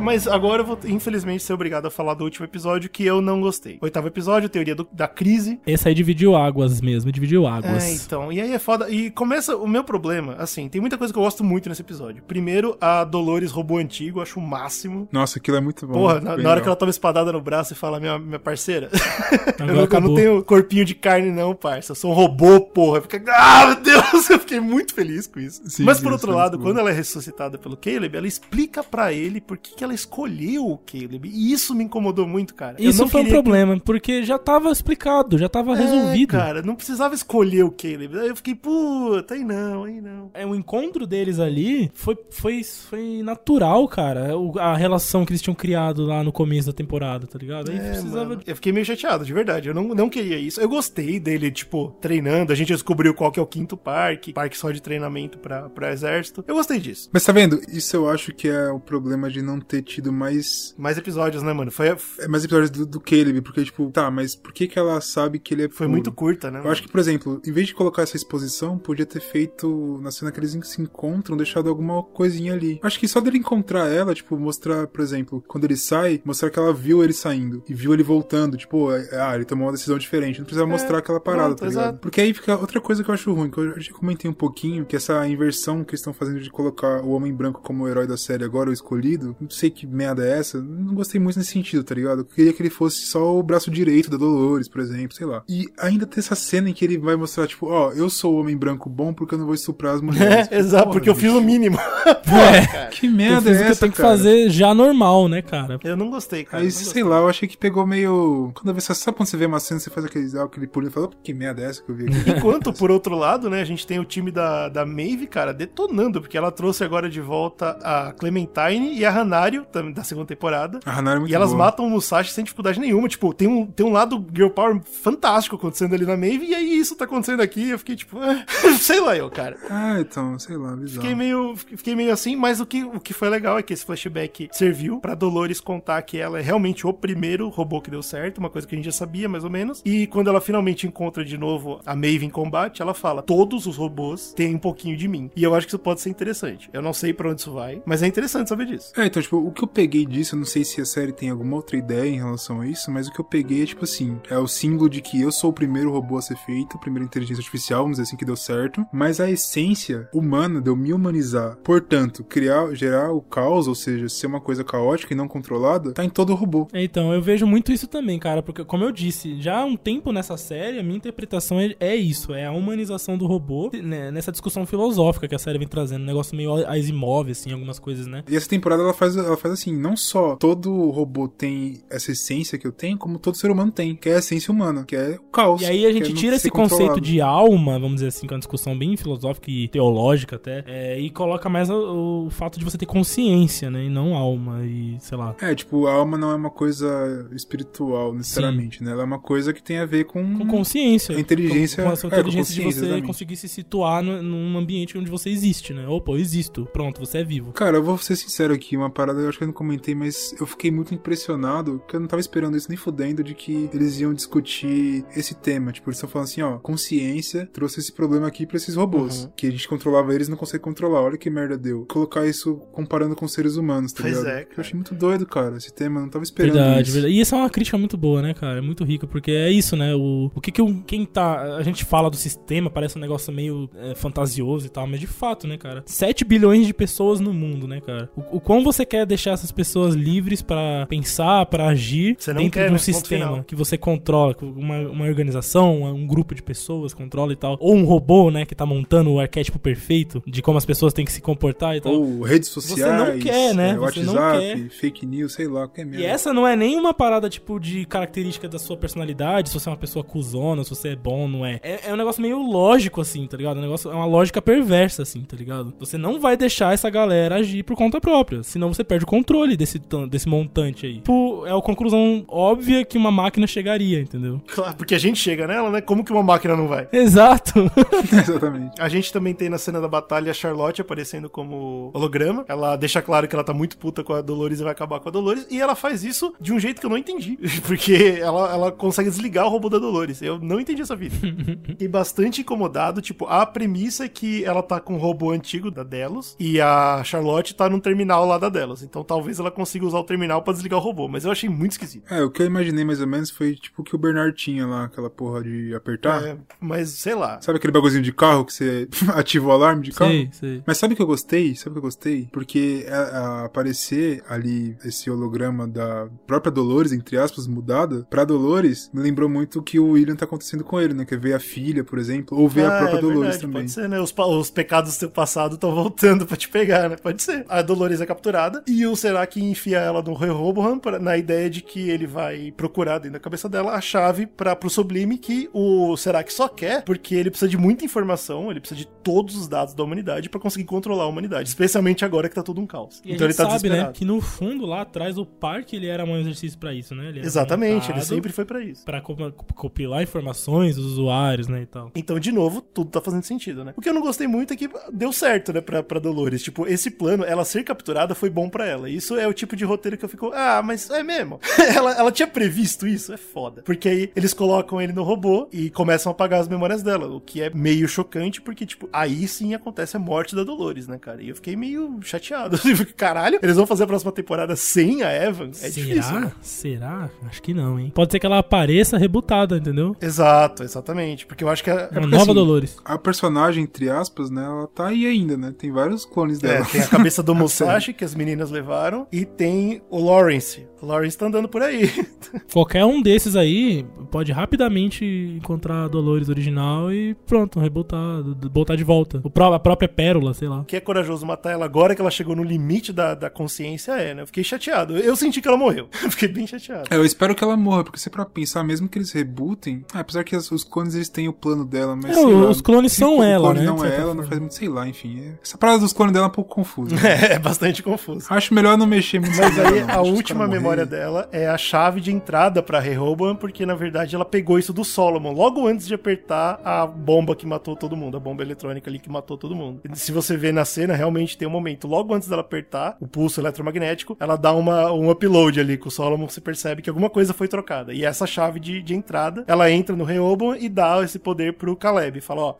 Mas 0.00 0.26
agora 0.26 0.62
eu 0.62 0.66
vou, 0.66 0.78
infelizmente, 0.86 1.42
ser 1.42 1.52
obrigado 1.52 1.86
a 1.86 1.90
falar 1.90 2.14
do 2.14 2.24
último 2.24 2.44
episódio 2.46 2.88
que 2.88 3.04
eu 3.04 3.20
não 3.20 3.40
gostei. 3.40 3.78
Oitavo 3.80 4.06
episódio, 4.06 4.48
teoria 4.48 4.74
do- 4.74 4.88
da 4.92 5.06
crise. 5.08 5.60
Esse 5.66 5.88
aí 5.88 5.94
dividiu 5.94 6.34
águas 6.36 6.80
mesmo, 6.80 7.10
dividiu 7.12 7.46
águas. 7.46 7.84
É, 7.84 7.92
então, 7.92 8.32
e 8.32 8.40
aí 8.40 8.52
é 8.52 8.58
foda. 8.58 8.88
E 8.88 9.10
começa 9.10 9.56
o 9.56 9.66
meu 9.66 9.84
problema, 9.84 10.34
assim, 10.38 10.68
tem 10.68 10.80
muita 10.80 10.96
coisa 10.96 11.12
que 11.12 11.18
eu 11.18 11.22
gosto 11.22 11.42
muito 11.44 11.68
nesse 11.68 11.82
episódio. 11.82 12.22
Primeiro, 12.26 12.76
a 12.80 13.04
Dolores 13.04 13.50
robô 13.50 13.76
antigo, 13.78 14.20
acho 14.22 14.38
o 14.38 14.42
máximo. 14.42 15.08
Nossa, 15.12 15.38
aquilo 15.38 15.56
é 15.56 15.60
muito 15.60 15.86
bom. 15.86 15.94
Porra, 15.94 16.20
na, 16.20 16.36
na 16.36 16.50
hora 16.50 16.60
que 16.60 16.66
ela 16.68 16.76
toma 16.76 16.90
espadada 16.90 17.32
no 17.32 17.40
braço 17.40 17.72
e 17.72 17.76
fala, 17.76 17.98
minha, 18.00 18.18
minha 18.18 18.38
parceira, 18.38 18.88
eu, 19.58 19.66
não, 19.66 19.74
eu 19.84 20.00
não 20.00 20.14
tenho 20.14 20.42
corpinho 20.44 20.84
de 20.84 20.94
carne 20.94 21.30
não, 21.30 21.54
parça. 21.54 21.92
Eu 21.92 21.96
sou 21.96 22.12
um 22.12 22.14
robô, 22.14 22.60
porra. 22.60 23.00
Fica, 23.02 23.22
ah, 23.28 23.66
meu 23.66 23.80
Deus, 23.82 24.30
eu 24.30 24.38
fiquei 24.38 24.60
muito 24.60 24.94
feliz 24.94 25.26
com 25.26 25.40
isso. 25.40 25.60
Sim, 25.68 25.84
Mas 25.84 26.00
por 26.00 26.12
outro 26.12 26.28
foi 26.28 26.36
lado, 26.36 26.58
quando 26.58 26.74
bom. 26.76 26.80
ela 26.80 26.90
é 26.90 26.94
ressuscitada 26.94 27.58
pelo 27.58 27.76
Caleb, 27.76 28.16
ela 28.16 28.26
explica 28.26 28.82
pra 28.82 29.12
ele 29.12 29.40
por 29.40 29.56
que, 29.58 29.74
que 29.74 29.84
ela 29.84 29.87
escolheu 29.94 30.66
o 30.66 30.78
Caleb. 30.78 31.28
E 31.32 31.52
isso 31.52 31.74
me 31.74 31.84
incomodou 31.84 32.26
muito, 32.26 32.54
cara. 32.54 32.76
Isso 32.78 33.00
não 33.00 33.08
foi 33.08 33.20
um 33.20 33.24
queria 33.24 33.38
que- 33.38 33.42
problema, 33.42 33.80
porque 33.80 34.22
já 34.22 34.38
tava 34.38 34.70
explicado, 34.70 35.38
já 35.38 35.48
tava 35.48 35.74
resolvido. 35.74 36.36
É, 36.36 36.38
cara, 36.38 36.62
não 36.62 36.74
precisava 36.74 37.14
escolher 37.14 37.62
o 37.64 37.70
Caleb. 37.70 38.18
Aí 38.18 38.28
eu 38.28 38.36
fiquei, 38.36 38.54
puta, 38.54 39.34
aí 39.34 39.44
não, 39.44 39.84
aí 39.84 40.00
não. 40.00 40.30
É, 40.34 40.46
o 40.46 40.54
encontro 40.54 41.06
deles 41.06 41.38
ali 41.38 41.90
foi, 41.94 42.16
foi, 42.30 42.62
foi 42.64 43.22
natural, 43.22 43.86
cara. 43.88 44.28
A 44.60 44.76
relação 44.76 45.24
que 45.24 45.32
eles 45.32 45.42
tinham 45.42 45.54
criado 45.54 46.04
lá 46.04 46.22
no 46.22 46.32
começo 46.32 46.66
da 46.68 46.72
temporada, 46.72 47.26
tá 47.26 47.38
ligado? 47.38 47.70
Aí 47.70 47.76
É, 47.78 47.90
precisava. 47.90 48.28
mano. 48.30 48.42
Eu 48.46 48.54
fiquei 48.54 48.72
meio 48.72 48.84
chateado, 48.86 49.24
de 49.24 49.32
verdade. 49.32 49.68
Eu 49.68 49.74
não, 49.74 49.88
não 49.88 50.08
queria 50.08 50.38
isso. 50.38 50.60
Eu 50.60 50.68
gostei 50.68 51.18
dele, 51.20 51.50
tipo, 51.50 51.96
treinando. 52.00 52.52
A 52.52 52.56
gente 52.56 52.68
descobriu 52.72 53.14
qual 53.14 53.30
que 53.32 53.38
é 53.38 53.42
o 53.42 53.46
quinto 53.46 53.76
parque, 53.76 54.32
parque 54.32 54.56
só 54.56 54.70
de 54.70 54.80
treinamento 54.82 55.38
pra, 55.38 55.68
pra 55.68 55.92
exército. 55.92 56.44
Eu 56.46 56.54
gostei 56.54 56.78
disso. 56.78 57.08
Mas 57.12 57.24
tá 57.24 57.32
vendo? 57.32 57.60
Isso 57.68 57.96
eu 57.96 58.08
acho 58.08 58.32
que 58.32 58.48
é 58.48 58.68
o 58.70 58.78
problema 58.80 59.30
de 59.30 59.42
não 59.42 59.60
ter 59.60 59.77
tido 59.82 60.12
mais. 60.12 60.74
Mais 60.78 60.98
episódios, 60.98 61.42
né, 61.42 61.52
mano? 61.52 61.70
Foi, 61.70 61.88
É 62.18 62.28
mais 62.28 62.44
episódios 62.44 62.70
do, 62.70 62.86
do 62.86 63.00
Caleb, 63.00 63.40
porque, 63.42 63.64
tipo, 63.64 63.90
tá, 63.90 64.10
mas 64.10 64.34
por 64.34 64.52
que 64.52 64.66
que 64.68 64.78
ela 64.78 65.00
sabe 65.00 65.38
que 65.38 65.54
ele 65.54 65.64
é 65.64 65.68
foi 65.68 65.86
puro? 65.86 65.90
muito 65.90 66.12
curta, 66.12 66.50
né? 66.50 66.60
Eu 66.64 66.70
acho 66.70 66.82
que, 66.82 66.88
por 66.88 67.00
exemplo, 67.00 67.40
em 67.46 67.52
vez 67.52 67.66
de 67.66 67.74
colocar 67.74 68.02
essa 68.02 68.16
exposição, 68.16 68.78
podia 68.78 69.06
ter 69.06 69.20
feito 69.20 69.98
na 70.02 70.10
cena 70.10 70.30
que 70.30 70.38
eles 70.40 70.56
se 70.62 70.80
encontram, 70.82 71.36
deixado 71.36 71.68
alguma 71.68 72.02
coisinha 72.02 72.52
ali. 72.54 72.78
Acho 72.82 72.98
que 72.98 73.08
só 73.08 73.20
dele 73.20 73.38
encontrar 73.38 73.88
ela, 73.88 74.14
tipo, 74.14 74.36
mostrar, 74.38 74.86
por 74.86 75.00
exemplo, 75.00 75.42
quando 75.46 75.64
ele 75.64 75.76
sai, 75.76 76.20
mostrar 76.24 76.50
que 76.50 76.58
ela 76.58 76.72
viu 76.72 77.02
ele 77.02 77.12
saindo 77.12 77.62
e 77.68 77.74
viu 77.74 77.92
ele 77.92 78.02
voltando, 78.02 78.56
tipo, 78.56 78.88
ah, 78.90 79.34
ele 79.34 79.44
tomou 79.44 79.66
uma 79.66 79.72
decisão 79.72 79.98
diferente. 79.98 80.38
Não 80.38 80.44
precisava 80.44 80.70
mostrar 80.70 80.98
aquela 80.98 81.20
parada, 81.20 81.54
pronto, 81.54 81.60
tá 81.60 81.66
ligado? 81.66 81.82
exato. 81.84 81.98
Porque 82.00 82.20
aí 82.20 82.34
fica 82.34 82.56
outra 82.56 82.80
coisa 82.80 83.02
que 83.04 83.10
eu 83.10 83.14
acho 83.14 83.32
ruim, 83.32 83.50
que 83.50 83.58
eu 83.58 83.80
já 83.80 83.92
comentei 83.92 84.30
um 84.30 84.34
pouquinho, 84.34 84.84
que 84.84 84.96
essa 84.96 85.26
inversão 85.26 85.84
que 85.84 85.90
eles 85.90 86.00
estão 86.00 86.12
fazendo 86.12 86.40
de 86.40 86.50
colocar 86.50 87.02
o 87.02 87.10
Homem 87.10 87.32
Branco 87.32 87.60
como 87.62 87.84
o 87.84 87.88
herói 87.88 88.06
da 88.06 88.16
série 88.16 88.44
agora, 88.44 88.70
o 88.70 88.72
escolhido, 88.72 89.36
não 89.40 89.50
sei 89.50 89.67
que 89.70 89.86
merda 89.86 90.24
é 90.26 90.38
essa, 90.38 90.60
não 90.60 90.94
gostei 90.94 91.20
muito 91.20 91.38
nesse 91.38 91.52
sentido, 91.52 91.82
tá 91.84 91.94
ligado? 91.94 92.20
Eu 92.20 92.24
queria 92.24 92.52
que 92.52 92.62
ele 92.62 92.70
fosse 92.70 93.06
só 93.06 93.36
o 93.36 93.42
braço 93.42 93.70
direito 93.70 94.10
da 94.10 94.16
Dolores, 94.16 94.68
por 94.68 94.80
exemplo, 94.80 95.14
sei 95.16 95.26
lá. 95.26 95.42
E 95.48 95.66
ainda 95.78 96.06
ter 96.06 96.20
essa 96.20 96.34
cena 96.34 96.70
em 96.70 96.72
que 96.72 96.84
ele 96.84 96.98
vai 96.98 97.16
mostrar, 97.16 97.46
tipo, 97.46 97.66
ó, 97.66 97.92
eu 97.92 98.08
sou 98.10 98.34
o 98.34 98.40
Homem 98.40 98.56
Branco 98.56 98.88
bom 98.88 99.12
porque 99.12 99.34
eu 99.34 99.38
não 99.38 99.46
vou 99.46 99.54
estuprar 99.54 99.94
as 99.94 100.00
mulheres. 100.00 100.48
É, 100.50 100.56
exato, 100.58 100.84
Porra, 100.84 100.92
porque 100.94 101.08
eu 101.10 101.14
bicho. 101.14 101.26
fiz 101.26 101.34
o 101.34 101.40
mínimo. 101.40 101.78
É, 102.28 102.86
Que 102.90 103.06
eu 103.06 103.12
merda 103.12 103.50
fiz 103.50 103.52
é 103.52 103.52
o 103.52 103.56
que 103.58 103.62
eu 103.64 103.70
essa, 103.70 103.80
tenho 103.80 103.92
que 103.92 104.00
fazer 104.00 104.50
já 104.50 104.74
normal, 104.74 105.28
né, 105.28 105.40
cara? 105.42 105.78
Eu 105.82 105.96
não 105.96 106.10
gostei, 106.10 106.44
cara. 106.44 106.62
Aí, 106.62 106.70
sei 106.70 106.84
gostei. 106.84 107.02
lá, 107.02 107.18
eu 107.18 107.28
achei 107.28 107.48
que 107.48 107.56
pegou 107.56 107.86
meio. 107.86 108.50
Quando 108.54 108.74
você 108.74 108.94
sabe 108.94 109.16
quando 109.16 109.28
você 109.28 109.36
vê 109.36 109.46
uma 109.46 109.58
cena, 109.60 109.80
você 109.80 109.88
faz 109.90 110.04
aquele, 110.06 110.38
ah, 110.38 110.44
aquele 110.44 110.66
pulinho 110.66 110.90
e 110.90 110.92
fala, 110.92 111.06
"Opa, 111.06 111.16
que 111.22 111.32
merda 111.32 111.62
é 111.62 111.66
essa 111.66 111.82
que 111.82 111.90
eu 111.90 111.94
vi 111.96 112.04
aqui? 112.06 112.30
Enquanto, 112.30 112.72
por 112.72 112.90
outro 112.90 113.16
lado, 113.16 113.48
né, 113.48 113.60
a 113.60 113.64
gente 113.64 113.86
tem 113.86 113.98
o 113.98 114.04
time 114.04 114.30
da, 114.30 114.68
da 114.68 114.84
Maeve, 114.84 115.26
cara, 115.26 115.52
detonando, 115.54 116.20
porque 116.20 116.36
ela 116.36 116.50
trouxe 116.50 116.84
agora 116.84 117.08
de 117.08 117.20
volta 117.20 117.78
a 117.82 118.12
Clementine 118.12 118.94
e 118.98 119.04
a 119.04 119.10
Hanario, 119.10 119.57
da 119.94 120.04
segunda 120.04 120.26
temporada. 120.26 120.80
A 120.84 120.98
Hanara 120.98 121.16
é 121.16 121.20
muito 121.20 121.32
E 121.32 121.34
elas 121.34 121.50
boa. 121.50 121.64
matam 121.64 121.86
o 121.86 121.90
Musashi 121.90 122.32
sem 122.32 122.44
dificuldade 122.44 122.80
nenhuma. 122.80 123.08
Tipo, 123.08 123.32
tem 123.32 123.48
um, 123.48 123.66
tem 123.66 123.84
um 123.86 123.92
lado 123.92 124.24
Girl 124.34 124.48
Power 124.50 124.80
fantástico 124.82 125.56
acontecendo 125.56 125.94
ali 125.94 126.04
na 126.06 126.16
Maeve, 126.16 126.46
e 126.46 126.54
aí 126.54 126.78
isso 126.78 126.94
tá 126.96 127.04
acontecendo 127.04 127.40
aqui. 127.40 127.70
Eu 127.70 127.78
fiquei 127.78 127.96
tipo, 127.96 128.18
ah, 128.18 128.44
sei 128.80 129.00
lá 129.00 129.16
eu, 129.16 129.30
cara. 129.30 129.56
Ah, 129.70 129.96
então, 130.00 130.38
sei 130.38 130.56
lá, 130.56 130.74
bizarro. 130.76 131.00
Fiquei 131.02 131.14
meio, 131.14 131.56
fiquei 131.56 131.94
meio 131.96 132.12
assim, 132.12 132.36
mas 132.36 132.60
o 132.60 132.66
que, 132.66 132.84
o 132.84 133.00
que 133.00 133.12
foi 133.12 133.28
legal 133.28 133.58
é 133.58 133.62
que 133.62 133.72
esse 133.72 133.84
flashback 133.84 134.48
serviu 134.52 135.00
pra 135.00 135.14
Dolores 135.14 135.60
contar 135.60 136.00
que 136.02 136.18
ela 136.18 136.38
é 136.38 136.42
realmente 136.42 136.86
o 136.86 136.92
primeiro 136.92 137.48
robô 137.48 137.80
que 137.80 137.90
deu 137.90 138.02
certo, 138.02 138.38
uma 138.38 138.50
coisa 138.50 138.66
que 138.66 138.74
a 138.74 138.78
gente 138.78 138.84
já 138.86 138.92
sabia 138.92 139.28
mais 139.28 139.44
ou 139.44 139.50
menos. 139.50 139.82
E 139.84 140.06
quando 140.06 140.28
ela 140.28 140.40
finalmente 140.40 140.86
encontra 140.86 141.24
de 141.24 141.36
novo 141.38 141.80
a 141.84 141.94
Maeve 141.94 142.26
em 142.26 142.30
combate, 142.30 142.82
ela 142.82 142.94
fala: 142.94 143.22
todos 143.22 143.66
os 143.66 143.76
robôs 143.76 144.32
têm 144.34 144.54
um 144.54 144.58
pouquinho 144.58 144.96
de 144.96 145.08
mim. 145.08 145.30
E 145.36 145.42
eu 145.42 145.54
acho 145.54 145.66
que 145.66 145.70
isso 145.70 145.78
pode 145.78 146.00
ser 146.00 146.10
interessante. 146.10 146.68
Eu 146.72 146.82
não 146.82 146.92
sei 146.92 147.12
pra 147.12 147.30
onde 147.30 147.40
isso 147.40 147.52
vai, 147.52 147.82
mas 147.84 148.02
é 148.02 148.06
interessante 148.06 148.48
saber 148.48 148.66
disso. 148.66 148.92
É, 148.96 149.06
então, 149.06 149.22
tipo, 149.22 149.36
o 149.48 149.52
que 149.52 149.64
eu 149.64 149.68
peguei 149.68 150.04
disso, 150.04 150.34
eu 150.34 150.38
não 150.38 150.46
sei 150.46 150.62
se 150.62 150.80
a 150.80 150.84
série 150.84 151.12
tem 151.12 151.30
alguma 151.30 151.56
outra 151.56 151.76
ideia 151.76 152.08
em 152.08 152.18
relação 152.18 152.60
a 152.60 152.66
isso, 152.66 152.90
mas 152.90 153.08
o 153.08 153.12
que 153.12 153.20
eu 153.20 153.24
peguei 153.24 153.62
é, 153.62 153.66
tipo 153.66 153.84
assim, 153.84 154.20
é 154.28 154.38
o 154.38 154.46
símbolo 154.46 154.88
de 154.88 155.00
que 155.00 155.20
eu 155.20 155.32
sou 155.32 155.50
o 155.50 155.52
primeiro 155.52 155.90
robô 155.90 156.18
a 156.18 156.22
ser 156.22 156.36
feito, 156.36 156.76
a 156.76 156.80
primeira 156.80 157.04
inteligência 157.04 157.40
artificial, 157.40 157.82
vamos 157.82 157.96
dizer 157.96 158.08
assim, 158.08 158.16
que 158.16 158.24
deu 158.24 158.36
certo, 158.36 158.86
mas 158.92 159.20
a 159.20 159.30
essência 159.30 160.08
humana 160.12 160.60
de 160.60 160.68
eu 160.68 160.76
me 160.76 160.92
humanizar, 160.92 161.56
portanto, 161.64 162.22
criar, 162.24 162.74
gerar 162.74 163.10
o 163.12 163.22
caos, 163.22 163.66
ou 163.66 163.74
seja, 163.74 164.08
ser 164.08 164.26
uma 164.26 164.40
coisa 164.40 164.62
caótica 164.62 165.14
e 165.14 165.16
não 165.16 165.26
controlada, 165.26 165.92
tá 165.92 166.04
em 166.04 166.10
todo 166.10 166.34
robô. 166.34 166.68
Então, 166.74 167.14
eu 167.14 167.22
vejo 167.22 167.46
muito 167.46 167.72
isso 167.72 167.86
também, 167.86 168.18
cara, 168.18 168.42
porque, 168.42 168.64
como 168.64 168.84
eu 168.84 168.92
disse, 168.92 169.40
já 169.40 169.60
há 169.60 169.64
um 169.64 169.76
tempo 169.76 170.12
nessa 170.12 170.36
série, 170.36 170.78
a 170.78 170.82
minha 170.82 170.96
interpretação 170.96 171.58
é, 171.58 171.74
é 171.80 171.96
isso, 171.96 172.34
é 172.34 172.44
a 172.44 172.52
humanização 172.52 173.16
do 173.16 173.26
robô, 173.26 173.70
né, 173.82 174.10
nessa 174.10 174.30
discussão 174.30 174.66
filosófica 174.66 175.26
que 175.26 175.34
a 175.34 175.38
série 175.38 175.58
vem 175.58 175.68
trazendo, 175.68 176.02
um 176.02 176.06
negócio 176.06 176.36
meio 176.36 176.54
Asimov, 176.66 177.30
assim, 177.30 177.52
algumas 177.52 177.78
coisas, 177.78 178.06
né? 178.06 178.22
E 178.28 178.36
essa 178.36 178.48
temporada 178.48 178.82
ela 178.82 178.92
faz, 178.92 179.16
ela 179.16 179.36
faz 179.38 179.54
assim, 179.54 179.74
não 179.76 179.96
só 179.96 180.36
todo 180.36 180.90
robô 180.90 181.28
tem 181.28 181.80
essa 181.90 182.12
essência 182.12 182.58
que 182.58 182.66
eu 182.66 182.72
tenho, 182.72 182.98
como 182.98 183.18
todo 183.18 183.36
ser 183.36 183.50
humano 183.50 183.70
tem, 183.72 183.94
que 183.96 184.08
é 184.08 184.16
a 184.16 184.18
essência 184.18 184.52
humana, 184.52 184.84
que 184.84 184.94
é 184.96 185.18
o 185.18 185.30
caos. 185.30 185.62
E 185.62 185.66
aí 185.66 185.86
a 185.86 185.92
gente 185.92 186.06
é 186.06 186.08
não 186.08 186.14
tira 186.16 186.36
esse 186.36 186.50
conceito 186.50 186.78
controlado. 186.80 187.00
de 187.00 187.20
alma, 187.20 187.72
vamos 187.78 187.96
dizer 187.96 188.08
assim, 188.08 188.26
que 188.26 188.32
é 188.32 188.36
uma 188.36 188.40
discussão 188.40 188.76
bem 188.78 188.96
filosófica 188.96 189.50
e 189.50 189.68
teológica 189.68 190.36
até, 190.36 190.64
é, 190.66 190.98
e 191.00 191.10
coloca 191.10 191.48
mais 191.48 191.70
o, 191.70 192.26
o 192.26 192.30
fato 192.30 192.58
de 192.58 192.64
você 192.64 192.76
ter 192.76 192.86
consciência, 192.86 193.70
né, 193.70 193.84
e 193.84 193.88
não 193.90 194.14
alma, 194.14 194.64
e 194.64 194.96
sei 195.00 195.16
lá. 195.16 195.34
É, 195.40 195.54
tipo, 195.54 195.86
a 195.86 195.92
alma 195.94 196.18
não 196.18 196.30
é 196.30 196.34
uma 196.34 196.50
coisa 196.50 197.28
espiritual, 197.32 198.12
necessariamente, 198.14 198.82
né? 198.82 198.92
Ela 198.92 199.02
é 199.02 199.04
uma 199.04 199.18
coisa 199.18 199.52
que 199.52 199.62
tem 199.62 199.78
a 199.78 199.86
ver 199.86 200.04
com... 200.04 200.38
Com 200.38 200.46
consciência. 200.46 201.16
A 201.16 201.20
inteligência- 201.20 201.82
Com, 201.82 201.88
com 201.90 201.92
a 201.92 201.96
sua 201.96 202.08
é, 202.08 202.10
com 202.10 202.16
inteligência 202.20 202.54
de 202.54 202.62
você 202.62 202.78
exatamente. 202.80 203.06
conseguir 203.06 203.36
se 203.36 203.48
situar 203.48 204.02
no- 204.02 204.22
num 204.22 204.58
ambiente 204.58 204.96
onde 204.98 205.10
você 205.10 205.30
existe, 205.30 205.72
né? 205.72 205.86
Opa, 205.88 206.12
eu 206.12 206.18
existo. 206.18 206.66
Pronto, 206.72 207.00
você 207.00 207.18
é 207.18 207.24
vivo. 207.24 207.52
Cara, 207.52 207.76
eu 207.76 207.82
vou 207.82 207.96
ser 207.98 208.16
sincero 208.16 208.52
aqui, 208.52 208.76
uma 208.76 208.90
parada 208.90 209.17
eu 209.22 209.28
acho 209.28 209.38
que 209.38 209.44
eu 209.44 209.48
não 209.48 209.54
comentei, 209.54 209.94
mas 209.94 210.34
eu 210.40 210.46
fiquei 210.46 210.70
muito 210.70 210.94
impressionado, 210.94 211.82
que 211.88 211.96
eu 211.96 212.00
não 212.00 212.06
tava 212.06 212.20
esperando 212.20 212.56
isso 212.56 212.68
nem 212.68 212.76
fudendo, 212.76 213.22
de 213.22 213.34
que 213.34 213.68
eles 213.72 213.98
iam 214.00 214.12
discutir 214.14 215.04
esse 215.16 215.34
tema. 215.34 215.72
Tipo, 215.72 215.88
eles 215.90 215.96
estão 215.98 216.08
falando 216.08 216.28
assim, 216.28 216.42
ó, 216.42 216.58
consciência 216.58 217.48
trouxe 217.52 217.80
esse 217.80 217.92
problema 217.92 218.26
aqui 218.26 218.46
pra 218.46 218.56
esses 218.56 218.74
robôs. 218.74 219.24
Uhum. 219.24 219.30
Que 219.36 219.46
a 219.46 219.50
gente 219.50 219.68
controlava 219.68 220.14
eles 220.14 220.28
e 220.28 220.30
não 220.30 220.36
consegue 220.38 220.62
controlar. 220.62 221.02
Olha 221.02 221.18
que 221.18 221.28
merda 221.30 221.56
deu. 221.58 221.84
Colocar 221.86 222.26
isso 222.26 222.56
comparando 222.72 223.14
com 223.16 223.26
seres 223.28 223.56
humanos, 223.56 223.92
tá 223.92 224.02
Pois 224.02 224.16
ligado? 224.18 224.34
é, 224.36 224.42
Eu 224.42 224.46
cara. 224.46 224.60
achei 224.60 224.74
muito 224.74 224.94
doido, 224.94 225.26
cara, 225.26 225.56
esse 225.56 225.72
tema. 225.72 225.98
Eu 226.00 226.02
não 226.04 226.10
tava 226.10 226.24
esperando 226.24 226.54
Verdade, 226.54 226.82
isso. 226.82 226.92
verdade. 226.92 227.14
E 227.14 227.20
essa 227.20 227.36
é 227.36 227.38
uma 227.38 227.50
crítica 227.50 227.76
muito 227.78 227.96
boa, 227.96 228.22
né, 228.22 228.34
cara? 228.34 228.58
É 228.58 228.62
muito 228.62 228.84
rica, 228.84 229.06
porque 229.06 229.30
é 229.30 229.50
isso, 229.50 229.76
né? 229.76 229.94
O, 229.94 230.30
o 230.34 230.40
que 230.40 230.52
que 230.52 230.62
o, 230.62 230.82
quem 230.82 231.04
tá. 231.04 231.56
A 231.56 231.62
gente 231.62 231.84
fala 231.84 232.10
do 232.10 232.16
sistema, 232.16 232.70
parece 232.70 232.96
um 232.96 233.00
negócio 233.00 233.32
meio 233.32 233.68
é, 233.76 233.94
fantasioso 233.94 234.66
e 234.66 234.68
tal, 234.68 234.86
mas 234.86 235.00
de 235.00 235.06
fato, 235.06 235.46
né, 235.46 235.56
cara? 235.56 235.82
7 235.86 236.24
bilhões 236.24 236.66
de 236.66 236.74
pessoas 236.74 237.20
no 237.20 237.32
mundo, 237.32 237.66
né, 237.66 237.80
cara? 237.80 238.10
O, 238.16 238.36
o 238.36 238.40
quão 238.40 238.62
você 238.62 238.84
quer 238.84 239.04
deixar 239.08 239.32
essas 239.32 239.50
pessoas 239.50 239.94
livres 239.94 240.42
pra 240.42 240.86
pensar, 240.86 241.46
pra 241.46 241.68
agir 241.68 242.16
Você 242.18 242.32
dentro 242.32 242.60
de 242.60 242.68
um 242.68 242.72
né? 242.72 242.78
Sistema 242.78 243.44
que 243.44 243.54
você 243.56 243.76
controla, 243.76 244.36
uma, 244.40 244.78
uma 244.88 245.04
organização, 245.06 245.82
um 245.82 246.06
grupo 246.06 246.34
de 246.34 246.42
pessoas 246.42 246.94
controla 246.94 247.32
e 247.32 247.36
tal. 247.36 247.56
Ou 247.60 247.74
um 247.74 247.84
robô, 247.84 248.30
né, 248.30 248.44
que 248.44 248.54
tá 248.54 248.64
montando 248.64 249.12
o 249.12 249.20
arquétipo 249.20 249.58
perfeito 249.58 250.22
de 250.26 250.42
como 250.42 250.58
as 250.58 250.64
pessoas 250.64 250.92
têm 250.92 251.04
que 251.04 251.12
se 251.12 251.20
comportar 251.20 251.76
e 251.76 251.80
tal. 251.80 251.92
Ou 251.92 252.22
redes 252.22 252.48
Você 252.48 252.68
sociais, 252.68 252.98
não 252.98 253.18
quer, 253.18 253.54
né? 253.54 253.70
é, 253.70 253.76
Você 253.76 254.00
não 254.00 254.14
quer. 254.14 254.68
fake 254.70 255.06
news, 255.06 255.32
sei 255.32 255.48
lá, 255.48 255.66
que 255.68 255.80
é 255.80 255.84
merda. 255.84 256.02
E 256.02 256.06
essa 256.06 256.32
não 256.32 256.46
é 256.46 256.54
nenhuma 256.54 256.92
parada, 256.94 257.28
tipo, 257.28 257.58
de 257.58 257.84
característica 257.86 258.48
da 258.48 258.58
sua 258.58 258.76
personalidade, 258.76 259.48
se 259.48 259.58
você 259.58 259.68
é 259.68 259.72
uma 259.72 259.78
pessoa 259.78 260.04
cuzona, 260.04 260.62
se 260.64 260.70
você 260.70 260.88
é 260.90 260.96
bom, 260.96 261.28
não 261.28 261.44
é. 261.44 261.60
É, 261.62 261.88
é 261.88 261.92
um 261.92 261.96
negócio 261.96 262.22
meio 262.22 262.40
lógico, 262.42 263.00
assim, 263.00 263.26
tá 263.26 263.36
ligado? 263.36 263.58
Um 263.58 263.62
negócio, 263.62 263.90
é 263.90 263.94
uma 263.94 264.06
lógica 264.06 264.40
perversa, 264.40 265.02
assim, 265.02 265.22
tá 265.22 265.36
ligado? 265.36 265.72
Você 265.78 265.96
não 265.98 266.20
vai 266.20 266.36
deixar 266.36 266.74
essa 266.74 266.88
galera 266.90 267.36
agir 267.36 267.62
por 267.62 267.76
conta 267.76 268.00
própria, 268.00 268.42
senão 268.42 268.72
você 268.72 268.84
perde 268.84 268.97
o 269.04 269.06
controle 269.06 269.56
desse, 269.56 269.80
desse 270.08 270.28
montante 270.28 270.86
aí. 270.86 270.94
Tipo, 270.94 271.44
é 271.46 271.56
a 271.56 271.60
conclusão 271.60 272.24
óbvia 272.28 272.84
que 272.84 272.98
uma 272.98 273.10
máquina 273.10 273.46
chegaria, 273.46 274.00
entendeu? 274.00 274.40
Claro, 274.46 274.76
porque 274.76 274.94
a 274.94 274.98
gente 274.98 275.18
chega 275.18 275.46
nela, 275.46 275.70
né? 275.70 275.80
Como 275.80 276.04
que 276.04 276.12
uma 276.12 276.22
máquina 276.22 276.56
não 276.56 276.68
vai? 276.68 276.88
Exato. 276.92 277.70
Exatamente. 278.12 278.80
A 278.80 278.88
gente 278.88 279.12
também 279.12 279.34
tem 279.34 279.48
na 279.48 279.58
cena 279.58 279.80
da 279.80 279.88
batalha 279.88 280.30
a 280.30 280.34
Charlotte 280.34 280.80
aparecendo 280.80 281.28
como 281.28 281.90
holograma. 281.94 282.44
Ela 282.48 282.76
deixa 282.76 283.02
claro 283.02 283.26
que 283.28 283.34
ela 283.34 283.44
tá 283.44 283.54
muito 283.54 283.76
puta 283.78 284.02
com 284.02 284.12
a 284.12 284.20
Dolores 284.20 284.60
e 284.60 284.62
vai 284.62 284.72
acabar 284.72 285.00
com 285.00 285.08
a 285.08 285.12
Dolores. 285.12 285.46
E 285.50 285.60
ela 285.60 285.74
faz 285.74 286.04
isso 286.04 286.34
de 286.40 286.52
um 286.52 286.58
jeito 286.58 286.80
que 286.80 286.86
eu 286.86 286.90
não 286.90 286.98
entendi. 286.98 287.38
Porque 287.66 288.18
ela, 288.20 288.52
ela 288.52 288.72
consegue 288.72 289.10
desligar 289.10 289.46
o 289.46 289.50
robô 289.50 289.68
da 289.68 289.78
Dolores. 289.78 290.22
Eu 290.22 290.38
não 290.38 290.60
entendi 290.60 290.82
essa 290.82 290.96
vida. 290.96 291.16
Fiquei 291.64 291.88
bastante 291.88 292.40
incomodado. 292.40 293.00
Tipo, 293.00 293.26
a 293.26 293.44
premissa 293.46 294.04
é 294.04 294.08
que 294.08 294.44
ela 294.44 294.62
tá 294.62 294.80
com 294.80 294.94
um 294.94 294.98
robô 294.98 295.30
antigo 295.30 295.70
da 295.70 295.82
Delos. 295.82 296.36
E 296.38 296.60
a 296.60 297.02
Charlotte 297.04 297.54
tá 297.54 297.68
num 297.68 297.80
terminal 297.80 298.26
lá 298.26 298.38
da 298.38 298.48
Delos. 298.48 298.82
Então 298.88 299.04
talvez 299.04 299.38
ela 299.38 299.50
consiga 299.50 299.86
usar 299.86 299.98
o 299.98 300.04
terminal 300.04 300.42
pra 300.42 300.52
desligar 300.52 300.78
o 300.78 300.82
robô, 300.82 301.08
mas 301.08 301.24
eu 301.24 301.30
achei 301.30 301.48
muito 301.48 301.72
esquisito. 301.72 302.04
É, 302.12 302.22
o 302.22 302.30
que 302.30 302.42
eu 302.42 302.46
imaginei 302.46 302.84
mais 302.84 303.00
ou 303.00 303.06
menos 303.06 303.30
foi 303.30 303.54
tipo 303.54 303.82
o 303.82 303.84
que 303.84 303.94
o 303.94 303.98
Bernard 303.98 304.34
tinha 304.36 304.66
lá, 304.66 304.84
aquela 304.84 305.10
porra 305.10 305.42
de 305.42 305.74
apertar. 305.74 306.24
É, 306.26 306.36
mas 306.60 306.90
sei 306.90 307.14
lá. 307.14 307.40
Sabe 307.40 307.58
aquele 307.58 307.72
bagulhozinho 307.72 308.02
de 308.02 308.12
carro 308.12 308.44
que 308.44 308.52
você 308.52 308.88
ativa 309.14 309.46
o 309.48 309.50
alarme 309.52 309.82
de 309.82 309.92
carro? 309.92 310.10
Sei, 310.10 310.30
sei. 310.32 310.62
Mas 310.66 310.78
sabe 310.78 310.94
o 310.94 310.96
que 310.96 311.02
eu 311.02 311.06
gostei? 311.06 311.54
Sabe 311.54 311.70
o 311.70 311.72
que 311.74 311.78
eu 311.78 311.82
gostei? 311.82 312.28
Porque 312.32 312.86
a, 312.88 312.98
a 312.98 313.44
aparecer 313.44 314.22
ali 314.28 314.76
esse 314.84 315.10
holograma 315.10 315.66
da 315.66 316.08
própria 316.26 316.50
Dolores, 316.50 316.92
entre 316.92 317.18
aspas, 317.18 317.46
mudada, 317.46 318.06
pra 318.08 318.24
Dolores, 318.24 318.90
me 318.92 319.02
lembrou 319.02 319.28
muito 319.28 319.58
o 319.58 319.62
que 319.62 319.78
o 319.78 319.90
William 319.90 320.16
tá 320.16 320.24
acontecendo 320.24 320.64
com 320.64 320.80
ele, 320.80 320.94
né? 320.94 321.04
Que 321.04 321.14
é 321.14 321.16
ver 321.16 321.34
a 321.34 321.40
filha, 321.40 321.84
por 321.84 321.98
exemplo, 321.98 322.38
ou 322.38 322.48
ver 322.48 322.64
a 322.64 322.68
Ah, 322.74 322.78
própria 322.78 322.98
é 322.98 323.00
Dolores 323.00 323.20
verdade, 323.20 323.42
também. 323.42 323.62
Pode 323.62 323.70
ser, 323.72 323.88
né? 323.88 324.00
Os, 324.00 324.14
os 324.16 324.50
pecados 324.50 324.92
do 324.94 324.98
seu 324.98 325.10
passado 325.10 325.54
estão 325.54 325.74
voltando 325.74 326.26
pra 326.26 326.36
te 326.36 326.48
pegar, 326.48 326.88
né? 326.88 326.96
Pode 326.96 327.22
ser. 327.22 327.44
A 327.48 327.62
Dolores 327.62 328.00
é 328.00 328.06
capturada 328.06 328.62
e 328.66 328.77
o 328.86 328.96
Seraki 328.96 329.42
enfia 329.42 329.78
ela 329.78 330.02
no 330.02 330.14
Rehoboam 330.14 330.80
na 331.00 331.16
ideia 331.16 331.48
de 331.48 331.60
que 331.62 331.88
ele 331.90 332.06
vai 332.06 332.52
procurar 332.56 332.98
dentro 332.98 333.12
da 333.12 333.20
cabeça 333.20 333.48
dela 333.48 333.72
a 333.72 333.80
chave 333.80 334.26
para 334.26 334.54
pro 334.56 334.68
Sublime 334.70 335.18
que 335.18 335.48
o 335.52 335.96
Seraki 335.96 336.32
só 336.32 336.48
quer 336.48 336.82
porque 336.84 337.14
ele 337.14 337.30
precisa 337.30 337.48
de 337.48 337.56
muita 337.56 337.84
informação, 337.84 338.50
ele 338.50 338.60
precisa 338.60 338.78
de 338.78 338.86
todos 339.02 339.36
os 339.36 339.48
dados 339.48 339.74
da 339.74 339.82
humanidade 339.82 340.28
pra 340.28 340.40
conseguir 340.40 340.64
controlar 340.64 341.04
a 341.04 341.06
humanidade, 341.06 341.48
especialmente 341.48 342.04
agora 342.04 342.28
que 342.28 342.34
tá 342.34 342.42
tudo 342.42 342.60
um 342.60 342.66
caos. 342.66 343.00
E 343.04 343.12
então 343.14 343.26
ele 343.26 343.34
tá 343.34 343.44
sabe, 343.44 343.52
né, 343.68 343.74
desesperado. 343.76 343.92
que 343.94 344.04
no 344.04 344.20
fundo 344.20 344.66
lá 344.66 344.82
atrás 344.82 345.16
o 345.18 345.24
parque 345.24 345.76
ele 345.76 345.86
era 345.86 346.04
um 346.04 346.16
exercício 346.18 346.58
pra 346.58 346.72
isso, 346.74 346.94
né? 346.94 347.08
Ele 347.08 347.20
Exatamente, 347.20 347.90
ele 347.90 348.00
sempre 348.02 348.32
foi 348.32 348.44
pra 348.44 348.62
isso. 348.62 348.84
Pra 348.84 349.00
co- 349.00 349.16
compilar 349.54 350.02
informações 350.02 350.76
dos 350.76 350.84
usuários, 350.84 351.48
né, 351.48 351.62
e 351.62 351.66
tal. 351.66 351.90
Então, 351.94 352.18
de 352.18 352.30
novo, 352.32 352.60
tudo 352.60 352.90
tá 352.90 353.00
fazendo 353.00 353.22
sentido, 353.22 353.64
né? 353.64 353.72
O 353.76 353.80
que 353.80 353.88
eu 353.88 353.94
não 353.94 354.02
gostei 354.02 354.26
muito 354.26 354.52
é 354.52 354.56
que 354.56 354.68
deu 354.92 355.12
certo, 355.12 355.52
né, 355.52 355.60
pra, 355.60 355.82
pra 355.82 355.98
Dolores. 355.98 356.42
Tipo, 356.42 356.66
esse 356.66 356.90
plano, 356.90 357.24
ela 357.24 357.44
ser 357.44 357.64
capturada 357.64 358.14
foi 358.14 358.28
bom 358.30 358.48
pra 358.48 358.66
ela. 358.68 358.88
Isso 358.90 359.16
é 359.16 359.26
o 359.26 359.32
tipo 359.32 359.56
de 359.56 359.64
roteiro 359.64 359.96
que 359.96 360.04
eu 360.04 360.08
fico, 360.08 360.30
ah, 360.34 360.62
mas 360.64 360.88
é 360.90 361.02
mesmo. 361.02 361.40
ela, 361.74 361.92
ela 361.92 362.12
tinha 362.12 362.26
previsto 362.28 362.86
isso? 362.86 363.12
É 363.12 363.16
foda. 363.16 363.62
Porque 363.62 363.88
aí 363.88 364.10
eles 364.14 364.32
colocam 364.34 364.80
ele 364.80 364.92
no 364.92 365.02
robô 365.02 365.48
e 365.52 365.70
começam 365.70 366.10
a 366.10 366.12
apagar 366.12 366.40
as 366.40 366.48
memórias 366.48 366.82
dela, 366.82 367.06
o 367.08 367.20
que 367.20 367.42
é 367.42 367.50
meio 367.50 367.88
chocante, 367.88 368.40
porque, 368.40 368.64
tipo, 368.66 368.88
aí 368.92 369.26
sim 369.28 369.54
acontece 369.54 369.96
a 369.96 370.00
morte 370.00 370.34
da 370.36 370.44
Dolores, 370.44 370.86
né, 370.86 370.98
cara? 370.98 371.22
E 371.22 371.28
eu 371.30 371.34
fiquei 371.34 371.56
meio 371.56 371.98
chateado. 372.02 372.58
Caralho, 372.96 373.38
eles 373.42 373.56
vão 373.56 373.66
fazer 373.66 373.84
a 373.84 373.86
próxima 373.86 374.12
temporada 374.12 374.54
sem 374.56 375.02
a 375.02 375.12
Evan? 375.12 375.50
É 375.50 375.52
Será? 375.52 375.70
difícil, 375.70 376.20
né? 376.20 376.32
Será? 376.40 377.10
Acho 377.28 377.42
que 377.42 377.54
não, 377.54 377.78
hein? 377.78 377.92
Pode 377.94 378.12
ser 378.12 378.18
que 378.18 378.26
ela 378.26 378.38
apareça 378.38 378.96
rebutada, 378.98 379.56
entendeu? 379.56 379.96
Exato, 380.00 380.62
exatamente. 380.62 381.26
Porque 381.26 381.44
eu 381.44 381.48
acho 381.48 381.62
que 381.62 381.70
é, 381.70 381.74
é 381.74 381.76
Uma 381.76 381.86
porque, 381.88 382.06
nova 382.06 382.22
assim, 382.24 382.34
Dolores. 382.34 382.76
A 382.84 382.98
personagem, 382.98 383.64
entre 383.64 383.88
aspas, 383.90 384.30
né? 384.30 384.44
Ela 384.44 384.66
tá 384.68 384.88
aí 384.88 385.06
ainda, 385.06 385.36
né? 385.36 385.54
Tem 385.56 385.70
vários 385.70 386.04
clones 386.04 386.42
É, 386.42 386.48
dela. 386.54 386.66
tem 386.66 386.80
a 386.80 386.86
cabeça 386.86 387.22
do 387.22 387.34
Musashi 387.38 387.92
que 387.92 388.04
as 388.04 388.14
meninas 388.14 388.50
levaram 388.58 389.06
e 389.12 389.24
tem 389.24 389.80
o 389.90 390.02
Lawrence. 390.04 390.66
O 390.80 390.86
Lawrence 390.86 391.18
tá 391.18 391.26
andando 391.26 391.48
por 391.48 391.60
aí. 391.62 391.90
Qualquer 392.52 392.84
um 392.84 393.02
desses 393.02 393.34
aí 393.34 393.84
pode 394.12 394.30
rapidamente 394.30 395.04
encontrar 395.36 395.84
a 395.84 395.88
Dolores 395.88 396.28
original 396.28 396.92
e 396.92 397.14
pronto, 397.26 397.58
rebutar, 397.58 398.22
d- 398.22 398.48
botar 398.48 398.76
de 398.76 398.84
volta. 398.84 399.20
O 399.24 399.30
pró- 399.30 399.52
a 399.52 399.58
própria 399.58 399.88
Pérola, 399.88 400.34
sei 400.34 400.46
lá. 400.48 400.64
que 400.66 400.76
é 400.76 400.80
corajoso 400.80 401.26
matar 401.26 401.50
ela 401.50 401.64
agora 401.64 401.94
que 401.96 402.00
ela 402.00 402.10
chegou 402.10 402.36
no 402.36 402.44
limite 402.44 402.92
da, 402.92 403.14
da 403.14 403.28
consciência 403.28 403.92
é, 403.92 404.14
né? 404.14 404.22
Eu 404.22 404.26
fiquei 404.26 404.44
chateado. 404.44 404.96
Eu 404.96 405.16
senti 405.16 405.40
que 405.40 405.48
ela 405.48 405.56
morreu. 405.56 405.88
Eu 406.04 406.10
fiquei 406.12 406.28
bem 406.28 406.46
chateado. 406.46 406.84
É, 406.90 406.96
eu 406.96 407.04
espero 407.04 407.34
que 407.34 407.42
ela 407.42 407.56
morra, 407.56 407.82
porque 407.84 407.98
se 407.98 408.08
é 408.08 408.12
pra 408.12 408.24
pensar, 408.24 408.62
mesmo 408.64 408.88
que 408.88 408.98
eles 408.98 409.10
rebootem, 409.12 409.84
ah, 409.92 410.00
apesar 410.00 410.22
que 410.24 410.34
as- 410.36 410.50
os 410.50 410.62
clones 410.64 410.94
eles 410.94 411.08
têm 411.08 411.28
o 411.28 411.32
plano 411.32 411.64
dela, 411.64 411.94
mas. 411.96 412.12
É, 412.12 412.14
sei 412.14 412.24
lá, 412.24 412.50
os 412.50 412.60
clones 412.60 412.92
são 412.92 413.18
o 413.18 413.22
ela, 413.22 413.42
clone 413.52 413.60
né, 413.60 413.66
Não 413.66 413.84
é 413.84 413.96
ela, 413.96 414.14
não 414.14 414.22
faz 414.24 414.38
muito, 414.38 414.54
sei 414.54 414.68
lá, 414.68 414.86
enfim. 414.88 415.20
é- 415.20 415.38
Essa 415.42 415.58
parada 415.58 415.80
dos 415.80 415.92
clones 415.92 416.12
dela 416.12 416.26
é 416.26 416.28
um 416.28 416.32
pouco 416.32 416.54
confusa. 416.54 416.94
É, 417.04 417.34
é 417.34 417.38
bastante 417.38 417.82
confuso. 417.82 418.26
Acho 418.30 418.47
melhor 418.54 418.76
não 418.76 418.86
mexer 418.86 419.20
muito 419.20 419.36
Mas 419.36 419.58
aí 419.58 419.84
a 419.88 420.00
última 420.00 420.46
memória 420.46 420.84
dela 420.84 421.28
é 421.32 421.48
a 421.48 421.58
chave 421.58 422.00
de 422.00 422.12
entrada 422.12 422.62
pra 422.62 422.80
Rehoboam, 422.80 423.36
porque 423.36 423.64
na 423.64 423.74
verdade 423.74 424.14
ela 424.14 424.24
pegou 424.24 424.58
isso 424.58 424.72
do 424.72 424.84
Solomon 424.84 425.32
logo 425.32 425.66
antes 425.66 425.86
de 425.86 425.94
apertar 425.94 426.60
a 426.64 426.86
bomba 426.86 427.34
que 427.34 427.46
matou 427.46 427.76
todo 427.76 427.96
mundo, 427.96 428.16
a 428.16 428.20
bomba 428.20 428.42
eletrônica 428.42 428.88
ali 428.88 428.98
que 428.98 429.10
matou 429.10 429.36
todo 429.36 429.54
mundo. 429.54 429.80
E 429.90 429.96
se 429.96 430.12
você 430.12 430.36
vê 430.36 430.52
na 430.52 430.64
cena, 430.64 430.94
realmente 430.94 431.36
tem 431.36 431.46
um 431.46 431.50
momento 431.50 431.86
logo 431.86 432.14
antes 432.14 432.28
dela 432.28 432.42
apertar 432.42 432.96
o 433.00 433.06
pulso 433.06 433.40
eletromagnético, 433.40 434.16
ela 434.20 434.36
dá 434.36 434.52
uma, 434.52 434.92
um 434.92 435.10
upload 435.10 435.60
ali 435.60 435.76
com 435.76 435.88
o 435.88 435.92
Solomon, 435.92 436.28
você 436.28 436.40
percebe 436.40 436.82
que 436.82 436.90
alguma 436.90 437.10
coisa 437.10 437.32
foi 437.32 437.48
trocada. 437.48 437.92
E 437.92 438.04
essa 438.04 438.26
chave 438.26 438.60
de, 438.60 438.82
de 438.82 438.94
entrada, 438.94 439.44
ela 439.46 439.70
entra 439.70 439.94
no 439.94 440.04
Rehoboam 440.04 440.56
e 440.56 440.68
dá 440.68 441.02
esse 441.02 441.18
poder 441.18 441.54
pro 441.54 441.76
Caleb. 441.76 442.20
Fala, 442.20 442.42
ó, 442.42 442.56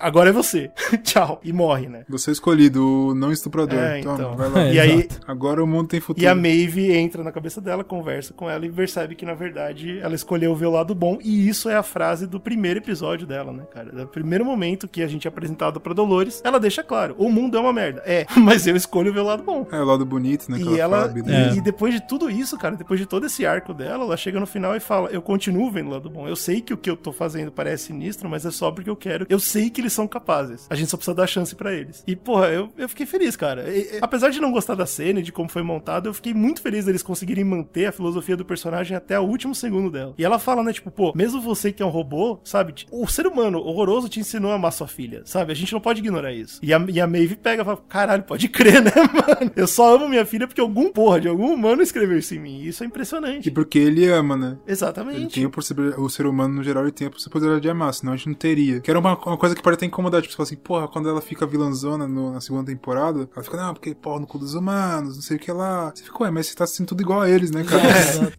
agora 0.00 0.30
é 0.30 0.32
você. 0.32 0.70
Tchau. 1.02 1.40
E 1.42 1.52
morre, 1.52 1.88
né? 1.88 2.04
Você 2.08 2.30
é 2.30 2.32
escolhido, 2.32 3.14
não 3.14 3.32
estuprador. 3.32 3.78
É, 3.78 4.00
Toma, 4.00 4.14
então. 4.14 4.36
vai 4.36 4.48
lá. 4.48 4.60
É, 4.70 4.74
E 4.74 4.80
aí. 4.80 5.08
Agora 5.30 5.62
o 5.62 5.66
mundo 5.66 5.88
tem 5.88 6.00
futuro. 6.00 6.24
e 6.24 6.28
a 6.28 6.34
Maeve 6.34 6.92
entra 6.92 7.22
na 7.22 7.30
cabeça 7.32 7.60
dela, 7.60 7.84
conversa 7.84 8.34
com 8.34 8.48
ela 8.50 8.66
e 8.66 8.70
percebe 8.70 9.14
que, 9.14 9.24
na 9.24 9.34
verdade, 9.34 9.98
ela 10.00 10.14
escolheu 10.14 10.54
ver 10.54 10.66
o 10.66 10.70
lado 10.70 10.94
bom. 10.94 11.18
E 11.22 11.48
isso 11.48 11.68
é 11.68 11.76
a 11.76 11.82
frase 11.82 12.26
do 12.26 12.40
primeiro 12.40 12.78
episódio 12.80 13.26
dela, 13.26 13.52
né, 13.52 13.64
cara? 13.72 13.90
Do 13.92 14.06
primeiro 14.08 14.44
momento 14.44 14.88
que 14.88 15.02
a 15.02 15.06
gente 15.06 15.26
é 15.26 15.28
apresentado 15.28 15.80
pra 15.80 15.92
Dolores, 15.94 16.40
ela 16.44 16.58
deixa 16.58 16.82
claro: 16.82 17.14
o 17.18 17.30
mundo 17.30 17.56
é 17.56 17.60
uma 17.60 17.72
merda. 17.72 18.02
É, 18.04 18.26
mas 18.36 18.66
eu 18.66 18.76
escolho 18.76 19.12
ver 19.12 19.20
o 19.20 19.24
lado 19.24 19.42
bom. 19.42 19.66
É 19.70 19.80
o 19.80 19.84
lado 19.84 20.04
bonito, 20.04 20.50
né? 20.50 20.58
E 20.58 20.78
ela, 20.78 21.02
fala, 21.06 21.10
e, 21.18 21.22
beleza. 21.22 21.56
e 21.58 21.60
depois 21.60 21.94
de 21.94 22.00
tudo 22.06 22.30
isso, 22.30 22.58
cara, 22.58 22.76
depois 22.76 22.98
de 22.98 23.06
todo 23.06 23.26
esse 23.26 23.46
arco 23.46 23.72
dela, 23.72 24.04
ela 24.04 24.16
chega 24.16 24.40
no 24.40 24.46
final 24.46 24.74
e 24.76 24.80
fala: 24.80 25.08
Eu 25.10 25.22
continuo 25.22 25.70
vendo 25.70 25.88
o 25.88 25.90
lado 25.92 26.10
bom. 26.10 26.26
Eu 26.26 26.36
sei 26.36 26.60
que 26.60 26.72
o 26.74 26.76
que 26.76 26.90
eu 26.90 26.96
tô 26.96 27.12
fazendo 27.12 27.50
parece 27.52 27.84
sinistro, 27.86 28.28
mas 28.28 28.44
é 28.44 28.50
só 28.50 28.70
porque 28.70 28.90
eu 28.90 28.96
quero. 28.96 29.26
Eu 29.28 29.38
sei 29.38 29.70
que 29.70 29.80
eles 29.80 29.92
são 29.92 30.06
capazes. 30.06 30.66
A 30.70 30.74
gente 30.74 30.88
só 30.90 30.96
precisa 30.96 31.14
dar 31.14 31.26
chance 31.26 31.54
pra 31.54 31.72
eles. 31.72 32.02
E, 32.06 32.14
porra, 32.16 32.48
eu, 32.48 32.68
eu 32.76 32.88
fiquei 32.88 33.06
feliz, 33.06 33.36
cara. 33.36 33.68
E- 33.68 33.98
apesar 34.00 34.30
de 34.30 34.40
não 34.40 34.52
gostar 34.52 34.74
da 34.74 34.86
cena 34.86 35.09
de 35.22 35.32
como 35.32 35.48
foi 35.48 35.62
montado, 35.62 36.08
eu 36.08 36.14
fiquei 36.14 36.32
muito 36.32 36.60
feliz 36.62 36.84
deles 36.84 37.02
conseguirem 37.02 37.44
manter 37.44 37.86
a 37.86 37.92
filosofia 37.92 38.36
do 38.36 38.44
personagem 38.44 38.96
até 38.96 39.18
o 39.18 39.22
último 39.24 39.54
segundo 39.54 39.90
dela. 39.90 40.14
E 40.16 40.24
ela 40.24 40.38
fala, 40.38 40.62
né, 40.62 40.72
tipo, 40.72 40.90
pô, 40.90 41.12
mesmo 41.14 41.40
você 41.40 41.72
que 41.72 41.82
é 41.82 41.86
um 41.86 41.90
robô, 41.90 42.38
sabe? 42.44 42.74
O 42.90 43.06
ser 43.08 43.26
humano 43.26 43.58
horroroso 43.58 44.08
te 44.08 44.20
ensinou 44.20 44.52
a 44.52 44.54
amar 44.54 44.72
sua 44.72 44.86
filha, 44.86 45.22
sabe? 45.24 45.52
A 45.52 45.54
gente 45.56 45.72
não 45.72 45.80
pode 45.80 46.00
ignorar 46.00 46.32
isso. 46.32 46.60
E 46.62 46.72
a, 46.72 46.84
e 46.88 47.00
a 47.00 47.06
Maeve 47.06 47.36
pega 47.36 47.62
e 47.62 47.64
fala, 47.64 47.78
caralho, 47.88 48.22
pode 48.22 48.48
crer, 48.48 48.82
né, 48.82 48.92
mano? 49.12 49.50
Eu 49.56 49.66
só 49.66 49.94
amo 49.96 50.08
minha 50.08 50.24
filha 50.26 50.46
porque 50.46 50.60
algum 50.60 50.90
porra 50.92 51.20
de 51.20 51.28
algum 51.28 51.52
humano 51.52 51.82
escreveu 51.82 52.18
isso 52.18 52.34
em 52.34 52.38
mim. 52.38 52.60
Isso 52.62 52.82
é 52.84 52.86
impressionante. 52.86 53.48
E 53.48 53.50
porque 53.50 53.78
ele 53.78 54.06
ama, 54.08 54.36
né? 54.36 54.58
Ele 54.66 54.72
Exatamente. 54.72 55.34
tem 55.34 55.46
o, 55.46 55.50
o 56.04 56.10
ser 56.10 56.26
humano, 56.26 56.54
no 56.54 56.62
geral, 56.62 56.84
ele 56.84 56.92
tem 56.92 57.06
a 57.06 57.10
possibilidade 57.10 57.60
de 57.60 57.70
amar, 57.70 57.92
senão 57.94 58.12
a 58.12 58.16
gente 58.16 58.26
não 58.28 58.34
teria. 58.34 58.80
Que 58.80 58.90
era 58.90 58.98
uma, 58.98 59.16
uma 59.16 59.36
coisa 59.36 59.54
que 59.54 59.62
pode 59.62 59.74
até 59.74 59.86
incomodar, 59.86 60.20
tipo, 60.20 60.32
você 60.32 60.36
fala 60.36 60.46
assim, 60.46 60.56
porra, 60.56 60.88
quando 60.88 61.08
ela 61.08 61.20
fica 61.20 61.46
vilãzona 61.46 62.06
no- 62.06 62.32
na 62.32 62.40
segunda 62.40 62.66
temporada, 62.66 63.28
ela 63.34 63.44
fica, 63.44 63.56
não, 63.56 63.72
porque, 63.72 63.94
porra, 63.94 64.20
no 64.20 64.26
cu 64.26 64.38
dos 64.38 64.54
humanos, 64.54 64.99
não 65.00 65.22
sei 65.22 65.36
o 65.36 65.40
que 65.40 65.52
lá. 65.52 65.90
Você 65.94 66.04
fica, 66.04 66.22
ué, 66.22 66.30
mas 66.30 66.46
você 66.46 66.54
tá 66.54 66.64
assistindo 66.64 66.88
tudo 66.88 67.02
igual 67.02 67.20
a 67.20 67.28
eles, 67.28 67.50
né, 67.50 67.64
cara? 67.64 67.82
Exato. 67.88 68.38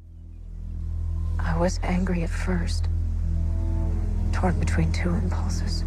I 1.40 1.58
was 1.58 1.80
angry 1.84 2.24
at 2.24 2.30
first, 2.30 2.86
torn 4.32 4.54
between 4.60 4.92
two 4.92 5.10
impulses. 5.10 5.84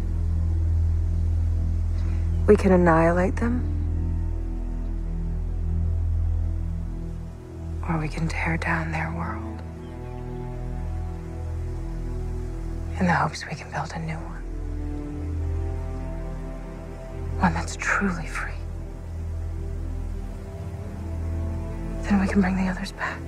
We 2.47 2.55
can 2.55 2.71
annihilate 2.71 3.35
them, 3.37 3.63
or 7.89 7.97
we 7.97 8.07
can 8.07 8.27
tear 8.27 8.57
down 8.57 8.91
their 8.91 9.11
world 9.17 9.61
in 12.99 13.07
the 13.07 13.13
hopes 13.13 13.45
we 13.49 13.55
can 13.55 13.69
build 13.71 13.91
a 13.95 13.99
new 13.99 14.15
one. 14.15 14.43
One 17.39 17.53
that's 17.53 17.75
truly 17.77 18.27
free. 18.27 18.54
Then 22.05 22.19
we 22.19 22.27
can 22.27 22.39
bring 22.39 22.55
the 22.55 22.69
others 22.69 22.91
back. 22.91 23.19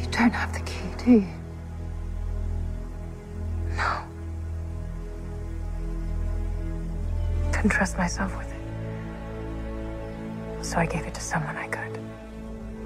You 0.00 0.06
don't 0.10 0.32
have 0.32 0.54
the 0.54 0.60
key, 0.60 0.88
do 1.04 1.10
you? 1.10 1.26
No. 3.76 3.98
Couldn't 7.52 7.70
trust 7.70 7.98
myself 7.98 8.34
with 8.38 8.50
it. 8.50 8.56
So 10.64 10.78
I 10.78 10.86
gave 10.86 11.06
it 11.06 11.12
to 11.14 11.20
someone 11.20 11.56
I 11.56 11.68
could. 11.68 12.01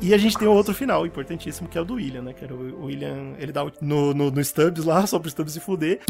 E 0.03 0.15
a 0.15 0.19
gente 0.19 0.39
tem 0.39 0.47
um 0.47 0.53
outro 0.53 0.73
final 0.75 1.05
importantíssimo, 1.07 1.69
que 1.69 1.77
é 1.77 1.81
o 1.81 1.85
do 1.85 1.95
William, 1.95 2.23
né? 2.23 2.33
Que 2.33 2.45
era 2.45 2.55
o 2.55 2.85
William, 2.85 3.33
ele 3.39 3.51
dá 3.51 3.65
o- 3.65 3.73
no, 3.81 4.15
no, 4.15 4.31
no 4.31 4.45
Stubbs 4.45 4.85
lá, 4.85 5.05
só 5.07 5.19
pro 5.19 5.29
Stubbs 5.29 5.55
se 5.55 5.59
fuder. 5.61 6.01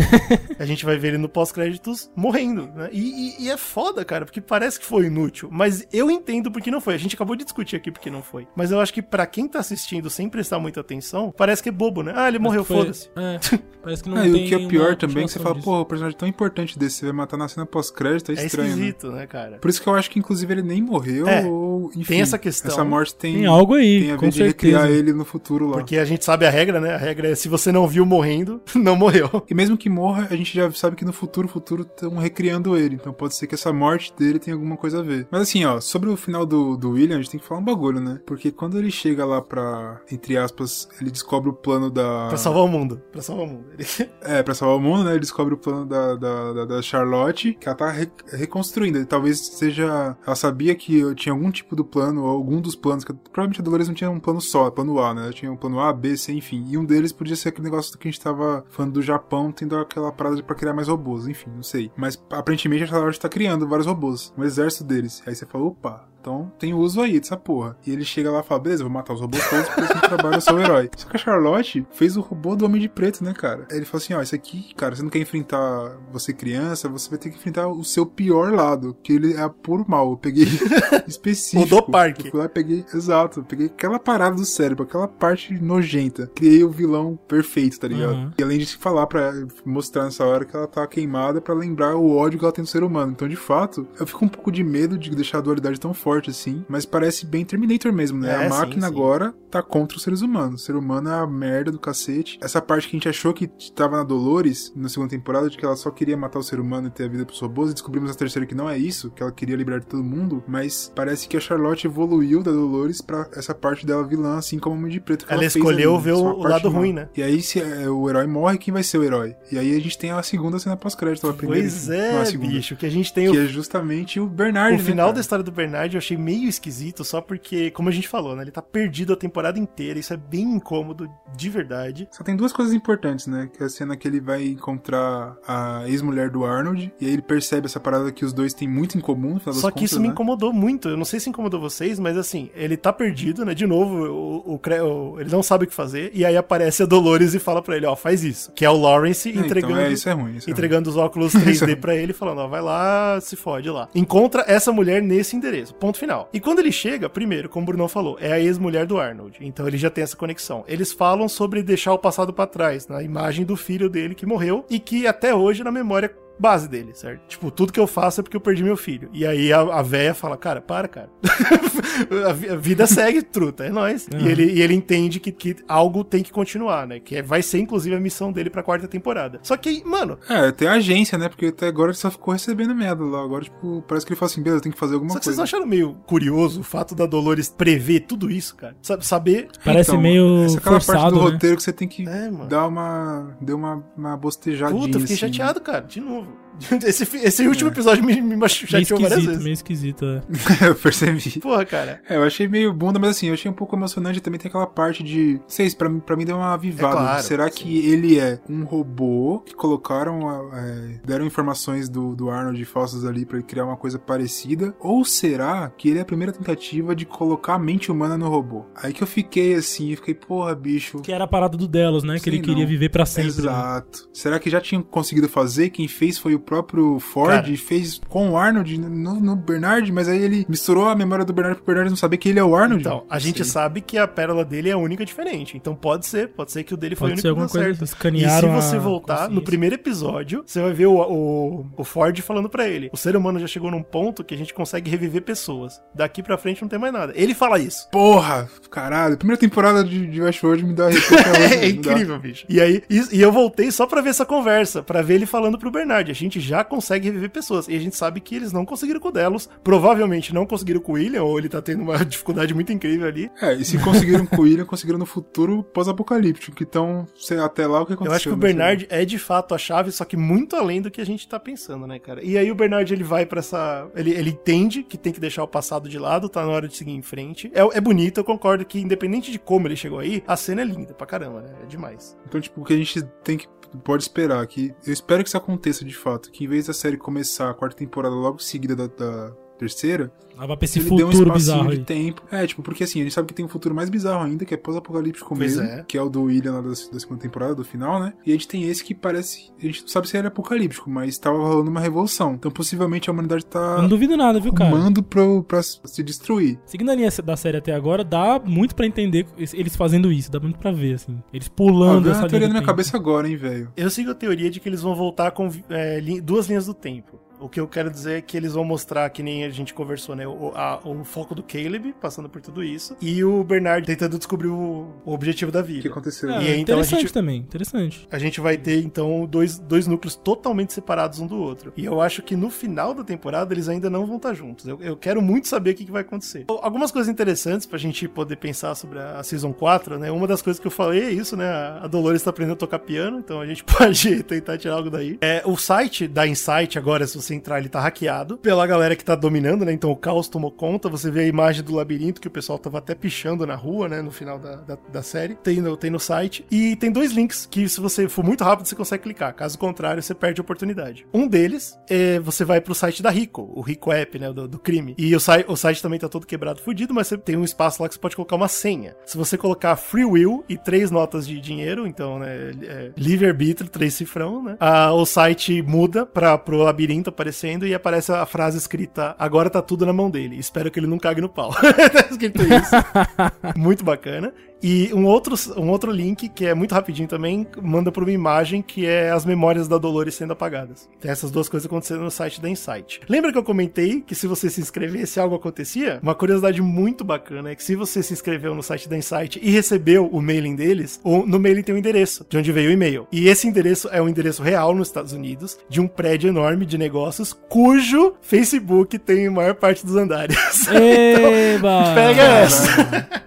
a 0.59 0.67
gente 0.67 0.85
vai 0.85 0.99
ver 0.99 1.09
ele 1.09 1.19
no 1.19 1.29
pós-créditos 1.29 2.11
morrendo, 2.15 2.67
né? 2.75 2.89
E, 2.93 2.99
e- 3.41 3.45
e 3.45 3.51
é 3.51 3.57
foda, 3.57 4.05
cara, 4.05 4.25
porque 4.27 4.41
parece 4.41 4.79
que 4.81 4.85
foi 4.85 5.07
inútil. 5.07 5.49
Mas 5.51 5.87
eu 5.93 6.11
entendo 6.11 6.51
porque 6.51 6.71
não 6.71 6.81
foi. 6.81 6.95
A 6.95 6.99
gente 6.99 7.15
acabou 7.15 7.37
de 7.37 7.45
discutir 7.45 7.77
aqui 7.77 7.91
porque 7.91 8.11
não 8.11 8.23
foi. 8.23 8.47
Mas 8.55 8.71
eu 8.71 8.81
acho 8.81 8.93
que 8.93 9.01
pra 9.01 9.25
quem 9.25 9.49
tá 9.49 9.61
assistindo 9.61 10.11
sem 10.11 10.29
prestar 10.29 10.59
muita 10.59 10.81
atenção, 10.81 11.33
parece 11.35 11.63
que 11.63 11.69
é 11.69 11.73
bobo, 11.73 12.03
né? 12.03 12.13
Ah, 12.15 12.29
ele 12.29 12.39
morreu, 12.39 12.65
Foi- 12.65 12.77
foda-se. 12.79 13.09
É, 13.17 13.39
parece 13.83 14.03
que 14.03 14.11
não 14.11 14.19
Ah, 14.19 14.27
e 14.29 14.33
tem 14.33 14.45
o 14.45 14.49
que 14.49 14.55
é 14.57 14.69
pior 14.69 14.97
também, 14.97 15.25
que 15.27 15.33
você 15.33 15.39
fala, 15.39 15.55
disso. 15.55 15.65
porra, 15.65 15.81
o 15.81 15.87
personagem 15.87 16.19
tão 16.19 16.29
importante 16.29 16.79
desse, 16.79 16.97
você 16.97 17.07
vai 17.07 17.15
matar 17.15 17.37
na 17.39 17.49
cena 17.49 17.65
pós-crédito, 17.65 18.33
é 18.33 18.35
É 18.35 18.45
estranho, 18.47 18.69
né? 18.69 18.75
esquisito, 18.75 19.13
né, 19.13 19.27
cara? 19.27 19.59
Por 19.59 19.71
isso 19.71 19.81
que 19.81 19.89
eu 19.89 19.95
acho 19.95 20.11
que, 20.11 20.19
inclusive, 20.19 20.53
ele 20.53 20.63
nem 20.63 20.83
morreu, 20.83 21.27
É. 21.29 21.47
ou 21.47 21.87
enfim, 21.95 22.05
Tem 22.05 22.21
essa 22.21 22.37
questão. 22.37 22.71
Essa 22.71 22.85
morte 22.85 23.15
tem, 23.15 23.35
Tem 23.37 23.47
algo 23.47 23.76
aí, 23.77 24.01
tem 24.01 24.11
a 24.11 24.17
ver 24.17 24.21
com 24.21 24.33
certeza. 24.33 24.89
ele 24.91 25.13
no 25.13 25.25
futuro 25.25 25.67
lá. 25.69 25.75
Porque 25.75 25.97
a 25.99 26.05
gente 26.05 26.25
sabe 26.25 26.47
a 26.47 26.51
regra, 26.51 26.81
né? 26.81 26.95
A 26.95 26.99
regra 26.99 27.29
é 27.29 27.35
se 27.35 27.49
você 27.49 27.71
não 27.73 27.87
viu 27.87 28.05
morrendo, 28.07 28.61
não 28.75 28.97
morreu. 28.97 29.43
E 29.49 29.55
mesmo 29.55 29.77
que 29.77 29.89
morra, 29.89 30.27
a 30.31 30.37
gente 30.37 30.55
já 30.55 30.71
sabe 30.73 30.97
que 30.97 31.05
no 31.05 31.13
futuro, 31.13 31.49
futuro 31.49 31.83
estão 31.83 32.17
recriando 32.17 32.77
ele. 32.77 32.97
Então 32.97 33.13
pode 33.13 33.35
ser 33.35 33.47
que 33.47 33.55
essa 33.55 33.73
morte 33.73 34.13
dele 34.19 34.39
tenha 34.39 34.55
alguma 34.55 34.77
coisa 34.77 35.01
a 35.01 35.03
ver. 35.03 35.27
Mas 35.31 35.43
assim, 35.43 35.65
ó, 35.65 35.81
sobre 35.81 36.09
o 36.09 36.17
final 36.17 36.45
do, 36.47 36.77
do 36.77 36.91
William, 36.93 37.17
a 37.17 37.21
gente 37.21 37.31
tem 37.31 37.41
que 37.41 37.47
falar 37.47 37.61
um 37.61 37.65
bagulho, 37.65 38.01
né? 38.01 38.21
Porque 38.27 38.51
quando 38.51 38.79
ele 38.79 38.91
chega 38.91 39.25
lá 39.25 39.41
pra, 39.43 40.01
entre 40.11 40.37
aspas, 40.37 40.89
ele 41.01 41.11
descobre 41.11 41.49
o 41.51 41.53
plano 41.53 41.91
da. 41.91 42.29
Pra 42.29 42.37
salvar 42.37 42.65
o 42.65 42.69
mundo. 42.69 43.01
Pra 43.13 43.23
salvar 43.23 43.47
o 43.47 43.49
mundo. 43.49 43.65
Ele- 43.79 43.87
É, 44.23 44.43
pra 44.43 44.55
salvar 44.55 44.77
o 44.77 44.81
mundo, 44.81 45.05
né? 45.05 45.13
Ele 45.13 45.21
descobre 45.21 45.55
o 45.55 45.57
plano 45.57 45.87
da, 45.87 46.15
da, 46.17 46.53
da- 46.53 46.65
da 46.65 46.83
Charlotte, 46.83 47.57
que 47.61 47.69
ela 47.69 47.77
tá 47.77 47.91
re- 47.91 48.11
reconstruindo. 48.33 48.99
E 48.99 49.05
talvez 49.05 49.39
seja. 49.39 50.17
Ela 50.27 50.37
sabia 50.37 50.75
que 50.75 50.99
eu 50.99 51.15
tinha 51.15 51.33
algum 51.33 51.51
tipo 51.51 51.77
do 51.77 51.85
plano, 51.85 52.23
ou 52.25 52.29
algum 52.29 52.61
dos 52.61 52.75
planos. 52.75 53.05
Que, 53.05 53.13
provavelmente 53.13 53.61
Dolores 53.67 53.89
não 53.89 53.95
tinha 53.95 54.11
um 54.11 54.21
plano 54.21 54.41
só, 54.41 54.71
plano 54.71 54.99
A, 55.01 55.13
né? 55.13 55.31
Tinha 55.33 55.51
um 55.51 55.57
plano 55.57 55.81
A, 55.81 55.93
B, 55.93 56.17
C, 56.17 56.33
enfim. 56.33 56.65
E 56.69 56.79
um 56.79 56.85
deles 56.85 57.13
podia 57.13 57.37
ser 57.37 57.51
aquele 57.51 57.65
negócio 57.65 57.99
que 57.99 58.09
a 58.09 58.11
gente 58.11 58.21
tava 58.21 58.65
falando 58.71 58.93
do 58.93 59.03
Japão, 59.03 59.53
tendo 59.53 59.77
aquela 59.77 60.13
parada 60.13 60.43
pra 60.43 60.55
criar 60.55 60.73
mais 60.73 60.89
robôs, 60.89 61.27
enfim, 61.27 61.51
não 61.55 61.63
sei. 61.63 61.91
Mas 61.97 62.23
aparentemente 62.31 62.85
a 62.85 62.87
Charlotte 62.87 63.21
tá 63.21 63.29
criando 63.29 63.69
vários 63.69 63.87
robôs, 63.87 64.33
um 64.39 64.45
exército 64.45 64.85
deles. 64.85 65.23
Aí 65.27 65.35
você 65.35 65.45
fala, 65.45 65.65
opa. 65.65 66.09
Então 66.27 66.51
tem 66.59 66.75
uso 66.75 67.01
aí 67.01 67.21
dessa 67.21 67.37
porra. 67.37 67.77
E 67.87 67.93
ele 67.93 68.05
chega 68.05 68.33
lá 68.33 68.41
e 68.41 68.43
fala: 68.43 68.61
beleza, 68.61 68.83
vou 68.83 68.93
matar 68.93 69.15
os 69.15 69.21
robôs 69.21 69.49
todos 69.49 69.69
porque 69.69 69.93
esse 69.93 70.01
trabalho 70.01 70.35
eu 70.35 70.41
sou 70.41 70.57
o 70.57 70.61
herói. 70.61 70.91
Só 70.99 71.09
que 71.09 71.17
a 71.17 71.21
Charlotte 71.21 71.87
fez 71.93 72.17
o 72.17 72.21
robô 72.21 72.57
do 72.57 72.65
Homem 72.65 72.81
de 72.81 72.89
Preto, 72.89 73.23
né, 73.23 73.33
cara? 73.33 73.69
Aí 73.71 73.77
ele 73.77 73.87
falou 73.87 74.03
assim: 74.03 74.13
ó, 74.13 74.21
isso 74.21 74.35
aqui, 74.35 74.75
cara, 74.75 74.97
você 74.97 75.03
não 75.05 75.11
quer 75.11 75.21
enfrentar 75.21 75.97
você 76.11 76.33
criança, 76.33 76.89
você 76.89 77.09
vai 77.09 77.19
ter 77.19 77.31
que 77.31 77.37
enfrentar 77.37 77.69
o 77.69 77.85
seu 77.85 78.05
pior 78.05 78.53
lado, 78.53 78.97
que 79.05 79.13
ele 79.13 79.35
é 79.35 79.49
puro 79.49 79.85
mal. 79.87 80.11
Eu 80.11 80.17
peguei 80.17 80.47
específico. 81.07 81.63
O 81.63 81.81
do 81.81 81.87
parque. 81.87 82.27
Eu 82.27 82.31
fui 82.33 82.41
lá 82.41 82.49
peguei, 82.49 82.85
exato, 82.93 83.45
peguei 83.45 83.67
aquela 83.67 84.01
parada 84.01 84.35
do 84.35 84.45
cérebro, 84.45 84.83
aquela 84.83 85.07
parte 85.07 85.55
nojenta. 85.55 86.29
Criei 86.35 86.65
o 86.65 86.71
vilão 86.71 87.17
perfeito, 87.29 87.79
tá 87.79 87.87
ligado? 87.87 88.15
Uhum. 88.15 88.31
E 88.37 88.43
além 88.43 88.59
de 88.59 88.77
falar 88.77 89.07
pra 89.07 89.33
mostrar 89.65 90.05
nessa 90.05 90.25
hora 90.25 90.45
que 90.45 90.57
ela 90.57 90.67
tá 90.67 90.85
queimada 90.89 91.41
pra 91.41 91.55
lembrar 91.55 91.95
o 91.95 92.17
ódio 92.17 92.39
que 92.39 92.45
ela 92.45 92.53
tem 92.53 92.65
do 92.65 92.71
ser 92.71 92.83
humano. 92.83 93.13
Então, 93.13 93.29
de 93.29 93.37
fato, 93.37 93.87
eu 94.01 94.07
fico 94.07 94.25
um 94.25 94.29
pouco 94.29 94.51
de 94.51 94.65
medo 94.65 94.99
de 94.99 95.11
deixar 95.11 95.39
a 95.39 95.41
dualidade 95.41 95.79
tão 95.79 95.95
forte 95.95 96.16
assim, 96.31 96.65
mas 96.69 96.85
parece 96.87 97.27
bem 97.27 97.45
Terminator 97.45 97.93
mesmo, 97.93 98.19
né? 98.19 98.31
É, 98.31 98.35
a 98.37 98.43
sim, 98.43 98.49
máquina 98.49 98.87
sim. 98.87 98.93
agora 98.93 99.35
tá 99.51 99.63
contra 99.63 99.97
os 99.97 100.03
seres 100.03 100.23
humanos. 100.23 100.63
O 100.63 100.65
ser 100.65 100.77
humano 100.77 101.09
é 101.09 101.15
a 101.15 101.27
merda 101.27 101.71
do 101.71 101.79
cacete. 101.79 102.39
Essa 102.43 102.61
parte 102.61 102.89
que 102.89 102.97
a 102.97 102.99
gente 102.99 103.09
achou 103.09 103.33
que 103.33 103.47
tava 103.75 103.97
na 103.99 104.03
Dolores, 104.03 104.73
na 104.77 104.89
segunda 104.89 105.11
temporada, 105.11 105.49
de 105.49 105.57
que 105.57 105.65
ela 105.65 105.77
só 105.77 105.91
queria 105.91 106.17
matar 106.17 106.39
o 106.39 106.43
ser 106.43 106.59
humano 106.61 106.89
e 106.89 106.91
ter 106.91 107.05
a 107.05 107.09
vida 107.09 107.25
pros 107.25 107.39
robôs, 107.41 107.71
e 107.71 107.75
descobrimos 107.75 108.11
na 108.11 108.17
terceira 108.17 108.47
que 108.47 108.55
não 108.55 108.69
é 108.69 108.77
isso, 108.79 109.11
que 109.11 109.23
ela 109.23 109.33
queria 109.33 109.57
liberar 109.57 109.83
todo 109.85 110.03
mundo, 110.03 110.43
mas 110.47 110.93
parece 110.95 111.29
que 111.29 111.37
a 111.37 111.41
Charlotte 111.41 111.87
evoluiu 111.87 112.43
da 112.43 112.51
Dolores 112.51 113.01
pra 113.01 113.29
essa 113.35 113.55
parte 113.55 113.87
dela 113.87 114.05
vilã, 114.07 114.37
assim 114.39 114.59
como 114.59 114.75
a 114.75 114.79
Homem 114.79 114.91
de 114.93 115.01
Preto 115.01 115.27
que 115.27 115.33
Ela 115.33 115.43
ela, 115.43 115.47
escolheu 115.47 115.95
ali. 115.95 116.05
ver 116.05 116.11
é 116.11 116.15
o- 116.15 116.19
o 116.39 116.43
lado 116.43 116.69
ruim, 116.69 116.93
né? 116.93 117.09
E 117.17 117.23
aí, 117.23 117.41
se 117.43 117.61
é, 117.61 117.89
o 117.89 118.09
herói 118.09 118.27
morre, 118.27 118.59
quem 118.59 118.73
vai 118.75 118.83
ser 118.83 118.99
o 118.99 119.05
herói? 119.05 119.35
E 119.51 119.59
aí 119.59 119.75
a 119.77 119.81
gente 119.81 119.97
tem 119.99 120.11
a 120.11 120.23
segunda 120.23 120.59
cena 120.59 120.77
pós-crédito, 120.77 121.29
a 121.29 121.33
primeira. 121.33 121.63
Pois 121.63 121.89
é, 121.89 122.25
segunda. 122.25 122.49
bicho, 122.53 122.77
que 122.77 122.85
a 122.87 122.91
gente 122.91 123.13
tem 123.13 123.31
Que 123.31 123.39
o 123.39 123.43
é 123.45 123.47
justamente 123.47 124.19
o 124.21 124.27
Bernard, 124.27 124.77
O 124.77 124.79
final 124.85 125.09
né, 125.09 125.15
da 125.15 125.21
história 125.21 125.43
do 125.45 125.51
Bernard 125.53 125.96
eu 125.97 125.99
achei 125.99 126.17
meio 126.17 126.49
esquisito, 126.49 127.05
só 127.05 127.21
porque, 127.21 127.71
como 127.71 127.89
a 127.89 127.93
gente 127.93 128.09
falou, 128.09 128.35
né? 128.37 128.43
Ele 128.43 128.51
tá 128.51 128.63
perdido 128.63 129.13
a 129.13 129.17
temporada 129.17 129.59
inteira. 129.59 129.99
Isso 129.99 130.13
é 130.13 130.17
bem 130.17 130.43
incômodo, 130.43 131.09
de 131.37 131.49
verdade. 131.51 132.09
Só 132.11 132.23
tem 132.25 132.37
duas 132.37 132.53
coisas 132.53 132.75
importantes, 132.75 133.27
né? 133.27 133.49
Que 133.57 133.63
é 133.63 133.67
a 133.67 133.69
cena 133.69 133.97
que 133.97 134.07
ele 134.07 134.21
vai 134.21 134.45
encontrar 134.47 135.37
a 135.47 135.83
ex-mulher 135.89 136.31
do 136.31 136.45
Arnold, 136.45 136.93
e 137.01 137.07
aí 137.07 137.13
ele 137.13 137.23
percebe 137.23 137.67
essa 137.67 137.81
parada 137.81 138.11
que 138.13 138.25
os 138.25 138.33
dois 138.33 138.53
têm 138.55 138.69
muito 138.69 138.97
em 138.97 139.01
comum, 139.01 139.35
no 139.35 139.41
final 139.41 139.55
das 139.55 139.61
Só 139.63 139.69
que 139.71 139.75
contas, 139.75 139.91
isso 139.93 140.01
me 140.01 140.09
né? 140.09 140.13
incomodou 140.13 140.53
muito. 140.53 140.89
Eu 140.89 140.97
não 140.97 141.05
sei 141.05 141.21
se 141.21 141.29
incomodou 141.31 141.61
vocês, 141.61 141.99
mas 141.99 142.17
assim, 142.17 142.51
ele 142.55 142.77
tá 142.77 142.93
perdido, 142.93 143.45
né? 143.45 143.55
De 143.55 143.67
novo, 143.67 144.05
o, 144.07 144.55
o 144.55 144.61
o- 144.85 145.21
ele 145.21 145.31
não 145.31 145.43
sabe 145.43 145.65
o 145.65 145.67
que 145.67 145.75
fazer. 145.75 146.11
E 146.13 146.25
aí 146.25 146.37
aparece 146.37 146.83
a 146.83 146.87
Dolores 146.87 147.35
e 147.35 147.39
fala 147.39 147.63
pra 147.63 147.77
ele: 147.77 147.87
Ó, 147.87 147.95
faz 147.97 148.23
isso. 148.25 148.53
Que 148.53 148.65
é 148.65 148.71
o 148.71 148.77
Lawrence 148.77 149.29
então, 149.31 149.45
entregando. 149.45 149.79
é, 149.81 149.93
isso 149.93 150.09
é 150.09 150.13
ruim, 150.13 150.37
isso 150.37 150.49
é 150.49 150.53
entregando 150.53 150.91
os 150.91 150.97
óculos 150.97 151.35
Isso 151.47 151.65
é 151.65 151.69
3D 151.69 151.77
pra 151.81 151.95
ele, 151.95 152.13
falando, 152.13 152.39
ó, 152.39 152.49
vai 152.49 152.61
lá, 152.61 153.19
se 153.21 153.37
fode 153.37 153.69
lá. 153.71 153.89
Encontra 153.95 154.45
essa 154.47 154.73
mulher 154.73 155.01
nesse 155.03 155.37
endereço. 155.37 155.75
Ponto 155.87 156.01
final. 156.01 156.29
E 156.33 156.41
quando 156.41 156.59
ele 156.59 156.73
chega, 156.73 157.09
primeiro, 157.09 157.49
como 157.49 157.63
o 157.63 157.67
Bruno 157.67 157.87
falou, 157.87 158.19
é 158.21 158.33
a 158.33 158.41
ex-mulher 158.41 158.87
do 158.87 158.99
Arnold. 158.99 159.39
Então 159.41 159.69
ele 159.69 159.79
já 159.79 159.89
tem 159.89 160.03
essa 160.03 160.17
conexão. 160.17 160.65
Eles 160.67 160.93
falam 160.93 161.29
sobre 161.29 161.63
deixar 161.63 161.93
o 161.93 161.99
passado 161.99 162.33
pra 162.33 162.45
trás, 162.45 162.89
na 162.89 163.05
imagem 163.05 163.45
do 163.45 163.55
filho 163.55 163.89
dele 163.89 164.13
que 164.13 164.27
morreu 164.27 164.65
e 164.69 164.81
que 164.81 165.07
até 165.07 165.33
hoje 165.33 165.61
é 165.61 165.65
na 165.65 165.71
memória 165.71 166.13
base 166.41 166.69
dele, 166.69 166.91
certo? 166.93 167.21
Tipo, 167.29 167.53
tudo 167.53 167.73
que 167.73 167.79
eu 167.79 167.87
faço 167.87 168.21
é 168.21 168.23
porque 168.25 168.37
eu 168.37 168.41
perdi 168.41 168.65
meu 168.65 168.77
filho. 168.77 169.09
E 169.13 169.25
aí 169.25 169.53
a, 169.53 169.61
a 169.61 169.81
véia 169.81 170.13
fala, 170.13 170.37
cara, 170.37 170.61
para, 170.61 170.89
cara. 170.89 171.09
a, 172.29 172.33
vi- 172.33 172.49
a 172.49 172.57
vida 172.57 172.87
segue, 172.87 173.23
truta, 173.23 173.65
é 173.65 173.71
nóis. 173.71 174.07
Uhum. 174.13 174.21
E, 174.21 174.29
ele, 174.31 174.53
e 174.53 174.63
ele 174.63 174.75
entende 174.75 175.19
que, 175.21 175.33
que 175.33 175.57
algo 175.69 176.05
tem 176.05 176.23
que 176.23 176.33
continuar, 176.33 176.87
né? 176.87 177.01
Que 177.01 177.17
é- 177.17 177.23
vai 177.23 177.43
ser, 177.43 177.59
inclusive, 177.59 177.95
a 177.95 178.01
missão 178.01 178.31
dele 178.33 178.51
pra 178.51 178.63
quarta 178.63 178.87
temporada. 178.89 179.39
Só 179.43 179.57
que, 179.57 179.83
mano, 179.85 180.19
É, 180.29 180.51
tem 180.53 180.69
agência, 180.69 181.17
né? 181.19 181.29
Porque 181.29 181.47
até 181.47 181.67
agora 181.69 181.91
ele 181.91 181.99
só 181.99 182.11
ficou 182.11 182.33
recebendo 182.33 182.75
merda 182.75 183.05
lá. 183.05 183.23
Agora, 183.23 183.45
tipo, 183.45 183.83
parece 183.87 184.05
que 184.07 184.13
ele 184.13 184.19
fala 184.19 184.31
assim, 184.31 184.43
beleza, 184.43 184.63
tem 184.63 184.73
que 184.73 184.79
fazer 184.79 184.95
alguma 184.95 185.13
Só 185.13 185.19
que 185.19 185.25
vocês 185.25 185.37
coisa. 185.37 185.41
não 185.57 185.59
acharam 185.61 185.67
meio 185.67 185.95
curioso 186.07 186.61
o 186.61 186.65
fato 186.65 186.95
da 186.95 187.07
Dolores 187.07 187.49
prever 187.49 188.01
tudo 188.01 188.31
isso, 188.31 188.57
cara? 188.57 188.77
Sa- 188.83 189.01
Saber. 189.01 189.49
Parece 189.65 189.97
meio 189.97 190.45
essa 190.45 190.57
é 190.57 190.59
aquela 190.59 190.73
parte 190.75 190.87
forçado, 190.87 191.15
do 191.17 191.25
né? 191.25 191.31
roteiro 191.33 191.57
que 191.57 191.63
você 191.63 191.73
tem 191.73 191.87
que 191.89 192.09
É, 192.09 192.31
dar 192.49 192.67
uma. 192.67 193.37
Deu 193.41 193.57
uma, 193.57 193.85
uma 193.97 194.17
bostejadinha. 194.17 194.81
Puta, 194.81 194.97
eu 194.97 195.01
fiquei 195.01 195.17
assim, 195.17 195.27
chateado, 195.33 195.61
cara, 195.61 195.81
de 195.81 196.01
novo. 196.01 196.29
Esse, 196.87 197.05
esse 197.19 197.47
último 197.47 197.71
episódio 197.71 198.03
me, 198.05 198.21
me 198.21 198.37
machu- 198.37 198.67
Meio 198.73 198.85
chateou 198.87 199.01
várias 199.01 199.19
esquisito, 199.19 199.29
vezes. 199.31 199.45
meio 199.45 199.53
esquisito, 199.55 200.05
é. 200.05 200.15
né? 200.15 200.23
eu 200.69 200.75
percebi. 200.75 201.41
Porra, 201.41 201.65
cara. 201.65 202.01
É, 202.09 202.17
eu 202.17 202.23
achei 202.23 202.49
meio 202.49 202.73
bunda, 202.73 202.99
mas 202.99 203.11
assim, 203.11 203.29
eu 203.29 203.35
achei 203.35 203.51
um 203.51 203.55
pouco 203.55 203.77
emocionante. 203.77 204.21
Também 204.21 204.39
tem 204.41 204.49
aquela 204.49 204.67
parte 204.67 205.03
de. 205.03 205.41
Sei, 205.47 205.71
pra, 205.73 205.89
mim- 205.89 206.01
pra 206.01 206.17
mim 206.17 206.25
deu 206.25 206.37
uma 206.37 206.55
avivada. 206.55 206.95
É 206.95 206.99
claro, 206.99 207.23
Será 207.23 207.51
que 207.51 207.87
ele 207.87 208.19
é 208.19 208.41
um 208.49 208.65
robô 208.65 209.41
que 209.45 209.55
colocaram. 209.55 210.51
é, 210.55 211.01
deram 211.05 211.27
informações 211.27 211.89
do, 211.89 212.15
do 212.15 212.31
Arnold 212.31 212.65
falsas 212.65 213.05
ali 213.05 213.25
pra 213.27 213.37
ele 213.39 213.47
criar 213.47 213.65
uma 213.65 213.77
coisa 213.77 213.99
parecida? 213.99 214.75
Ou 214.81 215.05
será 215.05 215.71
que 215.77 215.89
ele 215.91 215.99
é 215.99 216.03
a 216.03 216.07
primeira 216.07 216.33
tentativa 216.33 216.95
de 216.95 217.05
colocar 217.05 217.55
a 217.55 217.59
mente 217.59 217.91
humana 217.93 218.17
no 218.17 218.29
robô? 218.29 218.65
Aí 218.77 218.93
que 218.93 219.03
eu 219.03 219.07
fiquei 219.07 219.55
assim, 219.55 219.91
eu 219.91 219.97
fiquei, 219.97 220.15
porra, 220.15 220.55
bicho. 220.55 221.01
Que 221.01 221.13
era 221.13 221.25
a 221.25 221.29
parada 221.29 221.57
do 221.57 221.69
Delos, 221.69 222.03
né? 222.05 222.19
Que 222.19 222.31
ele 222.31 222.41
queria 222.41 222.63
não. 222.65 222.69
viver 222.71 222.89
pra 222.91 223.05
sempre. 223.07 223.31
né? 223.33 223.39
Exato. 223.39 224.09
Será 224.13 224.39
que 224.39 224.49
já 224.51 224.61
tinham 224.61 224.83
conseguido 224.83 225.29
fazer? 225.29 225.71
Quem 225.71 225.87
fez 225.89 226.19
foi 226.19 226.35
o 226.35 226.41
próprio 226.47 226.99
Ford, 227.01 227.31
Cara. 227.45 227.57
fez 227.57 228.01
com 228.09 228.31
o 228.31 228.37
Arnold 228.39 228.79
no, 228.79 229.21
no 229.21 229.37
Bernard, 229.37 229.91
mas 229.93 230.09
aí 230.09 230.23
ele 230.23 230.47
misturou 230.49 230.89
a 230.89 230.95
memória 230.95 231.25
do 231.25 231.33
Bernard 231.33 231.59
pro 231.61 231.67
Bernard 231.67 231.91
não 231.91 231.97
saber 231.97 232.17
que 232.17 232.29
ele 232.29 232.39
é 232.39 232.45
o 232.45 232.55
Arnold. 232.57 232.81
Então, 232.81 233.05
a 233.11 233.19
gente 233.19 233.43
sei. 233.45 233.53
sabe 233.53 233.81
que 233.81 233.99
a 233.99 234.07
pérola 234.07 234.45
dele 234.45 234.71
é 234.71 234.73
a 234.73 234.79
única 234.79 235.05
diferente. 235.05 235.57
Então 235.57 235.75
pode 235.75 236.07
ser, 236.07 236.29
pode 236.29 236.53
ser 236.53 236.63
que 236.65 236.73
o 236.73 236.77
dele 236.77 236.95
foi 236.97 237.09
Pode 237.11 237.19
o 237.19 237.23
ser 237.23 237.29
único 237.29 237.41
alguma 237.43 237.49
que 237.49 237.53
deu 237.55 237.63
coisa, 237.65 237.79
certo. 237.79 237.85
escanearam 237.91 238.59
E 238.59 238.63
se 238.63 238.69
você 238.71 238.79
voltar, 238.79 239.29
no 239.29 239.43
primeiro 239.43 239.75
episódio, 239.75 240.43
você 240.47 240.61
vai 240.63 240.73
ver 240.73 240.87
o, 240.87 240.95
o, 240.97 241.67
o 241.77 241.85
Ford 241.85 242.19
falando 242.21 242.49
pra 242.49 242.69
ele: 242.69 242.89
o 242.93 242.97
ser 242.97 243.17
humano 243.17 243.39
já 243.39 243.47
chegou 243.47 243.71
num 243.71 243.83
ponto 243.83 244.23
que 244.25 244.35
a 244.35 244.39
gente 244.39 244.55
consegue 244.55 244.91
reviver 244.91 245.23
pessoas. 245.23 245.81
Daqui 245.95 246.23
pra 246.23 246.39
frente 246.39 246.63
não 246.63 246.69
tem 246.69 246.79
mais 246.79 246.93
nada. 246.93 247.13
Ele 247.17 247.35
fala 247.35 247.59
isso. 247.59 247.89
Porra, 247.91 248.49
caralho. 248.71 249.17
Primeira 249.17 249.39
temporada 249.41 249.83
de, 249.85 250.07
de 250.07 250.21
Westworld 250.23 250.65
me 250.65 250.75
dá 250.75 250.87
arrepio 250.87 251.17
hoje, 251.17 251.55
É 251.67 251.73
não 251.73 251.83
dá. 251.83 251.93
incrível, 251.93 252.19
bicho. 252.19 252.45
E 252.49 252.61
aí, 252.61 252.83
e, 252.89 253.17
e 253.17 253.21
eu 253.23 253.33
voltei 253.33 253.71
só 253.71 253.87
pra 253.87 254.01
ver 254.01 254.11
essa 254.11 254.25
conversa, 254.27 254.83
pra 254.83 255.03
ver 255.03 255.15
ele 255.15 255.27
falando 255.27 255.59
pro 255.59 255.71
Bernard. 255.71 256.11
A 256.11 256.15
gente 256.15 256.36
já 256.41 256.65
consegue 256.65 257.07
reviver 257.07 257.31
pessoas. 257.31 257.69
E 257.69 257.77
a 257.77 257.79
gente 257.79 257.97
sabe 257.97 258.21
que 258.21 258.35
eles 258.35 258.53
não 258.53 258.65
conseguiram 258.65 259.01
com 259.01 259.09
o 259.09 259.13
Delos. 259.13 259.49
Provavelmente 259.63 260.35
não 260.35 260.47
conseguiram 260.47 260.81
com 260.81 260.93
o 260.93 260.95
William, 260.97 261.23
ou 261.23 261.39
ele 261.39 261.49
tá 261.49 261.61
tendo 261.63 261.83
uma 261.83 262.03
dificuldade 262.05 262.55
muito 262.55 262.73
incrível 262.73 263.07
ali. 263.07 263.31
É, 263.41 263.55
e 263.55 263.65
se 263.65 263.79
conseguiram 263.79 264.27
com 264.27 264.37
o 264.37 264.45
William, 264.45 264.65
conseguiram 264.65 264.99
no 264.99 265.07
futuro 265.07 265.63
pós-apocalíptico. 265.63 266.63
Então, 266.63 267.07
sei 267.17 267.39
até 267.39 267.67
lá 267.67 267.83
o 267.83 267.87
que 267.87 267.93
aconteceu. 267.93 268.13
Eu 268.13 268.17
acho 268.17 268.29
que 268.29 268.29
o 268.31 268.33
sei. 268.33 268.41
Bernard 268.41 268.87
é 268.91 269.05
de 269.05 269.19
fato 269.19 269.55
a 269.55 269.59
chave, 269.59 269.93
só 269.93 270.05
que 270.05 270.17
muito 270.17 270.57
além 270.57 270.81
do 270.81 270.91
que 270.91 271.01
a 271.01 271.07
gente 271.07 271.29
tá 271.29 271.39
pensando, 271.39 271.87
né, 271.87 271.99
cara? 271.99 272.23
E 272.25 272.37
aí 272.37 272.51
o 272.51 272.55
Bernard 272.55 272.93
ele 272.93 273.05
vai 273.05 273.27
pra 273.27 273.41
essa. 273.41 273.89
Ele, 273.95 274.11
ele 274.11 274.31
entende 274.31 274.83
que 274.83 274.97
tem 274.99 275.13
que 275.13 275.21
deixar 275.21 275.43
o 275.43 275.49
passado 275.49 275.89
de 275.89 275.99
lado, 275.99 276.29
tá 276.29 276.45
na 276.45 276.51
hora 276.51 276.69
de 276.69 276.77
seguir 276.77 276.93
em 276.93 277.03
frente. 277.03 277.51
É, 277.55 277.61
é 277.77 277.81
bonito, 277.81 278.19
eu 278.19 278.25
concordo 278.25 278.65
que, 278.65 278.81
independente 278.81 279.31
de 279.31 279.39
como 279.39 279.67
ele 279.67 279.77
chegou 279.77 279.99
aí, 279.99 280.23
a 280.27 280.37
cena 280.37 280.63
é 280.63 280.65
linda 280.65 280.95
pra 280.95 281.07
caramba, 281.07 281.43
né? 281.43 281.51
É 281.63 281.67
demais. 281.67 282.17
Então, 282.27 282.41
tipo, 282.41 282.61
o 282.61 282.65
que 282.65 282.73
a 282.73 282.77
gente 282.77 283.03
tem 283.23 283.37
que 283.37 283.49
pode 283.85 284.03
esperar 284.05 284.47
que 284.47 284.75
eu 284.87 284.93
espero 284.93 285.23
que 285.23 285.29
isso 285.29 285.37
aconteça 285.37 285.85
de 285.85 285.95
fato, 285.95 286.31
que 286.31 286.45
em 286.45 286.49
vez 286.49 286.67
da 286.67 286.75
série 286.75 286.97
começar 286.97 287.51
a 287.51 287.55
quarta 287.55 287.77
temporada 287.77 288.15
logo 288.15 288.39
seguida 288.39 288.77
da, 288.77 288.87
da 288.87 289.37
terceira, 289.57 290.13
vai 290.37 290.47
pra 290.57 290.65
esse 290.65 290.79
ele 290.79 290.89
deu 290.91 291.09
um 291.09 291.13
futuro 291.13 291.29
espacinho 291.31 291.35
bizarro 291.57 291.71
de 291.71 291.79
aí. 291.79 291.85
tempo. 291.85 292.23
É, 292.31 292.47
tipo, 292.47 292.63
porque 292.63 292.85
assim, 292.85 293.01
a 293.01 293.03
gente 293.05 293.15
sabe 293.15 293.29
que 293.29 293.35
tem 293.35 293.45
um 293.45 293.49
futuro 293.49 293.75
mais 293.75 293.89
bizarro 293.89 294.25
ainda, 294.25 294.45
que 294.45 294.53
é 294.55 294.57
pós-apocalíptico 294.57 295.35
mesmo, 295.35 295.63
é. 295.63 295.85
que 295.89 295.97
é 295.97 296.03
o 296.03 296.09
do 296.09 296.23
William 296.25 296.53
lá 296.53 296.61
da, 296.61 296.69
da 296.69 296.75
segunda 296.75 297.21
temporada, 297.21 297.55
do 297.55 297.65
final, 297.65 297.99
né? 298.01 298.13
E 298.25 298.31
a 298.31 298.33
gente 298.35 298.47
tem 298.49 298.65
esse 298.65 298.85
que 298.85 298.95
parece, 298.95 299.51
a 299.59 299.63
gente 299.67 299.83
não 299.83 299.89
sabe 299.89 300.09
se 300.09 300.17
ele 300.17 300.27
é 300.27 300.29
apocalíptico, 300.29 300.91
mas 300.91 301.17
tava 301.19 301.37
rolando 301.39 301.71
uma 301.71 301.81
revolução. 301.81 302.35
Então, 302.35 302.51
possivelmente 302.51 303.09
a 303.09 303.13
humanidade 303.13 303.47
tá 303.47 303.79
Não 303.81 303.89
duvido 303.89 304.17
nada, 304.17 304.39
viu, 304.39 304.53
cara? 304.53 304.71
rumando 304.71 305.03
pro, 305.03 305.43
pra 305.43 305.63
se 305.63 306.03
destruir. 306.03 306.59
Seguindo 306.67 306.91
a 306.91 306.95
linha 306.95 307.11
da 307.25 307.37
série 307.37 307.57
até 307.57 307.73
agora, 307.75 308.05
dá 308.05 308.39
muito 308.45 308.75
pra 308.75 308.87
entender 308.87 309.27
eles 309.39 309.75
fazendo 309.75 310.13
isso, 310.13 310.31
dá 310.31 310.39
muito 310.39 310.59
pra 310.59 310.71
ver, 310.71 310.95
assim. 310.95 311.23
Eles 311.33 311.49
pulando 311.49 312.09
Ah, 312.09 312.13
essa 312.13 312.27
a 312.27 312.29
teoria 312.29 312.39
linha 312.41 312.49
na 312.49 312.53
minha 312.55 312.61
tempo. 312.61 312.67
cabeça 312.67 312.97
agora, 312.97 313.29
hein, 313.29 313.37
velho. 313.37 313.73
Eu 313.77 313.89
sigo 313.91 314.11
a 314.11 314.15
teoria 314.15 314.51
de 314.51 314.61
que 314.61 314.69
eles 314.69 314.83
vão 314.83 314.95
voltar 314.95 315.31
com 315.31 315.51
é, 315.71 316.01
duas 316.23 316.47
linhas 316.47 316.67
do 316.67 316.75
tempo. 316.75 317.19
O 317.41 317.49
que 317.49 317.61
eu 317.61 317.69
quero 317.69 317.91
dizer 317.91 318.19
é 318.19 318.21
que 318.21 318.37
eles 318.37 318.53
vão 318.55 318.65
mostrar, 318.65 319.09
que 319.11 319.23
nem 319.23 319.45
a 319.45 319.51
gente 319.51 319.73
conversou, 319.75 320.15
né? 320.17 320.27
O, 320.27 320.53
a- 320.55 320.81
o 320.85 321.05
foco 321.05 321.35
do 321.35 321.43
Caleb 321.43 321.95
passando 322.01 322.29
por 322.29 322.41
tudo 322.41 322.63
isso 322.65 322.97
e 323.01 323.23
o 323.25 323.43
Bernard 323.45 323.87
tentando 323.87 324.17
descobrir 324.19 324.49
o, 324.49 324.93
o 325.05 325.13
objetivo 325.13 325.51
da 325.53 325.63
vida. 325.63 325.81
O 325.81 325.83
que 325.83 325.89
aconteceu? 325.89 326.31
Ah, 326.35 326.43
E 326.43 326.49
aí, 326.49 326.61
então, 326.61 326.77
a 326.77 326.81
interessante 326.81 327.01
gente- 327.03 327.13
também, 327.13 327.39
interessante. 327.41 328.09
A 328.11 328.19
gente 328.19 328.41
vai 328.41 328.57
ter, 328.57 328.83
então, 328.83 329.27
dois, 329.27 329.59
dois 329.59 329.87
núcleos 329.87 330.17
totalmente 330.17 330.73
separados 330.73 331.19
um 331.21 331.27
do 331.27 331.37
outro. 331.37 331.73
E 331.77 331.85
eu 331.85 332.01
acho 332.01 332.23
que 332.23 332.35
no 332.37 332.51
final 332.51 332.95
da 332.95 333.05
temporada 333.05 333.53
eles 333.55 333.69
ainda 333.69 333.89
não 333.91 334.07
vão 334.07 334.17
estar 334.17 334.35
juntos. 334.35 334.67
Eu, 334.67 334.81
eu 334.81 334.97
quero 334.97 335.21
muito 335.23 335.49
saber 335.49 335.71
o 335.71 335.75
que, 335.75 335.85
que 335.85 335.93
vai 335.93 336.03
acontecer. 336.03 336.45
Algumas 336.49 336.91
coisas 336.91 337.11
interessantes 337.11 337.67
pra 337.67 337.79
gente 337.79 338.09
poder 338.09 338.37
pensar 338.37 338.75
sobre 338.75 338.99
a 338.99 339.23
Season 339.23 339.53
4, 339.53 339.99
né? 339.99 340.11
Uma 340.11 340.27
das 340.27 340.43
coisas 340.43 340.61
que 340.61 340.67
eu 340.67 340.71
falei 340.71 341.03
é 341.05 341.11
isso, 341.11 341.37
né? 341.37 341.47
A 341.49 341.87
Dolores 341.87 342.23
tá 342.23 342.31
aprendendo 342.31 342.55
a 342.55 342.59
tocar 342.59 342.79
piano, 342.79 343.19
então 343.19 343.41
a 343.41 343.47
gente 343.47 343.63
pode 343.65 344.23
tentar 344.23 344.59
tirar 344.59 344.75
algo 344.77 344.91
daí. 344.91 345.19
É, 345.21 345.43
o 345.45 345.57
site 345.57 346.07
da 346.09 346.27
Insight, 346.27 346.79
agora, 346.79 347.07
se 347.07 347.17
você 347.17 347.26
entrar, 347.35 347.59
ele 347.59 347.69
tá 347.69 347.81
hackeado 347.81 348.39
pela 348.39 348.67
galera 348.67 348.97
que 348.97 349.05
tá 349.05 349.15
dominando, 349.15 349.65
né? 349.65 349.73
Então 349.73 349.91
o 349.91 349.97
caos 349.97 350.29
tomou 350.29 350.51
conta. 350.51 350.89
Você 350.89 351.11
vê 351.11 351.21
a 351.21 351.27
imagem 351.27 351.63
do 351.63 351.75
labirinto 351.75 352.21
que 352.21 352.29
o 352.29 352.31
pessoal 352.31 352.59
tava 352.59 352.79
até 352.79 352.95
pichando 352.95 353.47
na 353.47 353.55
rua, 353.55 353.89
né? 353.89 354.03
No 354.03 354.11
final 354.11 354.39
da, 354.39 354.57
da, 354.57 354.79
da 354.93 355.03
série. 355.03 355.35
Tem 355.37 355.61
no, 355.61 355.77
tem 355.77 355.91
no 355.91 356.01
site. 356.01 356.45
E 356.51 356.77
tem 356.77 356.91
dois 356.91 357.13
links 357.13 357.47
que, 357.47 357.69
se 357.69 357.81
você 357.81 358.09
for 358.09 358.25
muito 358.25 358.45
rápido, 358.45 358.67
você 358.67 358.75
consegue 358.75 359.05
clicar. 359.05 359.35
Caso 359.35 359.59
contrário, 359.59 360.03
você 360.03 360.15
perde 360.15 360.41
a 360.41 360.43
oportunidade. 360.43 361.07
Um 361.13 361.27
deles 361.27 361.79
é 361.89 362.19
você 362.21 362.45
vai 362.45 362.61
pro 362.61 362.75
site 362.75 363.03
da 363.03 363.11
Rico, 363.11 363.51
o 363.55 363.61
Rico 363.61 363.93
App, 363.93 364.19
né? 364.19 364.33
Do, 364.33 364.49
do 364.49 364.59
crime. 364.59 364.95
E 364.99 365.15
o, 365.15 365.21
site, 365.21 365.47
o 365.49 365.57
site 365.57 365.83
também 365.83 365.99
tá 365.99 366.09
todo 366.09 366.27
quebrado, 366.27 366.61
fudido, 366.61 366.95
mas 366.95 367.07
você 367.07 367.19
tem 367.19 367.37
um 367.37 367.45
espaço 367.45 367.83
lá 367.83 367.89
que 367.89 367.95
você 367.95 368.01
pode 368.01 368.17
colocar 368.17 368.37
uma 368.37 368.49
senha. 368.49 368.97
Se 369.05 369.17
você 369.17 369.37
colocar 369.37 369.77
free 369.77 370.05
will 370.05 370.45
e 370.49 370.57
três 370.57 370.91
notas 370.91 371.27
de 371.27 371.41
dinheiro, 371.41 371.87
então, 371.87 372.19
né? 372.19 372.53
É, 372.63 372.91
livre-arbítrio, 372.97 373.71
três 373.71 373.95
cifrão, 373.95 374.43
né? 374.43 374.57
Ah, 374.61 374.93
o 374.93 375.05
site 375.05 375.63
muda 375.63 376.05
pra, 376.07 376.37
pro 376.39 376.59
labirinto 376.59 377.11
aparecendo 377.17 377.67
e 377.67 377.75
aparece 377.75 378.13
a 378.13 378.27
frase 378.27 378.59
escrita: 378.59 379.17
Agora 379.19 379.49
tá 379.49 379.63
tudo 379.63 379.87
na 379.87 379.93
mão 379.93 380.11
dele. 380.11 380.39
Espero 380.39 380.71
que 380.71 380.79
ele 380.79 380.87
não 380.87 380.99
cague 380.99 381.23
no 381.23 381.29
pau. 381.29 381.51
tá 381.57 382.09
escrito 382.11 382.43
isso. 382.43 382.71
muito 383.57 383.83
bacana. 383.83 384.33
E 384.63 384.91
um 384.95 385.05
outro, 385.05 385.35
um 385.57 385.69
outro 385.69 385.91
link, 385.93 386.29
que 386.29 386.47
é 386.47 386.55
muito 386.55 386.73
rapidinho 386.75 387.07
também, 387.09 387.47
manda 387.63 387.93
pra 387.93 388.03
uma 388.03 388.11
imagem 388.11 388.63
que 388.63 388.87
é 388.87 389.11
as 389.11 389.25
memórias 389.25 389.69
da 389.69 389.77
Dolores 389.79 390.15
sendo 390.15 390.33
apagadas. 390.33 390.89
Tem 391.01 391.11
essas 391.11 391.31
duas 391.31 391.49
coisas 391.49 391.67
acontecendo 391.67 392.01
no 392.03 392.11
site 392.11 392.41
da 392.41 392.49
Insight. 392.49 393.01
Lembra 393.09 393.31
que 393.33 393.39
eu 393.39 393.43
comentei 393.45 394.01
que 394.01 394.15
se 394.15 394.27
você 394.27 394.49
se 394.49 394.61
inscrevesse, 394.61 395.21
algo 395.21 395.35
acontecia? 395.37 395.99
Uma 396.03 396.15
curiosidade 396.15 396.61
muito 396.63 397.05
bacana 397.05 397.51
é 397.51 397.55
que 397.55 397.63
se 397.63 397.77
você 397.77 398.03
se 398.03 398.13
inscreveu 398.13 398.55
no 398.55 398.63
site 398.63 398.89
da 398.89 398.97
Insight 398.97 399.39
e 399.43 399.51
recebeu 399.51 400.07
o 400.07 400.23
mailing 400.23 400.57
deles, 400.57 401.01
o- 401.05 401.27
no 401.27 401.39
mailing 401.39 401.63
tem 401.63 401.75
o 401.75 401.79
endereço, 401.79 402.27
de 402.29 402.39
onde 402.39 402.51
veio 402.51 402.71
o 402.71 402.73
e-mail. 402.73 403.07
E 403.13 403.29
esse 403.29 403.47
endereço 403.47 403.89
é 403.93 404.01
um 404.01 404.09
endereço 404.09 404.43
real 404.43 404.75
nos 404.75 404.89
Estados 404.89 405.13
Unidos, 405.13 405.59
de 405.69 405.81
um 405.81 405.87
prédio 405.87 406.29
enorme 406.29 406.65
de 406.67 406.79
negócios, 406.79 407.33
cujo 407.49 408.15
Facebook 408.23 408.99
tem 408.99 409.27
a 409.27 409.31
maior 409.31 409.55
parte 409.55 409.85
dos 409.85 409.97
andares. 409.97 410.37
Eba! 410.73 411.93
Pega 411.95 412.23
essa. 412.23 413.07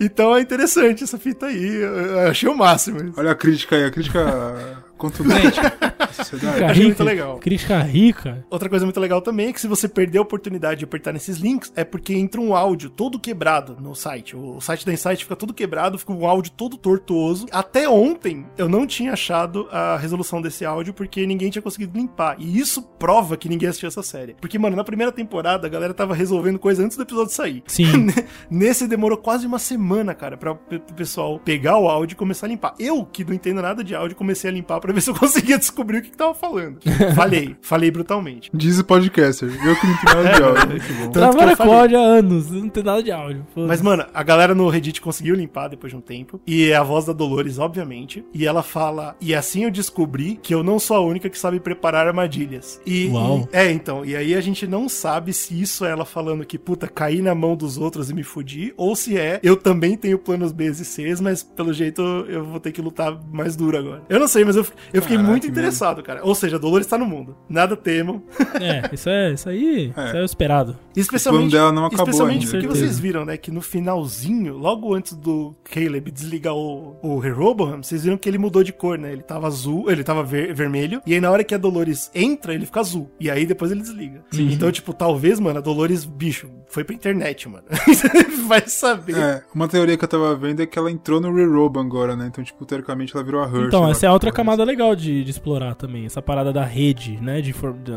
Então 0.00 0.36
é 0.36 0.40
interessante 0.40 1.04
essa 1.04 1.18
fita 1.18 1.46
aí. 1.46 1.76
Eu, 1.76 2.28
achei 2.30 2.48
o 2.48 2.56
máximo. 2.56 3.12
Olha 3.16 3.32
a 3.32 3.34
crítica 3.34 3.76
aí, 3.76 3.84
a 3.84 3.90
crítica 3.90 4.84
contundente. 4.98 5.58
sociedade. 6.24 6.58
Crítica 6.58 6.74
muito 6.74 6.88
rica, 6.88 7.04
legal. 7.04 7.38
Crítica 7.38 7.78
rica. 7.82 8.46
Outra 8.50 8.68
coisa 8.68 8.84
muito 8.84 9.00
legal 9.00 9.20
também 9.22 9.48
é 9.48 9.52
que 9.52 9.60
se 9.60 9.68
você 9.68 9.88
perder 9.88 10.18
a 10.18 10.22
oportunidade 10.22 10.78
de 10.78 10.84
apertar 10.84 11.12
nesses 11.12 11.38
links, 11.38 11.72
é 11.76 11.84
porque 11.84 12.14
entra 12.14 12.40
um 12.40 12.54
áudio 12.54 12.90
todo 12.90 13.18
quebrado 13.18 13.76
no 13.80 13.94
site. 13.94 14.36
O, 14.36 14.56
o 14.56 14.60
site 14.60 14.84
da 14.84 14.92
Insight 14.92 15.22
fica 15.22 15.36
todo 15.36 15.54
quebrado, 15.54 15.98
fica 15.98 16.12
um 16.12 16.26
áudio 16.26 16.52
todo 16.52 16.76
tortuoso. 16.76 17.46
Até 17.50 17.88
ontem 17.88 18.46
eu 18.56 18.68
não 18.68 18.86
tinha 18.86 19.12
achado 19.12 19.68
a 19.70 19.96
resolução 19.96 20.42
desse 20.42 20.64
áudio 20.64 20.92
porque 20.92 21.26
ninguém 21.26 21.50
tinha 21.50 21.62
conseguido 21.62 21.96
limpar. 21.96 22.36
E 22.38 22.58
isso 22.58 22.82
prova 22.82 23.36
que 23.36 23.48
ninguém 23.48 23.68
assistiu 23.68 23.88
essa 23.88 24.02
série. 24.02 24.34
Porque, 24.40 24.58
mano, 24.58 24.76
na 24.76 24.84
primeira 24.84 25.12
temporada 25.12 25.66
a 25.66 25.70
galera 25.70 25.94
tava 25.94 26.14
resolvendo 26.14 26.58
coisa 26.58 26.84
antes 26.84 26.96
do 26.96 27.02
episódio 27.02 27.32
sair. 27.32 27.62
Sim. 27.66 28.08
Nesse 28.50 28.86
demorou 28.86 29.18
quase 29.18 29.46
uma 29.46 29.58
semana, 29.58 30.14
cara, 30.14 30.36
pra 30.36 30.52
o 30.52 30.58
pessoal 30.96 31.38
pegar 31.38 31.78
o 31.78 31.88
áudio 31.88 32.14
e 32.14 32.16
começar 32.16 32.46
a 32.46 32.48
limpar. 32.48 32.74
Eu, 32.78 33.04
que 33.04 33.24
não 33.24 33.34
entendo 33.34 33.62
nada 33.62 33.84
de 33.84 33.94
áudio, 33.94 34.16
comecei 34.16 34.50
a 34.50 34.52
limpar 34.52 34.80
pra 34.80 34.87
ver 34.94 35.00
se 35.00 35.10
eu 35.10 35.14
conseguia 35.14 35.58
descobrir 35.58 35.98
o 35.98 36.02
que, 36.02 36.10
que 36.10 36.16
tava 36.16 36.34
falando. 36.34 36.78
Falhei, 37.14 37.56
falei 37.60 37.90
brutalmente. 37.90 38.50
Diz 38.54 38.78
o 38.78 38.84
podcaster. 38.84 39.48
Eu 39.64 39.76
que 39.76 39.86
não 39.86 39.96
tenho 39.96 40.16
nada 40.24 40.36
de 40.36 40.42
áudio. 40.42 40.68
Bom. 40.98 41.10
Tanto 41.10 41.12
que 41.12 41.12
Trabalha 41.12 41.50
eu 41.52 41.56
com 41.56 41.64
falei. 41.64 41.74
áudio 41.80 41.98
há 41.98 42.02
anos, 42.02 42.50
não 42.50 42.68
tem 42.68 42.82
nada 42.82 43.02
de 43.02 43.10
áudio. 43.12 43.46
Mas, 43.56 43.82
mano, 43.82 44.04
a 44.12 44.22
galera 44.22 44.54
no 44.54 44.68
Reddit 44.68 45.00
conseguiu 45.00 45.34
limpar 45.34 45.68
depois 45.68 45.92
de 45.92 45.96
um 45.96 46.00
tempo. 46.00 46.40
E 46.46 46.70
é 46.70 46.76
a 46.76 46.82
voz 46.82 47.04
da 47.06 47.12
Dolores, 47.12 47.58
obviamente. 47.58 48.24
E 48.32 48.46
ela 48.46 48.62
fala: 48.62 49.16
E 49.20 49.34
assim 49.34 49.64
eu 49.64 49.70
descobri 49.70 50.38
que 50.42 50.54
eu 50.54 50.62
não 50.62 50.78
sou 50.78 50.96
a 50.96 51.00
única 51.00 51.28
que 51.28 51.38
sabe 51.38 51.60
preparar 51.60 52.06
armadilhas. 52.06 52.80
E. 52.86 53.08
Uau. 53.08 53.48
e- 53.52 53.56
é, 53.56 53.70
então. 53.70 54.04
E 54.04 54.16
aí 54.16 54.34
a 54.34 54.40
gente 54.40 54.66
não 54.66 54.88
sabe 54.88 55.32
se 55.32 55.60
isso 55.60 55.84
é 55.84 55.90
ela 55.90 56.04
falando 56.04 56.44
que, 56.44 56.58
puta, 56.58 56.86
caí 56.88 57.20
na 57.22 57.34
mão 57.34 57.56
dos 57.56 57.78
outros 57.78 58.10
e 58.10 58.14
me 58.14 58.22
fudi. 58.22 58.72
Ou 58.76 58.94
se 58.96 59.16
é, 59.18 59.40
eu 59.42 59.56
também 59.56 59.96
tenho 59.96 60.18
planos 60.18 60.52
B 60.52 60.66
e 60.68 60.74
Cs, 60.74 61.20
mas 61.20 61.42
pelo 61.42 61.72
jeito 61.72 62.02
eu 62.28 62.44
vou 62.44 62.60
ter 62.60 62.72
que 62.72 62.80
lutar 62.82 63.18
mais 63.32 63.56
duro 63.56 63.76
agora. 63.78 64.02
Eu 64.08 64.18
não 64.20 64.28
sei, 64.28 64.44
mas 64.44 64.56
eu, 64.56 64.66
eu 64.92 65.02
fiquei 65.02 65.16
Caraca, 65.16 65.30
muito 65.32 65.46
interessado, 65.46 66.02
cara. 66.02 66.24
Ou 66.24 66.34
seja, 66.34 66.56
a 66.56 66.58
Dolores 66.58 66.86
tá 66.86 66.96
no 66.98 67.06
mundo. 67.06 67.36
Nada 67.48 67.76
temam. 67.76 68.22
É, 68.60 68.92
isso, 68.92 69.08
é, 69.08 69.32
isso 69.32 69.48
aí 69.48 69.92
É. 69.96 70.06
isso 70.06 70.16
é 70.16 70.22
o 70.22 70.24
esperado. 70.24 70.76
Especialmente, 70.96 71.54
O 71.56 71.72
não 71.72 71.84
acabou 71.86 72.04
especialmente 72.04 72.46
ainda. 72.46 72.50
porque 72.50 72.66
vocês 72.66 72.98
viram, 72.98 73.24
né, 73.24 73.36
que 73.36 73.50
no 73.50 73.60
finalzinho, 73.60 74.56
logo 74.56 74.94
antes 74.94 75.12
do 75.14 75.54
Caleb 75.64 76.10
desligar 76.10 76.54
o, 76.54 76.96
o 77.02 77.18
Rehoboam, 77.18 77.82
vocês 77.82 78.02
viram 78.04 78.16
que 78.16 78.28
ele 78.28 78.38
mudou 78.38 78.62
de 78.64 78.72
cor, 78.72 78.98
né? 78.98 79.12
Ele 79.12 79.22
tava 79.22 79.46
azul, 79.46 79.90
ele 79.90 80.02
tava 80.02 80.22
ver- 80.22 80.52
vermelho, 80.54 81.00
e 81.06 81.14
aí 81.14 81.20
na 81.20 81.30
hora 81.30 81.44
que 81.44 81.54
a 81.54 81.58
Dolores 81.58 82.10
entra, 82.14 82.52
ele 82.54 82.66
fica 82.66 82.80
azul. 82.80 83.10
E 83.20 83.30
aí 83.30 83.46
depois 83.46 83.70
ele 83.70 83.80
desliga. 83.80 84.24
Então, 84.32 84.70
tipo, 84.72 84.92
talvez, 84.92 85.38
mano, 85.38 85.58
a 85.58 85.62
Dolores, 85.62 86.04
bicho, 86.04 86.48
foi 86.68 86.84
pra 86.84 86.94
internet, 86.94 87.48
mano. 87.48 87.64
Vai 88.46 88.66
saber. 88.66 89.16
É, 89.16 89.42
uma 89.54 89.68
teoria 89.68 89.96
que 89.96 90.04
eu 90.04 90.08
tava 90.08 90.34
vendo 90.34 90.60
é 90.62 90.66
que 90.66 90.78
ela 90.78 90.90
entrou 90.90 91.20
no 91.20 91.32
Reroban 91.34 91.80
agora, 91.82 92.16
né? 92.16 92.26
Então, 92.28 92.42
tipo, 92.42 92.64
teoricamente 92.64 93.14
ela 93.14 93.24
virou 93.24 93.42
a 93.42 93.46
Hershey. 93.46 93.66
Então, 93.66 93.88
essa 93.90 94.06
é 94.06 94.08
a 94.08 94.12
outra 94.12 94.30
porra. 94.30 94.36
camada 94.36 94.64
legal 94.64 94.94
de, 94.96 95.22
de 95.24 95.30
explorar 95.30 95.74
também. 95.74 96.06
Essa 96.06 96.22
parada 96.22 96.52
da 96.52 96.64
rede, 96.64 97.18
né? 97.20 97.40
De, 97.40 97.54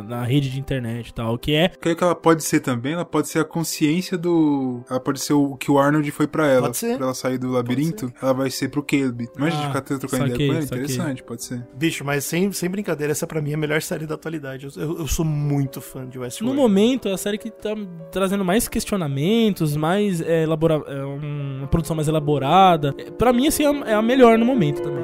da- 0.08 0.24
rede 0.24 0.50
de 0.50 0.60
internet 0.60 1.10
e 1.10 1.14
tal. 1.14 1.38
Que 1.38 1.54
é. 1.56 1.72
O 1.76 1.80
que 1.80 1.90
é 1.90 1.96
que 1.96 2.04
ela 2.04 2.16
pode 2.16 2.44
ser 2.44 2.60
também? 2.60 2.94
Ela 2.94 3.06
pode 3.06 3.28
ser 3.30 3.40
a 3.40 3.46
consciência 3.46 4.18
do. 4.18 4.84
Ela 4.90 5.00
pode 5.00 5.20
ser 5.20 5.34
o 5.34 5.56
que 5.56 5.70
o 5.72 5.80
Arnold 5.80 6.10
foi 6.12 6.28
pra 6.28 6.48
ela. 6.48 6.68
Pode 6.68 6.78
ser. 6.78 6.96
Pra 6.98 7.06
ela 7.08 7.14
sair 7.16 7.38
do 7.38 7.50
labirinto, 7.52 8.12
ela 8.22 8.34
vai 8.34 8.50
ser 8.50 8.70
pro 8.70 8.84
Caleb. 8.84 9.28
Imagina 9.38 9.64
Ah, 9.64 9.68
ficar 9.68 9.82
trocando 9.82 10.28
ideia 10.28 10.38
com 10.50 10.56
ele. 10.56 10.62
saquei. 10.64 10.84
Interessante, 10.84 11.24
pode 11.24 11.44
ser. 11.44 11.66
Bicho, 11.76 12.04
mas 12.04 12.24
sem, 12.26 12.52
sem 12.52 12.70
brincadeira, 12.70 13.12
essa 13.12 13.26
pra 13.28 13.42
mim 13.42 13.52
é 13.52 13.56
a 13.56 13.58
melhor 13.58 13.82
série 13.82 14.06
da 14.06 14.16
atualidade. 14.16 14.68
Eu, 14.76 14.82
eu- 14.84 14.98
eu 15.00 15.08
sou 15.08 15.26
muito 15.26 15.80
fã 15.82 16.08
de 16.08 16.18
No 16.18 16.24
Westworld. 16.24 16.60
momento, 16.60 17.08
é 17.08 17.14
a 17.14 17.18
série 17.18 17.38
que 17.38 17.50
tá 17.50 17.72
trazendo 18.12 18.44
mais 18.46 18.61
questionamentos, 18.68 19.76
mais 19.76 20.22
é, 20.22 20.44
elabora 20.44 20.82
é, 20.88 21.04
um- 21.06 21.58
uma 21.60 21.68
produção 21.68 21.96
mais 21.96 22.08
elaborada. 22.08 22.94
É, 22.98 23.12
Pra 23.12 23.32
mim, 23.34 23.48
assim, 23.48 23.64
é 23.66 23.92
é 23.92 23.94
a 23.94 24.02
melhor 24.02 24.38
no 24.38 24.46
momento 24.46 24.82
também. 24.82 25.04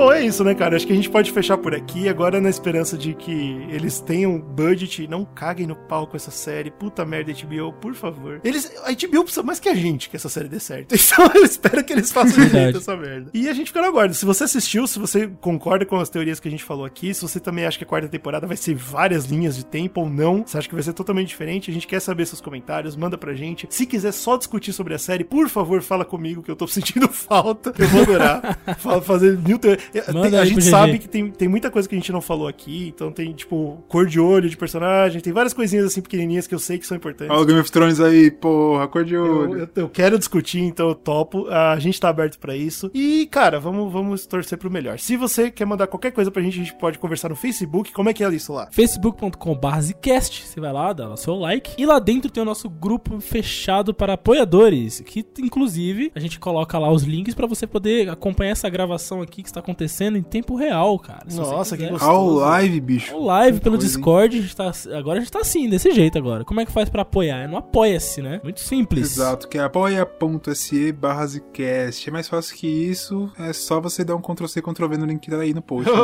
Bom, 0.00 0.10
é 0.10 0.24
isso, 0.24 0.42
né, 0.42 0.54
cara? 0.54 0.76
Acho 0.76 0.86
que 0.86 0.94
a 0.94 0.96
gente 0.96 1.10
pode 1.10 1.30
fechar 1.30 1.58
por 1.58 1.74
aqui. 1.74 2.08
Agora, 2.08 2.40
na 2.40 2.48
esperança 2.48 2.96
de 2.96 3.12
que 3.12 3.62
eles 3.68 4.00
tenham 4.00 4.40
budget 4.40 5.02
e 5.02 5.06
não 5.06 5.26
caguem 5.26 5.66
no 5.66 5.76
pau 5.76 6.06
com 6.06 6.16
essa 6.16 6.30
série. 6.30 6.70
Puta 6.70 7.04
merda, 7.04 7.30
HBO, 7.30 7.70
por 7.70 7.94
favor. 7.94 8.40
Eles, 8.42 8.72
a 8.82 8.92
HBO 8.92 9.24
precisa 9.24 9.42
mais 9.42 9.60
que 9.60 9.68
a 9.68 9.74
gente 9.74 10.08
que 10.08 10.16
essa 10.16 10.30
série 10.30 10.48
dê 10.48 10.58
certo. 10.58 10.94
Então, 11.10 11.30
eu 11.34 11.44
espero 11.44 11.84
que 11.84 11.92
eles 11.92 12.10
façam 12.10 12.42
direito 12.46 12.78
essa 12.78 12.96
merda. 12.96 13.30
E 13.34 13.46
a 13.46 13.52
gente 13.52 13.66
fica 13.66 13.82
no 13.82 13.88
aguardo. 13.88 14.14
Se 14.14 14.24
você 14.24 14.44
assistiu, 14.44 14.86
se 14.86 14.98
você 14.98 15.28
concorda 15.38 15.84
com 15.84 15.96
as 15.96 16.08
teorias 16.08 16.40
que 16.40 16.48
a 16.48 16.50
gente 16.50 16.64
falou 16.64 16.86
aqui, 16.86 17.12
se 17.12 17.20
você 17.20 17.38
também 17.38 17.66
acha 17.66 17.76
que 17.76 17.84
a 17.84 17.86
quarta 17.86 18.08
temporada 18.08 18.46
vai 18.46 18.56
ser 18.56 18.74
várias 18.74 19.26
linhas 19.26 19.54
de 19.54 19.66
tempo 19.66 20.00
ou 20.00 20.08
não, 20.08 20.46
se 20.46 20.56
acha 20.56 20.66
que 20.66 20.74
vai 20.74 20.82
ser 20.82 20.94
totalmente 20.94 21.28
diferente, 21.28 21.70
a 21.70 21.74
gente 21.74 21.86
quer 21.86 22.00
saber 22.00 22.24
seus 22.24 22.40
comentários, 22.40 22.96
manda 22.96 23.18
pra 23.18 23.34
gente. 23.34 23.66
Se 23.68 23.84
quiser 23.84 24.12
só 24.12 24.38
discutir 24.38 24.72
sobre 24.72 24.94
a 24.94 24.98
série, 24.98 25.24
por 25.24 25.46
favor, 25.50 25.82
fala 25.82 26.06
comigo 26.06 26.42
que 26.42 26.50
eu 26.50 26.56
tô 26.56 26.66
sentindo 26.68 27.06
falta. 27.06 27.74
Eu 27.78 27.88
vou 27.88 28.02
adorar. 28.02 28.58
Fazer 29.04 29.36
mil 29.36 29.58
teorias. 29.58 29.89
Manda 30.12 30.30
Tem- 30.30 30.38
a 30.38 30.44
gente 30.44 30.56
GG. 30.60 30.70
sabe 30.70 30.98
que 30.98 31.08
tem, 31.08 31.30
tem 31.30 31.48
muita 31.48 31.70
coisa 31.70 31.88
que 31.88 31.94
a 31.94 31.98
gente 31.98 32.12
não 32.12 32.20
falou 32.20 32.46
aqui, 32.48 32.88
então 32.94 33.10
tem, 33.12 33.32
tipo, 33.32 33.82
cor 33.88 34.06
de 34.06 34.18
olho 34.20 34.48
de 34.48 34.56
personagem, 34.56 35.20
tem 35.20 35.32
várias 35.32 35.52
coisinhas 35.52 35.86
assim 35.86 36.00
pequenininhas 36.00 36.46
que 36.46 36.54
eu 36.54 36.58
sei 36.58 36.78
que 36.78 36.86
são 36.86 36.96
importantes. 36.96 37.30
Olha 37.32 37.42
o 37.42 37.46
Game 37.46 37.60
of 37.60 37.70
Thrones 37.70 38.00
aí, 38.00 38.30
porra, 38.30 38.86
cor 38.88 39.04
de 39.04 39.14
Eu, 39.14 39.22
olho. 39.50 39.58
eu- 39.60 39.68
eu 39.82 39.88
quero 39.88 40.18
discutir, 40.18 40.60
então 40.60 40.88
eu 40.88 40.94
topo. 40.94 41.46
A 41.48 41.78
gente 41.78 41.98
tá 42.00 42.08
aberto 42.08 42.38
pra 42.38 42.56
isso. 42.56 42.90
E, 42.94 43.26
cara, 43.30 43.58
vamos, 43.58 43.92
vamos 43.92 44.26
torcer 44.26 44.56
pro 44.58 44.70
melhor. 44.70 44.98
Se 44.98 45.16
você 45.16 45.50
quer 45.50 45.64
mandar 45.64 45.86
qualquer 45.86 46.12
coisa 46.12 46.30
pra 46.30 46.42
gente, 46.42 46.54
a 46.60 46.64
gente 46.64 46.74
pode 46.74 46.98
conversar 46.98 47.28
no 47.28 47.36
Facebook. 47.36 47.92
Como 47.92 48.08
é 48.08 48.12
que 48.14 48.22
é 48.24 48.28
isso 48.30 48.52
lá? 48.52 48.68
facebook.com.br 48.70 49.80
Zcast, 49.80 50.46
você 50.46 50.60
vai 50.60 50.72
lá, 50.72 50.92
dá 50.92 51.08
lá 51.08 51.16
seu 51.16 51.34
like. 51.34 51.72
E 51.76 51.84
lá 51.86 51.98
dentro 51.98 52.30
tem 52.30 52.42
o 52.42 52.46
nosso 52.46 52.68
grupo 52.68 53.20
fechado 53.20 53.92
para 53.92 54.12
apoiadores, 54.14 55.00
que 55.00 55.24
inclusive 55.38 56.12
a 56.14 56.20
gente 56.20 56.38
coloca 56.38 56.78
lá 56.78 56.90
os 56.92 57.02
links 57.02 57.34
pra 57.34 57.46
você 57.46 57.66
poder 57.66 58.08
acompanhar 58.08 58.52
essa 58.52 58.68
gravação 58.68 59.20
aqui 59.22 59.42
que 59.42 59.48
está 59.48 59.60
acontecendo 59.60 59.79
acontecendo 59.80 60.18
em 60.18 60.22
tempo 60.22 60.54
real, 60.54 60.98
cara. 60.98 61.24
Nossa, 61.32 61.76
que 61.76 61.86
gostoso. 61.86 62.10
Ao 62.10 62.28
live, 62.28 62.80
bicho. 62.80 63.14
Ao 63.14 63.22
live 63.22 63.58
Que 63.58 63.64
pelo 63.64 63.76
coisa? 63.76 63.86
Discord, 63.86 64.38
a 64.38 64.42
gente 64.42 64.56
tá, 64.56 64.72
agora 64.96 65.18
a 65.18 65.20
gente 65.20 65.32
tá 65.32 65.40
assim, 65.40 65.68
desse 65.68 65.90
jeito 65.92 66.18
agora. 66.18 66.44
Como 66.44 66.60
é 66.60 66.66
que 66.66 66.72
faz 66.72 66.88
pra 66.88 67.02
apoiar? 67.02 67.38
É 67.44 67.46
no 67.46 67.56
Apoia-se, 67.56 68.20
né? 68.20 68.40
Muito 68.42 68.60
simples. 68.60 69.12
Exato, 69.12 69.48
que 69.48 69.56
é 69.56 69.62
apoia.se 69.62 70.92
barra 70.92 71.26
Zcast. 71.26 72.08
É 72.08 72.12
mais 72.12 72.28
fácil 72.28 72.56
que 72.56 72.66
isso, 72.66 73.30
é 73.38 73.52
só 73.52 73.80
você 73.80 74.04
dar 74.04 74.16
um 74.16 74.20
Ctrl-C, 74.20 74.60
Ctrl-V 74.60 74.96
no 74.98 75.06
link 75.06 75.20
que 75.20 75.30
tá 75.30 75.38
aí 75.38 75.54
no 75.54 75.62
post, 75.62 75.88
né? 75.90 75.96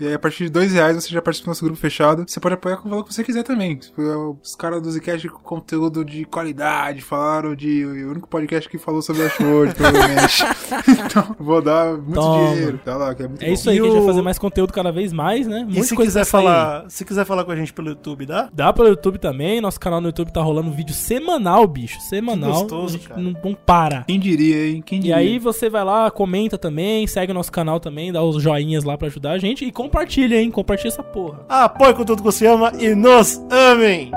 E 0.00 0.06
aí, 0.06 0.14
a 0.14 0.18
partir 0.18 0.44
de 0.44 0.50
dois 0.50 0.72
reais, 0.72 0.96
você 0.96 1.08
já 1.08 1.20
participa 1.20 1.46
do 1.46 1.50
nosso 1.50 1.64
grupo 1.64 1.78
fechado. 1.78 2.24
Você 2.26 2.40
pode 2.40 2.54
apoiar 2.54 2.76
com 2.78 2.88
o 2.88 2.90
valor 2.90 3.04
que 3.04 3.12
você 3.12 3.24
quiser 3.24 3.42
também. 3.42 3.76
Tipo, 3.76 4.38
Os 4.42 4.54
caras 4.54 4.80
do 4.80 4.90
Zcast 4.90 5.28
com 5.28 5.38
conteúdo 5.40 6.04
de 6.04 6.24
qualidade 6.24 7.00
falaram 7.02 7.54
de 7.54 7.84
o 7.84 8.10
único 8.10 8.28
podcast 8.28 8.68
que 8.68 8.78
falou 8.78 9.02
sobre 9.02 9.22
Ashworld, 9.24 9.74
provavelmente. 9.74 10.44
então, 10.88 11.36
vou 11.38 11.60
dar 11.60 11.92
muito 11.96 12.14
Toma. 12.14 12.54
dinheiro. 12.54 12.80
Tá 12.84 12.96
lá, 13.00 13.14
que 13.14 13.22
é 13.22 13.28
muito 13.28 13.42
É 13.42 13.46
bom. 13.48 13.52
isso 13.52 13.68
aí 13.70 13.76
E 13.76 13.80
que 13.80 13.86
a 13.86 13.88
gente 13.88 13.94
vai 13.96 14.04
o- 14.04 14.06
fazer 14.08 14.22
mais 14.22 14.38
conteúdo 14.38 14.72
cada 14.72 14.92
vez 14.92 15.12
mais, 15.12 15.46
né? 15.46 15.66
E 15.68 15.82
se 15.82 15.94
coisa 15.96 16.20
quiser, 16.20 16.24
falar, 16.30 16.84
se 16.88 17.04
quiser 17.04 17.24
falar 17.24 17.44
com 17.44 17.50
a 17.52 17.56
gente 17.56 17.72
pelo 17.72 17.88
YouTube, 17.88 18.26
dá? 18.26 18.48
Dá 18.52 18.72
pelo 18.72 18.88
YouTube 18.88 19.18
também, 19.18 19.60
nosso 19.60 19.80
canal 19.80 20.00
no 20.00 20.08
YouTube 20.08 20.32
tá 20.32 20.40
rolando 20.42 20.70
vídeo 20.70 20.94
semanal, 20.94 21.66
bicho. 21.66 22.00
Semanal. 22.00 22.52
Que 22.52 22.58
gostoso, 22.60 22.86
a 22.94 22.98
gente 22.98 23.08
cara. 23.08 23.20
não, 23.20 23.34
não 23.42 23.54
para. 23.54 24.04
Quem 24.04 24.20
diria, 24.20 24.68
hein? 24.68 24.82
Quem 24.84 24.98
E 24.98 25.02
diria? 25.02 25.16
aí 25.16 25.38
você 25.38 25.68
vai 25.70 25.84
lá, 25.84 26.10
comenta 26.10 26.56
também, 26.58 27.06
segue 27.06 27.32
o 27.32 27.34
nosso 27.34 27.50
canal 27.50 27.80
também, 27.80 28.12
dá 28.12 28.22
os 28.22 28.42
joinhas 28.42 28.84
lá 28.84 28.96
pra 28.98 29.08
ajudar 29.08 29.32
a 29.32 29.38
gente 29.38 29.64
e 29.64 29.72
compartilha, 29.72 30.40
hein? 30.40 30.50
Compartilha 30.50 30.88
essa 30.88 31.02
porra. 31.02 31.40
Apoie 31.48 31.94
com 31.94 32.04
tudo 32.04 32.18
que 32.18 32.24
você 32.24 32.46
ama 32.46 32.72
e 32.78 32.94
nos 32.94 33.40
amem! 33.50 34.10